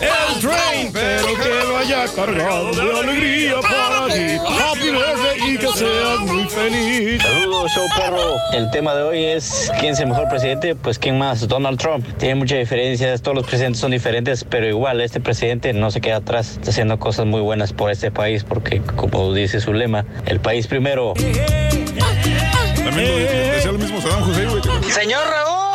El 0.00 0.40
train, 0.40 0.92
pero 0.92 1.26
que 1.26 1.68
lo 1.68 1.76
haya 1.78 2.06
cargado 2.08 2.72
de 2.72 2.98
alegría 2.98 3.60
para 3.60 4.06
ti. 4.08 4.36
Happy 4.36 4.90
birthday 4.90 5.54
y 5.54 5.58
que 5.58 5.68
seas 5.68 6.20
muy 6.20 6.44
feliz. 6.48 7.22
Saludos, 7.22 7.70
show 7.72 7.86
perro. 7.96 8.34
El 8.52 8.68
tema 8.70 8.94
de 8.94 9.02
hoy 9.04 9.24
es 9.24 9.70
quién 9.78 9.92
es 9.92 10.00
el 10.00 10.08
mejor 10.08 10.28
presidente, 10.28 10.74
pues 10.74 10.98
quién 10.98 11.16
más, 11.16 11.46
Donald 11.46 11.78
Trump. 11.78 12.04
Tiene 12.18 12.34
muchas 12.34 12.58
diferencias, 12.58 13.22
todos 13.22 13.36
los 13.36 13.46
presidentes 13.46 13.80
son 13.80 13.92
diferentes, 13.92 14.44
pero 14.44 14.66
igual 14.66 15.00
este 15.00 15.20
presidente 15.20 15.72
no 15.72 15.92
se 15.92 16.00
queda 16.00 16.16
atrás, 16.16 16.56
está 16.58 16.70
haciendo 16.70 16.98
cosas 16.98 17.26
muy 17.26 17.40
buenas 17.40 17.72
por 17.72 17.92
este 17.92 18.10
país, 18.10 18.42
porque 18.42 18.82
como 18.82 19.32
dice 19.32 19.60
su 19.60 19.72
lema, 19.72 20.04
el 20.26 20.40
país 20.40 20.66
primero. 20.66 21.14
También 21.14 23.08
lo 23.08 23.16
decía 23.52 23.72
lo 23.72 23.78
mismo 23.78 24.00
Saddam 24.00 24.28
Hussein, 24.28 24.50
güey. 24.50 24.62
Señor 24.90 25.22
Raúl, 25.24 25.73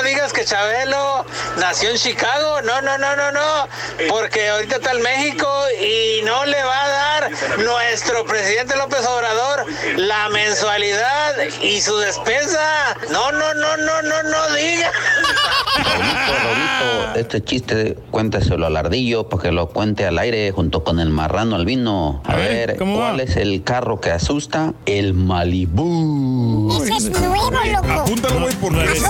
no, 0.00 0.08
digas 0.08 0.32
que 0.32 0.44
Chabelo 0.44 1.24
nació 1.58 1.90
en 1.90 1.96
Chicago. 1.96 2.62
No, 2.62 2.80
no, 2.80 2.96
no, 2.98 3.16
no, 3.16 3.32
no. 3.32 3.68
Porque 4.08 4.48
ahorita 4.48 4.76
está 4.76 4.92
en 4.92 5.02
México 5.02 5.48
y 5.80 6.22
no 6.22 6.44
le 6.46 6.62
va 6.62 6.84
a 6.84 6.88
dar 6.88 7.30
nuestro 7.58 8.24
presidente 8.24 8.76
López 8.76 9.04
Obrador 9.06 9.66
la 9.96 10.28
mensualidad 10.30 11.36
y 11.60 11.80
su 11.80 11.96
despensa. 11.98 12.96
No, 13.10 13.32
no, 13.32 13.54
no, 13.54 13.76
no, 13.76 14.02
no, 14.02 14.22
no 14.22 14.40
diga. 15.84 16.26
Raulito, 16.42 17.18
este 17.20 17.42
chiste 17.42 17.96
cuéntaselo 18.10 18.66
al 18.66 18.76
ardillo 18.76 19.28
para 19.28 19.42
que 19.44 19.52
lo 19.52 19.68
cuente 19.68 20.06
al 20.06 20.18
aire 20.18 20.50
junto 20.52 20.84
con 20.84 21.00
el 21.00 21.10
marrano 21.10 21.56
al 21.56 21.64
vino. 21.64 22.22
A, 22.24 22.36
ver, 22.36 22.76
¿cuál 22.78 23.20
es 23.20 23.36
el 23.36 23.62
carro 23.62 24.00
que 24.00 24.10
asusta? 24.10 24.72
El 24.86 25.14
Malibú. 25.14 26.82
Ese 26.82 26.94
es 26.96 27.10
nuevo, 27.20 27.50
loco. 27.50 27.92
Apúntalo, 27.92 28.40
güey, 28.40 28.54
porque 28.56 28.84
ese, 28.84 29.06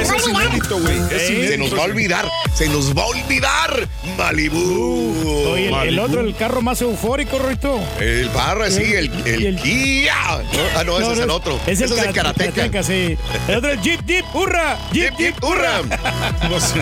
ese 0.00 0.16
es 0.16 0.28
inédito, 0.28 0.78
güey. 0.80 0.98
Se 1.18 1.56
nos 1.58 1.74
va 1.76 1.82
a 1.82 1.84
olvidar, 1.84 2.28
se 2.54 2.68
nos 2.68 2.96
va 2.96 3.02
a 3.02 3.06
olvidar 3.06 3.88
Malibú. 4.16 5.52
Oye, 5.52 5.68
el, 5.68 5.88
el 5.88 5.98
otro, 5.98 6.20
el 6.20 6.34
carro 6.34 6.62
más 6.62 6.80
eufórico, 6.82 7.38
Rito. 7.38 7.78
El 8.00 8.28
barra, 8.30 8.70
sí, 8.70 8.82
el, 8.82 9.10
el, 9.26 9.56
Kia. 9.56 10.14
¿no? 10.52 10.78
Ah, 10.78 10.84
no, 10.84 10.98
ese 10.98 11.12
es 11.12 11.18
el 11.20 11.30
otro. 11.30 11.58
Es 11.66 11.80
el 11.80 11.84
ese 11.90 11.94
es 12.00 12.06
el 12.06 12.14
karate- 12.14 12.52
Karateka. 12.52 12.82
sí. 12.82 13.16
El 13.48 13.56
otro 13.56 13.70
es 13.70 13.80
Jeep, 13.82 14.04
Jeep, 14.06 14.24
hurra. 14.34 14.78
Jeep, 14.92 15.16
Jeep, 15.18 15.42
hurra. 15.44 15.80
No 16.48 16.60
sé. 16.60 16.80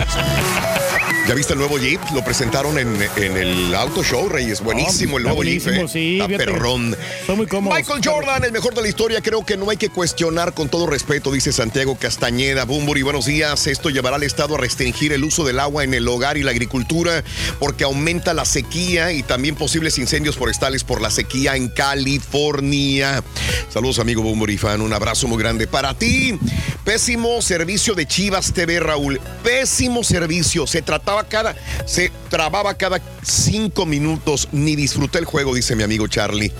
¿Ya 1.27 1.35
viste 1.35 1.53
el 1.53 1.59
nuevo 1.59 1.77
Jeep? 1.77 2.01
Lo 2.13 2.23
presentaron 2.23 2.79
en, 2.79 2.97
en 3.15 3.37
el 3.37 3.75
Auto 3.75 4.03
Show, 4.03 4.27
Reyes. 4.27 4.59
Buenísimo 4.61 5.17
el 5.17 5.23
nuevo 5.23 5.43
Jeep. 5.43 5.63
buenísimo, 5.63 5.85
eh. 5.85 5.91
sí, 5.91 6.19
Está 6.19 6.35
perrón. 6.35 6.95
Son 7.27 7.37
muy 7.37 7.45
cómodos. 7.45 7.77
Michael 7.77 8.01
Jordan, 8.03 8.43
el 8.43 8.51
mejor 8.51 8.73
de 8.73 8.81
la 8.81 8.87
historia, 8.87 9.21
creo 9.21 9.45
que 9.45 9.55
no 9.55 9.69
hay 9.69 9.77
que 9.77 9.89
cuestionar 9.89 10.53
con 10.53 10.67
todo 10.67 10.87
respeto, 10.87 11.31
dice 11.31 11.53
Santiago 11.53 11.95
Castañeda. 11.95 12.65
Bumburi, 12.65 13.03
buenos 13.03 13.27
días. 13.27 13.67
Esto 13.67 13.89
llevará 13.89 14.15
al 14.15 14.23
Estado 14.23 14.55
a 14.55 14.57
restringir 14.57 15.13
el 15.13 15.23
uso 15.23 15.45
del 15.45 15.59
agua 15.59 15.83
en 15.83 15.93
el 15.93 16.07
hogar 16.07 16.37
y 16.37 16.43
la 16.43 16.51
agricultura 16.51 17.23
porque 17.59 17.83
aumenta 17.83 18.33
la 18.33 18.45
sequía 18.45 19.11
y 19.11 19.21
también 19.21 19.55
posibles 19.55 19.99
incendios 19.99 20.35
forestales 20.37 20.83
por 20.83 21.01
la 21.01 21.11
sequía 21.11 21.55
en 21.55 21.69
California. 21.69 23.23
Saludos, 23.69 23.99
amigo 23.99 24.23
Bumburi 24.23 24.57
fan. 24.57 24.81
Un 24.81 24.93
abrazo 24.93 25.27
muy 25.27 25.37
grande 25.37 25.67
para 25.67 25.93
ti. 25.93 26.37
Pésimo 26.83 27.41
servicio 27.41 27.93
de 27.93 28.07
Chivas 28.07 28.53
TV, 28.53 28.79
Raúl. 28.79 29.10
Pésimo 29.43 30.03
servicio. 30.03 30.67
Se 30.67 30.81
trataba 30.81 31.23
cada. 31.25 31.55
Se 31.85 32.11
trababa 32.29 32.73
cada 32.75 33.01
cinco 33.23 33.85
minutos. 33.85 34.47
Ni 34.51 34.75
disfruté 34.75 35.19
el 35.19 35.25
juego, 35.25 35.53
dice 35.53 35.75
mi 35.75 35.83
amigo 35.83 36.07
Charlie. 36.07 36.51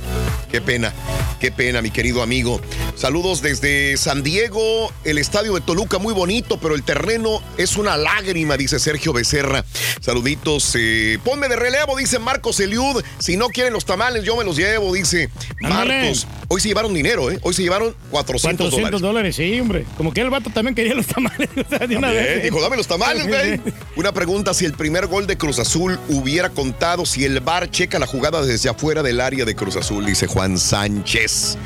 Qué 0.52 0.62
pena. 0.62 0.94
Qué 1.40 1.52
pena, 1.52 1.82
mi 1.82 1.90
querido 1.90 2.22
amigo. 2.22 2.62
Saludos 2.96 3.42
desde 3.42 3.98
San 3.98 4.22
Diego, 4.22 4.92
el 5.06 5.18
estadio 5.18 5.56
de 5.56 5.62
Toluca, 5.62 5.98
muy 5.98 6.14
bonito, 6.14 6.60
pero 6.60 6.76
el 6.76 6.84
terreno 6.84 7.42
es 7.58 7.78
una 7.78 7.98
lágrima, 7.98 8.58
dice 8.58 8.80
Sergio 8.80 9.12
Becerra. 9.12 9.66
Saluditos. 10.02 10.76
eh, 10.78 11.18
ponme 11.24 11.48
de 11.48 11.56
relevo, 11.56 11.98
dice 11.98 12.20
Marcos 12.20 12.60
Eliud. 12.60 13.04
Si 13.18 13.38
no 13.38 13.48
quieren 13.48 13.74
los 13.74 13.86
tamales, 13.86 14.24
yo 14.24 14.36
me 14.36 14.44
los 14.44 14.58
llevo, 14.58 14.94
dice. 14.94 15.30
Marcos. 15.62 16.28
Hoy 16.48 16.62
se 16.62 16.68
llevaron 16.68 16.94
dinero, 16.94 17.32
¿eh? 17.32 17.40
Hoy 17.42 17.54
se 17.54 17.64
llevaron 17.64 17.96
400, 18.12 18.70
400 18.70 18.72
dólares. 18.72 19.02
dólares, 19.02 19.36
sí, 19.38 19.60
hombre. 19.60 19.86
Como 19.98 20.14
que 20.14 20.22
el 20.22 20.30
vato 20.30 20.50
también 20.50 20.76
quería 20.76 20.94
los 20.94 21.08
tamales. 21.08 21.50
o 21.66 21.70
sea, 21.70 21.88
de 21.88 21.98
una 21.98 22.12
vez. 22.12 22.41
Dijo, 22.44 22.62
dame 22.62 22.78
los 22.78 22.88
tamales, 22.88 23.28
güey. 23.28 23.60
Una 23.96 24.12
pregunta, 24.12 24.54
si 24.54 24.66
el 24.66 24.74
primer 24.74 25.08
gol 25.08 25.28
de 25.28 25.38
Cruz 25.38 25.60
Azul 25.60 26.00
hubiera 26.10 26.50
contado, 26.50 27.06
si 27.06 27.26
el 27.26 27.40
VAR 27.40 27.70
checa 27.70 28.00
la 28.00 28.08
jugada 28.08 28.42
desde 28.42 28.70
afuera 28.70 29.04
del 29.04 29.22
área 29.22 29.46
de 29.46 29.56
Cruz 29.56 29.76
Azul, 29.76 30.06
dice 30.06 30.28
Juan 30.28 30.58
Sánchez. 30.58 31.58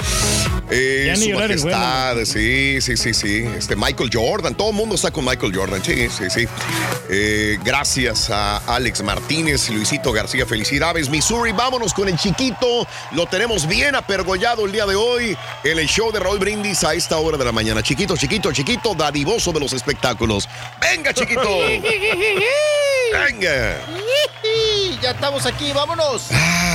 Eh, 0.72 1.04
Ya 1.08 1.14
ni 1.16 1.32
su 1.32 1.38
majestad, 1.38 2.18
sí, 2.26 2.82
sí, 2.82 2.98
sí, 2.98 3.14
sí. 3.14 3.46
Este 3.58 3.76
Michael 3.76 4.10
Jordan, 4.12 4.56
todo 4.56 4.70
el 4.72 4.76
mundo 4.76 4.96
está 4.96 5.12
con 5.12 5.24
Michael 5.24 5.56
Jordan, 5.56 5.84
sí, 5.84 6.08
sí, 6.10 6.24
sí. 6.30 6.48
Eh, 7.10 7.60
gracias 7.64 8.32
a 8.32 8.58
Alex 8.76 9.04
Martínez, 9.04 9.70
Luisito 9.70 10.12
García, 10.12 10.46
felicidades, 10.48 11.10
Missouri. 11.10 11.52
Vámonos 11.52 11.94
con 11.94 12.10
el 12.10 12.18
chiquito, 12.18 12.88
lo 13.12 13.28
tenemos 13.28 13.68
bien 13.68 13.94
apergollado 13.96 14.66
el 14.66 14.72
día 14.72 14.88
de 14.88 14.96
hoy 14.96 15.38
en 15.64 15.78
el 15.78 15.88
show 15.88 16.12
de 16.12 16.20
Raúl 16.20 16.40
Brindis 16.40 16.84
a 16.84 16.96
esta 16.96 17.18
hora 17.18 17.38
de 17.38 17.46
la 17.46 17.52
mañana. 17.52 17.84
Chiquito, 17.84 18.18
chiquito, 18.18 18.52
chiquito, 18.52 18.96
dadivoso 18.96 19.52
de 19.54 19.60
los 19.60 19.72
espectáculos. 19.74 20.50
Venga, 20.82 21.14
chiquito. 21.14 21.60
Venga. 23.14 23.78
Ya 25.02 25.12
estamos 25.12 25.46
aquí, 25.46 25.72
vámonos. 25.74 26.30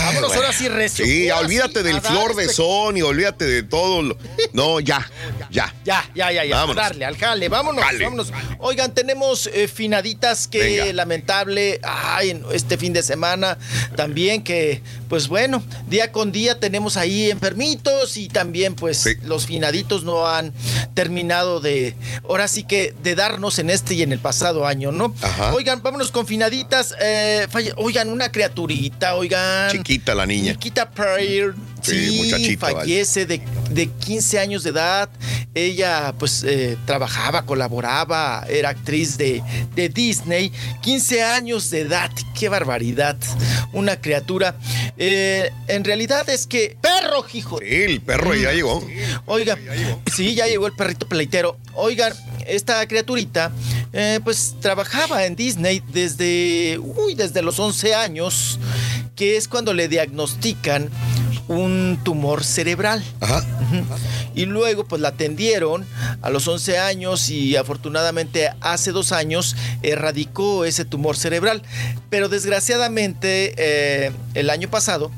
Vámonos 0.06 0.32
ahora 0.34 0.52
sí 0.52 0.68
recio. 0.68 1.04
Sí, 1.04 1.30
olvídate 1.30 1.80
sí, 1.80 1.84
del 1.86 2.00
flor 2.00 2.34
de 2.34 2.46
espect- 2.46 2.52
son 2.52 2.96
y 2.96 3.02
olvídate 3.02 3.44
de 3.44 3.62
todo. 3.62 4.02
lo- 4.02 4.18
No, 4.52 4.80
ya, 4.80 5.08
ya. 5.50 5.74
Ya, 5.84 6.08
ya, 6.14 6.32
ya, 6.32 6.44
ya. 6.44 6.56
Vámonos. 6.56 6.76
Darle 6.76 7.04
al 7.04 7.16
jale, 7.16 7.48
vámonos, 7.48 7.84
Jale. 7.84 8.04
vámonos. 8.04 8.32
Oigan, 8.58 8.92
tenemos 8.94 9.48
eh, 9.52 9.68
finaditas 9.68 10.46
que 10.48 10.58
Venga. 10.80 10.92
lamentable, 10.92 11.80
ay, 11.82 12.40
este 12.52 12.76
fin 12.78 12.92
de 12.92 13.02
semana 13.02 13.58
también 13.96 14.42
que, 14.42 14.82
pues 15.08 15.28
bueno, 15.28 15.62
día 15.88 16.12
con 16.12 16.32
día 16.32 16.58
tenemos 16.60 16.96
ahí 16.96 17.30
enfermitos 17.30 18.16
y 18.16 18.28
también 18.28 18.74
pues 18.74 19.04
los 19.24 19.46
finaditos 19.46 20.04
no 20.04 20.26
han 20.26 20.52
terminado 20.94 21.60
de, 21.60 21.94
ahora 22.28 22.48
sí 22.48 22.64
que 22.64 22.94
de 23.02 23.14
darnos 23.14 23.58
en 23.58 23.70
este 23.70 23.94
y 23.94 24.02
en 24.02 24.12
el 24.12 24.18
pasado 24.18 24.66
año, 24.66 24.92
¿no? 24.92 25.14
Ajá. 25.22 25.52
Oigan, 25.54 25.82
vámonos 25.82 26.10
con 26.10 26.26
finaditas. 26.26 26.94
eh, 27.00 27.46
falle- 27.50 27.72
oigan, 27.76 28.08
una 28.10 28.30
criaturita, 28.32 29.14
oigan. 29.14 29.70
Chiquita 29.70 29.89
la 30.14 30.26
niña. 30.26 30.52
Chiquita 30.52 30.90
Pearl. 30.90 31.54
Sí, 31.82 32.30
Sí, 32.30 32.56
fallece 32.56 33.26
de, 33.26 33.40
de 33.70 33.86
15 33.88 34.38
años 34.38 34.62
de 34.62 34.70
edad. 34.70 35.08
Ella, 35.54 36.14
pues, 36.18 36.44
eh, 36.44 36.76
trabajaba, 36.86 37.44
colaboraba, 37.44 38.46
era 38.48 38.68
actriz 38.70 39.16
de, 39.16 39.42
de 39.74 39.88
Disney. 39.88 40.52
15 40.82 41.22
años 41.22 41.70
de 41.70 41.80
edad, 41.80 42.10
qué 42.38 42.48
barbaridad. 42.48 43.16
Una 43.72 44.00
criatura. 44.00 44.56
Eh, 44.96 45.50
en 45.68 45.84
realidad 45.84 46.28
es 46.28 46.46
que. 46.46 46.76
¡Perro, 46.80 47.24
hijo! 47.32 47.58
Sí, 47.58 47.66
el 47.66 48.00
perro 48.00 48.34
ya 48.34 48.52
llegó. 48.52 48.86
Oiga, 49.26 49.56
sí, 50.14 50.34
ya 50.34 50.46
llegó 50.46 50.66
el 50.66 50.74
perrito 50.74 51.08
pleitero. 51.08 51.58
Oigan, 51.74 52.12
esta 52.46 52.86
criaturita, 52.86 53.52
eh, 53.92 54.20
pues 54.22 54.54
trabajaba 54.60 55.24
en 55.24 55.36
Disney 55.36 55.82
desde, 55.92 56.78
uy, 56.78 57.14
desde 57.14 57.42
los 57.42 57.58
11 57.58 57.94
años, 57.94 58.58
que 59.20 59.36
es 59.36 59.48
cuando 59.48 59.74
le 59.74 59.86
diagnostican 59.86 60.88
un 61.46 62.00
tumor 62.02 62.42
cerebral. 62.42 63.04
Ujú. 63.20 63.84
Y 64.34 64.46
luego, 64.46 64.86
pues 64.86 65.02
la 65.02 65.08
atendieron 65.08 65.84
a 66.22 66.30
los 66.30 66.48
11 66.48 66.78
años 66.78 67.28
y 67.28 67.54
afortunadamente 67.54 68.48
hace 68.62 68.92
dos 68.92 69.12
años 69.12 69.56
erradicó 69.82 70.64
ese 70.64 70.86
tumor 70.86 71.18
cerebral. 71.18 71.60
Pero 72.08 72.30
desgraciadamente, 72.30 73.52
eh, 73.58 74.12
el 74.32 74.48
año 74.48 74.70
pasado, 74.70 75.10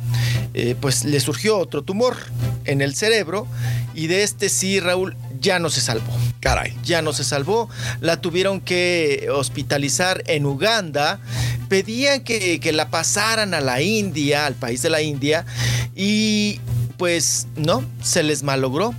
eh, 0.53 0.75
pues 0.81 1.05
le 1.05 1.21
surgió 1.21 1.57
otro 1.59 1.83
tumor 1.83 2.17
en 2.65 2.83
el 2.83 2.97
cerebro 2.97 3.47
y 3.95 4.09
de 4.09 4.25
este 4.25 4.49
sí, 4.49 4.81
Raúl, 4.81 5.17
ya 5.39 5.61
no 5.61 5.71
se 5.71 5.81
salvó. 5.81 6.11
Caray. 6.43 6.77
Ya 6.83 7.03
no 7.03 7.13
se 7.13 7.23
salvó. 7.23 7.71
La 8.01 8.21
tuvieron 8.21 8.61
que 8.61 9.29
hospitalizar 9.33 10.25
en 10.27 10.45
Uganda. 10.45 11.21
Pedían 11.69 12.25
que, 12.25 12.59
que 12.59 12.73
la 12.73 12.91
pasaran 12.91 13.55
a 13.55 13.61
la 13.61 13.81
India, 13.81 14.47
al 14.47 14.55
país 14.55 14.83
de 14.83 14.91
la 14.91 15.03
India. 15.03 15.47
Y 15.95 16.61
pues 16.99 17.47
no, 17.55 17.85
se 18.03 18.25
les 18.25 18.43
malogró. 18.43 18.93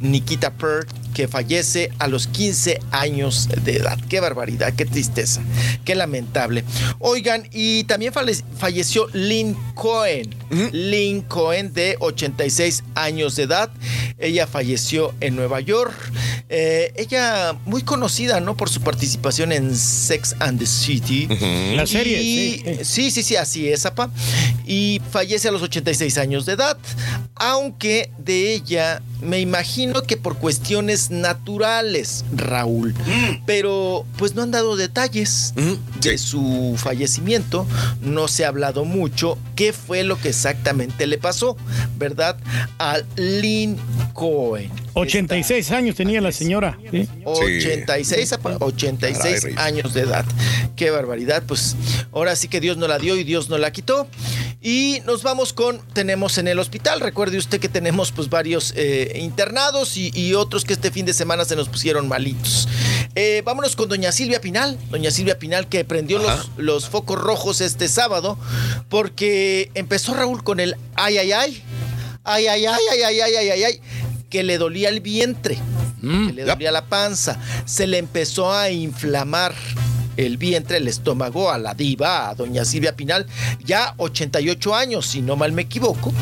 Nikita 0.00 0.50
Pearl, 0.50 0.86
que 1.14 1.28
fallece 1.28 1.90
a 1.98 2.08
los 2.08 2.26
15 2.26 2.80
años 2.90 3.48
de 3.64 3.76
edad. 3.76 3.98
Qué 4.08 4.20
barbaridad, 4.20 4.72
qué 4.74 4.84
tristeza, 4.86 5.42
qué 5.84 5.94
lamentable. 5.94 6.64
Oigan, 6.98 7.48
y 7.52 7.84
también 7.84 8.12
falle- 8.12 8.42
falleció 8.58 9.08
Lynn 9.12 9.56
Cohen. 9.74 10.34
Lynn 10.72 11.22
Cohen, 11.22 11.72
de 11.72 11.96
86 12.00 12.84
años 12.94 13.36
de 13.36 13.44
edad. 13.44 13.70
Ella 14.18 14.46
falleció 14.46 15.14
en 15.20 15.34
Nueva 15.36 15.60
York. 15.60 15.94
Eh, 16.48 16.92
ella 16.96 17.54
muy 17.64 17.82
conocida, 17.82 18.40
¿no? 18.40 18.56
Por 18.56 18.68
su 18.68 18.80
participación 18.82 19.52
en 19.52 19.74
Sex 19.74 20.36
and 20.40 20.58
the 20.58 20.66
City. 20.66 21.26
La 21.74 21.86
serie, 21.86 22.22
Y- 22.22 22.58
sí. 22.84 23.10
Sí, 23.10 23.22
sí, 23.22 23.36
así 23.36 23.68
es, 23.68 23.86
apa. 23.86 24.10
Y 24.66 25.00
fallece 25.10 25.48
a 25.48 25.50
los 25.52 25.62
86 25.62 26.18
años 26.18 26.44
de 26.46 26.52
edad. 26.52 26.76
Aunque 27.36 28.10
de 28.18 28.52
ella, 28.52 29.00
me 29.22 29.40
imagino 29.40 30.02
que 30.02 30.16
por 30.16 30.36
cuestiones 30.36 31.10
naturales, 31.10 32.24
Raúl. 32.34 32.94
Pero 33.46 34.04
pues 34.16 34.34
no 34.34 34.42
han 34.42 34.50
dado 34.50 34.76
detalles 34.76 35.54
de 36.00 36.18
su 36.18 36.74
fallecimiento. 36.76 37.66
No 38.00 38.28
se 38.28 38.44
ha 38.44 38.48
hablado 38.48 38.84
mucho 38.84 39.38
qué 39.54 39.72
fue 39.72 40.02
lo 40.02 40.18
que 40.18 40.30
exactamente 40.30 41.06
le 41.06 41.18
pasó, 41.18 41.56
¿verdad? 41.98 42.36
A 42.78 42.98
Lynn 43.16 43.76
Cohen. 44.12 44.70
86 44.94 45.70
años 45.70 45.96
tenía 45.96 46.20
la 46.20 46.32
señora. 46.32 46.78
¿sí? 46.90 47.08
86, 47.24 48.32
apa, 48.32 48.56
86 48.60 49.56
años 49.56 49.94
de 49.94 50.02
edad. 50.02 50.24
Qué 50.76 50.90
barbaridad. 50.90 51.42
Pues 51.46 51.76
ahora 52.12 52.36
sí 52.36 52.48
que 52.48 52.60
Dios 52.60 52.76
no 52.76 52.88
la 52.88 52.98
dio 52.98 53.16
y 53.16 53.24
Dios 53.24 53.48
no 53.48 53.58
la 53.58 53.72
quitó. 53.72 54.06
Y 54.60 55.00
nos 55.06 55.22
vamos 55.24 55.52
con, 55.52 55.80
tenemos 55.92 56.38
en 56.38 56.46
el 56.46 56.60
hospital, 56.60 57.00
recuerde 57.00 57.36
usted 57.36 57.58
que 57.58 57.68
tenemos 57.68 58.12
pues 58.12 58.30
varios 58.30 58.72
eh, 58.76 59.18
internados 59.20 59.96
y, 59.96 60.12
y 60.14 60.34
otros 60.34 60.64
que 60.64 60.72
este 60.72 60.92
fin 60.92 61.04
de 61.04 61.12
semana 61.12 61.44
se 61.44 61.56
nos 61.56 61.68
pusieron 61.68 62.06
malitos. 62.06 62.68
Eh, 63.16 63.42
vámonos 63.44 63.74
con 63.74 63.88
doña 63.88 64.12
Silvia 64.12 64.40
Pinal, 64.40 64.78
doña 64.90 65.10
Silvia 65.10 65.38
Pinal 65.38 65.68
que 65.68 65.84
prendió 65.84 66.18
los, 66.18 66.50
los 66.56 66.88
focos 66.88 67.18
rojos 67.18 67.60
este 67.60 67.88
sábado 67.88 68.38
porque 68.88 69.70
empezó 69.74 70.14
Raúl 70.14 70.44
con 70.44 70.60
el 70.60 70.76
ay, 70.94 71.18
ay, 71.18 71.32
ay, 71.32 71.62
ay, 72.24 72.46
ay, 72.46 72.66
ay, 72.66 72.76
ay, 72.90 73.02
ay, 73.02 73.20
ay, 73.20 73.34
ay, 73.36 73.48
ay, 73.50 73.64
ay, 73.64 73.80
que 74.32 74.42
le 74.42 74.56
dolía 74.56 74.88
el 74.88 75.00
vientre, 75.00 75.58
que 76.00 76.32
le 76.32 76.44
dolía 76.44 76.72
la 76.72 76.86
panza, 76.86 77.38
se 77.66 77.86
le 77.86 77.98
empezó 77.98 78.50
a 78.50 78.70
inflamar 78.70 79.54
el 80.16 80.38
vientre, 80.38 80.78
el 80.78 80.88
estómago 80.88 81.50
a 81.50 81.58
la 81.58 81.74
diva, 81.74 82.30
a 82.30 82.34
doña 82.34 82.64
Silvia 82.64 82.96
Pinal, 82.96 83.26
ya 83.62 83.92
88 83.98 84.74
años, 84.74 85.06
si 85.06 85.20
no 85.20 85.36
mal 85.36 85.52
me 85.52 85.62
equivoco. 85.62 86.14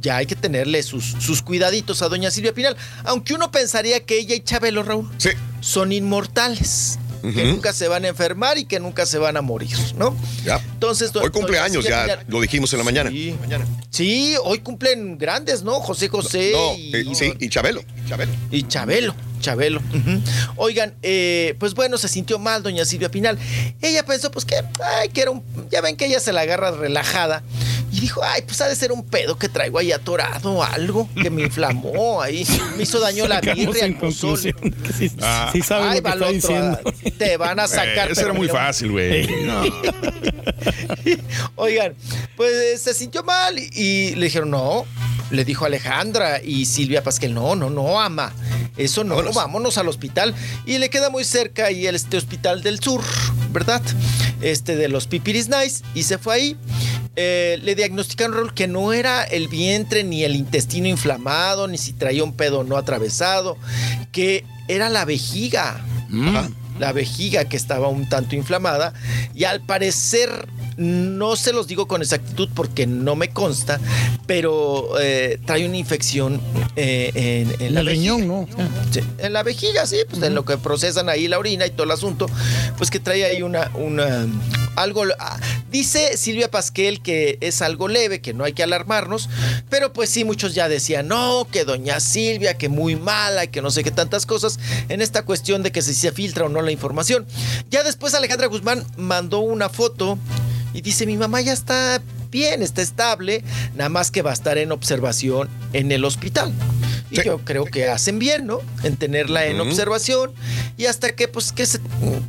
Ya 0.00 0.16
hay 0.16 0.24
que 0.24 0.34
tenerle 0.34 0.82
sus, 0.82 1.04
sus 1.04 1.42
cuidaditos 1.42 2.00
a 2.00 2.08
doña 2.08 2.30
Silvia 2.30 2.54
Pinal. 2.54 2.74
Aunque 3.04 3.34
uno 3.34 3.50
pensaría 3.50 4.00
que 4.00 4.18
ella 4.18 4.34
y 4.34 4.40
Chabelo, 4.40 4.82
Raúl, 4.82 5.10
son 5.60 5.92
inmortales. 5.92 6.98
Que 7.22 7.44
nunca 7.44 7.72
se 7.72 7.86
van 7.86 8.04
a 8.04 8.08
enfermar 8.08 8.58
y 8.58 8.64
que 8.64 8.80
nunca 8.80 9.06
se 9.06 9.16
van 9.18 9.36
a 9.36 9.42
morir, 9.42 9.76
¿no? 9.96 10.16
Ya. 10.44 10.56
Entonces, 10.74 11.12
Hoy 11.14 11.30
cumpleaños, 11.30 11.84
ya 11.84 12.24
lo 12.26 12.40
dijimos 12.40 12.72
en 12.72 12.78
la 12.78 12.84
mañana. 12.84 13.10
Sí. 13.10 13.36
Sí, 13.90 14.34
hoy 14.42 14.58
cumplen 14.58 15.18
grandes, 15.18 15.62
¿no? 15.62 15.74
José 15.74 16.08
José 16.08 16.50
No, 16.52 16.74
y, 16.76 16.96
eh, 16.96 17.14
sí, 17.14 17.32
y 17.38 17.48
Chabelo. 17.48 17.82
Chabelo. 18.12 18.32
y 18.50 18.62
Chabelo. 18.64 19.14
Chabelo. 19.40 19.80
Oigan, 20.56 20.94
eh, 21.02 21.56
pues 21.58 21.74
bueno, 21.74 21.96
se 21.98 22.06
sintió 22.08 22.38
mal 22.38 22.62
doña 22.62 22.84
Silvia 22.84 23.10
Pinal. 23.10 23.38
Ella 23.80 24.04
pensó, 24.04 24.30
pues 24.30 24.44
que, 24.44 24.54
ay, 25.00 25.08
que 25.08 25.22
era 25.22 25.30
un. 25.32 25.42
Ya 25.70 25.80
ven 25.80 25.96
que 25.96 26.04
ella 26.06 26.20
se 26.20 26.32
la 26.32 26.42
agarra 26.42 26.70
relajada. 26.70 27.42
Y 27.90 28.00
dijo, 28.00 28.22
ay, 28.22 28.42
pues 28.42 28.60
ha 28.60 28.68
de 28.68 28.76
ser 28.76 28.92
un 28.92 29.04
pedo 29.04 29.36
que 29.38 29.48
traigo 29.48 29.78
ahí 29.78 29.90
atorado 29.92 30.52
o 30.52 30.62
algo 30.62 31.08
que 31.20 31.28
me 31.30 31.42
inflamó 31.42 32.22
ahí. 32.22 32.46
Me 32.76 32.84
hizo 32.84 33.00
daño 33.00 33.26
la 33.26 33.40
birria, 33.40 33.84
el 33.86 33.96
sí, 34.14 35.10
Ah. 35.20 35.50
sí 35.52 35.60
sabe 35.60 35.88
Ay, 35.88 35.96
lo 36.00 36.02
que 36.02 36.08
va 36.08 36.10
está 36.10 36.12
el 36.14 36.22
otro, 36.22 36.32
diciendo. 36.32 37.18
Te 37.18 37.36
van 37.36 37.58
a 37.60 37.66
sacar. 37.66 38.08
Eh, 38.08 38.12
eso 38.12 38.20
era 38.22 38.32
muy 38.32 38.46
mira, 38.46 38.52
fácil, 38.54 38.92
güey. 38.92 39.26
No. 39.44 39.62
Oigan, 41.56 41.94
pues 42.36 42.80
se 42.82 42.94
sintió 42.94 43.22
mal 43.22 43.58
y, 43.58 43.68
y 43.74 44.14
le 44.14 44.26
dijeron, 44.26 44.50
no. 44.50 44.86
Le 45.30 45.46
dijo 45.46 45.64
Alejandra 45.64 46.42
y 46.42 46.66
Silvia 46.66 47.02
Pasquel, 47.02 47.32
no, 47.32 47.56
no, 47.56 47.70
no, 47.70 47.98
ama. 48.04 48.32
Eso 48.76 49.04
no, 49.04 49.22
vámonos 49.32 49.78
al 49.78 49.88
hospital. 49.88 50.34
Y 50.66 50.78
le 50.78 50.90
queda 50.90 51.10
muy 51.10 51.24
cerca 51.24 51.68
el 51.68 51.94
este 51.94 52.16
hospital 52.16 52.62
del 52.62 52.80
sur, 52.80 53.02
¿verdad? 53.50 53.82
Este 54.40 54.76
de 54.76 54.88
los 54.88 55.06
Pipiris 55.06 55.48
Nice. 55.48 55.84
Y 55.94 56.04
se 56.04 56.18
fue 56.18 56.34
ahí. 56.34 56.56
Eh, 57.14 57.58
le 57.62 57.74
diagnosticaron 57.74 58.50
que 58.50 58.66
no 58.66 58.94
era 58.94 59.22
el 59.22 59.48
vientre 59.48 60.02
ni 60.02 60.24
el 60.24 60.34
intestino 60.34 60.88
inflamado, 60.88 61.68
ni 61.68 61.76
si 61.76 61.92
traía 61.92 62.24
un 62.24 62.32
pedo 62.34 62.64
no 62.64 62.78
atravesado, 62.78 63.58
que 64.12 64.46
era 64.68 64.88
la 64.88 65.04
vejiga. 65.04 65.84
Ajá, 66.28 66.48
La 66.78 66.92
vejiga 66.92 67.44
que 67.44 67.56
estaba 67.56 67.88
un 67.88 68.08
tanto 68.08 68.34
inflamada. 68.34 68.94
Y 69.34 69.44
al 69.44 69.60
parecer, 69.60 70.48
no 70.76 71.36
se 71.36 71.52
los 71.52 71.66
digo 71.66 71.86
con 71.86 72.02
exactitud 72.02 72.48
porque 72.54 72.86
no 72.86 73.16
me 73.16 73.30
consta, 73.30 73.80
pero 74.26 74.98
eh, 75.00 75.38
trae 75.44 75.66
una 75.66 75.76
infección 75.76 76.40
eh, 76.76 77.46
en, 77.60 77.74
la 77.74 77.80
el 77.80 77.86
vejiga. 77.86 78.16
riñón, 78.16 78.28
¿no? 78.28 78.46
Sí, 78.90 79.00
en 79.18 79.32
la 79.32 79.42
vejiga, 79.42 79.86
sí, 79.86 79.98
pues 80.08 80.22
en 80.22 80.34
lo 80.34 80.44
que 80.44 80.56
procesan 80.58 81.08
ahí 81.08 81.28
la 81.28 81.38
orina 81.38 81.66
y 81.66 81.70
todo 81.70 81.84
el 81.84 81.90
asunto, 81.90 82.26
pues 82.78 82.90
que 82.90 83.00
trae 83.00 83.24
ahí 83.24 83.42
una, 83.42 83.70
una 83.74 84.26
algo. 84.76 85.04
ah, 85.18 85.38
Dice 85.70 86.18
Silvia 86.18 86.50
Pasquel 86.50 87.00
que 87.02 87.38
es 87.40 87.62
algo 87.62 87.88
leve, 87.88 88.20
que 88.20 88.34
no 88.34 88.44
hay 88.44 88.52
que 88.52 88.62
alarmarnos, 88.62 89.30
pero 89.70 89.92
pues 89.94 90.10
sí, 90.10 90.22
muchos 90.24 90.54
ya 90.54 90.68
decían, 90.68 91.08
no, 91.08 91.46
que 91.50 91.64
doña 91.64 91.98
Silvia, 91.98 92.58
que 92.58 92.68
muy 92.68 92.94
mala, 92.94 93.44
y 93.44 93.48
que 93.48 93.62
no 93.62 93.70
sé 93.70 93.82
qué 93.82 93.90
tantas 93.90 94.26
cosas, 94.26 94.58
en 94.90 95.00
esta 95.00 95.24
cuestión 95.24 95.62
de 95.62 95.72
que 95.72 95.80
si 95.80 95.94
se 95.94 96.12
filtra 96.12 96.44
o 96.44 96.50
no 96.50 96.60
la 96.60 96.72
información. 96.72 97.26
Ya 97.70 97.82
después 97.84 98.12
Alejandra 98.14 98.48
Guzmán 98.48 98.84
mandó 98.98 99.40
una 99.40 99.70
foto 99.70 100.18
y 100.72 100.80
dice, 100.80 101.06
mi 101.06 101.16
mamá 101.16 101.40
ya 101.40 101.52
está 101.52 102.00
bien, 102.30 102.62
está 102.62 102.82
estable, 102.82 103.44
nada 103.74 103.90
más 103.90 104.10
que 104.10 104.22
va 104.22 104.30
a 104.30 104.34
estar 104.34 104.58
en 104.58 104.72
observación 104.72 105.48
en 105.72 105.92
el 105.92 106.04
hospital. 106.04 106.52
Y 107.12 107.24
yo 107.24 107.38
creo 107.38 107.64
que 107.66 107.88
hacen 107.88 108.18
bien, 108.18 108.46
¿no? 108.46 108.60
En 108.82 108.96
tenerla 108.96 109.46
en 109.46 109.60
observación 109.60 110.32
y 110.78 110.86
hasta 110.86 111.12
que, 111.14 111.28
pues, 111.28 111.52
que, 111.52 111.66
se- 111.66 111.78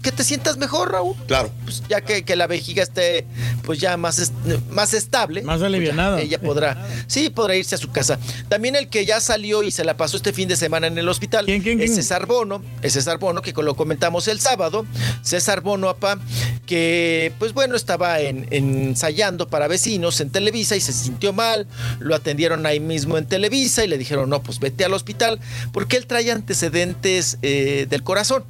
que 0.02 0.12
te 0.12 0.24
sientas 0.24 0.58
mejor, 0.58 0.92
Raúl. 0.92 1.16
Claro. 1.28 1.50
Pues 1.64 1.82
ya 1.90 2.02
que, 2.02 2.24
que 2.24 2.36
la 2.36 2.48
vejiga 2.48 2.84
esté, 2.84 3.26
pues, 3.64 3.80
ya 3.80 3.96
más, 3.98 4.20
est- 4.20 4.34
más 4.70 4.94
estable. 4.94 5.42
Más 5.44 5.60
pues, 5.60 5.68
alivianada. 5.68 6.20
ella 6.22 6.40
podrá, 6.42 6.86
sí, 7.08 7.30
podrá 7.30 7.56
irse 7.56 7.76
a 7.76 7.78
su 7.78 7.92
casa. 7.92 8.20
También 8.50 8.76
el 8.76 8.90
que 8.90 9.06
ya 9.06 9.22
salió 9.22 9.64
y 9.64 9.72
se 9.72 9.84
la 9.86 9.96
pasó 9.96 10.18
este 10.18 10.34
fin 10.34 10.48
de 10.50 10.56
semana 10.58 10.88
en 10.88 10.98
el 10.98 11.08
hospital 11.08 11.46
es 11.50 11.96
César 11.96 12.26
Bono. 12.26 12.62
Es 12.82 12.94
César 12.94 13.18
Bono, 13.20 13.42
que 13.42 13.54
lo 13.54 13.76
comentamos 13.76 14.28
el 14.28 14.40
sábado. 14.42 14.86
César 15.22 15.62
Bono, 15.62 15.88
apa, 15.90 16.20
que, 16.66 17.32
pues 17.40 17.54
bueno, 17.54 17.76
estaba 17.76 18.20
en- 18.20 18.48
ensayando 18.52 19.48
para 19.48 19.68
vecinos 19.68 20.20
en 20.22 20.30
Televisa 20.30 20.76
y 20.76 20.82
se 20.82 20.92
sintió 20.92 21.32
mal. 21.32 21.68
Lo 22.00 22.16
atendieron 22.16 22.66
ahí 22.66 22.80
mismo 22.80 23.18
en 23.18 23.26
Televisa 23.28 23.84
y 23.86 23.88
le 23.88 23.98
dijeron, 23.98 24.30
no, 24.30 24.42
pues 24.44 24.60
vete 24.60 24.73
al 24.84 24.94
hospital, 24.94 25.40
porque 25.72 25.98
él 25.98 26.06
trae 26.08 26.32
antecedentes 26.32 27.38
eh, 27.42 27.86
del 27.90 28.04
corazón. 28.04 28.44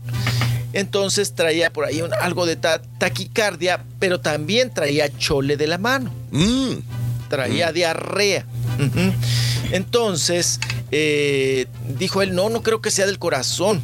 Entonces 0.73 1.33
traía 1.35 1.71
por 1.71 1.85
ahí 1.85 2.01
un- 2.01 2.13
algo 2.13 2.45
de 2.45 2.55
ta- 2.55 2.81
taquicardia, 2.97 3.83
pero 3.99 4.19
también 4.19 4.73
traía 4.73 5.09
chole 5.17 5.55
de 5.57 5.67
la 5.67 5.77
mano. 5.77 6.11
Mm. 6.31 6.73
Traía 7.29 7.71
diarrea. 7.71 8.45
Ujú. 8.79 9.13
Entonces, 9.71 10.59
eh, 10.91 11.67
dijo 11.97 12.21
él, 12.21 12.33
no, 12.35 12.49
no 12.49 12.61
creo 12.63 12.81
que 12.81 12.91
sea 12.91 13.05
del 13.05 13.19
corazón. 13.19 13.81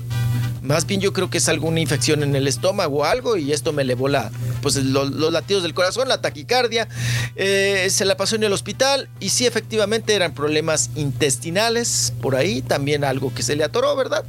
Más 0.62 0.86
bien 0.86 1.00
yo 1.02 1.14
creo 1.14 1.30
que 1.30 1.38
es 1.40 1.48
alguna 1.50 1.80
infección 1.80 2.22
en 2.24 2.36
el 2.36 2.48
estómago 2.48 3.00
o 3.00 3.04
algo 3.06 3.38
y 3.38 3.54
esto 3.54 3.72
me 3.74 3.84
elevó 3.84 4.08
la, 4.10 4.32
pues, 4.62 4.76
lo- 4.76 5.06
los 5.06 5.32
latidos 5.32 5.64
del 5.64 5.74
corazón, 5.74 6.08
la 6.08 6.22
taquicardia. 6.22 6.88
Eh, 7.36 7.88
se 7.90 8.06
la 8.06 8.18
pasó 8.18 8.36
en 8.36 8.44
el 8.44 8.54
hospital 8.54 9.10
y 9.20 9.30
sí, 9.30 9.46
efectivamente 9.46 10.14
eran 10.14 10.34
problemas 10.34 10.90
intestinales 10.96 12.14
por 12.22 12.36
ahí, 12.36 12.62
también 12.62 13.04
algo 13.04 13.34
que 13.34 13.44
se 13.44 13.56
le 13.56 13.64
atoró, 13.64 13.96
¿verdad? 13.96 14.24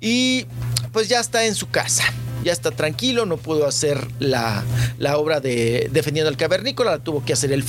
Y 0.00 0.46
pues 0.92 1.08
ya 1.08 1.20
está 1.20 1.44
en 1.46 1.54
su 1.54 1.68
casa. 1.70 2.04
Ya 2.44 2.52
está 2.52 2.70
tranquilo, 2.70 3.24
no 3.24 3.38
pudo 3.38 3.66
hacer 3.66 4.06
la, 4.18 4.62
la 4.98 5.16
obra 5.16 5.40
de 5.40 5.88
Defendiendo 5.92 6.28
al 6.28 6.36
Cavernícola, 6.36 6.90
la 6.90 6.98
tuvo 6.98 7.24
que 7.24 7.32
hacer 7.32 7.50
el 7.52 7.62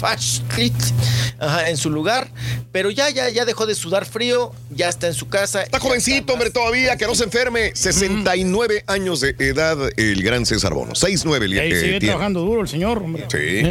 Fashlit 1.40 1.68
en 1.70 1.78
su 1.78 1.90
lugar. 1.90 2.28
Pero 2.72 2.90
ya, 2.92 3.10
ya, 3.10 3.30
ya 3.30 3.46
dejó 3.46 3.66
de 3.66 3.76
sudar 3.76 4.06
frío, 4.06 4.52
ya 4.70 4.90
está 4.90 5.08
en 5.08 5.14
su 5.14 5.28
casa. 5.30 5.64
Está 5.64 5.80
jovencito, 5.80 6.34
hombre, 6.34 6.50
todavía, 6.52 6.98
que 6.98 7.06
no 7.08 7.16
se 7.16 7.24
enferme. 7.24 7.72
69 7.76 8.84
años 8.88 9.22
de 9.22 9.36
edad, 9.40 9.78
el 9.98 10.22
gran 10.24 10.46
César 10.46 10.74
Bono. 10.74 10.94
6'9 10.94 11.60
Ahí 11.60 11.72
eh, 11.72 11.76
sigue 11.76 11.82
tiene. 12.00 12.00
trabajando 12.08 12.42
duro 12.42 12.62
el 12.62 12.68
señor, 12.68 12.98
hombre. 13.00 13.26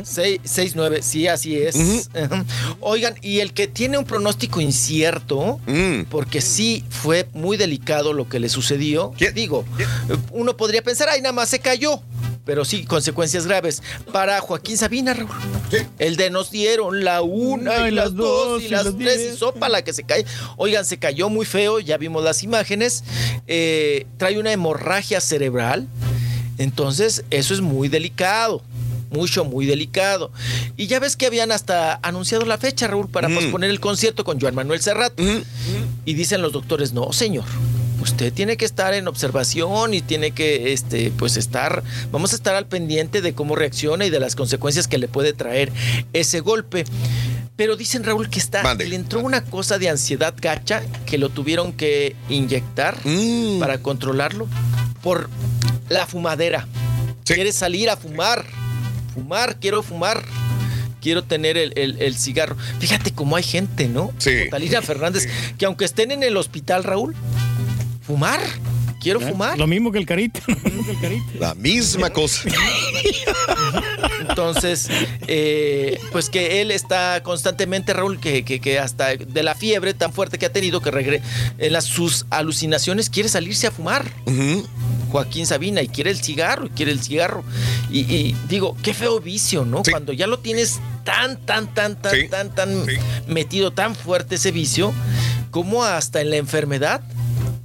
Sí. 0.05 0.39
6, 0.45 0.73
9, 0.75 1.03
sí, 1.03 1.27
así 1.29 1.57
es. 1.59 2.09
Ajá. 2.15 2.45
Oigan, 2.81 3.15
y 3.23 3.41
el 3.41 3.53
que 3.53 3.67
tiene 3.67 3.99
un 3.99 4.05
pronóstico 4.05 4.61
incierto, 4.61 5.61
Mm. 5.67 6.05
porque 6.11 6.41
sí 6.41 6.85
fue 6.89 7.27
muy 7.33 7.57
delicado 7.57 8.13
lo 8.13 8.29
que 8.29 8.41
le 8.41 8.49
sucedió. 8.49 9.13
Digo, 9.35 9.65
uno 10.31 10.57
podría 10.57 10.83
pensar, 10.83 11.09
ay, 11.11 11.21
nada 11.21 11.33
más 11.33 11.49
se 11.49 11.59
cayó. 11.59 12.01
Pero 12.45 12.65
sí, 12.65 12.85
consecuencias 12.85 13.47
graves. 13.47 13.83
Para 14.13 14.41
Joaquín 14.41 14.77
Sabina, 14.77 15.15
Raúl. 15.15 15.31
El 15.99 16.17
de 16.17 16.29
nos 16.31 16.51
dieron 16.51 17.03
la 17.03 17.23
una 17.23 17.89
y, 17.89 17.91
las 17.91 18.15
dos 18.15 18.63
y 18.63 18.69
las 18.69 18.97
tres 18.99 19.33
y 19.35 19.37
sopa 19.39 19.69
la 19.71 19.83
que 19.83 19.93
se 19.95 20.05
cae. 20.05 20.27
Oigan, 20.57 20.85
se 20.85 20.99
cayó 20.99 21.31
muy 21.31 21.47
feo, 21.47 21.81
ya 21.81 21.97
vimos 21.97 22.23
las 22.23 22.43
imágenes. 22.43 23.03
Eh, 23.47 24.07
trae 24.19 24.39
una 24.39 24.53
hemorragia 24.53 25.21
cerebral. 25.23 25.89
Entonces, 26.59 27.25
eso 27.31 27.55
es 27.55 27.61
muy 27.61 27.89
delicado. 27.89 28.63
Mucho, 29.11 29.45
muy 29.45 29.65
delicado. 29.65 30.31
Y 30.77 30.87
ya 30.89 30.99
ves 30.99 31.17
que 31.17 31.27
habían 31.27 31.53
hasta 31.53 31.99
anunciado 32.03 32.45
la 32.47 32.59
fecha, 32.59 32.89
Raúl, 32.89 33.09
para 33.09 33.29
Mm. 33.29 33.35
posponer 33.37 33.71
el 33.71 33.79
concierto 33.81 34.25
con 34.25 34.41
Joan 34.41 34.55
Manuel 34.55 34.81
Serrat. 34.81 35.13
Y 36.05 36.15
dicen 36.15 36.43
los 36.43 36.53
doctores, 36.53 36.93
no, 36.93 37.13
señor. 37.13 37.45
Usted 38.05 38.33
tiene 38.33 38.57
que 38.57 38.65
estar 38.67 38.93
en 38.95 39.09
observación 39.09 39.95
y 39.95 40.01
tiene 40.03 40.31
que, 40.33 40.73
este, 40.73 41.11
pues 41.17 41.37
estar, 41.37 41.83
vamos 42.13 42.33
a 42.33 42.37
estar 42.37 42.55
al 42.55 42.67
pendiente 42.67 43.21
de 43.23 43.33
cómo 43.35 43.57
reacciona 43.57 44.05
y 44.05 44.11
de 44.11 44.21
las 44.21 44.37
consecuencias 44.37 44.87
que 44.89 44.99
le 44.99 45.09
puede 45.09 45.33
traer 45.33 45.73
ese 46.13 46.41
golpe. 46.41 46.85
Pero 47.57 47.77
dicen 47.77 48.05
Raúl 48.05 48.29
que 48.29 48.39
está, 48.41 48.63
Mande. 48.63 48.87
le 48.87 48.97
entró 48.97 49.21
una 49.21 49.43
cosa 49.43 49.79
de 49.79 49.89
ansiedad 49.89 50.35
gacha 50.41 50.83
que 51.07 51.19
lo 51.19 51.31
tuvieron 51.31 51.73
que 51.73 52.15
inyectar 52.29 52.97
Mm. 53.05 53.59
para 53.59 53.79
controlarlo 53.79 54.47
por 55.03 55.31
la 55.89 56.07
fumadera. 56.07 56.69
Quiere 57.25 57.53
salir 57.53 57.89
a 57.91 57.97
fumar, 57.97 58.45
fumar, 59.15 59.57
quiero 59.59 59.83
fumar. 59.83 60.23
Quiero 61.01 61.23
tener 61.23 61.59
el, 61.59 61.73
el- 61.77 62.01
el 62.01 62.17
cigarro. 62.17 62.57
Fíjate 62.81 63.13
cómo 63.13 63.37
hay 63.37 63.43
gente, 63.43 63.89
¿no? 63.89 64.11
Sí. 64.17 64.49
Talina 64.51 64.81
Fernández, 64.81 65.29
que 65.59 65.67
aunque 65.67 65.85
estén 65.85 66.11
en 66.13 66.23
el 66.23 66.35
hospital, 66.39 66.83
Raúl, 66.83 67.15
fumar. 68.07 68.41
Quiero 69.01 69.21
fumar. 69.21 69.59
Lo 69.59 69.67
mismo 69.67 69.93
que 69.93 69.99
el 69.99 70.07
carita. 70.07 70.41
La 71.39 71.55
misma 71.55 72.11
cosa. 72.11 72.43
Entonces, 74.29 74.89
eh, 75.27 75.99
pues 76.13 76.31
que 76.31 76.61
él 76.61 76.71
está 76.71 77.23
constantemente, 77.23 77.93
Raúl, 77.93 78.19
que, 78.19 78.45
que- 78.45 78.61
que 78.61 78.79
hasta 78.79 79.17
de 79.17 79.43
la 79.43 79.55
fiebre 79.55 79.95
tan 79.95 80.13
fuerte 80.13 80.39
que 80.39 80.47
ha 80.47 80.53
tenido, 80.53 80.81
que 80.81 80.91
regre 80.91 81.21
en 81.59 81.73
las, 81.73 81.85
sus 81.85 82.27
alucinaciones 82.31 83.11
quiere 83.11 83.29
salirse 83.29 83.67
a 83.67 83.71
fumar. 83.71 84.05
Joaquín 85.11 85.47
Sabina 85.47 85.81
y 85.83 85.89
quiere 85.89 86.11
el 86.11 86.21
cigarro, 86.23 86.67
y 86.67 86.71
quiere 86.71 86.91
el 86.93 87.01
cigarro. 87.01 87.45
Y, 87.91 88.01
y 88.01 88.37
digo, 88.49 88.77
qué 88.83 88.95
feo 88.95 89.21
vicio, 89.21 89.65
¿no? 89.65 89.83
Cuando 89.89 90.13
ya 90.13 90.27
lo 90.27 90.39
tienes 90.41 90.81
tan, 91.05 91.37
tan, 91.45 91.73
tan, 91.73 92.01
tan, 92.01 92.13
Sí. 92.15 92.29
tan, 92.29 92.55
tan 92.55 92.85
metido, 93.29 93.73
tan 93.73 93.95
fuerte 93.95 94.37
ese 94.37 94.51
vicio, 94.51 94.93
como 95.51 95.85
hasta 95.85 96.21
en 96.21 96.31
la 96.31 96.37
enfermedad 96.37 97.01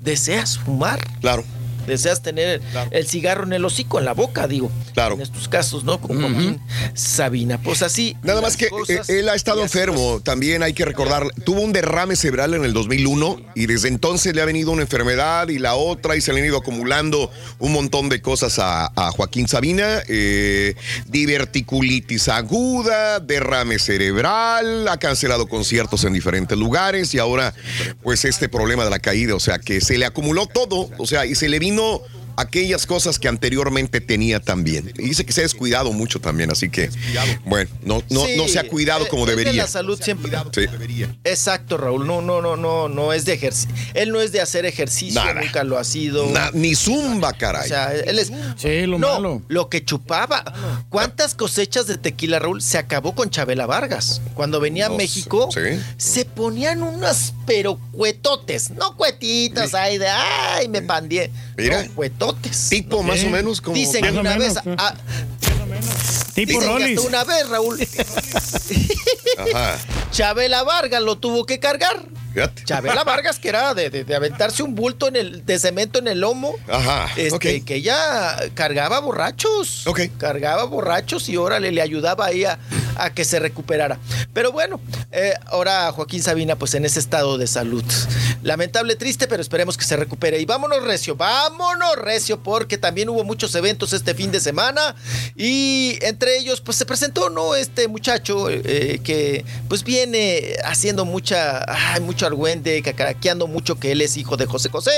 deseas 0.02 0.58
fumar. 0.58 1.00
Claro. 1.22 1.44
Deseas 1.90 2.22
tener 2.22 2.62
el 2.92 3.06
cigarro 3.08 3.44
en 3.44 3.54
el 3.54 3.66
hocico, 3.66 4.00
en 4.00 4.06
la 4.06 4.14
boca, 4.14 4.48
digo. 4.48 4.72
Claro. 4.94 5.16
En 5.16 5.22
estos 5.22 5.48
casos, 5.50 5.84
¿no? 5.84 6.00
Con 6.00 6.22
Joaquín 6.22 6.62
Sabina. 6.94 7.62
Pues 7.62 7.82
así. 7.82 8.16
Nada 8.24 8.42
más 8.42 8.56
que 8.56 8.70
eh, 8.88 9.02
él 9.08 9.30
ha 9.30 9.36
estado 9.36 9.62
enfermo, 9.62 10.22
también 10.24 10.64
hay 10.64 10.74
que 10.74 10.86
recordar, 10.86 11.28
tuvo 11.44 11.62
un 11.62 11.74
derrame 11.74 12.16
cerebral 12.16 12.54
en 12.54 12.64
el 12.64 12.74
2001 12.74 13.42
y 13.56 13.66
desde 13.66 13.88
entonces 13.90 14.34
le 14.34 14.42
ha 14.42 14.46
venido 14.46 14.72
una 14.72 14.84
enfermedad 14.84 15.50
y 15.50 15.60
la 15.60 15.76
otra 15.76 16.16
y 16.16 16.22
se 16.22 16.32
le 16.34 16.40
han 16.40 16.46
ido 16.46 16.58
acumulando 16.58 17.32
un 17.60 17.74
montón 17.74 18.10
de 18.10 18.22
cosas 18.22 18.60
a, 18.60 18.92
a 18.96 19.12
Joaquín 19.12 19.48
Sabina, 19.48 20.02
eh, 20.08 20.76
diverticulitis 21.08 22.30
aguda, 22.30 23.20
derrame 23.20 23.80
cerebral, 23.80 24.88
ha 24.88 24.98
cancelado 24.98 25.48
conciertos 25.48 26.04
en 26.04 26.14
diferentes 26.14 26.58
lugares 26.58 27.14
y 27.14 27.20
ahora 27.20 27.54
pues 28.04 28.26
este 28.26 28.50
problema 28.50 28.84
de 28.84 28.90
la 28.90 29.00
caída, 29.00 29.36
o 29.36 29.40
sea 29.40 29.60
que 29.60 29.82
se 29.82 29.98
le 29.98 30.06
acumuló 30.06 30.46
todo, 30.46 30.90
o 30.98 31.08
sea, 31.08 31.26
y 31.26 31.36
se 31.36 31.50
le 31.50 31.60
vino 31.60 31.79
aquellas 32.38 32.86
cosas 32.86 33.20
que 33.20 33.28
anteriormente 33.28 34.00
tenía 34.00 34.40
también. 34.40 34.94
Y 34.98 35.04
dice 35.10 35.26
que 35.26 35.34
se 35.34 35.42
ha 35.42 35.44
descuidado 35.44 35.92
mucho 35.92 36.22
también, 36.22 36.50
así 36.50 36.70
que, 36.70 36.90
bueno, 37.46 37.70
no, 37.84 38.02
no, 38.10 38.26
Sí, 38.26 38.36
no 38.38 38.48
se 38.48 38.60
ha 38.60 38.64
cuidado 38.66 39.04
él- 39.04 39.10
como 39.10 39.24
él 39.26 39.32
de 39.32 39.36
debería. 39.36 39.64
la 39.64 39.68
salud 39.68 40.00
siempre. 40.02 40.32
Sí. 40.56 40.62
Exacto, 41.26 41.76
Raúl. 41.78 42.08
No, 42.08 42.22
no, 42.22 42.42
no, 42.42 42.56
no, 42.56 42.88
no 42.88 43.12
es 43.12 43.26
de 43.26 43.34
ejercicio. 43.34 43.76
Él 43.94 44.12
no 44.12 44.22
es 44.22 44.32
de 44.32 44.40
hacer 44.40 44.66
ejercicio, 44.66 45.22
Nada. 45.22 45.42
nunca 45.42 45.66
lo 45.66 45.78
ha 45.78 45.84
sido. 45.84 46.28
Na- 46.32 46.52
ni 46.54 46.76
zumba, 46.76 47.34
caray. 47.34 47.66
O 47.66 47.68
sea, 47.68 47.94
él 47.94 48.18
es. 48.20 48.32
Sí, 48.56 48.86
lo 48.86 49.00
no, 49.00 49.14
malo. 49.16 49.42
lo 49.50 49.68
que 49.68 49.84
chupaba. 49.84 50.86
¿Cuántas 50.88 51.36
cosechas 51.36 51.88
de 51.88 51.98
tequila, 51.98 52.40
Raúl, 52.40 52.62
se 52.62 52.78
acabó 52.78 53.16
con 53.16 53.30
Chabela 53.30 53.66
Vargas? 53.66 54.22
Cuando 54.34 54.62
venía 54.62 54.86
a 54.86 54.90
México, 54.92 55.50
sé, 55.52 55.76
sí. 55.78 55.84
se 55.98 56.24
ponían 56.26 56.84
unas 56.84 57.34
pero 57.50 57.80
cuetotes, 57.92 58.70
no 58.70 58.96
cuetitas, 58.96 59.74
ay, 59.74 59.98
de 59.98 60.08
ay, 60.08 60.68
me 60.68 60.84
pandié. 60.84 61.32
Mira. 61.58 61.82
No, 61.84 61.92
cuetotes. 61.96 62.70
Tipo 62.70 63.02
más 63.02 63.24
o 63.24 63.30
menos 63.30 63.60
como. 63.60 63.76
Dicen 63.76 64.04
que 64.04 64.12
Más 64.12 64.18
o 64.18 64.22
una 64.22 64.36
menos, 64.38 64.54
vez. 64.54 64.64
sí. 64.64 64.70
ah, 64.78 64.94
Tipo 66.36 66.52
dicen 66.52 66.60
que 66.62 66.68
Rollis. 66.68 66.98
hasta 67.00 67.10
una 67.10 67.24
vez, 67.24 67.50
Raúl. 67.50 67.80
Ajá. 69.54 69.78
Chabela 70.12 70.62
Vargas 70.64 71.02
lo 71.02 71.18
tuvo 71.18 71.46
que 71.48 71.60
cargar. 71.60 72.04
Fíjate. 72.34 72.64
Chabela 72.64 73.04
Vargas, 73.04 73.40
que 73.40 73.50
era 73.50 73.74
de, 73.74 73.90
de- 73.90 74.04
de 74.04 74.16
aventarse 74.16 74.62
un 74.64 74.76
bulto 74.76 75.08
en 75.08 75.16
el, 75.16 75.46
de 75.46 75.58
cemento 75.60 76.00
en 76.00 76.08
el 76.08 76.20
lomo. 76.20 76.56
Ajá. 76.68 77.10
Este, 77.16 77.64
que 77.66 77.76
ella 77.76 78.38
cargaba 78.54 79.00
borrachos. 79.00 79.86
Ok. 79.88 80.02
Cargaba 80.18 80.64
borrachos 80.66 81.28
y 81.30 81.38
órale, 81.38 81.72
le 81.72 81.82
ayudaba 81.82 82.26
ahí 82.28 82.46
a, 82.46 82.60
a 82.98 83.10
que 83.14 83.26
se 83.26 83.40
recuperara. 83.40 84.00
Pero 84.34 84.52
bueno, 84.52 84.80
eh, 85.12 85.34
ahora 85.48 85.92
Joaquín 85.92 86.22
Sabina, 86.22 86.56
pues 86.56 86.74
en 86.76 86.86
ese 86.86 87.00
estado 87.00 87.38
de 87.38 87.48
salud. 87.48 87.84
Lamentable, 88.44 88.96
triste, 88.96 89.28
pero 89.28 89.42
esperemos 89.42 89.76
que 89.78 89.84
se 89.86 89.96
recupere. 89.98 90.40
Y 90.40 90.46
vámonos, 90.46 90.84
Recio, 90.84 91.16
vámonos, 91.16 91.96
Recio, 91.98 92.42
porque 92.42 92.78
también 92.78 93.10
hubo 93.10 93.24
muchos 93.24 93.54
eventos 93.56 93.92
este 93.94 94.14
fin 94.14 94.32
de 94.32 94.40
semana. 94.40 94.96
Y 95.36 95.98
entre 96.04 96.38
ellos, 96.38 96.62
pues 96.62 96.78
se 96.78 96.86
presentó, 96.86 97.30
¿no? 97.30 97.56
Este 97.56 97.88
muchacho 97.88 98.50
eh, 98.50 99.02
que 99.04 99.44
pues 99.68 99.84
viene 99.84 100.56
haciendo 100.64 101.06
mucha, 101.06 101.66
ay, 101.68 102.02
mucho 102.02 102.26
argüende, 102.30 102.82
cacaraqueando 102.82 103.48
mucho 103.48 103.76
que 103.80 103.92
él 103.92 104.02
es 104.02 104.18
hijo 104.18 104.38
de 104.38 104.46
José 104.46 104.70
José 104.70 104.92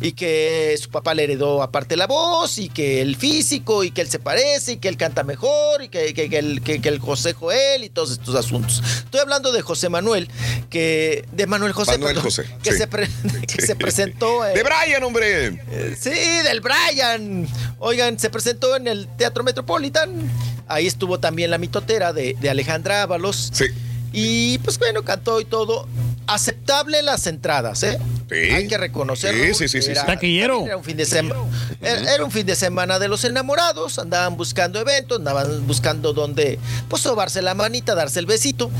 y 0.00 0.12
que 0.12 0.76
su 0.80 0.90
papá 0.90 1.14
le 1.14 1.24
heredó 1.24 1.62
aparte 1.62 1.96
la 1.96 2.06
voz 2.06 2.58
y 2.58 2.68
que 2.68 3.00
el 3.00 3.16
físico 3.16 3.84
y 3.84 3.90
que 3.90 4.00
él 4.00 4.08
se 4.10 4.18
parece 4.18 4.72
y 4.72 4.76
que 4.78 4.88
él 4.88 4.96
canta 4.96 5.22
mejor 5.22 5.82
y 5.82 5.88
que, 5.88 6.12
que- 6.14 6.28
que 6.28 6.38
el, 6.38 6.62
que- 6.62 6.80
que 6.80 6.88
el 6.88 6.98
José 6.98 7.32
Joel 7.32 7.84
y 7.84 7.88
todos 7.90 8.10
estos 8.12 8.34
asuntos. 8.34 8.82
Estoy 9.04 9.20
hablando 9.20 9.52
de 9.52 9.62
José 9.62 9.88
Manuel, 9.88 10.28
que 10.68 11.24
de 11.32 11.46
Manuel 11.46 11.72
José, 11.72 11.92
Manuel 11.92 12.14
perdón, 12.14 12.24
José, 12.24 12.44
que, 12.62 12.72
sí. 12.72 12.78
se, 12.78 12.86
pre- 12.86 13.08
que 13.46 13.62
se 13.62 13.76
presentó. 13.76 14.44
eh, 14.46 14.54
De 14.54 14.62
Brian, 14.62 15.02
hombre. 15.04 15.46
eh, 15.70 15.96
Sí, 15.98 16.10
del 16.10 16.60
Brian. 16.60 17.46
Oigan, 17.78 18.18
se 18.18 18.30
presentó 18.30 18.76
en 18.76 18.86
el 18.88 19.06
Teatro 19.16 19.44
Metropolitan. 19.44 20.30
Ahí 20.68 20.86
estuvo 20.86 21.18
también 21.18 21.50
la 21.50 21.58
mitotera 21.58 22.12
de, 22.12 22.36
de 22.40 22.50
Alejandra 22.50 23.02
Ábalos. 23.02 23.50
Sí. 23.52 23.64
Y 24.12 24.58
pues 24.58 24.78
bueno, 24.78 25.02
cantó 25.04 25.40
y 25.40 25.44
todo. 25.44 25.88
Aceptable 26.34 27.02
las 27.02 27.26
entradas, 27.26 27.82
¿eh? 27.82 27.98
Sí. 28.28 28.36
Hay 28.36 28.68
que 28.68 28.78
reconocerlo. 28.78 29.42
Sí, 29.42 29.54
sí, 29.54 29.68
sí, 29.68 29.82
sí, 29.82 29.90
Era-. 29.90 30.06
Taquillero. 30.06 30.64
Era 30.64 30.76
un 30.76 30.84
fin 30.84 30.96
de 30.96 31.04
semana. 31.04 31.40
Era, 31.80 32.14
era 32.14 32.24
un 32.24 32.30
fin 32.30 32.46
de 32.46 32.54
semana 32.54 32.98
de 32.98 33.08
los 33.08 33.24
enamorados. 33.24 33.98
Andaban 33.98 34.36
buscando 34.36 34.80
eventos, 34.80 35.18
andaban 35.18 35.66
buscando 35.66 36.12
dónde 36.12 36.58
pues 36.88 37.02
sobarse 37.02 37.42
la 37.42 37.54
manita, 37.54 37.94
darse 37.94 38.20
el 38.20 38.26
besito. 38.26 38.70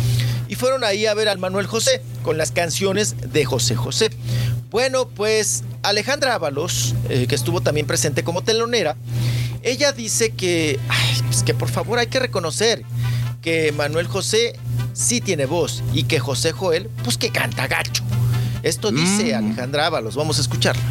Y 0.49 0.55
fueron 0.55 0.85
ahí 0.85 1.07
a 1.07 1.15
ver 1.15 1.29
al 1.29 1.39
Manuel 1.39 1.67
José 1.67 2.03
con 2.23 2.39
las 2.39 2.53
canciones 2.53 3.33
de 3.33 3.45
José 3.45 3.75
José. 3.77 4.11
Bueno, 4.70 5.09
pues 5.09 5.65
Alejandra 5.83 6.35
Ábalos, 6.35 6.95
eh, 7.09 7.27
que 7.29 7.35
estuvo 7.35 7.61
también 7.61 7.87
presente 7.87 8.23
como 8.23 8.43
telonera, 8.43 8.97
ella 9.62 9.93
dice 9.93 10.31
que, 10.31 10.79
ay, 10.89 11.23
pues 11.27 11.43
que 11.43 11.55
por 11.55 11.69
favor 11.69 11.99
hay 11.99 12.07
que 12.07 12.20
reconocer 12.20 12.85
que 13.43 13.73
Manuel 13.73 14.07
José 14.07 14.55
sí 14.93 15.20
tiene 15.20 15.47
voz 15.47 15.83
y 15.93 16.05
que 16.05 16.19
José 16.19 16.52
Joel, 16.52 16.89
pues 17.05 17.17
que 17.17 17.31
canta 17.31 17.67
gacho. 17.67 18.02
Esto 18.62 18.91
dice 18.91 19.35
Alejandra 19.35 19.86
Ábalos, 19.86 20.17
vamos 20.17 20.39
a 20.39 20.43
escucharla. 20.43 20.83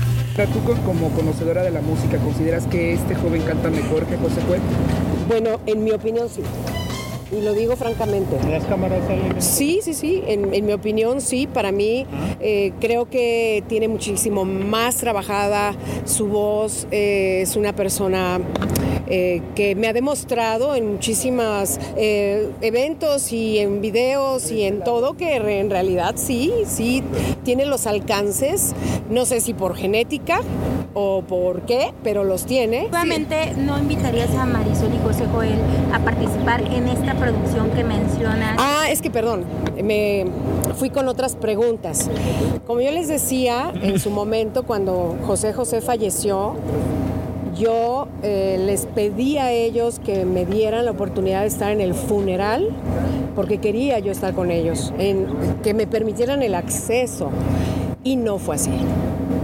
¿Tú 0.53 0.64
co- 0.64 0.76
como 0.86 1.10
conocedora 1.11 1.61
de 1.64 1.69
la 1.72 1.82
música 1.82 2.18
consideras 2.18 2.66
que 2.68 2.94
este 2.94 3.14
joven 3.14 3.42
canta 3.44 3.69
mejor 3.69 4.06
que 4.06 4.16
José 4.18 4.42
Joel? 4.48 4.61
Bueno, 5.28 5.60
en 5.66 5.84
mi 5.84 5.92
opinión 5.92 6.28
sí. 6.30 6.42
Y 7.32 7.42
lo 7.44 7.53
digo 7.53 7.76
francamente. 7.76 8.36
¿Las 8.50 8.64
cámaras 8.64 9.06
salen? 9.06 9.40
Sí, 9.40 9.82
sí, 9.84 9.94
sí. 9.94 10.24
En, 10.26 10.52
en 10.53 10.66
mi 10.66 10.72
opinión 10.74 11.22
sí. 11.22 11.45
Para 11.45 11.72
mí 11.72 12.08
eh, 12.40 12.74
creo 12.80 13.08
que 13.08 13.64
tiene 13.68 13.88
muchísimo 13.88 14.45
más 14.45 14.95
trabajada 14.95 15.76
su 16.06 16.26
voz. 16.28 16.88
eh, 16.90 17.42
es 17.44 17.56
una 17.56 17.74
persona 17.76 18.40
eh, 19.10 19.42
que 19.56 19.76
me 19.76 19.88
ha 19.88 19.94
demostrado 19.94 20.76
en 20.76 20.94
muchísimos 20.94 21.80
eventos 21.96 23.32
y 23.32 23.60
en 23.60 23.82
videos 23.82 24.52
y 24.52 24.64
en 24.64 24.84
todo 24.84 25.14
que 25.14 25.36
en 25.36 25.70
realidad 25.70 26.16
sí, 26.16 26.52
sí 26.66 27.04
tiene 27.44 27.66
los 27.66 27.88
alcances. 27.88 28.74
No 29.10 29.26
sé 29.26 29.42
si 29.42 29.54
por 29.54 29.76
genética 29.76 30.42
o 30.94 31.22
por 31.22 31.62
qué, 31.62 31.94
pero 32.04 32.24
los 32.24 32.46
tiene. 32.46 32.88
Nuevamente, 32.90 33.54
¿no 33.58 33.78
invitarías 33.78 34.34
a 34.36 34.46
Marisol 34.46 34.94
y 34.94 35.00
José 35.00 35.26
Joel 35.32 35.60
a 35.94 36.00
participar 36.00 36.62
en 36.62 36.88
esta 36.88 37.16
producción 37.16 37.72
que 37.72 37.84
mencionas? 37.84 38.58
Ah, 38.60 38.88
es 38.90 39.02
que 39.02 39.10
perdón, 39.10 39.46
me 39.84 40.26
fui 40.76 40.90
con 40.90 41.08
otras 41.08 41.36
preguntas. 41.36 42.10
Como 42.66 42.82
yo 42.82 42.92
les 42.92 43.08
decía 43.08 43.72
en 43.82 44.00
su 44.00 44.10
momento, 44.10 44.64
cuando 44.64 45.16
José 45.26 45.54
José 45.54 45.82
falleció, 45.82 46.56
yo 47.60 48.08
eh, 48.24 48.58
les 48.66 48.86
pedí 48.86 49.38
a 49.38 49.52
ellos 49.52 50.00
que 50.00 50.26
me 50.26 50.46
dieran 50.46 50.86
la 50.86 50.92
oportunidad 50.92 51.42
de 51.42 51.48
estar 51.48 51.72
en 51.72 51.82
el 51.82 51.94
funeral, 51.94 52.70
porque 53.36 53.60
quería 53.60 54.00
yo 54.00 54.12
estar 54.12 54.34
con 54.34 54.50
ellos, 54.50 54.94
en, 54.98 55.28
que 55.62 55.74
me 55.74 55.86
permitieran 55.86 56.42
el 56.42 56.56
acceso. 56.56 57.30
Y 58.04 58.16
no 58.16 58.40
fue 58.40 58.56
así. 58.56 58.72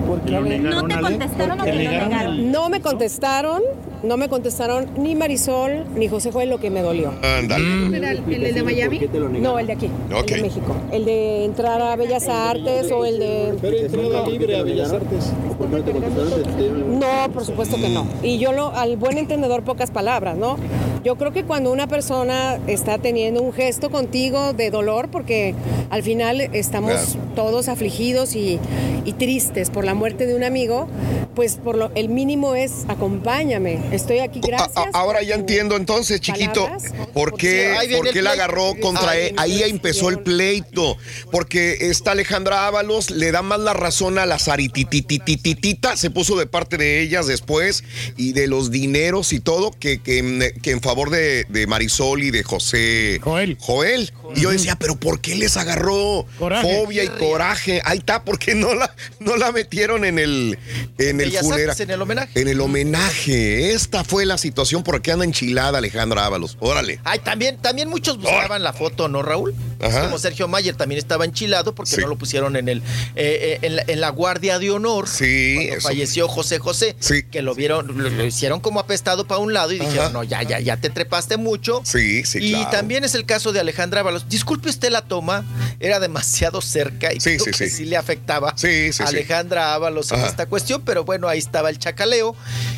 ¿No 0.07 0.87
te 0.87 0.99
contestaron 0.99 1.59
o 1.59 1.63
te 1.63 1.73
lo 1.73 1.91
negaron? 1.91 2.51
No 2.51 2.69
me 2.69 2.81
contestaron, 2.81 3.61
no 4.05 4.17
me 4.17 4.29
contestaron 4.29 4.87
ni 4.97 5.15
Marisol 5.15 5.85
ni 5.95 6.07
José 6.07 6.31
Joel 6.31 6.49
lo 6.49 6.59
que 6.59 6.69
me 6.69 6.81
dolió. 6.81 7.11
Ándale. 7.21 7.97
¿Era 7.97 8.11
el, 8.11 8.53
de 8.53 8.63
Miami? 8.63 9.01
No, 9.39 9.59
el 9.59 9.67
de 9.67 9.73
aquí, 9.73 9.89
Ok. 10.13 10.31
el 10.31 10.37
de 10.37 10.41
México. 10.41 10.75
El 10.91 11.05
de 11.05 11.45
entrar 11.45 11.81
a 11.81 11.95
Bellas 11.95 12.27
Artes 12.27 12.91
o 12.91 13.05
el 13.05 13.19
de... 13.19 13.53
Pero 13.61 13.77
entrada 13.77 14.27
libre 14.27 14.57
a 14.57 14.63
Bellas 14.63 14.91
Artes. 14.91 15.31
¿Por 15.57 15.67
qué 15.67 15.77
no 15.77 15.83
te 15.83 15.91
contestaron? 15.91 16.99
No, 16.99 17.31
por 17.33 17.45
supuesto 17.45 17.77
que 17.77 17.89
no. 17.89 18.07
Y 18.23 18.37
yo 18.37 18.51
lo, 18.51 18.71
al 18.75 18.97
buen 18.97 19.17
entendedor, 19.17 19.63
pocas 19.63 19.91
palabras, 19.91 20.37
¿no? 20.37 20.57
Yo 21.05 21.17
creo 21.17 21.31
que 21.31 21.43
cuando 21.43 21.71
una 21.71 21.85
persona 21.87 22.57
está 22.65 22.97
teniendo 22.97 23.43
un 23.43 23.53
gesto 23.53 23.91
contigo 23.91 24.53
de 24.53 24.71
dolor, 24.71 25.09
porque 25.11 25.53
al 25.91 26.01
final 26.01 26.41
estamos 26.41 26.93
Claro. 26.93 27.19
todos 27.35 27.67
afligidos 27.67 28.35
y, 28.35 28.59
y 29.05 29.13
tristes 29.13 29.69
por 29.69 29.85
la 29.85 29.93
muerte 29.93 30.25
de 30.25 30.33
un 30.35 30.43
amigo, 30.43 30.87
pues 31.35 31.57
por 31.57 31.77
lo, 31.77 31.91
el 31.93 32.09
mínimo 32.09 32.55
es 32.55 32.85
acompáñame. 32.87 33.77
Estoy 33.91 34.19
aquí, 34.19 34.39
gracias. 34.41 34.75
A- 34.77 34.89
ahora 34.93 35.19
por 35.19 35.27
ya 35.27 35.35
entiendo 35.35 35.75
entonces, 35.75 36.21
chiquito, 36.21 36.63
palabras. 36.63 36.91
por 37.13 37.35
qué, 37.37 37.75
por 37.97 38.09
qué 38.09 38.23
la 38.23 38.31
agarró 38.31 38.73
contra 38.81 39.15
él. 39.15 39.35
Ahí 39.37 39.61
empezó 39.61 40.09
el 40.09 40.19
pleito. 40.21 40.97
Porque 41.29 41.77
esta 41.81 42.11
Alejandra 42.13 42.65
Ábalos 42.65 43.11
le 43.11 43.31
da 43.31 43.43
más 43.43 43.59
la 43.59 43.73
razón 43.73 44.17
a 44.17 44.25
la 44.25 44.39
Saritititititita. 44.39 45.97
Se 45.97 46.09
puso 46.09 46.35
de 46.35 46.47
parte 46.47 46.77
de 46.77 47.01
ellas 47.01 47.27
después 47.27 47.83
y 48.17 48.33
de 48.33 48.47
los 48.47 48.71
dineros 48.71 49.33
y 49.33 49.39
todo 49.39 49.69
que, 49.71 50.01
que, 50.01 50.53
que 50.63 50.71
en 50.71 50.81
favor 50.81 50.94
de, 51.03 51.45
de 51.49 51.67
Marisol 51.67 52.23
y 52.23 52.31
de 52.31 52.43
José 52.43 53.19
Joel. 53.21 53.57
Joel. 53.59 54.11
Y 54.35 54.41
yo 54.41 54.49
decía, 54.49 54.75
pero 54.77 54.95
¿por 54.95 55.21
qué 55.21 55.35
les 55.35 55.55
agarró 55.55 56.25
Coraje. 56.39 56.67
fobia 56.83 57.03
y 57.03 57.07
coraje? 57.09 57.81
Ahí 57.85 57.99
está, 57.99 58.23
¿por 58.23 58.39
qué 58.39 58.55
no 58.55 58.73
la, 58.73 58.93
no 59.19 59.37
la 59.37 59.51
metieron 59.51 60.03
en 60.03 60.17
el, 60.19 60.57
en 60.97 61.21
el 61.21 61.31
funeral? 61.31 61.75
En 61.79 61.89
el 61.91 62.01
homenaje. 62.01 62.41
En 62.41 62.47
el 62.47 62.59
homenaje. 62.59 63.71
Esta 63.73 64.03
fue 64.03 64.25
la 64.25 64.37
situación 64.37 64.83
por 64.83 65.01
qué 65.01 65.11
anda 65.11 65.25
enchilada 65.25 65.77
Alejandra 65.77 66.25
Ábalos. 66.25 66.57
Órale. 66.59 66.99
Ay, 67.03 67.19
también, 67.19 67.57
también 67.57 67.87
muchos 67.89 68.17
buscaban 68.17 68.63
la 68.63 68.73
foto, 68.73 69.07
¿no, 69.07 69.21
Raúl? 69.21 69.53
Ajá. 69.81 70.05
Como 70.05 70.17
Sergio 70.17 70.47
Mayer 70.47 70.75
también 70.75 70.97
estaba 70.99 71.25
enchilado 71.25 71.75
porque 71.75 71.95
Sí. 71.95 72.01
no 72.01 72.07
lo 72.07 72.17
pusieron 72.17 72.55
en 72.55 72.67
el 72.67 72.79
eh, 72.79 72.83
eh, 73.15 73.59
en, 73.61 73.75
la, 73.75 73.83
en 73.87 74.01
la 74.01 74.09
guardia 74.09 74.57
de 74.59 74.71
honor. 74.71 75.07
Sí, 75.07 75.53
cuando 75.55 75.73
eso. 75.77 75.87
falleció 75.87 76.27
José 76.27 76.57
José. 76.59 76.95
Que 77.31 77.41
lo 77.41 77.53
vieron, 77.55 77.87
lo, 77.97 78.09
lo 78.09 78.25
hicieron 78.25 78.59
como 78.59 78.79
apestado 78.79 79.27
para 79.27 79.39
un 79.39 79.53
lado 79.53 79.71
y 79.71 79.79
dijeron, 79.79 80.11
no, 80.13 80.23
ya, 80.23 80.41
ya, 80.43 80.59
ya 80.59 80.77
te 80.77 80.84
trepaste 80.89 81.37
mucho. 81.37 81.81
Sí, 81.83 82.23
sí, 82.25 82.39
Y 82.41 82.49
claro. 82.51 82.69
también 82.71 83.03
es 83.03 83.15
el 83.15 83.25
caso 83.25 83.51
de 83.53 83.59
Alejandra 83.59 84.01
Ábalos. 84.01 84.27
Disculpe 84.29 84.69
usted 84.69 84.89
la 84.91 85.01
toma, 85.01 85.45
era 85.79 85.99
demasiado 85.99 86.61
cerca 86.61 87.13
y 87.13 87.17
creo 87.19 87.39
sí, 87.39 87.51
que 87.51 87.53
sí. 87.53 87.69
sí 87.69 87.85
le 87.85 87.97
afectaba 87.97 88.53
Sí, 88.57 88.91
sí, 88.93 89.03
a 89.03 89.07
sí. 89.07 89.15
Alejandra 89.15 89.73
Ábalos 89.73 90.11
en 90.11 90.19
Ajá. 90.19 90.27
esta 90.27 90.45
cuestión, 90.47 90.81
pero 90.85 91.03
bueno, 91.05 91.27
ahí 91.27 91.39
estaba 91.39 91.69
el 91.69 91.79
chacaleo. 91.79 92.35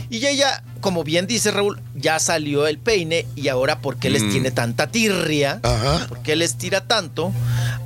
Y 0.10 0.26
ella, 0.26 0.64
como 0.82 1.04
bien 1.04 1.28
dice 1.28 1.52
Raúl, 1.52 1.82
ya 1.96 2.20
salió 2.20 2.66
el 2.68 2.78
peine 2.78 3.26
y 3.36 3.50
ahora, 3.50 3.82
¿por 3.82 3.98
qué 3.98 4.10
les 4.10 4.24
Mm. 4.24 4.32
tiene 4.32 4.52
tanta 4.52 4.88
tirria? 4.88 5.60
Ajá. 5.64 6.06
¿Por 6.08 6.22
qué 6.24 6.36
les 6.36 6.58
tira 6.58 6.82
tanto 6.88 7.34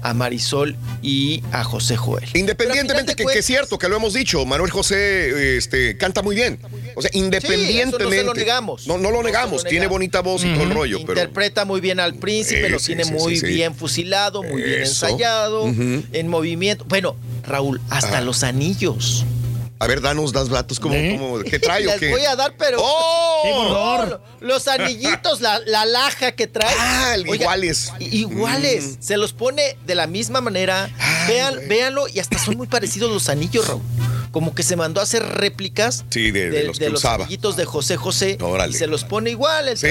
a 0.04 0.14
Marisol 0.14 0.76
y 1.02 1.42
a 1.52 1.64
José 1.64 1.98
Joel? 1.98 2.26
Independientemente 2.34 3.16
que, 3.16 3.26
que 3.26 3.40
es 3.40 3.46
cierto, 3.46 3.78
que 3.80 3.90
lo 3.90 3.96
hemos 3.98 4.14
dicho, 4.14 4.46
Manuel 4.46 4.70
José 4.72 5.58
este, 5.58 5.98
canta 5.98 6.22
muy 6.22 6.36
bien. 6.36 6.60
O 6.96 7.02
sea, 7.02 7.12
independientemente. 7.14 7.98
eso 7.98 8.00
no 8.06 8.12
se 8.12 8.24
lo 8.24 8.34
negamos. 8.34 8.88
No, 8.88 8.98
no 8.98 9.12
lo 9.12 9.24
negamos, 9.24 9.64
tiene 9.64 9.88
bonita 9.88 10.22
voz 10.22 10.44
y 10.44 10.54
todo 10.54 10.64
el 10.64 10.72
rollo, 10.72 10.98
pero. 11.06 11.12
Interpreta 11.20 11.66
muy 11.66 11.82
bien 11.82 12.00
al 12.00 12.16
príncipe, 12.16 12.70
lo 12.70 12.80
sí, 12.80 12.88
tiene 12.88 13.06
sí, 13.06 13.12
muy 13.14 13.36
sí, 13.36 13.42
sí. 13.42 13.54
bien 13.54 13.76
fusilado, 13.76 14.44
muy 14.44 14.62
bien 14.62 14.82
ensayado, 14.82 15.68
en 15.68 16.28
movimiento. 16.28 16.86
Bueno, 16.88 17.16
Raúl, 17.44 17.82
hasta 17.90 18.10
Ajá. 18.18 18.22
los 18.22 18.44
anillos. 18.44 19.26
A 19.80 19.88
ver, 19.88 20.00
danos, 20.00 20.32
das 20.32 20.48
datos, 20.50 20.80
¿cómo, 20.80 20.94
cómo- 21.18 21.40
¿qué 21.40 21.58
trae 21.58 21.88
o 21.88 21.90
Les 21.92 22.00
qué? 22.00 22.10
voy 22.12 22.24
a 22.26 22.36
dar, 22.36 22.54
pero. 22.56 22.78
¡Oh! 22.80 24.18
Los 24.40 24.68
anillitos, 24.68 25.42
la, 25.42 25.60
la 25.66 25.86
laja 25.86 26.34
que 26.34 26.46
trae. 26.48 26.74
Ah, 26.78 27.16
Oiga, 27.28 27.36
iguales. 27.44 27.92
Iguales. 28.00 28.84
Mm. 29.00 29.02
Se 29.02 29.18
los 29.18 29.34
pone 29.34 29.78
de 29.86 29.96
la 29.96 30.06
misma 30.08 30.40
manera. 30.42 30.90
Vean, 31.28 31.56
véanlo 31.68 32.08
y 32.08 32.20
hasta 32.20 32.38
son 32.38 32.58
muy 32.58 32.68
parecidos 32.68 33.12
los 33.12 33.28
anillos, 33.30 33.68
Raúl. 33.68 33.82
Como 34.32 34.56
que 34.56 34.64
se 34.64 34.76
mandó 34.78 35.02
a 35.02 35.04
hacer 35.04 35.24
réplicas 35.24 36.06
Sí, 36.10 36.32
de, 36.32 36.50
de 36.50 36.64
los 36.64 36.80
que 36.80 36.88
usaba. 36.90 37.26
anillitos 37.26 37.58
de 37.58 37.66
José 37.66 37.98
José. 37.98 38.38
Órale. 38.42 38.74
Y 38.74 38.78
se 38.78 38.88
los 38.88 39.04
pone 39.04 39.30
igual, 39.30 39.68
el 39.68 39.78
Sí, 39.78 39.88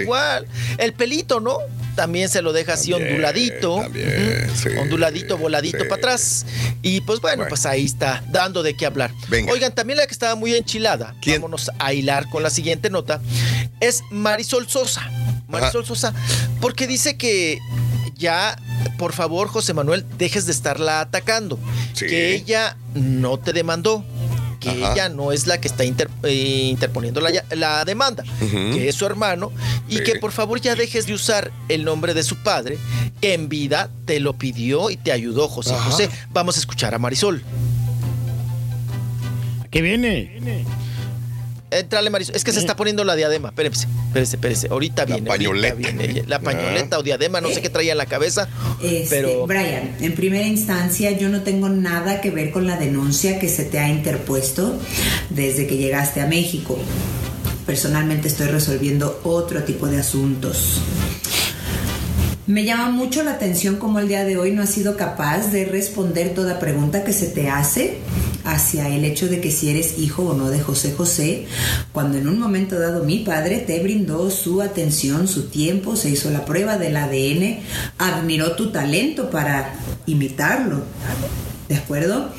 igual. 0.00 0.46
El 0.78 0.92
pelito, 0.94 1.38
¿no? 1.40 1.58
También 1.94 2.28
se 2.28 2.42
lo 2.42 2.52
deja 2.52 2.72
así 2.74 2.92
onduladito. 2.92 3.76
Ujú. 3.76 4.80
Onduladito, 4.80 5.38
voladito 5.38 5.78
para 5.88 5.94
atrás. 5.94 6.44
Y 6.82 7.02
pues 7.02 7.20
bueno, 7.20 7.44
pues 7.48 7.66
ahí 7.66 7.84
está, 7.84 8.24
dando 8.30 8.62
de 8.64 8.74
qué 8.76 8.84
hablar. 8.86 9.12
Venga. 9.28 9.52
Oigan, 9.52 9.72
también 9.72 9.98
la 9.98 10.06
que 10.06 10.12
estaba 10.12 10.34
muy 10.34 10.54
enchilada, 10.56 11.14
vámonos 11.24 11.70
a 11.78 11.92
hilar 11.92 12.28
con 12.30 12.42
la 12.42 12.50
siguiente 12.50 12.90
nota, 12.90 13.20
es 13.80 14.02
Marisol 14.10 14.68
Sosa. 14.68 15.08
Marisol 15.48 15.84
Sosa, 15.86 16.12
porque 16.60 16.86
dice 16.86 17.16
que 17.16 17.58
ya, 18.16 18.56
por 18.98 19.12
favor, 19.12 19.48
José 19.48 19.74
Manuel, 19.74 20.04
dejes 20.18 20.46
de 20.46 20.52
estarla 20.52 21.00
atacando. 21.00 21.58
Que 21.98 22.34
ella 22.34 22.76
no 22.94 23.38
te 23.38 23.52
demandó. 23.52 24.04
Que 24.60 24.70
Ajá. 24.70 24.92
ella 24.94 25.08
no 25.10 25.30
es 25.32 25.46
la 25.46 25.60
que 25.60 25.68
está 25.68 25.84
inter- 25.84 26.08
eh, 26.22 26.68
interponiendo 26.70 27.20
la, 27.20 27.30
la 27.50 27.84
demanda, 27.84 28.24
que 28.40 28.88
es 28.88 28.94
su 28.94 29.04
hermano, 29.04 29.52
y 29.90 29.98
Sí. 29.98 30.04
que 30.04 30.14
por 30.18 30.32
favor 30.32 30.58
ya 30.58 30.74
dejes 30.74 31.06
de 31.06 31.12
usar 31.12 31.52
el 31.68 31.84
nombre 31.84 32.14
de 32.14 32.22
su 32.22 32.36
padre, 32.42 32.78
que 33.20 33.34
en 33.34 33.50
vida 33.50 33.90
te 34.06 34.20
lo 34.20 34.32
pidió 34.38 34.88
y 34.88 34.96
te 34.96 35.12
ayudó 35.12 35.48
José 35.48 35.74
Ajá. 35.74 35.90
José. 35.90 36.08
Vamos 36.32 36.56
a 36.56 36.60
escuchar 36.60 36.94
a 36.94 36.98
Marisol. 36.98 37.42
¿Qué 39.70 39.82
viene? 39.82 40.64
Entrale, 41.74 42.08
Marisol. 42.08 42.36
Es 42.36 42.44
que 42.44 42.52
se 42.52 42.60
está 42.60 42.76
poniendo 42.76 43.02
la 43.04 43.16
diadema. 43.16 43.48
Espérese, 43.48 43.88
espérese, 44.08 44.36
espérese. 44.36 44.68
Ahorita 44.70 45.04
viene. 45.04 45.28
pañoleta. 45.28 45.74
ahorita 45.74 45.92
viene. 45.92 46.24
La 46.26 46.38
pañoleta 46.38 46.98
o 46.98 47.02
diadema, 47.02 47.40
no 47.40 47.48
sé 47.50 47.60
qué 47.60 47.68
traía 47.68 47.92
en 47.92 47.98
la 47.98 48.06
cabeza. 48.06 48.48
Este, 48.82 49.08
pero. 49.10 49.46
Brian, 49.46 49.96
en 50.00 50.14
primera 50.14 50.46
instancia 50.46 51.10
yo 51.12 51.28
no 51.28 51.42
tengo 51.42 51.68
nada 51.68 52.20
que 52.20 52.30
ver 52.30 52.52
con 52.52 52.66
la 52.66 52.76
denuncia 52.76 53.38
que 53.38 53.48
se 53.48 53.64
te 53.64 53.80
ha 53.80 53.88
interpuesto 53.88 54.78
desde 55.30 55.66
que 55.66 55.76
llegaste 55.76 56.20
a 56.20 56.26
México. 56.26 56.78
Personalmente 57.66 58.28
estoy 58.28 58.46
resolviendo 58.46 59.20
otro 59.24 59.64
tipo 59.64 59.86
de 59.86 59.98
asuntos. 59.98 60.80
Me 62.46 62.64
llama 62.64 62.90
mucho 62.90 63.22
la 63.22 63.32
atención 63.32 63.76
cómo 63.76 64.00
el 64.00 64.08
día 64.08 64.24
de 64.24 64.36
hoy 64.36 64.52
no 64.52 64.62
has 64.62 64.70
sido 64.70 64.98
capaz 64.98 65.50
de 65.50 65.64
responder 65.64 66.34
toda 66.34 66.58
pregunta 66.58 67.02
que 67.02 67.14
se 67.14 67.26
te 67.26 67.48
hace 67.48 67.98
hacia 68.44 68.88
el 68.88 69.04
hecho 69.04 69.28
de 69.28 69.40
que 69.40 69.50
si 69.50 69.70
eres 69.70 69.98
hijo 69.98 70.22
o 70.22 70.34
no 70.34 70.50
de 70.50 70.60
José 70.60 70.92
José, 70.92 71.46
cuando 71.92 72.18
en 72.18 72.28
un 72.28 72.38
momento 72.38 72.78
dado 72.78 73.04
mi 73.04 73.20
padre 73.20 73.58
te 73.58 73.80
brindó 73.80 74.30
su 74.30 74.62
atención, 74.62 75.26
su 75.28 75.48
tiempo, 75.48 75.96
se 75.96 76.10
hizo 76.10 76.30
la 76.30 76.44
prueba 76.44 76.78
del 76.78 76.96
ADN, 76.96 77.60
admiró 77.98 78.52
tu 78.56 78.70
talento 78.70 79.30
para 79.30 79.74
imitarlo. 80.06 80.82
¿De 81.68 81.76
acuerdo? 81.76 82.30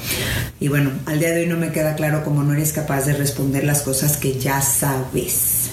Y 0.60 0.68
bueno, 0.68 0.92
al 1.08 1.20
día 1.20 1.32
de 1.32 1.42
hoy 1.42 1.48
no 1.48 1.58
me 1.58 1.72
queda 1.72 1.96
claro 1.96 2.24
cómo 2.24 2.44
no 2.44 2.54
eres 2.54 2.74
capaz 2.74 3.06
de 3.06 3.14
responder 3.14 3.64
las 3.64 3.82
cosas 3.82 4.18
que 4.18 4.40
ya 4.40 4.62
sabes. 4.62 5.72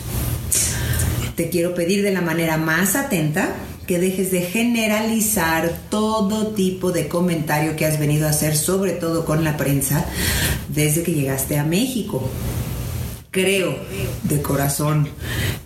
Te 1.36 1.51
quiero 1.51 1.75
pedir 1.75 2.02
de 2.02 2.12
la 2.12 2.23
manera 2.23 2.57
más 2.57 2.97
atenta 2.97 3.55
que 3.86 3.99
dejes 3.99 4.31
de 4.31 4.43
generalizar 4.43 5.73
todo 5.91 6.49
tipo 6.49 6.93
de 6.93 7.09
comentario 7.09 7.77
que 7.77 7.86
has 7.86 7.99
venido 7.99 8.27
a 8.27 8.31
hacer, 8.31 8.57
sobre 8.57 8.93
todo 8.93 9.25
con 9.25 9.44
la 9.44 9.57
prensa, 9.57 10.05
desde 10.69 11.02
que 11.02 11.12
llegaste 11.12 11.59
a 11.59 11.65
México. 11.65 12.28
Creo 13.31 13.77
de 14.25 14.43
corazón 14.43 15.09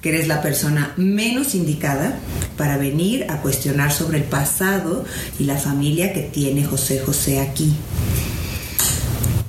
que 0.01 0.11
eres 0.11 0.29
la 0.29 0.41
persona 0.41 0.95
menos 0.97 1.55
indicada 1.55 2.19
para 2.57 2.79
venir 2.79 3.27
a 3.29 3.43
cuestionar 3.43 3.93
sobre 3.93 4.19
el 4.19 4.25
pasado 4.25 5.05
y 5.39 5.45
la 5.45 5.57
familia 5.57 6.13
que 6.13 6.23
tiene 6.23 6.65
José 6.65 7.01
José 7.01 7.41
aquí. 7.41 7.75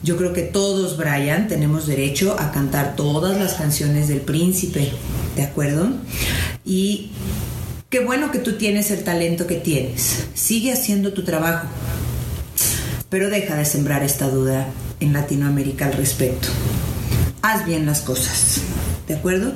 Yo 0.08 0.16
creo 0.16 0.32
que 0.32 0.44
todos, 0.44 0.96
Brian, 0.96 1.48
tenemos 1.48 1.86
derecho 1.86 2.38
a 2.40 2.52
cantar 2.52 2.96
todas 2.96 3.38
las 3.38 3.56
canciones 3.56 4.08
del 4.08 4.22
príncipe, 4.22 4.92
¿de 5.36 5.44
acuerdo? 5.44 5.90
Y 6.66 7.12
qué 7.90 8.00
bueno 8.00 8.32
que 8.32 8.40
tú 8.40 8.54
tienes 8.58 8.92
el 8.92 9.04
talento 9.04 9.48
que 9.48 9.56
tienes. 9.56 10.26
Sigue 10.34 10.74
haciendo 10.74 11.14
tu 11.14 11.24
trabajo. 11.24 11.68
Pero 13.10 13.30
deja 13.30 13.56
de 13.56 13.66
sembrar 13.66 14.04
esta 14.04 14.28
duda 14.30 14.68
en 15.00 15.14
Latinoamérica 15.14 15.86
al 15.86 15.94
respecto. 15.94 16.50
Haz 17.42 17.66
bien 17.66 17.86
las 17.86 18.02
cosas. 18.02 18.62
¿De 19.08 19.16
acuerdo? 19.16 19.54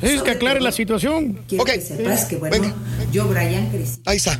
Es 0.00 0.22
que 0.22 0.30
aclare 0.30 0.60
la 0.60 0.70
situación. 0.70 1.40
Quiero 1.48 1.64
que 1.64 1.80
sepas 1.80 2.26
que, 2.26 2.36
bueno, 2.36 2.72
yo, 3.10 3.26
Brian, 3.26 3.68
crecí. 3.70 4.00
Ahí 4.04 4.18
está. 4.18 4.38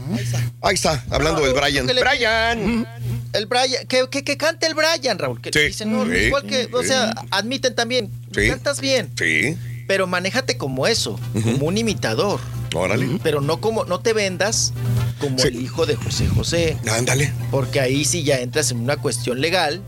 Ahí 0.63 0.75
está, 0.75 1.05
hablando 1.11 1.43
del 1.45 1.55
Brian. 1.55 1.85
le- 1.87 2.01
Brian. 2.01 2.87
El 3.33 3.47
Brian, 3.47 3.87
que, 3.89 4.09
que, 4.09 4.23
que 4.23 4.37
cante 4.37 4.67
el 4.69 4.75
Brian, 4.75 5.19
Raúl. 5.19 5.41
Que 5.41 5.51
dicen, 5.51 5.91
no, 5.91 6.07
Sí. 6.07 6.13
igual 6.27 6.45
que, 6.45 6.69
o 6.73 6.83
Sí. 6.83 6.89
sea, 6.89 7.13
admiten 7.33 7.75
también, 7.75 8.09
Sí. 8.33 8.49
cantas 8.49 8.81
bien, 8.81 9.11
Sí. 9.19 9.57
pero 9.89 10.07
manéjate 10.07 10.57
como 10.57 10.87
eso, 10.87 11.19
como 11.43 11.67
un 11.67 11.77
imitador. 11.79 12.39
Órale. 12.77 13.19
Pero 13.23 13.41
no 13.41 13.61
como, 13.61 13.85
no 13.85 14.01
te 14.01 14.13
vendas 14.13 14.73
como 15.19 15.39
el 15.43 15.61
hijo 15.61 15.86
de 15.86 15.97
José 15.97 16.27
José. 16.28 16.77
Ándale. 16.91 17.33
Porque 17.51 17.81
ahí 17.81 18.05
sí 18.05 18.23
ya 18.23 18.39
entras 18.41 18.70
en 18.70 18.78
una 18.78 18.97
cuestión 18.97 19.41
legal 19.41 19.83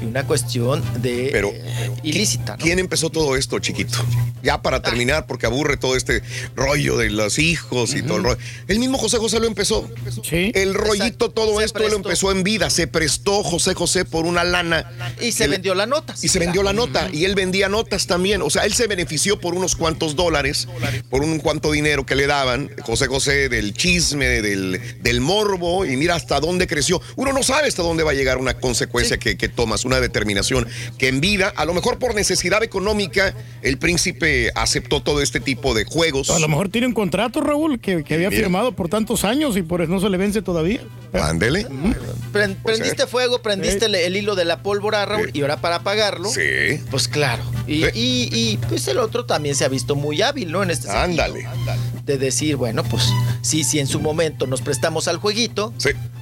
y 0.00 0.06
una 0.06 0.26
cuestión 0.26 0.82
de 1.00 1.28
Pero, 1.32 1.50
eh, 1.52 1.90
ilícita. 2.02 2.56
¿no? 2.56 2.64
¿Quién 2.64 2.78
empezó 2.78 3.10
todo 3.10 3.36
esto, 3.36 3.58
chiquito? 3.58 3.98
Ya 4.42 4.60
para 4.60 4.82
terminar, 4.82 5.26
porque 5.26 5.46
aburre 5.46 5.76
todo 5.76 5.96
este 5.96 6.22
rollo 6.56 6.96
de 6.96 7.10
los 7.10 7.38
hijos 7.38 7.94
y 7.94 8.02
todo 8.02 8.16
el 8.16 8.24
rollo. 8.24 8.38
El 8.66 8.80
mismo 8.80 8.98
José 8.98 9.18
José 9.18 9.38
lo 9.38 9.46
empezó. 9.46 9.88
El 10.30 10.74
rollito, 10.74 11.30
todo 11.30 11.60
esto 11.60 11.88
lo 11.88 11.96
empezó 11.96 12.32
en 12.32 12.42
vida. 12.42 12.68
Se 12.70 12.86
prestó 12.86 13.44
José 13.44 13.74
José 13.74 14.04
por 14.04 14.24
una 14.24 14.42
lana. 14.42 14.90
Y 15.20 15.32
se 15.32 15.46
vendió 15.46 15.74
la 15.74 15.86
nota. 15.86 16.14
Y 16.20 16.28
se 16.28 16.38
vendió 16.38 16.62
la 16.62 16.72
nota. 16.72 17.08
Y 17.12 17.24
él 17.24 17.34
vendía 17.34 17.68
notas 17.68 18.06
también. 18.06 18.42
O 18.42 18.50
sea, 18.50 18.64
él 18.64 18.72
se 18.72 18.86
benefició 18.88 19.38
por 19.38 19.54
unos 19.54 19.76
cuantos 19.76 20.16
dólares, 20.16 20.66
por 21.08 21.22
un 21.22 21.38
cuanto 21.38 21.70
dinero 21.70 22.04
que 22.04 22.16
le 22.16 22.26
daban. 22.26 22.70
José 22.82 23.06
José 23.06 23.48
del 23.48 23.74
chisme, 23.74 24.42
del, 24.42 24.71
del 25.00 25.20
morbo. 25.20 25.84
Y 25.84 25.96
mira 25.96 26.14
hasta 26.14 26.40
dónde 26.40 26.66
creció. 26.66 27.00
Uno 27.16 27.32
no 27.32 27.42
sabe 27.42 27.68
hasta 27.68 27.82
dónde 27.82 28.02
va 28.02 28.12
a 28.12 28.14
llegar 28.14 28.38
una 28.38 28.54
consecuencia 28.54 29.18
que, 29.18 29.36
que 29.36 29.48
tomas, 29.48 29.84
una 29.84 30.00
determinación 30.00 30.66
que 30.98 31.08
en 31.08 31.20
vida, 31.20 31.52
a 31.56 31.64
lo 31.64 31.74
mejor 31.74 31.98
por 31.98 32.14
necesidad 32.14 32.62
económica, 32.62 33.34
el 33.62 33.78
príncipe 33.78 34.50
aceptó 34.54 35.02
todo 35.02 35.20
este 35.22 35.40
tipo 35.40 35.74
de 35.74 35.84
juegos. 35.84 36.30
A 36.30 36.38
lo 36.38 36.48
mejor 36.48 36.68
tiene 36.68 36.86
un 36.86 36.94
contrato, 36.94 37.40
Raúl, 37.40 37.80
que, 37.80 38.04
que 38.04 38.14
había 38.14 38.30
Mira. 38.30 38.42
firmado 38.42 38.72
por 38.72 38.88
tantos 38.88 39.24
años 39.24 39.56
y 39.56 39.62
por 39.62 39.82
eso 39.82 39.92
no 39.92 40.00
se 40.00 40.08
le 40.08 40.16
vence 40.18 40.42
todavía. 40.42 40.80
Ándele. 41.12 41.66
Pren- 42.32 42.56
prendiste 42.62 43.06
fuego, 43.06 43.42
prendiste 43.42 43.86
el, 43.86 43.94
el 43.94 44.16
hilo 44.16 44.34
de 44.34 44.44
la 44.44 44.62
pólvora, 44.62 45.04
Raúl, 45.04 45.30
y 45.32 45.42
ahora 45.42 45.58
para 45.60 45.76
apagarlo. 45.76 46.28
Sí. 46.28 46.80
Pues 46.90 47.08
claro. 47.08 47.42
Y, 47.66 47.84
y- 47.86 48.28
y, 48.32 48.56
pues 48.68 48.86
el 48.88 48.98
otro 48.98 49.24
también 49.24 49.54
se 49.54 49.64
ha 49.64 49.68
visto 49.68 49.94
muy 49.94 50.22
hábil, 50.22 50.50
¿no? 50.50 50.62
En 50.62 50.70
este 50.70 50.90
Ándale. 50.90 51.42
sentido. 51.42 51.52
De 52.04 52.18
decir, 52.18 52.56
bueno, 52.56 52.82
pues 52.84 53.04
sí, 53.42 53.64
sí, 53.64 53.78
en 53.78 53.86
su 53.86 54.00
momento 54.00 54.46
nos 54.46 54.60
prestamos 54.60 55.08
al 55.08 55.18
jueguito. 55.18 55.72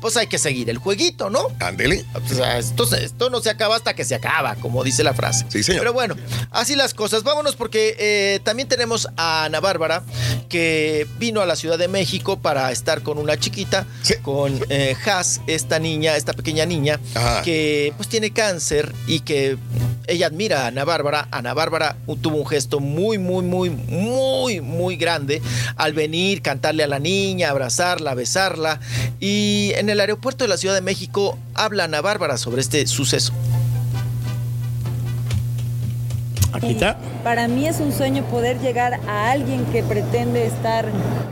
Pues 0.01 0.17
hay 0.17 0.27
que 0.27 0.39
seguir 0.39 0.71
el 0.71 0.79
jueguito, 0.79 1.31
¿no? 1.31 1.49
Ándele. 1.61 2.05
Sea, 2.27 2.59
esto, 2.59 3.31
no 3.31 3.41
se 3.41 3.51
acaba 3.51 3.77
hasta 3.77 3.95
que 3.95 4.05
se 4.05 4.15
acaba, 4.15 4.57
como 4.57 4.83
dice 4.85 5.05
la 5.05 5.15
frase. 5.15 5.47
Sí, 5.49 5.63
señor. 5.63 5.81
Pero 5.81 5.93
bueno, 5.93 6.17
así 6.51 6.77
las 6.77 6.95
cosas. 6.95 7.23
Vámonos 7.23 7.57
porque 7.57 7.97
eh, 7.99 8.41
también 8.43 8.69
tenemos 8.69 9.09
a 9.17 9.45
Ana 9.45 9.61
Bárbara, 9.61 10.03
que 10.49 11.07
vino 11.19 11.41
a 11.41 11.47
la 11.47 11.57
Ciudad 11.57 11.79
de 11.79 11.89
México 11.89 12.41
para 12.41 12.71
estar 12.73 13.03
con 13.03 13.19
una 13.19 13.39
chiquita, 13.39 13.87
con 14.23 14.59
eh, 14.69 14.97
Has, 15.05 15.41
esta 15.47 15.79
niña, 15.79 16.17
esta 16.17 16.33
pequeña 16.33 16.67
niña, 16.67 17.01
Ajá. 17.15 17.43
que 17.43 17.93
pues 17.97 18.09
tiene 18.09 18.31
cáncer 18.31 18.95
y 19.07 19.21
que 19.21 19.59
ella 20.07 20.27
admira 20.27 20.65
a 20.65 20.67
Ana 20.69 20.85
Bárbara. 20.85 21.29
Ana 21.31 21.55
Bárbara 21.55 21.97
tuvo 22.21 22.37
un 22.37 22.47
gesto 22.47 22.81
muy, 22.81 23.19
muy, 23.19 23.45
muy, 23.45 23.71
muy, 23.71 24.61
muy 24.61 24.97
grande 24.97 25.41
al 25.77 25.93
venir, 25.93 26.43
cantarle 26.43 26.83
a 26.83 26.87
la 26.87 26.99
niña, 26.99 27.51
abrazarla, 27.51 28.15
besarla. 28.15 28.81
Y 29.21 29.73
en 29.77 29.90
el 29.91 30.01
aeropuerto 30.01 30.45
de 30.45 30.49
la 30.49 30.57
Ciudad 30.57 30.75
de 30.75 30.81
México 30.81 31.39
habla 31.55 31.85
Ana 31.85 32.01
Bárbara 32.01 32.39
sobre 32.39 32.61
este 32.61 32.87
suceso. 32.87 33.33
Aquí 36.53 36.73
está. 36.73 36.97
Para 37.23 37.47
mí 37.49 37.67
es 37.67 37.81
un 37.81 37.93
sueño 37.93 38.25
poder 38.25 38.59
llegar 38.61 38.99
a 39.09 39.31
alguien 39.31 39.65
que 39.67 39.83
pretende 39.83 40.47
estar, 40.47 40.87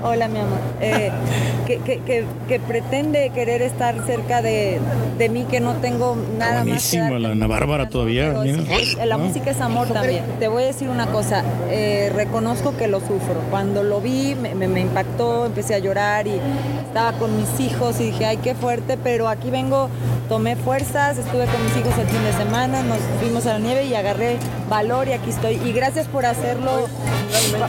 hola 0.05 0.29
mi 0.29 0.39
amor, 0.39 0.59
eh, 0.81 1.11
que, 1.67 1.79
que- 1.79 1.99
que- 2.01 2.25
que 2.47 2.61
pretende 2.61 3.31
querer 3.35 3.63
estar 3.63 3.95
cerca 4.07 4.43
de, 4.43 4.79
de 5.19 5.29
mí, 5.29 5.45
que 5.51 5.61
no 5.61 5.75
tengo 5.75 6.17
nada 6.39 6.57
más. 6.59 6.65
Buenísimo, 6.65 7.19
la 7.19 7.31
Ana 7.31 7.47
Bárbara 7.47 7.89
todavía. 7.89 8.33
Es- 8.45 8.97
la 9.05 9.17
¿No? 9.17 9.25
música 9.25 9.51
es 9.51 9.61
amor 9.61 9.89
también. 9.89 10.23
Te 10.39 10.47
voy 10.49 10.63
a 10.63 10.67
decir 10.67 10.89
una 10.89 11.07
cosa, 11.09 11.43
eh, 11.71 12.13
reconozco 12.15 12.77
que 12.77 12.87
lo 12.87 13.01
sufro. 13.01 13.41
Cuando 13.51 13.83
lo 13.83 14.01
vi 14.01 14.35
me, 14.37 14.55
me- 14.55 14.69
me 14.69 14.81
impactó, 14.83 15.47
empecé 15.47 15.75
a 15.75 15.79
llorar 15.79 16.27
y 16.29 16.39
estaba 16.87 17.13
con 17.19 17.37
mis 17.37 17.59
hijos 17.61 18.01
y 18.01 18.05
dije, 18.05 18.25
ay, 18.27 18.37
qué 18.39 18.55
fuerte, 18.55 18.97
pero 19.03 19.29
aquí 19.29 19.51
vengo, 19.51 19.89
tomé 20.29 20.55
fuerzas, 20.57 21.19
estuve 21.19 21.47
con 21.47 21.65
mis 21.65 21.77
hijos 21.77 21.99
el 21.99 22.07
fin 22.07 22.23
de 22.25 22.33
semana, 22.35 22.83
nos 22.83 22.99
fuimos 23.21 23.47
a 23.47 23.55
la 23.55 23.59
nieve 23.59 23.85
y 23.87 23.95
agarré 23.95 24.37
valor 24.71 25.08
y 25.09 25.13
aquí 25.13 25.31
estoy. 25.31 25.55
Y 25.65 25.73
gracias 25.73 26.07
por 26.07 26.27
hacerlo, 26.27 26.89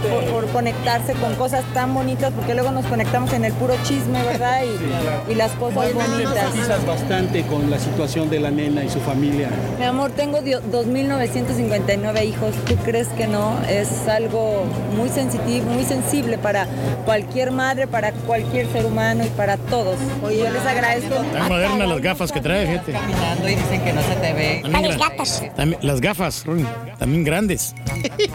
por, 0.10 0.24
por 0.26 0.46
conectarse 0.48 1.14
con 1.14 1.36
cosas 1.36 1.64
tan 1.74 1.94
bonitas, 1.94 2.32
porque 2.34 2.54
luego 2.54 2.72
nos 2.72 2.86
conectamos 2.86 3.32
en 3.34 3.46
el 3.46 3.54
puro 3.54 3.76
chisme, 3.84 4.22
¿verdad? 4.24 4.62
Y, 4.64 5.32
y 5.32 5.36
las 5.36 5.52
cosas 5.54 5.94
bonitas. 5.94 6.86
bastante 6.86 7.44
con 7.44 7.70
la 7.70 7.80
situación 7.80 8.30
de 8.30 8.40
la 8.40 8.52
nena 8.52 8.84
y 8.84 8.90
su 8.90 9.00
familia. 9.00 9.50
Mi 9.80 9.86
amor, 9.86 10.12
tengo 10.12 10.42
dio- 10.42 10.62
2.959 10.62 12.26
hijos. 12.26 12.54
¿Tú 12.66 12.76
crees 12.78 13.08
que 13.10 13.28
no? 13.28 13.58
Es 13.70 14.08
algo 14.08 14.64
muy 14.96 15.10
sensitivo, 15.10 15.66
muy 15.72 15.84
sensible 15.86 16.38
para 16.38 16.68
cualquier 17.06 17.52
madre, 17.52 17.88
para 17.88 18.12
cualquier 18.12 18.68
ser 18.72 18.86
humano 18.86 19.24
y 19.26 19.30
para 19.30 19.58
todos. 19.58 19.98
Yo 20.24 20.50
les 20.50 20.66
agradezco. 20.66 21.16
Tan 21.34 21.48
modernas 21.48 21.88
las 21.88 22.02
gafas 22.02 22.32
que 22.32 22.42
trae, 22.42 22.66
gente. 22.68 22.92
Caminando 22.92 23.50
y 23.50 23.56
dicen 23.56 23.82
que 23.84 23.94
no 23.94 24.02
se 24.02 24.16
te 24.16 24.34
ve. 24.34 24.60
También 24.64 24.98
gra- 24.98 25.54
también- 25.56 25.80
las 25.82 26.02
gafas, 26.02 26.46
Ruin, 26.46 26.68
también 26.98 27.24
grandes. 27.30 27.74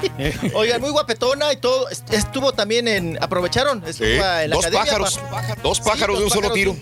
Oigan, 0.54 0.80
muy 0.80 0.90
guapetona 0.90 1.52
y 1.52 1.56
todo. 1.56 1.88
Est- 1.88 2.12
Estuvo 2.12 2.52
también 2.52 2.88
en. 2.88 3.18
¿Aprovecharon? 3.22 3.82
Estuvo 3.86 4.06
Sí, 4.06 4.12
en 4.14 4.20
la 4.20 4.46
dos 4.56 4.64
academia. 4.66 4.84
pájaros, 4.84 5.18
pa- 5.30 5.56
dos 5.62 5.80
pájaros 5.80 6.18
de 6.18 6.24
un 6.24 6.30
solo 6.30 6.50
tiro. 6.52 6.74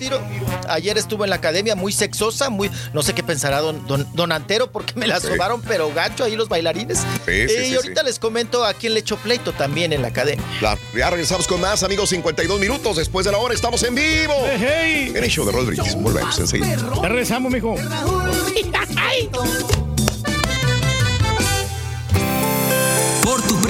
Ayer 0.68 0.96
estuvo 0.98 1.24
en 1.24 1.30
la 1.30 1.36
academia 1.36 1.74
muy 1.74 1.92
sexosa, 1.92 2.50
muy. 2.50 2.70
No 2.92 3.02
sé 3.02 3.14
qué 3.14 3.22
pensará 3.22 3.60
don, 3.60 3.86
don, 3.86 4.06
don 4.14 4.32
Antero 4.32 4.70
porque 4.70 4.94
me 4.96 5.06
la 5.06 5.20
Sí. 5.20 5.28
sobaron, 5.28 5.60
pero 5.62 5.92
gacho 5.92 6.24
ahí 6.24 6.36
los 6.36 6.48
bailarines. 6.48 6.98
Sí, 6.98 7.06
sí, 7.26 7.30
Eh, 7.32 7.48
sí, 7.48 7.70
y 7.72 7.74
ahorita 7.74 8.02
les 8.02 8.18
comento 8.18 8.64
a 8.64 8.74
quién 8.74 8.94
le 8.94 9.00
echó 9.00 9.16
pleito 9.16 9.52
también 9.52 9.92
en 9.92 10.02
la 10.02 10.08
academia. 10.08 10.44
Claro, 10.58 10.80
ya 10.96 11.10
regresamos 11.10 11.46
con 11.46 11.60
más, 11.60 11.82
amigos. 11.82 12.10
52 12.10 12.60
minutos 12.60 12.96
después 12.96 13.24
de 13.26 13.32
la 13.32 13.38
hora, 13.38 13.54
estamos 13.54 13.82
en 13.82 13.94
vivo. 13.94 14.34
En 14.46 15.16
el 15.16 15.30
show 15.30 15.44
de 15.46 15.52
Brindis. 15.52 15.94
Volvemos 15.94 16.38
enseguida. 16.38 16.76
Ya 17.02 17.08
regresamos, 17.08 17.52
mijo. 17.52 17.74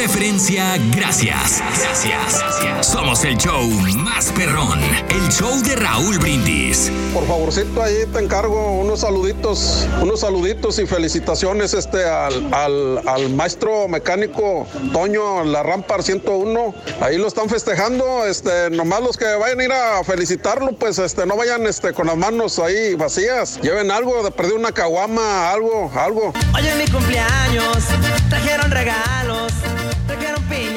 Preferencia, 0.03 0.79
gracias. 0.97 1.63
Gracias. 1.79 2.87
Somos 2.87 3.23
el 3.25 3.37
show 3.39 3.63
más 3.99 4.33
perrón, 4.33 4.81
el 5.09 5.29
show 5.29 5.63
de 5.63 5.77
Raúl 5.77 6.19
Brindis. 6.19 6.91
Por 7.15 7.25
favorcito, 7.25 7.81
ahí 7.81 8.05
te 8.13 8.19
encargo 8.19 8.81
unos 8.81 9.01
saluditos, 9.01 9.87
unos 10.01 10.19
saluditos 10.19 10.81
y 10.81 10.87
felicitaciones 10.87 11.73
este 11.73 12.05
al, 12.05 12.53
al, 12.53 13.01
al 13.07 13.31
maestro 13.31 13.87
mecánico 13.87 14.67
Toño, 14.93 15.45
la 15.45 15.63
Rampar 15.63 16.03
101. 16.03 16.75
Ahí 17.01 17.17
lo 17.17 17.29
están 17.29 17.49
festejando, 17.49 18.27
este, 18.27 18.71
nomás 18.71 19.03
los 19.03 19.17
que 19.17 19.27
vayan 19.37 19.61
a 19.61 19.65
ir 19.65 19.73
a 19.73 20.03
felicitarlo, 20.03 20.73
pues 20.73 20.99
este, 20.99 21.27
no 21.27 21.37
vayan 21.37 21.65
este, 21.69 21.93
con 21.93 22.09
las 22.09 22.17
manos 22.17 22.59
ahí 22.59 22.97
vacías. 22.97 23.61
Lleven 23.61 23.93
algo, 23.93 24.25
de 24.25 24.33
perder 24.33 24.55
una 24.55 24.73
caguama, 24.73 25.53
algo, 25.53 25.93
algo. 25.95 26.33
Hoy 26.57 26.67
en 26.67 26.79
mi 26.79 26.89
cumpleaños 26.89 27.85
trajeron 28.29 28.69
regalos, 28.73 29.53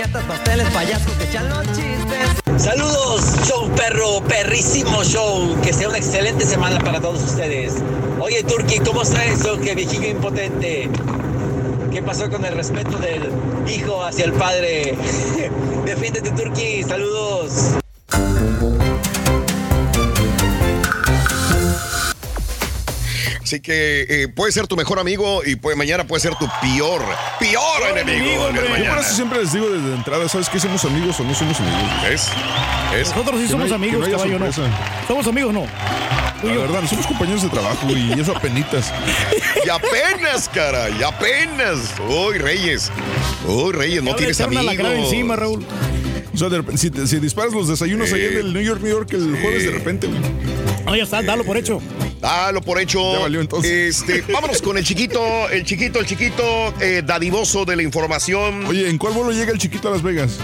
piñatas, 0.06 0.24
pasteles, 0.25 0.69
payasos 0.72 1.11
que 1.14 1.24
echan 1.24 1.50
los 1.50 1.66
chistes. 1.67 2.64
Saludos, 2.64 3.22
show 3.48 3.69
perro, 3.75 4.22
perrísimo 4.27 5.03
show. 5.03 5.56
Que 5.61 5.74
sea 5.74 5.90
una 5.90 5.98
excelente 5.98 6.45
semana 6.45 6.80
para 6.80 7.00
todos 7.00 7.24
ustedes. 7.24 7.75
Oye, 8.19 8.43
Turki, 8.43 8.80
¿cómo 8.80 9.01
está 9.01 9.24
eso? 9.25 9.59
Que 9.59 9.75
viejillo 9.75 10.09
impotente. 10.09 10.90
¿Qué 11.92 12.01
pasó 12.01 12.30
con 12.30 12.45
el 12.45 12.56
respeto 12.56 12.98
del 12.98 13.30
hijo 13.67 14.03
hacia 14.03 14.25
el 14.25 14.34
padre? 14.34 14.98
Defiéndete, 15.85 16.32
Turki. 16.32 16.84
Saludos. 16.84 17.75
Así 23.45 23.59
que 23.59 24.07
eh, 24.09 24.27
puede 24.27 24.51
ser 24.51 24.65
tu 24.65 24.75
mejor 24.75 24.98
amigo 24.98 25.43
y 25.45 25.56
puede, 25.56 25.75
mañana 25.75 26.07
puede 26.07 26.19
ser 26.19 26.33
tu 26.33 26.48
peor, 26.64 26.99
peor 27.40 27.95
enemigo. 27.95 28.48
el 28.48 28.56
de 28.56 28.83
Yo 28.83 28.90
por 28.90 28.98
eso 28.98 29.14
siempre 29.15 29.40
les 29.40 29.53
digo 29.53 29.69
desde 29.69 29.93
entrada, 29.93 30.27
¿sabes 30.27 30.49
qué? 30.49 30.59
¿Somos 30.59 30.83
amigos 30.83 31.19
o 31.19 31.24
no 31.24 31.35
somos 31.35 31.56
amigos? 31.59 31.82
¿Es? 32.11 33.09
Nosotros 33.09 33.35
sí 33.40 33.43
Que 33.45 33.51
somos 33.51 33.69
no 33.69 33.75
hay- 33.75 33.82
amigos, 33.83 34.03
que 34.06 34.11
no 34.14 34.17
caballo, 34.17 34.40
¿no? 34.40 34.51
Somos 35.07 35.27
amigos, 35.27 35.53
¿no? 35.53 35.67
La 36.41 36.53
verdad, 36.57 36.82
somos 36.90 37.06
compañeros 37.06 37.43
de 37.43 37.49
trabajo 37.49 37.88
y 37.91 38.19
eso 38.19 38.35
apenitas. 38.35 38.91
Y 39.64 39.69
apenas, 39.69 40.49
cara, 40.49 40.90
y 40.90 41.03
apenas. 41.03 41.93
Uy, 42.09 42.40
Reyes. 42.40 42.91
Uy, 43.48 43.74
Reyes, 43.74 44.01
no 44.01 44.15
tienes 44.15 44.41
amigos. 44.41 44.65
la 44.65 44.74
grava 44.74 44.95
encima, 44.95 45.35
Raúl. 45.35 45.64
O 46.33 46.38
sea, 46.38 46.49
de 46.49 46.57
repente, 46.57 46.82
si, 46.82 46.90
te- 46.90 47.06
si 47.06 47.19
disparas 47.19 47.53
los 47.53 47.67
desayunos 47.67 48.09
Sí. 48.09 48.15
ayer 48.15 48.38
del 48.38 48.53
New 48.53 48.61
York, 48.64 48.82
New 48.82 48.91
York 48.91 49.14
el 49.14 49.40
jueves 49.40 49.65
de 49.65 49.72
repente, 49.72 50.07
güey. 50.07 50.19
No, 50.83 50.95
ya 50.95 51.03
está, 51.03 51.22
dalo 51.22 51.43
por 51.43 51.57
hecho. 51.57 51.80
Dalo 52.19 52.61
por 52.61 52.79
hecho. 52.79 53.13
Ya 53.13 53.19
valió 53.19 53.41
entonces. 53.41 53.71
Este, 54.01 54.21
vámonos 54.33 54.61
con 54.61 54.77
el 54.77 54.83
chiquito, 54.83 55.49
el 55.49 55.63
chiquito, 55.63 55.99
el 55.99 56.05
chiquito, 56.05 56.73
eh, 56.79 57.01
dadivoso 57.05 57.65
de 57.65 57.75
la 57.75 57.83
información. 57.83 58.65
Oye, 58.65 58.89
¿en 58.89 58.97
cuál 58.97 59.13
vuelo 59.13 59.31
llega 59.31 59.51
el 59.51 59.59
chiquito 59.59 59.89
a 59.89 59.91
Las 59.91 60.01
Vegas? 60.01 60.37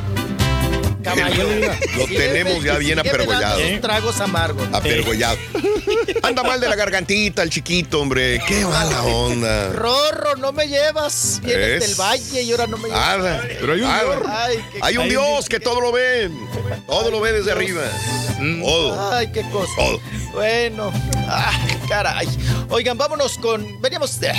Lo 1.98 2.06
tenemos 2.06 2.64
ya 2.64 2.78
bien 2.78 3.00
apergollado. 3.00 3.60
Tragos 3.82 4.20
amargos. 4.22 4.68
Apergollado. 4.72 5.38
Anda 6.24 6.44
mal 6.44 6.60
de 6.60 6.70
la 6.70 6.76
gargantita 6.76 7.42
el 7.44 7.50
chiquito, 7.50 8.02
hombre. 8.02 8.40
Qué 8.48 8.64
mala 8.66 9.02
onda. 9.04 9.70
Rorro, 9.74 10.36
no 10.38 10.52
me 10.52 10.68
llevas. 10.68 11.42
Vienes 11.44 11.84
¿Es? 11.84 11.88
del 11.90 11.96
valle 12.00 12.42
y 12.44 12.52
ahora 12.52 12.68
no 12.68 12.78
me 12.78 12.90
llevas. 12.90 13.18
Nada. 13.18 13.44
Pero 13.60 13.74
hay 13.74 13.82
un. 13.82 13.88
Dios. 13.90 14.18
Ay, 14.28 14.58
qué- 14.72 14.80
Hay 14.82 14.98
un 14.98 15.10
Dios 15.10 15.50
que 15.50 15.60
todo 15.60 15.82
lo 15.82 15.92
ve. 15.92 16.30
Todo 16.88 17.10
lo 17.10 17.20
ve 17.20 17.34
desde 17.34 17.52
arriba. 17.52 17.82
Todo. 18.62 19.12
Ay, 19.12 19.32
qué 19.34 19.42
cosa. 19.52 19.72
Todo. 19.76 20.00
Bueno, 20.34 20.92
ay, 21.30 21.78
caray. 21.90 22.28
Oigan, 22.70 22.98
vámonos 22.98 23.38
con. 23.38 23.82
Veníamos 23.82 24.20
de, 24.20 24.32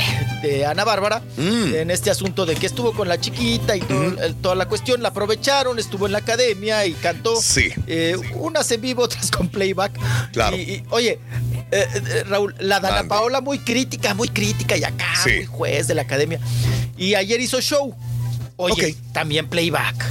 de 0.42 0.64
Ana 0.66 0.84
Bárbara 0.84 1.20
Mm. 1.36 1.74
en 1.74 1.90
este 1.90 2.10
asunto 2.10 2.46
de 2.46 2.54
que 2.54 2.66
estuvo 2.66 2.92
con 2.94 3.08
la 3.08 3.20
chiquita 3.20 3.76
y 3.76 3.80
todo- 3.80 4.22
el- 4.22 4.34
toda 4.36 4.54
la 4.54 4.66
cuestión. 4.66 5.02
La 5.02 5.08
aprovecharon, 5.10 5.78
estuvo 5.78 6.06
en 6.06 6.12
la 6.12 6.18
academia 6.18 6.86
y 6.86 6.92
cantó. 6.94 7.36
Sí. 7.40 7.68
eh, 7.86 8.16
unas 8.34 8.70
en 8.70 8.80
vivo, 8.80 9.02
otras 9.04 9.30
con 9.30 9.48
playback. 9.48 9.98
Claro. 10.32 10.56
Y, 10.56 10.60
y, 10.60 10.84
oye, 10.90 11.18
eh, 11.70 11.86
eh, 11.94 12.24
Raúl, 12.26 12.54
la 12.58 12.80
Dana. 12.80 13.06
Paola 13.06 13.40
muy 13.42 13.58
crítica, 13.58 14.14
muy 14.14 14.28
crítica 14.28 14.76
y 14.76 14.84
acá, 14.84 15.12
Sí. 15.22 15.30
muy 15.36 15.44
juez 15.46 15.86
de 15.88 15.94
la 15.94 16.02
academia. 16.02 16.40
Y 16.96 17.14
ayer 17.14 17.40
hizo 17.40 17.60
show. 17.60 17.94
Oye, 18.56 18.96
también 19.12 19.48
playback. 19.48 20.04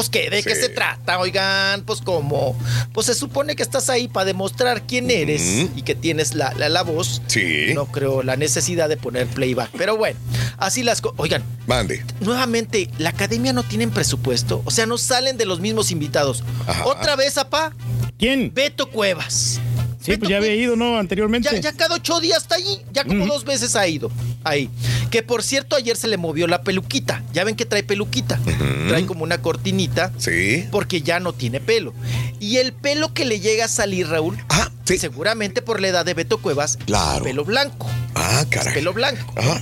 Pues 0.00 0.08
qué, 0.08 0.30
¿de 0.30 0.42
qué 0.42 0.54
se 0.54 0.70
trata? 0.70 1.18
Oigan, 1.18 1.82
pues 1.82 2.00
como, 2.00 2.56
pues 2.94 3.06
se 3.06 3.12
supone 3.14 3.54
que 3.54 3.62
estás 3.62 3.90
ahí 3.90 4.08
para 4.08 4.24
demostrar 4.24 4.86
quién 4.86 5.10
eres 5.10 5.66
y 5.76 5.82
que 5.82 5.94
tienes 5.94 6.34
la, 6.34 6.54
la, 6.54 6.70
la 6.70 6.82
voz. 6.82 7.20
Sí. 7.26 7.74
No 7.74 7.84
creo 7.84 8.22
la 8.22 8.36
necesidad 8.36 8.88
de 8.88 8.96
poner 8.96 9.26
playback. 9.26 9.68
Pero 9.76 9.98
bueno, 9.98 10.18
así 10.56 10.82
las 10.82 11.02
cosas. 11.02 11.18
Oigan, 11.20 11.44
Mande. 11.66 12.02
nuevamente, 12.20 12.88
la 12.96 13.10
academia 13.10 13.52
no 13.52 13.62
tienen 13.62 13.90
presupuesto. 13.90 14.62
O 14.64 14.70
sea, 14.70 14.86
no 14.86 14.96
salen 14.96 15.36
de 15.36 15.44
los 15.44 15.60
mismos 15.60 15.90
invitados. 15.90 16.44
Ajá. 16.66 16.86
Otra 16.86 17.14
vez, 17.14 17.36
apá. 17.36 17.74
¿Quién? 18.18 18.54
Beto 18.54 18.88
Cuevas. 18.90 19.60
Sí, 20.02 20.16
pues 20.16 20.30
ya 20.30 20.38
había 20.38 20.54
ido, 20.54 20.76
¿no? 20.76 20.98
Anteriormente. 20.98 21.48
Ya, 21.52 21.60
ya 21.60 21.72
cada 21.72 21.96
ocho 21.96 22.20
días 22.20 22.38
está 22.42 22.54
ahí. 22.54 22.80
Ya 22.92 23.04
como 23.04 23.26
dos 23.26 23.44
veces 23.44 23.76
ha 23.76 23.86
ido 23.86 24.10
ahí. 24.44 24.70
Que 25.10 25.22
por 25.22 25.42
cierto, 25.42 25.76
ayer 25.76 25.96
se 25.96 26.08
le 26.08 26.16
movió 26.16 26.46
la 26.46 26.62
peluquita. 26.62 27.22
Ya 27.34 27.44
ven 27.44 27.54
que 27.54 27.66
trae 27.66 27.82
peluquita. 27.82 28.40
Trae 28.88 29.04
como 29.04 29.24
una 29.24 29.42
cortinita. 29.42 30.12
Sí. 30.16 30.66
Porque 30.70 31.02
ya 31.02 31.20
no 31.20 31.32
tiene 31.34 31.60
pelo. 31.60 31.92
Y 32.38 32.56
el 32.56 32.72
pelo 32.72 33.12
que 33.12 33.26
le 33.26 33.40
llega 33.40 33.66
a 33.66 33.68
salir, 33.68 34.08
Raúl, 34.08 34.38
ah, 34.48 34.70
seguramente 34.86 35.60
por 35.60 35.80
la 35.82 35.88
edad 35.88 36.04
de 36.06 36.14
Beto 36.14 36.38
Cuevas, 36.38 36.78
Claro. 36.86 37.18
es 37.18 37.22
pelo 37.24 37.44
blanco. 37.44 37.86
Ah, 38.14 38.40
Es 38.40 38.46
caray. 38.46 38.72
pelo 38.74 38.94
blanco. 38.94 39.34
Ajá. 39.36 39.60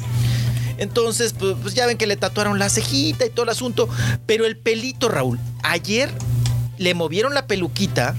Entonces, 0.79 1.35
pues, 1.37 1.57
pues 1.61 1.75
ya 1.75 1.87
ven 1.87 1.99
que 1.99 2.07
le 2.07 2.17
tatuaron 2.17 2.59
la 2.61 2.69
cejita 2.69 3.27
y 3.27 3.31
todo 3.31 3.43
el 3.43 3.49
asunto. 3.51 3.89
Pero 4.27 4.47
el 4.47 4.57
pelito, 4.57 5.09
Raúl, 5.09 5.39
ayer 5.65 6.09
le 6.79 6.95
movieron 6.95 7.35
la 7.35 7.47
peluquita 7.47 8.15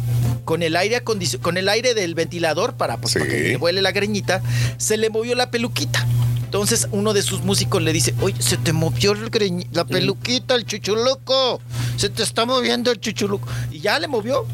con 0.45 0.63
el 0.63 0.75
aire 0.75 1.01
con 1.03 1.57
el 1.57 1.69
aire 1.69 1.93
del 1.93 2.15
ventilador 2.15 2.73
para, 2.75 2.97
pues, 2.97 3.13
para 3.13 3.27
que 3.27 3.39
le 3.39 3.57
vuele 3.57 3.81
la 3.81 3.91
greñita. 3.91 4.41
Se 4.77 4.97
le 4.97 5.09
movió 5.09 5.35
la 5.35 5.51
peluquita. 5.51 6.05
Entonces 6.43 6.87
uno 6.91 7.13
de 7.13 7.21
sus 7.21 7.41
músicos 7.43 7.81
le 7.83 7.93
dice, 7.93 8.15
oye, 8.21 8.41
se 8.41 8.57
te 8.57 8.73
movió 8.73 9.11
el 9.11 9.29
greñ- 9.29 9.67
la 9.71 9.85
peluquita, 9.85 10.55
el 10.55 10.65
chuchuluco. 10.65 11.61
Se 11.97 12.09
te 12.09 12.23
está 12.23 12.45
moviendo 12.45 12.89
el 12.91 12.99
chuchuluco. 12.99 13.47
Y 13.71 13.79
ya 13.81 13.99
le 13.99 14.07
movió. 14.07 14.45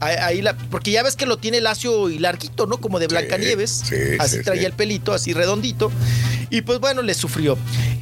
Ahí, 0.00 0.42
la, 0.42 0.54
porque 0.56 0.90
ya 0.90 1.02
ves 1.04 1.14
que 1.14 1.26
lo 1.26 1.36
tiene 1.36 1.60
lacio 1.60 2.08
y 2.08 2.18
larguito, 2.18 2.66
¿no? 2.66 2.78
Como 2.78 2.98
de 2.98 3.06
Blancanieves. 3.06 3.70
sí, 3.88 3.94
así 4.18 4.38
sí, 4.38 4.42
traía 4.42 4.66
el 4.66 4.72
pelito, 4.72 5.12
así 5.12 5.32
redondito. 5.32 5.92
Y 6.50 6.62
pues 6.62 6.80
bueno, 6.80 7.02
le 7.02 7.14
sufrió. 7.14 7.56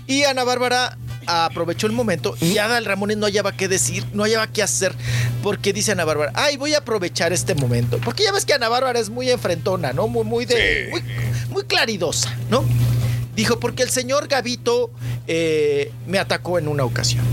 Y 0.07 0.23
Ana 0.23 0.45
Bárbara 0.45 0.97
aprovechó 1.27 1.87
el 1.87 1.93
momento 1.93 2.37
y 2.41 2.59
Adal 2.59 2.85
Ramones 2.85 3.17
no 3.17 3.27
hallaba 3.27 3.53
qué 3.53 3.69
decir, 3.69 4.05
no 4.13 4.23
hallaba 4.25 4.47
qué 4.47 4.63
hacer, 4.63 4.95
porque 5.43 5.73
dice 5.73 5.93
Ana 5.93 6.05
Bárbara, 6.05 6.33
ay, 6.35 6.57
voy 6.57 6.75
a 6.75 6.79
aprovechar 6.79 7.33
este 7.33 7.55
momento. 7.55 7.99
Porque 8.05 8.25
ya 8.25 8.33
ves 8.33 8.45
que 8.45 8.55
Ana 8.55 8.69
Bárbara 8.69 8.99
es 8.99 9.11
muy 9.11 9.31
enfrentona, 9.31 9.93
¿no? 9.93 10.09
Muy, 10.09 10.25
muy 10.25 10.47
de. 10.47 10.89
Muy, 10.91 11.03
muy 11.51 11.65
claridosa, 11.65 12.35
¿no? 12.49 12.65
Dijo, 13.35 13.61
porque 13.61 13.83
el 13.83 13.91
señor 13.91 14.29
Gavito 14.29 14.91
eh, 15.27 15.93
me 16.07 16.19
atacó 16.19 16.59
en 16.59 16.69
una 16.69 16.85
ocasión. 16.85 17.25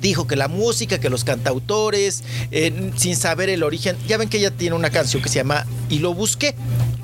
Dijo 0.00 0.26
que 0.26 0.36
la 0.36 0.48
música, 0.48 1.00
que 1.00 1.08
los 1.08 1.24
cantautores, 1.24 2.22
eh, 2.50 2.92
sin 2.96 3.16
saber 3.16 3.48
el 3.48 3.62
origen. 3.62 3.96
Ya 4.06 4.18
ven 4.18 4.28
que 4.28 4.38
ella 4.38 4.50
tiene 4.50 4.76
una 4.76 4.90
canción 4.90 5.22
que 5.22 5.28
se 5.28 5.36
llama 5.36 5.66
Y 5.88 5.98
lo 5.98 6.14
busqué. 6.14 6.54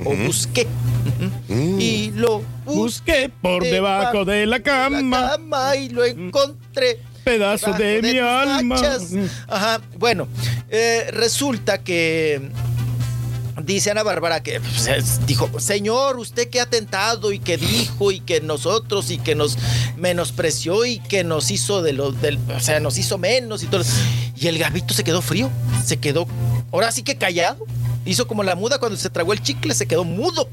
O 0.04 0.14
busqué. 0.14 0.66
Ujú. 1.48 1.80
Y 1.80 2.01
lo 2.14 2.42
Busqué 2.64 3.30
por 3.40 3.62
debajo 3.62 4.24
de 4.24 4.46
la 4.46 4.60
cama. 4.60 5.30
cama 5.32 5.76
y 5.76 5.88
lo 5.88 6.04
encontré. 6.04 7.00
Pedazo 7.24 7.72
de 7.72 8.02
mi 8.02 8.18
alma. 8.18 8.74
nachas. 8.76 9.10
Ajá. 9.48 9.80
Bueno, 9.98 10.26
eh, 10.70 11.06
resulta 11.12 11.78
que 11.84 12.40
dice 13.62 13.90
Ana 13.92 14.02
Bárbara 14.02 14.42
que 14.42 14.58
pues, 14.60 14.86
es- 14.88 15.24
dijo, 15.26 15.48
señor, 15.60 16.18
usted 16.18 16.48
que 16.50 16.60
ha 16.60 16.66
tentado 16.66 17.30
y 17.32 17.38
que 17.38 17.56
dijo 17.58 18.10
y 18.10 18.18
que 18.20 18.40
nosotros 18.40 19.10
y 19.12 19.18
que 19.18 19.34
nos 19.36 19.56
menospreció 19.96 20.84
y 20.84 20.98
que 20.98 21.22
nos 21.22 21.50
hizo 21.52 21.80
de 21.82 21.92
lo 21.92 22.10
del, 22.10 22.38
o 22.56 22.58
sea, 22.60 22.80
nos 22.80 22.98
hizo 22.98 23.18
menos 23.18 23.62
y 23.62 23.66
todo. 23.66 23.84
Y 24.36 24.48
el 24.48 24.58
gabito 24.58 24.92
se 24.94 25.04
quedó 25.04 25.22
frío, 25.22 25.48
se 25.84 25.98
quedó, 25.98 26.26
ahora 26.72 26.90
sí 26.90 27.02
que 27.04 27.16
callado. 27.16 27.64
Hizo 28.04 28.26
como 28.26 28.42
la 28.42 28.56
muda 28.56 28.78
cuando 28.78 28.98
se 28.98 29.10
tragó 29.10 29.32
el 29.32 29.40
chicle, 29.42 29.74
se 29.74 29.86
quedó 29.86 30.02
mudo 30.02 30.48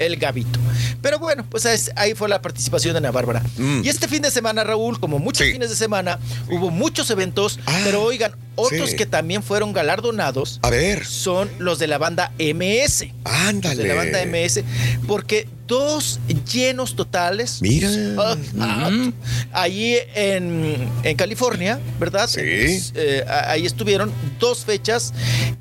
el 0.00 0.16
gabito. 0.16 0.58
Pero 1.02 1.18
bueno, 1.18 1.44
pues 1.48 1.64
es- 1.66 1.90
ahí 1.96 2.14
fue 2.14 2.28
la 2.28 2.42
participación 2.42 2.94
de 2.94 2.98
Ana 2.98 3.10
Bárbara. 3.10 3.42
Mm. 3.56 3.82
Y 3.84 3.88
este 3.88 4.08
fin 4.08 4.22
de 4.22 4.30
semana, 4.30 4.64
Raúl, 4.64 4.98
como 4.98 5.18
muchos 5.18 5.46
fines 5.46 5.70
de 5.70 5.76
semana, 5.76 6.18
hubo 6.50 6.70
muchos 6.70 7.08
eventos, 7.10 7.60
pero 7.84 8.02
oigan, 8.02 8.32
otros 8.56 8.80
Ah, 8.82 8.86
sí. 8.90 8.96
que 8.96 9.06
también 9.06 9.42
fueron 9.42 9.72
galardonados 9.72 10.58
A 10.62 10.70
ver. 10.70 11.06
son 11.06 11.48
los 11.58 11.78
de 11.78 11.86
la 11.86 11.98
banda 11.98 12.32
MS. 12.38 13.12
Ándale. 13.24 13.76
Los 13.76 13.82
de 13.84 13.88
la 13.88 13.94
banda 13.94 14.22
MS, 14.22 14.64
porque 15.06 15.48
dos 15.66 16.18
llenos 16.52 16.96
totales. 16.96 17.62
Mira. 17.62 17.88
Ah, 18.18 18.36
ah, 18.60 18.90
Ahí 19.52 19.96
en, 20.14 20.88
en 21.04 21.16
California, 21.16 21.78
¿verdad? 21.98 22.28
Sí. 22.28 22.40
Eh, 22.42 23.24
ahí 23.46 23.64
estuvieron 23.66 24.12
dos 24.38 24.64
fechas 24.64 25.12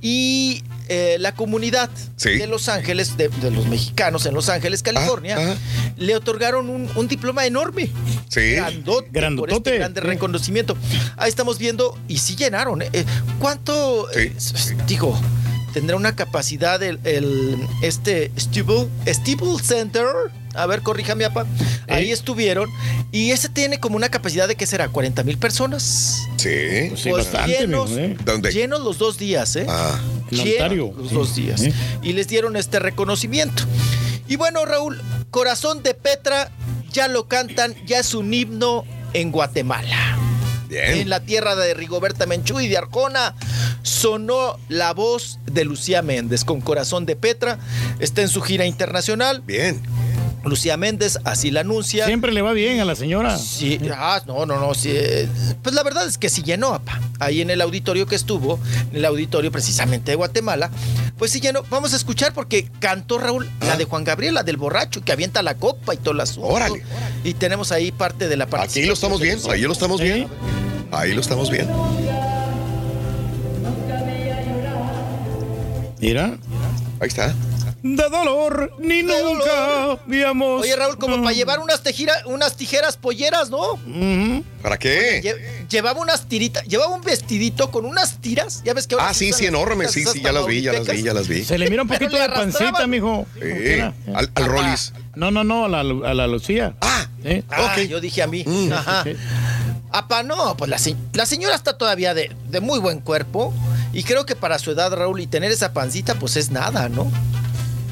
y 0.02 0.64
eh, 0.90 1.18
la 1.20 1.34
comunidad 1.34 1.90
Sí. 2.18 2.32
de 2.32 2.48
Los 2.48 2.68
Ángeles, 2.68 3.16
de, 3.16 3.30
de 3.30 3.52
los 3.52 3.66
mexicanos 3.68 4.26
en 4.26 4.34
Los 4.34 4.50
Ángeles, 4.50 4.84
California, 4.84 5.38
Ah, 5.40 5.56
le 5.98 6.16
otorgaron 6.16 6.70
un, 6.70 6.90
un 6.96 7.08
diploma 7.08 7.46
enorme. 7.46 7.90
Sí. 8.28 8.52
Grandote, 8.56 9.04
por 9.04 9.12
Grandotote. 9.14 9.56
este 9.56 9.78
grande 9.78 10.02
reconocimiento. 10.02 10.76
Ahí 11.18 11.30
estamos 11.30 11.58
viendo, 11.58 11.98
y 12.08 12.18
sí 12.18 12.36
llenaron. 12.36 12.82
¿eh? 12.82 12.90
Eh, 12.94 13.06
¿Cuánto? 13.40 14.12
eh, 14.12 14.34
s- 14.36 14.76
digo, 14.88 15.20
tendrá 15.74 15.96
una 15.96 16.16
capacidad 16.16 16.82
el, 16.84 17.00
el- 17.06 17.58
este 17.82 18.32
Stable, 18.38 18.88
Stable 19.08 19.64
Center. 19.64 20.06
A 20.56 20.66
ver, 20.66 20.82
corríjame, 20.82 21.26
apa. 21.26 21.46
Ahí 21.88 22.12
estuvieron. 22.12 22.70
Y 23.12 23.32
ese 23.32 23.50
tiene 23.50 23.80
como 23.80 23.96
una 23.96 24.10
capacidad 24.10 24.48
de, 24.48 24.56
¿qué 24.56 24.66
será? 24.66 24.90
¿40 24.92 25.24
mil 25.24 25.38
personas? 25.38 26.18
Sí. 26.38 26.96
sí, 26.96 27.12
bastante, 27.12 27.58
llenos, 27.60 27.92
¿eh? 27.92 28.16
¿Dónde? 28.26 28.52
llenos 28.52 28.82
los 28.82 28.98
dos 28.98 29.18
días, 29.18 29.56
¿eh? 29.56 29.66
Ah. 29.68 30.00
En 30.32 30.38
Llenos 30.38 30.52
Ontario. 30.54 30.94
Los 30.98 31.10
Sí, 31.10 31.16
dos 31.16 31.36
días. 31.36 31.60
sí. 31.62 31.74
Y 32.04 32.14
les 32.14 32.28
dieron 32.28 32.56
este 32.56 32.80
reconocimiento. 32.80 33.64
Y 34.28 34.36
bueno, 34.36 34.64
Raúl, 34.66 35.02
Corazón 35.32 35.82
de 35.82 35.94
Petra 35.96 36.52
ya 36.92 37.08
lo 37.08 37.28
cantan, 37.28 37.76
ya 37.88 38.00
es 38.00 38.14
un 38.14 38.32
himno 38.34 38.86
en 39.14 39.32
Guatemala. 39.32 40.18
Bien. 40.68 41.00
En 41.00 41.10
la 41.10 41.20
tierra 41.20 41.56
de 41.56 41.74
Rigoberta 41.74 42.28
Menchú 42.28 42.60
y 42.60 42.68
de 42.68 42.78
Arjona 42.78 43.34
sonó 43.82 44.60
la 44.68 44.94
voz 44.94 45.40
de 45.52 45.66
Lucía 45.66 46.04
Méndez 46.04 46.44
con 46.46 46.62
Corazón 46.62 47.08
de 47.08 47.16
Petra. 47.16 47.58
Está 48.00 48.22
en 48.22 48.28
su 48.30 48.42
gira 48.42 48.66
internacional. 48.68 49.42
Bien. 49.48 49.82
Lucía 50.44 50.78
Méndez 50.78 51.20
así 51.24 51.52
la 51.52 51.62
anuncia. 51.62 52.06
Siempre 52.06 52.32
le 52.32 52.42
va 52.42 52.54
bien 52.54 52.80
a 52.80 52.86
la 52.86 52.96
señora. 52.96 53.38
Sí, 53.38 53.80
ah, 53.94 54.22
no, 54.26 54.46
no, 54.46 54.60
no, 54.60 54.74
sí, 54.74 54.92
eh, 54.94 55.28
Pues 55.62 55.76
la 55.76 55.84
verdad 55.84 56.08
es 56.08 56.18
que 56.18 56.30
sí 56.30 56.44
llenó, 56.44 56.74
apa. 56.74 57.00
Ahí 57.20 57.42
en 57.42 57.50
el 57.50 57.62
auditorio 57.62 58.06
que 58.06 58.16
estuvo, 58.16 58.60
en 58.92 58.98
el 58.98 59.06
auditorio 59.06 59.52
precisamente 59.52 60.12
de 60.12 60.16
Guatemala, 60.16 60.72
pues 61.18 61.32
sí 61.32 61.42
llenó. 61.42 61.64
Vamos 61.70 61.94
a 61.94 61.98
escuchar 61.98 62.34
porque 62.34 62.70
cantó 62.80 63.18
Raúl 63.18 63.50
la 63.62 63.76
de 63.76 63.86
Juan 63.86 64.04
Gabriel, 64.04 64.36
la 64.36 64.44
del 64.44 64.58
borracho 64.58 65.02
que 65.02 65.12
avienta 65.12 65.44
la 65.44 65.56
copa 65.56 65.94
y 65.94 65.98
todo 65.98 66.14
el 66.14 66.22
asunto. 66.22 66.48
Órale. 66.48 66.84
Y 67.24 67.34
tenemos 67.34 67.72
ahí 67.72 67.92
parte 67.92 68.28
de 68.28 68.38
la 68.38 68.48
participación. 68.48 68.84
Aquí 68.84 68.88
lo 68.88 68.94
estamos 68.94 69.22
viendo, 69.22 69.52
ahí 69.52 69.62
lo 69.62 69.74
estamos 69.74 70.02
viendo. 70.02 70.30
Ahí 70.92 71.14
lo 71.14 71.22
estamos 71.22 71.52
viendo. 71.52 71.90
Mira. 76.00 76.38
Ahí 77.02 77.08
está. 77.08 77.34
De 77.82 78.10
dolor 78.10 78.74
ni 78.80 79.04
nunca 79.04 79.92
habíamos. 80.06 80.62
Oye, 80.64 80.76
Raúl, 80.76 80.98
como 80.98 81.22
para 81.24 81.34
llevar 81.34 81.60
unas, 81.60 81.82
tejira- 81.82 82.26
unas 82.26 82.56
tijeras 82.58 82.98
polleras, 82.98 83.50
¿no? 83.50 83.80
¿Para 84.62 84.78
qué? 84.78 85.22
Lle- 85.24 85.68
llevaba 85.70 86.02
unas 86.02 86.28
tiritas, 86.28 86.66
llevaba 86.66 86.94
un 86.94 87.02
vestidito 87.02 87.72
con 87.72 87.86
unas 87.86 88.18
tiras. 88.20 88.62
Ya 88.66 88.74
ves 88.74 88.86
que 88.86 88.96
ahora 88.96 89.08
Ah, 89.10 89.14
sí, 89.14 89.32
sí, 89.32 89.46
enorme. 89.46 89.88
Sí, 89.88 90.04
sí, 90.06 90.22
ya 90.22 90.32
las 90.34 90.46
vi, 90.46 90.62
ya 90.62 90.74
las 90.74 90.86
vi, 90.88 91.02
ya 91.04 91.14
las 91.14 91.28
vi. 91.30 91.46
Se 91.46 91.58
le 91.58 91.70
mira 91.70 91.84
un 91.84 91.88
poquito 91.88 92.18
de 92.18 92.28
pancita, 92.30 92.86
mijo. 92.88 93.26
Al, 94.14 94.30
al 94.36 94.46
Rollis. 94.46 94.94
No, 95.16 95.32
no, 95.32 95.44
no, 95.44 95.66
a 95.66 95.70
la, 95.70 95.80
a 95.80 96.14
la 96.14 96.28
Lucía. 96.28 96.76
Ah, 96.82 97.08
¿Eh? 97.24 97.44
Ah, 97.50 97.78
yo 97.82 98.00
dije 98.02 98.22
a 98.24 98.28
mí. 98.28 98.44
Mm. 98.46 98.72
Ajá. 98.74 99.06
Apa, 99.92 100.22
no, 100.24 100.56
pues 100.56 100.70
la, 100.70 100.78
se- 100.78 100.96
la 101.14 101.26
señora 101.26 101.56
está 101.56 101.78
todavía 101.78 102.14
de, 102.14 102.32
de 102.50 102.60
muy 102.60 102.80
buen 102.80 103.00
cuerpo. 103.00 103.54
Y 103.92 104.04
creo 104.04 104.26
que 104.26 104.36
para 104.36 104.60
su 104.60 104.72
edad, 104.72 104.94
Raúl, 104.94 105.20
y 105.20 105.28
tener 105.28 105.52
esa 105.52 105.74
pancita, 105.74 106.16
pues 106.16 106.36
es 106.36 106.52
nada, 106.52 106.90
¿no? 106.90 107.12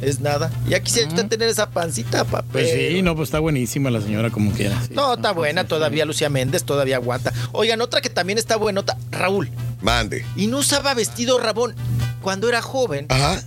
Es 0.02 0.20
nada. 0.20 0.52
Ya 0.68 0.80
quisiera 0.80 1.08
usted 1.08 1.28
tener 1.28 1.50
esa 1.50 1.70
pancita, 1.72 2.24
papá. 2.24 2.46
Pues 2.52 2.70
sí, 2.72 3.02
no, 3.02 3.16
pues 3.16 3.28
está 3.28 3.40
buenísima 3.40 3.90
la 3.90 4.00
señora 4.02 4.30
como 4.30 4.52
quiera. 4.52 4.80
sí. 4.88 4.94
No, 4.94 5.16
está 5.16 5.32
buena 5.32 5.66
todavía 5.68 6.06
Lucía 6.06 6.30
Méndez, 6.30 6.64
todavía 6.64 6.98
aguanta. 6.98 7.34
Oigan, 7.52 7.82
otra 7.82 8.02
que 8.02 8.10
también 8.10 8.38
está 8.38 8.58
buenota, 8.58 8.98
Raúl. 9.12 9.50
Mande. 9.82 10.24
Y 10.36 10.48
no 10.48 10.60
usaba 10.60 10.94
vestido 10.94 11.40
rabón 11.40 11.74
cuando 12.22 12.48
era 12.50 12.62
joven. 12.62 13.08
Ajá. 13.10 13.42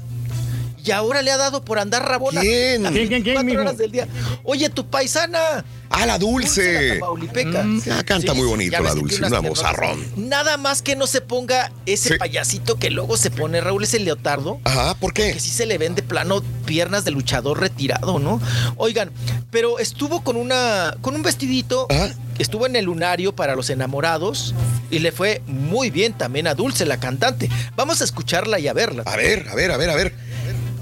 Y 0.85 0.91
ahora 0.93 1.23
le 1.23 1.31
ha 1.31 1.37
dado 1.37 1.63
por 1.65 1.79
andar 1.79 2.09
rabona. 2.09 2.41
¿Quién? 2.41 2.83
las 2.83 2.93
¿Quién, 2.93 3.09
quién, 3.09 3.23
quién, 3.23 3.35
24 3.37 3.45
mijo? 3.45 3.61
horas 3.61 3.79
del 3.79 3.93
día. 3.93 4.09
Oye, 4.45 4.71
tu 4.71 4.87
paisana. 4.87 5.65
Ah, 5.93 6.01
la 6.01 6.07
la 6.07 6.19
dulce. 6.19 6.95
Tamaulipeca. 7.01 7.65
Ah, 7.91 8.03
canta 8.05 8.33
muy 8.33 8.47
bonito 8.47 8.81
la 8.81 8.95
dulce, 8.95 9.19
una 9.19 9.41
unas 9.41 9.43
vozarrón. 9.51 10.05
Nada 10.17 10.57
más 10.57 10.83
que 10.83 10.95
no 10.97 11.07
se 11.07 11.21
ponga 11.21 11.73
ese 11.85 12.11
Sí. 12.11 12.15
payasito 12.19 12.77
que 12.79 12.91
luego 12.91 13.17
se 13.17 13.31
pone, 13.31 13.61
Raúl, 13.61 13.83
ese 13.85 13.99
leotardo. 13.99 14.61
Ajá, 14.65 14.95
¿por 14.95 15.13
qué? 15.13 15.33
Que 15.33 15.41
sí 15.41 15.51
se 15.51 15.67
le 15.67 15.79
ven 15.79 15.95
de 15.97 16.03
plano 16.03 16.43
piernas 16.65 17.05
de 17.05 17.11
luchador 17.11 17.61
retirado, 17.61 18.19
¿no? 18.21 18.41
Oigan, 18.77 19.11
pero 19.51 19.79
estuvo 19.81 20.23
con 20.23 20.37
una 20.37 20.97
con 21.01 21.15
un 21.17 21.23
vestidito, 21.23 21.87
Ajá. 21.91 22.15
estuvo 22.39 22.67
en 22.67 22.77
el 22.77 22.85
lunario 22.85 23.35
para 23.35 23.57
los 23.57 23.69
enamorados 23.69 24.55
y 24.91 25.01
le 25.01 25.11
fue 25.13 25.43
muy 25.47 25.91
bien 25.91 26.13
también 26.13 26.47
a 26.47 26.55
Dulce, 26.55 26.87
la 26.87 26.99
cantante. 27.01 27.49
Vamos 27.77 28.01
a 28.01 28.05
escucharla 28.05 28.59
y 28.61 28.69
a 28.69 28.73
verla. 28.73 29.03
A 29.07 29.17
ver, 29.17 29.49
a 29.51 29.55
ver, 29.57 29.73
a 29.73 29.77
ver, 29.77 29.91
a 29.91 29.97
ver. 29.97 30.15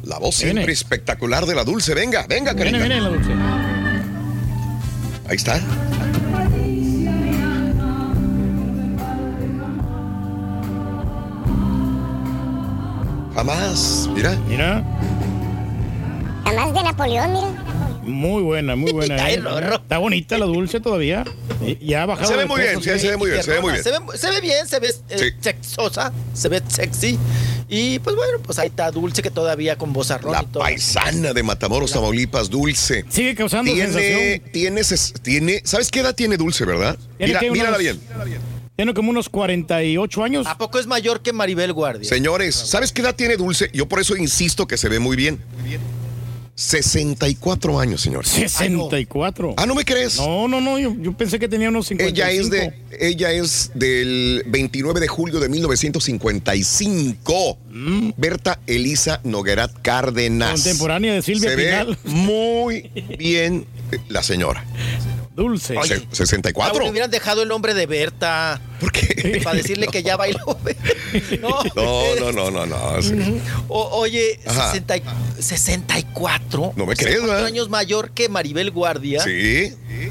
La 0.05 0.19
voz 0.19 0.39
Viene. 0.39 0.53
siempre 0.53 0.73
espectacular 0.73 1.45
de 1.45 1.55
la 1.55 1.65
dulce. 1.65 1.93
Venga, 1.95 2.27
venga, 2.27 2.53
Viene, 2.55 2.78
Karina. 2.78 2.78
viene 2.78 3.01
la 3.03 3.09
Dulce. 3.11 3.33
Ahí 5.28 5.36
está. 5.36 5.60
Jamás, 13.34 14.08
mira. 14.15 14.36
Mira. 14.48 14.82
Jamás 16.44 16.73
de 16.73 16.82
Napoleón, 16.82 17.32
mira. 17.32 17.68
Muy 18.09 18.43
buena, 18.43 18.75
muy 18.77 18.93
buena. 18.93 19.17
Ay, 19.25 19.35
¿eh? 19.35 19.70
Está 19.75 19.99
bonita 19.99 20.39
la 20.39 20.47
dulce 20.47 20.81
todavía. 20.81 21.25
Y- 21.65 21.87
Ya 21.87 22.03
ha 22.03 22.07
bajado. 22.07 22.28
Se 22.28 22.37
ve 22.37 22.47
muy 22.47 22.61
bien, 22.61 22.83
se 22.83 22.93
ve 23.09 23.17
muy 23.17 23.31
bien, 23.31 23.43
se 23.43 23.51
ve 23.51 23.61
muy 23.61 23.73
bien. 23.73 23.85
Se 23.85 23.91
ve, 24.31 24.41
bien, 24.41 24.67
se 24.67 24.81
ve 24.81 24.89
eh, 25.11 25.19
Sí. 25.19 25.25
sexosa, 25.41 26.12
se 26.35 26.49
ve 26.49 26.62
sexy. 26.69 27.19
Y 27.69 27.99
pues 27.99 28.17
bueno, 28.17 28.39
pues 28.43 28.59
ahí 28.59 28.69
está 28.69 28.91
Dulce 28.91 29.20
que 29.23 29.31
todavía 29.31 29.77
con 29.77 29.93
voz 29.93 30.11
arrón 30.11 30.33
La 30.33 30.43
y 30.43 30.47
todo. 30.47 30.62
paisana 30.62 31.33
de 31.35 31.43
Matamoros, 31.43 31.93
Tamaulipas, 31.93 32.49
Dulce. 32.49 33.05
Sigue 33.11 33.35
causando 33.35 33.70
Tiene, 33.73 33.93
sensación. 33.93 35.12
tiene, 35.23 35.61
¿sabes 35.65 35.91
qué 35.91 36.01
edad 36.01 36.15
tiene 36.15 36.37
Dulce, 36.39 36.65
verdad? 36.65 36.99
Tiene 37.19 37.35
Mira, 37.41 37.53
mírala 37.53 37.69
unos- 37.78 37.81
bien. 37.81 38.01
Tiene 38.77 38.95
como 38.95 39.11
unos 39.11 39.28
48 39.28 40.23
años. 40.23 40.47
¿A 40.47 40.57
poco 40.57 40.78
es 40.78 40.87
mayor 40.87 41.20
que 41.20 41.33
Maribel 41.33 41.73
Guardia? 41.73 42.09
Señores, 42.09 42.55
¿sabes 42.55 42.93
qué 42.93 43.03
edad 43.03 43.15
tiene 43.17 43.37
Dulce? 43.37 43.70
Yo 43.75 43.87
por 43.89 44.01
eso 44.01 44.17
insisto 44.17 44.67
que 44.69 44.77
se 44.78 44.89
ve 44.89 45.01
muy 45.01 45.17
bien. 45.17 45.41
64 46.59 47.78
años, 47.78 48.01
señores. 48.01 48.31
64. 48.31 49.55
Ah, 49.57 49.65
¿no 49.65 49.77
me 49.77 49.85
crees? 49.85 50.17
No, 50.19 50.49
no, 50.49 50.61
no. 50.61 50.77
Yo, 50.77 50.93
yo 51.01 51.12
pensé 51.12 51.39
que 51.39 51.47
tenía 51.47 51.69
unos 51.69 51.87
55. 51.87 52.28
Ella 52.28 52.33
es, 52.33 52.51
de, 52.51 52.75
ella 52.99 53.33
es 53.33 53.70
del 53.75 54.42
29 54.47 55.00
de 55.00 55.08
julio 55.08 55.41
de 55.41 55.49
1955. 55.49 57.58
Berta 58.17 58.58
Elisa 58.67 59.20
Noguerat 59.25 59.73
Cárdenas. 59.83 60.62
Contemporánea 60.62 61.15
de 61.15 61.23
Silvia 61.23 61.50
Se 61.50 61.57
ve 61.57 61.65
Pinal. 61.65 61.99
muy 62.05 62.91
bien 63.18 63.67
eh, 63.92 63.99
la 64.08 64.23
señora. 64.23 64.65
Dulce. 65.36 65.76
Se- 65.86 66.02
64. 66.10 66.73
Raúl, 66.75 66.84
le 66.86 66.91
hubieran 66.91 67.10
dejado 67.12 67.42
el 67.42 67.49
nombre 67.49 67.73
de 67.73 67.86
Berta. 67.86 68.60
¿Por 68.81 68.91
qué? 68.91 69.41
Para 69.44 69.57
decirle 69.57 69.86
que 69.92 70.02
ya 70.02 70.17
bailó. 70.17 70.41
no, 71.41 71.62
No, 71.76 72.17
no, 72.17 72.33
no, 72.33 72.50
no, 72.50 72.67
no. 72.67 73.02
sí. 73.02 73.15
O- 73.68 73.89
oye, 74.00 74.41
Ajá. 74.47 74.73
60 74.73 74.97
y- 74.97 75.02
64. 75.39 76.73
No 76.75 76.86
me 76.86 76.97
crees, 76.97 77.23
¿verdad? 77.23 77.44
años 77.44 77.68
mayor 77.68 78.10
que 78.10 78.28
Maribel 78.28 78.73
Guardia. 78.73 79.23
Sí. 79.23 79.68
Sí. 79.68 80.08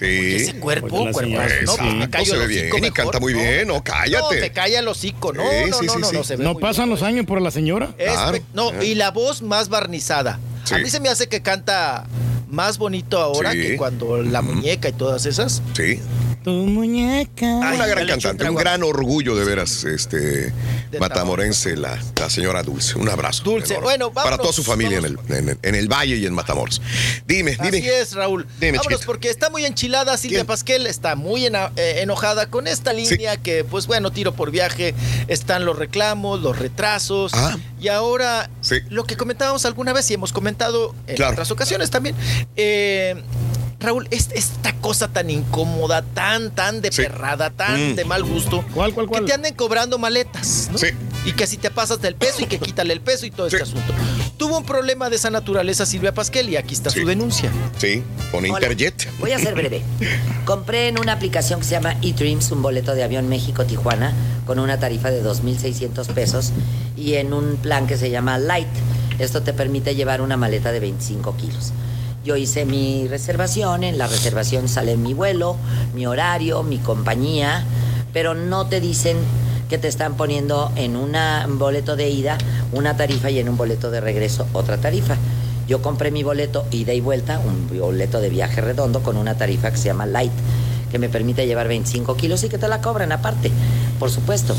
Ese 0.00 0.54
cuerpo, 0.58 0.88
Pues 0.88 1.04
la 1.04 1.12
cuerpo, 1.12 1.20
señora, 1.20 1.48
no, 1.64 1.72
sí, 1.74 1.82
me 1.82 1.94
no 2.06 2.10
callo 2.10 2.24
se 2.26 2.32
el 2.34 2.38
ve 2.40 2.46
bien 2.46 2.66
y 2.68 2.80
mejor, 2.80 2.92
canta 2.92 3.20
muy 3.20 3.34
bien, 3.34 3.68
no, 3.68 3.82
cállate. 3.84 4.34
No, 4.36 4.40
me 4.40 4.52
calla 4.52 4.78
el 4.80 4.88
hocico, 4.88 5.32
no, 5.32 5.42
Sí, 5.42 5.70
no, 5.70 5.78
sí, 5.78 5.86
no, 5.86 5.92
sí, 5.94 5.98
no, 6.00 6.06
sí. 6.08 6.16
no, 6.16 6.24
se 6.24 6.36
ve 6.36 6.44
No 6.44 6.52
muy 6.54 6.62
pasan 6.62 6.88
los 6.88 7.02
años 7.02 7.26
por 7.26 7.40
la 7.42 7.50
señora. 7.50 7.94
Es- 7.98 8.12
Claro. 8.12 8.38
no, 8.54 8.70
Eh. 8.80 8.86
y 8.86 8.94
la 8.94 9.10
voz 9.10 9.42
más 9.42 9.68
barnizada. 9.68 10.38
Sí. 10.64 10.74
A 10.74 10.78
mí 10.78 10.88
se 10.90 11.00
me 11.00 11.08
hace 11.08 11.28
que 11.28 11.42
canta 11.42 12.06
más 12.48 12.78
bonito 12.78 13.18
ahora 13.20 13.52
Sí. 13.52 13.60
que 13.60 13.76
cuando 13.76 14.22
la 14.22 14.42
muñeca 14.42 14.88
y 14.88 14.92
todas 14.92 15.26
esas. 15.26 15.62
Sí. 15.76 16.00
Tu 16.42 16.50
muñeca. 16.50 17.68
Ay, 17.68 17.76
Una 17.76 17.86
gran 17.86 18.06
cantante, 18.06 18.48
un 18.48 18.54
gran 18.56 18.82
orgullo 18.82 19.36
de 19.36 19.44
veras, 19.44 19.84
este 19.84 20.52
matamorense, 20.98 21.76
la, 21.76 21.98
la 22.18 22.30
señora 22.30 22.62
Dulce. 22.62 22.96
Un 22.98 23.10
abrazo. 23.10 23.42
Dulce. 23.44 23.74
enorme. 23.74 23.84
Bueno, 23.84 24.10
Para 24.12 24.30
vámonos, 24.30 24.42
toda 24.44 24.52
su 24.54 24.64
familia 24.64 24.98
en 24.98 25.04
el, 25.04 25.18
en, 25.28 25.48
el, 25.50 25.58
en 25.62 25.74
el 25.74 25.88
Valle 25.92 26.16
y 26.16 26.24
en 26.24 26.32
Matamoros. 26.32 26.80
Dime, 27.26 27.58
dime. 27.62 27.78
Así 27.78 27.88
es, 27.88 28.14
Raúl. 28.14 28.46
Dime, 28.58 28.78
Vámonos, 28.78 28.82
chiquito. 29.00 29.06
porque 29.06 29.28
está 29.28 29.50
muy 29.50 29.66
enchilada 29.66 30.16
Silvia 30.16 30.38
¿Quién? 30.38 30.46
Pasquel, 30.46 30.86
está 30.86 31.14
muy 31.14 31.44
ena- 31.44 31.72
eh, 31.76 31.96
enojada 32.00 32.46
con 32.48 32.66
esta 32.66 32.94
línea 32.94 33.36
que, 33.36 33.62
pues 33.64 33.86
bueno, 33.86 34.10
tiro 34.10 34.32
por 34.34 34.50
viaje, 34.50 34.94
están 35.28 35.66
los 35.66 35.78
reclamos, 35.78 36.40
los 36.40 36.58
retrasos. 36.58 37.32
Ah. 37.34 37.58
Y 37.78 37.88
ahora, 37.88 38.48
Sí. 38.62 38.76
lo 38.88 39.04
que 39.04 39.16
comentábamos 39.18 39.66
alguna 39.66 39.92
vez 39.92 40.10
y 40.10 40.14
hemos 40.14 40.32
comentado 40.32 40.94
en 41.06 41.16
Claro. 41.16 41.32
otras 41.32 41.50
ocasiones 41.50 41.90
también. 41.90 42.16
eh, 42.56 43.22
Raúl, 43.80 44.06
es- 44.10 44.28
esta 44.34 44.74
cosa 44.74 45.08
tan 45.08 45.30
incómoda, 45.30 46.02
tan, 46.02 46.50
tan 46.54 46.82
de 46.82 46.92
Sí. 46.92 47.02
perrada, 47.02 47.48
tan 47.50 47.92
Mm. 47.92 47.96
de 47.96 48.04
mal 48.04 48.22
gusto, 48.24 48.62
¿Cuál, 48.74 48.92
cuál, 48.92 49.06
cuál? 49.06 49.22
que 49.22 49.28
te 49.28 49.32
anden 49.34 49.54
cobrando 49.54 49.98
maletas, 49.98 50.68
¿no? 50.70 50.76
Sí. 50.78 50.88
Y 51.24 51.32
que 51.32 51.46
si 51.46 51.56
te 51.56 51.70
pasas 51.70 52.00
del 52.02 52.14
peso 52.14 52.42
y 52.42 52.46
que 52.46 52.58
quítale 52.58 52.92
el 52.92 53.00
peso 53.00 53.24
y 53.26 53.30
todo 53.30 53.46
este 53.46 53.58
Sí. 53.58 53.62
asunto. 53.64 53.92
Tuvo 54.36 54.58
un 54.58 54.64
problema 54.64 55.08
de 55.10 55.16
esa 55.16 55.30
naturaleza 55.30 55.84
Silvia 55.86 56.12
Pasquel 56.12 56.48
y 56.50 56.56
aquí 56.56 56.74
está 56.74 56.90
Sí. 56.90 57.00
su 57.00 57.06
denuncia. 57.06 57.50
Sí, 57.78 58.02
con 58.30 58.44
Hola. 58.44 58.48
Interjet. 58.48 59.08
Voy 59.18 59.32
a 59.32 59.38
ser 59.38 59.54
breve. 59.54 59.82
Compré 60.44 60.88
en 60.88 60.98
una 60.98 61.12
aplicación 61.12 61.60
que 61.60 61.66
se 61.66 61.72
llama 61.72 61.96
eDreams 62.02 62.50
un 62.50 62.62
boleto 62.62 62.94
de 62.94 63.02
avión 63.02 63.28
México-Tijuana 63.28 64.12
con 64.46 64.58
una 64.58 64.78
tarifa 64.78 65.10
de 65.10 65.22
2.600 65.22 66.08
pesos 66.08 66.52
y 66.96 67.14
en 67.14 67.32
un 67.32 67.56
plan 67.56 67.86
que 67.86 67.96
se 67.96 68.10
llama 68.10 68.38
Light. 68.38 68.68
Esto 69.18 69.42
te 69.42 69.52
permite 69.52 69.94
llevar 69.94 70.20
una 70.22 70.36
maleta 70.36 70.70
de 70.72 70.80
25 70.80 71.36
kilos. 71.36 71.72
Yo 72.30 72.36
hice 72.36 72.64
mi 72.64 73.08
reservación, 73.08 73.82
en 73.82 73.98
la 73.98 74.06
reservación 74.06 74.68
sale 74.68 74.96
mi 74.96 75.14
vuelo, 75.14 75.56
mi 75.96 76.06
horario, 76.06 76.62
mi 76.62 76.78
compañía, 76.78 77.64
pero 78.12 78.36
no 78.36 78.68
te 78.68 78.80
dicen 78.80 79.16
que 79.68 79.78
te 79.78 79.88
están 79.88 80.14
poniendo 80.14 80.70
en 80.76 80.94
un 80.94 81.12
boleto 81.58 81.96
de 81.96 82.08
ida 82.08 82.38
una 82.70 82.96
tarifa 82.96 83.30
y 83.30 83.40
en 83.40 83.48
un 83.48 83.56
boleto 83.56 83.90
de 83.90 84.00
regreso 84.00 84.46
otra 84.52 84.76
tarifa. 84.76 85.16
Yo 85.66 85.82
compré 85.82 86.12
mi 86.12 86.22
boleto 86.22 86.64
ida 86.70 86.92
y 86.92 87.00
vuelta, 87.00 87.40
un 87.40 87.66
boleto 87.76 88.20
de 88.20 88.28
viaje 88.28 88.60
redondo 88.60 89.02
con 89.02 89.16
una 89.16 89.36
tarifa 89.36 89.72
que 89.72 89.78
se 89.78 89.86
llama 89.86 90.06
Light, 90.06 90.30
que 90.90 90.98
me 90.98 91.08
permite 91.08 91.46
llevar 91.46 91.68
25 91.68 92.16
kilos 92.16 92.44
y 92.44 92.48
que 92.48 92.58
te 92.58 92.68
la 92.68 92.80
cobran 92.80 93.12
aparte, 93.12 93.50
por 93.98 94.10
supuesto. 94.10 94.54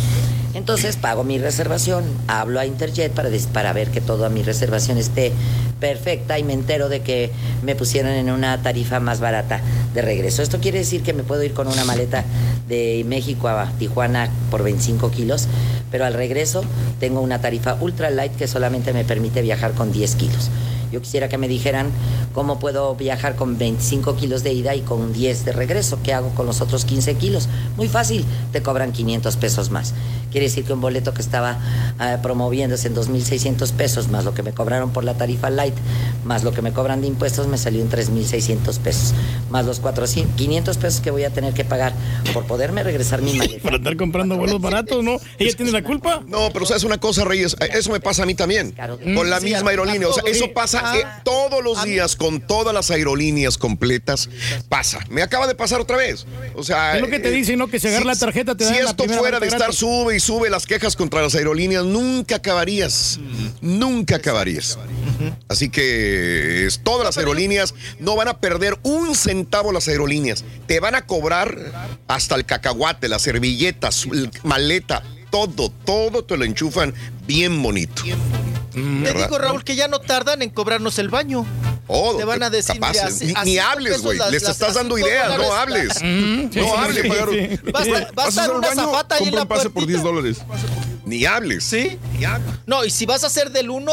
Entonces 0.53 0.97
pago 0.97 1.23
mi 1.23 1.37
reservación, 1.37 2.03
hablo 2.27 2.59
a 2.59 2.65
Interjet 2.65 3.11
para, 3.13 3.29
para 3.53 3.73
ver 3.73 3.89
que 3.89 4.01
toda 4.01 4.29
mi 4.29 4.43
reservación 4.43 4.97
esté 4.97 5.31
perfecta 5.79 6.37
y 6.37 6.43
me 6.43 6.53
entero 6.53 6.89
de 6.89 7.01
que 7.01 7.31
me 7.63 7.75
pusieron 7.75 8.11
en 8.11 8.29
una 8.29 8.61
tarifa 8.61 8.99
más 8.99 9.19
barata 9.19 9.61
de 9.93 10.01
regreso. 10.01 10.41
Esto 10.41 10.59
quiere 10.59 10.79
decir 10.79 11.03
que 11.03 11.13
me 11.13 11.23
puedo 11.23 11.43
ir 11.43 11.53
con 11.53 11.67
una 11.67 11.85
maleta 11.85 12.25
de 12.67 13.03
México 13.07 13.47
a 13.47 13.71
Tijuana 13.79 14.29
por 14.49 14.63
25 14.63 15.09
kilos, 15.11 15.47
pero 15.89 16.05
al 16.05 16.13
regreso 16.13 16.63
tengo 16.99 17.21
una 17.21 17.39
tarifa 17.39 17.77
ultra 17.79 18.09
light 18.09 18.35
que 18.35 18.47
solamente 18.47 18.93
me 18.93 19.05
permite 19.05 19.41
viajar 19.41 19.71
con 19.71 19.91
10 19.91 20.15
kilos. 20.15 20.49
Yo 20.91 21.01
quisiera 21.01 21.29
que 21.29 21.37
me 21.37 21.47
dijeran 21.47 21.89
cómo 22.33 22.59
puedo 22.59 22.95
viajar 22.95 23.35
con 23.35 23.57
25 23.57 24.15
kilos 24.15 24.43
de 24.43 24.53
ida 24.53 24.75
y 24.75 24.81
con 24.81 25.13
10 25.13 25.45
de 25.45 25.51
regreso. 25.51 25.99
¿Qué 26.03 26.13
hago 26.13 26.29
con 26.29 26.45
los 26.45 26.61
otros 26.61 26.85
15 26.85 27.15
kilos? 27.15 27.47
Muy 27.77 27.87
fácil, 27.87 28.25
te 28.51 28.61
cobran 28.61 28.91
500 28.91 29.35
pesos 29.37 29.71
más. 29.71 29.93
Quiere 30.31 30.47
decir 30.47 30.63
que 30.63 30.73
un 30.73 30.79
boleto 30.81 31.13
que 31.13 31.21
estaba 31.21 31.59
ah, 31.99 32.19
promoviéndose 32.21 32.87
en 32.87 32.95
2.600 32.95 33.71
pesos, 33.73 34.07
más 34.07 34.23
lo 34.23 34.33
que 34.33 34.43
me 34.43 34.53
cobraron 34.53 34.91
por 34.91 35.03
la 35.03 35.15
tarifa 35.15 35.49
light, 35.49 35.73
más 36.23 36.43
lo 36.43 36.53
que 36.53 36.61
me 36.61 36.71
cobran 36.71 37.01
de 37.01 37.07
impuestos, 37.07 37.47
me 37.47 37.57
salió 37.57 37.81
en 37.81 37.89
3.600 37.89 38.79
pesos. 38.79 39.13
Más 39.49 39.65
los 39.65 39.79
400, 39.81 40.35
500 40.35 40.77
pesos 40.77 41.01
que 41.01 41.11
voy 41.11 41.25
a 41.25 41.31
tener 41.31 41.53
que 41.53 41.65
pagar 41.65 41.93
por 42.33 42.45
poderme 42.45 42.83
regresar 42.83 43.21
mi 43.21 43.33
maleta. 43.37 43.63
Para 43.63 43.77
estar 43.77 43.97
comprando 43.97 44.37
vuelos 44.37 44.61
baratos, 44.61 45.03
¿no? 45.03 45.17
¿Ella 45.37 45.55
tiene 45.55 45.71
la 45.71 45.83
culpa? 45.83 46.23
No, 46.27 46.49
pero 46.53 46.65
sabes 46.65 46.83
una 46.83 46.97
cosa, 46.97 47.25
Reyes, 47.25 47.55
eso 47.73 47.91
me 47.91 47.99
pasa 47.99 48.23
a 48.23 48.25
mí 48.25 48.33
también. 48.33 48.73
Con 49.15 49.29
la 49.29 49.39
misma 49.41 49.71
aerolínea. 49.71 50.07
O 50.07 50.13
sea, 50.13 50.23
eso 50.25 50.51
pasa 50.53 50.80
Eh, 50.95 51.05
todos 51.23 51.63
los 51.63 51.83
días 51.83 52.15
con 52.15 52.41
todas 52.41 52.73
las 52.73 52.91
aerolíneas 52.91 53.57
completas. 53.57 54.29
Pasa. 54.69 54.99
Me 55.09 55.21
acaba 55.21 55.47
de 55.47 55.55
pasar 55.55 55.81
otra 55.81 55.97
vez. 55.97 56.25
O 56.55 56.63
sea. 56.63 56.95
Es 56.95 57.01
lo 57.01 57.07
que 57.07 57.19
te 57.19 57.29
eh, 57.29 57.31
dicen, 57.31 57.59
¿no? 57.59 57.67
Que 57.67 57.79
si 57.79 57.87
agarras 57.87 58.05
la 58.05 58.15
tarjeta 58.15 58.55
te 58.55 58.65
Si 58.65 58.73
dan 58.73 58.87
esto 58.87 59.03
fuera 59.05 59.39
de 59.39 59.47
estar 59.47 59.59
gratis. 59.59 59.79
sube 59.79 60.15
y 60.15 60.19
sube 60.19 60.49
las 60.49 60.65
quejas 60.65 60.95
contra 60.95 61.21
las 61.21 61.35
aerolíneas, 61.35 61.85
nunca 61.85 62.37
acabarías. 62.37 63.19
Nunca 63.61 64.17
acabarías. 64.17 64.77
Así 65.47 65.69
que 65.69 66.65
es, 66.65 66.81
todas 66.83 67.05
las 67.05 67.17
aerolíneas 67.17 67.73
no 67.99 68.15
van 68.15 68.27
a 68.27 68.39
perder 68.39 68.77
un 68.83 69.15
centavo 69.15 69.71
las 69.71 69.87
aerolíneas. 69.87 70.43
Te 70.67 70.79
van 70.79 70.95
a 70.95 71.05
cobrar 71.05 72.01
hasta 72.07 72.35
el 72.35 72.45
cacahuate, 72.45 73.07
las 73.07 73.21
servilletas, 73.21 74.07
maleta, 74.43 75.03
todo, 75.29 75.71
todo 75.85 76.23
te 76.23 76.37
lo 76.37 76.45
enchufan 76.45 76.93
bien 77.25 77.61
bonito. 77.61 78.03
Te 78.71 78.79
¿Verdad? 78.81 79.25
digo, 79.25 79.37
Raúl, 79.37 79.63
que 79.63 79.75
ya 79.75 79.87
no 79.87 79.99
tardan 79.99 80.41
en 80.41 80.49
cobrarnos 80.49 80.97
el 80.99 81.09
baño. 81.09 81.45
Oh, 81.87 82.15
Te 82.15 82.23
van 82.23 82.41
a 82.43 82.49
decir, 82.49 82.79
capaz, 82.79 82.91
mira, 83.21 83.43
ni, 83.43 83.57
a 83.57 83.71
hables, 83.71 84.01
güey. 84.01 84.17
Les 84.31 84.43
las- 84.43 84.51
estás 84.53 84.71
a 84.71 84.79
dando 84.79 84.97
ideas, 84.97 85.37
no 85.37 85.53
hables. 85.53 85.95
Mm, 86.01 86.49
sí, 86.53 86.59
no 86.59 86.77
hables. 86.77 87.01
sí, 87.83 87.91
basta 88.13 88.43
al 88.45 88.51
una 88.51 88.67
baño, 88.69 88.81
zapata 88.85 89.15
ahí 89.15 89.27
en 89.27 89.35
la 89.35 89.41
un 89.41 89.47
pase 89.47 89.63
por 89.63 89.73
puertita. 89.73 89.99
10 89.99 90.03
dólares. 90.03 90.37
Ni 91.05 91.25
hables. 91.25 91.63
¿Sí? 91.65 91.97
No, 92.65 92.85
y 92.85 92.91
si 92.91 93.05
vas 93.05 93.23
a 93.23 93.27
hacer 93.27 93.51
del 93.51 93.69
1, 93.69 93.91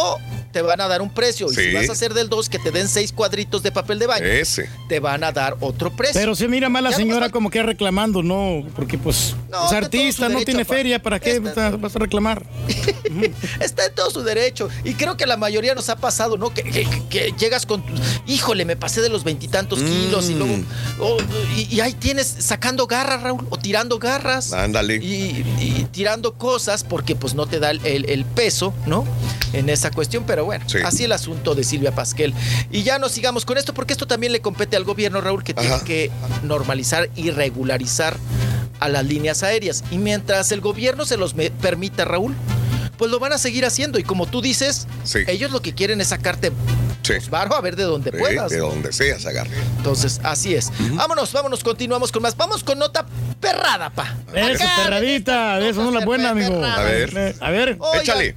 te 0.53 0.63
van 0.63 0.81
a 0.81 0.89
dar 0.89 1.03
un 1.03 1.11
precio. 1.11 1.51
Y 1.51 1.55
si 1.55 1.73
vas 1.75 1.89
a 1.89 1.93
hacer 1.93 2.15
del 2.15 2.29
2, 2.29 2.49
que 2.49 2.59
te 2.59 2.71
den 2.71 2.89
seis 2.89 3.13
cuadritos 3.13 3.63
de 3.63 3.71
papel 3.73 3.99
de 3.99 4.07
baño, 4.07 4.25
Ese. 4.27 4.69
te 4.89 4.99
van 5.01 5.23
a 5.25 5.33
dar 5.33 5.57
otro 5.61 5.91
precio. 5.91 6.21
Pero 6.21 6.35
se 6.35 6.49
mira 6.49 6.69
más 6.69 6.83
la 6.83 6.93
señora 6.93 7.29
como 7.31 7.51
que 7.51 7.63
reclamando, 7.63 8.23
¿no? 8.23 8.65
Porque 8.75 8.97
pues 8.99 9.35
No, 9.51 9.67
es 9.67 9.73
artista, 9.73 10.29
no 10.29 10.41
tiene 10.43 10.65
pa. 10.65 10.75
feria, 10.75 11.03
¿para 11.03 11.21
qué 11.21 11.33
Está- 11.37 11.71
vas 11.71 11.95
a 11.95 11.99
reclamar? 11.99 12.45
Está 13.61 13.87
en 13.87 13.95
todo 13.95 14.11
su 14.11 14.23
derecho. 14.23 14.69
Y 14.85 14.95
creo 14.95 15.17
que 15.17 15.27
la 15.27 15.37
mayoría 15.37 15.75
nos 15.75 15.89
ha 15.89 15.97
pasado, 15.97 16.37
¿no? 16.37 16.53
Que, 16.53 16.63
que- 16.63 16.87
que 17.11 17.35
llegas 17.39 17.67
con. 17.67 17.83
tu- 17.85 17.93
Híjole, 18.27 18.65
me 18.65 18.77
pasé 18.77 19.01
de 19.01 19.09
los 19.09 19.25
veintitantos 19.25 19.81
kilos 19.81 20.31
y 20.31 20.35
Mm. 20.35 20.39
luego. 20.39 20.55
oh, 21.01 21.17
y, 21.57 21.75
y 21.75 21.81
ahí 21.81 21.93
tienes 21.95 22.27
sacando 22.39 22.87
garras, 22.87 23.23
Raúl, 23.23 23.47
o 23.51 23.59
tirando 23.59 23.99
garras. 23.99 24.53
Ándale. 24.53 24.97
Y, 24.97 25.45
y 25.61 25.87
tirando 25.93 26.35
cosas 26.35 26.85
porque 26.85 27.15
pues 27.17 27.35
no 27.35 27.47
te 27.47 27.59
da 27.61 27.71
el, 27.71 27.85
el- 27.85 28.09
el 28.11 28.25
peso, 28.25 28.73
¿no? 28.87 29.05
En 29.53 29.69
esa 29.69 29.91
cuestión, 29.91 30.25
pero 30.27 30.45
bueno, 30.49 30.65
Sí. 30.67 30.79
así 30.83 31.05
el 31.05 31.13
asunto 31.13 31.55
de 31.55 31.63
Silvia 31.63 31.93
Pasquel. 31.95 32.33
Y 32.73 32.83
ya 32.85 32.99
no 32.99 33.11
sigamos 33.11 33.45
con 33.45 33.59
esto 33.59 33.75
porque 33.75 33.93
esto 33.93 34.07
también 34.07 34.33
le 34.33 34.41
compete 34.41 34.77
al 34.77 34.85
gobierno, 34.85 35.21
Raúl, 35.21 35.45
que 35.45 35.53
tiene 35.53 35.77
que 35.85 36.11
normalizar 36.43 37.11
y 37.17 37.31
regularizar 37.31 38.17
a 38.81 38.89
las 38.89 39.05
líneas 39.05 39.43
aéreas. 39.43 39.85
Y 39.91 39.99
mientras 39.99 40.51
el 40.53 40.63
gobierno 40.63 41.05
se 41.05 41.19
los 41.19 41.35
permita, 41.61 42.07
Raúl, 42.07 42.35
pues 42.97 43.11
lo 43.11 43.19
van 43.19 43.35
a 43.35 43.39
seguir 43.39 43.67
haciendo. 43.67 43.99
Y 43.99 44.05
como 44.05 44.25
tú 44.27 44.41
dices, 44.41 44.87
Sí. 45.05 45.19
ellos 45.27 45.51
lo 45.51 45.61
que 45.61 45.75
quieren 45.75 46.01
es 46.01 46.09
sacarte 46.09 46.51
Pues 47.07 47.31
varo 47.31 47.55
a 47.57 47.61
ver 47.63 47.75
de 47.77 47.85
dónde 47.85 48.11
Sí, 48.11 48.17
puedas. 48.19 48.51
de 48.51 48.59
donde 48.59 48.93
seas, 48.93 49.25
agarre. 49.25 49.51
Entonces, 49.79 50.21
así 50.25 50.55
es. 50.55 50.71
Vámonos, 50.93 51.33
vámonos, 51.33 51.63
continuamos 51.65 52.13
con 52.13 52.23
más. 52.23 52.37
Vamos 52.37 52.63
con 52.63 52.79
nota 52.79 53.07
perrada, 53.41 53.89
pa. 53.91 54.15
Eso, 54.35 54.63
Acá, 54.65 54.73
perradita, 54.85 55.59
de 55.59 55.71
eso 55.71 55.83
no 55.85 55.91
la 55.91 56.05
buena, 56.05 56.31
amigo. 56.31 56.63
A 56.63 56.83
ver. 56.83 57.35
A 57.41 57.51
ver. 57.51 57.77
Oigan, 57.81 58.35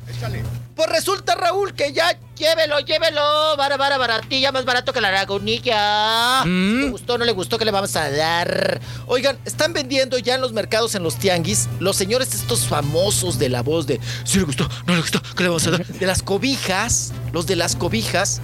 Pues 0.75 0.90
resulta, 0.90 1.35
Raúl, 1.35 1.74
que 1.74 1.93
ya 1.93 2.17
llévelo, 2.35 2.80
llévelo. 2.80 3.22
Vara, 3.58 3.77
vara, 3.77 3.98
baratilla, 3.98 4.51
más 4.51 4.66
barato 4.66 4.93
que 4.93 5.01
la 5.01 5.11
lagunilla. 5.11 6.43
¿Le 6.45 6.90
gustó 6.90 7.14
o 7.14 7.17
no 7.17 7.25
le 7.25 7.33
gustó? 7.33 7.58
¿Qué 7.58 7.66
le 7.66 7.72
vamos 7.72 7.95
a 7.95 8.09
dar? 8.09 8.80
Oigan, 9.08 9.38
están 9.45 9.74
vendiendo 9.74 10.17
ya 10.17 10.35
en 10.35 10.41
los 10.41 10.53
mercados, 10.53 10.95
en 10.95 11.03
los 11.03 11.17
tianguis, 11.17 11.67
los 11.80 11.95
señores 11.95 12.33
estos 12.33 12.66
famosos 12.66 13.38
de 13.38 13.50
la 13.50 13.61
voz 13.61 13.85
de 13.85 14.00
si 14.24 14.40
le 14.40 14.45
gustó, 14.45 14.67
no 14.88 14.93
le 14.93 15.01
gustó, 15.01 15.22
¿qué 15.35 15.43
le 15.43 15.50
vamos 15.50 15.67
a 15.67 15.72
dar? 15.72 15.85
De 15.85 16.06
las 16.06 16.24
cobijas, 16.24 17.14
los 17.33 17.48
de 17.48 17.56
las 17.56 17.75
cobijas. 17.75 18.41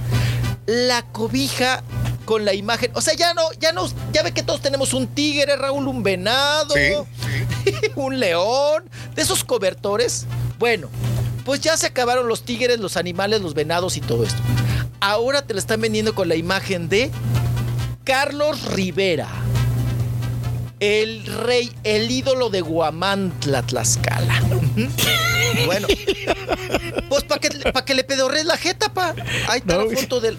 La 0.65 1.01
cobija 1.01 1.81
con 2.25 2.43
la 2.43 2.53
imagen. 2.53 2.91
O 2.93 2.99
sea, 3.01 3.13
ya 3.15 3.33
no, 3.33 3.41
ya 3.57 3.71
no, 3.71 3.89
ya 4.11 4.21
ve 4.21 4.33
que 4.33 4.43
todos 4.43 4.61
tenemos 4.61 4.93
un 4.93 5.07
tigre, 5.07 5.55
Raúl, 5.55 5.87
un 5.87 6.03
venado, 6.03 6.75
un 7.95 8.19
león, 8.19 8.89
de 9.15 9.21
esos 9.21 9.45
cobertores. 9.45 10.25
Bueno, 10.59 10.89
pues 11.47 11.61
ya 11.61 11.77
se 11.77 11.87
acabaron 11.87 12.27
los 12.27 12.43
tigres, 12.43 12.77
los 12.77 12.97
animales, 12.97 13.39
los 13.39 13.53
venados 13.53 13.95
y 13.95 14.01
todo 14.01 14.25
esto. 14.25 14.41
Ahora 14.99 15.43
te 15.43 15.53
lo 15.53 15.59
están 15.59 15.79
vendiendo 15.79 16.13
con 16.13 16.27
la 16.27 16.35
imagen 16.35 16.89
de 16.89 17.09
Carlos 18.03 18.65
Rivera. 18.73 19.29
El 20.81 21.25
rey, 21.25 21.71
el 21.85 22.11
ídolo 22.11 22.49
de 22.49 22.59
Guamantla, 22.59 23.61
Tlaxcala. 23.61 24.43
Bueno, 25.65 25.87
pues 27.09 27.23
para 27.23 27.39
que, 27.41 27.49
pa' 27.71 27.85
que 27.85 27.93
le 27.93 28.03
pedorres 28.03 28.45
la 28.45 28.57
jeta, 28.57 28.93
pa. 28.93 29.13
Ahí 29.47 29.59
está 29.59 29.77
la 29.77 29.85
foto 29.95 30.19
de, 30.19 30.31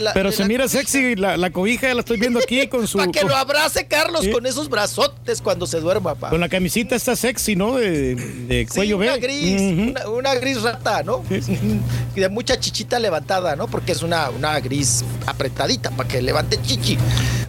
la. 0.00 0.12
Pero 0.12 0.30
de 0.30 0.36
se 0.36 0.42
la- 0.42 0.48
mira 0.48 0.68
sexy 0.68 1.16
la, 1.16 1.36
la 1.36 1.50
cobija, 1.50 1.88
ya 1.88 1.94
la 1.94 2.00
estoy 2.00 2.18
viendo 2.18 2.38
aquí 2.40 2.66
con 2.68 2.86
su. 2.86 2.98
Para 2.98 3.10
que 3.12 3.20
con, 3.20 3.28
lo 3.30 3.36
abrace 3.36 3.86
Carlos 3.86 4.22
Sí. 4.24 4.30
con 4.30 4.46
esos 4.46 4.68
brazotes 4.68 5.40
cuando 5.42 5.66
se 5.66 5.80
duerma, 5.80 6.14
pa. 6.14 6.30
con 6.30 6.40
la 6.40 6.48
camisita 6.48 6.94
está 6.96 7.16
sexy, 7.16 7.56
¿no? 7.56 7.74
De, 7.76 8.14
de 8.14 8.66
Sí, 8.68 8.74
cuello 8.74 8.96
una 8.96 9.06
verde. 9.12 9.20
gris, 9.20 9.60
Ujú. 9.60 9.90
una, 9.90 10.08
una 10.08 10.34
gris 10.34 10.62
rata, 10.62 11.02
¿no? 11.02 11.24
Y 12.16 12.20
de 12.20 12.28
mucha 12.28 12.58
chichita 12.58 12.98
levantada, 13.00 13.56
¿no? 13.56 13.66
Porque 13.66 13.92
es 13.92 14.02
una, 14.02 14.30
una 14.30 14.58
gris 14.60 15.04
apretadita 15.26 15.90
para 15.90 16.08
que 16.08 16.22
levante 16.22 16.60
chichi. 16.62 16.96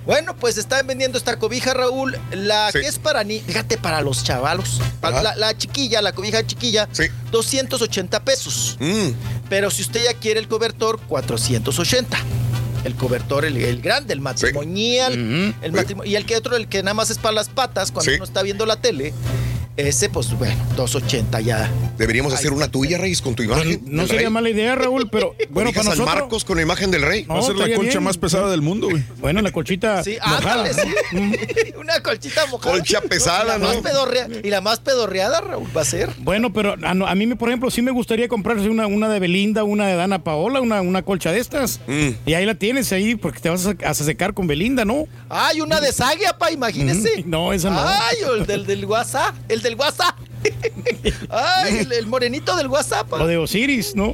Bueno, 0.06 0.35
pues 0.35 0.58
están 0.58 0.85
vendiendo 0.88 1.18
esta 1.18 1.38
cobija, 1.38 1.74
Raúl. 1.74 2.18
La 2.32 2.69
que 2.72 2.80
es 2.82 2.98
para 3.00 3.24
ni, 3.24 3.40
fíjate, 3.40 3.77
para 3.77 4.02
los 4.02 4.24
chavalos. 4.24 4.82
Para 5.02 5.22
la, 5.22 5.35
la 5.35 5.56
chiquilla, 5.58 6.02
la 6.02 6.11
cobija 6.14 6.45
chiquilla, 6.45 6.88
280 7.32 8.24
pesos. 8.24 8.77
Mm. 8.80 9.09
Pero 9.50 9.69
si 9.72 9.82
usted 9.82 10.03
ya 10.03 10.14
quiere 10.14 10.40
el 10.40 10.48
cobertor, 10.48 11.00
480. 11.08 12.17
El 12.84 12.93
cobertor, 12.95 13.45
el, 13.45 13.58
el 13.58 13.82
grande, 13.82 14.14
el 14.14 14.22
matrimonial. 14.22 15.14
el 15.61 15.72
matrimo- 15.72 16.06
y 16.06 16.16
el 16.16 16.25
que 16.25 16.38
otro, 16.38 16.56
el 16.56 16.67
que 16.67 16.84
nada 16.84 16.93
más 16.93 17.09
es 17.09 17.17
para 17.17 17.34
las 17.34 17.50
patas 17.50 17.92
cuando 17.92 18.11
Sí. 18.11 18.16
uno 18.17 18.25
está 18.25 18.43
viendo 18.43 18.66
la 18.67 18.75
tele. 18.75 19.11
Ese, 19.78 20.08
pues 20.10 20.32
bueno, 20.38 20.56
280 20.78 21.42
ya. 21.42 21.70
Deberíamos 21.98 22.34
hacer 22.34 22.54
una 22.54 22.70
tuya, 22.70 22.98
Reyes, 22.98 23.22
con 23.22 23.36
tu 23.36 23.44
imagen. 23.44 23.82
No 23.86 24.06
sería 24.08 24.22
rey. 24.24 24.30
mala 24.30 24.50
idea, 24.50 24.74
Raúl, 24.76 25.10
pero 25.12 25.36
bueno, 25.50 25.72
para 25.72 25.84
San 25.84 25.98
nosotros. 25.98 26.16
Marcos 26.16 26.45
con 26.45 26.56
la 26.56 26.62
imagen 26.64 26.92
del 26.92 27.02
rey. 27.02 27.26
No, 27.28 27.40
estaría 27.40 27.78
bien. 27.78 28.50
del 28.50 28.62
mundo, 28.62 28.90
güey. 28.90 29.04
Bueno, 29.18 29.42
la 29.42 29.52
colchita 29.52 30.02
Sí, 30.04 30.18
mojada. 30.26 30.64
ándale, 30.64 30.74
sí. 30.74 31.74
Una 31.78 32.00
colchita 32.02 32.45
mojada. 32.48 32.74
Colcha 32.76 33.02
pesada, 33.02 33.44
y 33.44 33.48
la 33.48 33.58
¿no? 33.58 33.82
Más 33.82 33.94
y 34.44 34.50
la 34.50 34.62
más 34.62 34.80
pedorreada, 34.80 35.42
Raúl, 35.42 35.68
va 35.76 35.82
a 35.82 35.86
ser. 35.86 36.10
Bueno, 36.20 36.54
pero 36.54 36.76
a, 36.82 36.94
no- 36.94 37.06
a 37.08 37.14
mí, 37.16 37.28
por 37.36 37.50
ejemplo, 37.50 37.70
sí 37.70 37.82
me 37.82 37.92
gustaría 37.92 38.28
comprarse 38.30 38.70
una, 38.70 38.88
una 38.88 39.10
de 39.10 39.20
Belinda, 39.20 39.64
una 39.66 39.88
de 39.88 39.95
Dana 39.95 40.24
Paola, 40.24 40.62
una, 40.62 40.82
una 40.82 41.02
colcha 41.04 41.32
de 41.32 41.40
estas. 41.40 41.80
Mm. 41.88 42.10
Y 42.26 42.34
ahí 42.34 42.45
la 42.45 42.56
tienes 42.56 42.92
ahí, 42.94 43.16
porque 43.16 43.40
te 43.42 43.50
vas 43.50 43.66
a, 43.66 43.76
a 43.86 43.94
secar 43.94 44.34
con 44.34 44.48
Belinda, 44.48 44.86
¿no? 44.86 45.06
Ay, 45.30 45.60
una 45.62 45.82
de 45.82 45.92
Sagia, 45.92 46.38
pa, 46.38 46.52
imagínese. 46.52 47.24
No, 47.26 47.52
esa 47.52 47.70
no. 47.70 47.80
Ay, 47.82 48.18
el 48.40 48.45
del, 48.45 48.66
del 48.66 48.86
WhatsApp, 48.86 49.36
el 49.50 49.62
del 49.66 49.76
WhatsApp. 49.76 50.16
Ay, 51.30 51.80
el, 51.80 51.92
el 51.92 52.06
morenito 52.08 52.56
del 52.56 52.68
WhatsApp. 52.68 53.11
O 53.14 53.26
de 53.26 53.38
Osiris, 53.38 53.95
¿no? 53.95 54.14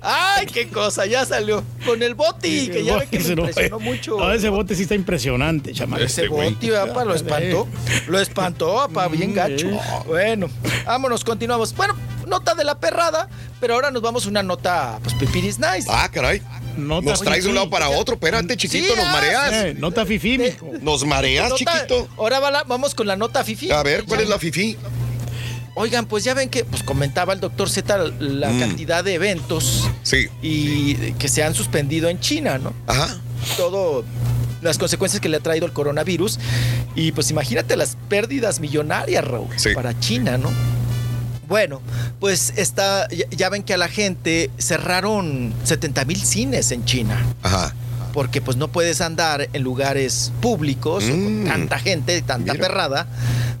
Ay, 0.00 0.46
qué 0.46 0.68
cosa, 0.68 1.06
ya 1.06 1.24
salió. 1.26 1.62
Con 1.84 2.02
el 2.02 2.14
boti, 2.14 2.68
que 2.68 2.84
ya 2.84 2.98
ve 2.98 3.06
que 3.06 3.18
me 3.18 3.24
Ese 3.24 3.34
no, 3.36 3.42
impresionó 3.46 3.80
mucho. 3.80 4.16
no, 4.18 4.32
ese 4.32 4.48
bote 4.48 4.74
sí 4.76 4.82
está 4.82 4.94
impresionante, 4.94 5.72
chamaco. 5.72 6.02
Ese 6.02 6.28
boti, 6.28 6.72
apa, 6.72 7.04
lo 7.04 7.14
espantó. 7.14 7.66
Lo 8.06 8.20
espantó, 8.20 8.80
apa, 8.80 9.08
bien 9.08 9.34
gacho. 9.34 9.68
Bueno, 10.06 10.48
vámonos, 10.86 11.24
continuamos. 11.24 11.74
Bueno, 11.74 11.96
nota 12.34 12.54
de 12.54 12.64
la 12.64 12.74
perrada, 12.78 13.28
pero 13.60 13.74
ahora 13.74 13.90
nos 13.90 14.02
vamos 14.02 14.26
a 14.26 14.28
una 14.28 14.42
nota, 14.42 14.98
pues, 15.02 15.14
pipiris 15.14 15.58
nice. 15.58 15.88
Ah, 15.88 16.08
caray. 16.12 16.42
Nota 16.76 17.10
Nos 17.10 17.20
traes 17.22 17.44
de 17.44 17.50
un 17.50 17.54
lado 17.54 17.70
para 17.70 17.88
otro. 17.88 18.14
Espérate, 18.14 18.56
chiquito, 18.56 18.92
Sí, 18.94 19.00
nos 19.00 19.06
mareas. 19.12 19.52
Eh, 19.52 19.74
nota 19.78 20.04
fifí, 20.04 20.38
mijo. 20.38 20.72
Nos 20.80 21.04
mareas, 21.06 21.50
Nota- 21.50 21.58
chiquito. 21.72 22.08
Ahora 22.16 22.40
va 22.40 22.50
la- 22.50 22.64
vamos 22.64 22.94
con 22.94 23.06
la 23.06 23.16
nota 23.16 23.44
fifi. 23.44 23.70
A 23.70 23.82
ver, 23.84 24.04
¿cuál 24.04 24.20
es 24.20 24.28
la 24.28 24.38
fifí? 24.38 24.76
Oigan, 25.76 26.06
pues 26.06 26.22
ya 26.24 26.34
ven 26.34 26.50
que 26.50 26.64
pues 26.64 26.82
comentaba 26.84 27.32
el 27.32 27.40
doctor 27.40 27.68
Z 27.68 27.96
la 28.20 28.48
Mm. 28.50 28.60
cantidad 28.60 29.02
de 29.04 29.14
eventos 29.14 29.88
Sí. 30.04 30.28
y 30.42 30.94
que 31.14 31.28
se 31.28 31.42
han 31.42 31.54
suspendido 31.54 32.08
en 32.08 32.20
China, 32.20 32.58
¿no? 32.58 32.72
Ajá. 32.86 33.16
Todo 33.56 34.04
las 34.62 34.78
consecuencias 34.78 35.20
que 35.20 35.28
le 35.28 35.36
ha 35.38 35.40
traído 35.40 35.66
el 35.66 35.72
coronavirus 35.72 36.38
y 36.94 37.10
pues 37.12 37.30
imagínate 37.30 37.76
las 37.76 37.96
pérdidas 38.08 38.60
millonarias, 38.60 39.24
Raúl, 39.24 39.48
para 39.74 39.98
China, 40.00 40.38
¿no? 40.38 40.50
Bueno, 41.48 41.80
pues 42.20 42.52
está, 42.56 43.08
ya, 43.08 43.26
ya 43.30 43.48
ven 43.48 43.62
que 43.62 43.74
a 43.74 43.76
la 43.76 43.88
gente 43.88 44.50
cerraron 44.58 45.52
70 45.64 46.04
mil 46.04 46.20
cines 46.20 46.70
en 46.70 46.84
China. 46.84 47.22
Ajá. 47.42 47.74
Porque 48.12 48.40
pues 48.40 48.56
no 48.56 48.68
puedes 48.68 49.00
andar 49.00 49.48
en 49.52 49.62
lugares 49.62 50.32
públicos 50.40 51.04
o 51.04 51.10
con 51.10 51.44
tanta 51.44 51.80
gente, 51.80 52.22
tanta 52.22 52.54
perrada, 52.54 53.08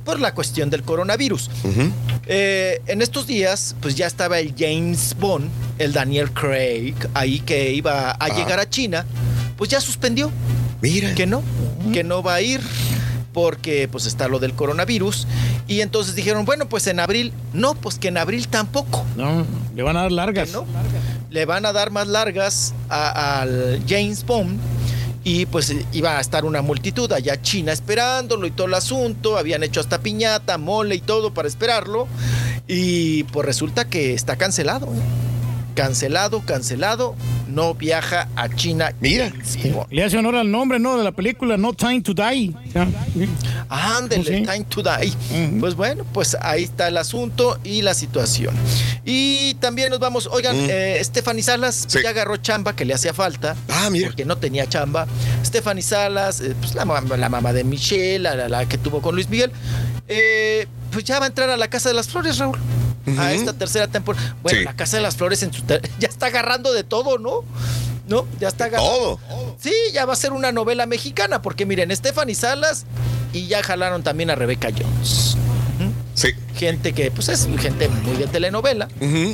por 0.04 0.20
la 0.20 0.32
cuestión 0.32 0.70
del 0.70 0.84
coronavirus. 0.84 1.50
Eh, 2.26 2.80
en 2.86 3.02
estos 3.02 3.26
días, 3.26 3.74
pues 3.80 3.96
ya 3.96 4.06
estaba 4.06 4.38
el 4.38 4.54
James 4.56 5.16
Bond, 5.18 5.50
el 5.78 5.92
Daniel 5.92 6.30
Craig, 6.30 6.94
ahí 7.14 7.40
que 7.40 7.72
iba 7.72 8.12
a 8.12 8.28
llegar 8.28 8.60
a 8.60 8.70
China, 8.70 9.04
pues 9.56 9.70
ya 9.70 9.80
suspendió. 9.80 10.30
Mira. 10.80 11.14
Que 11.14 11.26
no, 11.26 11.42
que 11.92 12.04
no 12.04 12.22
va 12.22 12.34
a 12.34 12.40
ir 12.40 12.60
porque 13.34 13.88
pues 13.88 14.06
está 14.06 14.28
lo 14.28 14.38
del 14.38 14.54
coronavirus. 14.54 15.26
Y 15.68 15.82
entonces 15.82 16.14
dijeron, 16.14 16.46
bueno, 16.46 16.66
pues 16.66 16.86
en 16.86 17.00
abril, 17.00 17.34
no, 17.52 17.74
pues 17.74 17.98
que 17.98 18.08
en 18.08 18.16
abril 18.16 18.48
tampoco. 18.48 19.04
No, 19.16 19.44
le 19.74 19.82
van 19.82 19.98
a 19.98 20.02
dar 20.02 20.12
largas. 20.12 20.52
¿no? 20.52 20.64
Le 21.28 21.44
van 21.44 21.66
a 21.66 21.74
dar 21.74 21.90
más 21.90 22.08
largas 22.08 22.72
al 22.88 23.82
James 23.86 24.24
Bond. 24.24 24.58
Y 25.26 25.46
pues 25.46 25.74
iba 25.92 26.18
a 26.18 26.20
estar 26.20 26.44
una 26.44 26.60
multitud 26.60 27.10
allá 27.10 27.40
China 27.40 27.72
esperándolo 27.72 28.46
y 28.46 28.50
todo 28.50 28.66
el 28.68 28.74
asunto. 28.74 29.36
Habían 29.36 29.62
hecho 29.62 29.80
hasta 29.80 30.00
piñata, 30.00 30.56
mole 30.58 30.94
y 30.94 31.00
todo 31.00 31.34
para 31.34 31.48
esperarlo. 31.48 32.06
Y 32.68 33.24
pues 33.24 33.44
resulta 33.44 33.86
que 33.86 34.14
está 34.14 34.36
cancelado. 34.36 34.86
¿eh? 34.86 35.33
Cancelado, 35.74 36.40
cancelado. 36.46 37.14
No 37.48 37.74
viaja 37.74 38.28
a 38.36 38.48
China. 38.48 38.92
Mira. 39.00 39.32
Le 39.90 40.04
hace 40.04 40.16
honor 40.18 40.36
al 40.36 40.50
nombre, 40.50 40.78
¿no? 40.78 40.96
De 40.96 41.04
la 41.04 41.12
película 41.12 41.56
No 41.56 41.72
Time 41.72 42.00
to 42.02 42.14
Die. 42.14 42.54
Ándele, 43.68 44.24
Sí. 44.24 44.42
time 44.44 44.64
to 44.68 44.82
die. 44.82 45.12
Pues 45.60 45.74
bueno, 45.74 46.04
pues 46.12 46.36
ahí 46.40 46.64
está 46.64 46.88
el 46.88 46.96
asunto 46.96 47.58
y 47.64 47.82
la 47.82 47.94
situación. 47.94 48.54
Y 49.04 49.54
también 49.54 49.90
nos 49.90 50.00
vamos, 50.00 50.28
oigan, 50.30 50.56
Mm. 50.56 50.68
eh, 50.70 51.00
Stephanie 51.04 51.42
Salas 51.42 51.86
ya 51.86 52.08
agarró 52.08 52.36
chamba 52.38 52.74
que 52.74 52.84
le 52.84 52.94
hacía 52.94 53.12
falta. 53.14 53.54
Ah, 53.68 53.88
mira. 53.90 54.08
Porque 54.08 54.24
no 54.24 54.36
tenía 54.38 54.66
chamba. 54.68 55.06
Stephanie 55.44 55.82
Salas, 55.82 56.40
eh, 56.40 56.54
pues 56.60 56.74
la, 56.74 56.84
la 56.84 57.28
mamá 57.28 57.52
de 57.52 57.64
Michelle, 57.64 58.20
la, 58.20 58.34
la- 58.34 58.48
la 58.48 58.66
que 58.68 58.78
tuvo 58.78 59.02
con 59.02 59.14
Luis 59.14 59.28
Miguel, 59.28 59.50
eh, 60.08 60.66
pues 60.90 61.04
ya 61.04 61.18
va 61.18 61.26
a 61.26 61.28
entrar 61.28 61.50
a 61.50 61.56
la 61.56 61.68
Casa 61.68 61.88
de 61.90 61.94
las 61.94 62.08
Flores, 62.08 62.38
Raúl. 62.38 62.58
A 63.18 63.32
esta 63.32 63.52
tercera 63.52 63.86
temporada. 63.88 64.34
Bueno, 64.42 64.58
Sí. 64.58 64.64
la 64.64 64.74
Casa 64.76 64.96
de 64.96 65.02
las 65.02 65.16
Flores 65.16 65.42
en 65.42 65.52
su 65.52 65.62
ya 65.98 66.08
está 66.08 66.26
agarrando 66.26 66.72
de 66.72 66.84
todo, 66.84 67.18
¿no? 67.18 67.44
¿No? 68.06 68.26
Ya 68.40 68.48
está 68.48 68.66
agarrando. 68.66 69.18
Todo. 69.28 69.56
Sí, 69.60 69.72
ya 69.92 70.04
va 70.04 70.12
a 70.12 70.16
ser 70.16 70.32
una 70.32 70.52
novela 70.52 70.86
mexicana, 70.86 71.42
porque 71.42 71.66
miren, 71.66 71.94
Stephanie 71.94 72.34
Salas 72.34 72.84
y 73.32 73.46
ya 73.46 73.62
jalaron 73.62 74.02
también 74.02 74.30
a 74.30 74.34
Rebeca 74.34 74.68
Jones. 74.70 75.36
Sí. 76.24 76.34
Gente 76.56 76.92
que, 76.92 77.10
pues 77.10 77.28
es 77.28 77.48
gente 77.60 77.88
muy 77.88 78.16
de 78.16 78.26
telenovela. 78.26 78.88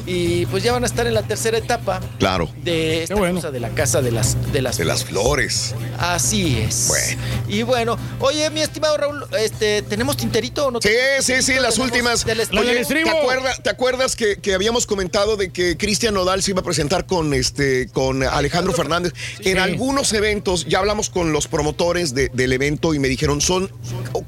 Y 0.06 0.46
pues 0.46 0.62
ya 0.62 0.72
van 0.72 0.82
a 0.84 0.86
estar 0.86 1.06
en 1.06 1.14
la 1.14 1.22
tercera 1.22 1.58
etapa 1.58 2.00
Claro. 2.18 2.50
de 2.64 3.04
esta 3.04 3.14
cosa 3.14 3.50
de 3.50 3.60
la 3.60 3.68
casa 3.70 4.00
de 4.02 4.10
las 4.10 4.36
de 4.52 4.62
las 4.62 4.78
De 4.78 4.84
las 4.84 5.04
flores. 5.04 5.74
Así 5.98 6.58
es. 6.58 6.86
Bueno. 6.88 7.22
Y 7.48 7.62
bueno, 7.62 7.98
oye, 8.20 8.48
mi 8.50 8.60
estimado 8.60 8.96
Raúl, 8.96 9.24
este, 9.38 9.82
¿tenemos 9.82 10.16
tinterito 10.16 10.66
o 10.66 10.70
no? 10.70 10.80
Sí, 10.80 10.88
sí, 11.20 11.42
sí, 11.42 11.54
las 11.60 11.78
últimas. 11.78 12.24
Del 12.24 12.40
Oye, 12.58 12.80
estribo. 12.80 13.10
¿te, 13.10 13.18
acuerdas, 13.18 13.62
¿Te 13.62 13.70
acuerdas 13.70 14.16
que, 14.16 14.36
que 14.36 14.54
habíamos 14.54 14.86
comentado 14.86 15.36
de 15.36 15.50
que 15.50 15.76
Cristian 15.76 16.14
Nodal 16.14 16.42
se 16.42 16.52
iba 16.52 16.60
a 16.60 16.64
presentar 16.64 17.06
con 17.06 17.34
este 17.34 17.88
con 17.92 18.22
Alejandro 18.22 18.72
Fernández? 18.72 19.12
En 19.40 19.58
algunos 19.58 20.12
eventos, 20.14 20.66
ya 20.66 20.78
hablamos 20.78 21.10
con 21.10 21.32
los 21.32 21.46
promotores 21.48 22.14
de- 22.14 22.30
del 22.32 22.52
evento 22.54 22.94
y 22.94 22.98
me 22.98 23.08
dijeron, 23.08 23.40
son 23.42 23.70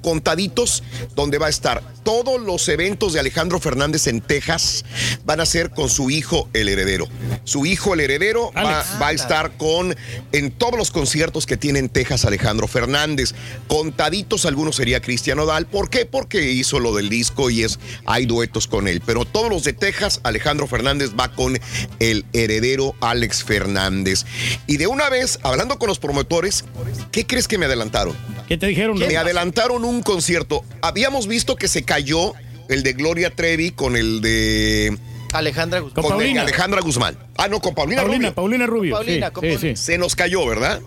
contaditos 0.02 0.82
donde 1.14 1.38
va 1.38 1.46
a 1.46 1.50
estar. 1.50 1.82
Todos 2.04 2.40
los 2.40 2.51
eventos 2.68 3.12
de 3.12 3.20
Alejandro 3.20 3.60
Fernández 3.60 4.06
en 4.06 4.20
Texas 4.20 4.84
van 5.24 5.40
a 5.40 5.46
ser 5.46 5.70
con 5.70 5.88
su 5.88 6.10
hijo 6.10 6.48
el 6.52 6.68
heredero. 6.68 7.08
Su 7.44 7.66
hijo 7.66 7.94
el 7.94 8.00
heredero 8.00 8.52
va, 8.56 8.84
va 9.00 9.08
a 9.08 9.12
estar 9.12 9.56
con 9.56 9.94
en 10.32 10.50
todos 10.50 10.76
los 10.76 10.90
conciertos 10.90 11.46
que 11.46 11.56
tiene 11.56 11.78
en 11.78 11.88
Texas 11.88 12.24
Alejandro 12.24 12.68
Fernández. 12.68 13.34
Contaditos 13.68 14.46
algunos 14.46 14.76
sería 14.76 15.00
Cristian 15.00 15.38
Odal. 15.38 15.66
¿Por 15.66 15.90
qué? 15.90 16.06
Porque 16.06 16.52
hizo 16.52 16.80
lo 16.80 16.94
del 16.94 17.08
disco 17.08 17.50
y 17.50 17.62
es 17.62 17.78
hay 18.06 18.26
duetos 18.26 18.66
con 18.66 18.88
él. 18.88 19.02
Pero 19.04 19.24
todos 19.24 19.50
los 19.50 19.64
de 19.64 19.72
Texas, 19.72 20.20
Alejandro 20.22 20.66
Fernández 20.66 21.12
va 21.18 21.32
con 21.32 21.58
el 21.98 22.24
heredero 22.32 22.94
Alex 23.00 23.44
Fernández. 23.44 24.24
Y 24.66 24.76
de 24.76 24.86
una 24.86 25.08
vez, 25.08 25.38
hablando 25.42 25.78
con 25.78 25.88
los 25.88 25.98
promotores, 25.98 26.64
¿qué 27.10 27.26
crees 27.26 27.48
que 27.48 27.58
me 27.58 27.66
adelantaron? 27.66 28.16
¿Qué 28.48 28.58
te 28.58 28.66
dijeron? 28.66 28.98
Me 28.98 29.16
adelantaron 29.16 29.84
un 29.84 30.02
concierto. 30.02 30.64
Habíamos 30.82 31.26
visto 31.26 31.56
que 31.56 31.68
se 31.68 31.84
cayó 31.84 32.34
el 32.68 32.82
de 32.82 32.92
Gloria 32.92 33.30
Trevi 33.30 33.70
con 33.72 33.96
el 33.96 34.20
de 34.20 34.96
Alejandra 35.32 35.80
Guzmán. 35.80 36.04
con 36.04 36.18
de 36.18 36.38
Alejandra 36.38 36.80
Guzmán. 36.82 37.18
Ah, 37.36 37.48
no, 37.48 37.60
con 37.60 37.74
Paulina, 37.74 38.02
Paulina, 38.02 38.18
Rubio. 38.28 38.34
Paulina 38.34 38.66
Rubio. 38.66 38.94
Paulina, 38.96 39.26
sí, 39.28 39.32
con 39.32 39.44
sí, 39.44 39.50
Paulina. 39.54 39.76
sí. 39.76 39.82
Se 39.82 39.98
nos 39.98 40.14
cayó, 40.14 40.46
¿verdad? 40.46 40.80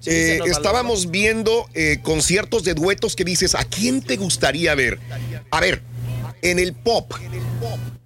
Sí, 0.00 0.10
Eh, 0.10 0.40
estábamos 0.46 1.10
viendo 1.10 1.68
eh, 1.74 1.98
conciertos 2.02 2.64
de 2.64 2.74
duetos 2.74 3.14
que 3.16 3.24
dices, 3.24 3.54
¿a 3.54 3.64
quién 3.64 4.00
te 4.02 4.16
gustaría 4.16 4.74
ver? 4.74 4.98
A 5.50 5.60
ver, 5.60 5.82
en 6.42 6.58
el 6.58 6.72
pop, 6.72 7.12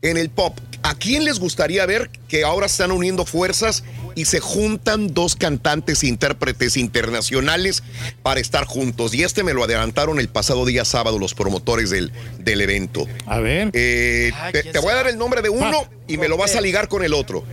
en 0.02 0.16
el 0.16 0.30
pop, 0.30 0.58
¿a 0.82 0.94
quién 0.96 1.24
les 1.24 1.38
gustaría 1.38 1.86
ver 1.86 2.10
que 2.28 2.42
ahora 2.44 2.66
están 2.66 2.90
uniendo 2.90 3.24
fuerzas 3.24 3.84
y 4.14 4.24
se 4.26 4.40
juntan 4.40 5.12
dos 5.14 5.36
cantantes 5.36 6.02
e 6.02 6.08
intérpretes 6.08 6.76
internacionales 6.76 7.82
para 8.22 8.40
estar 8.40 8.64
juntos? 8.64 9.14
Y 9.14 9.22
este 9.22 9.42
me 9.44 9.54
lo 9.54 9.64
adelantaron 9.64 10.18
el 10.20 10.28
pasado 10.28 10.64
día 10.66 10.84
sábado 10.84 11.18
los 11.18 11.34
promotores 11.34 11.90
del, 11.90 12.12
del 12.38 12.60
evento. 12.60 13.06
A 13.26 13.38
ver. 13.40 13.70
Eh, 13.72 14.30
Ah, 14.34 14.50
te, 14.52 14.62
¿quién 14.62 14.72
te 14.72 14.78
voy 14.78 14.92
a 14.92 14.94
dar 14.96 15.06
el 15.08 15.18
nombre 15.18 15.42
de 15.42 15.48
uno 15.50 15.86
y 16.08 16.16
me 16.18 16.28
lo 16.28 16.36
vas 16.36 16.56
a 16.56 16.60
ligar 16.60 16.88
con 16.88 17.04
el 17.04 17.12
otro. 17.14 17.44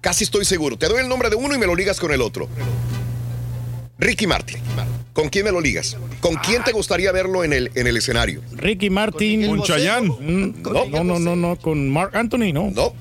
Casi 0.00 0.24
estoy 0.24 0.44
seguro. 0.44 0.76
Te 0.76 0.86
doy 0.88 1.00
el 1.00 1.08
nombre 1.08 1.30
de 1.30 1.36
uno 1.36 1.54
y 1.54 1.58
me 1.58 1.66
lo 1.66 1.74
ligas 1.74 1.98
con 1.98 2.12
el 2.12 2.20
otro. 2.20 2.48
Ricky 3.98 4.26
Martin. 4.26 4.58
¿Con 5.12 5.28
quién 5.28 5.44
me 5.44 5.52
lo 5.52 5.60
ligas? 5.60 5.96
¿Con 6.20 6.34
quién 6.36 6.64
te 6.64 6.72
gustaría 6.72 7.12
verlo 7.12 7.44
en 7.44 7.52
el, 7.52 7.70
en 7.74 7.86
el 7.86 7.96
escenario? 7.96 8.42
Ricky 8.52 8.90
Martin. 8.90 9.46
Con. 9.46 9.62
Chayán. 9.62 10.06
Mm, 10.08 10.62
Con 10.62 10.90
No, 10.90 11.04
no, 11.04 11.18
no, 11.20 11.36
no, 11.36 11.56
con 11.56 11.88
Mark 11.88 12.16
Anthony, 12.16 12.52
no. 12.52 12.70
No. 12.70 12.92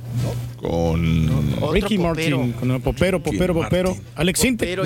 Con. 0.64 1.54
Otro 1.58 1.74
Ricky 1.74 1.98
popero. 1.98 2.38
Martin, 2.38 2.54
con 2.54 2.72
el 2.72 2.82
popero, 2.82 3.22
popero, 3.22 3.54
popero. 3.54 3.98
Alex 4.16 4.40
Sintek. 4.40 4.80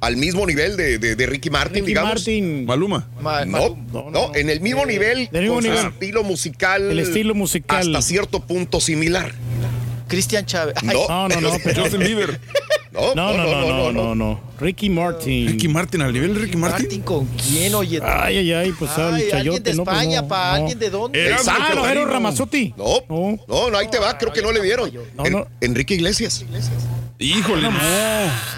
Al 0.00 0.16
mismo 0.16 0.46
nivel 0.46 0.76
de, 0.76 0.98
de- 0.98 1.16
de 1.16 1.26
Ricky 1.26 1.50
Martin, 1.50 1.74
Ricky 1.76 1.86
digamos. 1.88 2.10
Martin. 2.12 2.64
Maluma. 2.64 3.08
Ma- 3.20 3.44
No, 3.44 3.76
no, 3.92 4.04
no, 4.04 4.10
no. 4.10 4.34
en 4.34 4.48
el 4.50 4.60
mismo 4.60 4.86
nivel, 4.86 5.28
Del 5.32 5.42
mismo 5.42 5.56
con 5.56 5.64
su 5.64 5.70
nivel. 5.70 5.86
estilo 5.88 6.22
musical. 6.22 6.90
El 6.90 6.98
estilo 7.00 7.34
musical. 7.34 7.80
Hasta 7.88 8.02
cierto 8.02 8.40
punto 8.40 8.80
similar. 8.80 9.32
Cristian 10.08 10.46
Chávez. 10.46 10.74
No. 10.82 10.92
No, 11.08 11.28
no, 11.28 11.40
no, 11.40 11.50
pero- 11.64 11.82
Justin 11.82 12.00
Bieber. 12.00 12.38
No, 12.92 13.14
No, 13.14 13.32
no, 13.32 13.44
no, 13.44 13.68
no, 13.68 13.92
no, 13.92 14.14
no. 14.14 14.40
Ricky 14.60 14.90
Martin. 14.90 15.48
Ricky 15.48 15.66
Martin, 15.68 16.02
al 16.02 16.12
nivel 16.12 16.34
de 16.34 16.40
Ricky 16.40 16.56
Martin. 16.56 16.82
Martín, 16.84 17.02
¿con 17.02 17.26
quién, 17.26 17.74
oye? 17.74 18.00
Ay, 18.04 18.38
ay, 18.38 18.52
ay, 18.52 18.72
pues 18.78 18.90
al 18.98 19.14
Ay, 19.14 19.22
chayote, 19.30 19.36
¿Alguien 19.38 19.62
de 19.62 19.74
¿no? 19.74 19.84
Pues 19.84 19.96
España, 19.96 20.22
no, 20.22 20.28
pa? 20.28 20.48
no. 20.50 20.54
¿Alguien 20.56 20.78
de 20.78 20.90
dónde? 20.90 21.34
Ah, 21.48 21.72
no, 21.74 21.88
era. 21.88 22.04
Ramazotti. 22.04 22.74
No, 22.76 23.02
No. 23.08 23.70
no, 23.70 23.78
ahí 23.78 23.88
te 23.88 23.98
va, 23.98 24.16
creo 24.18 24.32
que 24.32 24.42
no 24.42 24.52
le 24.52 24.60
no. 25.30 25.46
Enrique 25.60 25.94
Iglesias. 25.94 26.44
Híjole, 27.22 27.62
no. 27.62 27.78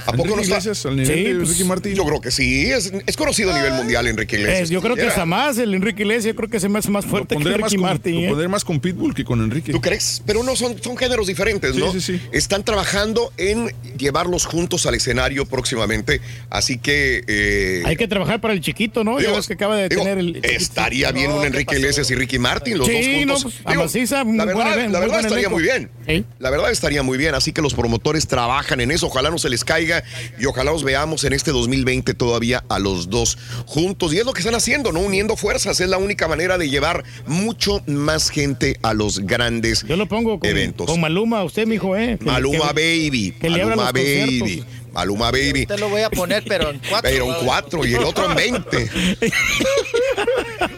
¿A 0.07 0.12
poco 0.12 0.23
Enrique 0.23 0.36
no 0.36 0.43
está? 0.43 0.55
Iglesias, 0.59 0.86
al 0.86 0.97
nivel 0.97 1.15
Sí, 1.17 1.23
de 1.25 1.34
pues, 1.36 1.49
Ricky 1.51 1.65
Martin. 1.65 1.94
Yo 1.94 2.05
creo 2.05 2.20
que 2.20 2.31
sí, 2.31 2.70
es, 2.70 2.93
es 3.07 3.17
conocido 3.17 3.52
a 3.52 3.55
nivel 3.57 3.73
mundial 3.75 4.07
Enrique 4.07 4.36
Iglesias. 4.39 4.70
Eh, 4.70 4.73
yo 4.73 4.81
creo 4.83 4.94
que 4.97 5.07
está 5.07 5.25
más 5.26 5.59
el 5.59 5.75
Enrique 5.75 6.02
Iglesias, 6.02 6.25
yo 6.26 6.36
creo 6.36 6.49
que 6.49 6.60
se 6.60 6.68
me 6.68 6.78
hace 6.78 6.91
más 6.91 7.05
fuerte 7.07 7.36
que 7.36 7.44
Ricky 7.44 7.76
con, 7.76 7.81
Martin. 7.83 8.26
lo 8.26 8.43
¿eh? 8.43 8.49
más 8.49 8.65
con 8.65 8.81
Pitbull 8.81 9.15
que 9.15 9.25
con 9.25 9.41
Enrique. 9.43 9.73
¿Tú 9.73 9.81
crees? 9.81 10.23
Pero 10.26 10.43
no 10.43 10.57
son, 10.57 10.83
son 10.83 10.97
géneros 10.97 11.26
diferentes, 11.26 11.75
Sí, 11.75 11.81
¿no? 11.81 11.93
sí, 11.93 12.01
sí. 12.01 12.20
Están 12.33 12.65
trabajando 12.65 13.33
en 13.36 13.73
llevarlos 13.97 14.44
juntos 14.47 14.86
al 14.86 14.94
escenario 14.94 15.47
próximamente, 15.47 16.20
así 16.51 16.78
que... 16.78 17.25
eh, 17.26 17.83
Hay 17.86 17.97
que 17.97 18.09
trabajar 18.09 18.41
para 18.41 18.55
el 18.55 18.60
chiquito, 18.60 19.05
¿no? 19.05 19.18
Ya 19.18 19.26
digo, 19.26 19.36
ves 19.36 19.47
que 19.47 19.55
acaba 19.55 19.76
de 19.76 19.89
digo, 19.89 20.02
tener 20.02 20.18
el. 20.18 20.41
Estaría 20.43 21.12
bien 21.12 21.31
No, 21.31 21.36
un 21.36 21.41
¿qué 21.43 21.47
Enrique? 21.49 21.76
Iglesias 21.76 22.10
y 22.10 22.15
Ricky 22.15 22.39
Martin, 22.39 22.78
los 22.78 22.86
Sí, 22.86 22.93
dos 22.94 23.05
juntos. 23.43 23.44
no, 23.44 23.51
pues, 23.65 23.76
a 23.76 23.81
maciza, 23.83 24.25
muy 24.25 24.36
la 24.36 24.44
verdad, 24.44 24.78
even- 24.78 24.93
la 24.93 24.99
muy 24.99 25.09
verdad 25.09 25.15
buen 25.15 25.26
estaría 25.26 25.49
muy 25.49 25.62
bien. 25.62 25.91
Sí. 26.07 26.25
La 26.39 26.51
verdad 26.51 26.70
estaría 26.70 27.02
muy 27.02 27.18
bien, 27.18 27.34
así 27.34 27.52
que 27.52 27.62
los 27.62 27.75
promotores 27.75 28.26
trabajan 28.26 28.53
en 28.55 28.91
eso. 28.91 29.07
Ojalá 29.07 29.31
no 29.31 29.39
se 29.39 29.49
les 29.49 29.65
caiga 29.65 30.05
y 30.39 30.47
ojalá 30.47 30.70
los 30.73 30.84
veamos 30.84 31.24
en 31.24 31.33
este 31.33 31.50
2020 31.50 32.15
todavía 32.15 32.65
a 32.68 32.78
los 32.78 33.10
dos 33.10 33.36
juntos. 33.66 34.12
Y 34.15 34.18
es 34.18 34.24
lo 34.26 34.33
que 34.33 34.41
están 34.41 34.55
haciendo, 34.55 34.92
¿no? 34.92 35.00
Uniendo 35.00 35.36
fuerzas. 35.36 35.81
Es 35.81 35.89
la 35.89 35.99
única 35.99 36.28
manera 36.28 36.57
de 36.58 36.68
llevar 36.70 37.05
mucho 37.26 37.83
más 37.86 38.31
gente 38.31 38.78
a 38.83 38.94
los 38.94 39.20
grandes 39.20 39.84
Yo 39.86 39.97
lo 39.97 40.07
pongo 40.07 40.39
con, 40.39 40.49
eventos. 40.49 40.86
con 40.86 41.00
Maluma, 41.00 41.42
usted, 41.44 41.66
mijo, 41.66 41.97
¿eh? 41.97 42.16
Que- 42.18 42.24
Maluma 42.24 42.73
que- 42.74 42.74
Baby. 43.08 43.34
que 43.41 43.50
Maluma 43.50 43.91
Baby. 43.92 44.39
conciertos. 44.41 44.66
Maluma 44.94 45.31
Baby. 45.31 45.66
Te 45.66 45.76
lo 45.76 45.89
voy 45.89 46.02
a 46.02 46.10
poner, 46.10 46.44
pero 46.47 46.70
en 46.70 46.78
cuatro. 46.78 47.10
Pero 47.10 47.26
en 47.39 47.44
cuatro 47.44 47.84
y 47.84 47.94
el 47.94 48.05
otro 48.05 48.31
en 48.31 48.36
veinte. 48.36 48.89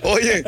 Oye, 0.02 0.42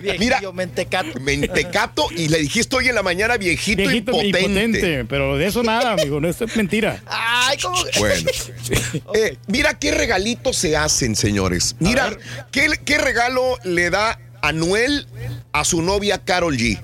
Viejillo, 0.00 0.18
mira, 0.18 0.52
mentecato. 0.52 1.18
mentecato 1.20 2.06
y 2.14 2.28
le 2.28 2.38
dijiste 2.38 2.76
hoy 2.76 2.88
en 2.88 2.94
la 2.94 3.02
mañana 3.02 3.36
viejito, 3.36 3.82
Viejito 3.82 4.12
impotente. 4.12 4.40
impotente, 4.40 5.04
pero 5.06 5.36
de 5.36 5.46
eso 5.46 5.62
nada, 5.62 5.92
amigo, 5.92 6.20
no, 6.20 6.28
esto 6.28 6.44
es 6.44 6.56
mentira. 6.56 7.02
Ay, 7.06 7.58
¿cómo? 7.58 7.76
Bueno, 7.98 8.30
Eh, 9.14 9.36
mira 9.48 9.78
qué 9.78 9.90
regalitos 9.90 10.56
se 10.56 10.76
hacen, 10.76 11.16
señores. 11.16 11.74
Mira, 11.78 12.16
¿qué, 12.52 12.68
qué 12.84 12.98
regalo 12.98 13.58
le 13.64 13.90
da 13.90 14.18
Anuel 14.42 15.06
a 15.52 15.64
su 15.64 15.82
novia 15.82 16.18
Carol 16.24 16.56
G. 16.56 16.80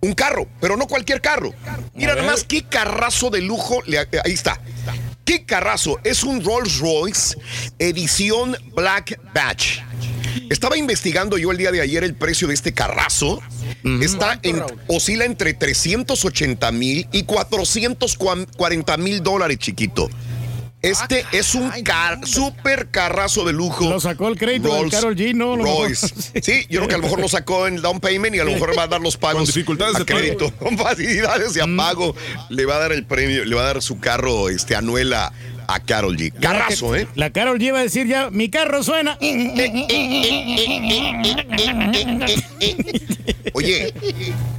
Un 0.00 0.12
carro, 0.12 0.46
pero 0.60 0.76
no 0.76 0.86
cualquier 0.86 1.20
carro. 1.22 1.54
Mira 1.94 2.14
nada 2.14 2.26
más 2.30 2.44
qué 2.44 2.62
carrazo 2.62 3.30
de 3.30 3.40
lujo. 3.40 3.80
le- 3.86 4.00
eh, 4.02 4.08
ahí 4.24 4.32
está. 4.32 4.60
¿Qué 5.24 5.44
carrazo? 5.44 5.98
Es 6.04 6.22
un 6.22 6.44
Rolls 6.44 6.78
Royce 6.78 7.36
edición 7.78 8.56
Black 8.74 9.18
Batch. 9.34 9.80
Estaba 10.50 10.76
investigando 10.76 11.38
yo 11.38 11.50
el 11.50 11.56
día 11.56 11.72
de 11.72 11.80
ayer 11.80 12.04
el 12.04 12.14
precio 12.14 12.48
de 12.48 12.54
este 12.54 12.72
carrazo. 12.72 13.40
Está 14.02 14.38
en, 14.42 14.62
oscila 14.86 15.24
entre 15.24 15.54
380 15.54 16.72
mil 16.72 17.08
y 17.12 17.24
440 17.24 18.96
mil 18.98 19.22
dólares, 19.22 19.58
chiquito. 19.58 20.08
Este 20.84 21.24
es 21.32 21.54
un 21.54 21.70
car 21.82 22.18
super 22.26 22.88
carrazo 22.90 23.44
de 23.44 23.52
lujo. 23.52 23.88
Lo 23.88 24.00
sacó 24.00 24.28
el 24.28 24.36
crédito 24.38 24.74
del 24.74 24.90
Karol 24.90 25.16
G, 25.16 25.34
¿no? 25.34 25.54
A 25.54 25.56
lo. 25.56 25.64
Royce. 25.64 26.08
Sí, 26.42 26.66
yo 26.68 26.80
creo 26.80 26.88
que 26.88 26.94
a 26.94 26.98
lo 26.98 27.04
mejor 27.04 27.20
lo 27.20 27.28
sacó 27.28 27.66
en 27.66 27.80
down 27.80 28.00
payment 28.00 28.34
y 28.36 28.40
a 28.40 28.44
lo 28.44 28.52
mejor 28.52 28.76
va 28.78 28.82
a 28.84 28.86
dar 28.88 29.00
los 29.00 29.16
pagos. 29.16 29.36
Con 29.38 29.46
dificultades 29.46 29.96
a 29.96 30.04
pago. 30.04 30.18
crédito. 30.20 30.52
Con 30.58 30.76
facilidades 30.78 31.54
de 31.54 31.66
Mm. 31.66 31.76
pago. 31.76 32.14
Le 32.50 32.66
va 32.66 32.76
a 32.76 32.78
dar 32.80 32.92
el 32.92 33.04
premio, 33.06 33.44
le 33.44 33.54
va 33.54 33.62
a 33.62 33.66
dar 33.66 33.82
su 33.82 33.98
carro 33.98 34.48
este, 34.50 34.76
Anuela 34.76 35.32
a 35.66 35.80
Carol 35.80 36.16
G. 36.18 36.32
Carrazo, 36.38 36.94
¿eh? 36.94 37.08
La 37.14 37.30
Carol 37.30 37.58
G 37.58 37.72
va 37.72 37.78
a 37.80 37.82
decir 37.84 38.06
ya, 38.06 38.28
mi 38.30 38.50
carro 38.50 38.82
suena. 38.82 39.16
Oye, 43.54 43.94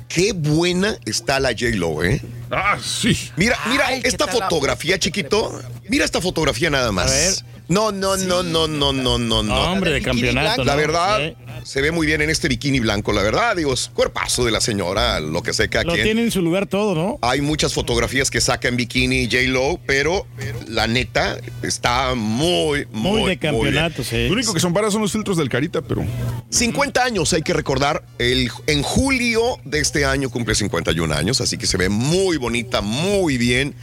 qué 0.08 0.32
buena 0.34 0.98
está 1.06 1.40
la 1.40 1.50
J-Lo, 1.50 2.04
¿eh? 2.04 2.22
Ah, 2.52 2.78
sí. 2.82 3.32
Mira, 3.36 3.58
mira 3.70 3.88
Ay, 3.88 4.02
¿qué 4.02 4.08
esta 4.08 4.26
la 4.26 4.32
fotografía, 4.32 5.00
chiquito. 5.00 5.62
Mira 5.90 6.06
esta 6.06 6.22
fotografía 6.22 6.70
nada 6.70 6.92
más. 6.92 7.12
A 7.12 7.16
ver. 7.16 7.55
No, 7.68 7.92
no, 7.92 8.16
no, 8.18 8.44
no, 8.44 8.68
no, 8.68 8.94
no, 8.94 9.18
no, 9.18 9.44
no. 9.44 9.72
hombre, 9.72 9.92
de 9.92 10.02
campeonato. 10.02 10.64
La 10.64 10.76
verdad, 10.76 11.24
Eh, 11.24 11.35
se 11.64 11.82
ve 11.82 11.92
muy 11.92 12.06
bien 12.06 12.22
en 12.22 12.30
este 12.30 12.48
bikini 12.48 12.80
blanco, 12.80 13.11
la 13.11 13.24
verdad. 13.24 13.56
Digo, 13.56 13.74
es 13.74 13.90
cuerpazo 13.94 14.45
de 14.45 14.52
la 14.52 14.61
señora, 14.61 15.19
lo 15.19 15.42
que 15.42 15.52
sé 15.53 15.68
cada 15.69 15.84
Lo 15.85 15.94
quien. 15.94 16.03
tiene 16.03 16.22
en 16.24 16.32
su 16.32 16.42
lugar 16.42 16.68
todo, 16.68 16.94
¿no? 16.94 17.18
Hay 17.22 17.42
muchas 17.42 17.74
fotografías 17.74 18.30
que 18.30 18.40
saca 18.40 18.68
en 18.68 18.76
bikini 18.77 19.26
J-Lo, 19.26 19.80
pero 19.88 20.27
la 20.68 20.85
neta 20.88 21.38
está 21.64 22.14
muy, 22.14 22.85
muy, 22.92 23.22
Muy 23.22 23.30
de 23.32 23.38
campeonato, 23.38 24.00
Lo 24.00 24.03
sí. 24.03 24.27
único 24.30 24.53
que 24.53 24.60
son 24.60 24.74
para 24.74 24.92
son 24.92 25.02
los 25.02 25.11
filtros 25.11 25.38
del 25.38 25.50
carita, 25.50 25.82
pero. 25.82 26.02
bien. 26.02 26.14
50 26.50 27.03
años, 27.03 27.34
hay 27.34 27.42
que 27.42 27.53
recordar. 27.53 28.03
El, 28.19 28.50
en 28.68 28.84
julio 28.84 29.42
de 29.66 29.80
este 29.80 30.06
año 30.06 30.30
cumple 30.30 30.53
51 30.53 31.14
años, 31.16 31.42
así 31.42 31.58
que 31.58 31.66
se 31.66 31.77
ve 31.77 31.90
muy 31.90 32.38
bonita, 32.38 32.82
muy 32.82 33.38
bien. 33.38 33.74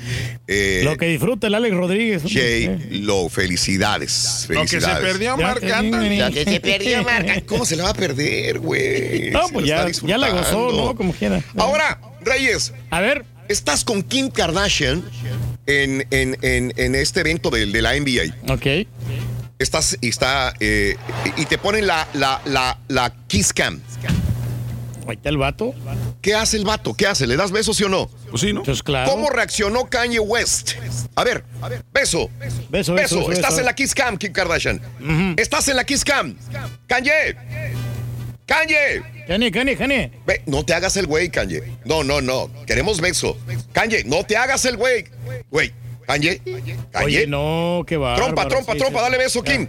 Eh, 0.47 0.83
Lo 0.85 0.97
que 0.97 1.07
disfruta 1.07 1.49
el 1.49 1.55
Alex 1.57 1.75
Rodríguez. 1.75 2.23
Eh. 2.37 2.79
J-Lo, 2.79 3.29
felicidades. 3.29 3.72
Lo 3.79 3.99
que 4.01 4.09
se 4.09 4.47
felicidades. 4.81 4.99
perdió, 5.13 5.37
Marc 5.37 5.61
te- 5.61 5.73
Anthony. 5.73 6.19
Lo 6.19 6.31
que 6.33 6.45
se 6.45 6.61
perdió, 6.61 7.03
Marca. 7.05 7.41
¿Cómo 7.47 7.65
se 7.65 7.77
la 7.77 7.85
va 7.85 7.91
a 7.91 7.95
perder, 7.95 8.59
güey? 8.59 9.31
No, 9.31 9.47
Se 9.47 9.53
pues 9.53 9.67
lo 9.67 10.07
ya, 10.07 10.19
la 10.19 10.31
gozó. 10.31 10.73
¿no? 10.73 10.95
Como 10.97 11.13
quiera. 11.13 11.43
Ahora, 11.57 12.01
Reyes, 12.23 12.73
A 12.91 13.01
ver, 13.01 13.25
estás 13.49 13.85
con 13.85 14.03
Kim 14.03 14.31
Kardashian 14.31 15.03
en, 15.67 16.07
en- 16.11 16.37
en- 16.43 16.73
en 16.77 16.95
este 16.95 17.21
evento 17.21 17.51
de, 17.51 17.67
de 17.67 17.83
la 17.83 17.95
NBA. 17.97 18.53
ok. 18.53 18.87
Estás 19.59 19.97
y 20.01 20.09
está 20.09 20.55
eh, 20.59 20.97
y 21.37 21.45
te 21.47 21.57
ponen 21.57 21.87
la, 21.87 22.09
la, 22.15 22.41
la, 22.47 22.79
la 22.89 23.15
Kiss 23.29 23.53
Cam. 23.53 23.81
Ahí 25.07 25.17
está 25.17 25.29
el 25.31 25.37
vato. 25.39 25.75
¿Qué 26.21 26.35
hace 26.35 26.57
el 26.57 26.65
vato? 26.65 26.95
¿Qué 26.95 27.07
hace? 27.07 27.27
¿Le 27.27 27.37
das 27.37 27.51
besos 27.51 27.77
sí 27.77 27.85
o 27.85 27.89
no? 27.89 28.09
Pues 28.31 28.41
sí, 28.41 28.53
¿no? 28.53 28.63
Pues 28.63 28.83
claro. 28.83 29.11
¿Cómo 29.11 29.31
reaccionó 29.31 29.89
Kanye 29.91 30.21
West? 30.21 30.73
A 31.17 31.25
ver, 31.25 31.45
beso. 31.93 32.31
Beso, 32.39 32.67
beso, 32.71 32.95
beso, 32.95 33.33
Estás 33.33 33.51
beso. 33.51 33.61
en 33.61 33.67
la 33.67 33.75
Kiss 33.75 33.95
Cam, 33.95 34.17
Kim 34.17 34.33
Kardashian. 34.33 34.81
Estás 35.37 35.69
en 35.69 35.77
la 35.77 35.85
Kiss 35.85 36.05
Cam. 36.05 36.37
Kanye. 36.87 37.37
Kanye. 38.47 39.03
Kanye, 39.27 39.51
Kanye, 39.51 39.77
Kanye. 39.77 40.13
Ve, 40.27 40.43
no 40.47 40.65
te 40.65 40.75
hagas 40.75 40.97
el 40.97 41.07
güey, 41.07 41.31
Kanye. 41.31 41.63
No, 41.85 42.05
no, 42.05 42.21
no. 42.21 42.51
Queremos 42.67 43.01
beso. 43.01 43.37
Kanye, 43.73 44.05
no 44.05 44.25
te 44.25 44.37
hagas 44.37 44.65
el 44.65 44.77
güey. 44.77 45.07
Güey, 45.51 45.73
Kanye. 46.07 46.39
Kanye. 46.93 47.07
Oye, 47.07 47.27
no, 47.27 47.83
qué 47.87 47.97
va. 47.97 48.15
Trompa, 48.17 48.47
trompa, 48.49 48.75
trompa, 48.75 49.01
dale 49.03 49.19
beso, 49.19 49.43
Kim. 49.43 49.69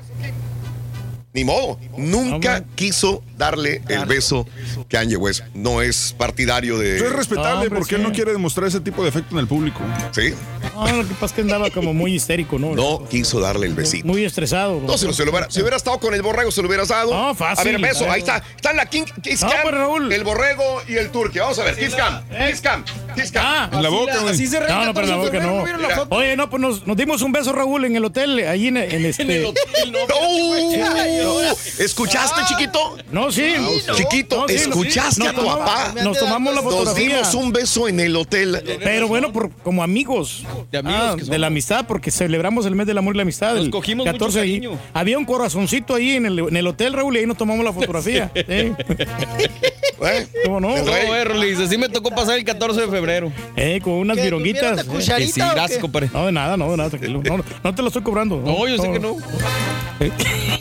Ni 1.33 1.43
modo. 1.43 1.79
Nunca 1.97 2.63
quiso 2.75 3.23
darle 3.37 3.81
el 3.89 4.05
beso 4.05 4.47
Kanye 4.87 5.17
West. 5.17 5.43
No 5.55 5.81
es 5.81 6.13
partidario 6.15 6.77
de. 6.77 6.97
Eso 6.97 7.07
es 7.07 7.13
respetable 7.13 7.65
hombre, 7.65 7.69
porque 7.71 7.95
sí. 7.95 7.95
él 7.95 8.03
no 8.03 8.11
quiere 8.11 8.31
demostrar 8.31 8.67
ese 8.67 8.79
tipo 8.79 9.01
de 9.01 9.09
efecto 9.09 9.35
en 9.35 9.39
el 9.39 9.47
público. 9.47 9.79
Sí. 10.11 10.33
Ah, 10.75 10.91
lo 10.91 11.07
que 11.07 11.13
pasa 11.13 11.25
es 11.27 11.31
que 11.33 11.41
andaba 11.41 11.69
como 11.69 11.93
muy 11.93 12.13
histérico, 12.15 12.57
¿no? 12.59 12.73
No 12.75 13.05
quiso 13.09 13.39
darle 13.39 13.67
el 13.67 13.73
besito. 13.73 14.07
Muy 14.07 14.23
estresado. 14.25 14.79
No, 14.85 14.97
si, 14.97 15.05
no 15.05 15.13
se 15.13 15.23
lo 15.25 15.31
hubiera, 15.31 15.49
si 15.49 15.61
hubiera 15.61 15.77
estado 15.77 15.99
con 15.99 16.13
el 16.13 16.21
borrego, 16.21 16.51
se 16.51 16.61
lo 16.61 16.67
hubieras 16.67 16.87
dado. 16.87 17.13
No, 17.13 17.35
fácil. 17.35 17.67
A 17.67 17.71
ver, 17.71 17.81
beso. 17.81 18.09
Ahí 18.09 18.19
está. 18.21 18.43
Está 18.55 18.71
en 18.71 18.77
la 18.77 18.85
King, 18.87 19.03
Kiss 19.21 19.41
No, 19.41 19.49
Cam. 19.49 19.59
pues, 19.63 19.75
Raúl. 19.75 20.11
El 20.13 20.23
borrego 20.23 20.81
y 20.87 20.95
el 20.95 21.09
turque. 21.11 21.39
Vamos 21.39 21.59
a 21.59 21.63
ver. 21.63 21.77
Kiss 21.77 21.95
Cam. 21.95 22.23
Kiss 22.49 22.61
Cam. 22.61 22.83
Kiss 23.15 23.31
Cam. 23.31 23.43
Ah, 23.45 23.69
En 23.73 23.83
la 23.83 23.89
boca, 23.89 24.17
güey. 24.19 24.33
Así 24.33 24.47
se 24.47 24.59
re- 24.59 24.67
No, 24.67 24.85
no, 24.85 24.93
pero 24.93 25.05
en 25.05 25.11
la 25.11 25.17
boca 25.17 25.39
no. 25.39 25.65
¿no 25.65 25.77
la? 25.77 26.07
Oye, 26.09 26.35
no, 26.35 26.49
pues 26.49 26.61
nos, 26.61 26.87
nos 26.87 26.97
dimos 26.97 27.21
un 27.21 27.31
beso, 27.31 27.51
Raúl, 27.53 27.85
en 27.85 27.95
el 27.95 28.05
hotel, 28.05 28.39
ahí 28.47 28.67
en, 28.67 28.77
en 28.77 29.05
este. 29.05 29.23
En 29.23 29.31
el 29.31 29.45
hotel, 29.45 29.91
no. 29.91 29.99
¡Oh! 30.15 31.53
¿Escuchaste, 31.79 32.41
chiquito? 32.47 32.97
No, 33.11 33.31
sí. 33.31 33.53
Chiquito, 33.95 34.41
No, 34.41 34.47
sí, 34.47 34.55
¿escuchaste 34.55 35.19
nos 35.19 35.29
a 35.29 35.33
tu 35.33 35.45
papá? 35.45 35.93
Nos 36.03 36.17
tomamos 36.17 36.53
la 36.55 36.61
Nos 36.61 36.71
fotografía. 36.73 37.07
dimos 37.17 37.33
un 37.35 37.51
beso 37.51 37.87
en 37.87 37.99
el 37.99 38.15
hotel. 38.15 38.79
Pero 38.83 39.07
bueno, 39.07 39.31
por, 39.31 39.51
como 39.63 39.83
amigos. 39.83 40.43
De 40.71 40.77
amigos 40.79 40.99
Ah, 41.03 41.15
que 41.17 41.23
de 41.25 41.37
la 41.39 41.47
amistad, 41.47 41.85
porque 41.87 42.11
celebramos 42.11 42.65
el 42.65 42.75
mes 42.75 42.87
del 42.87 42.97
amor 42.97 43.15
y 43.15 43.17
la 43.17 43.23
amistad. 43.23 43.55
Nos 43.55 43.65
el 43.65 43.71
cogimos 43.71 44.05
mucho 44.05 44.25
ahí. 44.39 44.59
cariño. 44.59 44.79
Había 44.93 45.17
un 45.17 45.25
corazoncito 45.25 45.95
ahí 45.95 46.11
en 46.17 46.25
el, 46.25 46.39
en 46.39 46.57
el 46.57 46.67
hotel, 46.67 46.93
Raúl, 46.93 47.15
y 47.15 47.19
ahí 47.19 47.25
nos 47.25 47.37
tomamos 47.37 47.63
la 47.63 47.73
fotografía. 47.73 48.31
Sí. 48.33 48.41
¿Eh? 50.05 50.27
¿Cómo 50.45 50.59
no? 50.59 50.75
No, 50.77 51.23
Rolis, 51.25 51.59
así 51.59 51.77
me 51.77 51.87
tocó 51.89 52.09
pasar 52.11 52.37
el 52.37 52.43
14 52.43 52.81
de 52.81 52.87
febrero. 52.87 53.31
Eh, 53.55 53.79
con 53.81 53.93
unas 53.93 54.17
¿Qué, 54.17 54.23
vironguitas. 54.23 54.85
Eh, 54.85 55.27
sí, 55.27 55.39
gracias, 55.39 55.79
compadre. 55.79 56.09
No, 56.13 56.25
de 56.25 56.31
nada, 56.31 56.57
no, 56.57 56.69
de 56.71 56.77
nada, 56.77 56.89
tranquilo. 56.89 57.21
No, 57.23 57.43
no 57.63 57.75
te 57.75 57.81
lo 57.81 57.87
estoy 57.87 58.01
cobrando. 58.03 58.41
No, 58.43 58.67
yo 58.67 58.77
sé 58.81 58.91
que 58.91 58.99
no. 58.99 59.17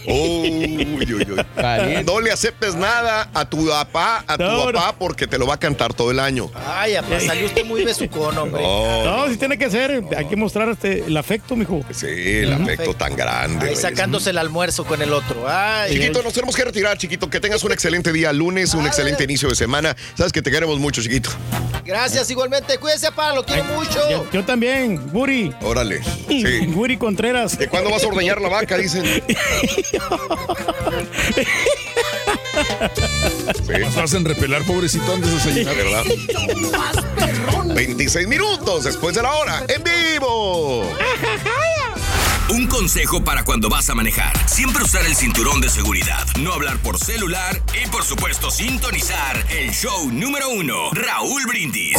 Uy, 0.06 0.96
uy, 1.14 1.26
uy. 1.32 2.04
No 2.04 2.20
le 2.20 2.30
aceptes 2.30 2.74
nada 2.74 3.28
a 3.34 3.44
tu 3.48 3.66
papá, 3.66 4.24
a 4.26 4.36
tu 4.36 4.44
No, 4.44 4.66
no. 4.66 4.72
papá, 4.72 4.94
porque 4.98 5.26
te 5.26 5.38
lo 5.38 5.46
va 5.46 5.54
a 5.54 5.58
cantar 5.58 5.94
todo 5.94 6.10
el 6.10 6.20
año. 6.20 6.50
Ay, 6.54 6.94
papá, 6.94 7.20
salió 7.20 7.46
usted 7.46 7.64
muy 7.64 7.84
besucón, 7.84 8.36
hombre. 8.38 8.62
No, 8.62 9.28
sí 9.28 9.36
tiene 9.36 9.58
que 9.58 9.70
ser. 9.70 9.91
Hay 10.16 10.26
que 10.26 10.36
mostrar 10.36 10.68
este, 10.68 11.04
el 11.06 11.16
afecto, 11.16 11.56
mijo. 11.56 11.82
sí, 11.90 12.06
el 12.06 12.52
afecto 12.52 12.94
tan 12.94 13.16
grande. 13.16 13.68
Ahí 13.70 13.76
sacándose 13.76 14.30
el 14.30 14.38
almuerzo 14.38 14.84
con 14.84 15.02
el 15.02 15.12
otro. 15.12 15.44
Ay, 15.48 15.92
Chiquito, 15.94 16.22
nos 16.22 16.32
tenemos 16.32 16.54
que 16.56 16.64
retirar, 16.64 16.96
chiquito. 16.98 17.28
Que 17.28 17.40
tengas 17.40 17.62
un 17.64 17.72
excelente 17.72 18.12
día 18.12 18.32
lunes, 18.32 18.74
un 18.74 18.86
excelente 18.86 19.24
inicio 19.24 19.48
de 19.48 19.54
semana. 19.56 19.96
Sabes 20.16 20.32
que 20.32 20.42
te 20.42 20.50
queremos 20.50 20.78
mucho, 20.78 21.02
chiquito. 21.02 21.30
gracias 21.84 22.30
igualmente. 22.30 22.78
Cuídese, 22.78 23.08
papá, 23.08 23.34
lo 23.34 23.44
quiero 23.44 23.64
mucho. 23.64 24.10
Yo, 24.10 24.26
yo 24.30 24.44
también, 24.44 25.08
Guri. 25.10 25.52
Órale. 25.62 26.00
Sí. 26.28 26.66
Guri 26.68 26.96
Contreras. 26.96 27.58
¿De 27.58 27.68
cuándo 27.68 27.90
vas 27.90 28.04
a 28.04 28.08
ordeñar 28.08 28.40
la 28.40 28.48
vaca? 28.48 28.76
Dicen. 28.82 29.04
Sí, 33.66 33.72
Nos 33.80 33.96
hacen 33.96 34.24
repelar, 34.24 34.62
pobrecito, 34.64 35.12
antes 35.14 35.30
de 35.30 35.36
desayunar. 35.36 35.76
¿verdad? 35.76 36.04
26 37.74 38.28
minutos 38.28 38.84
después 38.84 39.14
de 39.14 39.22
la 39.22 39.32
hora, 39.32 39.64
en 39.68 39.82
vivo. 39.82 40.88
Un 42.50 42.66
consejo 42.66 43.24
para 43.24 43.44
cuando 43.44 43.68
vas 43.70 43.88
a 43.90 43.94
manejar. 43.94 44.32
Siempre 44.48 44.82
usar 44.84 45.04
el 45.06 45.14
cinturón 45.16 45.60
de 45.60 45.70
seguridad. 45.70 46.26
No 46.38 46.52
hablar 46.52 46.78
por 46.78 46.98
celular 46.98 47.62
y 47.82 47.88
por 47.88 48.04
supuesto 48.04 48.50
sintonizar 48.50 49.46
el 49.50 49.70
show 49.70 50.10
número 50.10 50.48
uno. 50.50 50.90
Raúl 50.92 51.46
Brindis. 51.46 51.98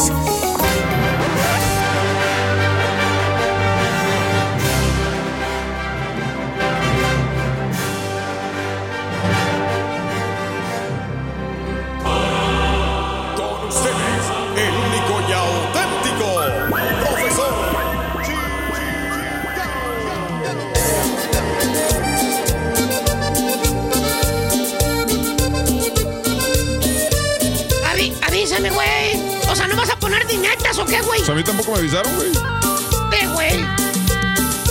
Diñetas 30.33 30.79
o 30.79 30.85
qué, 30.85 30.99
güey? 31.01 31.19
Pues 31.19 31.29
a 31.29 31.33
mí 31.35 31.43
tampoco 31.43 31.73
me 31.73 31.79
avisaron, 31.79 32.15
güey. 32.15 32.31
Eh, 32.31 33.27
güey. 33.27 33.65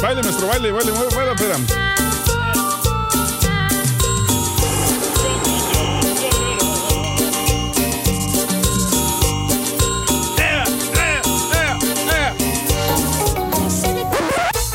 Baile, 0.03 0.23
maestro, 0.23 0.49
baile, 0.49 0.73
baile, 0.73 0.91
baile, 0.91 1.15
baile, 1.15 1.33
espera. 1.33 1.57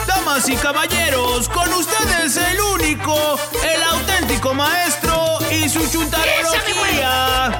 Damas 0.07 0.47
y 0.47 0.55
caballeros, 0.55 1.49
con 1.49 1.73
ustedes 1.73 2.37
el 2.37 2.61
único, 2.61 3.37
el 3.61 3.83
auténtico 3.83 4.53
maestro 4.53 5.39
y 5.51 5.67
su 5.67 5.85
chuntarología. 5.89 7.59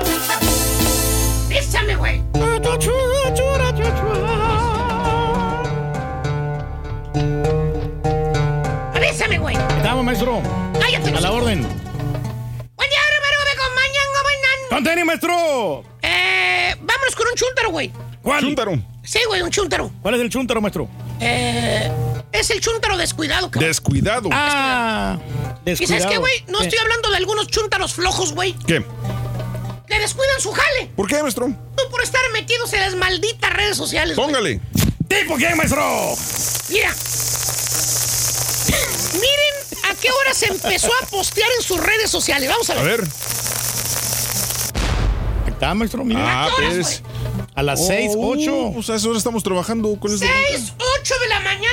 Písame, 1.50 1.96
güey. 1.96 2.24
Avísame, 2.34 2.47
maestro. 10.08 10.42
Cállate. 10.80 11.10
A 11.10 11.20
la 11.20 11.32
orden. 11.34 11.64
Buen 11.64 12.90
día, 12.90 13.00
hermano, 13.12 13.38
me 13.44 13.52
acompañan, 13.52 14.08
gobernando. 14.18 14.70
¡Con 14.70 14.84
tenis, 14.86 15.04
maestro! 15.06 15.84
Eh, 16.02 16.76
vámonos 16.80 17.14
con 17.16 17.28
un 17.28 17.36
chúntaro, 17.36 17.72
güey. 17.72 17.92
¿Cuál? 18.22 18.40
Chúntaro. 18.42 18.80
Sí, 19.04 19.20
güey, 19.28 19.42
un 19.42 19.52
chúntaro. 19.52 19.92
¿Cuál 20.02 20.16
es 20.16 20.22
el 20.22 20.30
chúntaro, 20.30 20.62
maestro? 20.62 20.88
Eh, 21.20 21.92
es 22.32 22.50
el 22.52 22.62
chúntaro 22.62 22.96
descuidado, 22.96 23.52
cabrón. 23.52 23.68
Descuidado. 23.68 24.30
Ah, 24.32 25.20
¿Y 25.66 25.76
sabes 25.76 25.80
descuidado. 25.80 26.10
qué, 26.10 26.18
güey? 26.20 26.46
No 26.48 26.62
Eh, 26.62 26.64
estoy 26.64 26.80
hablando 26.80 27.10
de 27.10 27.18
algunos 27.18 27.48
chúntaros 27.48 27.94
flojos, 27.94 28.32
güey. 28.34 28.54
¿Qué? 28.66 28.86
Que 29.88 30.00
descuidan 30.00 30.40
su 30.40 30.54
jale. 30.54 30.90
¿Por 30.96 31.08
qué, 31.10 31.22
maestro? 31.22 31.48
Tú 31.76 31.84
por 31.92 32.02
estar 32.02 32.22
metidos 32.32 32.72
en 32.72 32.80
las 32.80 32.96
malditas 32.96 33.52
redes 33.52 33.76
sociales. 33.76 34.16
Póngale. 34.16 34.62
¿Tipo 35.10 35.36
qué, 35.36 35.54
maestro? 35.56 35.84
Mira. 36.70 36.92
Miren 39.14 39.47
a 39.90 39.96
qué 39.96 40.10
hora 40.12 40.34
se 40.34 40.48
empezó 40.48 40.90
a 41.02 41.06
postear 41.08 41.50
en 41.58 41.64
sus 41.64 41.80
redes 41.80 42.10
sociales. 42.10 42.50
Vamos 42.50 42.70
a 42.70 42.74
ver. 42.76 42.84
A 42.84 42.86
ver. 42.88 43.02
Ahí 45.46 45.52
está, 45.54 45.74
maestro, 45.74 46.04
mire. 46.04 46.22
Ah, 46.24 46.50
qué 46.56 46.64
horas, 46.66 46.76
pues. 46.76 47.04
A 47.56 47.64
las 47.64 47.88
6, 47.88 48.12
Oh, 48.16 48.30
8. 48.34 48.72
Pues 48.76 48.90
a 48.92 48.96
esa 48.96 49.08
hora 49.10 49.18
estamos 49.18 49.44
trabajando 49.44 49.96
con 50.00 50.14
eso. 50.14 50.24
6, 50.50 50.74
8 51.02 51.14
de 51.22 51.28
la 51.30 51.40
mañana 51.40 51.67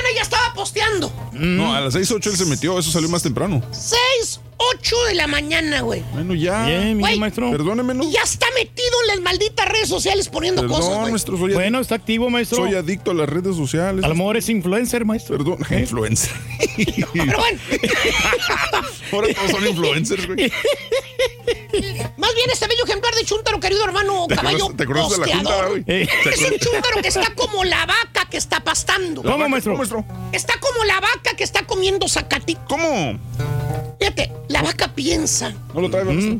No, 1.33 1.73
a 1.73 1.81
las 1.81 1.93
6, 1.93 2.11
8 2.11 2.29
él 2.29 2.37
se 2.37 2.45
metió. 2.45 2.77
Eso 2.79 2.91
salió 2.91 3.09
más 3.09 3.23
temprano. 3.23 3.61
6, 3.71 4.39
8 4.57 4.95
de 5.09 5.15
la 5.15 5.27
mañana, 5.27 5.81
güey. 5.81 6.03
Bueno, 6.13 6.33
ya. 6.33 6.65
Bien, 6.65 6.99
Güey. 6.99 7.19
maestro. 7.19 7.51
Perdóneme, 7.51 7.93
¿no? 7.93 8.03
Y 8.03 8.11
ya 8.11 8.21
está 8.23 8.47
metido 8.57 8.87
en 9.01 9.07
las 9.07 9.21
malditas 9.21 9.67
redes 9.67 9.89
sociales 9.89 10.29
poniendo 10.29 10.65
cosas, 10.67 10.97
güey. 10.99 11.11
maestro. 11.11 11.37
Soy, 11.37 11.53
Bueno, 11.53 11.79
está 11.79 11.95
activo, 11.95 12.29
maestro. 12.29 12.57
soy 12.59 12.75
adicto 12.75 13.11
a 13.11 13.13
las 13.13 13.27
redes 13.29 13.55
sociales. 13.55 14.03
A 14.05 14.07
lo 14.07 14.15
mejor 14.15 14.37
es 14.37 14.47
influencer, 14.49 15.03
maestro. 15.05 15.37
Perdón, 15.37 15.57
influencer. 15.77 16.31
Pero 17.13 17.37
bueno, 17.37 17.59
Ahora 19.15 19.33
todos 19.33 19.51
son 19.51 19.67
influencers, 19.67 20.27
güey. 20.27 20.51
más 22.17 22.33
bien 22.35 22.49
este 22.51 22.67
bello 22.67 22.83
ejemplar 22.85 23.13
de 23.15 23.25
chúntaro, 23.25 23.59
querido 23.59 23.83
hermano 23.83 24.25
¿Te 24.27 24.35
caballo 24.35 24.67
¿te 24.75 24.85
de 24.85 24.93
la 24.93 25.35
junta, 25.35 25.65
güey? 25.67 25.83
Eh. 25.87 26.07
¿Te 26.23 26.29
Es 26.29 26.41
un 26.41 26.57
chúntaro 26.57 27.01
que 27.01 27.07
está 27.09 27.33
como 27.35 27.63
la 27.63 27.85
vaca 27.85 28.27
que 28.29 28.37
está 28.37 28.61
pastando. 28.63 29.21
¿Cómo, 29.21 29.49
maestro? 29.49 29.73
¿Cómo, 29.73 29.77
maestro? 29.79 30.05
Está 30.31 30.53
como 30.59 30.83
la 30.85 30.99
vaca 30.99 31.35
que 31.35 31.43
está 31.43 31.65
comiendo 31.65 32.07
zacatito. 32.07 32.61
¿Cómo? 32.67 33.19
Fíjate, 33.99 34.31
la 34.49 34.61
vaca 34.61 34.93
piensa 34.93 35.53
¿No 35.73 35.81
lo 35.81 35.89
trae, 35.89 36.03
maestro? 36.03 36.39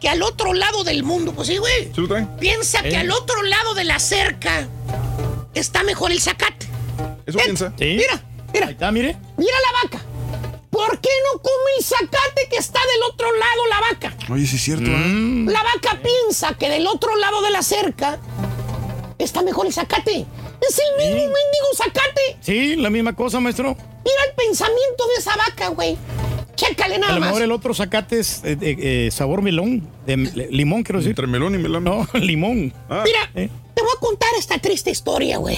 que 0.00 0.08
al 0.08 0.22
otro 0.22 0.52
lado 0.54 0.84
del 0.84 1.02
mundo, 1.02 1.32
pues 1.32 1.48
sí, 1.48 1.56
güey. 1.58 1.90
¿Sí 1.94 2.00
lo 2.00 2.08
trae? 2.08 2.26
Piensa 2.40 2.82
que 2.82 2.90
Eh. 2.90 2.96
al 2.96 3.10
otro 3.10 3.42
lado 3.42 3.74
de 3.74 3.84
la 3.84 3.98
cerca 3.98 4.68
está 5.54 5.82
mejor 5.82 6.12
el 6.12 6.20
zacate. 6.20 6.66
¿Eso 7.26 7.38
Ven, 7.38 7.46
piensa? 7.46 7.72
Sí. 7.78 7.84
Mira, 7.96 8.22
mira, 8.52 8.66
Ahí 8.66 8.72
está, 8.72 8.90
mire. 8.90 9.16
mira 9.36 9.56
la 9.72 9.82
vaca. 9.82 10.04
¿Por 10.74 10.98
qué 11.00 11.08
no 11.32 11.40
come 11.40 11.70
el 11.78 11.84
zacate 11.84 12.48
que 12.50 12.56
está 12.56 12.80
del 12.80 13.02
otro 13.12 13.28
lado 13.32 13.66
la 13.70 13.80
vaca? 13.80 14.16
Oye, 14.32 14.44
sí 14.44 14.56
es 14.56 14.62
cierto. 14.62 14.90
¿eh? 14.90 14.94
Mm. 14.96 15.48
La 15.48 15.62
vaca 15.62 16.00
piensa 16.02 16.54
que 16.58 16.68
del 16.68 16.86
otro 16.88 17.14
lado 17.14 17.42
de 17.42 17.50
la 17.52 17.62
cerca 17.62 18.18
está 19.18 19.42
mejor 19.42 19.66
el 19.66 19.72
zacate. 19.72 20.26
Es 20.68 20.78
el 20.80 20.96
mismo 20.98 21.20
mendigo 21.22 21.66
zacate. 21.76 22.36
Sí, 22.40 22.74
la 22.74 22.90
misma 22.90 23.14
cosa, 23.14 23.38
maestro. 23.38 23.76
Mira 24.04 24.16
el 24.28 24.34
pensamiento 24.36 25.06
de 25.06 25.14
esa 25.20 25.36
vaca, 25.36 25.68
güey. 25.68 25.96
Chécale 26.56 26.96
A 26.96 26.98
nada 26.98 27.14
lo 27.14 27.20
más. 27.20 27.28
mejor 27.28 27.42
el 27.42 27.52
otro 27.52 27.72
zacate 27.72 28.18
es 28.18 28.40
eh, 28.44 28.56
eh, 28.60 29.08
sabor 29.12 29.42
melón, 29.42 29.88
de 30.06 30.16
limón, 30.50 30.82
quiero 30.82 30.98
decir. 30.98 31.10
Entre 31.10 31.28
melón 31.28 31.54
y 31.54 31.58
melón. 31.58 31.84
No, 31.84 32.04
limón. 32.14 32.72
Mira, 32.88 33.30
Eh. 33.36 33.48
te 33.74 33.82
voy 33.82 33.92
a 33.96 34.00
contar 34.00 34.30
esta 34.38 34.58
triste 34.58 34.90
historia, 34.90 35.36
güey. 35.38 35.56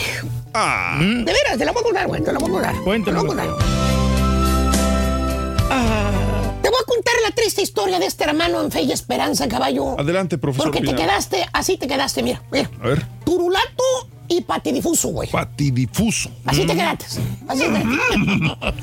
Ah. 0.52 0.98
De 1.00 1.24
veras, 1.32 1.56
te 1.56 1.64
la 1.64 1.72
voy 1.72 1.80
a 1.80 1.84
contar, 1.84 2.06
güey. 2.06 2.22
Te 2.22 2.32
la 2.34 2.38
voy 2.38 2.48
a 2.50 2.52
contar. 2.52 2.74
Cuéntame. 2.82 3.95
Ah, 5.70 6.52
te 6.62 6.68
voy 6.70 6.78
a 6.80 6.84
contar 6.84 7.14
la 7.24 7.30
triste 7.34 7.62
historia 7.62 7.98
de 7.98 8.06
este 8.06 8.24
hermano 8.24 8.60
en 8.62 8.70
fe 8.70 8.82
y 8.82 8.92
esperanza, 8.92 9.48
caballo. 9.48 9.98
Adelante, 9.98 10.38
profesor. 10.38 10.70
Porque 10.72 10.86
te 10.86 10.94
quedaste, 10.94 11.46
así 11.52 11.76
te 11.76 11.86
quedaste, 11.88 12.22
mira, 12.22 12.42
mira. 12.50 12.70
A 12.82 12.88
ver. 12.88 13.06
Turulato 13.24 13.82
y 14.28 14.40
patidifuso, 14.42 15.08
güey. 15.08 15.30
Patidifuso. 15.30 16.30
Así 16.44 16.62
Mm. 16.64 16.66
te 16.66 16.74
quedaste. 16.74 17.04
Así 17.48 17.62
te 17.62 17.68
vamos, 17.70 18.76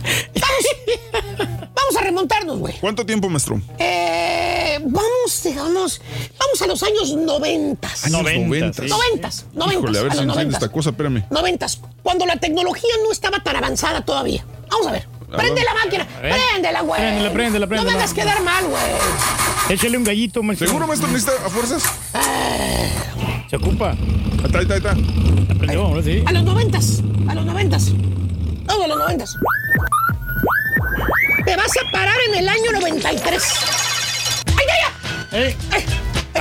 vamos 1.74 1.96
a 1.98 2.02
remontarnos, 2.02 2.60
güey. 2.60 2.74
¿Cuánto 2.80 3.06
tiempo, 3.06 3.30
maestro? 3.30 3.62
Eh, 3.80 4.80
vamos, 4.86 5.42
digamos, 5.44 6.02
vamos 6.40 6.62
a 6.62 6.68
los 6.68 6.84
años 6.84 7.14
noventas. 7.16 8.06
Años 8.06 8.22
noventas. 8.24 8.90
Noventas, 8.90 9.46
noventas, 9.54 9.80
Híjole, 9.84 10.00
a 10.00 10.04
ver 10.04 10.12
a 10.12 10.16
si 10.16 10.48
esta 10.50 10.70
cosa, 10.70 10.90
espérame. 10.92 11.24
Noventas, 11.30 11.80
cuando 12.02 12.26
la 12.26 12.38
tecnología 12.38 12.92
no 13.04 13.12
estaba 13.12 13.42
tan 13.44 13.56
avanzada 13.56 14.04
todavía. 14.06 14.46
Vamos 14.70 14.88
a 14.88 14.92
ver. 14.92 15.08
A 15.34 15.38
Prende 15.38 15.64
la 15.64 15.74
máquina. 15.74 16.08
Préndela, 16.22 16.82
güey. 16.82 17.02
Préndela, 17.02 17.32
préndela, 17.34 17.66
No 17.66 17.70
me 17.70 17.76
préndela. 17.78 17.98
hagas 18.00 18.14
quedar 18.14 18.42
mal, 18.44 18.66
güey. 18.66 18.82
Échale 19.70 19.98
un 19.98 20.04
gallito, 20.04 20.44
maestro. 20.44 20.68
¿Seguro, 20.68 20.88
maestro, 20.88 21.08
necesita 21.10 21.34
a 21.46 21.50
fuerzas? 21.50 21.84
Se 23.50 23.56
ocupa. 23.56 23.92
Ahí 23.92 24.46
está, 24.46 24.58
ahí 24.60 24.64
está, 24.64 24.74
ahí 24.74 24.80
está. 24.80 25.54
Aprendió, 25.54 25.84
ahora 25.86 26.04
sí. 26.04 26.24
A 26.26 26.32
los 26.32 26.44
noventas. 26.44 27.02
A 27.28 27.36
los 27.36 27.46
noventas. 27.46 27.92
Vamos 28.66 28.86
a 28.86 28.88
los 28.88 28.98
noventas. 28.98 29.36
Te 31.46 31.56
vas 31.56 31.72
a 31.86 31.92
parar 31.92 32.16
en 32.30 32.36
el 32.40 32.48
año 32.50 32.72
93. 32.74 33.44
¡Ay, 34.48 34.66
ya, 34.68 35.38
Eh, 35.38 35.56
ya! 35.72 35.76
Ay, 35.78 35.86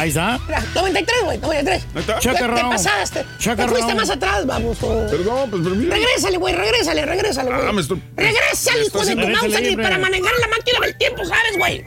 Ahí 0.03 0.09
está. 0.09 0.39
mira, 0.49 0.65
93, 0.75 1.25
güey, 1.25 1.39
93. 1.39 1.87
Ahí 1.95 2.01
está. 2.01 2.19
Te, 2.19 2.29
te 2.33 2.63
pasaste. 2.65 3.21
Te 3.21 3.39
Chacarrón. 3.39 3.71
fuiste 3.75 3.95
más 3.95 4.11
atrás, 4.11 4.45
vamos. 4.47 4.77
oh. 4.83 5.07
Perdón, 5.09 5.51
pues, 5.51 5.63
pero 5.63 5.77
mira. 5.77 5.95
Regrésale, 5.95 6.39
güey, 6.39 6.55
regrésale, 6.55 7.07
regrésale, 7.07 7.51
güey. 7.55 7.67
Ah, 7.69 7.73
me 7.73 7.81
estoy- 7.83 8.03
Regrésale, 8.17 8.85
hijo 8.87 9.05
de 9.05 9.15
tu 9.15 9.29
mouse, 9.29 9.77
para 9.81 9.99
manejar 9.99 10.33
la 10.41 10.49
máquina 10.49 10.81
del 10.81 10.99
tiempo, 10.99 11.25
¿sabes, 11.25 11.57
güey? 11.57 11.85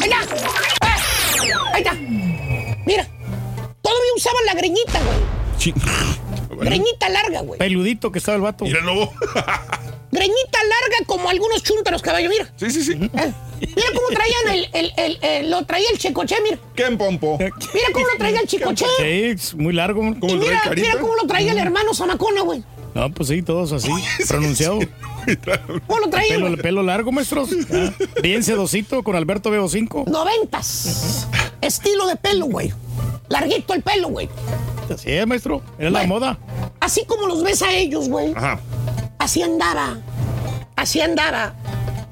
Ahí 0.00 0.08
está. 0.08 0.18
Ah, 0.82 0.96
Ahí 1.74 1.82
está. 1.82 1.94
Mira, 2.86 3.08
todavía 3.82 4.10
usaban 4.16 4.46
la 4.46 4.54
greñita, 4.54 5.00
güey. 5.00 5.18
Sí. 5.58 5.74
Greñita 6.60 7.08
larga, 7.08 7.40
güey. 7.40 7.58
Peludito 7.58 8.10
que 8.12 8.18
estaba 8.18 8.36
el 8.36 8.42
vato. 8.42 8.64
Míralo. 8.64 9.10
Greñita 10.12 10.58
larga 10.62 10.96
como 11.06 11.28
algunos 11.28 11.62
chúntaros, 11.62 12.00
caballo, 12.02 12.28
mira. 12.28 12.52
Sí, 12.56 12.70
sí, 12.70 12.84
sí. 12.84 12.92
Eh, 12.92 13.32
Mira 13.60 13.88
cómo 13.94 14.08
traían 14.12 14.48
el, 14.52 14.68
el, 14.72 14.92
el, 14.96 15.18
el- 15.22 15.50
lo 15.50 15.64
traía 15.64 15.86
el 15.90 15.98
chicoche, 15.98 16.36
mira. 16.42 16.58
¿Qué 16.76 16.84
en 16.84 16.98
pompo? 16.98 17.36
Mira 17.38 17.52
cómo 17.92 18.06
lo 18.06 18.18
traía 18.18 18.40
el 18.40 18.46
chicoche. 18.46 18.84
Sí, 18.98 19.04
es 19.04 19.54
muy 19.54 19.72
largo. 19.72 20.00
¿Cómo 20.20 20.34
Y 20.34 20.36
mira, 20.36 20.60
mira 20.74 20.98
cómo 21.00 21.14
lo 21.16 21.26
traía 21.26 21.52
el 21.52 21.58
hermano 21.58 21.94
Zamacona, 21.94 22.42
güey. 22.42 22.62
No, 22.94 23.10
pues 23.10 23.28
sí, 23.30 23.42
todos 23.42 23.72
así, 23.72 23.90
pronunciado. 24.28 24.78
¿Cómo 25.86 26.00
lo 26.00 26.08
traía, 26.08 26.36
Pelo, 26.36 26.56
pelo 26.56 26.82
largo, 26.82 27.12
maestros. 27.12 27.50
Bien 28.22 28.42
sedosito 28.42 29.02
con 29.02 29.16
Alberto 29.16 29.50
Veo 29.50 29.68
5. 29.68 30.04
Noventas. 30.08 31.28
Estilo 31.60 32.06
de 32.06 32.16
pelo, 32.16 32.46
güey. 32.46 32.72
Larguito 33.28 33.74
el 33.74 33.82
pelo, 33.82 34.08
güey. 34.08 34.28
Así 34.92 35.10
es, 35.12 35.26
maestro. 35.26 35.62
Era 35.78 35.90
la 35.90 36.04
moda. 36.06 36.38
Así 36.80 37.04
como 37.06 37.26
los 37.26 37.42
ves 37.42 37.62
a 37.62 37.72
ellos, 37.72 38.08
güey. 38.08 38.32
Ajá. 38.34 38.60
Así 39.18 39.42
andaba. 39.42 39.98
Así 40.76 41.00
andaba. 41.00 41.54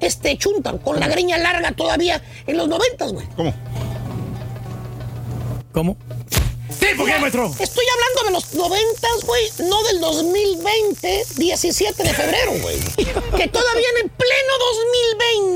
Este 0.00 0.36
chuntar 0.36 0.80
con 0.80 0.98
la 0.98 1.06
greña 1.08 1.38
larga 1.38 1.72
todavía 1.72 2.22
en 2.46 2.56
los 2.56 2.68
noventas, 2.68 3.12
güey. 3.12 3.26
¿Cómo? 3.36 3.54
¿Cómo? 5.72 5.96
Sí, 6.82 6.96
¿por 6.96 7.06
qué, 7.06 7.18
maestro? 7.20 7.46
Estoy 7.60 7.84
hablando 7.94 8.24
de 8.26 8.30
los 8.32 8.54
noventas, 8.54 9.24
güey, 9.24 9.42
no 9.68 9.82
del 9.84 10.00
2020, 10.00 11.24
17 11.36 12.02
de 12.02 12.12
febrero, 12.12 12.52
güey. 12.60 12.76
Que 13.36 13.48
todavía 13.48 13.86
en 14.02 14.08
pleno 14.08 14.52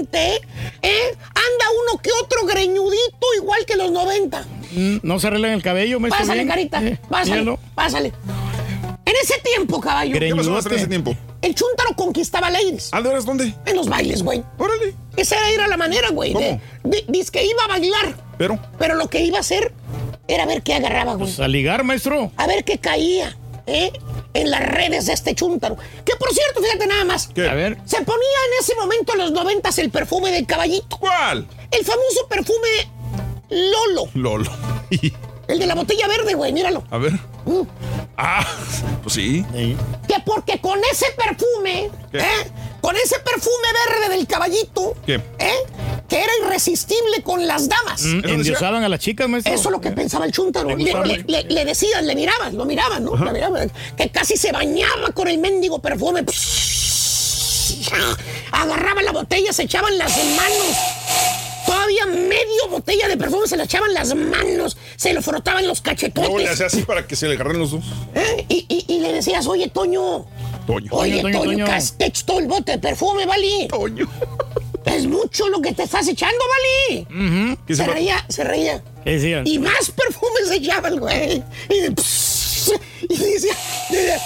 2020, 0.00 0.34
¿eh? 0.82 1.16
Anda 1.34 1.66
uno 1.82 2.00
que 2.00 2.10
otro 2.22 2.46
greñudito 2.46 3.26
igual 3.38 3.66
que 3.66 3.76
los 3.76 3.90
90. 3.90 4.46
Mm, 4.72 4.98
No 5.02 5.18
se 5.18 5.26
arreglan 5.26 5.52
el 5.52 5.62
cabello, 5.62 5.98
maestro. 5.98 6.20
Pásale, 6.22 6.44
bien. 6.44 6.48
carita, 6.48 6.82
Eh, 6.82 6.98
pásale, 7.10 7.30
míralo. 7.32 7.58
pásale. 7.74 8.12
En 9.04 9.14
ese 9.22 9.38
tiempo, 9.40 9.80
caballo, 9.80 10.18
¿Qué 10.18 10.34
pasó 10.34 10.58
en 10.68 10.74
ese 10.74 10.86
tiempo? 10.88 11.16
el 11.42 11.54
chuntaro 11.54 11.94
conquistaba 11.96 12.50
ladies. 12.50 12.88
¿Ah, 12.92 13.00
de 13.00 13.08
veras 13.08 13.24
dónde? 13.24 13.52
En 13.64 13.76
los 13.76 13.88
bailes, 13.88 14.22
güey. 14.22 14.42
Órale. 14.58 14.94
Esa 15.16 15.48
era 15.50 15.66
la 15.68 15.76
manera, 15.76 16.10
güey. 16.10 16.32
de- 16.34 16.60
Dice 17.08 17.30
que 17.30 17.44
iba 17.44 17.64
a 17.64 17.68
bailar, 17.68 18.16
Pero. 18.38 18.58
pero 18.78 18.94
lo 18.96 19.08
que 19.08 19.20
iba 19.20 19.38
a 19.38 19.40
hacer 19.40 19.72
era 20.28 20.46
ver 20.46 20.62
qué 20.62 20.74
agarraba, 20.74 21.14
güey. 21.14 21.26
Pues 21.26 21.40
a 21.40 21.48
ligar, 21.48 21.84
maestro. 21.84 22.30
a 22.36 22.46
ver 22.46 22.64
qué 22.64 22.78
caía, 22.78 23.36
¿eh? 23.66 23.92
En 24.34 24.50
las 24.50 24.60
redes 24.60 25.06
de 25.06 25.12
este 25.14 25.34
chúntaro. 25.34 25.76
Que 26.04 26.14
por 26.16 26.30
cierto, 26.32 26.60
fíjate 26.62 26.86
nada 26.86 27.04
más. 27.04 27.28
¿Qué? 27.28 27.48
A 27.48 27.54
ver. 27.54 27.78
Se 27.86 27.96
ponía 28.02 28.18
en 28.18 28.62
ese 28.62 28.74
momento 28.74 29.12
en 29.14 29.18
los 29.20 29.32
noventas 29.32 29.78
el 29.78 29.90
perfume 29.90 30.30
del 30.30 30.46
caballito. 30.46 30.98
¿Cuál? 30.98 31.46
El 31.70 31.84
famoso 31.84 32.26
perfume 32.28 32.68
Lolo. 33.48 34.08
Lolo. 34.14 34.50
El 35.48 35.58
de 35.60 35.66
la 35.66 35.74
botella 35.74 36.08
verde, 36.08 36.34
güey, 36.34 36.52
míralo. 36.52 36.82
A 36.90 36.98
ver. 36.98 37.12
Mm. 37.44 37.62
Ah, 38.16 38.44
pues 39.02 39.14
sí. 39.14 39.44
Que 40.08 40.14
porque 40.24 40.60
con 40.60 40.78
ese 40.92 41.06
perfume, 41.16 41.90
¿Qué? 42.10 42.18
¿eh? 42.18 42.50
Con 42.80 42.96
ese 42.96 43.18
perfume 43.20 43.68
verde 43.88 44.16
del 44.16 44.26
caballito, 44.26 44.94
¿Qué? 45.06 45.14
¿eh? 45.38 45.52
Que 46.08 46.16
era 46.22 46.32
irresistible 46.44 47.22
con 47.22 47.46
las 47.46 47.68
damas. 47.68 48.02
Mm? 48.02 48.24
Endiosaban 48.28 48.82
a 48.84 48.88
las 48.88 49.00
chicas, 49.00 49.28
maestro. 49.28 49.52
Eso 49.54 49.68
es 49.68 49.72
lo 49.72 49.80
que 49.80 49.90
pensaba 49.92 50.24
el 50.24 50.32
chúntaro. 50.32 50.68
Le, 50.76 50.84
le, 50.84 51.24
le- 51.26 51.42
le 51.44 51.64
decías, 51.64 52.02
le 52.02 52.14
mirabas, 52.14 52.52
lo 52.54 52.64
miraban, 52.64 53.04
¿no? 53.04 53.12
Miraban, 53.12 53.70
que 53.96 54.08
casi 54.10 54.36
se 54.36 54.50
bañaba 54.52 55.10
con 55.14 55.28
el 55.28 55.38
mendigo 55.38 55.78
perfume. 55.80 56.24
Agarraba 58.52 59.02
la 59.02 59.12
botella, 59.12 59.52
se 59.52 59.64
echaban 59.64 59.96
las 59.98 60.16
manos. 60.16 61.45
Todavía 61.76 62.06
medio 62.06 62.68
botella 62.70 63.06
de 63.06 63.16
perfume 63.18 63.46
se 63.46 63.56
le 63.56 63.64
echaban 63.64 63.92
las 63.92 64.14
manos, 64.14 64.76
se 64.96 65.12
lo 65.12 65.20
frotaban 65.20 65.66
los 65.66 65.82
Luego 65.84 65.90
le 65.90 65.96
cachetotes. 65.96 66.50
hacía 66.50 66.66
así 66.66 66.82
para 66.82 67.06
que 67.06 67.14
se 67.16 67.28
le 67.28 67.34
agarren 67.34 67.58
los 67.58 67.70
dos. 67.72 67.84
¿eh? 68.14 68.46
y, 68.48 68.64
y- 68.68 68.94
y 68.94 69.00
le 69.00 69.12
decías, 69.12 69.46
oye, 69.46 69.68
Toño, 69.68 70.24
Toño. 70.66 70.88
oye, 70.92 71.20
Toño, 71.20 71.38
Toño, 71.42 71.66
te 71.98 72.06
echado 72.06 72.38
el 72.38 72.46
bote 72.46 72.72
de 72.72 72.78
perfume, 72.78 73.26
¿vale? 73.26 73.66
Toño. 73.68 74.08
Es 74.86 75.06
mucho 75.06 75.48
lo 75.48 75.60
que 75.60 75.72
te 75.74 75.82
estás 75.82 76.08
echando, 76.08 76.38
¿vale? 76.88 77.56
¿Qué 77.66 77.74
Se 77.76 77.86
reía, 77.86 78.24
se 78.28 78.42
reía. 78.44 78.82
¿Qué 79.04 79.10
decían? 79.10 79.46
Y 79.46 79.58
más 79.58 79.90
perfume 79.90 80.40
se 80.48 80.56
echaba 80.56 80.88
el 80.88 80.98
güey. 81.00 81.42
Y, 81.68 81.90
pss, 81.94 82.72
y 83.02 83.16
decía, 83.16 83.54
decía, 83.90 84.20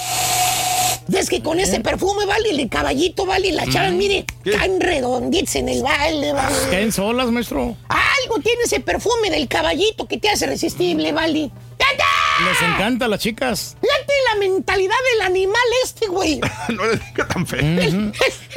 ves 1.11 1.29
que 1.29 1.41
con 1.43 1.59
ese 1.59 1.79
perfume, 1.81 2.25
vale, 2.25 2.49
el 2.49 2.69
caballito, 2.69 3.25
vale, 3.25 3.51
la 3.51 3.67
chava, 3.67 3.89
mire, 3.89 4.25
¿Qué? 4.43 4.51
tan 4.51 4.79
redonditos 4.79 5.55
en 5.55 5.69
el 5.69 5.83
baile, 5.83 6.33
vale. 6.33 6.55
Caen 6.69 6.91
solas, 6.91 7.27
maestro. 7.29 7.75
Algo 7.89 8.39
tiene 8.41 8.63
ese 8.63 8.79
perfume 8.79 9.29
del 9.29 9.47
caballito 9.47 10.07
que 10.07 10.17
te 10.17 10.29
hace 10.29 10.45
resistible, 10.47 11.11
vale. 11.11 11.51
¡Tata! 11.77 12.05
Les 12.49 12.61
encanta 12.61 13.05
a 13.05 13.07
las 13.07 13.19
chicas. 13.19 13.75
Fíjate 13.81 14.13
la 14.33 14.39
mentalidad 14.39 14.95
del 15.13 15.21
animal 15.27 15.61
este, 15.83 16.07
güey. 16.07 16.39
no 16.69 16.85
le 16.85 16.97
diga 16.97 17.27
tan 17.27 17.45
feo. 17.45 17.59
El- 17.59 18.13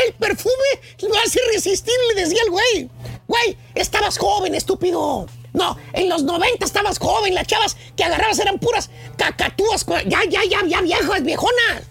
el 0.07 0.13
perfume 0.19 0.55
lo 1.03 1.15
hace 1.25 1.41
irresistible, 1.51 2.15
decía 2.17 2.41
el 2.45 2.51
güey. 2.51 2.89
Güey, 3.27 3.57
estabas 3.75 4.17
joven, 4.19 4.55
estúpido. 4.55 5.27
No, 5.55 5.77
en 5.93 6.09
los 6.09 6.25
90 6.25 6.65
estabas 6.65 6.99
joven, 6.99 7.35
las 7.35 7.47
chavas 7.47 7.77
que 7.97 8.05
agarrabas 8.05 8.39
eran 8.41 8.59
puras 8.59 8.91
cacatúas, 9.17 9.87
ya, 10.07 10.21
ya, 10.29 10.41
ya, 10.51 10.67
ya 10.67 10.81
viejas, 10.83 11.23
viejonas. 11.23 11.83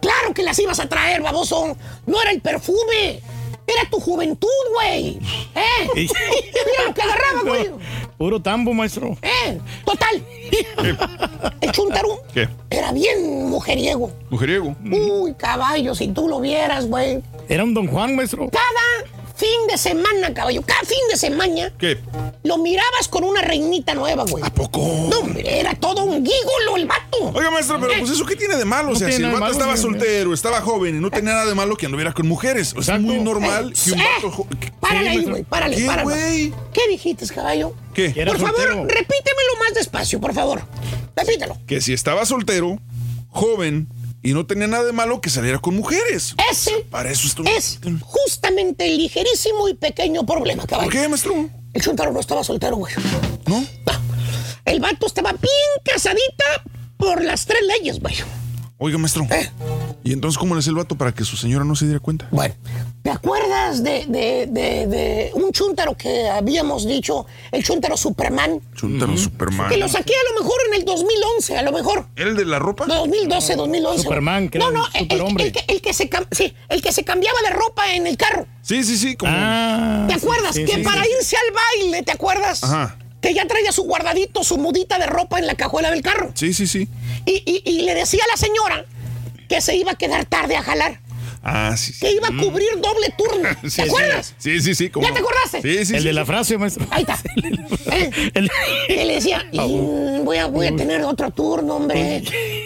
Claro 0.00 0.32
que 0.34 0.42
las 0.42 0.58
ibas 0.58 0.80
a 0.80 0.88
traer, 0.88 1.20
baboso. 1.20 1.76
No 2.06 2.22
era 2.22 2.30
el 2.30 2.40
perfume, 2.40 3.20
era 3.66 3.90
tu 3.90 3.98
juventud, 4.00 4.48
güey. 4.74 5.18
¿Eh? 5.54 5.88
Mira 5.94 6.84
lo 6.86 6.94
que 6.94 7.02
agarraba, 7.02 7.42
güey. 7.44 7.70
Puro 8.18 8.40
tambo, 8.40 8.72
maestro. 8.72 9.16
¿Eh? 9.22 9.58
Total. 9.84 10.24
El 11.60 11.72
chuntarú 11.72 12.18
¿Qué? 12.32 12.48
era 12.70 12.92
bien 12.92 13.48
mujeriego. 13.48 14.12
Mujeriego. 14.30 14.76
Uy, 14.84 15.34
caballo, 15.34 15.94
si 15.94 16.08
tú 16.08 16.28
lo 16.28 16.40
vieras, 16.40 16.86
güey. 16.86 17.22
Era 17.48 17.64
un 17.64 17.74
don 17.74 17.88
Juan, 17.88 18.14
maestro. 18.14 18.48
Cada 18.50 19.10
fin 19.42 19.66
de 19.68 19.76
semana, 19.76 20.32
caballo, 20.32 20.62
cada 20.62 20.80
fin 20.82 20.98
de 21.10 21.16
semana, 21.16 21.72
¿Qué? 21.78 21.98
lo 22.44 22.58
mirabas 22.58 23.08
con 23.08 23.24
una 23.24 23.40
reinita 23.42 23.92
nueva, 23.94 24.24
güey. 24.28 24.42
¿A 24.44 24.50
poco? 24.54 24.78
No, 25.10 25.18
hombre, 25.18 25.58
era 25.60 25.74
todo 25.74 26.04
un 26.04 26.24
gígolo 26.24 26.76
el 26.76 26.86
vato. 26.86 27.32
Oiga, 27.34 27.50
maestro, 27.50 27.80
pero 27.80 27.92
pues 27.98 28.10
eso 28.10 28.24
qué 28.24 28.36
tiene 28.36 28.56
de 28.56 28.64
malo? 28.64 28.92
O 28.92 28.96
sea, 28.96 29.10
si 29.10 29.16
el 29.16 29.24
vato 29.28 29.40
malo, 29.40 29.52
estaba 29.52 29.76
soltero, 29.76 30.32
estaba 30.32 30.60
joven 30.60 30.96
y 30.96 31.00
no 31.00 31.10
tenía 31.10 31.32
nada 31.32 31.46
de 31.46 31.54
malo 31.54 31.76
que 31.76 31.86
anduviera 31.86 32.12
con 32.12 32.26
mujeres. 32.28 32.74
O 32.76 32.82
sea, 32.82 32.96
es 32.96 33.00
muy 33.02 33.18
normal 33.18 33.72
que 33.72 33.92
un 33.92 34.00
Eh, 34.00 34.04
vato 34.22 34.46
Para 34.80 34.92
Párale 34.94 35.10
ahí, 35.10 35.24
güey. 35.24 35.42
Párale, 35.42 35.76
¿Qué, 35.76 35.86
párale. 35.86 36.02
güey? 36.04 36.54
¿Qué 36.72 36.80
dijiste, 36.88 37.26
caballo? 37.34 37.74
¿Qué? 37.94 38.10
Por 38.10 38.38
favor, 38.38 38.54
soltero. 38.56 38.84
repítemelo 38.84 39.56
más 39.60 39.74
despacio, 39.74 40.20
por 40.20 40.32
favor. 40.34 40.62
Repítelo. 41.16 41.56
Que 41.66 41.80
si 41.80 41.92
estaba 41.92 42.24
soltero, 42.26 42.78
joven 43.28 43.88
y 44.22 44.32
no 44.34 44.46
tenía 44.46 44.66
nada 44.66 44.84
de 44.84 44.92
malo 44.92 45.20
que 45.20 45.30
saliera 45.30 45.58
con 45.58 45.74
mujeres. 45.76 46.34
Ese 46.50 46.86
Para 46.90 47.10
eso 47.10 47.26
esto. 47.26 47.42
es 47.44 47.80
justamente 48.02 48.86
el 48.86 48.96
ligerísimo 48.98 49.68
y 49.68 49.74
pequeño 49.74 50.24
problema, 50.24 50.66
caballo. 50.66 50.90
¿Por 50.90 51.00
qué, 51.00 51.08
maestro? 51.08 51.48
El 51.72 51.82
chuntaro 51.82 52.12
no 52.12 52.20
estaba 52.20 52.44
soltero, 52.44 52.76
güey. 52.76 52.92
¿No? 53.46 53.64
El 54.64 54.80
vato 54.80 55.06
estaba 55.06 55.32
bien 55.32 55.70
casadita 55.84 56.44
por 56.96 57.22
las 57.22 57.46
tres 57.46 57.62
leyes, 57.66 57.98
güey. 58.00 58.14
Oiga, 58.78 58.98
maestro. 58.98 59.26
¿Eh? 59.30 59.50
¿Y 60.04 60.12
entonces 60.12 60.38
cómo 60.38 60.54
le 60.54 60.58
hace 60.60 60.70
el 60.70 60.76
vato 60.76 60.96
para 60.96 61.12
que 61.12 61.24
su 61.24 61.36
señora 61.36 61.64
no 61.64 61.76
se 61.76 61.84
diera 61.84 62.00
cuenta? 62.00 62.26
Bueno, 62.32 62.54
¿te 63.02 63.10
acuerdas 63.10 63.82
de, 63.84 64.06
de, 64.08 64.46
de, 64.48 64.86
de 64.86 65.30
un 65.34 65.52
chuntaro 65.52 65.96
que 65.96 66.28
habíamos 66.28 66.86
dicho, 66.86 67.26
el 67.52 67.62
chuntaro 67.64 67.96
Superman? 67.96 68.60
Chuntaro 68.74 69.16
Superman. 69.16 69.68
Que 69.70 69.76
lo 69.76 69.88
saqué 69.88 70.12
a 70.14 70.32
lo 70.34 70.40
mejor 70.42 70.56
en 70.68 70.74
el 70.80 70.84
2011, 70.84 71.56
a 71.58 71.62
lo 71.62 71.72
mejor. 71.72 72.06
¿El 72.16 72.36
de 72.36 72.44
la 72.44 72.58
ropa? 72.58 72.86
2012, 72.86 73.54
2011. 73.56 74.02
Superman, 74.02 74.48
que 74.48 74.58
no, 74.58 74.70
era 74.70 74.78
no, 74.78 74.86
el, 74.94 75.06
el- 75.10 75.40
el 75.40 75.52
que, 75.52 75.64
el 75.68 75.80
que 75.80 75.94
se 75.94 76.10
sí, 76.32 76.54
el 76.68 76.82
que 76.82 76.92
se 76.92 77.04
cambiaba 77.04 77.38
de 77.48 77.50
ropa 77.50 77.92
en 77.94 78.06
el 78.06 78.16
carro. 78.16 78.46
Sí, 78.62 78.82
sí, 78.84 78.96
sí. 78.96 79.16
Como... 79.16 79.32
Ah, 79.34 80.06
¿Te 80.08 80.14
sí, 80.14 80.20
acuerdas? 80.20 80.54
sí, 80.54 80.64
que 80.64 80.74
sí, 80.76 80.82
para 80.82 81.04
sí. 81.04 81.10
irse 81.18 81.36
al 81.36 81.54
baile, 81.84 82.02
¿te 82.02 82.12
acuerdas? 82.12 82.64
Ajá. 82.64 82.98
Que 83.20 83.34
ya 83.34 83.46
traía 83.46 83.70
su 83.70 83.84
guardadito, 83.84 84.42
su 84.42 84.58
mudita 84.58 84.98
de 84.98 85.06
ropa 85.06 85.38
en 85.38 85.46
la 85.46 85.54
cajuela 85.54 85.92
del 85.92 86.02
carro. 86.02 86.32
Sí, 86.34 86.52
sí, 86.52 86.66
sí. 86.66 86.88
Y, 87.24 87.42
y- 87.46 87.62
y 87.64 87.82
le 87.82 87.94
decía 87.94 88.20
a 88.24 88.28
la 88.32 88.36
señora 88.36 88.84
que 89.52 89.60
se 89.60 89.76
iba 89.76 89.92
a 89.92 89.94
quedar 89.96 90.24
tarde 90.24 90.56
a 90.56 90.62
jalar. 90.62 90.98
Ah, 91.44 91.74
sí, 91.76 91.92
sí. 91.92 92.00
Que 92.00 92.12
iba 92.12 92.28
a 92.28 92.30
cubrir 92.30 92.68
doble 92.76 93.12
turno. 93.18 93.48
¿Te 93.62 93.68
Sí, 93.68 93.82
acuerdas? 93.82 94.34
Sí, 94.38 94.60
sí, 94.60 94.74
sí. 94.74 94.88
¿cómo 94.90 95.06
¿Ya 95.06 95.12
te 95.12 95.18
acordaste? 95.18 95.60
Sí, 95.60 95.84
sí, 95.84 95.94
El 95.96 96.00
sí. 96.02 96.06
de 96.06 96.12
la 96.14 96.24
frase, 96.24 96.56
maestro. 96.56 96.86
Ahí 96.90 97.02
está. 97.02 97.18
El- 98.34 98.50
le 98.88 99.14
decía, 99.14 99.44
"Mm, 99.52 100.24
voy, 100.24 100.36
a, 100.38 100.46
voy 100.46 100.68
a 100.68 100.76
tener 100.76 101.02
otro 101.02 101.30
turno, 101.32 101.76
hombre. 101.76 102.22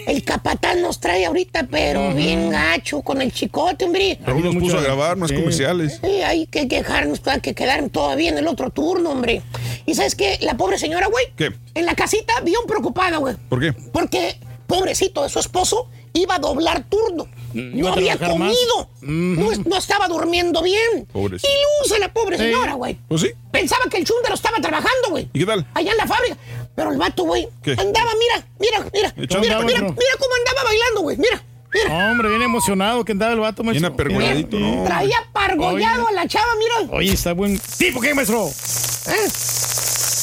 El 0.07 0.23
capatán 0.23 0.81
nos 0.81 0.99
trae 1.01 1.25
ahorita, 1.25 1.67
pero 1.69 2.13
bien 2.13 2.49
gacho, 2.51 3.01
con 3.01 3.21
el 3.21 3.33
chicote, 3.33 3.83
hombre. 3.85 4.19
Raúl 4.25 4.43
nos 4.45 4.55
puso 4.55 4.77
a 4.77 4.81
grabar 4.81 5.17
más 5.17 5.31
comerciales. 5.31 5.99
Sí, 6.01 6.21
hay 6.21 6.45
que 6.47 6.67
quejarnos, 6.69 7.19
hay 7.25 7.41
que 7.41 7.53
quedar 7.53 7.89
todavía 7.89 8.29
en 8.29 8.37
el 8.37 8.47
otro 8.47 8.69
turno, 8.69 9.09
hombre. 9.09 9.41
¿Y 9.85 9.95
sabes 9.95 10.15
qué? 10.15 10.37
La 10.41 10.55
pobre 10.55 10.77
señora, 10.77 11.07
güey. 11.07 11.25
¿Qué? 11.35 11.51
En 11.73 11.85
la 11.85 11.95
casita, 11.95 12.33
bien 12.43 12.61
preocupada, 12.67 13.17
güey. 13.17 13.35
¿Por 13.49 13.59
qué? 13.59 13.73
Porque, 13.91 14.37
pobrecito 14.67 15.23
de 15.23 15.29
su 15.29 15.39
esposo, 15.39 15.89
iba 16.19 16.35
a 16.35 16.39
doblar 16.39 16.83
turno. 16.89 17.27
Mm, 17.53 17.79
No 17.79 17.93
había 17.93 18.17
comido. 18.17 18.89
no, 19.01 19.51
es- 19.51 19.65
no 19.65 19.77
estaba 19.77 20.07
durmiendo 20.07 20.61
bien. 20.61 21.05
Pobrecito. 21.11 21.47
Ilusa 21.81 21.99
la 21.99 22.11
pobre 22.13 22.37
señora, 22.37 22.73
güey. 22.73 22.97
Pues 23.07 23.21
sí. 23.21 23.31
Pensaba 23.51 23.85
que 23.89 23.97
el 23.97 24.05
chúndaro 24.05 24.35
estaba 24.35 24.57
trabajando, 24.57 25.09
güey. 25.11 25.29
¿Y 25.33 25.39
qué 25.39 25.45
tal? 25.45 25.65
Allá 25.73 25.91
en 25.91 25.97
la 25.97 26.07
fábrica. 26.07 26.37
Pero 26.75 26.91
el 26.91 26.97
vato, 26.97 27.23
güey, 27.23 27.47
¿Qué? 27.63 27.71
andaba, 27.71 28.11
mira, 28.19 28.47
mira, 28.59 28.79
mira. 28.93 29.13
Mira, 29.15 29.35
andaba, 29.39 29.63
mira, 29.63 29.79
mira 29.81 30.13
cómo 30.19 30.31
andaba 30.45 30.63
bailando, 30.65 31.01
güey. 31.01 31.17
Mira, 31.17 31.43
mira. 31.73 32.11
Hombre, 32.11 32.29
bien 32.29 32.41
emocionado 32.43 33.03
que 33.03 33.13
andaba 33.13 33.33
el 33.33 33.39
vato, 33.39 33.63
Bien 33.63 33.71
maestro. 33.81 33.93
apergolladito, 33.93 34.57
¿no? 34.59 34.83
Traía 34.83 35.17
pargollado 35.33 36.03
Oye. 36.05 36.11
a 36.11 36.21
la 36.23 36.27
chava, 36.27 36.51
mira. 36.59 36.93
Oye, 36.95 37.13
está 37.13 37.33
buen. 37.33 37.59
¿Tipo 37.77 37.99
qué, 37.99 38.13
maestro? 38.13 38.47
¿Eh? 38.47 39.29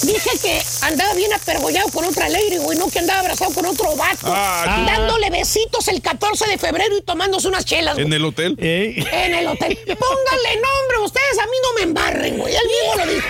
Dije 0.05 0.31
que 0.43 0.63
andaba 0.83 1.15
bien 1.15 1.33
apergollado 1.33 1.89
con 1.91 2.05
otra 2.05 2.29
lady, 2.29 2.59
güey, 2.59 2.79
no 2.79 2.89
que 2.89 2.99
andaba 2.99 3.21
abrazado 3.21 3.53
con 3.55 3.67
otro 3.67 3.97
vato. 3.97 4.27
Ah, 4.27 4.85
dándole 4.87 5.31
besitos 5.31 5.89
el 5.89 6.01
14 6.03 6.47
de 6.49 6.59
febrero 6.59 6.97
y 6.97 7.03
tomándose 7.03 7.49
unas 7.49 7.65
chelas, 7.65 7.95
güey. 7.95 8.07
¿En 8.07 8.13
el 8.13 8.25
hotel? 8.25 8.57
Ey. 8.59 9.07
En 9.13 9.35
el 9.35 9.47
hotel. 9.47 9.79
Pónganle 9.79 10.55
nombre, 10.57 10.99
ustedes 11.05 11.39
a 11.39 11.47
mí 11.47 11.57
no 11.63 11.75
me 11.79 11.83
embarren, 11.83 12.39
güey. 12.39 12.55
Él 12.55 12.63
mismo 12.67 13.05
lo 13.05 13.13
dijo. 13.13 13.27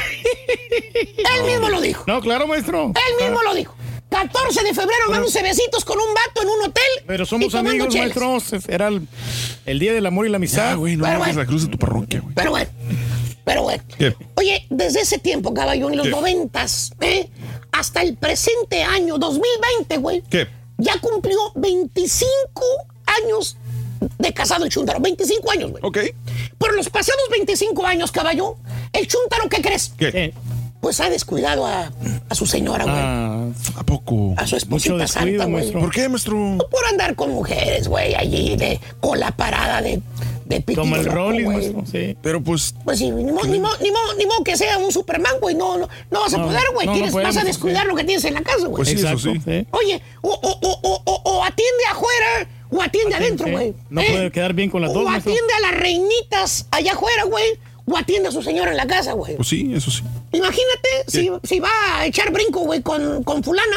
Él 1.36 1.44
mismo 1.44 1.69
lo 1.69 1.81
dijo. 1.81 2.05
No, 2.07 2.20
claro, 2.20 2.47
maestro. 2.47 2.93
Él 2.94 3.25
mismo 3.25 3.43
lo 3.43 3.55
dijo. 3.55 3.75
14 4.11 4.62
de 4.62 4.75
febrero 4.75 5.11
dándose 5.11 5.43
besitos 5.43 5.85
con 5.85 5.99
un 5.99 6.15
vato 6.15 6.43
en 6.43 6.49
un 6.49 6.62
hotel. 6.62 6.85
Pero 7.07 7.27
somos 7.27 7.53
amigos, 7.55 7.89
chelas. 7.89 8.17
maestro. 8.17 8.62
Era 8.73 8.89
el, 8.89 9.09
el 9.67 9.78
día 9.81 9.93
del 9.93 10.07
amor 10.07 10.27
y 10.27 10.28
la 10.28 10.36
amistad. 10.36 10.70
Ya, 10.70 10.75
güey, 10.75 10.97
no 10.97 11.05
hagas 11.05 11.19
bueno. 11.19 11.41
la 11.41 11.47
cruz 11.47 11.62
de 11.65 11.69
tu 11.69 11.78
parroquia, 11.78 12.20
güey. 12.20 12.33
Pero 12.35 12.51
bueno, 12.51 12.70
pero 13.44 13.62
bueno. 13.62 13.82
¿Qué? 13.98 14.14
Oye, 14.36 14.66
desde 14.70 15.00
ese 15.00 15.18
tiempo, 15.18 15.52
caballo, 15.55 15.89
en 15.90 15.97
los 15.97 16.08
noventas, 16.08 16.92
¿eh? 17.00 17.28
hasta 17.73 18.02
el 18.02 18.16
presente 18.16 18.82
año, 18.82 19.18
2020, 19.18 19.97
güey, 19.98 20.23
¿Qué? 20.31 20.47
ya 20.78 20.98
cumplió 21.00 21.36
25 21.56 22.62
años 23.24 23.56
de 24.18 24.32
casado 24.32 24.64
el 24.64 24.70
Chuntaro. 24.70 25.00
25 25.00 25.50
años, 25.50 25.70
güey. 25.70 25.82
Ok. 25.84 25.98
Por 26.58 26.74
los 26.74 26.89
pasados 26.90 27.23
25 27.31 27.86
años, 27.86 28.12
caballo, 28.12 28.56
el 28.92 29.06
Chuntaro, 29.06 29.48
¿qué 29.48 29.62
crees? 29.62 29.92
¿Qué? 29.97 30.32
Pues 30.81 31.00
ha 31.00 31.08
descuidado 31.08 31.64
a, 31.66 31.90
a 32.28 32.34
su 32.34 32.47
señora, 32.47 32.84
güey. 32.84 32.97
ah, 32.98 33.48
¿A 33.76 33.84
poco? 33.84 34.34
a 34.36 34.47
su 34.47 34.56
esposita 34.56 35.06
santa, 35.06 35.47
güey. 35.47 35.73
¿Por 35.73 35.90
qué, 35.90 36.08
maestro? 36.10 36.58
Por 36.70 36.84
andar 36.86 37.14
con 37.14 37.31
mujeres, 37.32 37.89
güey, 37.89 38.14
allí 38.14 38.56
de 38.56 38.78
cola 39.00 39.31
parada 39.31 39.81
de, 39.81 40.02
de 40.44 40.60
pitillo 40.60 40.82
como 40.82 40.97
el 40.97 41.05
loco, 41.05 41.16
Rolling, 41.16 41.44
güey. 41.44 41.56
maestro. 41.56 41.84
Sí. 41.90 42.16
Pero 42.23 42.42
pues, 42.42 42.74
Pues 42.84 42.98
sí, 42.98 43.10
ni 43.10 43.32
modo 43.32 43.47
ni 43.47 43.58
mo, 43.60 43.68
ni 43.81 43.90
mo- 43.90 44.14
ni 44.18 44.26
mo 44.26 44.44
que 44.44 44.56
sea 44.56 44.78
un 44.78 44.92
Superman, 44.92 45.34
güey. 45.40 45.55
No, 45.55 45.78
no, 45.78 45.89
no 46.10 46.20
vas 46.20 46.34
a 46.34 46.39
No, 46.39 46.47
poder, 46.47 46.62
güey. 46.74 46.86
no, 46.86 46.94
no 47.06 47.12
vas 47.23 47.36
a 47.36 47.40
sí. 47.40 47.47
descuidar 47.47 47.86
lo 47.86 47.94
que 47.97 48.05
tienes 48.05 48.24
en 48.24 48.34
la 48.34 48.42
casa, 48.42 48.66
güey. 48.66 48.76
Pues 48.76 48.89
sí, 48.89 48.94
eso 48.94 49.08
Exacto, 49.08 49.40
sí. 49.44 49.66
Oye, 49.70 50.02
o, 50.23 50.31
o, 50.31 50.58
o, 50.62 50.81
o, 50.82 51.02
o- 51.05 51.23
o 51.39 51.44
atiende 51.44 51.84
afuera 51.90 52.48
o 52.70 52.82
atiende 52.82 53.14
adentro, 53.14 53.50
güey. 53.50 53.68
¿eh? 53.68 53.74
No 53.90 54.02
puede 54.02 54.31
quedar 54.32 54.52
bien 54.52 54.68
con 54.70 54.82
las 54.82 54.92
dos, 54.92 55.05
O 55.05 55.08
atiende 55.08 55.52
a 55.58 55.60
las 55.70 55.81
reinitas 55.81 56.66
allá 56.70 56.92
afuera, 56.92 57.24
güey. 57.24 57.44
O 57.86 57.97
atiende 57.98 58.28
a 58.31 58.32
su 58.32 58.42
señora 58.42 58.70
en 58.70 58.78
la 58.78 58.86
casa, 58.86 59.12
güey. 59.12 59.36
pues 59.36 59.47
sí, 59.48 59.70
eso 59.74 59.90
sí. 59.90 60.02
Imagínate 60.32 60.89
si, 61.06 61.31
si 61.42 61.60
va 61.60 61.68
a 61.98 62.06
echar 62.06 62.32
brinco, 62.32 62.60
güey, 62.60 62.81
con, 62.82 63.23
con 63.24 63.44
fulana 63.44 63.76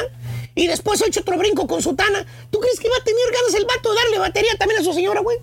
y 0.56 0.66
después 0.68 1.02
echa 1.06 1.20
otro 1.20 1.38
brinco 1.38 1.68
con 1.68 1.82
sutana. 1.82 2.26
¿Tú 2.50 2.60
crees 2.60 2.80
que 2.80 2.88
va 2.90 2.96
a 3.00 3.04
tener 3.04 3.22
ganas 3.34 3.54
el 3.54 3.66
vato 3.66 3.90
de 3.92 3.96
darle 3.98 4.20
batería 4.20 4.52
también 4.58 4.80
a 4.80 4.84
su 4.84 4.94
señora, 4.94 5.20
güey? 5.22 5.38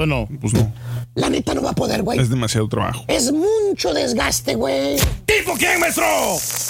Pues 0.00 0.08
no. 0.08 0.26
Pues 0.40 0.54
no. 0.54 0.72
La 1.14 1.28
neta 1.28 1.52
no 1.52 1.60
va 1.60 1.72
a 1.72 1.74
poder, 1.74 2.02
güey. 2.02 2.18
Es 2.18 2.30
demasiado 2.30 2.66
trabajo. 2.70 3.04
Es 3.06 3.30
mucho 3.32 3.92
desgaste, 3.92 4.54
güey. 4.54 4.96
¿Tipo 5.26 5.52
quién, 5.58 5.78
maestro? 5.78 6.06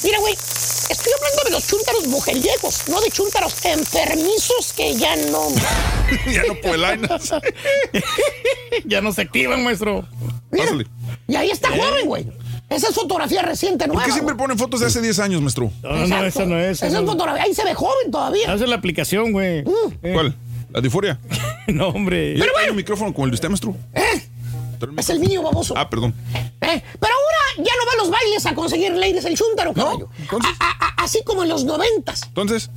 Mira, 0.03 0.19
güey, 0.19 0.33
estoy 0.33 1.13
hablando 1.17 1.43
de 1.45 1.51
los 1.53 1.65
chúntaros 1.69 2.09
mujeriegos, 2.09 2.89
no 2.89 3.01
de 3.01 3.09
chúntaros 3.13 3.65
enfermizos 3.65 4.73
que 4.77 4.97
ya 4.97 5.15
no. 5.31 5.49
ya 6.33 6.43
no 6.49 6.55
puelainas. 6.61 7.33
ya 8.85 9.01
no 9.01 9.13
se 9.13 9.23
activan, 9.23 9.63
maestro. 9.63 10.05
Mira, 10.51 10.65
Pásale. 10.65 10.87
y 11.29 11.37
ahí 11.37 11.51
está 11.53 11.69
joven, 11.69 12.07
güey. 12.09 12.27
Esa 12.69 12.89
es 12.89 12.95
fotografía 12.97 13.43
reciente, 13.43 13.85
¿Por 13.85 13.95
nueva. 13.95 14.07
qué 14.07 14.13
siempre 14.13 14.35
ponen 14.35 14.59
fotos 14.59 14.81
de 14.81 14.87
hace 14.87 15.01
10 15.01 15.21
años, 15.21 15.41
maestro? 15.41 15.71
No, 15.85 16.07
no, 16.09 16.25
esa 16.25 16.47
no 16.47 16.59
es. 16.59 16.79
Esa 16.79 16.89
esa 16.89 16.99
es 16.99 17.07
fotografía. 17.07 17.45
Ahí 17.45 17.55
se 17.55 17.65
ve 17.65 17.75
joven 17.75 18.11
todavía. 18.11 18.53
Esa 18.53 18.65
es 18.65 18.69
la 18.69 18.75
aplicación, 18.75 19.31
güey. 19.31 19.59
Eh, 20.03 20.13
¿Cuál? 20.15 20.35
¿La 20.73 20.81
diforia? 20.81 21.19
no, 21.69 21.89
hombre. 21.89 22.35
¿Y 22.37 22.41
hay 22.43 22.71
un 22.71 22.77
micrófono 22.77 23.13
como 23.13 23.25
el 23.27 23.31
de 23.31 23.35
usted, 23.37 23.49
maestro? 23.49 23.77
¿Eh? 23.95 24.23
Es 24.97 25.11
el 25.11 25.21
niño 25.21 25.43
baboso. 25.43 25.75
Ah, 25.77 25.91
perdón. 25.91 26.15
¿Eh? 26.35 26.83
Pero 27.01 27.13
ahora 27.15 27.57
ya 27.59 27.73
no 27.77 27.87
va 27.87 27.93
a 27.93 27.97
los 27.99 28.11
bailes 28.11 28.47
a 28.47 28.55
conseguir 28.55 28.93
ladies 28.93 29.25
el 29.27 29.37
chúntaro, 29.37 29.75
caballo. 29.75 30.09
entonces- 30.19 30.51
A- 30.59 30.65
a- 30.71 30.87
a- 30.87 31.05
así 31.05 31.23
como 31.25 31.43
en 31.43 31.51
los 31.51 31.65
noventas. 31.65 32.23
Entonces, 32.27 32.71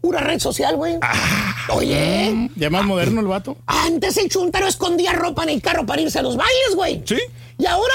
Pura 0.00 0.20
red 0.20 0.38
social, 0.38 0.76
güey. 0.76 0.96
Ah. 1.02 1.56
Oye, 1.70 2.50
Ya 2.54 2.70
más 2.70 2.84
moderno 2.84 3.20
el 3.20 3.26
vato. 3.26 3.56
antes 3.66 4.16
el 4.18 4.28
chúntaro 4.28 4.68
escondía 4.68 5.12
ropa 5.12 5.42
en 5.42 5.48
el 5.48 5.60
carro 5.60 5.86
para 5.86 6.00
irse 6.00 6.20
a 6.20 6.22
los 6.22 6.36
bailes, 6.36 6.74
güey. 6.76 7.02
¿sí? 7.04 7.18
Y 7.58 7.66
ahora, 7.66 7.94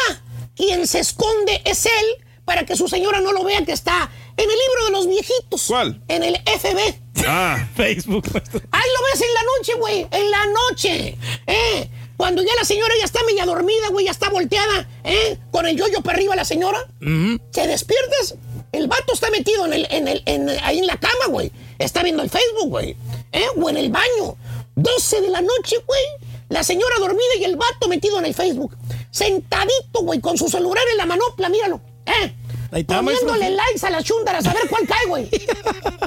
quien 0.54 0.86
se 0.86 1.00
esconde 1.00 1.62
es 1.64 1.86
él 1.86 2.26
para 2.44 2.66
que 2.66 2.76
su 2.76 2.90
señora 2.90 3.22
no 3.22 3.32
lo 3.32 3.46
vea 3.46 3.64
que 3.64 3.72
está 3.72 4.10
en 4.38 4.44
el 4.50 4.58
libro 4.58 4.86
de 4.86 4.92
los 4.92 5.08
viejitos. 5.08 5.64
¿Cuál? 5.68 6.02
En 6.08 6.24
el 6.24 6.36
FB. 6.36 6.96
Ah, 7.28 7.68
Facebook. 7.76 8.26
Ahí 8.34 8.90
lo 8.96 9.06
ves 9.12 9.22
en 9.22 9.34
la 9.34 9.42
noche, 9.58 9.74
güey. 9.80 10.08
En 10.12 10.32
la 10.32 10.46
noche. 10.48 11.18
¿Eh? 11.48 11.90
Cuando 12.18 12.42
ya 12.44 12.52
la 12.56 12.64
señora 12.66 12.94
ya 13.00 13.06
está 13.06 13.20
media 13.26 13.46
dormida, 13.46 13.90
güey, 13.90 14.06
ya 14.06 14.12
está 14.12 14.30
volteada, 14.30 14.88
¿eh? 15.04 15.38
Con 15.52 15.66
el 15.66 15.76
yoyo 15.76 16.02
para 16.02 16.18
arriba 16.18 16.36
la 16.36 16.46
señora. 16.46 16.88
¿Te 17.00 17.68
despiertas? 17.68 18.36
El 18.72 18.88
vato 18.88 19.14
está 19.14 19.30
metido 19.32 19.66
en 19.66 19.74
el, 19.74 19.88
en 19.92 20.08
el, 20.08 20.24
en 20.26 20.50
el- 20.50 20.60
ahí 20.64 20.80
en 20.80 20.88
la 20.88 20.98
cama, 20.98 21.26
güey. 21.30 21.52
Está 21.80 22.02
viendo 22.04 22.24
el 22.24 22.30
Facebook, 22.30 22.70
güey. 22.70 22.96
¿Eh? 23.32 23.46
O 23.60 23.70
en 23.70 23.78
el 23.78 23.90
baño. 23.92 24.38
12 24.76 25.22
de 25.22 25.30
la 25.30 25.42
noche, 25.42 25.76
güey. 25.86 26.02
La 26.50 26.64
señora 26.64 26.98
dormida 27.00 27.24
y 27.40 27.44
el 27.46 27.56
vato 27.56 27.88
metido 27.88 28.20
en 28.20 28.26
el 28.26 28.34
Facebook. 28.34 28.76
Sentadito, 29.12 30.02
güey, 30.02 30.20
con 30.22 30.38
su 30.38 30.50
celular 30.50 30.84
en 30.92 30.98
la 30.98 31.06
manopla, 31.06 31.50
míralo. 31.50 31.82
¿Eh? 32.06 32.34
Poniéndole 32.82 33.52
likes 33.52 33.86
a 33.86 33.90
las 33.92 34.04
chúndaras 34.04 34.46
a 34.48 34.54
ver 34.54 34.64
cuál 34.70 34.88
cae, 34.88 35.06
güey. 35.08 35.30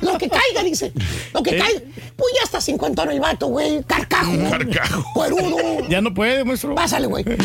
Lo 0.03 0.19
que 0.19 0.29
caiga, 0.29 0.63
dice. 0.65 0.93
Lo 1.33 1.43
que 1.43 1.51
¿Eh? 1.51 1.59
caiga. 1.59 1.81
Pues 2.17 2.35
ya 2.37 2.45
está 2.45 2.61
cincuentón 2.61 3.11
el 3.11 3.21
vato, 3.21 3.47
güey. 3.47 3.83
Carcajo. 3.85 4.33
Carcajo. 4.51 5.05
Cuerudo. 5.15 5.87
Ya 5.89 6.01
no 6.01 6.13
puede, 6.13 6.45
maestro. 6.45 6.75
Pásale, 6.75 7.07
güey. 7.07 7.25
¿Eh? 7.27 7.39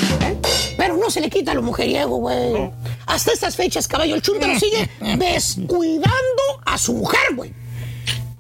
Pero 0.77 0.97
no 0.97 1.09
se 1.11 1.21
le 1.21 1.29
quita 1.29 1.53
lo 1.53 1.61
mujeriego, 1.61 2.17
güey. 2.17 2.71
Hasta 3.05 3.31
estas 3.33 3.55
fechas, 3.55 3.87
caballo, 3.87 4.15
el 4.15 4.21
chúntaro 4.21 4.57
sigue 4.59 4.89
descuidando 5.17 6.41
a 6.65 6.77
su 6.77 6.93
mujer, 6.93 7.35
güey. 7.35 7.53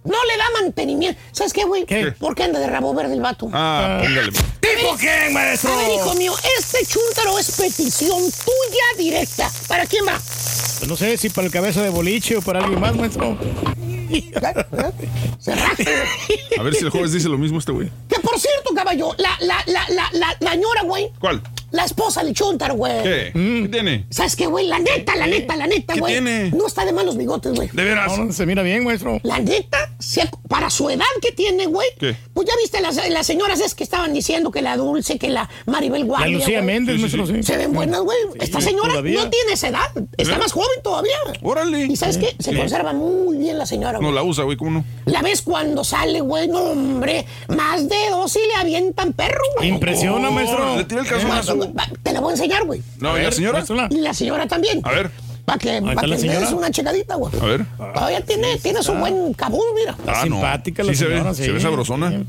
No 0.03 0.17
le 0.25 0.35
da 0.37 0.45
mantenimiento. 0.63 1.21
¿Sabes 1.31 1.53
qué, 1.53 1.63
güey? 1.63 1.85
¿Por 2.19 2.33
qué 2.33 2.43
anda 2.43 2.59
de 2.59 2.67
rabo 2.67 2.91
verde 2.93 3.13
el 3.13 3.21
vato? 3.21 3.49
ah, 3.53 3.99
póngale. 4.03 4.31
¿Qué 4.59 4.75
¿Tipo 4.77 4.95
quién, 4.97 5.31
maestro? 5.33 5.71
A 5.73 5.75
ver, 5.77 5.91
hijo 5.91 6.13
mío, 6.15 6.33
este 6.57 6.79
chúntaro 6.87 7.37
es 7.37 7.51
petición 7.51 8.19
tuya 8.19 8.85
directa. 8.97 9.51
¿Para 9.67 9.85
quién 9.85 10.05
va? 10.07 10.19
Pues 10.81 10.89
no 10.89 10.97
sé 10.97 11.15
si 11.15 11.29
para 11.29 11.45
el 11.45 11.53
cabeza 11.53 11.83
de 11.83 11.91
boliche 11.91 12.37
o 12.37 12.41
para 12.41 12.59
alguien 12.59 12.79
más, 12.79 12.95
maestro. 12.95 13.37
A 16.57 16.63
ver 16.63 16.73
si 16.73 16.83
el 16.83 16.89
jueves 16.89 17.11
dice 17.13 17.29
lo 17.29 17.37
mismo 17.37 17.59
este 17.59 17.71
güey. 17.71 17.91
Por 18.21 18.39
cierto, 18.39 18.73
caballo, 18.75 19.13
la, 19.17 19.37
la, 19.41 19.57
la, 19.67 19.85
la, 19.89 20.09
la, 20.13 20.37
la 20.39 20.55
ñora, 20.55 20.83
güey. 20.83 21.09
¿Cuál? 21.19 21.41
La 21.71 21.85
esposa 21.85 22.21
del 22.21 22.33
chúntaro, 22.33 22.73
güey. 22.75 23.01
¿Qué? 23.01 23.31
¿Qué 23.33 23.69
tiene? 23.71 24.05
¿Sabes 24.09 24.35
qué, 24.35 24.45
güey? 24.45 24.67
La 24.67 24.77
neta, 24.77 25.15
la 25.15 25.25
neta, 25.25 25.55
la 25.55 25.67
neta, 25.67 25.93
¿Qué 25.93 26.01
güey. 26.01 26.13
tiene? 26.15 26.51
No 26.51 26.67
está 26.67 26.83
de 26.83 26.91
malos 26.91 27.15
bigotes, 27.15 27.53
güey. 27.53 27.69
¿De 27.71 27.83
veras? 27.85 28.17
No, 28.17 28.33
se 28.33 28.45
mira 28.45 28.61
bien, 28.61 28.83
maestro. 28.83 29.21
La 29.23 29.39
neta, 29.39 29.77
se- 29.97 30.29
para 30.49 30.69
su 30.69 30.89
edad 30.89 31.05
que 31.21 31.31
tiene, 31.31 31.67
güey. 31.67 31.87
¿Qué? 31.97 32.13
Pues 32.33 32.45
ya 32.45 32.53
viste 32.61 32.81
las, 32.81 32.97
las 33.09 33.25
señoras 33.25 33.61
es 33.61 33.73
que 33.73 33.85
estaban 33.85 34.11
diciendo 34.13 34.51
que 34.51 34.61
la 34.61 34.75
Dulce, 34.75 35.17
que 35.17 35.29
la 35.29 35.49
Maribel 35.65 36.03
Guardia. 36.03 36.27
Lucía 36.27 36.59
güey. 36.61 36.65
Méndez, 36.75 36.95
Sí, 36.99 37.09
sí, 37.09 37.17
maestro, 37.17 37.37
sí. 37.37 37.43
Se 37.43 37.55
ven 37.57 37.71
buenas, 37.71 38.01
güey. 38.01 38.17
Esta 38.41 38.59
señora 38.59 38.89
todavía. 38.89 39.23
no 39.23 39.29
tiene 39.29 39.53
esa 39.53 39.69
edad. 39.69 39.89
Está 40.17 40.35
¿Eh? 40.35 40.39
más 40.39 40.51
joven 40.51 40.67
todavía. 40.83 41.15
Órale. 41.41 41.85
¿Y 41.85 41.95
sabes 41.95 42.17
qué? 42.17 42.35
Se 42.37 42.51
Sí. 42.51 42.57
conserva 42.57 42.91
muy 42.91 43.37
bien 43.37 43.57
la 43.57 43.65
señora, 43.65 43.93
No 43.93 43.99
güey. 44.07 44.13
la 44.15 44.23
usa, 44.23 44.43
güey, 44.43 44.57
¿cómo 44.57 44.71
no? 44.71 44.85
La 45.05 45.21
ves 45.21 45.41
cuando 45.41 45.85
sale, 45.85 46.19
güey. 46.19 46.49
No, 46.49 46.59
hombre. 46.63 47.25
Más 47.47 47.87
de 47.87 48.10
dos 48.11 48.35
y 48.35 48.47
le 48.47 48.55
avientan 48.61 49.13
perro, 49.13 49.41
güey. 49.57 49.69
Impresiona, 49.69 50.29
maestro. 50.31 50.77
Le 50.77 50.83
tira 50.85 51.01
el 51.01 51.07
calzonazo. 51.07 51.57
Va, 51.57 51.87
Te 52.03 52.13
la 52.13 52.19
voy 52.19 52.29
a 52.29 52.33
enseñar, 52.33 52.65
güey. 52.65 52.81
No, 52.99 53.17
¿y 53.17 53.23
la 53.23 53.31
señora? 53.31 53.63
Y 53.89 53.97
la 54.01 54.13
señora 54.13 54.47
también. 54.47 54.81
A 54.83 54.91
ver. 54.91 55.11
Para 55.45 55.57
que, 55.57 55.77
está 55.77 55.93
pa' 55.95 56.07
la 56.07 56.15
que 56.17 56.21
le 56.27 56.39
des 56.39 56.51
una 56.51 56.69
checadita, 56.71 57.15
güey. 57.15 57.33
A 57.41 57.45
ver. 57.45 57.65
Todavía 57.93 58.21
tiene, 58.21 58.57
tiene 58.57 58.83
su 58.83 58.93
buen 58.93 59.33
cabuz, 59.33 59.63
mira. 59.75 59.95
Ah, 60.07 60.23
no. 60.27 60.35
simpática 60.35 60.83
la 60.83 60.93
Sí 60.93 60.99
se 60.99 61.05
ve, 61.05 61.15
señora, 61.15 61.33
se 61.33 61.45
sí. 61.45 61.51
ve 61.51 61.59
sabrosona. 61.59 62.23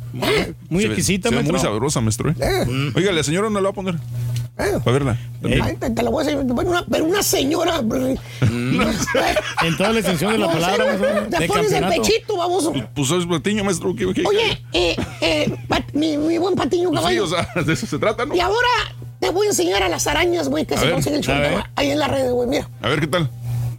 Muy 0.70 0.82
Se 0.82 0.86
exquisita, 0.88 1.28
se 1.28 1.34
ve 1.34 1.42
maestro. 1.42 1.58
muy 1.58 1.62
sabrosa, 1.62 2.00
maestro. 2.00 2.30
¿eh? 2.30 2.34
Eh. 2.40 2.92
Oiga, 2.94 3.12
la 3.12 3.22
señora 3.22 3.50
no 3.50 3.60
la 3.60 3.64
va 3.64 3.70
a 3.70 3.74
poner. 3.74 3.94
Eh. 4.64 4.78
Para 4.84 4.92
verla. 4.92 5.16
Ay, 5.64 5.76
te, 5.76 5.90
te 5.90 6.02
la 6.02 6.10
voy 6.10 6.22
a 6.22 6.26
decir. 6.26 6.40
Una, 6.40 6.84
pero 6.88 7.04
una 7.04 7.22
señora. 7.22 7.80
En 7.80 9.76
toda 9.76 9.92
la 9.92 9.98
extensión 10.00 10.32
de 10.32 10.38
la 10.38 10.48
palabra. 10.52 10.96
Te 11.30 11.38
De 11.38 11.46
pones 11.48 11.70
campeonato. 11.72 12.02
pechito, 12.02 12.36
baboso. 12.36 12.72
Pues 12.94 13.10
es 13.10 13.26
platiño, 13.26 13.64
maestro. 13.64 13.94
¿qué, 13.94 14.12
qué- 14.14 14.24
Oye, 14.26 14.62
eh, 14.72 14.96
eh, 15.20 15.56
Pat- 15.68 15.92
mi, 15.92 16.16
mi 16.16 16.38
buen 16.38 16.54
patiño 16.54 16.90
Pues 16.90 17.00
sí, 17.00 17.16
caballo. 17.16 17.24
o 17.24 17.26
sea, 17.26 17.48
de 17.62 17.72
eso 17.72 17.86
se 17.86 17.98
trata, 17.98 18.24
¿no? 18.26 18.34
Y 18.34 18.40
ahora 18.40 18.68
te 19.20 19.30
voy 19.30 19.46
a 19.46 19.50
enseñar 19.50 19.82
a 19.82 19.88
las 19.88 20.06
arañas, 20.06 20.48
güey, 20.48 20.64
que 20.66 20.74
A 20.74 20.78
se 20.78 20.84
ver, 20.86 20.94
consiguen 20.94 21.20
el 21.24 21.50
güey, 21.52 21.64
ahí 21.76 21.90
en 21.90 21.98
la 21.98 22.08
red, 22.08 22.30
güey, 22.30 22.48
mira. 22.48 22.68
A 22.80 22.88
ver, 22.88 23.00
¿qué 23.00 23.06
tal? 23.06 23.30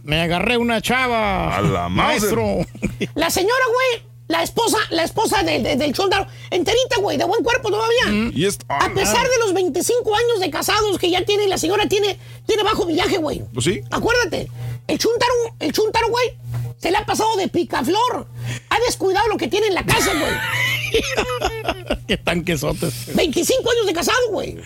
Me 0.02 0.20
agarré 0.20 0.56
una 0.58 0.80
chava. 0.82 1.56
A 1.56 1.62
la 1.62 1.88
Mauser. 1.88 2.36
Maestro. 2.36 2.66
La 3.14 3.30
señora, 3.30 3.64
güey, 3.72 4.02
la 4.28 4.42
esposa, 4.42 4.78
la 4.90 5.04
esposa 5.04 5.42
del, 5.42 5.62
del, 5.62 5.78
del 5.78 5.92
chúntaro, 5.92 6.26
enterita, 6.50 6.96
güey, 7.00 7.16
de 7.18 7.24
buen 7.24 7.42
cuerpo 7.42 7.70
todavía. 7.70 8.30
Y 8.34 8.46
esto. 8.46 8.64
A 8.68 8.88
pesar 8.92 9.22
de 9.28 9.38
los 9.40 9.52
25 9.52 10.14
años 10.14 10.40
de 10.40 10.50
casados 10.50 10.98
que 10.98 11.10
ya 11.10 11.24
tiene, 11.24 11.46
la 11.46 11.58
señora 11.58 11.86
tiene, 11.88 12.18
tiene 12.46 12.62
bajo 12.62 12.86
viaje, 12.86 13.18
güey. 13.18 13.42
Pues 13.52 13.66
sí. 13.66 13.82
Acuérdate, 13.90 14.50
el 14.86 14.98
chúntaro, 14.98 15.32
el 15.60 15.72
chúntaro, 15.72 16.08
güey, 16.08 16.36
se 16.78 16.90
le 16.90 16.96
ha 16.96 17.06
pasado 17.06 17.36
de 17.36 17.48
picaflor. 17.48 18.26
Ha 18.70 18.78
descuidado 18.86 19.28
lo 19.28 19.36
que 19.36 19.48
tiene 19.48 19.66
en 19.68 19.74
la 19.74 19.84
casa, 19.84 20.10
güey. 20.12 21.94
Qué 22.08 22.16
tanquesotes. 22.16 23.14
25 23.14 23.70
años 23.70 23.86
de 23.86 23.92
casado, 23.92 24.28
güey. 24.30 24.56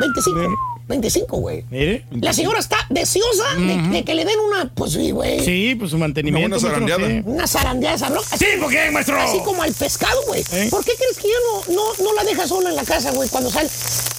25. 0.00 0.75
25, 0.88 1.36
güey. 1.38 1.64
Mire. 1.70 2.04
La 2.20 2.32
señora 2.32 2.58
está 2.60 2.76
deseosa 2.90 3.54
de, 3.56 3.76
de 3.90 4.04
que 4.04 4.14
le 4.14 4.24
den 4.24 4.38
una, 4.38 4.70
pues 4.72 4.92
sí, 4.92 5.10
güey. 5.10 5.40
Sí, 5.40 5.74
pues 5.76 5.90
su 5.90 5.98
mantenimiento. 5.98 6.56
Una 6.56 6.60
zarandeada. 6.60 7.06
sí. 7.08 7.22
Una 7.24 7.46
zarandeada 7.46 7.98
sabrosa. 7.98 8.36
Sí, 8.36 8.46
¿por 8.60 8.70
qué, 8.70 8.90
maestro? 8.92 9.20
Así 9.20 9.38
como 9.44 9.62
al 9.62 9.72
pescado, 9.72 10.20
güey. 10.28 10.42
¿Eh? 10.52 10.68
¿Por 10.70 10.84
qué 10.84 10.92
crees 10.96 11.16
que 11.16 11.28
ya 11.28 11.34
no, 11.74 11.74
no, 11.74 12.04
no 12.04 12.14
la 12.14 12.24
dejas 12.24 12.48
sola 12.48 12.70
en 12.70 12.76
la 12.76 12.84
casa, 12.84 13.10
güey? 13.12 13.28
Cuando 13.28 13.50
sale, 13.50 13.68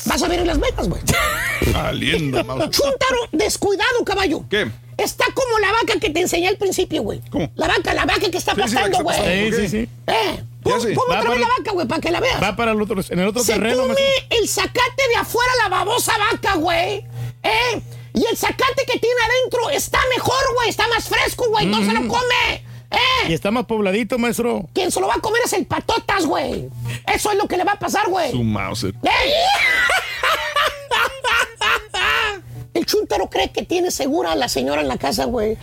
vas 0.06 0.22
a 0.24 0.28
ver 0.28 0.40
en 0.40 0.48
Las 0.48 0.60
Vegas, 0.60 0.90
güey. 0.90 1.02
Saliendo, 1.72 2.44
Mauser. 2.44 2.70
Chúntaro, 2.70 3.18
descuidado, 3.32 4.04
caballo. 4.06 4.44
¿Qué? 4.50 4.68
Está 4.98 5.26
como 5.34 5.60
la 5.60 5.72
vaca 5.72 6.00
que 6.00 6.10
te 6.10 6.22
enseñé 6.22 6.48
al 6.48 6.58
principio, 6.58 7.04
güey. 7.04 7.22
¿Cómo? 7.30 7.50
La 7.56 7.68
vaca, 7.68 7.94
la 7.94 8.06
vaca 8.06 8.30
que 8.32 8.38
está 8.38 8.56
Sí, 8.56 8.62
sí, 8.68 8.76
güey. 9.04 9.18
Sí, 9.18 9.52
¿Por 9.52 9.60
sí, 9.62 9.70
sí. 9.70 9.90
Eh, 10.08 10.44
hace? 10.76 10.94
pon 10.94 11.04
Va 11.10 11.20
otra 11.20 11.30
vez 11.32 11.40
para- 11.40 11.40
la 11.40 11.48
vaca, 11.60 11.72
güey, 11.72 11.88
para 11.88 12.02
que 12.02 12.12
la 12.12 12.20
veas. 12.20 12.42
Va 12.44 12.56
para 12.56 12.72
el 12.72 12.82
otro, 12.82 13.02
en 13.10 13.20
el 13.20 13.28
otro 13.28 13.44
Se 13.44 13.54
terreno, 13.54 13.84
come 13.84 13.96
el 14.30 14.48
zacate 14.48 15.08
de 15.10 15.16
afuera 15.16 15.52
la 15.64 15.70
babosa 15.70 16.14
vaca, 16.32 16.56
güey. 16.56 17.06
¿Eh? 17.44 17.82
Y 18.14 18.26
el 18.26 18.36
zacate 18.38 18.84
que 18.92 19.00
tiene 19.00 19.16
adentro 19.26 19.70
está 19.70 20.00
mejor, 20.16 20.44
güey. 20.56 20.70
Está 20.70 20.88
más 20.88 21.08
fresco, 21.08 21.48
güey. 21.50 21.66
No 21.68 21.78
se 21.80 21.94
lo 21.94 22.08
come. 22.08 22.64
Y 23.28 23.32
¿Eh? 23.32 23.34
está 23.34 23.52
más 23.52 23.66
pobladito, 23.66 24.18
maestro. 24.18 24.68
Quien 24.74 24.92
se 24.92 25.00
lo 25.02 25.08
va 25.08 25.16
a 25.16 25.20
comer 25.20 25.42
es 25.46 25.54
el 25.54 25.66
patotas, 25.66 26.26
güey. 26.26 26.70
Eso 27.14 27.32
es 27.32 27.38
lo 27.38 27.48
que 27.48 27.58
le 27.58 27.64
va 27.66 27.74
a 27.74 27.80
pasar, 27.80 28.10
güey. 28.10 28.32
Su 28.32 28.44
Mauser. 28.44 28.94
¡Ey! 29.04 29.32
El 32.74 32.86
chúntaro 32.86 33.30
cree 33.30 33.52
que 33.52 33.64
tiene 33.64 33.90
segura 33.92 34.34
a 34.34 34.36
la 34.36 34.48
señora 34.48 34.82
en 34.82 34.88
la 34.88 34.98
casa, 34.98 35.26
güey. 35.26 35.58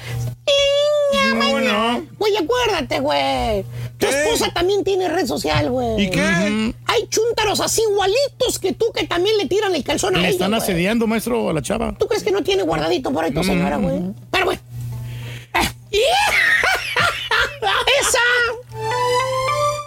No, 1.35 1.61
no. 1.61 2.07
Güey, 2.19 2.37
acuérdate, 2.37 3.01
güey. 3.01 3.65
Tu 3.99 4.07
esposa 4.07 4.51
también 4.53 4.83
tiene 4.85 5.09
red 5.09 5.27
social, 5.27 5.71
güey. 5.71 6.03
¿Y 6.05 6.11
qué? 6.11 6.21
Hay 6.21 7.07
chúntaros 7.09 7.61
así 7.61 7.83
igualitos 7.91 8.59
que 8.61 8.73
tú 8.73 8.87
que 8.95 9.07
también 9.07 9.37
le 9.39 9.47
tiran 9.47 9.75
el 9.75 9.85
calzón 9.85 10.15
a 10.17 10.19
Le 10.19 10.25
ella, 10.27 10.33
están 10.33 10.51
güey. 10.51 10.63
asediando, 10.63 11.07
maestro, 11.07 11.49
a 11.51 11.53
la 11.53 11.63
chava. 11.63 11.95
¿Tú 11.99 12.07
crees 12.07 12.23
que 12.23 12.31
no 12.33 12.43
tiene 12.43 12.63
guardadito 12.63 13.13
por 13.13 13.25
ahí 13.25 13.33
tu 13.33 13.43
señora, 13.45 13.77
güey? 13.77 14.01
Pero, 14.31 14.45
güey. 14.47 14.59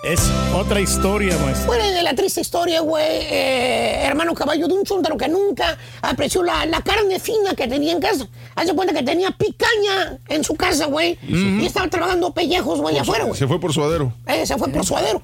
Es 0.08 0.22
otra 0.56 0.80
historia, 0.80 1.38
maestro. 1.40 1.66
fue 1.66 1.78
de 1.92 2.02
la 2.02 2.16
triste 2.16 2.40
historia, 2.40 2.80
güey, 2.80 3.04
eh, 3.30 4.00
hermano 4.06 4.34
caballo, 4.34 4.66
de 4.70 4.74
un 4.74 4.84
chúntaro 4.86 5.18
que 5.18 5.28
nunca 5.28 5.78
apreció 6.02 6.44
la, 6.44 6.66
la 6.66 6.80
carne 6.82 7.20
fina 7.20 7.54
que 7.56 7.68
tenía 7.68 7.92
en 7.92 8.00
casa. 8.00 8.26
Hace 8.56 8.74
cuenta 8.74 8.94
que 8.94 9.04
tenía 9.04 9.32
picaña 9.32 10.18
en 10.30 10.46
su 10.46 10.56
casa, 10.56 10.86
güey. 10.86 11.18
Y 11.28 11.66
estaba 11.66 11.90
trabajando 11.90 12.34
pellejos, 12.34 12.80
güey, 12.80 12.98
afuera, 12.98 13.26
güey. 13.26 13.38
Se 13.38 13.48
fue 13.48 13.60
por 13.60 13.74
suadero. 13.74 14.14
Eh, 14.28 14.46
se 14.46 14.58
fue 14.58 14.70
por 14.70 14.86
suadero. 14.86 15.22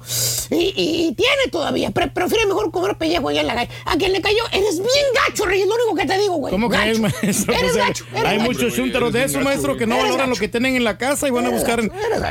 Y, 0.50 0.56
y- 0.56 1.06
y 1.08 1.14
tiene 1.14 1.48
todavía. 1.50 1.90
Pre- 1.90 2.08
prefiere 2.08 2.44
mejor 2.46 2.70
comer 2.70 2.98
pellejo 2.98 3.30
allá 3.30 3.40
en 3.40 3.46
la 3.46 3.54
calle. 3.54 3.70
A 3.86 3.96
quien 3.96 4.12
le 4.12 4.20
cayó, 4.20 4.42
eres 4.52 4.76
bien 4.76 5.06
gacho, 5.26 5.46
Rey. 5.46 5.62
Es 5.62 5.66
lo 5.66 5.74
único 5.76 5.94
que 5.96 6.04
te 6.06 6.18
digo, 6.18 6.34
güey. 6.34 6.52
¿Cómo 6.52 6.68
Gacho. 6.68 6.82
crees, 6.82 7.00
maestro? 7.00 7.54
Eres 7.54 7.70
O 7.70 7.74
sea, 7.74 7.86
gacho. 7.88 8.04
eres 8.12 8.24
hay 8.26 8.36
gacho. 8.38 8.50
muchos 8.52 8.74
chúntaros 8.74 9.12
de 9.14 9.24
eso, 9.24 9.40
maestro, 9.40 9.78
que 9.78 9.86
no 9.86 9.96
valoran 9.96 10.18
gacho. 10.18 10.30
lo 10.30 10.36
que 10.36 10.48
tienen 10.48 10.76
en 10.76 10.84
la 10.84 10.98
casa 10.98 11.26
y 11.26 11.30
van 11.30 11.46
a 11.46 11.50
buscar 11.50 11.80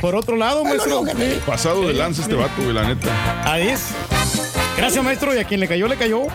por 0.01 0.15
otro 0.15 0.35
lado, 0.35 0.64
maestro. 0.64 1.03
Pasado 1.48 1.88
de 1.88 1.93
lanza 1.95 2.22
este 2.22 2.35
vato, 2.43 2.61
güey, 2.61 2.73
la 2.73 2.83
neta. 2.83 3.51
Ahí 3.51 3.69
es. 3.69 3.89
Gracias, 4.77 5.03
maestro. 5.03 5.33
Y 5.33 5.38
a 5.38 5.43
quien 5.45 5.59
le 5.59 5.67
cayó, 5.67 5.88
le 5.88 5.95
cayó. 5.95 6.27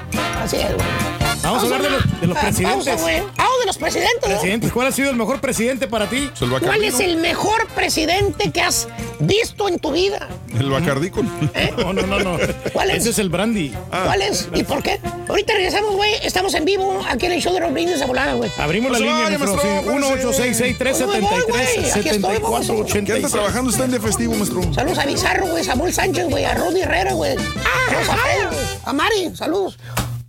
Así 0.43 0.57
es, 0.57 0.75
güey. 0.75 1.28
Vamos 1.43 1.63
a 1.63 1.67
hablar 1.67 1.83
de 1.83 1.91
los, 1.91 2.21
de 2.21 2.27
los 2.27 2.37
Ah, 2.37 2.41
presidentes. 2.41 3.01
Ah, 3.39 3.49
de 3.61 3.67
los 3.67 3.79
presidentes. 3.79 4.21
¿no? 4.23 4.29
Presidentes, 4.29 4.73
¿cuál 4.73 4.87
ha 4.89 4.93
sido 4.93 5.11
el 5.11 5.17
mejor 5.17 5.41
presidente 5.41 5.87
para 5.89 6.09
ti? 6.09 6.31
Pues 6.39 6.43
el 6.43 6.51
¿Cuál 6.61 6.85
es 6.85 7.01
el 7.01 7.17
mejor 7.17 7.67
presidente 7.69 8.51
que 8.51 8.61
has 8.61 8.89
visto 9.19 9.69
en 9.69 9.79
tu 9.79 9.93
vida? 9.93 10.29
El 10.59 10.71
Bacardí 10.71 11.11
con... 11.11 11.27
No, 11.79 11.93
no, 11.93 12.07
no, 12.07 12.19
no. 12.21 12.39
¿Cuál 12.73 12.91
es? 12.91 12.99
Ese 12.99 13.11
es 13.11 13.19
el 13.19 13.29
brandy. 13.31 13.73
¿Cuál 13.91 14.23
es? 14.23 14.49
¿Y 14.55 14.63
por 14.65 14.83
qué? 14.83 15.01
Ahorita 15.29 15.53
regresamos, 15.55 15.95
güey. 15.95 16.13
Estamos 16.23 16.55
en 16.55 16.65
vivo 16.65 17.03
aquí 17.09 17.27
en 17.27 17.33
el 17.33 17.41
show 17.43 17.53
de 17.55 17.61
los 17.61 17.73
brindis 17.73 18.01
de 18.01 18.07
volada, 18.07 18.35
güey. 18.35 18.51
Abrimos 18.59 18.91
la 18.93 18.99
se 18.99 19.05
línea, 19.05 19.39
maestro. 19.39 19.61
Sí, 19.61 19.69
espérese. 19.69 20.77
1-866-373-7486. 20.79 23.05
¿Qué 23.05 23.13
anda 23.13 23.29
trabajando? 23.29 23.71
Está 23.71 23.85
en 23.85 23.91
de 23.93 24.01
festivo, 24.01 24.35
maestro. 24.35 24.63
Saludos 24.75 24.99
a 24.99 25.07
Bizarro, 25.07 25.47
güey, 25.47 25.65
Samuel 25.65 25.93
Sánchez, 25.95 26.29
güey, 26.29 26.45
a 26.45 26.55
Rodi 26.55 26.81
Herrera, 26.83 27.13
güey. 27.13 27.37
Saludos 27.37 28.09
a 28.85 28.91
a 28.91 28.93
Mari, 28.93 29.37
saludos. 29.37 29.79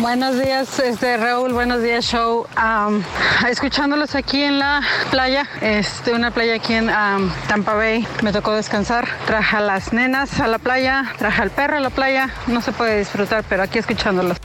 Buenos 0.00 0.38
días, 0.38 0.78
este 0.80 1.16
Raúl, 1.16 1.52
buenos 1.52 1.82
días, 1.82 2.04
show. 2.04 2.46
Am, 2.56 3.02
escuchándolos 3.48 4.14
aquí 4.14 4.42
en 4.42 4.58
la 4.58 4.80
playa, 5.10 5.46
este, 5.60 6.12
una 6.12 6.30
playa 6.30 6.54
aquí 6.54 6.74
en 6.74 6.90
am, 6.90 7.30
Tampa 7.46 7.74
Bay. 7.74 8.06
Me 8.22 8.32
tocó 8.32 8.52
descansar. 8.52 9.06
Traje 9.26 9.56
a 9.56 9.60
las 9.60 9.92
nenas 9.92 10.40
a 10.40 10.48
la 10.48 10.58
playa, 10.58 11.04
traje 11.18 11.42
al 11.42 11.50
perro 11.50 11.76
a 11.76 11.80
la 11.80 11.90
playa. 11.90 12.30
No 12.46 12.60
se 12.60 12.72
puede 12.72 12.98
disfrutar, 12.98 13.44
pero 13.48 13.62
aquí 13.62 13.78
escuchándolos. 13.78 14.38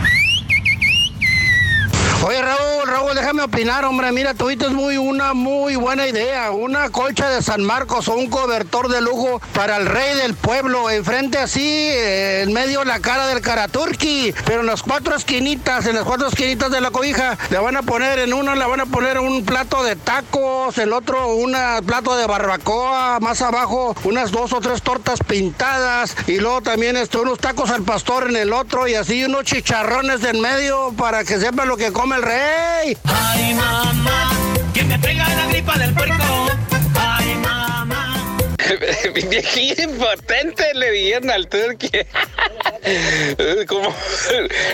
Oye, 2.26 2.42
Raúl, 2.42 2.88
Raúl, 2.88 3.16
déjame 3.16 3.44
opinar, 3.44 3.86
hombre. 3.86 4.12
Mira, 4.12 4.34
tuviste 4.34 4.68
muy 4.70 4.98
una 4.98 5.34
muy 5.34 5.76
buena 5.76 6.08
idea. 6.08 6.52
Una 6.52 6.90
colcha 6.90 7.30
de 7.30 7.42
San 7.42 7.64
Marcos 7.64 8.08
o 8.08 8.16
un 8.16 8.28
cobertor 8.30 8.90
de 8.90 9.02
lujo 9.02 9.40
para 9.54 9.78
el 9.78 9.86
rey 9.86 10.16
del 10.18 10.34
pueblo. 10.34 10.90
Enfrente 10.90 11.38
así, 11.38 11.62
eh, 11.64 12.42
en 12.42 12.54
medio 12.54 12.84
la 12.84 13.00
cara 13.00 13.28
del 13.28 13.42
Karaturki. 13.42 14.34
Pero 14.46 14.62
en 14.62 14.66
las 14.66 14.82
cuatro 14.82 15.16
esquinitas, 15.16 15.86
en 15.86 15.96
las 15.96 16.06
cuatro 16.06 16.28
esquinitas 16.28 16.72
de 16.72 16.82
la 16.82 16.92
cobija, 16.92 17.38
le 17.50 17.60
van 17.60 17.78
a 17.78 17.84
poner 17.84 18.20
en 18.20 18.34
una, 18.34 18.56
le 18.56 18.66
van 18.66 18.82
a 18.82 18.86
poner 18.88 19.20
un 19.20 19.46
plato 19.46 19.84
de 19.84 19.96
tacos, 19.96 20.78
el 20.80 20.94
otro 20.94 21.28
un 21.28 21.56
plato 21.86 22.16
de 22.18 22.26
barbacoa, 22.26 23.20
más 23.20 23.42
abajo 23.42 23.96
unas 24.04 24.32
dos 24.32 24.54
o 24.54 24.60
tres 24.60 24.82
tortas 24.82 25.20
pintadas 25.26 26.16
y 26.28 26.38
luego 26.40 26.62
también 26.62 26.98
este, 26.98 27.18
unos 27.18 27.40
tacos 27.40 27.70
al 27.70 27.84
pastor 27.84 28.30
en 28.30 28.36
el 28.36 28.54
otro 28.54 28.88
y 28.88 28.96
así 28.96 29.24
unos 29.24 29.44
chicharrones 29.44 30.24
en 30.24 30.42
medio 30.42 30.94
para 30.98 31.24
que 31.24 31.40
sepa 31.40 31.66
lo 31.66 31.78
que 31.78 31.92
come 31.92 32.17
el 32.18 32.24
rey. 32.24 32.98
Ay, 33.06 33.54
mamá, 33.54 34.32
que 34.74 34.84
me 34.84 34.98
pega 35.00 35.28
la 35.36 35.48
gripa 35.48 35.78
del 35.78 35.94
puerco. 35.94 36.48
Ay, 36.96 37.36
mamá. 37.36 38.38
Viejillo 39.14 39.84
impotente 39.84 40.74
le 40.74 40.92
dijeron 40.92 41.30
al 41.30 41.48
turqui. 41.48 41.90
como, 43.68 43.94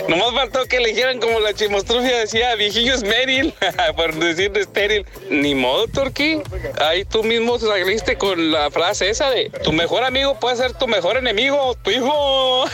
nomás 0.08 0.32
faltó 0.34 0.64
que 0.66 0.80
le 0.80 0.88
dijeran 0.90 1.18
como 1.20 1.40
la 1.40 1.52
chimostrufia 1.52 2.18
decía, 2.18 2.54
viejillo 2.54 2.94
estéril, 2.94 3.54
por 3.96 4.14
decir 4.14 4.56
estéril. 4.56 5.06
Ni 5.28 5.54
modo, 5.54 5.86
turqui. 5.88 6.40
Ahí 6.80 7.04
tú 7.04 7.22
mismo 7.22 7.58
saliste 7.58 8.16
con 8.16 8.52
la 8.52 8.70
frase 8.70 9.10
esa 9.10 9.30
de 9.30 9.50
tu 9.62 9.72
mejor 9.72 10.04
amigo 10.04 10.38
puede 10.40 10.56
ser 10.56 10.72
tu 10.74 10.86
mejor 10.86 11.16
enemigo, 11.16 11.76
tu 11.82 11.90
hijo. 11.90 12.64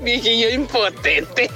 viejillo 0.00 0.50
impotente. 0.50 1.50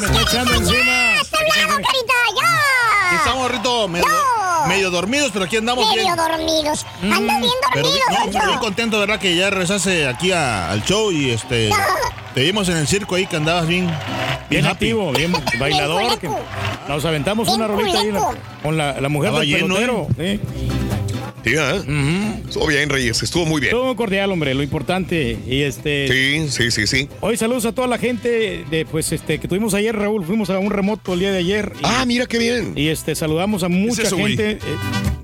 Me 0.00 0.06
está 0.06 0.20
echando 0.22 0.54
encima. 0.54 1.20
¡Hasta 1.20 1.38
luego, 1.38 1.72
carita! 1.74 2.14
¡Ya! 2.36 3.06
Aquí 3.08 3.16
estamos, 3.16 3.50
Rito, 3.50 3.88
medio, 3.88 4.06
medio 4.68 4.90
dormidos, 4.90 5.30
pero 5.32 5.44
aquí 5.44 5.56
andamos 5.56 5.86
Medio 5.88 6.02
bien. 6.02 6.16
dormidos. 6.16 6.86
Ando 7.02 7.18
bien 7.18 7.52
Pero 7.74 7.88
dormido, 7.88 8.04
no, 8.10 8.32
pero 8.32 8.46
bien 8.46 8.58
contento, 8.58 8.98
¿verdad? 9.00 9.18
Que 9.18 9.36
ya 9.36 9.50
regresaste 9.50 10.06
aquí 10.08 10.32
a- 10.32 10.70
al 10.70 10.82
show 10.84 11.10
y 11.12 11.30
este. 11.30 11.70
te 12.34 12.40
vimos 12.42 12.68
en 12.68 12.76
el 12.78 12.86
circo 12.88 13.14
ahí 13.16 13.26
que 13.26 13.36
andabas 13.36 13.66
bien. 13.66 13.86
Bien 14.48 14.64
happy. 14.66 14.72
activo, 14.90 15.12
bien 15.12 15.32
bailador. 15.58 16.18
que 16.18 16.28
nos 16.88 17.04
aventamos 17.04 17.48
una 17.48 17.66
rolita 17.68 17.98
ahí 18.00 18.12
la- 18.12 18.34
con 18.62 18.76
la, 18.76 19.00
la 19.00 19.08
mujer 19.08 19.28
Estaba 19.30 19.40
del 19.40 19.48
lleno, 19.48 19.74
pelotero. 19.74 20.06
¿eh? 20.18 20.40
Sí, 21.44 21.54
¿eh? 21.56 22.42
Estuvo 22.46 22.66
bien, 22.68 22.88
Reyes, 22.88 23.22
estuvo 23.22 23.44
muy 23.46 23.60
bien. 23.60 23.72
Todo 23.72 23.86
muy 23.86 23.96
cordial, 23.96 24.30
hombre, 24.30 24.54
lo 24.54 24.62
importante. 24.62 25.38
Y 25.46 25.62
este. 25.62 26.06
Sí, 26.08 26.48
sí, 26.50 26.70
sí, 26.70 26.86
sí. 26.86 27.08
Hoy 27.20 27.36
saludos 27.36 27.64
a 27.66 27.72
toda 27.72 27.88
la 27.88 27.98
gente 27.98 28.64
de, 28.70 28.86
pues, 28.86 29.10
este, 29.12 29.38
que 29.40 29.48
tuvimos 29.48 29.74
ayer, 29.74 29.94
Raúl. 29.96 30.24
Fuimos 30.24 30.50
a 30.50 30.58
un 30.58 30.70
remoto 30.70 31.14
el 31.14 31.20
día 31.20 31.32
de 31.32 31.38
ayer. 31.38 31.72
ah, 31.82 32.04
mira 32.06 32.26
qué 32.26 32.38
bien. 32.38 32.72
Y 32.76 32.88
este, 32.88 33.14
saludamos 33.14 33.62
a 33.64 33.68
mucha 33.68 34.02
eso, 34.02 34.16
gente. 34.18 34.52
eh, 34.52 34.58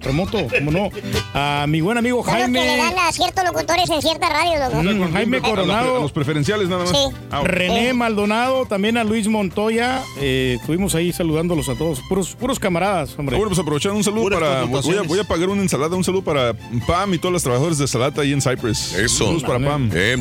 remoto, 0.01 0.39
como 0.49 0.71
no. 0.73 0.91
A 1.35 1.67
mi 1.69 1.81
buen 1.81 1.99
amigo 1.99 2.25
Son 2.25 2.35
los 2.35 2.45
que 2.47 2.51
le 2.53 2.59
Jaime. 2.67 2.77
dan 2.77 2.99
a 2.99 3.13
ciertos 3.13 3.45
locutores 3.45 3.89
en 3.91 4.03
cierta 4.03 4.29
radio, 4.29 4.59
loco. 4.59 4.83
Mm, 4.83 5.13
Jaime 5.13 5.41
Coronado. 5.41 5.99
A 5.99 6.01
los 6.01 6.13
preferenciales 6.13 6.69
nada 6.69 6.83
más. 6.85 6.91
Sí. 6.91 7.17
Ah. 7.31 7.43
René 7.45 7.93
Maldonado, 7.93 8.67
también 8.67 8.97
a 8.97 9.05
Luis 9.05 9.29
Montoya. 9.29 10.03
Eh, 10.21 10.57
estuvimos 10.61 10.95
ahí 10.95 11.13
saludándolos 11.13 11.69
a 11.69 11.75
todos. 11.77 12.01
Puros, 12.09 12.35
puros 12.35 12.59
camaradas, 12.59 13.15
hombre. 13.19 13.37
Bueno, 13.37 13.51
pues 13.51 13.61
aprovechar 13.61 13.93
un 13.93 14.03
saludo 14.03 14.23
Puras 14.25 14.41
para. 14.41 14.65
Voy 14.65 14.97
a, 14.97 15.03
voy 15.03 15.19
a 15.21 15.25
pagar 15.25 15.49
una 15.49 15.63
ensalada, 15.63 15.95
un 15.95 16.05
saludo 16.09 16.23
para 16.25 16.55
Pam 16.87 17.13
y 17.13 17.19
todos 17.19 17.33
los 17.35 17.43
trabajadores 17.43 17.77
de 17.77 17.87
Salata 17.87 18.23
ahí 18.23 18.33
en 18.33 18.41
Cypress. 18.41 18.95
Eso. 18.95 19.25
Saludos 19.27 19.43
para 19.43 19.59
Pam. 19.63 19.91
Eh, 19.95 20.17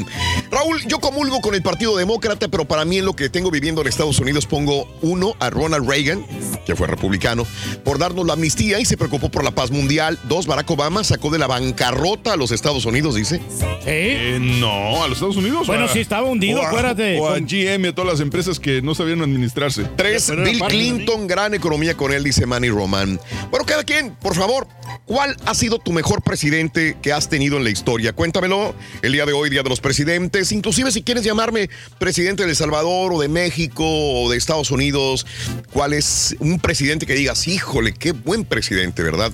Raúl, 0.51 0.82
yo 0.85 0.99
comulgo 0.99 1.40
con 1.40 1.56
el 1.56 1.61
Partido 1.61 1.95
Demócrata, 1.95 2.49
pero 2.49 2.66
para 2.66 2.83
mí 2.83 2.98
en 2.98 3.06
lo 3.06 3.14
que 3.16 3.30
tengo 3.30 3.49
viviendo 3.51 3.80
en 3.82 3.88
Estados 3.88 4.19
Unidos 4.19 4.45
pongo 4.45 4.85
uno 5.01 5.33
a 5.40 5.49
Ronald 5.49 5.90
Reagan, 5.90 6.25
que 6.66 6.75
fue 6.75 6.88
republicano, 6.88 7.48
por 7.85 7.99
darnos 7.99 8.25
la 8.27 8.33
amnistía 8.33 8.82
y 8.82 8.85
se 8.85 8.98
preocupó 8.98 9.30
por 9.30 9.45
la 9.45 9.51
paz 9.51 9.72
mundial. 9.72 10.19
Dos, 10.27 10.45
Barack 10.45 10.69
Obama 10.72 11.06
sacó 11.06 11.30
de 11.30 11.40
la 11.40 11.48
bancarrota 11.48 12.33
a 12.33 12.35
los 12.38 12.51
Estados 12.51 12.83
Unidos, 12.85 13.16
dice. 13.16 13.40
Eh, 13.85 14.38
no, 14.41 15.03
a 15.03 15.07
los 15.07 15.17
Estados 15.17 15.38
Unidos. 15.38 15.67
Bueno, 15.67 15.85
a- 15.85 15.88
sí, 15.88 15.99
estaba 15.99 16.27
hundido, 16.27 16.59
o 16.59 16.64
a- 16.64 16.67
acuérdate. 16.67 17.17
O 17.17 17.30
a 17.30 17.35
Con- 17.35 17.48
GM 17.48 17.85
y 17.85 17.90
a 17.91 17.95
todas 17.95 18.11
las 18.11 18.19
empresas 18.19 18.59
que 18.59 18.82
no 18.82 18.93
sabían 18.93 19.22
administrarse. 19.22 19.85
Tres, 19.95 20.30
Bill 20.35 20.59
Clinton, 20.67 21.27
gran 21.27 21.53
economía 21.53 21.95
con 21.95 22.11
él, 22.11 22.25
dice 22.25 22.45
Manny 22.45 22.69
Roman. 22.69 23.19
Bueno, 23.49 23.66
cada 23.66 23.85
quien, 23.85 24.11
por 24.16 24.35
favor, 24.35 24.67
¿cuál 25.06 25.38
ha 25.45 25.53
sido 25.53 25.77
tu 25.80 25.92
mejor 25.92 26.22
presidente 26.22 26.98
que 27.02 27.14
has 27.14 27.30
tenido 27.30 27.58
en 27.58 27.64
la 27.64 27.70
historia? 27.70 28.14
Cuéntamelo 28.14 28.76
el 29.02 29.12
día 29.14 29.26
de 29.26 29.34
hoy, 29.34 29.50
Día 29.50 29.64
de 29.64 29.70
los 29.70 29.80
Presidentes. 29.82 30.52
Inclusive 30.52 30.92
si 30.92 31.02
quieres 31.04 31.24
llamarme 31.24 31.70
presidente 32.00 32.44
de 32.44 32.50
El 32.50 32.56
Salvador 32.56 33.14
o 33.14 33.20
de 33.20 33.28
México 33.28 33.84
o 33.86 34.30
de 34.30 34.38
Estados 34.38 34.72
Unidos, 34.72 35.26
¿cuál 35.72 35.94
es 35.94 36.36
un 36.40 36.60
presidente 36.60 37.06
que 37.06 37.14
digas, 37.16 37.48
híjole, 37.48 37.94
qué 37.94 38.12
buen 38.12 38.46
presidente, 38.46 39.04
¿verdad? 39.04 39.32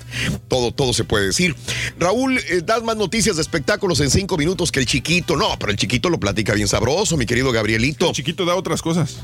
Todo, 0.48 0.72
todo 0.72 0.92
se 0.92 1.04
puede 1.04 1.26
decir. 1.26 1.54
Raúl, 1.98 2.38
eh, 2.38 2.62
das 2.64 2.82
más 2.82 2.96
noticias 2.96 3.36
de 3.36 3.42
espectáculos 3.42 4.00
en 4.00 4.10
cinco 4.10 4.36
minutos 4.36 4.72
que 4.72 4.80
el 4.80 4.86
chiquito. 4.86 5.36
No, 5.36 5.58
pero 5.58 5.72
el 5.72 5.78
chiquito 5.78 6.10
lo 6.10 6.18
platica 6.20 6.54
bien 6.54 6.68
sabroso, 6.68 7.16
mi 7.16 7.26
querido 7.26 7.52
Gabrielito. 7.52 8.08
El 8.08 8.14
chiquito 8.14 8.44
da 8.44 8.54
otras 8.54 8.82
cosas. 8.82 9.16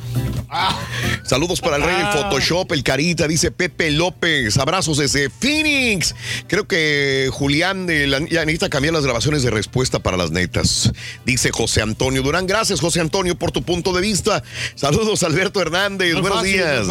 Saludos 1.23 1.61
para 1.61 1.77
el 1.77 1.83
rey 1.83 1.95
del 1.95 2.07
Ah. 2.07 2.13
Photoshop, 2.13 2.73
el 2.73 2.83
Carita, 2.83 3.29
dice 3.29 3.51
Pepe 3.51 3.91
López. 3.93 4.57
Abrazos 4.59 4.99
desde 4.99 5.31
Phoenix. 5.31 6.15
Creo 6.49 6.67
que 6.67 7.10
Julián 7.33 7.89
eh, 7.91 8.07
la- 8.07 8.21
ya 8.21 8.45
necesita 8.45 8.69
cambiar 8.69 8.95
las 8.95 9.05
grabaciones 9.05 9.43
de 9.43 9.51
respuesta 9.51 9.99
para 9.99 10.17
las 10.17 10.31
netas. 10.31 10.93
Dice 11.25 11.51
José 11.53 11.83
Antonio 11.83 12.23
Durán. 12.23 12.47
Gracias, 12.47 12.81
José 12.81 13.01
Antonio, 13.01 13.37
por 13.37 13.53
tu 13.53 13.63
punto 13.63 13.93
de 13.93 14.01
vista. 14.01 14.43
Saludos, 14.75 15.23
Alberto 15.23 15.61
Hernández. 15.61 16.15
No 16.15 16.21
Buenos 16.21 16.39
fácil, 16.41 16.53
días. 16.53 16.87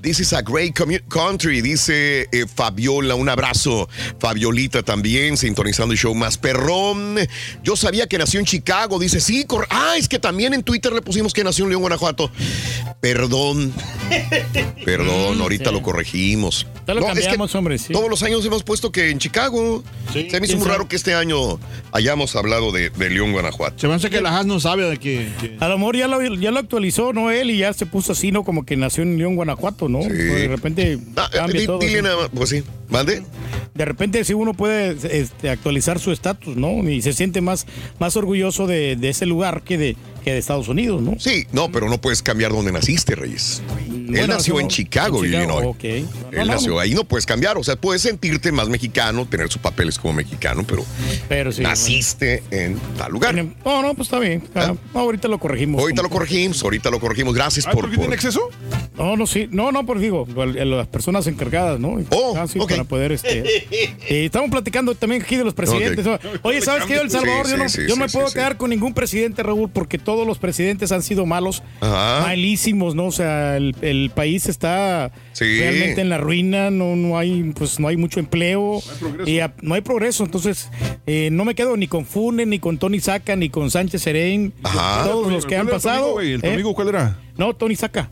This 0.00 0.20
is 0.20 0.32
a 0.32 0.42
great 0.42 0.74
country, 1.08 1.60
dice 1.60 2.28
eh, 2.32 2.46
Fabiola. 2.52 3.14
Un 3.14 3.28
abrazo. 3.28 3.88
Fabiolita 4.18 4.82
también, 4.82 5.36
sintonizando 5.36 5.92
el 5.92 5.98
show 5.98 6.14
más 6.14 6.38
perrón. 6.38 7.16
Yo 7.62 7.76
sabía 7.76 8.06
que 8.06 8.18
nació 8.18 8.40
en 8.40 8.46
Chicago, 8.46 8.98
dice, 8.98 9.20
sí, 9.20 9.46
ah, 9.70 9.94
es 9.96 10.08
que 10.08 10.18
también 10.18 10.54
en 10.54 10.62
Twitter 10.62 10.92
le 10.92 11.02
pusimos 11.02 11.32
que 11.32 11.44
nació 11.44 11.64
en 11.64 11.70
León, 11.70 11.82
Guanajuato. 11.82 12.30
Perdón, 13.00 13.72
perdón, 14.84 15.40
ahorita 15.40 15.70
lo 15.70 15.82
corregimos. 15.82 16.66
Ya 16.86 16.94
lo 16.94 17.00
No, 17.00 17.08
es 17.08 17.14
que 17.14 17.20
cambiamos, 17.22 17.54
hombre, 17.54 17.78
sí. 17.78 17.92
Todos 17.92 18.08
los 18.08 18.22
años 18.22 18.44
hemos 18.44 18.62
puesto 18.62 18.90
que 18.90 19.10
en 19.10 19.18
Chicago. 19.18 19.37
Se 20.12 20.18
me 20.18 20.24
hizo 20.24 20.28
¿Quién 20.30 20.40
muy 20.40 20.48
sabe? 20.48 20.64
raro 20.70 20.88
que 20.88 20.96
este 20.96 21.14
año 21.14 21.58
hayamos 21.92 22.34
hablado 22.36 22.72
de, 22.72 22.90
de 22.90 23.10
León, 23.10 23.32
Guanajuato. 23.32 23.78
Se 23.78 23.88
me 23.88 23.94
hace 23.94 24.08
que 24.10 24.20
la 24.20 24.30
Haas 24.36 24.46
no 24.46 24.58
sabe 24.60 24.88
de 24.88 24.96
que. 24.98 25.28
que- 25.40 25.56
A 25.60 25.68
lo 25.68 25.78
mejor 25.78 25.96
ya 25.96 26.08
lo, 26.08 26.22
ya 26.34 26.50
lo 26.50 26.58
actualizó, 26.58 27.12
¿no? 27.12 27.30
Él 27.30 27.50
y 27.50 27.58
ya 27.58 27.72
se 27.72 27.86
puso 27.86 28.12
así, 28.12 28.32
¿no? 28.32 28.42
Como 28.44 28.64
que 28.64 28.76
nació 28.76 29.02
en 29.02 29.18
León, 29.18 29.36
Guanajuato, 29.36 29.88
¿no? 29.88 29.98
De 30.00 30.48
repente 30.48 30.98
cambia 31.32 31.60
Di- 31.60 31.66
todo. 31.66 31.78
dile 31.78 32.02
nada 32.02 32.16
más, 32.16 32.30
pues 32.34 32.50
sí, 32.50 32.62
mande. 32.88 33.22
De 33.74 33.84
repente 33.84 34.24
sí 34.24 34.34
uno 34.34 34.54
puede 34.54 34.96
este, 35.20 35.50
actualizar 35.50 36.00
su 36.00 36.10
estatus, 36.10 36.56
¿no? 36.56 36.88
Y 36.88 37.00
se 37.02 37.12
siente 37.12 37.40
más, 37.40 37.66
más 38.00 38.16
orgulloso 38.16 38.66
de, 38.66 38.96
de 38.96 39.08
ese 39.10 39.24
lugar 39.26 39.62
que 39.62 39.78
de, 39.78 39.96
que 40.28 40.32
de 40.34 40.38
Estados 40.40 40.68
Unidos, 40.68 41.00
¿no? 41.00 41.18
Sí, 41.18 41.46
no, 41.52 41.72
pero 41.72 41.88
no 41.88 41.98
puedes 42.00 42.22
cambiar 42.22 42.52
dónde 42.52 42.70
naciste, 42.70 43.14
Reyes. 43.14 43.62
Él 43.88 44.26
nació 44.28 44.60
en 44.60 44.68
Chicago, 44.68 45.24
en 45.24 45.30
Chicago, 45.30 45.58
Illinois. 45.60 45.66
ok. 45.66 45.84
No, 46.32 46.40
Él 46.42 46.46
no, 46.48 46.54
nació 46.54 46.72
no. 46.72 46.78
ahí, 46.80 46.94
no 46.94 47.04
puedes 47.04 47.24
cambiar. 47.26 47.56
O 47.58 47.64
sea, 47.64 47.76
puedes 47.76 48.02
sentirte 48.02 48.52
más 48.52 48.68
mexicano, 48.68 49.26
tener 49.26 49.48
sus 49.50 49.60
papeles 49.62 49.98
como 49.98 50.14
mexicano, 50.14 50.64
pero, 50.66 50.84
Pero 51.28 51.52
sí, 51.52 51.62
naciste 51.62 52.42
en 52.50 52.78
tal 52.96 53.12
lugar. 53.12 53.34
No, 53.34 53.82
no, 53.82 53.94
pues 53.94 54.06
está 54.08 54.18
bien. 54.18 54.42
Ah, 54.54 54.74
no, 54.94 55.00
ahorita 55.00 55.28
lo 55.28 55.38
corregimos. 55.38 55.80
Ahorita 55.80 56.02
lo 56.02 56.10
corregimos, 56.10 56.62
ahorita 56.62 56.90
lo 56.90 57.00
corregimos. 57.00 57.34
Gracias 57.34 57.66
Ay, 57.66 57.72
por. 57.74 57.82
¿por 57.82 57.90
qué 57.90 57.96
por- 57.96 58.04
tiene 58.04 58.14
exceso? 58.14 58.40
No, 58.96 59.16
no, 59.16 59.26
sí. 59.26 59.46
No, 59.50 59.72
no, 59.72 59.84
pues 59.86 60.00
digo, 60.00 60.26
las 60.36 60.86
personas 60.88 61.26
encargadas, 61.26 61.78
¿no? 61.80 61.98
Oh, 62.10 62.34
Ah, 62.36 62.46
sí, 62.46 62.58
para 62.58 62.84
poder, 62.84 63.12
este... 63.12 63.42
eh, 63.70 64.24
estamos 64.24 64.50
platicando 64.50 64.94
también 64.94 65.22
aquí 65.22 65.36
de 65.36 65.44
los 65.44 65.54
presidentes. 65.54 66.06
Oye, 66.42 66.60
¿sabes 66.62 66.84
qué? 66.84 66.96
El 66.96 67.10
Salvador, 67.10 67.46
Sí, 67.46 67.52
yo 67.52 67.56
no, 67.58 67.68
sí, 67.68 67.80
yo 67.88 67.94
sí, 67.94 68.00
me 68.00 68.08
sí, 68.08 68.12
puedo 68.16 68.28
sí. 68.28 68.34
quedar 68.34 68.56
con 68.56 68.70
ningún 68.70 68.94
presidente, 68.94 69.42
Raúl, 69.42 69.70
porque 69.70 69.98
todos 70.18 70.26
los 70.26 70.38
presidentes 70.38 70.90
han 70.90 71.02
sido 71.04 71.26
malos, 71.26 71.62
Ajá. 71.80 72.22
malísimos, 72.26 72.96
¿no? 72.96 73.06
O 73.06 73.12
sea, 73.12 73.56
el, 73.56 73.76
el 73.82 74.10
país 74.12 74.46
está 74.48 75.12
Sí. 75.32 75.44
realmente 75.60 76.00
en 76.00 76.08
la 76.08 76.18
ruina, 76.18 76.72
no, 76.72 76.96
no 76.96 77.16
hay, 77.16 77.52
pues 77.56 77.78
no 77.78 77.86
hay 77.86 77.96
mucho 77.96 78.18
empleo, 78.18 78.80
y 79.26 79.38
a- 79.38 79.54
no 79.62 79.76
hay 79.76 79.80
progreso. 79.82 80.24
Entonces, 80.24 80.70
eh, 81.06 81.28
no 81.30 81.44
me 81.44 81.54
quedo 81.54 81.76
ni 81.76 81.86
con 81.86 82.04
Funes, 82.04 82.48
ni 82.48 82.58
con 82.58 82.78
Tony 82.78 82.98
Saca, 82.98 83.36
ni 83.36 83.48
con 83.48 83.70
Sánchez 83.70 84.02
Serén, 84.02 84.52
todos 85.04 85.30
los 85.30 85.46
que 85.46 85.54
han 85.56 85.66
¿Cuál 85.66 85.68
era 85.68 85.78
tu 85.78 85.84
pasado. 85.84 85.96
amigo, 86.02 86.12
güey? 86.14 86.32
¿El 86.32 86.40
tu 86.40 86.46
¿eh? 86.48 86.52
amigo 86.54 86.74
cuál 86.74 86.88
era? 86.88 87.18
No, 87.36 87.54
Tony 87.54 87.76
Saca. 87.76 88.10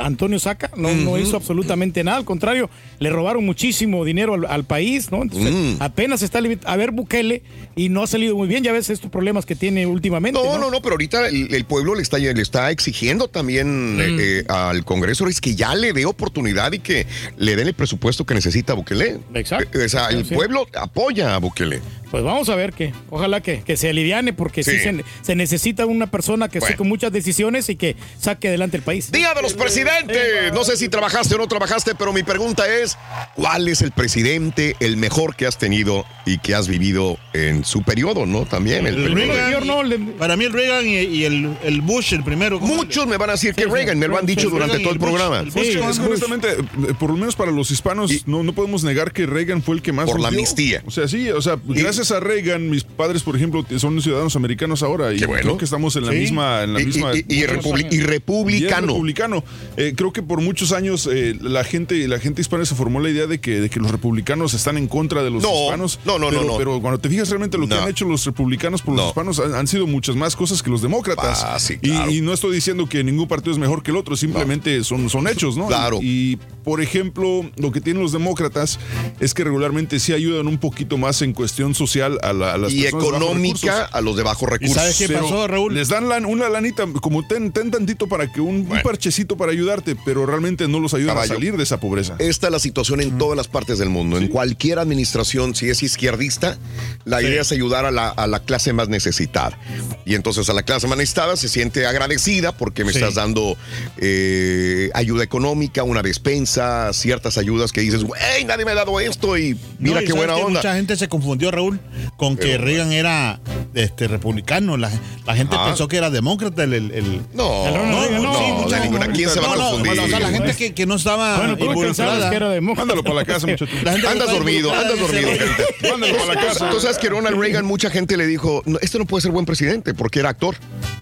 Antonio 0.00 0.38
Saca 0.38 0.70
no, 0.76 0.92
no 0.94 1.18
hizo 1.18 1.36
absolutamente 1.36 2.02
nada, 2.04 2.18
al 2.18 2.24
contrario, 2.24 2.70
le 2.98 3.10
robaron 3.10 3.44
muchísimo 3.44 4.04
dinero 4.04 4.34
al, 4.34 4.44
al 4.46 4.64
país, 4.64 5.10
¿no? 5.10 5.22
Entonces, 5.22 5.50
Mm. 5.54 5.76
apenas 5.82 6.22
está 6.22 6.40
a 6.64 6.76
ver 6.76 6.90
Bukele 6.92 7.42
y 7.76 7.88
no 7.88 8.02
ha 8.02 8.06
salido 8.06 8.36
muy 8.36 8.48
bien, 8.48 8.62
ya 8.64 8.72
ves 8.72 8.90
estos 8.90 9.10
problemas 9.10 9.46
que 9.46 9.54
tiene 9.56 9.86
últimamente. 9.86 10.40
No, 10.42 10.58
no, 10.58 10.70
no, 10.70 10.80
pero 10.82 10.94
ahorita 10.94 11.28
el, 11.28 11.54
el 11.54 11.64
pueblo 11.64 11.94
le 11.94 12.02
está, 12.02 12.18
le 12.18 12.40
está 12.42 12.70
exigiendo 12.70 13.28
también 13.28 13.96
Mm. 13.96 14.00
eh, 14.00 14.16
eh, 14.18 14.44
al 14.48 14.84
Congreso 14.84 15.26
es 15.28 15.40
que 15.40 15.54
ya 15.54 15.74
le 15.74 15.92
dé 15.92 16.06
oportunidad 16.06 16.72
y 16.72 16.78
que 16.78 17.06
le 17.36 17.56
den 17.56 17.66
el 17.68 17.74
presupuesto 17.74 18.24
que 18.24 18.34
necesita 18.34 18.74
Bukele. 18.74 19.18
Exacto. 19.34 19.78
O 19.84 19.88
sea, 19.88 20.08
el 20.08 20.24
Sí. 20.24 20.34
pueblo 20.34 20.66
apoya 20.74 21.34
a 21.34 21.38
Bukele. 21.38 21.80
Pues 22.10 22.24
vamos 22.24 22.48
a 22.48 22.56
ver 22.56 22.72
que, 22.72 22.92
ojalá 23.08 23.40
que, 23.40 23.62
que 23.62 23.76
se 23.76 23.88
aliviane, 23.88 24.32
porque 24.32 24.64
sí, 24.64 24.72
Sí. 24.72 24.78
se, 24.80 25.04
se 25.22 25.34
necesita 25.36 25.86
una 25.86 26.08
persona 26.10 26.48
que 26.48 26.58
Bueno. 26.58 26.70
esté 26.70 26.76
con 26.78 26.88
muchas 26.88 27.12
decisiones 27.12 27.68
y 27.68 27.76
que 27.76 27.94
saque 28.18 28.48
adelante 28.48 28.76
el 28.76 28.82
país. 28.82 29.12
Día 29.12 29.32
de 29.34 29.42
los 29.42 29.54
presidentes. 29.54 30.52
No 30.52 30.64
sé 30.64 30.76
si 30.76 30.88
trabajaste 30.88 31.34
o 31.34 31.38
no 31.38 31.46
trabajaste, 31.46 31.94
pero 31.94 32.12
mi 32.12 32.22
pregunta 32.22 32.64
es, 32.68 32.96
¿cuál 33.34 33.68
es 33.68 33.82
el 33.82 33.92
presidente 33.92 34.76
el 34.80 34.96
mejor 34.96 35.36
que 35.36 35.46
has 35.46 35.56
tenido 35.58 36.04
y 36.26 36.38
que 36.38 36.54
has 36.54 36.66
vivido 36.68 37.16
en 37.32 37.64
su 37.64 37.82
periodo, 37.82 38.26
no? 38.26 38.44
También 38.44 38.86
el, 38.86 38.94
El 39.04 39.14
Reagan 39.14 39.62
y- 39.92 40.10
para 40.18 40.36
mí 40.36 40.44
el 40.46 40.52
Reagan 40.52 40.86
y, 40.86 40.96
y 40.98 41.24
el, 41.24 41.56
el 41.62 41.80
Bush, 41.80 42.12
el 42.14 42.24
primero. 42.24 42.58
Muchos 42.60 43.06
me 43.06 43.16
van 43.18 43.30
a 43.30 43.32
decir 43.34 43.54
que 43.54 43.66
Reagan, 43.66 43.98
me 43.98 44.08
lo 44.08 44.18
han 44.18 44.26
dicho 44.26 44.50
durante 44.50 44.78
todo 44.80 44.92
el 44.92 44.98
programa. 44.98 45.44
Es 45.46 45.54
que 45.54 45.78
honestamente, 45.80 46.48
eh, 46.50 46.94
por 46.98 47.10
lo 47.10 47.16
menos 47.16 47.36
para 47.36 47.50
los 47.52 47.70
hispanos, 47.70 48.26
no, 48.26 48.42
no 48.42 48.52
podemos 48.52 48.82
negar 48.84 49.12
que 49.12 49.26
Reagan 49.26 49.62
fue 49.62 49.76
el 49.76 49.82
que 49.82 49.92
más. 49.92 50.10
Por 50.10 50.18
la 50.20 50.28
amnistía. 50.28 50.82
O 50.86 50.90
sea, 50.90 51.06
sí, 51.06 51.28
o 51.30 51.40
sea, 51.40 51.56
gracias 51.64 51.99
a 52.10 52.20
Reagan, 52.20 52.70
mis 52.70 52.84
padres, 52.84 53.22
por 53.22 53.36
ejemplo, 53.36 53.64
son 53.78 54.00
ciudadanos 54.00 54.36
americanos 54.36 54.82
ahora. 54.82 55.12
Y 55.12 55.18
Qué 55.18 55.26
bueno. 55.26 55.42
creo 55.42 55.58
que 55.58 55.64
estamos 55.66 55.94
en 55.96 56.06
la 56.06 56.12
Sí. 56.12 56.18
misma. 56.18 56.62
En 56.64 56.72
la 56.72 56.80
Y- 56.80 56.86
misma 56.86 57.14
y- 57.14 57.24
y 57.28 57.42
republi- 57.42 57.86
y 57.92 58.00
republicano. 58.00 58.86
Y 58.86 58.90
es 58.90 58.94
republicano. 58.94 59.44
Eh, 59.76 59.92
creo 59.96 60.12
que 60.12 60.22
por 60.22 60.40
muchos 60.40 60.72
años 60.72 61.08
eh, 61.12 61.36
la 61.40 61.62
gente 61.64 62.08
la 62.08 62.18
gente 62.18 62.40
hispana 62.40 62.64
se 62.64 62.74
formó 62.74 63.00
la 63.00 63.10
idea 63.10 63.26
de 63.26 63.40
que, 63.40 63.60
de 63.60 63.68
que 63.70 63.78
los 63.80 63.90
republicanos 63.90 64.54
están 64.54 64.78
en 64.78 64.88
contra 64.88 65.22
de 65.22 65.30
los 65.30 65.42
No, 65.42 65.52
hispanos. 65.64 65.98
no, 66.04 66.18
no, 66.18 66.28
pero, 66.30 66.40
no, 66.42 66.46
no. 66.52 66.56
Pero 66.58 66.80
cuando 66.80 66.98
te 66.98 67.08
fijas 67.08 67.28
realmente 67.28 67.58
lo 67.58 67.68
que 67.68 67.74
No. 67.74 67.82
han 67.82 67.88
hecho 67.90 68.04
los 68.06 68.24
republicanos 68.24 68.82
por 68.82 68.94
los 68.96 69.08
hispanos 69.08 69.38
han, 69.40 69.54
han 69.54 69.66
sido 69.66 69.86
muchas 69.86 70.16
más 70.16 70.34
cosas 70.36 70.62
que 70.62 70.70
los 70.70 70.82
demócratas. 70.82 71.42
Ah, 71.44 71.58
sí, 71.58 71.74
Y- 71.82 71.90
claro. 71.90 72.10
y, 72.10 72.20
no 72.20 72.32
estoy 72.32 72.54
diciendo 72.54 72.88
que 72.88 73.02
ningún 73.04 73.28
partido 73.28 73.52
es 73.52 73.58
mejor 73.58 73.82
que 73.82 73.90
el 73.90 73.96
otro, 73.96 74.16
simplemente 74.16 74.82
son, 74.84 75.10
son 75.10 75.26
hechos, 75.28 75.56
¿no? 75.56 75.66
Claro. 75.66 75.98
Y, 76.02 76.38
por 76.64 76.80
ejemplo, 76.80 77.50
lo 77.56 77.72
que 77.72 77.80
tienen 77.80 78.02
los 78.02 78.12
demócratas 78.12 78.78
es 79.18 79.34
que 79.34 79.42
regularmente 79.44 79.98
sí 79.98 80.12
ayudan 80.12 80.46
un 80.46 80.58
poquito 80.58 80.96
más 80.98 81.22
en 81.22 81.32
cuestión 81.32 81.74
social 81.74 81.89
a, 81.96 82.08
la- 82.08 82.54
a 82.54 82.58
las 82.58 82.72
Y 82.72 82.82
personas 82.82 83.04
económica 83.06 83.84
a 83.84 84.00
los 84.00 84.16
de 84.16 84.22
bajos 84.22 84.48
recursos. 84.48 84.76
sabes 84.76 84.96
qué 84.98 85.08
Pero 85.08 85.22
pasó, 85.22 85.46
Raúl? 85.48 85.74
Les 85.74 85.88
dan 85.88 86.08
lan- 86.08 86.24
una 86.26 86.48
lanita, 86.48 86.86
como 87.02 87.26
ten, 87.26 87.50
ten 87.52 87.70
tantito 87.70 88.06
para 88.08 88.30
que 88.32 88.40
un, 88.40 88.66
un 88.70 88.80
parchecito 88.82 89.36
para 89.36 89.52
ayudarte, 89.52 89.96
pero 90.04 90.24
realmente 90.26 90.68
no 90.68 90.78
los 90.80 90.94
ayudan 90.94 91.14
Caballo. 91.16 91.32
a 91.32 91.36
salir 91.36 91.56
de 91.56 91.62
esa 91.64 91.80
pobreza. 91.80 92.14
Esta 92.18 92.46
es 92.46 92.52
la 92.52 92.58
situación 92.60 93.00
en 93.00 93.18
todas 93.18 93.36
las 93.36 93.48
partes 93.48 93.78
del 93.78 93.88
mundo. 93.88 94.16
En 94.18 94.28
cualquier 94.28 94.78
administración, 94.78 95.54
si 95.54 95.68
es 95.68 95.82
izquierdista, 95.82 96.58
la 97.04 97.20
idea 97.22 97.42
es 97.42 97.50
ayudar 97.52 97.84
a 97.86 97.90
la, 97.90 98.08
a 98.08 98.26
la 98.26 98.40
clase 98.40 98.72
más 98.72 98.88
necesitada. 98.88 99.58
Y 100.06 100.14
entonces 100.14 100.48
a 100.48 100.52
la 100.52 100.62
clase 100.62 100.86
más 100.86 100.96
necesitada 100.98 101.36
se 101.36 101.48
siente 101.48 101.86
agradecida 101.86 102.52
porque 102.56 102.84
me 102.84 102.92
Sí. 102.92 102.98
estás 102.98 103.14
dando 103.14 103.56
eh, 103.98 104.90
ayuda 104.94 105.24
económica, 105.24 105.82
una 105.82 106.02
despensa, 106.02 106.92
ciertas 106.92 107.38
ayudas 107.38 107.72
que 107.72 107.80
dices, 107.80 108.04
güey, 108.04 108.44
nadie 108.44 108.64
me 108.64 108.72
ha 108.72 108.74
dado 108.74 109.00
esto 109.00 109.36
y 109.38 109.56
mira 109.78 109.96
No, 109.96 110.02
y 110.02 110.04
qué 110.06 110.12
buena 110.12 110.34
que 110.34 110.42
onda. 110.42 110.60
Mucha 110.60 110.74
gente 110.74 110.96
se 110.96 111.08
confundió, 111.08 111.50
Raúl, 111.50 111.79
con 112.16 112.36
que 112.36 112.46
Pero, 112.46 112.64
Reagan 112.64 112.92
era 112.92 113.40
este, 113.74 114.08
republicano. 114.08 114.76
La, 114.76 114.90
la 115.26 115.36
gente 115.36 115.56
Ah. 115.58 115.66
pensó 115.66 115.88
que 115.88 115.96
era 115.96 116.10
demócrata. 116.10 116.64
El, 116.64 116.72
el- 116.74 116.90
el- 116.92 117.20
No, 117.34 117.66
El 117.66 117.74
Ronald 117.74 117.90
no, 117.92 118.00
Reagan, 118.00 118.22
no, 118.22 118.32
no, 118.32 118.48
mucha- 118.62 118.80
ninguna. 118.80 119.06
¿Quién 119.12 119.28
se 119.30 119.40
va 119.40 119.46
a 119.46 119.50
No, 119.50 119.56
no, 119.56 119.62
confundir? 119.70 119.86
bueno, 119.86 120.02
o 120.04 120.08
sea, 120.08 120.20
la 120.20 120.28
gente 120.30 120.54
que, 120.56 120.74
que 120.74 120.86
no 120.86 120.94
estaba 120.96 121.36
Bueno, 121.38 121.56
que 121.56 121.64
involucrada. 121.64 122.30
que 122.30 122.36
era 122.36 122.48
demócrata. 122.50 122.80
Mándalo 122.86 123.02
para 123.02 123.14
la 123.16 123.24
casa, 123.24 123.46
muchacho. 123.46 123.66
La 123.84 123.92
gente 123.92 124.06
que 124.06 124.12
Andas 124.12 124.30
dormido, 124.30 124.72
andas 124.74 124.98
dormido, 124.98 125.28
gente. 125.28 125.88
Mándalo 125.90 126.16
para 126.18 126.34
la 126.34 126.40
casa. 126.46 126.70
Tú 126.70 126.80
sabes 126.80 126.98
que 126.98 127.08
Ronald 127.08 127.38
Reagan, 127.38 127.64
mucha 127.64 127.90
gente 127.90 128.16
le 128.16 128.26
dijo, 128.26 128.62
no, 128.66 128.78
este 128.80 128.98
no 128.98 129.04
puede 129.06 129.22
ser 129.22 129.30
buen 129.32 129.46
presidente 129.46 129.94
porque 129.94 130.20
era 130.20 130.28
actor. 130.30 130.56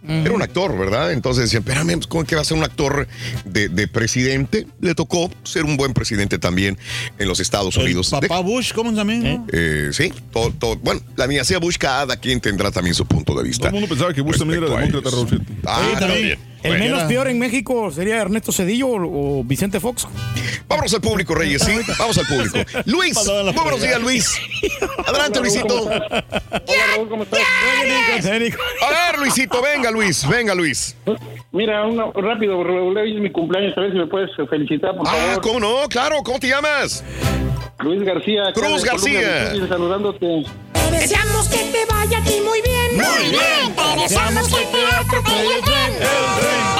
Era 0.09 0.33
un 0.33 0.41
actor, 0.41 0.77
¿verdad? 0.79 1.13
Entonces 1.13 1.45
decían, 1.45 1.63
espérame, 1.63 1.93
pues, 1.97 2.07
¿cómo 2.07 2.25
que 2.25 2.35
va 2.35 2.41
a 2.41 2.45
ser 2.45 2.57
un 2.57 2.65
actor 2.65 3.07
de, 3.45 3.69
de 3.69 3.89
presidente? 3.89 4.67
Le 4.81 4.95
tocó 4.95 5.31
ser 5.43 5.65
un 5.67 5.77
buen 5.77 5.93
presidente 5.93 6.39
también 6.39 6.79
en 7.19 7.29
los 7.29 7.41
Estados 7.41 7.77
El 7.77 7.83
Unidos. 7.85 8.09
papá 8.09 8.41
Bush, 8.41 8.73
¿cómo 8.73 8.95
también? 8.95 9.23
no? 9.23 9.47
Eh, 9.53 9.91
sí, 9.93 10.11
todo, 10.33 10.51
todo- 10.59 10.68
bueno, 10.77 11.01
la 11.17 11.27
dinastía 11.27 11.59
Bush, 11.59 11.77
cada 11.79 12.17
quien 12.17 12.41
tendrá 12.41 12.71
también 12.71 12.95
su 12.95 13.07
punto 13.07 13.33
de 13.33 13.37
Todo 13.39 13.45
vista. 13.47 13.67
el 13.69 13.73
mundo 13.75 13.89
pensaba 13.89 14.13
que 14.13 14.21
Bush 14.21 14.39
también 14.39 14.63
era 14.65 14.75
demócrata. 14.77 15.11
Raúl. 15.11 15.43
Ah, 15.67 15.81
Sí, 15.83 15.99
también. 15.99 15.99
también. 15.99 16.49
El 16.61 16.71
Bueno, 16.73 16.85
menos 16.87 17.03
peor 17.05 17.29
en 17.29 17.39
México 17.39 17.93
sería 17.93 18.17
Ernesto 18.17 18.51
Cedillo 18.51 18.89
o, 18.89 19.39
o 19.41 19.45
Vicente 19.45 19.79
Fox. 19.79 20.09
Vámonos 20.67 20.93
al 20.93 21.01
público, 21.01 21.33
Reyes, 21.37 21.63
¿sí? 21.63 21.73
Vamos 21.99 22.19
al 22.19 22.27
público. 22.27 22.59
Luis, 22.85 23.15
muy 23.17 23.53
buenos 23.63 23.81
días, 23.81 24.01
Luis. 24.01 24.37
Adelante, 25.07 25.39
Luisito. 25.41 25.83
Hola 25.85 26.25
Raúl, 26.95 27.09
¿cómo 27.09 27.23
estás? 27.23 27.39
A 28.27 28.31
ver, 28.33 29.19
Luisito, 29.21 29.63
venga, 29.63 29.91
Luis, 29.93 30.27
venga, 30.29 30.55
Luis. 30.55 30.97
Mira, 31.51 31.87
una, 31.87 32.05
rápido, 32.15 32.63
Raúl, 32.63 32.97
hoy 32.99 33.15
es 33.17 33.21
mi 33.23 33.31
cumpleaños, 33.33 33.77
a 33.77 33.81
ver 33.81 33.93
si 33.93 33.99
me 33.99 34.07
puedes 34.07 34.31
felicitar, 34.51 34.95
por 34.95 35.09
Ah, 35.09 35.13
favor. 35.13 35.41
¿cómo 35.43 35.61
no? 35.61 35.89
Claro, 35.89 36.17
¿cómo 36.23 36.39
te 36.39 36.49
llamas? 36.49 37.03
Luis 37.81 38.03
García. 38.03 38.43
Cruz 38.53 38.85
Colombia, 38.85 39.23
García. 39.53 39.69
Saludándote. 39.69 40.45
Te 40.75 40.91
deseamos 40.91 41.49
que 41.49 41.57
te 41.57 41.85
vaya 41.91 42.19
a 42.19 42.23
ti 42.25 42.35
muy 42.45 42.61
bien. 42.61 42.97
Muy 42.97 43.31
bien. 43.31 43.75
Te 43.75 44.03
deseamos 44.03 44.49
que 44.49 44.65
te 44.67 44.87
atropelle 44.95 45.55
el 45.57 45.63
tren, 45.65 45.93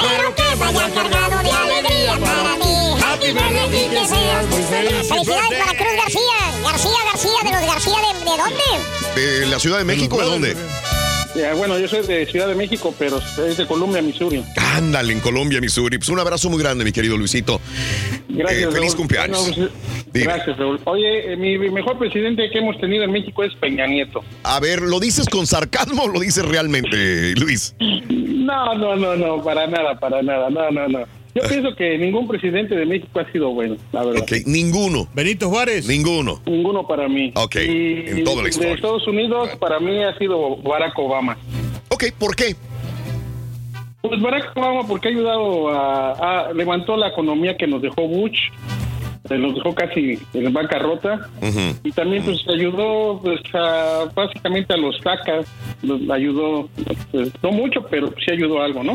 pero 0.01 0.35
que 0.35 0.55
vaya 0.59 0.89
cargado 0.93 1.43
de 1.43 1.51
alegría 1.51 2.11
para 2.19 2.55
ti. 2.61 3.03
Happy 3.03 3.31
birthday 3.31 3.85
y 3.85 3.89
que 3.89 4.05
seas 4.07 4.45
muy 4.49 4.61
feliz. 4.63 5.07
Felicidades 5.09 5.59
para 5.65 5.77
Cruz 5.77 5.95
García. 5.97 6.39
García, 6.63 6.99
García, 7.05 7.39
de 7.43 7.51
los 7.51 7.65
García, 7.73 7.95
¿de, 7.95 8.19
de 8.19 8.37
dónde? 8.37 9.21
¿De 9.41 9.45
la 9.47 9.59
Ciudad 9.59 9.77
de 9.79 9.85
México? 9.85 10.17
¿De 10.19 10.25
dónde? 10.25 10.55
Ya, 11.35 11.53
bueno, 11.53 11.77
yo 11.77 11.87
soy 11.87 12.05
de 12.07 12.25
Ciudad 12.25 12.47
de 12.47 12.55
México, 12.55 12.93
pero 12.97 13.19
es 13.47 13.57
de 13.57 13.67
Colombia, 13.67 14.01
Missouri. 14.01 14.43
Ándale, 14.75 15.13
en 15.13 15.19
Colombia, 15.19 15.61
Missouri. 15.61 15.97
Pues 15.97 16.09
un 16.09 16.19
abrazo 16.19 16.49
muy 16.49 16.59
grande, 16.61 16.83
mi 16.83 16.91
querido 16.91 17.17
Luisito. 17.17 17.61
Gracias, 18.27 18.63
Eh, 18.63 18.71
feliz 18.71 18.87
Raúl. 18.91 18.95
cumpleaños. 18.97 19.55
Bueno, 19.55 19.69
pues, 20.11 20.23
gracias, 20.25 20.57
Raúl. 20.57 20.79
Oye, 20.85 21.33
eh, 21.33 21.37
mi 21.37 21.57
mejor 21.69 21.99
presidente 21.99 22.49
que 22.51 22.57
hemos 22.59 22.79
tenido 22.81 23.03
en 23.03 23.11
México 23.11 23.43
es 23.43 23.53
Peña 23.55 23.85
Nieto. 23.85 24.23
A 24.43 24.59
ver, 24.59 24.81
¿lo 24.81 24.99
dices 24.99 25.27
con 25.29 25.45
sarcasmo 25.45 26.03
o 26.03 26.07
lo 26.07 26.19
dices 26.19 26.43
realmente, 26.45 27.33
Luis? 27.35 27.75
No, 27.79 28.73
no, 28.75 28.95
no, 28.95 29.15
no, 29.15 29.43
para 29.43 29.67
nada, 29.67 29.99
para 29.99 30.23
nada, 30.23 30.49
no, 30.49 30.71
no, 30.71 30.87
no. 30.87 31.18
Yo 31.35 31.43
pienso 31.47 31.75
que 31.75 31.97
ningún 31.97 32.27
presidente 32.27 32.75
de 32.75 32.85
México 32.85 33.19
ha 33.19 33.31
sido 33.31 33.51
bueno, 33.51 33.75
la 33.91 34.03
verdad. 34.03 34.23
Ok, 34.23 34.31
ninguno. 34.47 35.07
Benito 35.13 35.49
Juárez. 35.49 35.87
Ninguno. 35.87 36.41
Ninguno 36.45 36.87
para 36.87 37.07
mí. 37.07 37.31
Ok, 37.35 37.55
Y 37.57 38.03
en 38.09 38.23
toda 38.23 38.37
la 38.43 38.49
De. 38.49 38.71
Estados 38.73 39.07
Unidos, 39.07 39.49
para 39.59 39.79
mí 39.79 40.03
ha 40.03 40.17
sido 40.17 40.57
Barack 40.57 40.97
Obama. 40.97 41.37
Ok, 41.89 42.05
¿por 42.17 42.35
qué? 42.35 42.55
Pues 44.01 44.21
Barack 44.21 44.55
Obama 44.55 44.87
porque 44.87 45.09
ha 45.09 45.11
ayudado 45.11 45.69
a, 45.69 46.11
a- 46.47 46.53
levantó 46.53 46.95
la 46.97 47.09
economía 47.09 47.55
que 47.57 47.67
nos 47.67 47.81
dejó 47.81 48.07
Bush, 48.07 48.39
eh, 49.29 49.37
nos 49.37 49.53
dejó 49.55 49.75
casi 49.75 50.17
en 50.33 50.53
bancarrota 50.53 51.29
Ujú. 51.41 51.75
y 51.83 51.91
también 51.91 52.23
pues 52.23 52.39
ayudó 52.47 53.19
pues 53.21 53.41
a, 53.53 54.05
básicamente 54.15 54.73
a 54.73 54.77
los 54.77 54.97
sacas, 54.99 55.45
los 55.83 56.09
ayudó 56.09 56.69
pues, 57.11 57.29
no 57.43 57.51
mucho, 57.51 57.85
pero 57.91 58.07
sí 58.25 58.31
ayudó 58.31 58.61
algo, 58.61 58.83
¿no? 58.83 58.93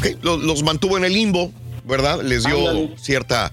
Ok, 0.00 0.22
los, 0.22 0.62
mantuvo 0.62 0.96
en 0.96 1.04
el 1.04 1.12
limbo, 1.12 1.52
¿verdad? 1.84 2.22
Les 2.22 2.44
dio 2.44 2.56
Ándale. 2.56 2.94
cierta 2.98 3.52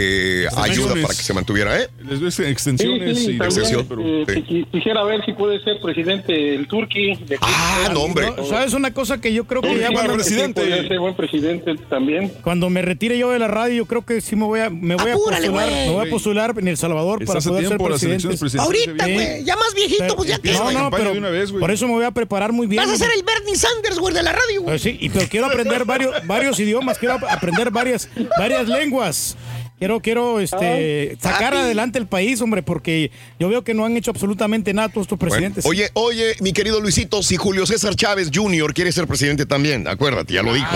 eh, 0.00 0.48
ayuda 0.56 0.94
para 0.94 1.08
que 1.08 1.22
se 1.22 1.32
mantuviera, 1.34 1.80
¿eh? 1.80 1.88
Les 2.08 2.20
ves 2.20 2.38
extensiones 2.40 3.18
Sí, 3.18 3.24
sí, 3.26 3.30
y 3.32 3.38
también, 3.38 3.42
extensión, 3.60 3.86
pero- 3.88 4.02
eh, 4.04 4.44
sí. 4.48 4.66
quisiera 4.70 5.02
ver 5.04 5.24
si 5.24 5.32
puede 5.32 5.62
ser 5.64 5.80
presidente 5.80 6.54
el 6.54 6.66
Turqui. 6.68 7.14
de 7.26 7.38
Ah, 7.40 7.90
no, 7.92 8.02
hombre. 8.02 8.30
No, 8.36 8.44
¿Sabes 8.46 8.72
una 8.74 8.92
cosa 8.94 9.20
que 9.20 9.32
yo 9.32 9.44
creo 9.44 9.62
que 9.62 9.78
ya 9.78 9.90
cuando, 9.90 10.14
presidente. 10.14 10.60
Podría 10.60 10.86
ser 10.88 10.98
buen 11.00 11.14
presidente 11.16 11.74
también. 11.88 12.32
cuando 12.42 12.70
me 12.70 12.82
retire 12.82 13.18
yo 13.18 13.30
de 13.30 13.38
la 13.38 13.48
radio, 13.48 13.74
yo 13.74 13.86
creo 13.86 14.04
que 14.04 14.20
sí 14.20 14.36
me 14.36 14.44
voy 14.44 14.60
a, 14.60 14.70
me 14.70 14.94
voy 14.94 15.10
a 15.10 15.14
postular, 15.14 15.40
me 15.42 15.90
voy 15.90 16.06
a 16.06 16.10
postular 16.10 16.54
en 16.58 16.68
El 16.68 16.76
Salvador 16.76 17.24
para 17.24 17.40
poder 17.40 17.68
ser 17.68 17.78
presidente. 17.78 18.28
Ahorita, 18.58 19.04
güey. 19.06 19.44
Ya 19.44 19.56
más 19.56 19.74
viejito, 19.74 19.98
Pero- 20.04 20.16
pues 20.16 20.28
ya 20.28 20.38
que. 20.38 20.52
No, 20.52 20.70
no, 20.72 20.90
pero 20.90 21.12
de 21.12 21.18
una 21.18 21.30
vez, 21.30 21.50
güey. 21.50 21.60
por 21.60 21.70
eso 21.70 21.86
me 21.86 21.94
voy 21.94 22.04
a 22.04 22.10
preparar 22.10 22.52
muy 22.52 22.66
bien. 22.66 22.82
Vas 22.82 22.92
a 22.92 22.96
ser 22.96 23.08
el 23.16 23.22
Bernie 23.22 23.56
Sanders, 23.56 23.98
güey, 23.98 24.14
de 24.14 24.22
la 24.22 24.32
radio, 24.32 24.62
güey. 24.62 24.66
Pues 24.66 24.82
sí, 24.82 24.96
y 25.00 25.08
pero 25.08 25.26
quiero 25.28 25.46
aprender 25.46 25.84
varios, 25.84 26.14
varios 26.26 26.58
idiomas, 26.60 26.98
quiero 26.98 27.14
ap- 27.14 27.24
aprender 27.30 27.70
varias, 27.70 28.08
varias 28.38 28.68
lenguas. 28.68 29.36
Quiero, 29.78 30.00
quiero 30.00 30.40
este, 30.40 31.16
sacar 31.20 31.52
papi. 31.52 31.62
adelante 31.64 31.98
el 32.00 32.06
país, 32.06 32.40
hombre, 32.40 32.62
porque 32.64 33.12
yo 33.38 33.48
veo 33.48 33.62
que 33.62 33.74
no 33.74 33.84
han 33.84 33.96
hecho 33.96 34.10
absolutamente 34.10 34.74
nada 34.74 34.88
todos 34.88 35.04
estos 35.04 35.18
Bueno, 35.18 35.30
presidentes. 35.30 35.64
oye, 35.66 35.88
oye, 35.94 36.34
mi 36.40 36.52
querido 36.52 36.80
Luisito, 36.80 37.22
si 37.22 37.36
Julio 37.36 37.64
César 37.64 37.94
Chávez 37.94 38.30
Jr. 38.34 38.74
quiere 38.74 38.90
ser 38.90 39.06
presidente 39.06 39.46
también, 39.46 39.86
acuérdate, 39.86 40.34
ya 40.34 40.42
lo 40.42 40.52
dijo. 40.52 40.66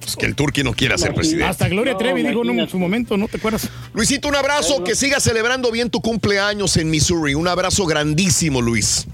Pues 0.00 0.16
que 0.16 0.24
el 0.26 0.34
Turqui 0.34 0.62
no 0.62 0.72
quiera 0.72 0.96
ser 0.96 1.12
presidente. 1.14 1.44
Hasta 1.44 1.68
Gloria 1.68 1.92
No, 1.92 1.98
Trevi 1.98 2.22
dijo 2.22 2.42
en 2.42 2.68
su 2.68 2.78
momento, 2.78 3.16
¿no 3.18 3.28
te 3.28 3.36
acuerdas? 3.36 3.68
Luisito, 3.92 4.28
un 4.28 4.36
abrazo, 4.36 4.82
que 4.82 4.94
sigas 4.94 5.22
celebrando 5.22 5.70
bien 5.70 5.90
tu 5.90 6.00
cumpleaños 6.00 6.76
en 6.78 6.90
Missouri. 6.90 7.34
Un 7.34 7.48
abrazo 7.48 7.84
grandísimo, 7.84 8.62
Luis. 8.62 9.06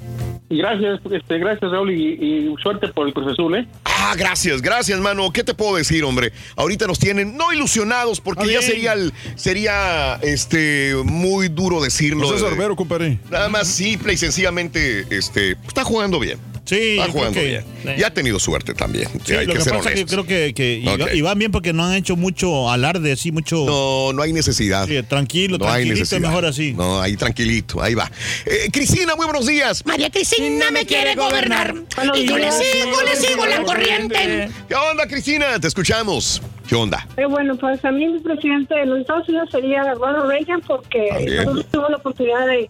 Y 0.50 0.58
gracias, 0.58 1.00
este, 1.10 1.38
gracias 1.38 1.70
Raúl 1.70 1.90
y, 1.90 2.12
y 2.12 2.54
suerte 2.62 2.88
por 2.88 3.08
el 3.08 3.14
Cruz 3.14 3.32
Azul, 3.32 3.56
¿eh? 3.56 3.66
Ah, 3.84 4.14
gracias, 4.16 4.60
gracias, 4.60 5.00
mano. 5.00 5.32
¿Qué 5.32 5.42
te 5.42 5.54
puedo 5.54 5.74
decir, 5.76 6.04
hombre? 6.04 6.32
Ahorita 6.56 6.86
nos 6.86 6.98
tienen 6.98 7.36
no 7.36 7.50
ilusionados 7.52 8.20
porque 8.20 8.52
ya 8.52 8.60
sería 8.60 8.92
el, 8.92 9.12
sería 9.36 10.14
este 10.22 10.94
muy 11.04 11.48
duro 11.48 11.82
decirlo. 11.82 12.36
Sorbero, 12.38 12.76
compadre. 12.76 13.18
Nada 13.30 13.48
más 13.48 13.68
simple 13.68 14.12
y 14.12 14.16
sencillamente 14.16 15.06
este 15.10 15.52
está 15.66 15.84
jugando 15.84 16.18
bien. 16.18 16.38
Sí, 16.64 16.96
va 16.98 17.08
jugando 17.08 17.38
que- 17.40 17.62
bien. 17.84 17.98
Y 17.98 18.02
ha 18.02 18.12
tenido 18.14 18.38
suerte 18.38 18.72
también. 18.74 19.08
Sí, 19.24 19.34
hay 19.34 19.46
lo 19.46 19.52
que, 19.52 19.58
que, 19.58 19.64
ser 19.64 19.72
pasa 19.74 19.90
es 19.90 19.96
que 19.96 20.06
creo 20.06 20.24
que, 20.24 20.54
que 20.54 20.78
y, 20.78 20.88
Ok. 20.88 21.10
y 21.12 21.20
van 21.20 21.38
bien 21.38 21.52
porque 21.52 21.72
no 21.72 21.84
han 21.84 21.94
hecho 21.94 22.16
mucho 22.16 22.70
alarde, 22.70 23.12
así, 23.12 23.32
mucho... 23.32 23.64
No, 23.66 24.12
no 24.14 24.22
hay 24.22 24.32
necesidad. 24.32 24.86
Sí, 24.86 25.02
tranquilo, 25.02 25.58
No 25.58 25.66
hay 25.66 25.70
tranquilito, 25.84 25.98
necesidad. 26.00 26.20
mejor 26.20 26.46
así. 26.46 26.72
No, 26.72 27.00
ahí 27.00 27.16
tranquilito, 27.16 27.82
ahí 27.82 27.94
va. 27.94 28.10
Eh, 28.46 28.68
Cristina, 28.72 29.14
muy 29.14 29.26
buenos 29.26 29.46
días. 29.46 29.84
María 29.84 30.10
Cristina 30.10 30.70
me 30.70 30.86
quiere 30.86 31.14
gobernar. 31.14 31.74
Y 32.14 32.26
yo 32.26 32.38
le 32.38 32.50
sigo, 32.50 33.02
le 33.02 33.16
sigo 33.16 33.46
la 33.46 33.62
corriente. 33.62 34.48
¿Qué 34.68 34.74
onda, 34.74 35.06
Cristina? 35.06 35.58
Te 35.60 35.68
escuchamos. 35.68 36.40
¿Qué 36.66 36.74
onda? 36.74 37.06
Eh, 37.18 37.26
bueno, 37.26 37.56
pues 37.56 37.84
a 37.84 37.90
mí 37.92 38.06
mi 38.08 38.20
presidente 38.20 38.74
de 38.74 38.86
los 38.86 39.00
Estados 39.00 39.28
Unidos 39.28 39.50
sería 39.52 39.82
Ronald 39.94 40.30
Reagan 40.30 40.62
porque 40.66 41.08
bien. 41.18 41.44
nosotros 41.44 41.66
tuvimos 41.70 41.90
la 41.90 41.96
oportunidad 41.98 42.46
de, 42.46 42.68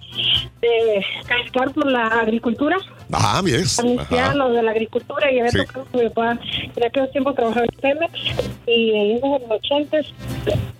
de 0.60 1.04
calificar 1.26 1.70
por 1.72 1.86
la 1.86 2.06
agricultura, 2.08 2.76
Ah, 3.12 3.40
bien. 3.44 3.62
Ajá. 3.98 4.34
lo 4.34 4.50
de 4.52 4.62
la 4.62 4.70
agricultura 4.70 5.30
y 5.30 5.38
había 5.38 5.50
Sí. 5.50 5.58
tocado 5.58 5.86
con 5.90 6.00
mi 6.02 6.08
papá 6.08 6.38
en 6.76 6.84
aquel 6.84 7.10
tiempo 7.10 7.32
trabajaba 7.34 7.66
en 7.66 7.80
Pemex 7.80 8.12
y 8.66 8.90
en 8.92 9.20
los 9.20 9.40
80 9.50 9.98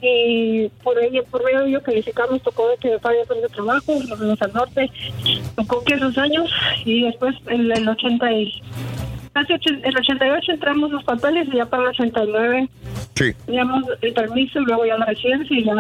y 0.03 0.69
por 0.83 0.99
ello, 1.03 1.23
por 1.31 1.43
ello 1.49 1.83
calificamos, 1.83 2.43
tocó 2.43 2.69
de 2.69 2.77
que 2.79 2.89
mi 2.89 2.95
papá 2.97 3.11
había 3.11 3.25
perdido 3.25 3.49
trabajo, 3.49 3.93
nos 4.09 4.19
fuimos 4.19 4.43
al 4.43 4.53
norte, 4.53 4.91
tocó 5.57 5.83
que 5.85 5.95
esos 5.95 6.17
años 6.19 6.51
y 6.85 7.03
después 7.03 7.35
en 7.49 7.71
el 7.73 7.89
80 7.89 8.33
y 8.33 8.63
casi 9.33 9.53
el 9.53 9.97
88 9.97 10.53
entramos 10.53 10.91
los 10.91 11.05
papeles 11.05 11.49
y 11.53 11.57
ya 11.57 11.67
para 11.67 11.85
el 11.85 11.89
89 11.91 12.69
Sí. 13.17 13.33
teníamos 13.47 13.85
el 14.03 14.13
permiso 14.13 14.61
y 14.61 14.65
luego 14.65 14.87
ya 14.87 14.97
la 14.99 15.07
residencia 15.07 15.59
y 15.59 15.65
ya 15.65 15.75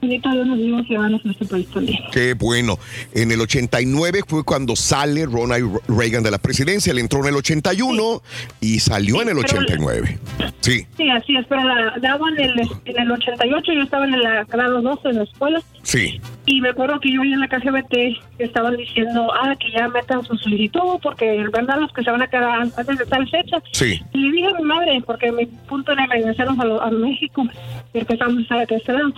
Dios 0.00 0.46
nos 0.46 0.58
dimos 0.58 0.86
ciudadanos 0.86 1.20
en 1.24 1.30
este 1.32 1.44
país 1.46 1.66
también. 1.72 1.98
Qué 2.12 2.34
bueno. 2.34 2.78
En 3.14 3.30
el 3.32 3.40
89 3.40 4.20
fue 4.26 4.44
cuando 4.44 4.76
sale 4.76 5.26
Ronald 5.26 5.78
Reagan 5.88 6.22
de 6.22 6.30
la 6.30 6.38
presidencia. 6.38 6.90
Él 6.92 6.98
entró 6.98 7.20
en 7.20 7.26
el 7.28 7.36
81 7.36 8.22
y 8.60 8.78
salió 8.80 9.22
en 9.22 9.28
el 9.30 9.36
pero- 9.36 9.58
89. 9.60 10.18
Sí, 10.60 10.84
Sí, 10.96 11.08
así 11.10 11.36
es, 11.36 11.46
pero 11.48 11.62
la 11.62 11.94
daba 12.00 12.28
en 12.30 12.40
el, 12.40 12.60
en 12.86 12.98
el 13.00 13.10
88, 13.12 13.72
yo 13.72 13.82
estaba 13.82 14.04
en 14.04 14.14
el 14.14 14.22
grado 14.46 14.82
12 14.82 15.08
en 15.10 15.16
la 15.18 15.22
escuela 15.22 15.62
sí. 15.84 16.20
y 16.44 16.60
me 16.60 16.70
acuerdo 16.70 16.98
que 16.98 17.12
yo 17.12 17.22
en 17.22 17.38
la 17.38 17.46
KGBT 17.46 18.18
estaban 18.40 18.76
diciendo, 18.76 19.28
ah, 19.32 19.54
que 19.60 19.70
ya 19.70 19.86
metan 19.88 20.24
su 20.24 20.36
solicitud 20.36 20.98
porque 21.02 21.44
verdad 21.52 21.78
los 21.80 21.92
que 21.92 22.02
se 22.02 22.10
van 22.10 22.22
a 22.22 22.26
quedar 22.26 22.62
antes 22.62 22.98
de 22.98 23.06
tal 23.06 23.28
fecha. 23.30 23.58
Sí. 23.70 24.00
Y 24.12 24.18
le 24.18 24.32
dije 24.32 24.48
a 24.48 24.58
mi 24.58 24.64
madre, 24.64 25.00
porque 25.06 25.30
mi 25.30 25.46
punto 25.46 25.92
era 25.92 26.04
regresarnos 26.06 26.58
a, 26.58 26.64
lo- 26.64 26.82
a 26.82 26.90
México, 26.90 27.46
porque 27.92 28.14
estábamos 28.14 28.50
a 28.50 28.62
este 28.64 28.92
lado. 28.92 29.12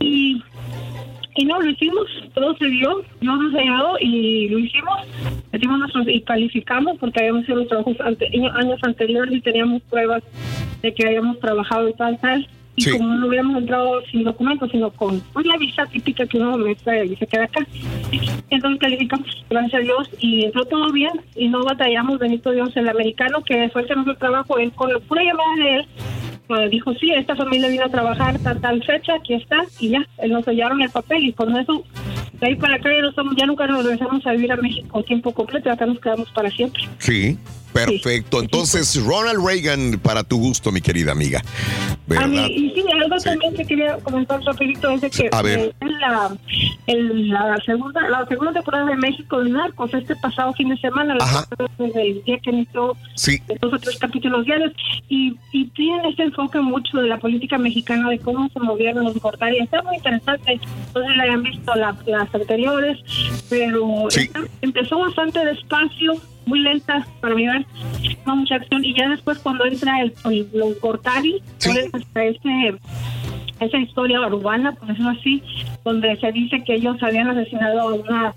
Y, 0.00 0.42
y 1.36 1.44
no, 1.44 1.60
lo 1.60 1.70
hicimos, 1.70 2.06
todo 2.34 2.56
se 2.56 2.66
dio, 2.66 3.02
Dios 3.20 3.38
nos 3.38 3.54
ayudó 3.54 3.96
y 4.00 4.48
lo 4.48 4.58
hicimos, 4.58 4.98
metimos 5.52 5.78
nuestros 5.78 6.08
y 6.08 6.20
calificamos 6.22 6.96
porque 6.98 7.20
habíamos 7.20 7.44
hecho 7.44 7.56
los 7.56 7.68
trabajos 7.68 7.96
ante- 8.00 8.26
años 8.54 8.78
anteriores 8.82 9.34
y 9.34 9.40
teníamos 9.40 9.82
pruebas 9.82 10.22
de 10.82 10.94
que 10.94 11.06
habíamos 11.06 11.38
trabajado 11.40 11.88
y 11.88 11.94
tal, 11.94 12.18
tal. 12.20 12.46
Y 12.76 12.82
Sí. 12.82 12.90
como 12.92 13.14
no 13.14 13.26
hubiéramos 13.26 13.56
entrado 13.56 14.02
sin 14.10 14.24
documentos, 14.24 14.70
sino 14.70 14.90
con 14.90 15.20
pues, 15.32 15.46
la 15.46 15.56
visa 15.56 15.86
típica 15.86 16.26
que 16.26 16.36
uno 16.38 16.58
mete 16.58 17.06
y 17.06 17.16
se 17.16 17.26
queda 17.26 17.44
acá. 17.44 17.66
Entonces 18.50 18.80
calificamos, 18.80 19.26
gracias 19.48 19.74
a 19.74 19.78
Dios, 19.78 20.10
y 20.20 20.44
entró 20.44 20.64
todo 20.66 20.92
bien 20.92 21.12
y 21.34 21.48
no 21.48 21.64
batallamos, 21.64 22.18
bendito 22.18 22.50
Dios, 22.52 22.76
el 22.76 22.88
americano 22.88 23.42
que 23.42 23.68
fue 23.70 23.82
el 23.82 23.88
que 23.88 23.96
nos 23.96 24.04
dio 24.04 24.14
trabajo, 24.16 24.58
él 24.58 24.72
con 24.72 24.92
la 24.92 24.98
pura 25.00 25.22
llamada 25.24 25.56
de 25.56 25.76
él, 25.76 25.86
pues, 26.46 26.70
dijo, 26.70 26.94
sí, 26.94 27.10
esta 27.10 27.34
familia 27.34 27.68
vino 27.68 27.84
a 27.84 27.88
trabajar 27.88 28.38
tal, 28.40 28.60
tal 28.60 28.82
fecha, 28.84 29.14
aquí 29.14 29.34
está, 29.34 29.56
y 29.80 29.88
ya, 29.88 30.06
él 30.18 30.30
nos 30.30 30.44
sellaron 30.44 30.80
el 30.80 30.90
papel 30.90 31.24
y 31.24 31.32
con 31.32 31.56
eso, 31.56 31.82
de 32.40 32.46
ahí 32.46 32.54
para 32.56 32.76
acá 32.76 32.90
ya, 32.94 33.00
no 33.02 33.12
somos, 33.12 33.34
ya 33.36 33.46
nunca 33.46 33.66
nos 33.66 33.82
regresamos 33.84 34.24
a 34.26 34.32
vivir 34.32 34.52
a 34.52 34.56
México 34.56 35.02
tiempo 35.02 35.32
completo, 35.32 35.70
acá 35.70 35.86
nos 35.86 35.98
quedamos 35.98 36.30
para 36.30 36.50
siempre. 36.50 36.82
Sí. 36.98 37.36
Perfecto. 37.84 38.40
Entonces, 38.40 39.02
Ronald 39.04 39.44
Reagan, 39.44 39.98
para 40.02 40.22
tu 40.24 40.38
gusto, 40.38 40.72
mi 40.72 40.80
querida 40.80 41.12
amiga. 41.12 41.40
A 41.40 42.26
mí, 42.26 42.36
¿Verdad? 42.36 42.48
y 42.48 42.70
sí, 42.70 42.84
algo 43.02 43.16
también 43.18 43.54
que 43.54 43.64
quería 43.64 43.96
comentar 43.98 44.40
rapidito 44.42 44.88
es 44.90 45.00
de 45.00 45.10
que 45.10 45.28
A 45.32 45.42
ver. 45.42 45.58
eh, 45.58 45.72
en 45.80 46.00
la, 46.00 46.36
en 46.86 47.28
la 47.30 47.56
segunda 47.66 48.08
la 48.08 48.24
segunda 48.26 48.52
temporada 48.52 48.86
de 48.86 48.96
México 48.96 49.42
de 49.42 49.50
Narcos, 49.50 49.92
este 49.92 50.14
pasado 50.16 50.52
fin 50.54 50.68
de 50.68 50.76
semana, 50.78 51.14
la 51.16 51.46
desde 51.78 52.10
el 52.10 52.24
día 52.24 52.38
que 52.38 52.50
inició 52.50 52.96
Sí. 53.14 53.40
dos 53.60 53.72
o 53.72 53.78
tres 53.78 53.98
capítulos 53.98 54.44
diarios, 54.46 54.72
y, 55.08 55.34
y 55.52 55.66
tienen 55.70 56.04
este 56.06 56.22
enfoque 56.24 56.60
mucho 56.60 56.98
de 56.98 57.08
la 57.08 57.18
política 57.18 57.58
mexicana, 57.58 58.08
de 58.08 58.18
cómo 58.20 58.48
se 58.52 58.60
movieron 58.60 59.04
los 59.04 59.18
cortarios. 59.18 59.64
Está 59.64 59.82
muy 59.82 59.96
interesante, 59.96 60.60
si 60.62 61.16
la 61.16 61.22
hayan 61.24 61.42
visto 61.42 61.74
la- 61.74 61.96
las 62.06 62.34
anteriores, 62.34 62.98
pero 63.50 64.08
esta 64.08 64.40
empezó 64.62 64.98
bastante 65.00 65.44
despacio, 65.44 66.14
muy 66.46 66.60
lenta 66.60 67.06
para 67.20 67.34
mirar, 67.34 67.66
no 68.24 68.36
mucha 68.36 68.54
acción, 68.56 68.84
y 68.84 68.94
ya 68.94 69.08
después 69.08 69.38
cuando 69.38 69.66
entra 69.66 70.00
el, 70.00 70.14
el, 70.24 70.48
los 70.52 70.80
Gortari, 70.80 71.42
ponen 71.62 71.90
hasta 71.92 72.24
ese 72.24 72.78
esa 73.60 73.78
historia 73.78 74.20
urbana, 74.20 74.72
por 74.72 74.88
decirlo 74.88 75.10
así, 75.10 75.42
donde 75.84 76.16
se 76.16 76.32
dice 76.32 76.62
que 76.64 76.74
ellos 76.74 76.96
habían 77.02 77.28
asesinado 77.30 77.80
a 77.80 77.94
una 77.94 78.34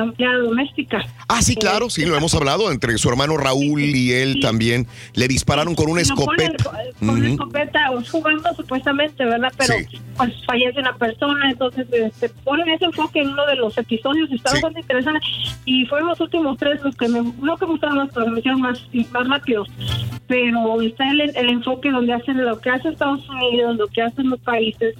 empleada 0.00 0.38
doméstica. 0.38 1.04
Ah, 1.28 1.42
sí, 1.42 1.54
claro, 1.54 1.90
sí, 1.90 2.04
lo 2.04 2.16
hemos 2.16 2.34
hablado. 2.34 2.72
Entre 2.72 2.96
su 2.98 3.08
hermano 3.08 3.36
Raúl 3.36 3.80
y 3.80 4.12
él 4.12 4.40
también 4.40 4.86
le 5.14 5.28
dispararon 5.28 5.74
con 5.74 5.90
una 5.90 6.00
escopeta. 6.00 6.70
Con 6.98 7.10
una 7.10 7.28
escopeta 7.28 7.90
jugando 8.10 8.54
supuestamente, 8.54 9.24
¿verdad? 9.24 9.52
Pero 9.56 9.74
pues 10.16 10.32
fallece 10.46 10.80
una 10.80 10.96
persona, 10.96 11.50
entonces 11.50 11.86
este, 11.92 12.28
ponen 12.28 12.68
ese 12.70 12.86
enfoque 12.86 13.20
en 13.20 13.28
uno 13.28 13.46
de 13.46 13.56
los 13.56 13.76
episodios, 13.78 14.30
está 14.32 14.52
bastante 14.52 14.80
interesante. 14.80 15.20
Y 15.64 15.86
fueron 15.86 16.08
los 16.08 16.20
últimos 16.20 16.58
tres 16.58 16.82
los 16.82 16.96
que 16.96 17.08
me, 17.08 17.20
no 17.40 17.56
que 17.56 17.66
me 17.66 17.72
gustaron 17.72 18.10
me 18.32 18.38
hicieron 18.38 18.60
más, 18.60 18.80
más 19.12 19.28
rápidos. 19.28 19.68
Pero 20.26 20.80
está 20.82 21.10
el, 21.10 21.20
el 21.20 21.48
enfoque 21.48 21.90
donde 21.90 22.12
hacen 22.12 22.44
lo 22.44 22.60
que 22.60 22.70
hace 22.70 22.88
Estados 22.88 23.26
Unidos, 23.28 23.76
lo 23.76 23.86
que 23.88 24.02
hacen 24.02 24.28
los 24.30 24.40
países, 24.52 24.94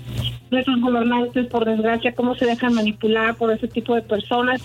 nuestros 0.50 0.80
gobernantes, 0.80 1.46
por 1.46 1.64
desgracia, 1.64 2.14
cómo 2.14 2.34
se 2.36 2.44
dejan 2.46 2.74
manipular 2.74 3.34
por 3.36 3.50
ese 3.52 3.68
tipo 3.68 3.94
de 3.94 4.02
personas 4.02 4.60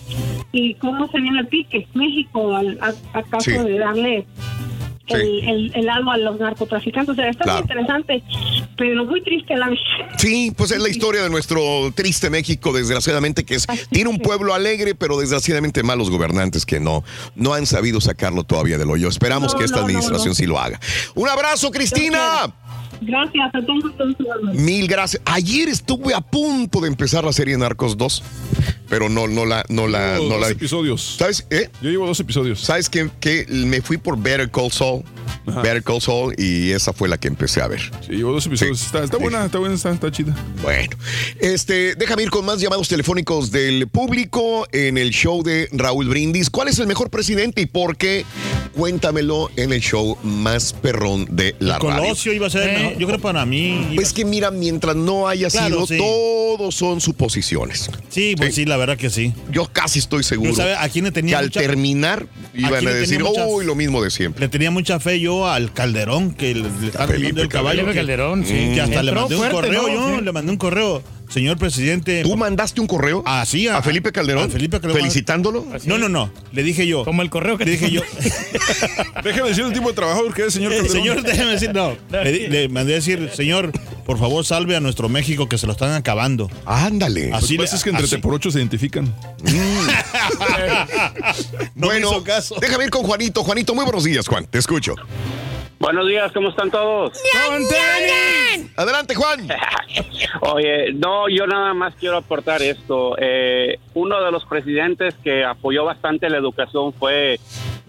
y 0.52 0.74
cómo 0.76 1.10
se 1.12 1.20
viene 1.22 1.40
el 1.40 1.48
pique. 1.48 1.88
México, 1.94 2.56
al, 2.56 2.78
a, 2.82 2.94
a 3.18 3.24
caso 3.24 3.50
Sí. 3.52 3.58
de 3.58 3.80
darle 3.80 4.26
Sí. 5.06 5.16
el, 5.16 5.50
el, 5.50 5.72
el 5.76 5.90
alma 5.90 6.14
a 6.14 6.18
los 6.18 6.40
narcotraficantes. 6.40 7.10
O 7.12 7.16
sea, 7.16 7.28
está 7.30 7.44
Claro. 7.44 7.60
muy 7.60 7.64
interesante, 7.64 8.24
pero 8.78 9.04
muy 9.04 9.22
triste 9.22 9.54
la. 9.58 9.70
Sí, 10.18 10.54
pues 10.56 10.72
es 10.72 10.82
la 10.82 10.88
historia 10.88 11.22
de 11.24 11.30
nuestro 11.30 11.60
triste 11.94 12.30
México, 12.30 12.72
desgraciadamente, 12.72 13.44
que 13.44 13.56
es, 13.56 13.68
tiene 13.92 14.10
un 14.10 14.20
pueblo 14.20 14.54
alegre, 14.54 14.96
pero 14.96 15.18
desgraciadamente 15.20 15.84
malos 15.84 16.10
gobernantes 16.10 16.66
que 16.66 16.80
no, 16.80 17.04
no 17.36 17.54
han 17.54 17.66
sabido 17.66 18.00
sacarlo 18.00 18.46
todavía 18.46 18.78
del 18.78 18.90
hoyo. 18.90 19.10
Esperamos 19.10 19.52
No, 19.54 19.60
que 19.60 19.66
esta 19.66 19.80
no, 19.80 19.84
administración 19.86 20.30
no. 20.30 20.36
sí 20.36 20.46
lo 20.46 20.58
haga. 20.58 20.80
Un 21.16 21.28
abrazo, 21.28 21.70
Cristina. 21.72 22.54
Gracias 23.02 23.50
a 23.54 23.62
todos. 23.66 23.94
Mil 24.54 24.88
gracias. 24.88 25.22
Ayer 25.26 25.70
estuve 25.70 26.14
a 26.14 26.22
punto 26.22 26.82
de 26.82 26.88
empezar 26.88 27.24
la 27.24 27.34
serie 27.34 27.58
Narcos 27.58 27.98
2, 27.98 28.24
pero 28.90 29.10
no, 29.10 29.28
no 29.28 29.46
la, 29.46 29.64
no 29.70 29.88
la, 29.88 30.16
Llevo 30.18 30.30
no 30.30 30.36
la. 30.38 30.48
dos 30.48 30.52
episodios. 30.52 31.16
¿Sabes? 31.18 31.46
eh? 31.50 31.70
Yo 31.82 31.90
llevo 31.90 32.08
dos 32.08 32.20
episodios. 32.20 32.60
¿Sabes 32.62 32.90
qué? 32.90 33.10
Que 33.20 33.46
me 33.50 33.82
fui 33.82 33.98
por 33.98 34.18
Better 34.22 34.50
Call 34.50 34.72
Saul. 34.72 35.04
Better 35.46 35.84
Call 35.84 36.00
Saul 36.00 36.34
y 36.38 36.72
esa 36.72 36.94
fue 36.94 37.10
la 37.10 37.18
que 37.18 37.28
empecé 37.28 37.62
a 37.62 37.68
ver. 37.68 37.82
Sí, 38.06 38.14
llevo 38.14 38.32
dos 38.32 38.46
episodios. 38.46 38.82
Está, 38.82 39.04
está 39.04 39.18
buena, 39.18 39.44
está 39.46 39.60
buena, 39.60 39.76
está, 39.76 39.92
está 39.92 40.10
chida. 40.10 40.34
Bueno, 40.62 40.96
este, 41.42 41.96
déjame 41.96 42.24
ir 42.24 42.30
con 42.30 42.46
más 42.46 42.62
llamados 42.62 42.88
telefónicos 42.88 43.52
del 43.52 43.88
público 43.90 44.66
en 44.72 44.98
el 44.98 45.10
show 45.10 45.44
de 45.44 45.68
Raúl 45.74 46.08
Brindis. 46.08 46.50
¿Cuál 46.50 46.70
es 46.70 46.80
el 46.80 46.88
mejor 46.88 47.10
presidente 47.10 47.62
y 47.62 47.66
por 47.66 47.98
qué? 47.98 48.26
Cuéntamelo 48.74 49.50
en 49.56 49.72
el 49.72 49.82
show 49.82 50.18
más 50.24 50.74
perrón 50.74 51.28
de 51.30 51.56
la 51.60 51.78
radio. 51.80 52.02
Colosio 52.02 52.34
iba 52.34 52.48
a 52.48 52.50
ser, 52.50 52.70
el 52.70 52.82
mejor. 52.84 52.98
yo 52.98 53.08
creo 53.08 53.20
para 53.20 53.46
mí. 53.46 53.92
Pues 53.96 54.14
que 54.14 54.26
mira, 54.26 54.50
mientras 54.52 54.96
no 54.96 55.28
haya 55.28 55.50
Claro, 55.50 55.86
sido, 55.86 55.88
sí. 55.88 55.98
todos 55.98 56.74
son 56.76 57.00
suposiciones. 57.00 57.90
Sí, 58.10 58.36
pues 58.38 58.56
sí. 58.56 58.66
la 58.66 58.78
verdad 58.78 58.98
que 58.98 59.10
sí. 59.10 59.34
Yo 59.52 59.70
casi 59.72 60.00
estoy 60.00 60.24
seguro 60.24 60.56
¿sabe? 60.56 60.76
¿A 60.76 60.90
quién 60.90 61.06
le 61.06 61.12
tenía 61.12 61.38
que 61.40 61.44
al 61.46 61.52
terminar 61.52 62.28
iban 62.54 62.86
a, 62.88 62.92
decir, 62.92 63.24
uy, 63.24 63.66
lo 63.66 63.76
mismo 63.76 64.02
de 64.04 64.10
siempre. 64.10 64.42
Le 64.42 64.50
tenía 64.50 64.72
mucha 64.72 65.00
fe 65.00 65.20
yo 65.20 65.48
al 65.48 65.72
Calderón, 65.74 66.34
que 66.34 66.54
le, 66.56 66.62
le 66.82 66.88
están 66.88 67.12
el 67.12 67.48
caballo. 67.48 67.86
Calderón. 67.94 68.44
que- 68.44 68.50
sí. 68.70 68.74
Que 68.76 68.82
hasta 68.82 69.04
le 69.04 69.12
mandé 69.12 69.36
un 69.36 69.42
fuerte, 69.42 69.56
correo 69.56 69.84
¿no? 69.88 70.10
yo, 70.12 70.18
Sí. 70.20 70.26
le 70.26 70.32
mandé 70.32 70.52
un 70.52 70.58
correo. 70.58 71.04
Señor 71.34 71.58
presidente. 71.58 72.22
¿Tú 72.22 72.38
mandaste 72.38 72.80
un 72.80 72.86
correo? 72.86 73.24
Ah, 73.26 73.44
sí. 73.48 73.68
¿A 73.68 73.82
Felipe 73.82 74.12
Calderón? 74.12 74.44
A 74.44 74.50
Felipe 74.50 74.80
Calderón. 74.80 74.98
¿Felicitándolo? 75.02 75.66
No, 75.86 75.98
no, 75.98 76.08
no. 76.08 76.30
Le 76.52 76.62
dije 76.62 76.86
yo. 76.86 77.04
Como 77.04 77.24
el 77.24 77.32
correo 77.32 77.58
que 77.58 77.66
Le 77.66 77.72
dije 77.72 77.90
yo. 77.90 78.02
Déjeme 79.24 79.50
decir 79.50 79.64
el 79.66 79.74
tipo 79.74 79.88
de 79.88 79.96
trabajador 79.96 80.32
que 80.32 80.46
es, 80.46 80.54
señor 80.54 80.72
Calderón. 80.76 80.96
señor, 80.96 81.24
déjeme 81.24 81.52
decir, 81.54 81.74
no. 81.74 81.98
Le, 82.12 82.70
mandé 82.70 82.94
a 82.94 82.96
decir, 82.98 83.32
señor, 83.34 83.72
por 84.06 84.20
favor, 84.20 84.46
salve 84.46 84.76
a 84.76 84.80
nuestro 84.80 85.10
México 85.10 85.50
que 85.50 85.58
se 85.58 85.66
lo 85.66 85.72
están 85.72 85.94
acabando. 85.94 86.52
Ándale. 86.68 87.32
Lo 87.32 87.40
que 87.40 87.58
pasa 87.58 87.78
es 87.78 87.84
que 87.84 87.90
entre 87.90 88.06
así- 88.06 88.18
por 88.18 88.36
ocho 88.36 88.52
se 88.52 88.60
identifican. 88.60 89.12
bueno, 91.76 92.24
déjame 92.62 92.84
ir 92.84 92.90
con 92.92 93.02
Juanito. 93.04 93.44
Juanito, 93.44 93.74
muy 93.74 93.86
buenos 93.86 94.04
días, 94.04 94.28
Juan. 94.28 94.46
Te 94.46 94.60
escucho. 94.60 94.94
Buenos 95.80 96.08
días, 96.08 96.32
¿cómo 96.32 96.50
están 96.50 96.72
todos? 96.72 97.22
Adelante, 98.78 99.16
Juan. 99.16 99.48
Oye, 100.42 100.94
no, 100.94 101.28
yo 101.30 101.46
nada 101.46 101.74
más 101.74 101.94
quiero 101.96 102.18
aportar 102.18 102.62
esto. 102.62 103.16
Eh, 103.20 103.80
uno 103.94 104.24
de 104.24 104.32
los 104.32 104.46
presidentes 104.46 105.14
que 105.24 105.44
apoyó 105.44 105.84
bastante 105.86 106.30
la 106.30 106.38
educación 106.38 106.94
fue 106.94 107.40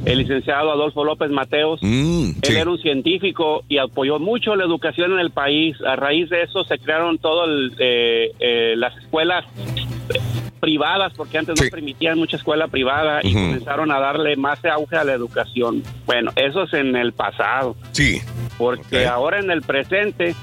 el 0.05 0.19
licenciado 0.19 0.73
Adolfo 0.73 1.05
López 1.05 1.31
Mateos. 1.31 1.81
Mm, 1.83 2.31
Él 2.43 2.53
sí. 2.53 2.57
era 2.57 2.69
un 2.69 2.79
científico 2.79 3.63
y 3.69 3.79
apoyó 3.79 4.19
mucho 4.19 4.57
la 4.57 4.65
educación 4.65 5.13
en 5.13 5.21
el 5.21 5.31
país. 5.31 5.77
A 5.87 5.97
raíz 5.97 6.29
de 6.31 6.43
eso 6.43 6.65
se 6.65 6.79
crearon 6.79 7.19
todas 7.19 7.49
las 7.49 8.97
escuelas 8.99 9.45
privadas, 10.65 11.12
porque 11.15 11.36
antes 11.36 11.60
no 11.60 11.68
permitían 11.68 12.17
mucha 12.17 12.39
escuela 12.39 12.68
privada 12.68 13.20
y 13.23 13.34
comenzaron 13.34 13.93
a 13.93 14.01
darle 14.01 14.34
más 14.36 14.65
auge 14.65 14.97
a 14.97 15.05
la 15.05 15.12
educación. 15.12 15.83
Bueno, 16.07 16.33
eso 16.36 16.62
es 16.62 16.73
en 16.73 16.97
el 16.97 17.12
pasado. 17.12 17.76
Sí. 17.93 18.23
Porque 18.57 19.07
ahora 19.07 19.41
en 19.41 19.51
el 19.51 19.60
presente, 19.60 20.34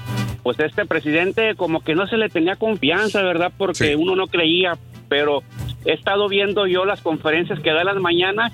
pues 0.44 0.60
este 0.60 0.86
presidente 0.86 1.56
como 1.56 1.82
que 1.82 1.96
no 1.96 2.06
se 2.06 2.18
le 2.18 2.28
tenía 2.28 2.54
confianza, 2.54 3.20
¿verdad? 3.22 3.50
Porque 3.58 3.96
uno 3.96 4.14
no 4.14 4.28
creía, 4.28 4.78
pero 5.12 5.42
he 5.84 5.92
estado 5.92 6.26
viendo 6.26 6.66
yo 6.66 6.86
las 6.86 7.02
conferencias 7.02 7.60
que 7.60 7.70
da 7.70 7.80
en 7.80 7.86
las 7.86 7.98
mañanas 7.98 8.50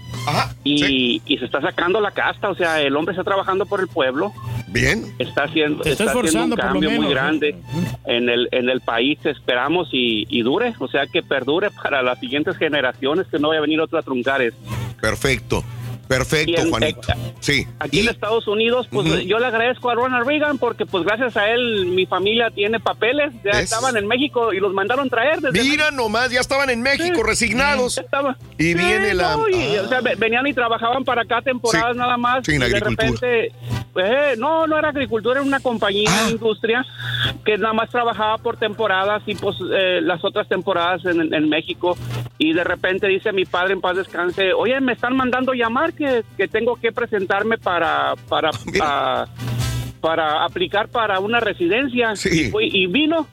y, 0.65 1.23
y 1.25 1.39
se 1.39 1.45
está 1.45 1.61
sacando 1.61 2.01
la 2.01 2.11
casta, 2.11 2.51
o 2.51 2.55
sea, 2.57 2.83
el 2.83 2.97
hombre 2.97 3.13
está 3.13 3.23
trabajando 3.23 3.65
por 3.65 3.79
el 3.79 3.87
pueblo. 3.87 4.33
Bien. 4.67 5.05
Está 5.21 5.45
haciendo, 5.45 5.85
está 5.85 6.07
está 6.07 6.19
haciendo 6.19 6.57
un 6.57 6.61
cambio 6.61 6.91
muy 6.91 6.99
menos, 6.99 7.05
¿no? 7.05 7.11
grande 7.11 7.55
en 8.07 8.29
el 8.29 8.49
en 8.51 8.69
el 8.69 8.81
país. 8.81 9.25
Esperamos 9.25 9.91
y, 9.93 10.27
y 10.29 10.43
dure, 10.43 10.75
o 10.81 10.89
sea, 10.89 11.07
que 11.07 11.23
perdure 11.23 11.71
para 11.71 12.03
las 12.03 12.19
siguientes 12.19 12.57
generaciones, 12.57 13.29
que 13.29 13.39
no 13.39 13.51
vaya 13.51 13.59
a 13.59 13.63
venir 13.63 13.81
otro 13.81 13.97
a 13.97 14.03
truncar 14.03 14.43
esto. 14.43 14.59
Perfecto. 15.01 15.63
Perfecto, 16.09 16.63
en- 16.63 16.71
Juanito. 16.71 17.01
Sí. 17.41 17.67
Aquí 17.79 18.01
en 18.01 18.09
Estados 18.09 18.47
Unidos, 18.49 18.89
pues 18.91 19.25
yo 19.27 19.39
le 19.39 19.47
agradezco 19.47 19.91
a 19.91 19.95
Ronald 19.95 20.27
Reagan 20.27 20.59
porque 20.59 20.87
pues 20.87 21.05
gracias 21.05 21.37
a 21.37 21.49
él 21.51 21.87
mi 21.87 22.07
familia 22.07 22.51
tiene 22.51 22.81
papeles, 22.81 23.33
ya 23.45 23.53
¿Ves? 23.53 23.65
estaban 23.65 23.97
en 23.97 24.07
México 24.07 24.53
y 24.53 24.61
los 24.61 24.73
mandaron 24.73 25.09
traer 25.11 25.41
desde 25.41 25.63
Mira 25.63 25.91
nomás, 25.91 26.31
ya 26.31 26.41
estaban 26.41 26.71
en 26.71 26.83
México 26.83 27.23
resignados. 27.23 28.01
Y 28.59 28.75
viene 28.75 29.15
la... 29.15 29.37
no, 29.37 29.49
y, 29.49 29.77
o 29.79 29.89
sea, 29.89 30.01
ve- 30.01 30.15
venían 30.17 30.47
y 30.47 30.55
trabajaban 30.55 31.05
para 31.05 31.23
acá 31.23 31.43
temporadas 31.43 31.93
Sí. 31.93 31.99
nada 31.99 32.17
más. 32.17 32.41
Sí, 32.45 32.53
en 32.55 32.63
y 32.63 32.69
de 32.71 32.81
repente, 32.81 33.53
eh, 33.97 34.35
no, 34.39 34.67
no 34.67 34.79
era 34.79 34.89
agricultura, 34.89 35.41
era 35.41 35.47
una 35.47 35.61
compañía, 35.61 36.09
Ah. 36.11 36.31
industria 36.31 36.85
que 37.45 37.59
nada 37.59 37.73
más 37.75 37.91
trabajaba 37.91 38.39
por 38.39 38.57
temporadas 38.57 39.23
y 39.27 39.35
pues 39.35 39.57
eh, 39.73 40.01
las 40.03 40.25
otras 40.25 40.49
temporadas 40.49 41.05
en, 41.05 41.33
en 41.35 41.49
México. 41.49 41.97
Y 42.39 42.53
de 42.53 42.63
repente 42.65 43.09
dice 43.09 43.33
mi 43.33 43.45
padre 43.45 43.73
en 43.75 43.81
paz 43.81 43.97
descanse, 43.97 44.53
oye, 44.53 44.81
me 44.81 44.93
están 44.93 45.17
mandando 45.17 45.53
llamar 45.55 45.93
que, 45.99 46.25
que 46.37 46.49
tengo 46.49 46.77
que 46.77 46.93
presentarme 46.93 47.59
para, 47.59 48.15
para, 48.29 48.51
Ah, 48.81 49.27
para 50.01 50.45
aplicar 50.45 50.89
para 50.89 51.19
una 51.19 51.41
residencia. 51.41 52.15
Y, 52.33 52.51
fui- 52.51 52.71
y 52.73 52.87
vino 52.87 53.27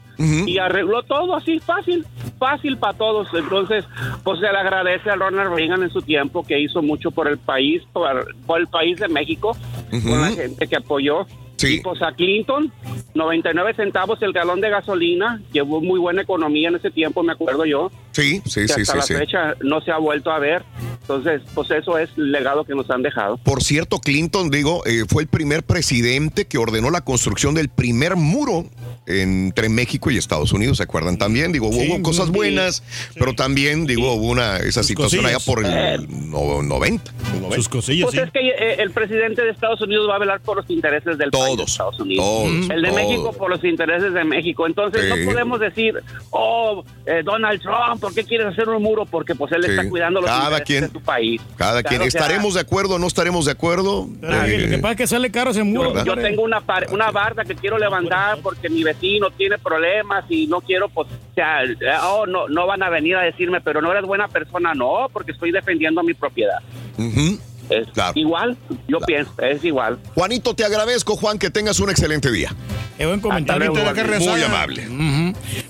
y 0.48 0.58
arregló 0.58 1.02
todo 1.02 1.36
así 1.36 1.58
fácil, 1.60 2.04
fácil 2.38 2.76
para 2.78 2.96
todos. 2.98 3.28
Entonces, 3.34 3.84
pues 4.24 4.40
se 4.40 4.50
le 4.50 4.58
agradece 4.58 5.10
a 5.10 5.14
Ronald 5.14 5.54
Reagan 5.54 5.82
en 5.82 5.90
su 5.90 6.00
tiempo 6.02 6.42
que 6.42 6.58
hizo 6.58 6.82
mucho 6.82 7.10
por 7.10 7.28
el 7.28 7.38
país, 7.38 7.82
por, 7.92 8.34
por 8.46 8.58
el 8.60 8.66
país 8.66 8.98
de 8.98 9.08
México, 9.08 9.56
con 10.02 10.20
la 10.20 10.28
gente 10.30 10.66
que 10.66 10.76
apoyó. 10.76 11.26
Y 11.62 11.80
pues 11.80 12.02
a 12.02 12.12
Clinton, 12.12 12.70
99 13.14 13.74
centavos 13.74 14.20
el 14.22 14.32
galón 14.32 14.60
de 14.60 14.68
gasolina, 14.70 15.40
llevó 15.52 15.80
muy 15.80 15.98
buena 15.98 16.22
economía 16.22 16.68
en 16.68 16.76
ese 16.76 16.90
tiempo, 16.90 17.22
me 17.22 17.32
acuerdo 17.32 17.64
yo. 17.64 17.90
Sí, 18.12 18.40
sí, 18.46 18.62
que 18.62 18.68
sí, 18.68 18.80
hasta 18.80 18.84
sí, 18.84 18.96
la 18.96 19.02
sí. 19.02 19.14
fecha 19.14 19.54
no 19.62 19.80
se 19.80 19.90
ha 19.90 19.98
vuelto 19.98 20.30
a 20.30 20.38
ver. 20.38 20.62
Entonces, 21.02 21.42
pues 21.54 21.70
eso 21.70 21.98
es 21.98 22.10
el 22.16 22.32
legado 22.32 22.64
que 22.64 22.74
nos 22.74 22.90
han 22.90 23.02
dejado. 23.02 23.36
Por 23.38 23.62
cierto, 23.62 23.98
Clinton, 24.00 24.50
digo, 24.50 24.84
eh, 24.86 25.04
fue 25.08 25.22
el 25.22 25.28
primer 25.28 25.62
presidente 25.62 26.46
que 26.46 26.58
ordenó 26.58 26.90
la 26.90 27.02
construcción 27.02 27.54
del 27.54 27.68
primer 27.68 28.16
muro 28.16 28.64
entre 29.06 29.68
México 29.68 30.10
y 30.10 30.16
Estados 30.16 30.52
Unidos, 30.52 30.78
¿se 30.78 30.82
acuerdan 30.82 31.16
también? 31.16 31.52
Digo, 31.52 31.68
hubo 31.68 31.80
Sí, 31.96 32.02
cosas 32.02 32.26
sí. 32.26 32.32
buenas, 32.32 32.82
pero 33.14 33.34
también, 33.34 33.86
digo, 33.86 34.12
hubo 34.14 34.26
una, 34.26 34.56
esa 34.58 34.82
situación 34.82 35.24
allá 35.26 35.36
cosillas. 35.36 35.54
por 35.54 35.64
el 35.64 36.30
no- 36.30 36.62
90. 36.62 37.12
Sus 37.54 37.68
cosillas, 37.68 38.10
Pues 38.10 38.26
es 38.26 38.32
que 38.32 38.40
eh, 38.40 38.76
el 38.78 38.90
presidente 38.90 39.42
de 39.42 39.50
Estados 39.50 39.80
Unidos 39.80 40.08
va 40.10 40.16
a 40.16 40.18
velar 40.18 40.40
por 40.40 40.56
los 40.56 40.68
intereses 40.70 41.16
del 41.18 41.30
país 41.30 41.44
de 41.54 41.62
Estados 41.62 42.00
Unidos. 42.00 42.24
todos, 42.24 42.70
el 42.70 42.82
de 42.82 42.88
todos. 42.88 42.94
México 42.94 43.32
por 43.32 43.50
los 43.50 43.62
intereses 43.64 44.12
de 44.12 44.24
México. 44.24 44.66
Entonces 44.66 45.02
Sí. 45.02 45.08
no 45.24 45.30
podemos 45.30 45.60
decir, 45.60 46.02
oh, 46.30 46.82
eh, 47.06 47.22
Donald 47.24 47.60
Trump, 47.60 48.00
¿por 48.00 48.12
qué 48.14 48.24
quieres 48.24 48.46
hacer 48.48 48.68
un 48.68 48.82
muro? 48.82 49.06
Porque 49.06 49.34
pues 49.34 49.52
él 49.52 49.62
Sí. 49.64 49.70
está 49.70 49.88
cuidando 49.88 50.20
los 50.20 50.28
Cada 50.30 50.42
intereses 50.58 50.66
quien. 50.66 50.80
de 50.86 50.90
su 50.90 51.00
país. 51.04 51.40
Cada 51.56 51.82
Claro, 51.82 51.88
quien, 52.00 52.10
sea, 52.10 52.20
¿estaremos 52.20 52.54
de 52.54 52.60
acuerdo 52.60 52.94
o 52.96 52.98
no 52.98 53.06
estaremos 53.06 53.44
de 53.44 53.52
acuerdo? 53.52 54.08
Eh, 54.22 54.66
que 54.70 54.78
pasa 54.78 54.92
es 54.92 54.96
que 54.98 55.06
sale 55.06 55.30
caro 55.30 55.50
ese 55.50 55.62
muro. 55.62 56.02
Yo, 56.04 56.16
tengo 56.16 56.42
una 56.42 56.60
par- 56.60 56.86
una 56.92 57.10
barda 57.10 57.44
que 57.44 57.54
quiero 57.54 57.78
levantar 57.78 58.38
porque 58.42 58.68
mi 58.68 58.82
vecino 58.82 59.30
tiene 59.30 59.58
problemas 59.58 60.24
y 60.30 60.46
no 60.46 60.60
quiero, 60.60 60.88
pues, 60.88 61.08
o 61.08 61.34
sea, 61.34 61.60
oh, 62.08 62.26
no, 62.26 62.48
no 62.48 62.66
van 62.66 62.82
a 62.82 62.88
venir 62.90 63.16
a 63.16 63.22
decirme, 63.22 63.60
pero 63.60 63.80
no 63.82 63.90
eres 63.92 64.04
buena 64.04 64.28
persona, 64.28 64.72
no, 64.74 65.08
porque 65.12 65.32
estoy 65.32 65.52
defendiendo 65.52 66.02
mi 66.02 66.14
propiedad. 66.14 66.58
ujú. 66.98 67.38
Es 67.70 67.86
igual, 68.14 68.56
yo 68.88 68.98
pienso, 69.00 69.32
es 69.42 69.64
igual. 69.64 69.98
Juanito, 70.14 70.54
te 70.54 70.64
agradezco, 70.64 71.16
Juan, 71.16 71.38
que 71.38 71.50
tengas 71.50 71.80
un 71.80 71.90
excelente 71.90 72.30
día. 72.30 72.54
Qué 72.96 73.04
buen 73.06 73.20
comentario. 73.20 73.72
luego, 73.74 74.20
Muy 74.20 74.42
amable. 74.42 74.86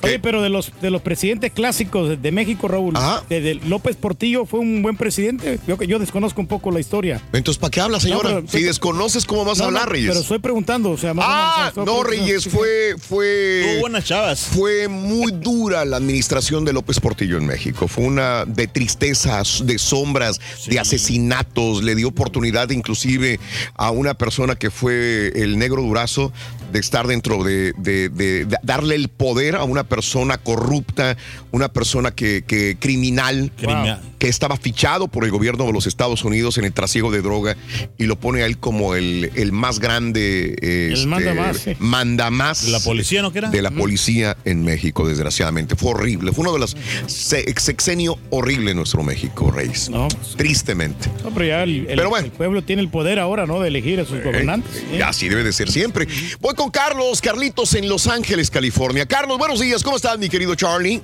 Oye, 0.02 0.18
pero 0.20 0.42
de 0.42 0.48
los 0.48 0.72
de 0.80 0.90
los 0.90 1.02
presidentes 1.02 1.52
clásicos 1.52 2.22
de, 2.22 2.32
México, 2.32 2.68
Raúl, 2.68 2.94
de, 3.28 3.40
de 3.40 3.54
López 3.54 3.96
Portillo 3.96 4.46
fue 4.46 4.60
un 4.60 4.82
buen 4.82 4.96
presidente. 4.96 5.58
Yo, 5.66 5.76
yo 5.82 5.98
desconozco 5.98 6.40
un 6.40 6.46
poco 6.46 6.70
la 6.70 6.78
historia. 6.78 7.20
Entonces, 7.32 7.58
¿para 7.58 7.70
qué 7.72 7.80
habla, 7.80 7.98
señora? 7.98 8.30
No, 8.30 8.36
pero- 8.36 8.48
si 8.48 8.62
desconoces, 8.62 9.24
¿cómo 9.24 9.44
vas 9.44 9.58
a 9.58 9.62
No, 9.62 9.68
hablar, 9.68 9.90
Reyes? 9.90 10.08
Pero 10.08 10.20
estoy 10.20 10.38
preguntando, 10.38 10.90
o 10.90 10.96
sea, 10.96 11.14
más 11.14 11.24
o 11.26 11.28
Ah, 11.28 11.72
menos, 11.74 11.86
no. 11.86 12.02
Reyes, 12.04 12.48
fue, 12.48 12.94
fue. 12.98 13.62
Tuvo 13.72 13.80
buenas 13.80 14.04
chavas. 14.04 14.40
Fue 14.40 14.86
muy 14.86 15.32
dura 15.32 15.84
la 15.84 15.96
administración 15.96 16.64
de 16.64 16.72
López 16.72 17.00
Portillo 17.00 17.38
en 17.38 17.46
México. 17.46 17.88
Fue 17.88 18.04
una 18.04 18.44
de 18.44 18.68
tristezas, 18.68 19.66
de 19.66 19.78
sombras, 19.78 20.40
de 20.66 20.78
asesinatos. 20.78 21.82
Le 21.86 21.94
dio 21.94 22.08
oportunidad, 22.08 22.70
inclusive, 22.70 23.38
a 23.76 23.90
una 23.90 24.14
persona 24.14 24.56
que 24.56 24.70
fue 24.70 25.32
el 25.36 25.56
negro 25.58 25.82
durazo 25.82 26.32
de 26.72 26.80
estar 26.80 27.06
dentro 27.06 27.44
de, 27.44 27.72
de- 27.78 28.08
de- 28.08 28.44
de 28.44 28.56
darle 28.62 28.96
el 28.96 29.08
poder 29.08 29.54
a 29.56 29.64
una 29.64 29.84
persona 29.84 30.36
corrupta, 30.38 31.16
una 31.52 31.68
persona 31.68 32.10
que, 32.10 32.42
que 32.46 32.76
criminal, 32.78 33.52
Criminal. 33.56 34.00
que 34.18 34.28
estaba 34.28 34.56
fichado 34.56 35.06
por 35.08 35.24
el 35.24 35.30
gobierno 35.30 35.64
de 35.64 35.72
los 35.72 35.86
Estados 35.86 36.24
Unidos 36.24 36.58
en 36.58 36.64
el 36.64 36.72
trasiego 36.72 37.10
de 37.12 37.22
droga 37.22 37.56
y 37.96 38.04
lo 38.04 38.16
pone 38.18 38.42
a 38.42 38.46
él 38.46 38.58
como 38.58 38.94
el, 38.96 39.30
el 39.36 39.52
más 39.52 39.78
grande 39.78 40.56
este, 40.92 41.06
mandamás, 41.06 41.56
sí. 41.58 41.72
mandamás 41.78 42.64
¿De 42.66 42.72
la 42.72 42.80
policía, 42.80 43.22
no 43.22 43.30
era? 43.34 43.48
de 43.48 43.62
la 43.62 43.70
policía 43.70 44.36
en 44.44 44.64
México, 44.64 45.06
desgraciadamente. 45.06 45.76
Fue 45.76 45.90
horrible. 45.92 46.32
Fue 46.32 46.42
uno 46.42 46.52
de 46.52 46.58
los 46.58 46.76
se- 47.06 47.44
sexenio 47.60 48.18
horrible 48.30 48.72
en 48.72 48.76
nuestro 48.78 49.02
México, 49.04 49.50
Reyes. 49.52 49.88
Tristemente. 50.36 51.08
No, 51.24 51.30
pero 51.30 51.46
ya 51.46 51.64
el, 51.80 51.90
el- 51.90 51.96
Pero 51.96 52.08
bueno. 52.10 52.26
el 52.26 52.32
pueblo 52.32 52.62
tiene 52.62 52.82
el 52.82 52.88
poder 52.88 53.18
ahora, 53.18 53.46
¿no? 53.46 53.60
De 53.60 53.68
elegir 53.68 54.00
a 54.00 54.04
sus 54.04 54.22
gobernantes. 54.22 54.84
Y 54.92 55.00
así 55.00 55.28
debe 55.28 55.42
de 55.44 55.52
ser 55.52 55.70
siempre. 55.70 56.06
Voy 56.40 56.54
con 56.54 56.70
Carlos, 56.70 57.20
Carlitos 57.20 57.74
en 57.74 57.88
Los 57.88 58.06
Ángeles, 58.06 58.50
California. 58.50 59.06
Carlos, 59.06 59.38
buenos 59.38 59.60
días. 59.60 59.82
¿Cómo 59.82 59.96
estás, 59.96 60.18
mi 60.18 60.28
querido 60.28 60.54
Charlie? 60.54 61.00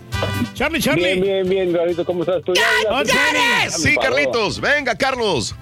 Charlie, 0.55 0.81
Bien, 0.81 1.21
bien, 1.21 1.49
bien, 1.49 1.73
Carlito, 1.73 2.05
¿cómo 2.05 2.23
estás 2.23 2.43
tú? 2.45 2.53
Sí, 3.77 3.95
Carlitos. 4.01 4.61
Venga, 4.61 4.95
Carlos. 4.95 5.55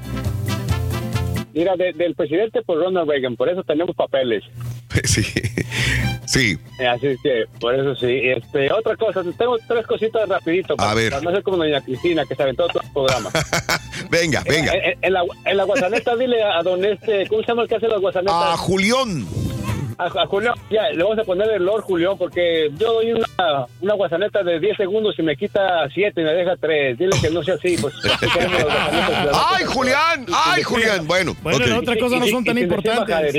Mira, 1.61 1.77
de- 1.77 1.93
del 1.93 2.15
presidente 2.15 2.63
por 2.63 2.79
Ronald 2.79 3.07
Reagan, 3.11 3.37
por 3.37 3.51
eso 3.51 3.63
tenemos 3.63 3.95
papeles. 3.95 4.43
Sí. 5.05 5.23
Sí. 6.27 6.59
Así 6.89 7.07
es 7.09 7.19
que, 7.23 7.45
por 7.61 7.75
eso 7.75 7.95
sí. 7.97 8.07
Este, 8.25 8.73
otra 8.73 8.97
cosa, 8.97 9.23
tengo 9.37 9.59
tres 9.69 9.87
cositas 9.87 10.27
rapidito. 10.29 10.75
para- 10.77 10.95
ver. 10.95 11.11
Para 11.11 11.23
no 11.23 11.31
ser 11.33 11.43
como 11.43 11.59
doña 11.59 11.81
Cristina, 11.83 12.25
que 12.25 12.35
se 12.35 12.43
aventó 12.43 12.67
todo 12.69 12.83
el 12.83 12.93
programa. 12.93 13.31
Venga, 14.11 14.43
venga. 14.49 14.73
En, 14.75 14.85
en- 14.93 14.99
en 15.03 15.13
la, 15.13 15.23
en 15.45 15.57
la 15.57 15.65
guasaneta, 15.65 16.17
dile 16.17 16.43
a 16.43 16.63
don 16.63 16.83
este, 16.85 17.27
¿cómo 17.29 17.43
se 17.43 17.49
llama 17.49 17.63
el 17.63 17.69
que 17.69 17.75
hace 17.77 17.89
las 17.89 18.01
guasanetas? 18.01 18.35
A 18.35 18.57
Julián. 18.57 19.27
A, 20.01 20.23
a 20.23 20.27
Julián, 20.27 20.55
ya, 20.71 20.89
le 20.91 21.03
vamos 21.03 21.19
a 21.19 21.25
poner 21.25 21.51
el 21.51 21.65
Lord 21.65 21.83
Julián, 21.83 22.17
porque 22.19 22.71
yo 22.79 22.95
doy 22.95 23.13
una, 23.13 23.67
una 23.81 23.95
guasaneta 23.95 24.43
de 24.43 24.59
10 24.59 24.77
segundos 24.77 25.15
y 25.19 25.23
me 25.23 25.37
quita 25.37 25.89
7 25.93 26.21
y 26.21 26.25
me 26.25 26.33
deja 26.33 26.57
3. 26.57 26.99
Dile 26.99 27.17
que 27.21 27.31
no 27.31 27.43
sea 27.43 27.55
así, 27.55 27.77
pues. 27.81 27.95
¡Ay, 29.35 29.65
Julián! 29.65 30.27
¡Ay, 30.33 30.63
Julián! 30.63 31.07
Bueno, 31.07 31.35
Bueno, 31.43 31.59
ok. 31.59 31.67
las 31.67 31.79
otras 31.79 31.99
cosas 31.99 32.21
no 32.21 32.27
son 32.27 32.45
tan 32.45 32.59
importantes. 32.59 33.35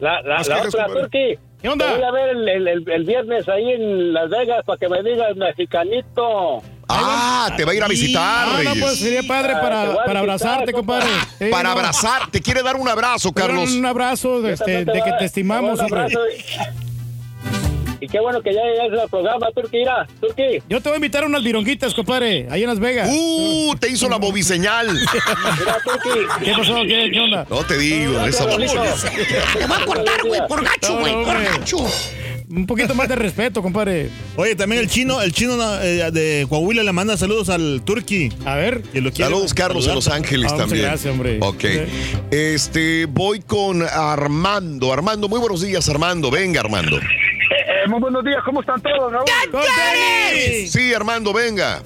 La, 0.00 0.22
la, 0.22 0.22
Las 0.22 0.48
la 0.48 0.62
otra. 0.62 0.86
Turki. 0.86 1.38
¿Qué 1.60 1.68
onda? 1.68 1.94
Voy 1.94 2.02
a 2.02 2.10
ver 2.12 2.28
el, 2.30 2.48
el, 2.48 2.68
el- 2.68 2.90
el 2.90 3.04
viernes 3.04 3.48
ahí 3.48 3.70
en 3.72 4.12
Las 4.12 4.28
Vegas 4.28 4.62
para 4.64 4.78
que 4.78 4.88
me 4.88 5.02
digas 5.02 5.34
mexicanito. 5.36 6.62
Ah, 6.88 7.52
te 7.56 7.64
va 7.64 7.72
a 7.72 7.74
ir 7.74 7.82
a 7.82 7.88
visitar, 7.88 8.48
Ah, 8.48 8.60
no, 8.62 8.74
pues 8.76 8.98
sería 8.98 9.22
padre 9.24 9.54
Ah, 9.56 9.60
para, 9.60 10.04
para 10.04 10.20
abrazarte, 10.20 10.72
compadre. 10.72 11.08
Para 11.50 11.64
no. 11.64 11.70
abrazar, 11.70 12.30
te 12.30 12.40
quiere 12.40 12.62
dar 12.62 12.76
un 12.76 12.88
abrazo, 12.88 13.32
Carlos. 13.32 13.72
Un 13.72 13.86
abrazo 13.86 14.40
de, 14.40 14.52
este, 14.52 14.84
de 14.84 15.02
que 15.02 15.12
te 15.18 15.24
estimamos, 15.24 15.80
hombre. 15.80 16.06
Y, 17.98 18.06
qué 18.08 18.20
bueno 18.20 18.40
que 18.42 18.52
ya 18.54 18.60
llegaste 18.62 19.00
al 19.00 19.08
programa, 19.08 19.48
Turki. 19.54 19.78
Mira, 19.78 20.06
Turki. 20.20 20.62
Yo 20.68 20.80
te 20.80 20.88
voy 20.90 20.94
a 20.94 20.96
invitar 20.96 21.24
a 21.24 21.26
unas 21.26 21.42
vironguitas, 21.42 21.92
compadre, 21.94 22.46
ahí 22.50 22.62
en 22.62 22.68
Las 22.68 22.78
Vegas. 22.78 23.08
¡Uh! 23.10 23.74
Te 23.80 23.88
hizo 23.88 24.08
la 24.08 24.18
bobiseñal. 24.18 24.92
Mira. 24.92 25.78
¿Qué 26.44 26.52
pasó? 26.56 26.74
¿Qué, 26.82 27.10
qué 27.12 27.18
onda? 27.20 27.46
No 27.50 27.64
te 27.64 27.78
digo, 27.78 28.20
esa 28.26 28.46
bobiseñal. 28.46 28.94
Te 29.00 29.66
voy 29.66 29.76
a 29.82 29.84
cortar, 29.86 30.22
güey, 30.24 30.40
por 30.46 30.62
gacho, 30.62 30.98
güey, 30.98 31.14
por 31.24 31.42
gacho. 31.42 31.78
Un 32.48 32.64
poquito 32.66 32.94
más 32.94 33.08
de 33.08 33.16
respeto, 33.16 33.60
compadre. 33.60 34.08
Oye, 34.36 34.54
también 34.54 34.80
el 34.80 34.88
chino, 34.88 35.20
el 35.20 35.32
chino 35.32 35.54
eh, 35.82 36.10
de 36.12 36.46
Coahuila 36.48 36.82
le 36.84 36.92
manda 36.92 37.16
saludos 37.16 37.48
al 37.48 37.82
Turqui. 37.84 38.30
A 38.44 38.54
ver. 38.54 38.82
Que 38.82 39.00
lo 39.00 39.10
quiere 39.10 39.30
Saludos, 39.30 39.52
Carlos, 39.52 39.86
de 39.86 39.94
Los 39.94 40.08
Ángeles 40.08 40.52
Ah, 40.52 40.54
muchas 40.54 40.68
también. 40.68 40.86
gracias, 40.86 41.12
hombre. 41.12 41.38
Ok. 41.42 41.64
Este, 42.30 43.06
voy 43.06 43.40
con 43.40 43.82
Armando. 43.82 44.92
Armando, 44.92 45.28
muy 45.28 45.40
buenos 45.40 45.62
días, 45.62 45.88
Armando. 45.88 46.30
Venga, 46.30 46.60
Armando. 46.60 46.98
Eh, 46.98 47.88
muy 47.88 48.00
buenos 48.00 48.24
días, 48.24 48.38
¿cómo 48.44 48.60
están 48.60 48.80
todos, 48.80 49.12
Raúl? 49.12 49.26
Sí, 50.68 50.94
Armando, 50.94 51.32
venga. 51.32 51.82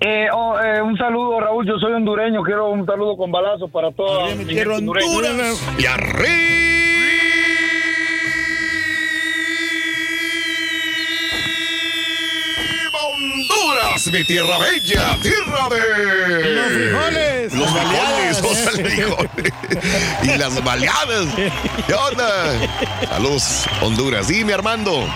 Eh, 0.00 0.28
oh, 0.32 0.58
eh, 0.58 0.80
un 0.80 0.96
saludo, 0.96 1.38
Raúl. 1.40 1.66
Yo 1.66 1.78
soy 1.78 1.92
hondureño. 1.92 2.42
Quiero 2.42 2.70
un 2.70 2.86
saludo 2.86 3.16
con 3.18 3.30
balazo 3.30 3.68
para 3.68 3.92
todos. 3.92 4.30
gente 4.30 4.66
hondureña. 4.66 5.52
Y 5.78 5.84
arriba. 5.84 6.59
Honduras, 14.00 14.12
mi 14.12 14.24
tierra 14.24 14.58
bella, 14.58 15.18
tierra 15.20 15.68
de 15.68 16.54
Los 16.54 16.66
frijoles. 16.72 17.52
Los 17.52 17.70
frijoles, 17.70 18.42
los 18.42 18.58
frijoles. 18.58 19.52
y 20.22 20.38
las 20.38 20.64
baleadas. 20.64 21.26
¿Qué 21.86 21.94
onda? 21.94 22.58
Saludos, 23.08 23.66
Honduras. 23.82 24.28
Dime, 24.28 24.54
Armando. 24.54 25.06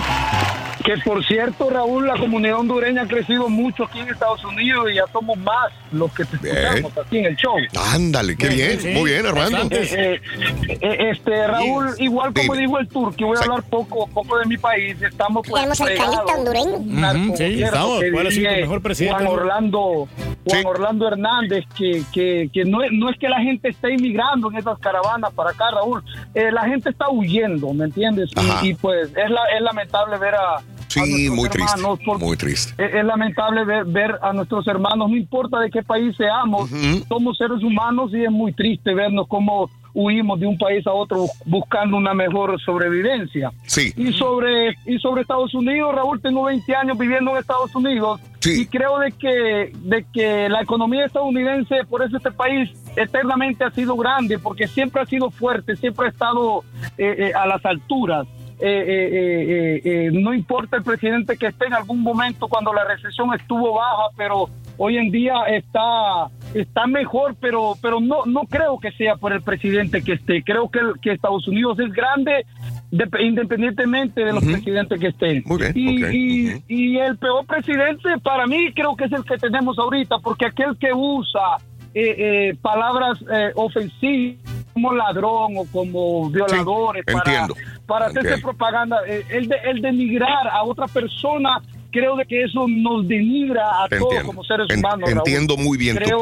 Que 0.85 0.99
por 0.99 1.25
cierto, 1.25 1.71
Raúl, 1.71 2.07
la 2.07 2.17
comunidad 2.17 2.59
hondureña 2.59 3.03
ha 3.03 3.07
crecido 3.07 3.49
mucho 3.49 3.85
aquí 3.85 4.01
en 4.01 4.11
Estados 4.11 4.45
Unidos 4.45 4.91
y 4.93 4.97
ya 4.97 5.05
somos 5.11 5.39
más 5.39 5.73
los 5.91 6.13
que 6.13 6.25
te 6.27 6.37
escuchamos 6.37 6.99
aquí 6.99 7.19
en 7.19 7.25
el 7.27 7.37
show. 7.37 7.57
Ándale, 7.93 8.37
qué 8.37 8.49
bien. 8.49 8.95
Muy 8.95 9.11
bien, 9.11 9.27
Armando. 9.27 9.75
Eh, 9.77 9.89
eh, 9.95 10.21
eh, 10.69 11.11
este 11.11 11.47
Raúl, 11.47 11.95
igual 11.99 12.35
como 12.35 12.55
dijo 12.55 12.79
el 12.79 12.89
turco, 12.89 13.27
voy 13.27 13.37
a 13.39 13.41
hablar 13.41 13.63
poco 13.65 14.07
poco 14.09 14.39
de 14.39 14.47
mi 14.47 14.57
país. 14.59 15.01
Estamos 15.01 15.47
pues 15.49 15.63
Tenemos 15.79 15.81
el 15.81 16.39
hondureño. 16.39 17.37
Sí, 17.37 17.63
estamos. 17.63 18.03
¿Cuál 18.13 18.27
ha 18.27 18.31
sido 18.31 18.51
mejor 18.53 18.83
presidente? 18.83 19.25
Juan 19.25 19.39
Orlando, 19.39 20.09
Juan 20.47 20.67
Orlando 20.67 21.09
Hernández, 21.09 21.65
que, 21.77 22.03
que, 22.13 22.51
que 22.53 22.65
no, 22.65 22.83
es, 22.83 22.91
no 22.93 23.11
es 23.11 23.19
que 23.19 23.29
la 23.29 23.41
gente 23.41 23.69
esté 23.69 23.93
inmigrando 23.95 24.51
en 24.51 24.59
esas 24.59 24.79
caravanas 24.79 25.33
para 25.33 25.51
acá, 25.51 25.71
Raúl. 25.71 26.03
Eh, 26.35 26.51
la 26.53 26.65
gente 26.65 26.91
está 26.91 27.09
huyendo, 27.11 27.73
¿me 27.73 27.87
entiendes? 27.87 28.31
Y, 28.63 28.69
y, 28.69 28.75
pues 28.75 29.09
es, 29.09 29.31
la, 29.31 29.41
es 29.57 29.63
lamentable 29.63 30.19
ver 30.19 30.35
a. 30.35 30.63
Sí, 30.89 31.29
muy 31.31 31.49
triste. 31.49 31.73
hermanos 31.77 31.99
Muy 32.21 32.37
triste. 32.37 32.85
es, 32.85 32.95
es 32.95 33.05
lamentable 33.05 33.65
ver, 33.65 33.85
ver 33.85 34.19
a 34.23 34.33
nuestros 34.33 34.67
hermanos, 34.69 35.11
no 35.11 35.17
importa 35.17 35.59
de 35.61 35.71
qué 35.71 35.83
país 35.83 36.17
seamos, 36.17 36.71
somos 37.09 37.37
seres 37.37 37.63
humanos 37.63 38.11
y 38.13 38.23
es 38.25 38.31
muy 38.31 38.53
triste 38.53 38.95
vernos 38.95 39.27
cómo 39.29 39.69
huimos 39.97 40.41
de 40.41 40.47
un 40.49 40.59
país 40.59 40.85
a 40.89 40.93
otro 40.93 41.19
bus- 41.19 41.31
buscando 41.47 41.97
una 41.97 42.15
mejor 42.15 42.61
sobrevivencia. 42.61 43.53
Sí. 43.67 43.93
Y 43.97 44.13
sobre 44.13 44.75
y 44.87 44.99
sobre 44.99 45.23
Estados 45.23 45.55
Unidos, 45.55 45.95
Raúl, 45.95 46.21
tengo 46.21 46.45
20 46.45 46.75
años 46.75 46.99
viviendo 46.99 47.31
en 47.33 47.37
Estados 47.39 47.75
Unidos 47.77 48.21
y 48.45 48.67
creo 48.67 48.99
de 48.99 49.13
que 49.13 49.73
de 49.75 50.05
que 50.13 50.49
la 50.49 50.61
economía 50.63 51.07
estadounidense, 51.07 51.85
por 51.89 52.03
eso 52.05 52.17
este 52.17 52.31
país 52.33 52.71
eternamente 52.97 53.65
ha 53.65 53.71
sido 53.71 53.97
grande, 53.97 54.39
porque 54.39 54.67
siempre 54.69 55.01
ha 55.03 55.07
sido 55.07 55.31
fuerte, 55.31 55.77
siempre 55.77 56.07
ha 56.07 56.11
estado 56.11 56.63
eh, 56.99 57.15
eh, 57.29 57.33
a 57.35 57.47
las 57.47 57.65
alturas. 57.65 58.27
Eh, 58.61 58.67
eh, 58.67 59.09
eh, 59.13 59.45
eh, 59.47 59.81
eh, 60.07 60.11
no 60.13 60.33
importa 60.33 60.77
el 60.77 60.85
presidente 60.85 61.37
que 61.37 61.49
esté 61.49 61.67
en 61.67 61.75
algún 61.75 62.01
momento 62.03 62.47
cuando 62.49 62.73
la 62.73 62.85
recesión 62.85 63.35
estuvo 63.35 63.75
baja, 63.75 64.05
pero 64.17 64.49
hoy 64.77 64.97
en 64.97 65.11
día 65.11 65.35
está 65.49 66.29
está 66.55 66.87
mejor, 66.87 67.35
pero 67.41 67.75
pero 67.83 68.01
no 68.01 68.25
no 68.27 68.43
creo 68.43 68.79
que 68.79 68.93
sea 68.93 69.17
por 69.17 69.33
el 69.33 69.43
presidente 69.43 70.03
que 70.03 70.13
esté. 70.13 70.43
Creo 70.45 70.71
que, 70.71 70.79
que 71.03 71.13
Estados 71.13 71.49
Unidos 71.49 71.79
es 71.81 71.93
grande 71.93 72.47
de- 72.93 73.09
independientemente 73.25 74.25
de 74.25 74.33
los 74.33 74.45
presidentes 74.53 75.01
que 75.01 75.09
estén. 75.09 75.43
y, 75.75 76.05
y- 76.17 76.65
y 76.69 76.99
el 76.99 77.17
peor 77.19 77.45
presidente 77.47 78.09
para 78.23 78.47
mí 78.47 78.73
creo 78.73 78.95
que 78.95 79.05
es 79.07 79.13
el 79.13 79.25
que 79.25 79.37
tenemos 79.37 79.79
ahorita, 79.79 80.19
porque 80.21 80.47
aquel 80.47 80.77
que 80.79 80.93
usa 80.95 81.57
eh, 81.93 82.15
eh, 82.51 82.57
palabras 82.63 83.19
eh, 83.33 83.51
ofensivas 83.55 84.37
como 84.73 84.93
ladrón 84.93 85.53
o 85.57 85.65
como 85.73 86.29
violadores 86.31 87.05
para, 87.05 87.47
para 87.87 88.07
hacerse 88.07 88.35
Ok. 88.35 88.43
propaganda, 88.43 88.97
eh, 89.07 89.25
el, 89.31 89.49
de, 89.49 89.57
el 89.65 89.81
denigrar 89.83 90.49
a 90.51 90.63
otra 90.65 90.87
persona, 90.89 91.61
creo 91.91 92.17
de 92.17 92.25
que 92.27 92.43
eso 92.43 92.67
nos 92.69 93.07
denigra 93.07 93.85
a 93.85 93.89
Te 93.89 93.99
todos 93.99 94.13
entiendo. 94.13 94.27
como 94.27 94.45
seres 94.45 94.67
humanos. 94.77 95.09
Raúl. 95.09 95.19
entiendo 95.19 95.57
muy 95.57 95.79
bien 95.79 95.97
tu 95.97 96.03
creo, 96.05 96.19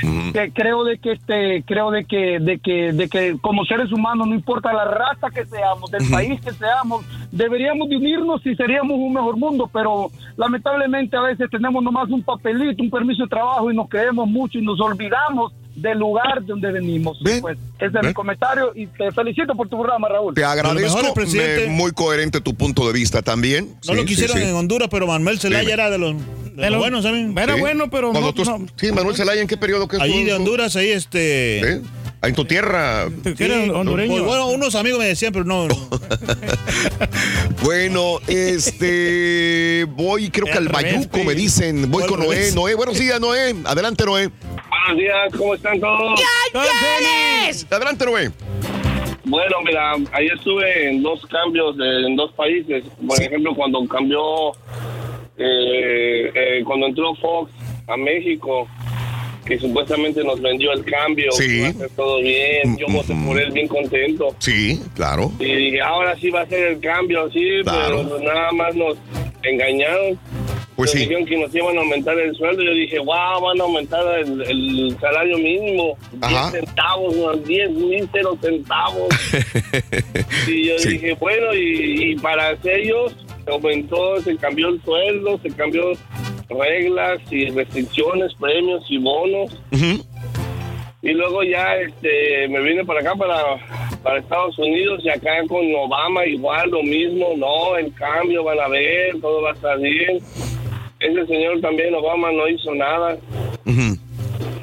punto. 0.00 0.32
Que 0.34 0.50
creo 0.52 0.84
de 0.84 0.98
que 0.98 1.12
este 1.12 1.62
creo 1.66 1.90
de 1.90 2.04
que 2.04 2.38
de 2.38 2.58
que 2.58 2.92
de 2.92 3.08
que 3.08 3.38
como 3.40 3.64
seres 3.64 3.90
humanos 3.92 4.28
no 4.28 4.34
importa 4.34 4.70
la 4.74 4.84
raza 4.84 5.30
que 5.34 5.46
seamos 5.46 5.90
del 5.90 6.06
país 6.10 6.38
que 6.42 6.52
seamos 6.52 7.02
deberíamos 7.32 7.88
de 7.88 7.96
unirnos 7.96 8.44
y 8.44 8.54
seríamos 8.56 8.98
un 8.98 9.14
mejor 9.14 9.38
mundo 9.38 9.70
pero 9.72 10.10
lamentablemente 10.36 11.16
a 11.16 11.22
veces 11.22 11.48
tenemos 11.50 11.82
nomás 11.82 12.10
un 12.10 12.22
papelito 12.22 12.82
un 12.82 12.90
permiso 12.90 13.22
de 13.22 13.30
trabajo 13.30 13.70
y 13.70 13.74
nos 13.74 13.88
creemos 13.88 14.28
mucho 14.28 14.58
y 14.58 14.62
nos 14.62 14.78
olvidamos 14.80 15.54
del 15.76 15.98
lugar 15.98 16.40
de 16.40 16.46
donde 16.46 16.72
venimos 16.72 17.18
pues 17.40 17.56
ese 17.78 17.98
es 17.98 18.06
mi 18.06 18.12
comentario 18.14 18.72
y 18.74 18.86
te 18.86 19.12
felicito 19.12 19.54
por 19.54 19.68
tu 19.68 19.76
programa 19.78 20.08
Raúl 20.08 20.34
Te 20.34 20.42
agradezco. 20.44 20.96
mejor 20.98 21.14
presidente- 21.14 21.66
me- 21.68 21.72
muy 21.74 21.92
coherente 21.92 22.40
tu 22.40 22.54
punto 22.54 22.86
de 22.86 22.92
vista 22.94 23.20
también. 23.22 23.76
No 23.86 23.94
lo 23.94 24.04
quisieron 24.04 24.38
en 24.38 24.54
Honduras, 24.54 24.88
pero 24.90 25.06
Manuel 25.06 25.38
Zelaya 25.38 25.60
Dime. 25.60 25.72
era 25.74 25.90
de 25.90 25.98
los, 25.98 26.14
de 26.56 26.70
los 26.70 26.78
buenos, 26.78 27.02
¿saben? 27.04 27.36
Era 27.36 27.56
bueno, 27.56 27.90
pero 27.90 28.10
Cuando 28.10 28.28
no- 28.28 28.34
tú- 28.34 28.44
no. 28.44 28.66
Sí, 28.76 28.90
Manuel 28.92 29.14
Zelaya, 29.16 29.40
¿en 29.42 29.46
qué 29.48 29.56
periodo 29.56 29.86
que 29.86 29.98
Allí 30.00 30.24
de 30.24 30.32
Honduras, 30.34 30.74
ahí 30.76 30.88
este... 30.88 31.60
¿Eh? 31.60 31.80
En 32.22 32.34
tu 32.34 32.44
tierra. 32.46 33.08
Sí, 33.22 33.34
pues, 33.36 34.22
bueno, 34.24 34.48
unos 34.48 34.74
amigos 34.74 34.98
me 34.98 35.04
decían, 35.06 35.32
pero 35.32 35.44
no. 35.44 35.68
Bueno, 37.62 38.18
este. 38.26 39.84
Voy, 39.96 40.30
creo 40.30 40.46
que 40.46 40.52
al 40.58 40.68
Bayuco 40.68 41.22
me 41.24 41.34
dicen. 41.34 41.90
Voy 41.90 42.04
con 42.06 42.20
Noé. 42.20 42.52
Noé, 42.52 42.74
buenos 42.74 42.98
días, 42.98 43.20
Noé. 43.20 43.54
Adelante, 43.64 44.04
Noé. 44.04 44.30
Buenos 44.86 45.02
días, 45.02 45.32
¿cómo 45.36 45.54
están 45.54 45.80
todos? 45.80 46.20
Adelante, 47.70 48.04
Noé. 48.06 48.30
Bueno, 49.24 49.56
mira, 49.64 49.94
ahí 50.12 50.28
estuve 50.32 50.88
en 50.90 51.02
dos 51.02 51.26
cambios 51.26 51.76
de- 51.76 52.06
en 52.06 52.14
dos 52.14 52.32
países. 52.34 52.84
Por 53.04 53.20
ejemplo, 53.20 53.52
cuando 53.56 53.84
cambió, 53.88 54.52
eh, 55.38 56.30
eh, 56.34 56.62
cuando 56.64 56.86
entró 56.86 57.14
Fox 57.16 57.50
a 57.88 57.96
México, 57.96 58.68
que 59.44 59.58
supuestamente 59.58 60.22
nos 60.22 60.40
vendió 60.40 60.72
el 60.72 60.84
cambio, 60.84 61.32
Sí. 61.32 61.46
que 61.48 61.54
iba 61.56 61.66
a 61.66 61.70
hacer 61.70 61.90
todo 61.96 62.20
bien, 62.20 62.76
yo 62.78 62.86
voté 62.88 63.14
por 63.26 63.40
él 63.40 63.50
bien 63.50 63.66
contento. 63.66 64.36
Sí, 64.38 64.80
claro. 64.94 65.32
Y 65.40 65.44
dije, 65.52 65.80
ahora 65.80 66.14
sí 66.16 66.30
va 66.30 66.42
a 66.42 66.46
ser 66.46 66.62
el 66.74 66.80
cambio, 66.80 67.28
sí, 67.32 67.44
Claro. 67.64 68.04
pero 68.08 68.20
nada 68.20 68.52
más 68.52 68.74
nos 68.76 68.96
engañaron. 69.50 70.18
Pues 70.76 70.90
sí. 70.90 70.98
dijeron 70.98 71.24
que 71.24 71.38
nos 71.38 71.54
iban 71.54 71.74
a 71.78 71.80
aumentar 71.80 72.18
el 72.18 72.34
sueldo. 72.36 72.62
Yo 72.62 72.72
dije, 72.72 72.98
wow, 72.98 73.40
van 73.40 73.58
a 73.60 73.64
aumentar 73.64 74.18
el, 74.18 74.42
el 74.42 74.96
salario 75.00 75.38
mínimo. 75.38 75.96
Ajá. 76.20 76.50
10 76.50 76.66
centavos, 76.66 77.14
unos 77.16 77.44
10 77.46 77.70
mil 77.70 78.08
cero 78.12 78.36
centavos. 78.42 79.08
y 80.46 80.68
yo 80.68 80.78
Sí. 80.78 80.88
dije, 80.90 81.14
bueno, 81.14 81.54
y, 81.54 82.12
y 82.12 82.16
para 82.16 82.52
ellos 82.64 83.16
aumentó, 83.46 84.20
se 84.20 84.36
cambió 84.36 84.68
el 84.68 84.82
sueldo, 84.82 85.38
se 85.42 85.48
cambió 85.52 85.92
reglas 86.50 87.20
y 87.30 87.46
restricciones, 87.50 88.34
premios 88.34 88.84
y 88.90 88.98
bonos. 88.98 89.58
Y 91.02 91.12
luego 91.12 91.42
ya 91.44 91.76
este, 91.76 92.48
me 92.48 92.60
vine 92.60 92.84
para 92.84 93.00
acá, 93.00 93.14
para, 93.14 93.34
para 94.06 94.20
Estados 94.20 94.56
Unidos, 94.56 95.00
y 95.02 95.08
acá 95.08 95.32
con 95.48 95.66
Obama 95.74 96.24
igual 96.26 96.70
lo 96.70 96.80
mismo, 96.80 97.34
no, 97.36 97.76
el 97.76 97.92
cambio 97.94 98.44
van 98.44 98.60
a 98.60 98.68
ver, 98.68 99.20
todo 99.20 99.42
va 99.42 99.50
a 99.50 99.54
estar 99.54 99.76
bien. 99.80 100.20
Ese 101.00 101.26
señor 101.26 101.60
también, 101.60 101.92
Obama, 101.92 102.30
no 102.30 102.46
hizo 102.46 102.72
nada. 102.72 103.18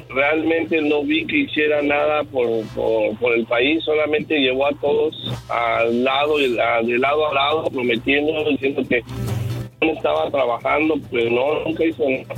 Realmente 0.08 0.80
no 0.80 1.02
vi 1.02 1.26
que 1.26 1.40
hiciera 1.40 1.82
nada 1.82 2.24
por, 2.24 2.48
por, 2.74 3.18
por 3.18 3.34
el 3.34 3.44
país, 3.44 3.84
solamente 3.84 4.34
llevó 4.34 4.66
a 4.66 4.72
todos 4.80 5.14
al 5.50 6.02
lado, 6.02 6.40
y 6.40 6.54
de 6.54 6.98
lado 6.98 7.28
a 7.28 7.34
lado, 7.34 7.64
prometiendo, 7.64 8.48
diciendo 8.48 8.82
que 8.88 9.02
no 9.82 9.92
estaba 9.92 10.30
trabajando, 10.30 10.94
pero 11.10 11.28
no, 11.28 11.64
nunca 11.66 11.84
hizo 11.84 12.02
nada. 12.08 12.34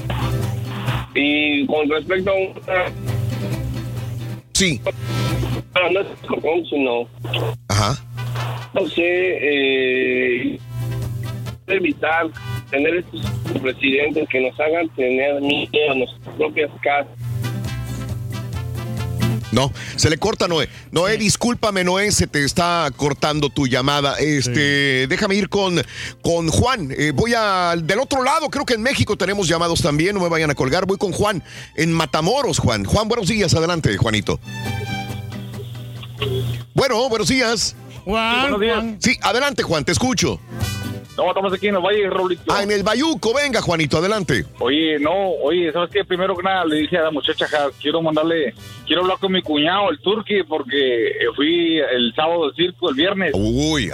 Y 1.14 1.66
con 1.66 1.88
respecto 1.88 2.32
a 2.32 2.34
una 2.34 2.92
Sí. 4.54 4.80
Pero 5.76 5.90
no 5.90 6.66
sino. 6.70 7.08
Ajá. 7.68 8.02
No 8.72 8.88
sé, 8.88 9.02
eh, 9.04 10.58
evitar 11.66 12.28
tener 12.70 12.96
estos 12.96 13.20
presidentes 13.60 14.28
que 14.28 14.40
nos 14.40 14.58
hagan 14.58 14.88
tener 14.90 15.40
miedo 15.40 15.90
a 15.90 15.94
nuestras 15.94 16.36
propias 16.36 16.70
casas. 16.82 17.12
No, 19.52 19.72
se 19.96 20.10
le 20.10 20.18
corta 20.18 20.48
Noé. 20.48 20.68
Noé, 20.92 21.16
discúlpame, 21.18 21.84
Noé, 21.84 22.10
se 22.10 22.26
te 22.26 22.44
está 22.44 22.90
cortando 22.96 23.48
tu 23.48 23.66
llamada. 23.66 24.18
Este, 24.18 25.06
déjame 25.06 25.36
ir 25.36 25.48
con, 25.48 25.80
con 26.22 26.48
Juan. 26.48 26.92
Eh, 26.96 27.12
voy 27.14 27.34
al 27.34 27.86
del 27.86 28.00
otro 28.00 28.22
lado, 28.22 28.50
creo 28.50 28.66
que 28.66 28.74
en 28.74 28.82
México 28.82 29.16
tenemos 29.16 29.46
llamados 29.46 29.82
también, 29.82 30.14
no 30.14 30.20
me 30.22 30.28
vayan 30.28 30.50
a 30.50 30.54
colgar. 30.54 30.86
Voy 30.86 30.98
con 30.98 31.12
Juan 31.12 31.42
en 31.76 31.92
Matamoros, 31.92 32.58
Juan. 32.58 32.84
Juan, 32.84 33.08
buenos 33.08 33.28
días, 33.28 33.54
adelante, 33.54 33.96
Juanito. 33.96 34.40
Bueno, 36.74 37.08
buenos 37.08 37.28
días. 37.28 37.76
buenos 38.04 38.60
días. 38.60 38.84
Sí, 39.00 39.18
adelante, 39.22 39.62
Juan, 39.62 39.84
te 39.84 39.92
escucho. 39.92 40.40
No, 41.16 41.28
estamos 41.28 41.52
aquí 41.52 41.68
en 41.68 41.76
el 41.76 41.80
Valle, 41.82 42.10
Raulito. 42.10 42.52
Ah, 42.52 42.62
en 42.62 42.70
el 42.70 42.82
Bayuco, 42.82 43.32
venga, 43.34 43.60
Juanito, 43.62 43.98
adelante. 43.98 44.44
Oye, 44.58 44.98
no, 44.98 45.30
oye, 45.42 45.72
¿sabes 45.72 45.90
qué? 45.90 46.04
Primero 46.04 46.36
que 46.36 46.42
nada 46.42 46.64
le 46.66 46.76
dije 46.76 46.98
a 46.98 47.04
la 47.04 47.10
muchacha, 47.10 47.46
ja, 47.48 47.68
quiero 47.80 48.02
mandarle, 48.02 48.54
quiero 48.86 49.02
hablar 49.02 49.18
con 49.18 49.32
mi 49.32 49.40
cuñado, 49.40 49.90
el 49.90 49.98
turqui, 50.00 50.42
porque 50.42 51.12
fui 51.34 51.78
el 51.78 52.12
sábado 52.14 52.46
del 52.46 52.54
circo, 52.54 52.90
el 52.90 52.96
viernes. 52.96 53.32
Uy, 53.34 53.90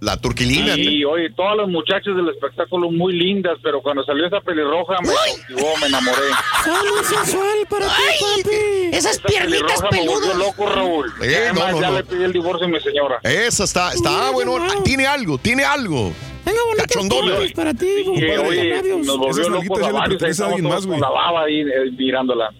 la 0.00 0.16
turquilina. 0.18 0.76
Y 0.76 1.04
oye, 1.04 1.30
todas 1.34 1.56
las 1.56 1.68
muchachas 1.68 2.14
del 2.14 2.28
espectáculo 2.28 2.90
muy 2.90 3.14
lindas, 3.14 3.58
pero 3.62 3.80
cuando 3.80 4.04
salió 4.04 4.26
esa 4.26 4.40
pelirroja 4.40 4.96
me 5.02 5.08
cautivó, 5.08 5.76
me 5.80 5.86
enamoré. 5.86 6.18
muy 6.66 7.04
sensual 7.04 7.58
para 7.70 7.86
ti, 7.86 8.02
papi. 8.42 8.56
Esas 8.96 9.16
Esa 9.16 9.22
piernitas 9.26 9.80
pelirroja 9.80 9.88
me 9.90 9.98
peludas. 9.98 10.36
loco, 10.38 10.66
Raúl. 10.66 11.06
Eh, 11.22 11.30
Y 11.30 11.34
además, 11.34 11.72
no, 11.72 11.72
no, 11.72 11.80
ya 11.80 11.90
no. 11.90 11.96
le 11.96 12.04
pedí 12.04 12.24
el 12.24 12.32
divorcio 12.32 12.66
a 12.66 12.70
mi 12.70 12.80
señora. 12.80 13.20
Esa 13.22 13.64
está, 13.64 13.92
está 13.92 14.30
bueno. 14.30 14.58
Tiene 14.84 15.06
algo, 15.06 15.38
tiene 15.38 15.64
algo. 15.64 16.12
Tengo 16.52 17.16
bonitas 17.22 17.52
para 17.52 17.74
ti, 17.74 17.86
compadre. 18.04 18.38
oye, 18.38 18.82
nos 19.04 19.18
volvió 19.18 19.48
locos 19.48 19.82
a 19.82 19.92
varios. 19.92 20.22
Ahí 20.22 20.30
estábamos 20.30 20.62
todos 20.62 20.86
con 20.86 21.00
la 21.00 21.10
baba 21.10 21.42
ahí 21.42 21.60
eh, 21.60 21.90
mirándola. 21.96 22.50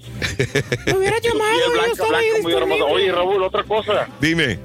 Me 0.86 0.96
hubiera 0.96 1.16
llamado. 1.18 2.86
Oye, 2.90 3.12
Raúl, 3.12 3.42
otra 3.42 3.62
cosa. 3.64 4.08
Dime. 4.20 4.58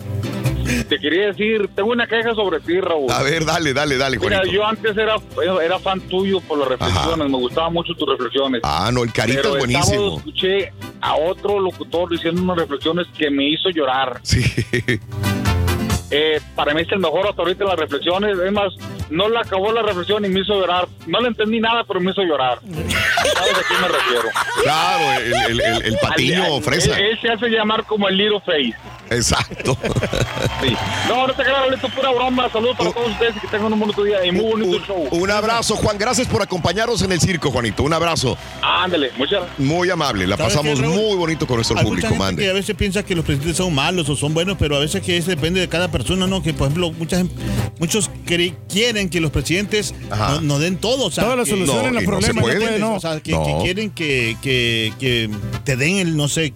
Te 0.87 0.97
quería 0.97 1.27
decir, 1.27 1.69
tengo 1.75 1.91
una 1.91 2.07
queja 2.07 2.33
sobre 2.33 2.59
ti, 2.61 2.79
Raúl. 2.79 3.11
A 3.11 3.21
ver, 3.21 3.43
dale, 3.45 3.73
dale, 3.73 3.97
dale, 3.97 4.17
Mira, 4.17 4.37
Juanito. 4.37 4.53
yo 4.55 4.65
antes 4.65 4.97
era, 4.97 5.15
era 5.61 5.77
fan 5.79 5.99
tuyo 6.01 6.39
por 6.41 6.57
las 6.57 6.67
reflexiones, 6.69 7.29
me 7.29 7.37
gustaban 7.37 7.73
mucho 7.73 7.93
tus 7.93 8.07
reflexiones. 8.09 8.61
Ah, 8.63 8.89
no, 8.93 9.03
el 9.03 9.11
carita 9.11 9.41
Pero 9.41 9.55
es 9.57 9.59
buenísimo. 9.59 10.17
escuché 10.17 10.71
a 11.01 11.15
otro 11.15 11.59
locutor 11.59 12.09
diciendo 12.09 12.41
unas 12.41 12.57
reflexiones 12.57 13.07
que 13.17 13.29
me 13.29 13.49
hizo 13.49 13.69
llorar. 13.71 14.19
Sí. 14.23 14.41
Eh, 16.15 16.39
para 16.55 16.73
mí 16.75 16.81
es 16.81 16.91
el 16.91 16.99
mejor 16.99 17.27
hasta 17.27 17.41
ahorita 17.41 17.63
en 17.63 17.69
las 17.71 17.79
reflexiones. 17.79 18.37
Es 18.37 18.51
más, 18.51 18.71
no 19.09 19.27
le 19.29 19.39
acabó 19.39 19.71
la 19.71 19.81
reflexión 19.81 20.23
y 20.25 20.29
me 20.29 20.41
hizo 20.41 20.53
llorar. 20.53 20.87
No 21.07 21.19
le 21.21 21.29
entendí 21.29 21.59
nada, 21.59 21.83
pero 21.87 21.99
me 21.99 22.11
hizo 22.11 22.21
llorar. 22.21 22.59
¿Sabes 22.63 23.57
a 23.57 23.67
quién 23.67 23.81
me 23.81 23.87
refiero? 23.87 24.23
Claro, 24.61 25.21
el, 25.23 25.33
el, 25.33 25.61
el, 25.61 25.85
el 25.85 25.97
patiño 25.97 26.43
Al- 26.57 26.61
fresa. 26.63 26.99
Él, 26.99 27.05
él 27.07 27.19
se 27.21 27.29
hace 27.29 27.49
llamar 27.49 27.83
como 27.85 28.07
el 28.09 28.17
Little 28.17 28.41
Face. 28.41 28.75
Exacto. 29.15 29.77
Sí. 30.61 30.75
No, 31.07 31.27
no 31.27 31.33
te 31.33 31.43
creas, 31.43 31.59
esto 31.73 31.87
es 31.87 31.93
pura 31.93 32.11
broma. 32.11 32.49
Saludos 32.51 32.77
para 32.77 32.91
todos 32.91 33.11
ustedes 33.11 33.35
y 33.37 33.39
que 33.39 33.47
tengan 33.47 33.73
un 33.73 33.79
bonito 33.79 34.03
día 34.03 34.25
y 34.25 34.31
muy 34.31 34.45
bonito 34.51 34.79
show. 34.85 35.07
Un 35.11 35.29
abrazo, 35.31 35.75
Juan. 35.75 35.97
Gracias 35.97 36.27
por 36.27 36.41
acompañarnos 36.41 37.01
en 37.01 37.11
el 37.11 37.19
circo, 37.21 37.51
Juanito. 37.51 37.83
Un 37.83 37.93
abrazo. 37.93 38.37
Ándale, 38.61 39.11
muchas 39.17 39.43
Muy 39.57 39.89
amable. 39.89 40.27
La 40.27 40.37
¿Sabes 40.37 40.53
pasamos 40.55 40.79
qué, 40.79 40.87
muy 40.87 41.15
bonito 41.15 41.45
con 41.47 41.57
nuestro 41.57 41.77
Hay 41.77 41.83
mucha 41.83 41.89
público, 41.89 42.07
gente 42.09 42.23
mande. 42.23 42.43
que 42.43 42.49
a 42.49 42.53
veces 42.53 42.75
piensa 42.75 43.03
que 43.03 43.15
los 43.15 43.25
presidentes 43.25 43.57
son 43.57 43.73
malos 43.73 44.07
o 44.09 44.15
son 44.15 44.33
buenos, 44.33 44.57
pero 44.59 44.75
a 44.75 44.79
veces 44.79 45.01
que 45.01 45.17
eso 45.17 45.29
depende 45.29 45.59
de 45.59 45.67
cada 45.69 45.89
persona, 45.89 46.27
¿no? 46.27 46.41
Que, 46.43 46.53
por 46.53 46.67
ejemplo, 46.67 46.91
muchas, 46.91 47.25
muchos 47.79 48.09
quieren 48.25 49.09
que 49.09 49.19
los 49.21 49.31
presidentes 49.31 49.93
no, 50.09 50.41
no 50.41 50.59
den 50.59 50.77
todo. 50.77 51.05
O 51.05 51.11
sea, 51.11 51.23
Todas 51.23 51.39
las 51.39 51.47
soluciones 51.47 51.91
los 51.93 51.93
no 51.93 51.99
se 52.21 52.33
problemas, 52.33 52.43
puede, 52.43 52.79
no. 52.79 52.95
O 52.95 52.99
sea, 52.99 53.19
que, 53.19 53.31
No. 53.31 53.43
que 53.45 53.57
quieren 53.63 53.91
que, 53.91 54.37
que, 54.41 54.93
que 54.99 55.29
te 55.63 55.75
den 55.75 55.97
el, 55.97 56.17
no 56.17 56.27
sé, 56.27 56.53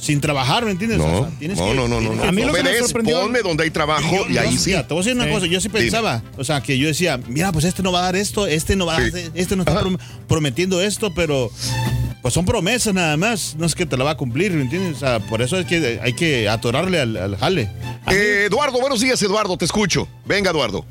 sin 0.00 0.20
trabajar, 0.20 0.64
¿me 0.64 0.70
entiendes? 0.70 1.00
O 1.00 1.06
No, 1.08 1.18
sea, 1.28 1.38
tienes 1.38 1.58
no, 1.58 1.66
que- 1.68 1.74
no, 1.74 1.88
no, 1.88 1.88
no, 1.88 1.98
tienes 2.00 2.16
no. 2.16 2.22
que- 2.22 2.28
A 2.28 2.32
mí 2.32 2.42
lo 2.42 2.52
que 2.52 2.62
me 2.62 2.78
sorprendió- 2.78 3.20
ponme 3.20 3.40
donde 3.42 3.64
hay 3.64 3.70
trabajo 3.70 4.26
Yo- 4.26 4.32
y 4.32 4.38
ahí 4.38 4.52
yo- 4.54 4.58
sí. 4.60 4.70
mira, 4.70 4.86
te 4.86 4.94
voy 4.94 5.00
a 5.02 5.04
decir 5.04 5.16
una 5.16 5.24
Sí. 5.26 5.30
cosa, 5.32 5.46
yo 5.46 5.60
sí 5.60 5.68
Dime. 5.68 5.80
pensaba, 5.80 6.22
o 6.36 6.44
sea, 6.44 6.60
que 6.62 6.78
yo 6.78 6.86
decía, 6.88 7.18
mira, 7.28 7.52
pues 7.52 7.64
este 7.64 7.82
no 7.82 7.92
va 7.92 8.00
a 8.00 8.02
dar 8.02 8.16
esto, 8.16 8.46
este 8.46 8.76
no 8.76 8.86
va 8.86 8.96
a 8.96 9.00
Sí. 9.02 9.08
hacer, 9.08 9.30
este 9.34 9.56
no 9.56 9.62
está 9.62 9.80
prom- 9.80 9.98
prometiendo 10.26 10.80
esto, 10.80 11.12
pero 11.14 11.50
pues 12.22 12.34
son 12.34 12.44
promesas 12.44 12.92
nada 12.94 13.16
más, 13.16 13.54
no 13.58 13.64
es 13.66 13.74
que 13.74 13.86
te 13.86 13.96
la 13.96 14.04
va 14.04 14.10
a 14.12 14.16
cumplir, 14.16 14.52
¿me 14.52 14.62
entiendes? 14.62 14.96
O 14.96 14.98
sea, 15.00 15.20
por 15.20 15.40
eso 15.42 15.58
es 15.58 15.66
que 15.66 16.00
hay 16.02 16.12
que 16.14 16.48
atorarle 16.48 17.00
al, 17.00 17.16
al 17.16 17.36
jale. 17.36 17.70
Eh, 18.10 18.44
Eduardo, 18.48 18.80
buenos 18.80 19.00
días, 19.00 19.20
Eduardo. 19.22 19.56
Te 19.56 19.64
escucho. 19.64 20.08
Venga, 20.26 20.50
Eduardo. 20.50 20.84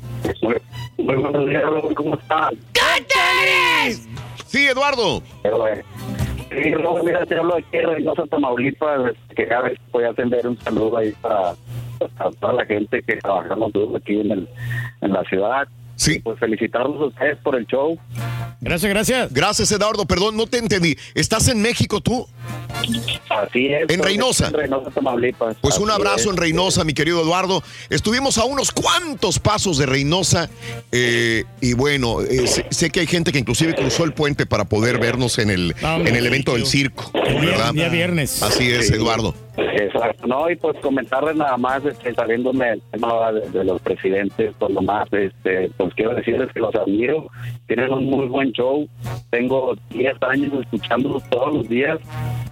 Muy 0.98 1.16
buenos 1.16 1.48
días, 1.48 1.62
¿cómo 1.96 2.14
estás? 2.18 2.52
Sí, 4.50 4.66
Eduardo. 4.66 5.22
Sí, 6.50 6.74
Raúl, 6.74 7.02
mira, 7.04 7.26
te 7.26 7.36
hablo 7.36 7.56
aquí 7.56 7.76
de 7.76 7.86
Reynosa, 7.86 8.26
Tamaulipas. 8.26 9.12
Quería 9.34 9.60
ver 9.60 9.72
si 9.72 9.90
podía 9.90 10.10
atender 10.10 10.46
un 10.46 10.56
saludo 10.58 10.96
ahí 10.96 11.12
para, 11.20 11.54
para 12.16 12.30
toda 12.32 12.52
la 12.54 12.64
gente 12.64 13.02
que 13.02 13.16
trabajamos 13.16 13.72
duro 13.72 13.96
aquí 13.96 14.20
en, 14.20 14.30
el, 14.30 14.48
en 15.02 15.12
la 15.12 15.22
ciudad. 15.24 15.68
Sí. 15.98 16.20
Pues 16.20 16.38
felicitarlos 16.38 17.00
a 17.00 17.04
ustedes 17.06 17.38
por 17.38 17.56
el 17.56 17.66
show. 17.66 17.98
Gracias, 18.60 18.88
gracias. 18.88 19.32
Gracias, 19.32 19.72
Eduardo. 19.72 20.06
Perdón, 20.06 20.36
no 20.36 20.46
te 20.46 20.58
entendí. 20.58 20.96
¿Estás 21.14 21.48
en 21.48 21.60
México 21.60 22.00
tú? 22.00 22.24
Así 23.28 23.66
es. 23.66 23.90
En 23.90 24.00
Reynosa. 24.02 24.46
En 24.46 24.54
Reynosa, 24.54 24.90
Tamaulipas. 24.92 25.56
Pues 25.60 25.76
un 25.78 25.90
abrazo 25.90 26.20
es. 26.20 26.26
en 26.28 26.36
Reynosa, 26.36 26.84
mi 26.84 26.94
querido 26.94 27.20
Eduardo. 27.22 27.64
Estuvimos 27.90 28.38
a 28.38 28.44
unos 28.44 28.70
cuantos 28.70 29.40
pasos 29.40 29.76
de 29.78 29.86
Reynosa 29.86 30.48
eh, 30.92 31.44
y 31.60 31.72
bueno, 31.72 32.20
eh, 32.22 32.46
sé, 32.46 32.66
sé 32.70 32.90
que 32.90 33.00
hay 33.00 33.06
gente 33.08 33.32
que 33.32 33.40
inclusive 33.40 33.74
cruzó 33.74 34.04
el 34.04 34.12
puente 34.12 34.46
para 34.46 34.66
poder 34.66 34.98
vernos 34.98 35.38
en 35.40 35.50
el, 35.50 35.74
en 35.82 36.14
el 36.14 36.24
evento 36.26 36.54
del 36.54 36.66
circo, 36.66 37.10
¿verdad? 37.12 37.74
día 37.74 37.88
viernes. 37.88 38.40
Así 38.42 38.70
es, 38.70 38.86
Sí. 38.88 38.94
Eduardo. 38.94 39.34
Exacto, 39.58 40.26
no, 40.26 40.48
y 40.48 40.54
pues 40.56 40.78
comentarles 40.78 41.34
nada 41.34 41.56
más, 41.56 41.84
este, 41.84 42.14
saliéndome 42.14 42.66
del 42.66 42.82
tema 42.92 43.32
de, 43.32 43.50
de 43.50 43.64
los 43.64 43.80
presidentes, 43.82 44.54
por 44.54 44.70
lo 44.70 44.80
más, 44.82 45.12
este, 45.12 45.68
pues 45.76 45.92
quiero 45.94 46.14
decirles 46.14 46.52
que 46.52 46.60
los 46.60 46.74
admiro, 46.76 47.26
tienen 47.66 47.92
un 47.92 48.06
muy 48.06 48.26
buen 48.28 48.52
show, 48.52 48.88
tengo 49.30 49.74
10 49.90 50.16
años 50.22 50.52
escuchándolos 50.62 51.28
todos 51.28 51.54
los 51.54 51.68
días, 51.68 51.98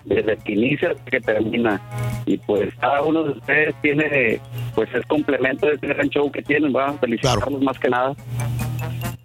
desde 0.04 0.36
que 0.38 0.52
inicia 0.52 0.90
hasta 0.90 1.04
que 1.04 1.20
termina, 1.20 1.80
y 2.26 2.38
pues 2.38 2.74
cada 2.80 3.02
uno 3.02 3.22
de 3.22 3.30
ustedes 3.30 3.74
tiene, 3.82 4.40
pues 4.74 4.92
es 4.92 5.06
complemento 5.06 5.66
de 5.66 5.74
ese 5.74 5.86
gran 5.86 6.08
show 6.08 6.30
que 6.30 6.42
tienen, 6.42 6.74
va 6.74 6.92
felicitarlos 6.94 7.62
más 7.62 7.78
que 7.78 7.88
nada. 7.88 8.14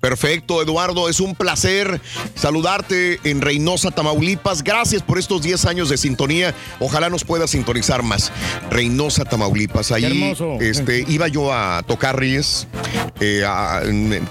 Perfecto, 0.02 0.62
Eduardo, 0.64 1.08
es 1.10 1.20
un 1.20 1.36
placer 1.36 2.02
saludarte 2.36 3.20
en 3.24 3.40
Reynosa, 3.40 3.92
Tamaulipas. 3.92 4.64
Gracias 4.64 5.04
por 5.04 5.20
estos 5.20 5.44
10 5.44 5.66
años 5.66 5.90
de 5.90 5.98
sintonía. 5.98 6.56
Ojalá 6.80 7.10
nos 7.10 7.24
pueda 7.24 7.48
sintonizar 7.48 8.02
más. 8.02 8.32
Reynosa, 8.72 9.26
Tamaulipas. 9.26 9.92
Ahí 9.92 10.34
este, 10.60 11.06
iba 11.08 11.28
yo 11.28 11.54
a 11.54 11.84
tocar 11.84 12.20
Ries 12.20 12.68
eh, 13.20 13.44
a- 13.46 13.82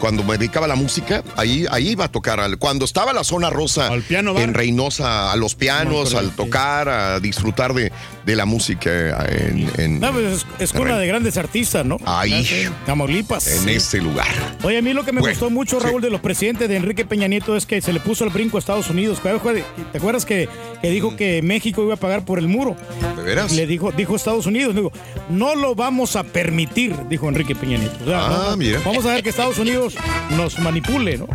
cuando 0.00 0.24
me 0.24 0.36
dedicaba 0.38 0.66
a 0.66 0.68
la 0.68 0.74
música. 0.74 1.22
Ahí, 1.36 1.66
ahí 1.70 1.90
iba 1.90 2.06
a 2.06 2.08
tocar. 2.10 2.40
al- 2.40 2.58
Cuando 2.58 2.84
estaba 2.84 3.12
la 3.12 3.22
zona 3.22 3.48
rosa 3.48 3.90
en 4.08 4.54
Reynosa, 4.54 5.30
a 5.30 5.36
los 5.36 5.54
pianos, 5.54 6.14
al 6.14 6.30
tocar, 6.32 6.88
a 6.88 7.20
disfrutar 7.20 7.74
de, 7.74 7.92
de 8.26 8.34
la 8.36 8.44
música 8.44 8.90
en, 9.30 9.70
en- 9.78 10.00
No, 10.00 10.12
pues 10.12 10.24
es, 10.38 10.46
es 10.58 10.72
cuna 10.72 10.98
de 10.98 11.06
grandes 11.06 11.36
artistas, 11.36 11.86
¿no? 11.86 11.98
Ahí. 12.04 12.44
Sí, 12.44 12.64
Tamaulipas. 12.86 13.46
en 13.46 13.68
este 13.68 13.98
lugar. 13.98 14.26
Oye, 14.64 14.78
a 14.78 14.82
mí 14.82 14.92
lo 14.92 15.04
que 15.04 15.12
me 15.12 15.20
Bueno, 15.20 15.32
gustó 15.32 15.48
mucho, 15.48 15.59
Raúl, 15.64 16.00
de 16.02 16.10
los 16.10 16.20
presidentes 16.20 16.68
de 16.68 16.76
Enrique 16.76 17.04
Peña 17.04 17.28
Nieto 17.28 17.56
es 17.56 17.66
que 17.66 17.80
se 17.80 17.92
le 17.92 18.00
puso 18.00 18.24
el 18.24 18.30
brinco 18.30 18.56
a 18.56 18.60
Estados 18.60 18.88
Unidos. 18.90 19.20
¿Te 19.22 19.98
acuerdas 19.98 20.24
que, 20.24 20.48
que 20.80 20.90
dijo 20.90 21.16
que 21.16 21.42
México 21.42 21.82
iba 21.82 21.94
a 21.94 21.96
pagar 21.96 22.24
por 22.24 22.38
el 22.38 22.48
muro? 22.48 22.76
¿De 23.16 23.22
veras? 23.22 23.52
Le 23.52 23.66
dijo, 23.66 23.92
dijo 23.92 24.16
Estados 24.16 24.46
Unidos, 24.46 24.74
dijo, 24.74 24.90
no 25.28 25.54
lo 25.54 25.74
vamos 25.74 26.16
a 26.16 26.24
permitir, 26.24 26.94
dijo 27.08 27.28
Enrique 27.28 27.54
Peña 27.54 27.78
Nieto. 27.78 27.98
O 28.02 28.06
sea, 28.06 28.26
Ah, 28.26 28.46
no- 28.50 28.56
mira. 28.56 28.80
Vamos 28.84 29.04
a 29.06 29.12
ver 29.14 29.22
que 29.22 29.30
Estados 29.30 29.58
Unidos 29.58 29.94
nos 30.36 30.58
manipule, 30.58 31.18
¿no? 31.18 31.26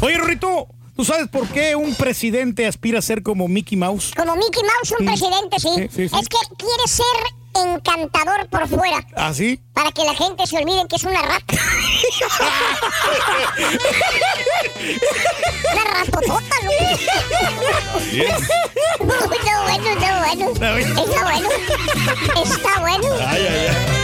Oye, 0.00 0.16
Rorrito, 0.16 0.68
¿tú 0.96 1.04
sabes 1.04 1.28
por 1.28 1.46
qué 1.48 1.74
un 1.76 1.94
presidente 1.94 2.66
aspira 2.66 2.98
a 2.98 3.02
ser 3.02 3.22
como 3.22 3.48
Mickey 3.48 3.76
Mouse? 3.76 4.12
Como 4.16 4.34
Mickey 4.36 4.62
Mouse, 4.62 4.94
un 4.98 5.04
Mm. 5.04 5.08
presidente, 5.08 5.56
sí. 5.58 5.68
Sí, 5.74 5.82
sí, 5.90 6.08
sí. 6.08 6.16
Es 6.20 6.28
que 6.28 6.38
quiere 6.56 6.86
ser 6.86 7.06
encantador 7.62 8.48
por 8.48 8.66
fuera. 8.68 9.04
¿Ah, 9.16 9.32
sí? 9.34 9.60
Para 9.72 9.90
que 9.92 10.04
la 10.04 10.14
gente 10.14 10.46
se 10.46 10.58
olvide 10.58 10.86
que 10.88 10.96
es 10.96 11.04
una 11.04 11.22
rata. 11.22 11.54
una 15.72 15.84
ratotota, 15.84 16.56
loco. 16.64 16.86
Bien. 18.10 18.26
Está 18.98 19.62
bueno, 19.62 19.88
está 19.92 20.18
bueno. 20.18 20.50
Está 20.50 20.72
bueno. 21.24 21.48
Está 22.42 22.72
bueno. 22.80 23.06
Ay, 23.26 23.46
ay, 23.48 23.66
ay. 23.68 23.97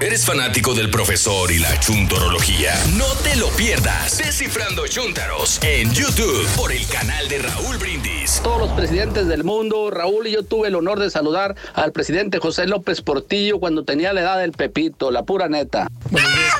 ¿Eres 0.00 0.24
fanático 0.24 0.72
del 0.74 0.90
profesor 0.90 1.50
y 1.52 1.58
la 1.58 1.78
chuntorología? 1.78 2.72
No 2.96 3.04
te 3.22 3.36
lo 3.36 3.48
pierdas. 3.50 4.16
Descifrando 4.16 4.86
Chuntaros 4.86 5.60
en 5.62 5.92
YouTube 5.92 6.46
por 6.56 6.72
el 6.72 6.86
canal 6.86 7.28
de 7.28 7.38
Raúl 7.40 7.76
Brindis. 7.76 8.40
Todos 8.42 8.60
los 8.60 8.70
presidentes 8.70 9.28
del 9.28 9.44
mundo, 9.44 9.90
Raúl 9.90 10.26
y 10.26 10.32
yo 10.32 10.42
tuve 10.42 10.68
el 10.68 10.74
honor 10.76 10.98
de 11.00 11.10
saludar 11.10 11.54
al 11.74 11.92
presidente 11.92 12.38
José 12.38 12.66
López 12.66 13.02
Portillo 13.02 13.60
cuando 13.60 13.84
tenía 13.84 14.14
la 14.14 14.22
edad 14.22 14.38
del 14.38 14.52
Pepito, 14.52 15.10
la 15.10 15.24
pura 15.24 15.48
neta. 15.50 15.86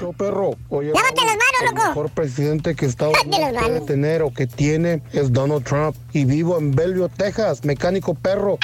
Yo, 0.01 0.12
perro. 0.12 0.51
Oye, 0.69 0.93
Lávate 0.93 1.25
las 1.25 1.36
manos, 1.36 1.60
el 1.62 1.67
loco. 1.69 1.89
mejor 1.89 2.10
presidente 2.10 2.75
que 2.75 2.85
Estados 2.85 3.15
Unidos 3.25 3.51
puede 3.59 3.81
tener 3.81 4.23
o 4.23 4.35
que 4.35 4.47
tiene 4.47 5.02
es 5.12 5.33
Donald 5.33 5.65
Trump. 5.65 5.97
Y 6.12 6.27
vivo 6.27 6.59
en 6.59 6.73
Bellevue, 6.73 7.09
Texas, 7.09 7.65
mecánico 7.65 8.15
perro. 8.15 8.59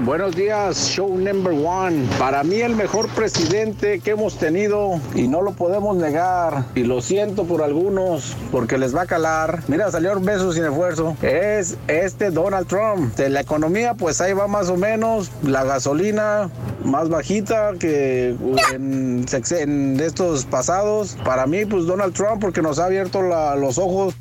Buenos 0.00 0.36
días, 0.36 0.90
show 0.90 1.08
number 1.08 1.52
one. 1.52 2.08
Para 2.20 2.44
mí 2.44 2.60
el 2.60 2.76
mejor 2.76 3.08
presidente 3.08 3.98
que 3.98 4.12
hemos 4.12 4.38
tenido 4.38 5.00
y 5.16 5.26
no 5.26 5.42
lo 5.42 5.52
podemos 5.52 5.96
negar 5.96 6.66
y 6.76 6.84
lo 6.84 7.00
siento 7.00 7.44
por 7.44 7.62
algunos 7.62 8.36
porque 8.52 8.78
les 8.78 8.94
va 8.94 9.02
a 9.02 9.06
calar. 9.06 9.64
Mira, 9.66 9.90
salió 9.90 10.16
un 10.16 10.24
beso 10.24 10.52
sin 10.52 10.64
esfuerzo. 10.64 11.16
Es 11.20 11.76
este 11.88 12.30
Donald 12.30 12.68
Trump. 12.68 13.16
De 13.16 13.28
la 13.28 13.40
economía 13.40 13.94
pues 13.94 14.20
ahí 14.20 14.32
va 14.32 14.46
más 14.46 14.68
o 14.68 14.76
menos. 14.76 15.32
La 15.42 15.64
gasolina 15.64 16.48
más 16.84 17.08
bajita 17.08 17.72
que 17.80 18.36
en, 18.72 20.00
estos 20.00 20.44
pasados. 20.44 21.16
Para 21.24 21.46
mí 21.46 21.64
pues 21.64 21.86
Donald 21.86 22.14
Trump 22.14 22.40
porque 22.40 22.62
nos 22.62 22.78
ha 22.78 22.84
abierto 22.84 23.20
los 23.20 23.78
ojos. 23.78 24.14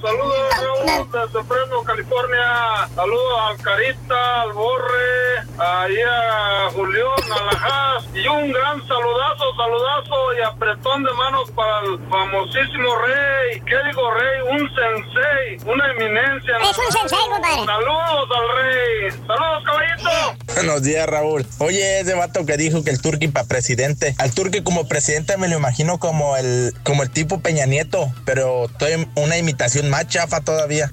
Saludos, 0.00 1.08
desde 1.12 1.44
Fresno, 1.44 1.82
California. 1.84 2.88
Saludos 2.94 3.40
al 3.48 3.56
Carita, 3.62 4.42
al 4.42 4.52
Borre, 4.52 5.23
ahí 5.58 5.96
a 6.02 6.70
Julián, 6.72 7.32
a 7.32 7.44
Lajas. 7.44 8.04
Y 8.14 8.26
un 8.26 8.52
gran 8.52 8.86
saludazo, 8.86 9.44
saludazo 9.56 10.34
y 10.38 10.42
apretón 10.42 11.02
de 11.02 11.12
manos 11.12 11.50
para 11.52 11.80
el 11.80 11.98
famosísimo 12.08 12.96
rey. 13.06 13.60
¿Qué 13.66 13.76
digo 13.88 14.10
rey? 14.12 14.40
Un 14.50 14.70
sensei, 14.74 15.72
una 15.72 15.90
eminencia. 15.92 16.56
Es 16.58 16.78
un 16.78 16.92
sensei, 16.92 17.18
compadre. 17.30 17.64
Saludos 17.64 18.28
al 18.36 18.62
rey. 18.62 19.10
Saludos, 19.26 19.64
caballito. 19.64 20.44
Buenos 20.54 20.82
días, 20.82 21.06
Raúl. 21.06 21.46
Oye, 21.58 22.00
ese 22.00 22.14
vato 22.14 22.46
que 22.46 22.56
dijo 22.56 22.84
que 22.84 22.90
el 22.90 23.00
Turqui 23.00 23.28
para 23.28 23.46
presidente. 23.46 24.14
Al 24.18 24.32
Turqui 24.32 24.62
como 24.62 24.86
presidente 24.86 25.36
me 25.36 25.48
lo 25.48 25.56
imagino 25.56 25.98
como 25.98 26.36
el, 26.36 26.72
como 26.84 27.02
el 27.02 27.10
tipo 27.10 27.40
Peña 27.40 27.66
Nieto, 27.66 28.12
pero 28.24 28.66
estoy 28.66 29.08
una 29.16 29.36
imitación 29.36 29.90
más 29.90 30.06
chafa 30.08 30.40
todavía. 30.40 30.92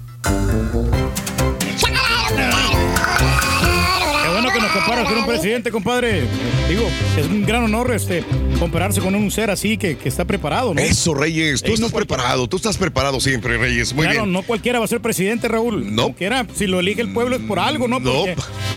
Comparas 4.85 5.07
con 5.09 5.17
un 5.19 5.25
presidente, 5.27 5.71
compadre. 5.71 6.21
Digo, 6.69 6.83
es 7.17 7.25
un 7.27 7.45
gran 7.45 7.63
honor 7.63 7.91
este 7.93 8.23
compararse 8.59 9.01
con 9.01 9.15
un 9.15 9.31
ser 9.31 9.49
así 9.49 9.77
que, 9.77 9.97
que 9.97 10.07
está 10.09 10.25
preparado, 10.25 10.73
¿no? 10.73 10.81
Eso, 10.81 11.13
Reyes. 11.13 11.61
Tú 11.61 11.67
Ey, 11.69 11.73
estás 11.75 11.91
no 11.91 11.95
preparado. 11.97 12.47
Tú 12.47 12.57
estás 12.57 12.77
preparado 12.77 13.19
siempre, 13.19 13.57
Reyes. 13.57 13.93
Muy 13.93 14.05
claro, 14.05 14.21
bien. 14.23 14.33
no 14.33 14.43
cualquiera 14.43 14.79
va 14.79 14.85
a 14.85 14.87
ser 14.87 15.01
presidente, 15.01 15.47
Raúl. 15.47 15.93
No. 15.95 16.03
Cualquiera, 16.03 16.45
si 16.53 16.67
lo 16.67 16.79
elige 16.79 17.01
el 17.01 17.11
pueblo 17.13 17.35
es 17.35 17.41
por 17.43 17.59
algo, 17.59 17.87
¿no? 17.87 18.01
Porque 18.01 18.35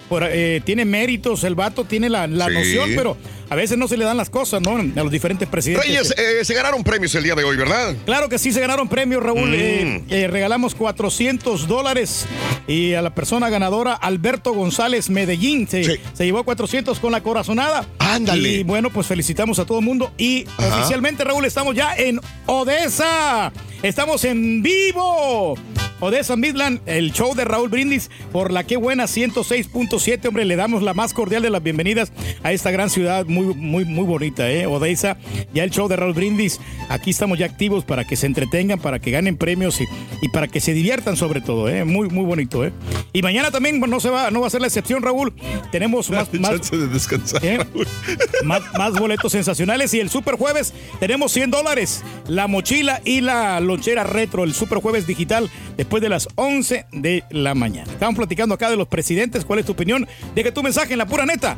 por, 0.08 0.24
eh, 0.26 0.60
tiene 0.64 0.84
méritos, 0.84 1.44
el 1.44 1.54
vato 1.54 1.84
tiene 1.84 2.08
la, 2.08 2.26
la 2.26 2.48
Sí. 2.48 2.54
noción, 2.54 2.90
pero 2.96 3.16
a 3.48 3.54
veces 3.54 3.78
no 3.78 3.88
se 3.88 3.96
le 3.96 4.04
dan 4.04 4.16
las 4.16 4.30
cosas, 4.30 4.60
¿no? 4.62 4.76
A 4.76 5.02
los 5.02 5.10
diferentes 5.10 5.48
presidentes. 5.48 5.86
Reyes, 5.86 6.14
eh, 6.16 6.44
se 6.44 6.54
ganaron 6.54 6.82
premios 6.82 7.14
el 7.14 7.24
día 7.24 7.34
de 7.34 7.44
hoy, 7.44 7.56
¿verdad? 7.56 7.94
Claro 8.04 8.28
que 8.28 8.38
sí 8.38 8.52
se 8.52 8.60
ganaron 8.60 8.88
premios, 8.88 9.22
Raúl. 9.22 9.50
Mm. 9.50 9.54
Eh, 9.54 10.04
eh, 10.10 10.28
regalamos 10.28 10.74
400 10.74 11.66
dólares 11.68 12.26
y 12.66 12.94
a 12.94 13.02
la 13.02 13.14
persona 13.14 13.50
ganadora, 13.50 13.94
Alberto 13.94 14.52
González 14.52 15.10
Medellín, 15.10 15.68
se, 15.68 16.00
se 16.12 16.24
llevó 16.24 16.44
400 16.44 16.98
con 17.00 17.12
la 17.12 17.22
corazonada. 17.22 17.86
Ándale. 17.98 18.48
Y 18.48 18.62
bueno, 18.62 18.90
pues 18.90 19.06
felicitamos 19.06 19.58
a 19.58 19.64
todo 19.66 19.78
el 19.78 19.84
mundo. 19.84 20.12
Y 20.18 20.46
Ajá. 20.56 20.78
oficialmente, 20.78 21.24
Raúl, 21.24 21.44
estamos 21.44 21.74
ya 21.74 21.94
en 21.96 22.20
Odessa. 22.46 23.52
Estamos 23.84 24.24
en 24.24 24.62
vivo. 24.62 25.58
Odessa 26.00 26.36
Midland, 26.36 26.80
el 26.86 27.12
show 27.12 27.34
de 27.34 27.44
Raúl 27.44 27.68
Brindis 27.68 28.10
por 28.32 28.52
la 28.52 28.64
que 28.64 28.76
buena 28.76 29.04
106.7, 29.04 30.26
hombre, 30.26 30.44
le 30.44 30.56
damos 30.56 30.82
la 30.82 30.92
más 30.92 31.14
cordial 31.14 31.42
de 31.42 31.50
las 31.50 31.62
bienvenidas 31.62 32.12
a 32.42 32.52
esta 32.52 32.70
gran 32.70 32.90
ciudad 32.90 33.24
muy 33.26 33.54
muy 33.54 33.84
muy 33.84 34.04
bonita, 34.04 34.50
eh, 34.50 34.66
Odessa. 34.66 35.16
Ya 35.54 35.64
el 35.64 35.70
show 35.70 35.88
de 35.88 35.96
Raúl 35.96 36.12
Brindis, 36.12 36.60
aquí 36.88 37.10
estamos 37.10 37.38
ya 37.38 37.46
activos 37.46 37.84
para 37.84 38.04
que 38.04 38.16
se 38.16 38.26
entretengan, 38.26 38.80
para 38.80 38.98
que 38.98 39.10
ganen 39.12 39.36
premios 39.36 39.80
y, 39.80 39.84
y 40.20 40.28
para 40.28 40.48
que 40.48 40.60
se 40.60 40.74
diviertan 40.74 41.16
sobre 41.16 41.40
todo, 41.40 41.68
eh, 41.68 41.84
muy 41.84 42.08
muy 42.08 42.24
bonito, 42.24 42.64
eh. 42.64 42.72
Y 43.12 43.22
mañana 43.22 43.50
también 43.50 43.80
no 43.80 44.00
se 44.00 44.10
va 44.10 44.30
no 44.30 44.40
va 44.40 44.48
a 44.48 44.50
ser 44.50 44.60
la 44.60 44.66
excepción, 44.66 45.02
Raúl. 45.02 45.32
Tenemos 45.70 46.10
más 46.10 46.32
más 46.34 46.70
de 46.70 46.88
descansar. 46.88 47.44
¿Eh? 47.44 47.58
más, 48.44 48.62
más 48.76 48.92
boletos 48.92 49.32
sensacionales 49.32 49.94
y 49.94 50.00
el 50.00 50.10
Super 50.10 50.34
Jueves 50.36 50.74
tenemos 51.00 51.32
100 51.32 51.50
dólares, 51.50 52.02
la 52.28 52.46
mochila 52.46 53.00
y 53.04 53.20
la 53.20 53.60
retro, 54.04 54.44
el 54.44 54.54
Super 54.54 54.78
Jueves 54.78 55.06
digital 55.06 55.50
después 55.76 56.02
de 56.02 56.08
las 56.08 56.28
11 56.36 56.86
de 56.92 57.24
la 57.30 57.54
mañana. 57.54 57.90
Estamos 57.92 58.16
platicando 58.16 58.54
acá 58.54 58.70
de 58.70 58.76
los 58.76 58.88
presidentes, 58.88 59.44
¿cuál 59.44 59.58
es 59.58 59.66
tu 59.66 59.72
opinión? 59.72 60.06
Deja 60.34 60.52
tu 60.52 60.62
mensaje 60.62 60.92
en 60.92 60.98
la 60.98 61.06
pura 61.06 61.26
neta. 61.26 61.56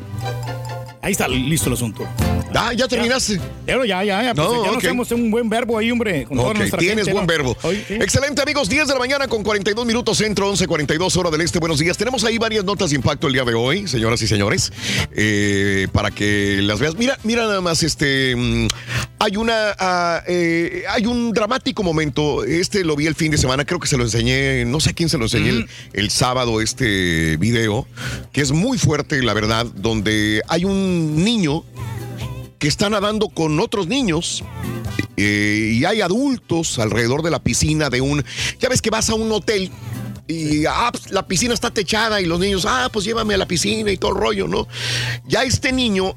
Ahí 1.07 1.13
está, 1.13 1.25
listo 1.29 1.69
el 1.69 1.73
asunto. 1.75 2.05
Ah, 2.53 2.73
ya 2.73 2.85
terminaste. 2.85 3.39
Ya, 3.65 3.77
ya, 3.85 4.03
ya, 4.03 4.23
ya, 4.23 4.33
pues, 4.35 4.45
No, 4.45 4.55
ya 4.61 4.67
nos 4.67 4.77
ok. 4.77 4.83
hacemos 4.83 5.11
un 5.11 5.31
buen 5.31 5.47
verbo 5.47 5.77
ahí, 5.77 5.89
hombre. 5.89 6.25
Con 6.25 6.35
toda 6.35 6.49
Ok, 6.49 6.57
nuestra 6.57 6.79
tienes 6.79 7.05
gente, 7.05 7.13
buen 7.13 7.25
¿no? 7.25 7.27
verbo. 7.27 7.57
Hoy, 7.61 7.81
sí. 7.87 7.93
Excelente, 7.93 8.41
amigos. 8.41 8.67
10 8.67 8.87
de 8.89 8.93
la 8.93 8.99
mañana 8.99 9.25
con 9.29 9.41
42 9.41 9.85
minutos 9.85 10.17
centro, 10.17 10.49
11, 10.49 10.67
42 10.67 11.15
hora 11.15 11.29
del 11.29 11.39
este. 11.41 11.59
Buenos 11.59 11.79
días. 11.79 11.95
Tenemos 11.97 12.25
ahí 12.25 12.37
varias 12.37 12.65
notas 12.65 12.89
de 12.89 12.97
impacto 12.97 13.27
el 13.27 13.33
día 13.33 13.45
de 13.45 13.53
hoy, 13.53 13.87
señoras 13.87 14.21
y 14.21 14.27
señores, 14.27 14.73
eh, 15.15 15.87
para 15.93 16.11
que 16.11 16.59
las 16.61 16.79
veas. 16.79 16.95
Mira, 16.95 17.17
mira 17.23 17.43
nada 17.43 17.61
más, 17.61 17.83
este, 17.83 18.35
mm, 18.35 18.67
hay 19.19 19.37
una, 19.37 19.75
eh, 20.27 20.83
hay 20.89 21.05
un 21.05 21.31
dramático 21.31 21.83
momento. 21.83 22.43
Este 22.43 22.83
lo 22.83 22.97
vi 22.97 23.05
el 23.07 23.15
fin 23.15 23.31
de 23.31 23.37
semana, 23.37 23.63
creo 23.63 23.79
que 23.79 23.87
se 23.87 23.95
lo 23.95 24.03
enseñé, 24.03 24.65
no 24.65 24.81
sé 24.81 24.89
a 24.89 24.93
quién 24.93 25.07
se 25.07 25.17
lo 25.17 25.23
enseñé 25.25 25.49
el, 25.51 25.69
el 25.93 26.09
sábado, 26.09 26.59
este 26.59 27.37
video, 27.37 27.87
que 28.33 28.41
es 28.41 28.51
muy 28.51 28.77
fuerte, 28.77 29.21
la 29.21 29.33
verdad, 29.33 29.65
donde 29.73 30.41
hay 30.47 30.65
un 30.65 30.96
niño 30.97 31.63
que 32.59 32.67
está 32.67 32.89
nadando 32.89 33.29
con 33.29 33.59
otros 33.59 33.87
niños 33.87 34.43
eh, 35.15 35.73
y 35.75 35.85
hay 35.85 36.01
adultos 36.01 36.79
alrededor 36.79 37.23
de 37.23 37.31
la 37.31 37.39
piscina 37.39 37.89
de 37.89 38.01
un... 38.01 38.23
Ya 38.59 38.69
ves 38.69 38.81
que 38.81 38.89
vas 38.89 39.09
a 39.09 39.15
un 39.15 39.31
hotel 39.31 39.71
y 40.27 40.65
ah, 40.65 40.89
pues, 40.91 41.11
la 41.11 41.25
piscina 41.27 41.53
está 41.53 41.71
techada 41.71 42.19
y 42.19 42.25
los 42.25 42.39
niños, 42.39 42.65
ah, 42.67 42.89
pues 42.91 43.05
llévame 43.05 43.33
a 43.33 43.37
la 43.37 43.47
piscina 43.47 43.91
y 43.91 43.97
todo 43.97 44.11
el 44.11 44.17
rollo, 44.17 44.47
¿no? 44.47 44.67
Ya 45.25 45.43
este 45.43 45.71
niño, 45.71 46.15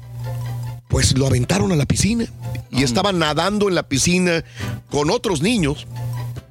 pues 0.89 1.17
lo 1.17 1.27
aventaron 1.27 1.71
a 1.71 1.75
la 1.75 1.85
piscina 1.85 2.25
y 2.69 2.83
estaba 2.83 3.11
nadando 3.13 3.69
en 3.69 3.75
la 3.75 3.83
piscina 3.83 4.43
con 4.89 5.09
otros 5.09 5.41
niños, 5.41 5.87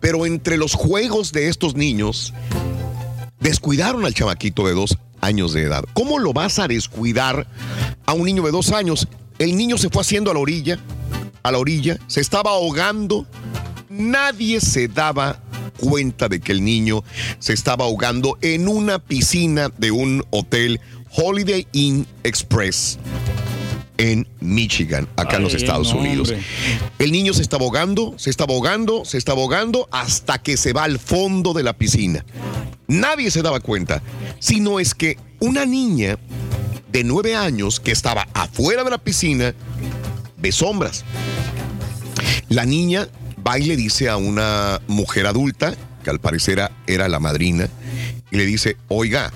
pero 0.01 0.25
entre 0.25 0.57
los 0.57 0.75
juegos 0.75 1.33
de 1.33 1.49
estos 1.49 1.75
niños, 1.75 2.33
descuidaron 3.41 4.07
al 4.07 4.15
chamaquito 4.15 4.67
de 4.67 4.75
dos 4.75 4.99
años 5.21 5.53
de 5.53 5.63
edad. 5.63 5.85
¿Cómo 5.95 6.19
lo 6.19 6.33
vas 6.33 6.59
a 6.59 6.69
descuidar 6.69 7.47
a 8.07 8.13
un 8.13 8.25
niño 8.25 8.43
de 8.43 8.51
dos 8.51 8.73
años? 8.73 9.09
El 9.39 9.57
niño 9.57 9.79
se 9.79 9.91
fue 9.91 10.03
haciendo 10.03 10.31
a 10.31 10.35
la 10.35 10.41
orilla, 10.41 10.79
a 11.43 11.53
la 11.53 11.59
orilla, 11.59 11.99
se 12.07 12.21
estaba 12.21 12.51
ahogando. 12.51 13.27
Nadie 13.89 14.61
se 14.61 14.89
daba 14.89 15.41
cuenta 15.79 16.29
de 16.29 16.41
que 16.41 16.53
el 16.53 16.65
niño 16.65 17.03
se 17.39 17.53
estaba 17.53 17.85
ahogando 17.85 18.39
en 18.43 18.69
una 18.69 18.99
piscina 18.99 19.71
de 19.79 19.91
un 19.91 20.25
hotel 20.31 20.81
Holiday 21.17 21.67
Inn 21.73 22.07
Express 22.23 22.99
en 24.01 24.27
Michigan, 24.41 25.07
acá 25.17 25.37
en 25.37 25.43
los 25.43 25.53
Estados 25.55 25.93
no, 25.93 26.01
Unidos. 26.01 26.31
hombre. 26.31 26.45
El 26.99 27.13
niño 27.13 27.35
se 27.35 27.43
está 27.43 27.57
ahogando, 27.57 28.15
se 28.17 28.31
está 28.31 28.45
ahogando, 28.45 29.05
se 29.05 29.19
está 29.19 29.33
ahogando 29.33 29.89
hasta 29.93 30.39
que 30.43 30.57
se 30.57 30.73
va 30.73 30.85
al 30.85 30.99
fondo 30.99 31.53
de 31.53 31.63
la 31.63 31.75
piscina. 31.75 32.25
Nadie 32.89 33.31
se 33.31 33.43
daba 33.43 33.61
cuenta, 33.61 34.03
sino 34.39 34.81
es 34.81 34.95
que 34.95 35.19
una 35.39 35.67
niña 35.67 36.19
de 36.91 37.05
nueve 37.05 37.37
años 37.37 37.79
que 37.79 37.93
estaba 37.93 38.27
afuera 38.33 38.85
de 38.85 38.91
la 38.91 38.99
piscina 38.99 39.55
ve 40.39 40.51
sombras. 40.51 41.05
La 42.49 42.65
niña 42.65 43.07
va 43.47 43.59
y 43.59 43.65
le 43.65 43.77
dice 43.77 44.09
a 44.09 44.17
una 44.17 44.81
mujer 44.89 45.27
adulta, 45.27 45.75
que 46.03 46.11
al 46.11 46.21
parecer 46.21 46.55
era- 46.59 46.73
era 46.87 47.09
la 47.09 47.21
madrina, 47.21 47.69
y 48.31 48.37
le 48.39 48.47
dice, 48.47 48.77
oiga, 48.89 49.31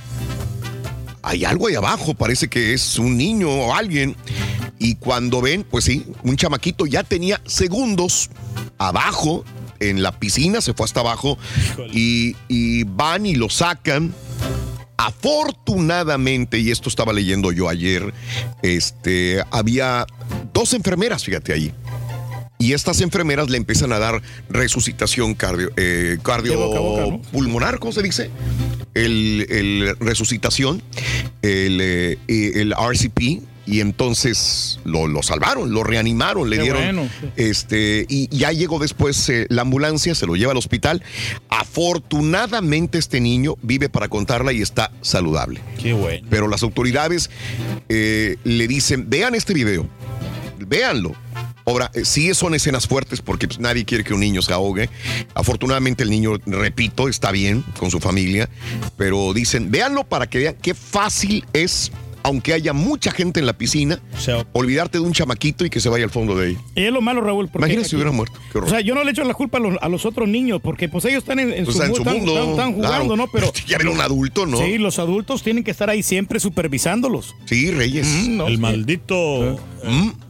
hay 1.25 1.45
algo 1.45 1.69
ahí 1.69 1.75
abajo, 1.75 2.15
parece 2.15 2.49
que 2.49 2.75
es 2.75 2.99
un 2.99 3.17
niño 3.17 3.49
o 3.49 3.75
alguien. 3.75 4.17
Y 4.79 4.97
cuando 4.97 5.41
ven, 5.41 5.65
pues 5.65 5.85
sí, 5.85 6.05
un 6.23 6.37
chamaquito 6.37 6.87
ya 6.87 7.03
tenía 7.03 7.41
segundos 7.47 8.31
abajo 8.79 9.45
en 9.81 10.03
la 10.03 10.19
piscina, 10.19 10.61
se 10.61 10.75
fue 10.75 10.85
hasta 10.85 11.01
abajo 11.01 11.39
y, 11.93 12.37
y 12.49 12.85
van 12.85 13.27
y 13.27 13.35
lo 13.35 13.49
sacan. 13.49 14.15
Afortunadamente, 14.97 16.59
y 16.59 16.71
esto 16.71 16.89
estaba 16.89 17.13
leyendo 17.13 17.51
yo 17.51 17.69
ayer, 17.69 18.15
este, 18.63 19.43
había 19.51 20.07
dos 20.53 20.73
enfermeras, 20.73 21.25
fíjate 21.25 21.53
ahí. 21.53 21.73
Y 22.65 22.73
estas 22.73 23.03
enfermeras 23.03 23.51
le 23.51 23.59
empiezan 23.59 23.93
a 23.93 23.99
dar 23.99 24.23
resucitación 24.49 25.35
cardio, 25.35 25.71
eh, 25.77 26.17
cardiopulmonar, 26.23 27.79
¿cómo 27.79 27.93
se 27.93 28.03
dice? 28.03 28.31
El, 28.95 29.47
el 29.51 29.95
resucitación, 30.01 30.83
el, 31.43 31.79
eh, 31.83 32.17
el 32.27 32.73
RCP, 32.73 33.43
y 33.67 33.81
entonces 33.81 34.81
lo, 34.85 35.07
lo 35.09 35.23
salvaron, 35.23 35.75
lo 35.75 35.85
reanimaron, 35.85 36.49
le 36.49 36.57
Qué 36.57 36.63
dieron. 36.63 36.83
bueno. 36.83 37.11
Este, 37.37 38.07
y 38.09 38.35
ya 38.35 38.51
llegó 38.51 38.79
después 38.79 39.29
eh, 39.29 39.45
la 39.51 39.61
ambulancia, 39.61 40.15
se 40.15 40.27
lo 40.27 40.35
lleva 40.35 40.53
al 40.53 40.59
hospital. 40.59 41.03
Afortunadamente, 41.51 42.97
este 42.97 43.21
niño 43.21 43.57
vive 43.61 43.91
para 43.91 44.09
contarla 44.09 44.55
y 44.55 44.63
está 44.63 44.91
saludable. 45.03 45.61
Qué 45.83 45.93
bueno. 45.93 46.27
Pero 46.31 46.49
las 46.49 46.63
autoridades 46.63 47.29
eh, 47.91 48.39
le 48.43 48.67
dicen: 48.69 49.11
vean 49.11 49.35
este 49.35 49.53
video, 49.53 49.87
véanlo. 50.67 51.15
Ahora, 51.67 51.91
eh, 51.95 52.05
sí 52.05 52.33
son 52.35 52.55
escenas 52.55 52.87
fuertes 52.87 53.23
porque 53.23 53.47
pues, 53.47 53.59
nadie 53.59 53.85
quiere 53.85 54.05
que 54.05 54.13
un 54.13 54.21
niño 54.21 54.43
se 54.43 54.53
ahogue. 54.53 54.91
Afortunadamente 55.35 56.03
el 56.03 56.11
niño, 56.11 56.39
repito, 56.47 57.09
está 57.09 57.31
bien 57.31 57.65
con 57.79 57.91
su 57.91 58.01
familia, 58.01 58.49
pero 58.97 59.33
dicen, 59.33 59.71
véanlo 59.71 60.05
para 60.05 60.27
que 60.27 60.39
vean 60.39 60.57
qué 60.61 60.75
fácil 60.75 61.45
es 61.53 61.91
aunque 62.25 62.53
haya 62.55 62.73
mucha 62.73 63.13
gente 63.13 63.39
en 63.39 63.47
la 63.47 63.53
piscina, 63.53 64.01
olvidarte 64.53 64.99
de 64.99 65.05
un 65.05 65.13
chamaquito 65.13 65.65
y 65.65 65.71
que 65.71 65.79
se 65.79 65.89
vaya 65.89 66.05
al 66.05 66.11
fondo 66.11 66.35
de 66.37 66.47
ahí. 66.49 66.59
Y 66.75 66.85
es 66.85 66.93
lo 66.93 67.01
malo, 67.01 67.21
Raúl. 67.21 67.49
Imagínate 67.55 67.89
si 67.89 67.95
hubiera 67.95 68.11
muerto. 68.11 68.41
Qué 68.51 68.59
horror. 68.59 68.69
O 68.69 68.71
sea, 68.73 68.81
yo 68.81 68.95
no 68.95 69.05
le 69.05 69.11
echo 69.13 69.23
la 69.25 69.35
culpa 69.35 69.59
a 69.59 69.61
los, 69.61 69.77
a 69.81 69.89
los 69.89 70.05
otros 70.07 70.29
niños, 70.29 70.61
porque 70.63 70.89
pues 70.89 71.05
ellos 71.05 71.19
están 71.19 71.39
en, 71.39 71.53
en 71.53 71.65
Pues 71.65 71.77
su, 71.77 71.83
en 71.83 71.95
su 71.95 72.03
mundo, 72.05 72.33
están- 72.33 72.51
están 72.51 72.73
jugando, 72.73 72.89
claro. 73.15 73.17
¿no? 73.17 73.27
Pero 73.31 73.53
Ya 73.69 73.77
era 73.77 73.91
un 73.91 74.01
adulto, 74.01 74.47
¿no? 74.47 74.57
Sí, 74.59 74.79
los 74.79 74.99
adultos 74.99 75.43
tienen 75.43 75.63
que 75.65 75.71
estar 75.71 75.89
ahí 75.91 76.03
siempre 76.03 76.41
supervisándolos. 76.41 77.35
Sí, 77.45 77.71
Reyes. 77.71 78.07
Mm, 78.07 78.37
no, 78.39 78.47
el 78.49 78.57
sí. 78.57 78.61
maldito. 78.61 79.59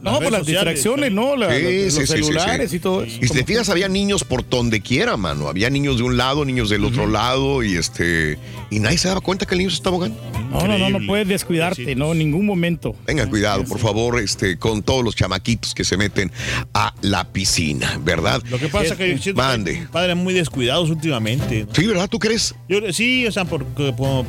No, 0.01 0.19
por 0.19 0.31
las 0.33 0.45
distracciones, 0.45 1.11
¿no? 1.13 1.35
La- 1.37 1.55
Sí, 1.55 1.85
los 1.85 1.93
sí, 1.93 2.07
celulares 2.07 2.71
sí. 2.71 2.75
y 2.77 2.79
todo 2.79 3.03
eso. 3.03 3.17
Y 3.21 3.27
si 3.27 3.33
te 3.33 3.45
fijas, 3.45 3.69
había 3.69 3.87
niños 3.87 4.25
por 4.25 4.47
donde 4.47 4.81
quiera, 4.81 5.15
mano. 5.15 5.47
Había 5.47 5.69
niños 5.69 5.95
de 5.97 6.03
un 6.03 6.17
lado, 6.17 6.43
niños 6.43 6.69
del 6.69 6.83
otro 6.83 7.07
lado, 7.07 7.63
y 7.63 7.75
este. 7.77 8.37
Y 8.69 8.79
nadie 8.79 8.97
se 8.97 9.07
daba 9.07 9.21
cuenta 9.21 9.45
que 9.45 9.55
el 9.55 9.59
niño 9.59 9.69
se 9.69 9.77
estaba 9.77 9.95
ahogando. 9.95 10.19
No, 10.51 10.67
no, 10.67 10.77
no, 10.77 10.89
no 10.99 11.07
puedes 11.07 11.27
descuidarte, 11.27 11.84
no, 11.93 12.13
en 12.13 12.19
ningún 12.19 12.45
momento. 12.45 12.95
Tengan 13.05 13.29
cuidado, 13.29 13.65
por 13.65 13.79
favor, 13.79 14.17
este, 14.19 14.57
con 14.57 14.81
todos 14.81 15.03
los 15.03 15.13
chamaquitos 15.15 15.73
que 15.75 15.83
se 15.83 15.97
meten 15.97 16.31
a 16.73 16.93
la 17.01 17.25
piscina, 17.33 17.99
¿verdad? 18.03 18.41
Lo 18.49 18.57
que 18.57 18.69
pasa 18.69 18.93
es 18.93 18.97
que 18.97 19.11
yo 19.11 19.17
siento 19.21 19.41
que 19.41 19.47
Mande. 19.47 19.71
hay 19.81 19.87
padres 19.91 20.15
muy 20.15 20.33
descuidados 20.33 20.89
últimamente. 20.89 21.65
¿no? 21.67 21.75
Sí, 21.75 21.85
¿verdad? 21.85 22.07
¿Tú 22.09 22.17
crees? 22.19 22.55
Yo, 22.69 22.79
sí, 22.93 23.27
o 23.27 23.31
sea, 23.33 23.43
porque, 23.45 23.91
por- 23.93 24.25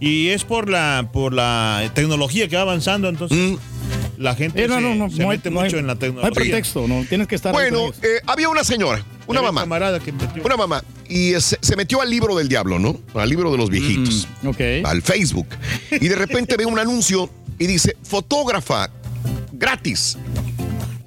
y 0.00 0.28
es 0.28 0.44
por 0.44 0.70
la 0.70 1.08
por 1.12 1.34
la 1.34 1.90
tecnología 1.94 2.48
que 2.48 2.56
va 2.56 2.62
avanzando, 2.62 3.08
entonces 3.08 3.58
la 4.16 4.34
gente 4.34 4.64
Eh, 4.64 4.68
no, 4.68 4.76
se, 4.76 4.80
no, 4.80 4.94
no, 4.94 5.10
se 5.10 5.22
no 5.22 5.30
hay- 5.30 5.36
mete 5.38 5.50
no 5.50 5.60
hay- 5.60 5.66
mucho 5.66 5.78
en 5.78 5.86
la 5.86 5.94
No 5.94 5.98
tecnología. 5.98 6.28
hay 6.28 6.48
pretexto, 6.48 6.88
no, 6.88 7.04
tienes 7.08 7.26
que 7.28 7.34
estar 7.34 7.52
Bueno, 7.52 7.90
eh, 8.02 8.20
había 8.26 8.48
una 8.48 8.64
señora, 8.64 9.04
una 9.26 9.40
Había 9.40 9.50
mamá. 9.52 9.60
camarada 9.62 10.00
que 10.00 10.12
metió- 10.12 10.42
Una 10.44 10.56
mamá. 10.56 10.82
Y 11.08 11.34
eh, 11.34 11.40
se, 11.40 11.58
se 11.60 11.76
metió 11.76 12.00
al 12.00 12.10
libro 12.10 12.36
del 12.36 12.48
diablo, 12.48 12.78
¿no? 12.78 12.98
Al 13.14 13.28
libro 13.28 13.50
de 13.50 13.58
los 13.58 13.70
viejitos. 13.70 14.28
ok. 14.44 14.60
Al 14.84 15.02
Facebook. 15.02 15.46
Y 15.92 16.08
de 16.08 16.14
repente 16.16 16.56
ve 16.56 16.66
un 16.66 16.78
anuncio 16.78 17.30
y 17.58 17.66
dice, 17.66 17.96
fotógrafa, 18.02 18.90
gratis. 19.52 20.16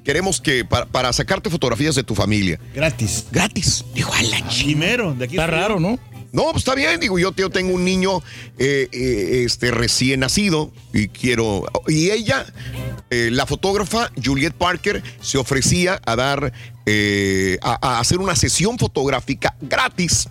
Queremos 0.03 0.41
que 0.41 0.65
para, 0.65 0.85
para 0.87 1.13
sacarte 1.13 1.49
fotografías 1.49 1.95
de 1.95 2.03
tu 2.03 2.15
familia. 2.15 2.59
Gratis. 2.73 3.25
Gratis. 3.31 3.85
Dijo, 3.93 4.11
a 4.13 4.21
la 4.23 4.49
Primero, 4.49 5.13
de 5.13 5.25
aquí 5.25 5.35
Está 5.35 5.47
raro, 5.47 5.79
¿no? 5.79 5.99
No, 6.31 6.43
pues 6.51 6.57
está 6.57 6.75
bien, 6.75 6.99
digo, 6.99 7.19
yo, 7.19 7.35
yo 7.35 7.49
tengo 7.49 7.73
un 7.73 7.83
niño 7.83 8.23
eh, 8.57 8.87
eh, 8.91 9.43
este, 9.45 9.71
recién 9.71 10.21
nacido 10.21 10.71
y 10.93 11.09
quiero... 11.09 11.65
Y 11.87 12.11
ella, 12.11 12.45
eh, 13.09 13.29
la 13.31 13.45
fotógrafa 13.45 14.11
Juliet 14.23 14.53
Parker, 14.53 15.03
se 15.21 15.37
ofrecía 15.37 15.99
a 16.05 16.15
dar, 16.15 16.53
a, 17.61 17.99
hacer 17.99 18.19
una 18.19 18.35
sesión 18.35 18.77
fotográfica 18.77 19.55
gratis 19.61 20.29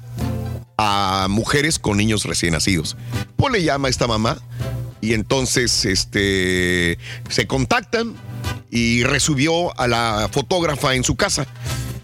a 0.78 1.26
mujeres 1.28 1.78
con 1.78 1.98
niños 1.98 2.24
recién 2.24 2.54
nacidos. 2.54 2.96
Pues 3.36 3.52
le 3.52 3.62
llama 3.62 3.88
a 3.88 3.90
esta 3.90 4.06
mamá 4.06 4.40
y 5.02 5.12
entonces 5.12 5.84
este, 5.84 6.98
se 7.28 7.46
contactan 7.46 8.14
y 8.70 9.02
recibió 9.02 9.78
a 9.78 9.86
la 9.86 10.30
fotógrafa 10.32 10.94
en 10.94 11.04
su 11.04 11.16
casa. 11.16 11.46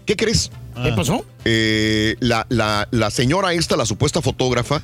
¿Qué 0.05 0.15
crees? 0.15 0.51
¿Qué 0.83 0.91
pasó? 0.93 1.25
Eh, 1.45 2.15
la, 2.19 2.45
la- 2.49 2.87
la 2.91 3.09
señora 3.11 3.53
esta, 3.53 3.75
la 3.77 3.85
supuesta 3.85 4.21
fotógrafa, 4.21 4.81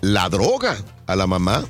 la 0.00 0.28
droga 0.28 0.76
a 1.06 1.16
la 1.16 1.26
mamá 1.26 1.64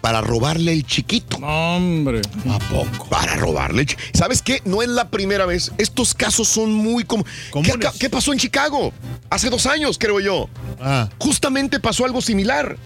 para 0.00 0.20
robarle 0.20 0.72
el 0.72 0.84
chiquito. 0.86 1.36
Hombre. 1.38 2.20
¿A 2.50 2.58
poco? 2.58 3.08
Para 3.08 3.36
robarle 3.36 3.86
¿Sabes 4.12 4.42
qué? 4.42 4.60
No 4.64 4.82
es 4.82 4.88
la 4.88 5.08
primera 5.08 5.46
vez. 5.46 5.72
Estos 5.78 6.14
casos 6.14 6.48
son 6.48 6.72
muy 6.72 7.04
como. 7.04 7.24
¿Qué, 7.24 7.30
Comunes. 7.50 7.90
qué 7.98 8.10
pasó 8.10 8.32
en 8.32 8.38
Chicago? 8.38 8.92
Hace 9.30 9.48
dos 9.50 9.66
años, 9.66 9.96
creo 9.98 10.20
yo. 10.20 10.48
Ah, 10.80 11.08
Justamente 11.18 11.80
pasó 11.80 12.04
algo 12.04 12.20
similar. 12.20 12.76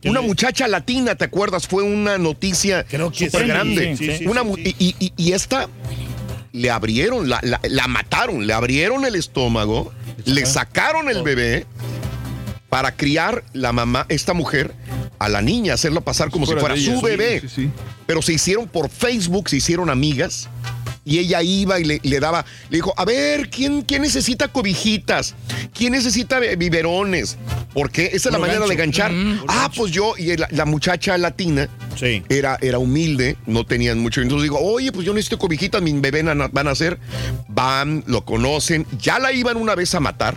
¿Qué 0.00 0.08
Una 0.08 0.22
muchacha 0.22 0.66
latina, 0.66 1.14
¿te 1.14 1.26
acuerdas? 1.26 1.66
Fue 1.68 1.82
una 1.82 2.16
noticia 2.16 2.84
Creo 2.84 3.10
que 3.12 3.26
súper 3.26 3.42
sí, 3.42 3.46
grande. 3.48 3.96
sí, 3.98 4.10
sí, 4.18 4.26
Una 4.26 4.40
sí, 4.40 4.46
mu- 4.46 4.56
sí. 4.56 4.74
Y, 4.78 4.94
y- 4.98 5.12
y 5.16 5.32
esta 5.32 5.68
le 6.52 6.70
abrieron, 6.70 7.28
la, 7.28 7.38
la- 7.42 7.60
la 7.68 7.86
mataron, 7.88 8.46
le 8.46 8.52
abrieron 8.52 9.04
el 9.04 9.14
estómago, 9.14 9.92
le 10.24 10.46
sacaron 10.46 11.08
el 11.08 11.22
bebé 11.22 11.66
para 12.68 12.92
criar 12.96 13.42
la 13.52 13.72
mamá, 13.72 14.06
esta 14.08 14.32
mujer, 14.32 14.74
a 15.18 15.28
la 15.28 15.42
niña, 15.42 15.74
hacerla 15.74 16.00
pasar 16.00 16.30
como 16.30 16.46
si 16.46 16.52
Fuera 16.60 16.74
su 16.76 17.00
bebé. 17.02 17.40
Pero 18.06 18.22
se 18.22 18.32
hicieron 18.32 18.68
por 18.68 18.88
Facebook, 18.88 19.48
se 19.48 19.56
hicieron 19.56 19.90
amigas. 19.90 20.48
Y 21.10 21.18
ella 21.18 21.42
iba 21.42 21.80
y 21.80 21.84
le, 21.84 22.00
le 22.04 22.20
daba, 22.20 22.44
le 22.68 22.76
dijo, 22.76 22.94
a 22.96 23.04
ver, 23.04 23.50
¿quién, 23.50 23.82
¿quién 23.82 24.02
necesita 24.02 24.46
cobijitas? 24.46 25.34
¿Quién 25.74 25.90
necesita 25.92 26.38
be- 26.38 26.54
biberones? 26.54 27.36
Porque 27.74 28.10
esa 28.12 28.28
es 28.28 28.32
la 28.32 28.38
manera 28.38 28.64
de 28.64 28.76
ganchar. 28.76 29.10
Puro 29.10 29.44
ah, 29.48 29.68
pues 29.74 29.90
yo, 29.90 30.14
y 30.16 30.36
la, 30.36 30.46
la 30.52 30.66
muchacha 30.66 31.18
latina 31.18 31.68
sí. 31.98 32.22
era, 32.28 32.58
era 32.60 32.78
humilde, 32.78 33.36
no 33.46 33.66
tenían 33.66 33.98
mucho. 33.98 34.20
Entonces 34.20 34.44
digo, 34.44 34.60
oye, 34.60 34.92
pues 34.92 35.04
yo 35.04 35.12
necesito 35.12 35.36
cobijitas, 35.38 35.82
mi 35.82 35.92
bebé 35.98 36.22
van 36.22 36.68
a 36.68 36.70
hacer. 36.70 37.00
Van, 37.48 38.04
lo 38.06 38.24
conocen, 38.24 38.86
ya 39.00 39.18
la 39.18 39.32
iban 39.32 39.56
una 39.56 39.74
vez 39.74 39.92
a 39.96 40.00
matar. 40.00 40.36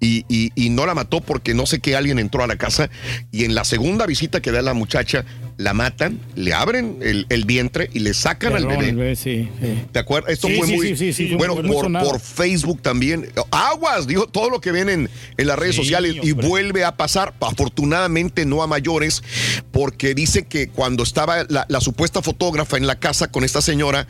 Y, 0.00 0.24
y- 0.28 0.50
y 0.56 0.70
no 0.70 0.84
la 0.86 0.94
mató 0.94 1.20
porque 1.20 1.54
no 1.54 1.64
sé 1.66 1.80
qué 1.80 1.94
alguien 1.96 2.18
entró 2.18 2.42
a 2.42 2.46
la 2.48 2.56
casa 2.56 2.88
y 3.30 3.44
en 3.44 3.54
la 3.54 3.62
segunda 3.64 4.04
visita 4.06 4.40
que 4.40 4.50
da 4.50 4.60
la 4.62 4.74
muchacha 4.74 5.24
la 5.62 5.72
matan, 5.74 6.20
le 6.34 6.52
abren 6.52 6.98
el, 7.02 7.26
el 7.28 7.44
vientre 7.44 7.88
y 7.92 8.00
le 8.00 8.14
sacan 8.14 8.54
al 8.54 8.66
bebé. 8.66 8.92
bebé, 8.92 9.16
sí, 9.16 9.48
sí. 9.60 9.84
¿Te 9.92 9.98
acuerdas? 9.98 10.32
Esto 10.32 10.48
Sí, 10.48 10.56
fue 10.58 10.66
sí, 10.66 10.76
muy, 10.76 10.88
sí, 10.88 11.12
sí, 11.12 11.28
sí, 11.28 11.34
bueno 11.34 11.54
por, 11.56 12.20
Facebook 12.20 12.82
también. 12.82 13.28
Aguas, 13.50 14.06
digo, 14.06 14.26
todo 14.26 14.50
lo 14.50 14.60
que 14.60 14.72
ven 14.72 14.88
en, 14.88 15.10
en 15.36 15.46
las 15.46 15.58
redes 15.58 15.76
Sí, 15.76 15.82
sociales 15.82 16.16
y 16.22 16.32
hombre. 16.32 16.48
vuelve 16.48 16.84
a 16.84 16.96
pasar, 16.96 17.34
afortunadamente 17.40 18.44
no 18.44 18.62
a 18.62 18.66
mayores, 18.66 19.22
porque 19.70 20.14
dice 20.14 20.46
que 20.46 20.68
cuando 20.68 21.02
estaba 21.02 21.44
la, 21.48 21.66
la 21.68 21.80
supuesta 21.80 22.22
fotógrafa 22.22 22.76
en 22.76 22.86
la 22.86 22.96
casa 22.98 23.30
con 23.30 23.44
esta 23.44 23.60
señora, 23.62 24.06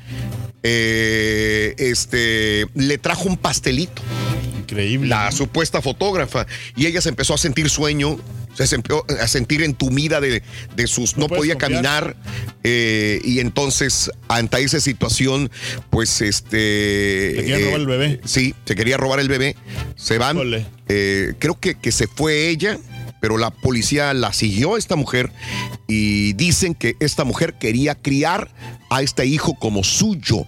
eh, 0.62 1.74
este, 1.78 2.66
le 2.74 2.99
trajo 2.99 3.28
un 3.28 3.36
pastelito 3.36 4.02
Increíble. 4.58 5.08
la 5.08 5.31
supuesta 5.32 5.82
fotógrafa 5.82 6.47
y 6.76 6.86
ella 6.86 7.00
se 7.00 7.08
empezó 7.08 7.34
a 7.34 7.39
sentir 7.39 7.68
sueño 7.68 8.18
se 8.55 8.74
empezó 8.74 9.05
a 9.20 9.26
sentir 9.28 9.62
entumida 9.62 10.20
de, 10.20 10.42
de 10.76 10.86
sus 10.86 11.16
no, 11.16 11.26
podía 11.26 11.55
confiar. 11.55 11.70
caminar 11.73 12.16
eh, 12.62 13.18
y 13.24 13.41
entonces 13.41 14.10
ante 14.28 14.62
esa 14.62 14.78
situación 14.78 15.50
pues 15.91 16.20
este 16.20 17.32
Le 17.34 17.44
querían 17.44 17.62
robar 17.65 17.81
el 17.81 17.86
bebé. 17.86 18.20
sí 18.24 18.55
se 18.66 18.74
quería 18.74 18.97
robar 18.99 19.20
el 19.20 19.28
bebé 19.28 19.57
se 19.97 20.18
van 20.18 20.39
eh, 20.89 21.32
creo 21.39 21.58
que, 21.58 21.76
que 21.76 21.92
se 21.92 22.07
fue 22.07 22.49
ella 22.49 22.78
pero 23.23 23.39
la 23.39 23.52
policía 23.52 24.12
la 24.15 24.33
siguió 24.33 24.75
a 24.75 24.78
esta 24.81 24.97
mujer 24.97 25.33
y 25.86 26.33
dicen 26.33 26.75
que 26.75 26.97
esta 26.99 27.23
mujer 27.23 27.55
quería 27.55 27.94
criar 27.94 28.51
a 28.91 29.01
este 29.01 29.25
hijo 29.26 29.55
como 29.55 29.84
suyo. 29.84 30.44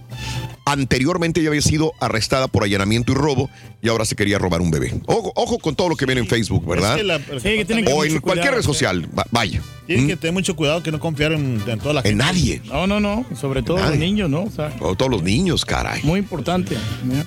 Anteriormente 0.67 1.43
ya 1.43 1.49
había 1.49 1.61
sido 1.61 1.93
arrestada 1.99 2.47
por 2.47 2.63
allanamiento 2.63 3.11
y 3.11 3.15
robo 3.15 3.51
y 3.83 3.87
ahora 3.89 4.03
se 4.03 4.15
quería 4.15 4.39
robar 4.39 4.61
un 4.61 4.71
bebé. 4.71 4.99
Ojo, 5.05 5.31
ojo 5.35 5.59
con 5.59 5.75
todo 5.75 5.89
lo 5.89 5.95
que 5.95 6.07
ven 6.07 6.17
en 6.17 6.25
Facebook, 6.27 6.65
¿verdad? 6.67 6.93
Es 6.95 6.97
que 6.97 7.03
la- 7.03 7.19
Sí, 7.19 7.57
que 7.57 7.65
tienen 7.65 7.85
que 7.85 7.93
o 7.93 8.03
en 8.03 8.19
cualquier 8.19 8.21
cuidado, 8.21 8.51
red 8.55 8.61
sí. 8.61 8.65
social, 8.67 9.07
va- 9.17 9.27
vaya. 9.29 9.61
Tienes 9.85 10.05
¿Mm? 10.05 10.07
que 10.07 10.15
tener 10.17 10.33
mucho 10.33 10.55
cuidado 10.55 10.81
que 10.81 10.91
no 10.91 10.99
confiar 10.99 11.33
en, 11.33 11.61
en 11.67 11.79
toda 11.79 11.93
la 11.93 12.01
gente. 12.01 12.09
En 12.09 12.17
nadie. 12.17 12.61
No, 12.65 12.87
no, 12.87 12.99
no. 12.99 13.23
Sobre 13.39 13.61
todo 13.61 13.77
los 13.77 13.95
niños, 13.97 14.27
¿no? 14.27 14.41
O 14.45 14.49
sea, 14.49 14.75
O 14.79 14.95
todos 14.95 15.11
los 15.11 15.21
niños, 15.21 15.63
caray. 15.65 16.01
muy 16.03 16.17
importante. 16.19 16.75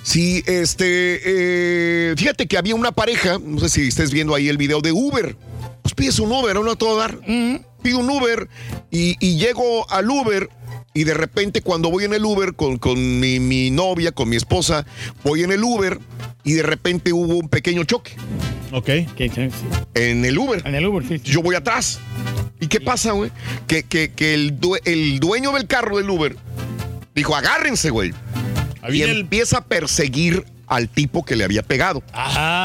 Sí, 0.03 0.43
este, 0.45 1.21
eh, 2.11 2.13
fíjate 2.17 2.45
que 2.45 2.57
había 2.57 2.75
una 2.75 2.91
pareja, 2.91 3.37
no 3.41 3.59
sé 3.61 3.69
si 3.69 3.87
estés 3.87 4.11
viendo 4.11 4.35
ahí 4.35 4.49
el 4.49 4.57
video 4.57 4.81
de 4.81 4.91
Uber. 4.91 5.37
Pues 5.81 5.93
pides 5.93 6.19
un 6.19 6.29
Uber, 6.31 6.55
no 6.55 6.71
a 6.71 6.75
todo 6.75 6.97
dar. 6.97 7.17
Pido 7.81 7.99
un 7.99 8.09
Uber 8.09 8.49
y, 8.91 9.15
y 9.25 9.37
llego 9.37 9.89
al 9.89 10.09
Uber 10.09 10.49
y 10.93 11.03
de 11.03 11.13
repente 11.13 11.61
cuando 11.61 11.89
voy 11.89 12.03
en 12.05 12.13
el 12.13 12.25
Uber 12.25 12.53
con, 12.55 12.77
con 12.77 13.19
mi, 13.19 13.39
mi 13.39 13.69
novia, 13.71 14.11
con 14.11 14.27
mi 14.29 14.35
esposa, 14.35 14.85
voy 15.23 15.43
en 15.43 15.51
el 15.51 15.63
Uber 15.63 15.99
y 16.43 16.53
de 16.53 16.63
repente 16.63 17.13
hubo 17.13 17.35
un 17.37 17.49
pequeño 17.49 17.83
choque 17.83 18.13
Ok. 18.71 18.89
En 19.95 20.23
el 20.25 20.37
Uber. 20.37 20.61
En 20.65 20.75
el 20.75 20.85
Uber, 20.85 21.03
sí. 21.07 21.17
sí. 21.17 21.31
Yo 21.31 21.41
voy 21.41 21.55
atrás. 21.55 21.99
¿Y 22.59 22.67
qué 22.67 22.79
pasa, 22.79 23.13
güey? 23.13 23.31
Que, 23.67 23.81
que- 23.83 24.11
que 24.11 24.33
el, 24.35 24.59
due- 24.59 24.81
el 24.85 25.19
dueño 25.19 25.51
del 25.53 25.65
carro 25.65 25.97
del 25.97 26.07
Uber 26.09 26.35
dijo, 27.15 27.35
agárrense, 27.35 27.89
güey. 27.89 28.13
Y 28.91 29.01
el- 29.01 29.21
empieza 29.21 29.57
a 29.59 29.65
perseguir 29.65 30.45
al 30.69 30.87
tipo 30.89 31.25
que 31.25 31.35
le 31.35 31.43
había 31.43 31.63
pegado. 31.63 32.01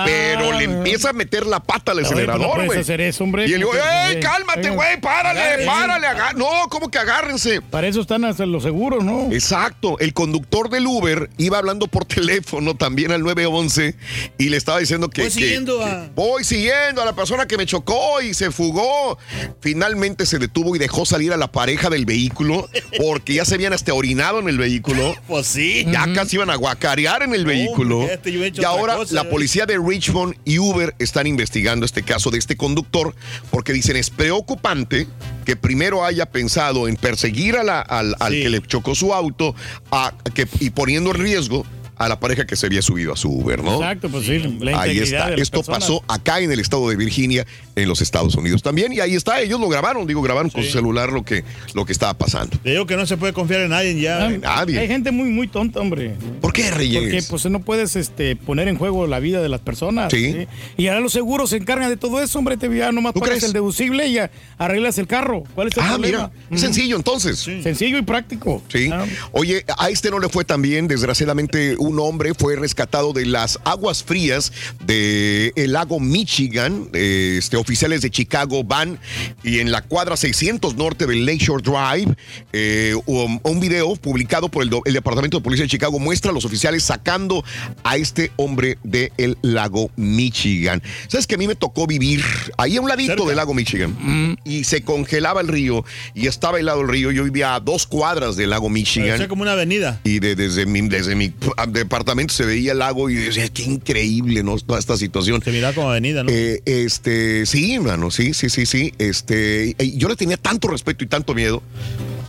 Pero 0.05 0.53
le 0.53 0.65
empieza 0.65 1.11
a 1.11 1.13
meter 1.13 1.47
la 1.47 1.61
pata 1.61 1.93
al 1.93 2.01
no 2.01 2.07
acelerador, 2.07 2.65
güey. 2.67 2.79
hacer 2.79 3.01
eso, 3.01 3.25
hombre. 3.25 3.47
Y 3.49 3.53
él 3.53 3.59
dijo, 3.61 3.71
¿Cómo 3.71 3.83
puedes 3.83 4.17
¡ey, 4.17 4.21
cálmate, 4.23 4.71
güey! 4.71 5.01
¡Párale, 5.01 5.41
agárrense. 5.41 5.67
párale! 5.67 6.07
No, 6.37 6.47
¿cómo 6.71 6.91
que 6.91 6.99
agárrense? 6.99 7.61
Para 7.63 7.87
eso 7.89 8.01
están 8.01 8.25
hasta 8.25 8.47
los 8.47 8.63
seguros, 8.63 9.03
¿no? 9.05 9.33
Exacto. 9.33 9.99
El 9.99 10.13
conductor 10.13 10.69
del 10.71 10.87
Uber 10.87 11.31
iba 11.39 11.59
hablando 11.59 11.87
por 11.87 12.05
teléfono 12.05 12.75
también 12.77 13.11
al 13.13 13.23
911 13.23 13.97
y 14.39 14.49
le 14.49 14.57
estaba 14.57 14.79
diciendo 14.79 15.09
que... 15.11 15.23
Voy 15.23 15.31
que- 15.31 15.41
siguiendo 15.41 15.79
que 15.79 15.85
a- 15.85 16.11
voy 16.15 16.45
siguiendo 16.45 17.03
a 17.03 17.05
la 17.05 17.15
persona 17.15 17.47
que 17.47 17.57
me 17.57 17.67
chocó 17.67 18.21
y 18.21 18.35
se 18.35 18.51
fugó. 18.51 19.19
Finalmente 19.61 20.27
se 20.27 20.39
detuvo 20.39 20.77
y 20.77 20.79
dejó 20.79 21.07
salir 21.07 21.33
a 21.33 21.37
la 21.37 21.51
pareja 21.51 21.91
del 21.91 22.05
vehículo 22.05 22.69
porque 22.99 23.35
ya 23.35 23.45
se 23.45 23.55
habían 23.55 23.73
hasta 23.73 23.95
orinado 23.95 24.39
en 24.41 24.49
el 24.49 24.59
vehículo. 24.59 25.15
Pues 25.27 25.47
sí. 25.47 25.87
Ya 25.91 26.07
casi 26.15 26.37
iban 26.37 26.51
a 26.51 26.57
guacarear 26.57 27.23
en 27.23 27.35
el 27.35 27.45
vehículo. 27.47 27.94
He 28.03 28.47
hecho 28.47 28.61
y 28.61 28.65
ahora 28.65 28.97
cosa, 28.97 29.15
la 29.15 29.29
policía 29.31 29.67
de 29.67 29.79
Richmond 29.79 30.35
y 30.45 30.59
Uber 30.59 30.95
están 30.99 31.27
investigando 31.27 31.87
este 31.87 32.03
caso 32.03 32.31
de 32.31 32.39
este 32.39 32.57
conductor 32.57 33.15
porque 33.51 33.73
dicen 33.73 33.97
es 33.97 34.11
preocupante 34.11 35.07
que 35.45 35.57
primero 35.57 36.05
haya 36.05 36.27
pensado 36.27 36.89
en 36.89 36.97
perseguir 36.97 37.57
a 37.57 37.63
la- 37.63 37.81
al, 37.81 38.17
al 38.21 38.33
que 38.33 38.51
le 38.51 38.61
chocó 38.63 38.95
su 38.95 39.15
auto 39.15 39.55
a- 39.91 40.13
que, 40.35 40.47
y 40.61 40.71
poniendo 40.71 41.11
en 41.11 41.17
riesgo 41.21 41.65
a 41.97 42.09
la 42.09 42.19
pareja 42.21 42.47
que 42.47 42.57
se 42.57 42.67
había 42.67 42.83
subido 42.83 43.13
a 43.13 43.17
su 43.17 43.31
Uber, 43.31 43.63
¿no? 43.63 43.75
Exacto, 43.77 44.09
pues 44.09 44.27
sí. 44.27 44.39
La 44.61 44.81
Ahí 44.81 44.99
está. 44.99 45.31
de 45.31 45.41
Esto 45.43 45.59
personas. 45.59 45.81
pasó 45.81 46.03
acá 46.09 46.41
en 46.41 46.51
el 46.51 46.61
estado 46.61 46.89
de 46.89 46.97
Virginia, 46.97 47.47
en 47.77 47.89
los 47.89 48.01
Estados 48.01 48.35
Unidos 48.35 48.63
también. 48.63 48.93
Y 48.93 49.01
ahí 49.01 49.15
está, 49.15 49.41
ellos 49.41 49.61
lo 49.61 49.69
grabaron, 49.69 50.07
digo, 50.07 50.23
grabaron 50.23 50.51
con 50.51 50.63
su 50.65 50.71
celular 50.71 51.13
lo 51.13 51.25
que, 51.25 51.45
lo 51.75 51.85
que 51.85 51.93
estaba 51.93 52.15
pasando. 52.15 52.57
Te 52.63 52.71
digo 52.71 52.87
que 52.87 52.97
no 52.97 53.07
se 53.07 53.17
puede 53.17 53.33
confiar 53.33 53.61
en 53.63 53.71
nadie 53.71 54.01
ya. 54.01 54.29
Ah, 54.45 54.65
Hay 54.67 54.89
gente 54.89 55.11
muy, 55.11 55.29
muy 55.31 55.49
tonta, 55.49 55.81
hombre. 55.81 56.15
¿Por 56.41 56.53
qué, 56.53 56.71
Reyes? 56.71 57.01
Porque 57.03 57.23
pues 57.29 57.45
no 57.47 57.61
puedes 57.61 57.97
este, 57.97 58.37
poner 58.37 58.69
en 58.69 58.77
juego 58.77 59.07
la 59.07 59.21
vida 59.21 59.41
de 59.43 59.49
las 59.49 59.61
personas. 59.61 60.13
Sí. 60.13 60.47
Y 60.77 60.89
ahora 60.89 61.01
los 61.01 61.13
seguros 61.13 61.51
se 61.51 61.57
encargan 61.57 61.89
de 61.91 61.97
todo 61.97 62.23
eso, 62.23 62.39
hombre. 62.39 62.57
Te 62.57 62.75
ya 62.77 62.91
nomás 62.93 63.13
pagas 63.13 63.29
crees? 63.29 63.45
el 63.45 63.53
deducible 63.53 64.07
y 64.09 64.15
ya 64.15 64.31
arreglas 64.59 64.99
el 64.99 65.07
carro. 65.07 65.45
¿Cuál 65.55 65.69
es 65.69 65.77
el 65.77 65.83
Ah, 65.85 65.89
problema? 65.93 66.31
mira, 66.49 66.57
es 66.57 66.61
sencillo 66.61 66.97
entonces. 66.97 67.39
Sencillo 67.39 67.99
y 67.99 68.03
práctico. 68.03 68.63
Sí. 68.69 68.91
Oye, 69.33 69.65
a 69.79 69.91
este 69.91 70.11
no 70.11 70.19
le 70.19 70.29
fue 70.29 70.45
tan 70.45 70.63
bien. 70.63 70.89
Desgraciadamente, 70.89 71.77
un 71.79 71.94
hombre 71.99 72.33
fue 72.35 72.57
rescatado 72.57 73.13
de 73.13 73.27
las 73.27 73.59
aguas 73.65 74.03
frías 74.03 74.53
del 74.87 75.53
lago 75.73 76.01
Michigan. 76.01 76.89
Este, 76.93 77.57
oficiales 77.57 78.03
de 78.03 78.11
Chicago 78.11 78.65
van 78.65 78.99
y 79.43 79.59
en 79.61 79.71
la 79.73 79.83
cuadra 79.83 80.17
600 80.17 80.77
norte 80.77 81.07
del 81.07 81.25
Lakeshore 81.27 81.63
Drive, 81.63 82.15
eh, 82.53 82.95
un, 83.07 83.41
un 83.43 83.61
video 83.61 83.95
publicado 83.97 84.49
por 84.49 84.63
el, 84.63 84.71
Departamento 84.95 85.39
de 85.39 85.43
Policía 85.45 85.65
de 85.65 85.69
Chicago 85.71 85.99
muestra 85.99 86.31
a 86.31 86.35
los 86.35 86.45
oficiales 86.45 86.83
sacando 86.85 87.45
a 87.83 87.97
este 87.97 88.31
hombre 88.37 88.79
del 88.83 89.37
lago 89.43 89.91
Michigan. 89.97 90.83
¿Sabes 91.09 91.27
que 91.27 91.35
a 91.35 91.39
mí 91.39 91.47
me 91.47 91.55
tocó 91.57 91.87
vivir 91.87 92.23
ahí 92.59 92.77
a 92.77 92.81
un 92.81 92.89
ladito 92.89 93.27
del 93.27 93.37
lago 93.37 93.55
Michigan? 93.55 94.37
Y 94.45 94.65
se 94.65 94.83
congelaba 94.83 95.41
el 95.41 95.49
río 95.49 95.85
y 96.15 96.27
estaba 96.27 96.59
helado 96.61 96.81
el 96.83 96.89
río. 96.89 97.11
Yo 97.11 97.25
vivía 97.25 97.55
a 97.55 97.61
dos 97.61 97.87
cuadras 97.87 98.37
del 98.37 98.51
lago 98.51 98.69
Michigan. 98.69 99.09
Parecía 99.09 99.29
como 99.29 99.43
una 99.43 99.53
avenida. 99.53 100.01
Y 100.05 100.19
de- 100.21 100.35
desde, 100.35 100.67
mi, 100.67 100.81
desde 100.89 101.15
mi 101.15 101.33
departamento 101.75 102.33
se 102.33 102.45
veía 102.45 102.73
el 102.73 102.79
lago 102.79 103.11
y 103.11 103.15
decía, 103.15 103.49
qué 103.49 103.63
increíble, 103.63 104.43
¿no? 104.43 104.57
Toda 104.59 104.79
esta 104.79 104.97
situación. 104.97 105.43
Se 105.43 105.53
mira 105.53 105.73
como 105.73 105.91
avenida, 105.91 106.23
¿no? 106.23 106.31
Eh, 106.31 106.63
este, 106.65 107.47
sí, 107.47 107.79
mano, 107.79 108.11
sí, 108.11 108.35
sí, 108.35 108.49
sí, 108.49 108.67
sí. 108.67 108.95
Este, 108.99 109.75
yo 109.97 110.09
le 110.09 110.17
tenía 110.17 110.37
tanto 110.37 110.69
respeto 110.69 111.05
y 111.05 111.07
tanto 111.07 111.35
miedo 111.35 111.63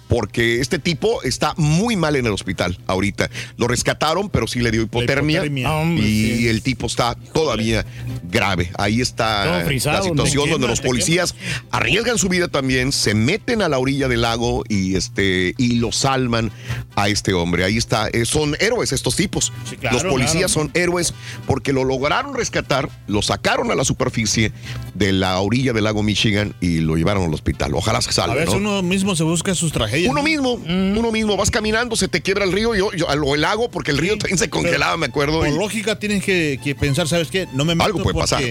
porque 0.07 0.59
este 0.61 0.79
tipo 0.79 1.21
está 1.23 1.53
muy 1.57 1.95
mal 1.95 2.15
en 2.15 2.25
el 2.25 2.31
hospital 2.31 2.77
ahorita. 2.87 3.29
Lo 3.57 3.67
rescataron, 3.67 4.29
pero 4.29 4.47
sí 4.47 4.59
le 4.59 4.71
dio 4.71 4.83
hipotermia. 4.83 5.37
hipotermia. 5.37 5.67
Ah, 5.69 5.75
Hombre, 5.77 6.05
y 6.07 6.37
sí. 6.37 6.47
el 6.47 6.61
tipo 6.61 6.87
está 6.87 7.15
todavía 7.33 7.85
grave. 8.23 8.71
Ahí 8.77 9.01
está 9.01 9.63
frisado, 9.65 9.97
la 9.97 10.03
situación 10.03 10.49
donde 10.49 10.67
los 10.67 10.81
policías 10.81 11.35
arriesgan 11.71 12.17
su 12.17 12.29
vida 12.29 12.47
también, 12.47 12.91
se 12.91 13.13
meten 13.13 13.61
a 13.61 13.69
la 13.69 13.79
orilla 13.79 14.07
del 14.07 14.21
lago 14.21 14.63
y 14.69 14.95
este 14.95 15.53
y 15.57 15.75
lo 15.75 15.91
salvan 15.91 16.51
a 16.95 17.09
este 17.09 17.33
hombre. 17.33 17.63
Ahí 17.63 17.77
está, 17.77 18.07
eh, 18.09 18.25
son 18.25 18.55
héroes 18.59 18.91
estos 18.91 19.15
tipos. 19.15 19.51
claro, 19.79 19.95
los 19.97 20.03
policías 20.05 20.51
claro. 20.53 20.69
son 20.69 20.71
héroes 20.73 21.13
porque 21.47 21.73
lo 21.73 21.83
lograron 21.83 22.35
rescatar, 22.35 22.89
lo 23.07 23.21
sacaron 23.21 23.71
a 23.71 23.75
la 23.75 23.83
superficie 23.83 24.51
de 24.93 25.11
la 25.13 25.39
orilla 25.39 25.73
del 25.73 25.83
lago 25.85 26.03
Michigan 26.03 26.53
y 26.61 26.79
lo 26.79 26.95
llevaron 26.95 27.23
al 27.23 27.33
hospital. 27.33 27.73
Ojalá 27.73 28.01
se 28.01 28.09
A 28.09 28.13
salve, 28.13 28.35
veces 28.35 28.53
¿no? 28.55 28.59
uno 28.79 28.83
mismo 28.83 29.15
se 29.15 29.23
busca 29.23 29.55
sus 29.55 29.71
tragedias. 29.71 29.94
Uno 30.03 30.13
¿no? 30.15 30.23
mismo, 30.23 30.51
uno 30.53 31.11
mismo, 31.11 31.37
vas 31.37 31.51
caminando, 31.51 31.95
se 31.95 32.07
te 32.07 32.21
quiebra 32.21 32.43
el 32.45 32.51
río 32.51 32.75
yo, 32.75 32.91
yo- 32.93 33.07
o 33.07 33.35
el 33.35 33.41
lago, 33.41 33.69
porque 33.71 33.91
el 33.91 33.97
río 33.97 34.17
también 34.17 34.37
se 34.37 34.49
congelaba, 34.49 34.97
me 34.97 35.05
acuerdo. 35.07 35.39
Por 35.39 35.47
y- 35.49 35.51
lógica 35.57 35.97
tienes 35.99 36.23
que, 36.23 36.59
que 36.63 36.75
pensar, 36.75 37.07
¿sabes 37.07 37.29
qué? 37.29 37.47
No 37.53 37.65
me 37.65 37.75
meto 37.75 37.85
Algo 37.85 38.03
puede 38.03 38.17
pasar. 38.19 38.41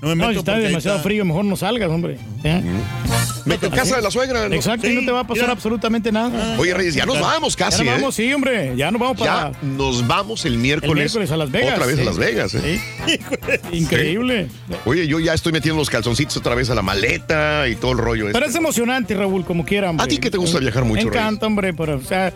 No 0.00 0.08
me 0.08 0.16
No, 0.16 0.28
meto 0.28 0.32
si 0.32 0.38
está 0.38 0.58
demasiado 0.58 0.96
está- 0.98 1.08
frío, 1.08 1.24
mejor 1.24 1.44
no 1.44 1.56
salgas, 1.56 1.88
hombre. 1.90 2.18
¿Eh? 2.44 2.62
Vete 3.44 3.66
a 3.66 3.70
casa 3.70 3.96
de 3.96 4.02
la 4.02 4.10
suegra. 4.10 4.48
¿no? 4.48 4.54
Exacto, 4.54 4.88
y 4.88 4.94
no 4.94 5.00
te 5.04 5.10
va 5.10 5.20
a 5.20 5.26
pasar 5.26 5.50
absolutamente 5.50 6.12
nada. 6.12 6.56
Oye, 6.58 6.74
Reyes, 6.74 6.94
ya 6.94 7.06
nos 7.06 7.18
vamos 7.20 7.56
casi, 7.56 7.78
Ya 7.78 7.84
nos 7.84 7.92
¿eh? 7.94 7.96
vamos, 8.00 8.14
sí, 8.14 8.32
hombre. 8.32 8.74
Ya 8.76 8.90
nos 8.90 9.00
vamos 9.00 9.16
para. 9.18 9.50
Ya 9.52 9.58
nos 9.62 10.06
vamos 10.06 10.44
el 10.44 10.58
miércoles. 10.58 10.92
El 10.92 10.98
miércoles 10.98 11.30
a 11.32 11.36
Las 11.36 11.50
Vegas, 11.50 11.74
Otra 11.74 11.86
vez 11.86 11.96
sí. 11.96 12.02
a 12.02 12.04
Las 12.04 12.18
Vegas, 12.18 12.54
¿eh? 12.54 12.80
Increíble. 13.72 14.48
Oye, 14.84 15.06
yo 15.06 15.18
ya 15.20 15.34
estoy 15.34 15.52
metiendo 15.52 15.78
los 15.78 15.90
calzoncitos 15.90 16.36
otra 16.36 16.54
vez 16.54 16.70
a 16.70 16.74
la 16.74 16.82
maleta 16.82 17.68
y 17.68 17.76
todo 17.76 17.92
el 17.92 17.98
rollo. 17.98 18.26
Pero 18.32 18.38
este. 18.38 18.50
es 18.50 18.56
emocionante, 18.56 19.14
Raúl, 19.14 19.44
como 19.44 19.64
quiera. 19.64 19.90
hombre. 19.90 20.04
¿A 20.04 20.08
ti 20.08 20.18
que 20.18 20.30
te 20.30 20.38
gusta 20.38 20.58
viajar 20.58 20.81
mucho, 20.84 21.02
Me 21.02 21.08
encanta, 21.08 21.46
hombre, 21.46 21.72
pero, 21.74 21.96
o 21.96 22.02
sea, 22.02 22.32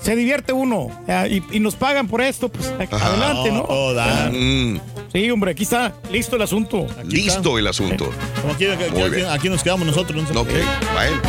se 0.00 0.16
divierte 0.16 0.52
uno. 0.52 0.88
y, 1.28 1.42
y 1.56 1.60
nos 1.60 1.74
pagan 1.76 2.08
por 2.08 2.20
esto, 2.20 2.48
pues 2.48 2.72
Ajá. 2.90 3.06
adelante, 3.06 3.50
¿no? 3.52 3.64
Oh, 3.68 3.92
da. 3.92 4.30
Mm, 4.32 4.80
Sí, 5.12 5.30
hombre, 5.30 5.50
aquí 5.50 5.64
está 5.64 5.92
listo 6.10 6.36
el 6.36 6.42
asunto. 6.42 6.86
listo 7.04 7.58
el 7.58 7.66
asunto. 7.66 8.10
Como 8.40 8.54
aquí, 8.54 8.66
aquí- 8.66 9.48
nos 9.50 9.62
quedamos 9.62 9.86
nosotros. 9.86 10.24
¿no? 10.32 10.40
Ok, 10.40 10.48
bueno. 10.94 11.20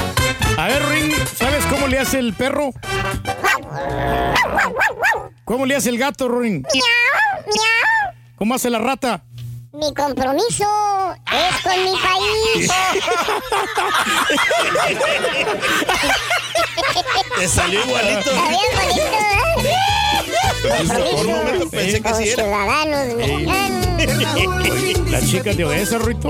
A 0.58 0.68
ver, 0.68 0.82
Ring, 0.88 1.12
¿sabes 1.36 1.66
cómo 1.66 1.88
le 1.88 2.00
hace 2.00 2.20
el 2.20 2.34
perro? 2.34 2.72
¿Cómo 5.46 5.66
le 5.66 5.76
hace 5.76 5.90
el 5.90 5.98
gato, 5.98 6.30
Ring? 6.30 6.64
¿Cómo 8.38 8.56
hace 8.56 8.70
la 8.70 8.80
rata? 8.80 9.24
Mi 9.74 9.92
compromiso 9.96 10.66
es 11.32 11.62
con 11.64 11.84
mi 11.84 11.94
país. 11.98 12.72
Te 17.40 17.48
salió 17.48 17.84
igualito. 17.84 18.30
¿eh? 18.32 18.58
momento 21.26 21.70
pensé 21.72 22.02
que 22.04 22.14
sí 22.14 22.30
era. 22.30 22.44
ciudadanos 22.44 23.16
mexicanos. 23.16 23.88
La 25.10 25.22
chica 25.22 25.54
de 25.54 25.66
Odessa, 25.66 25.98
Rito. 25.98 26.30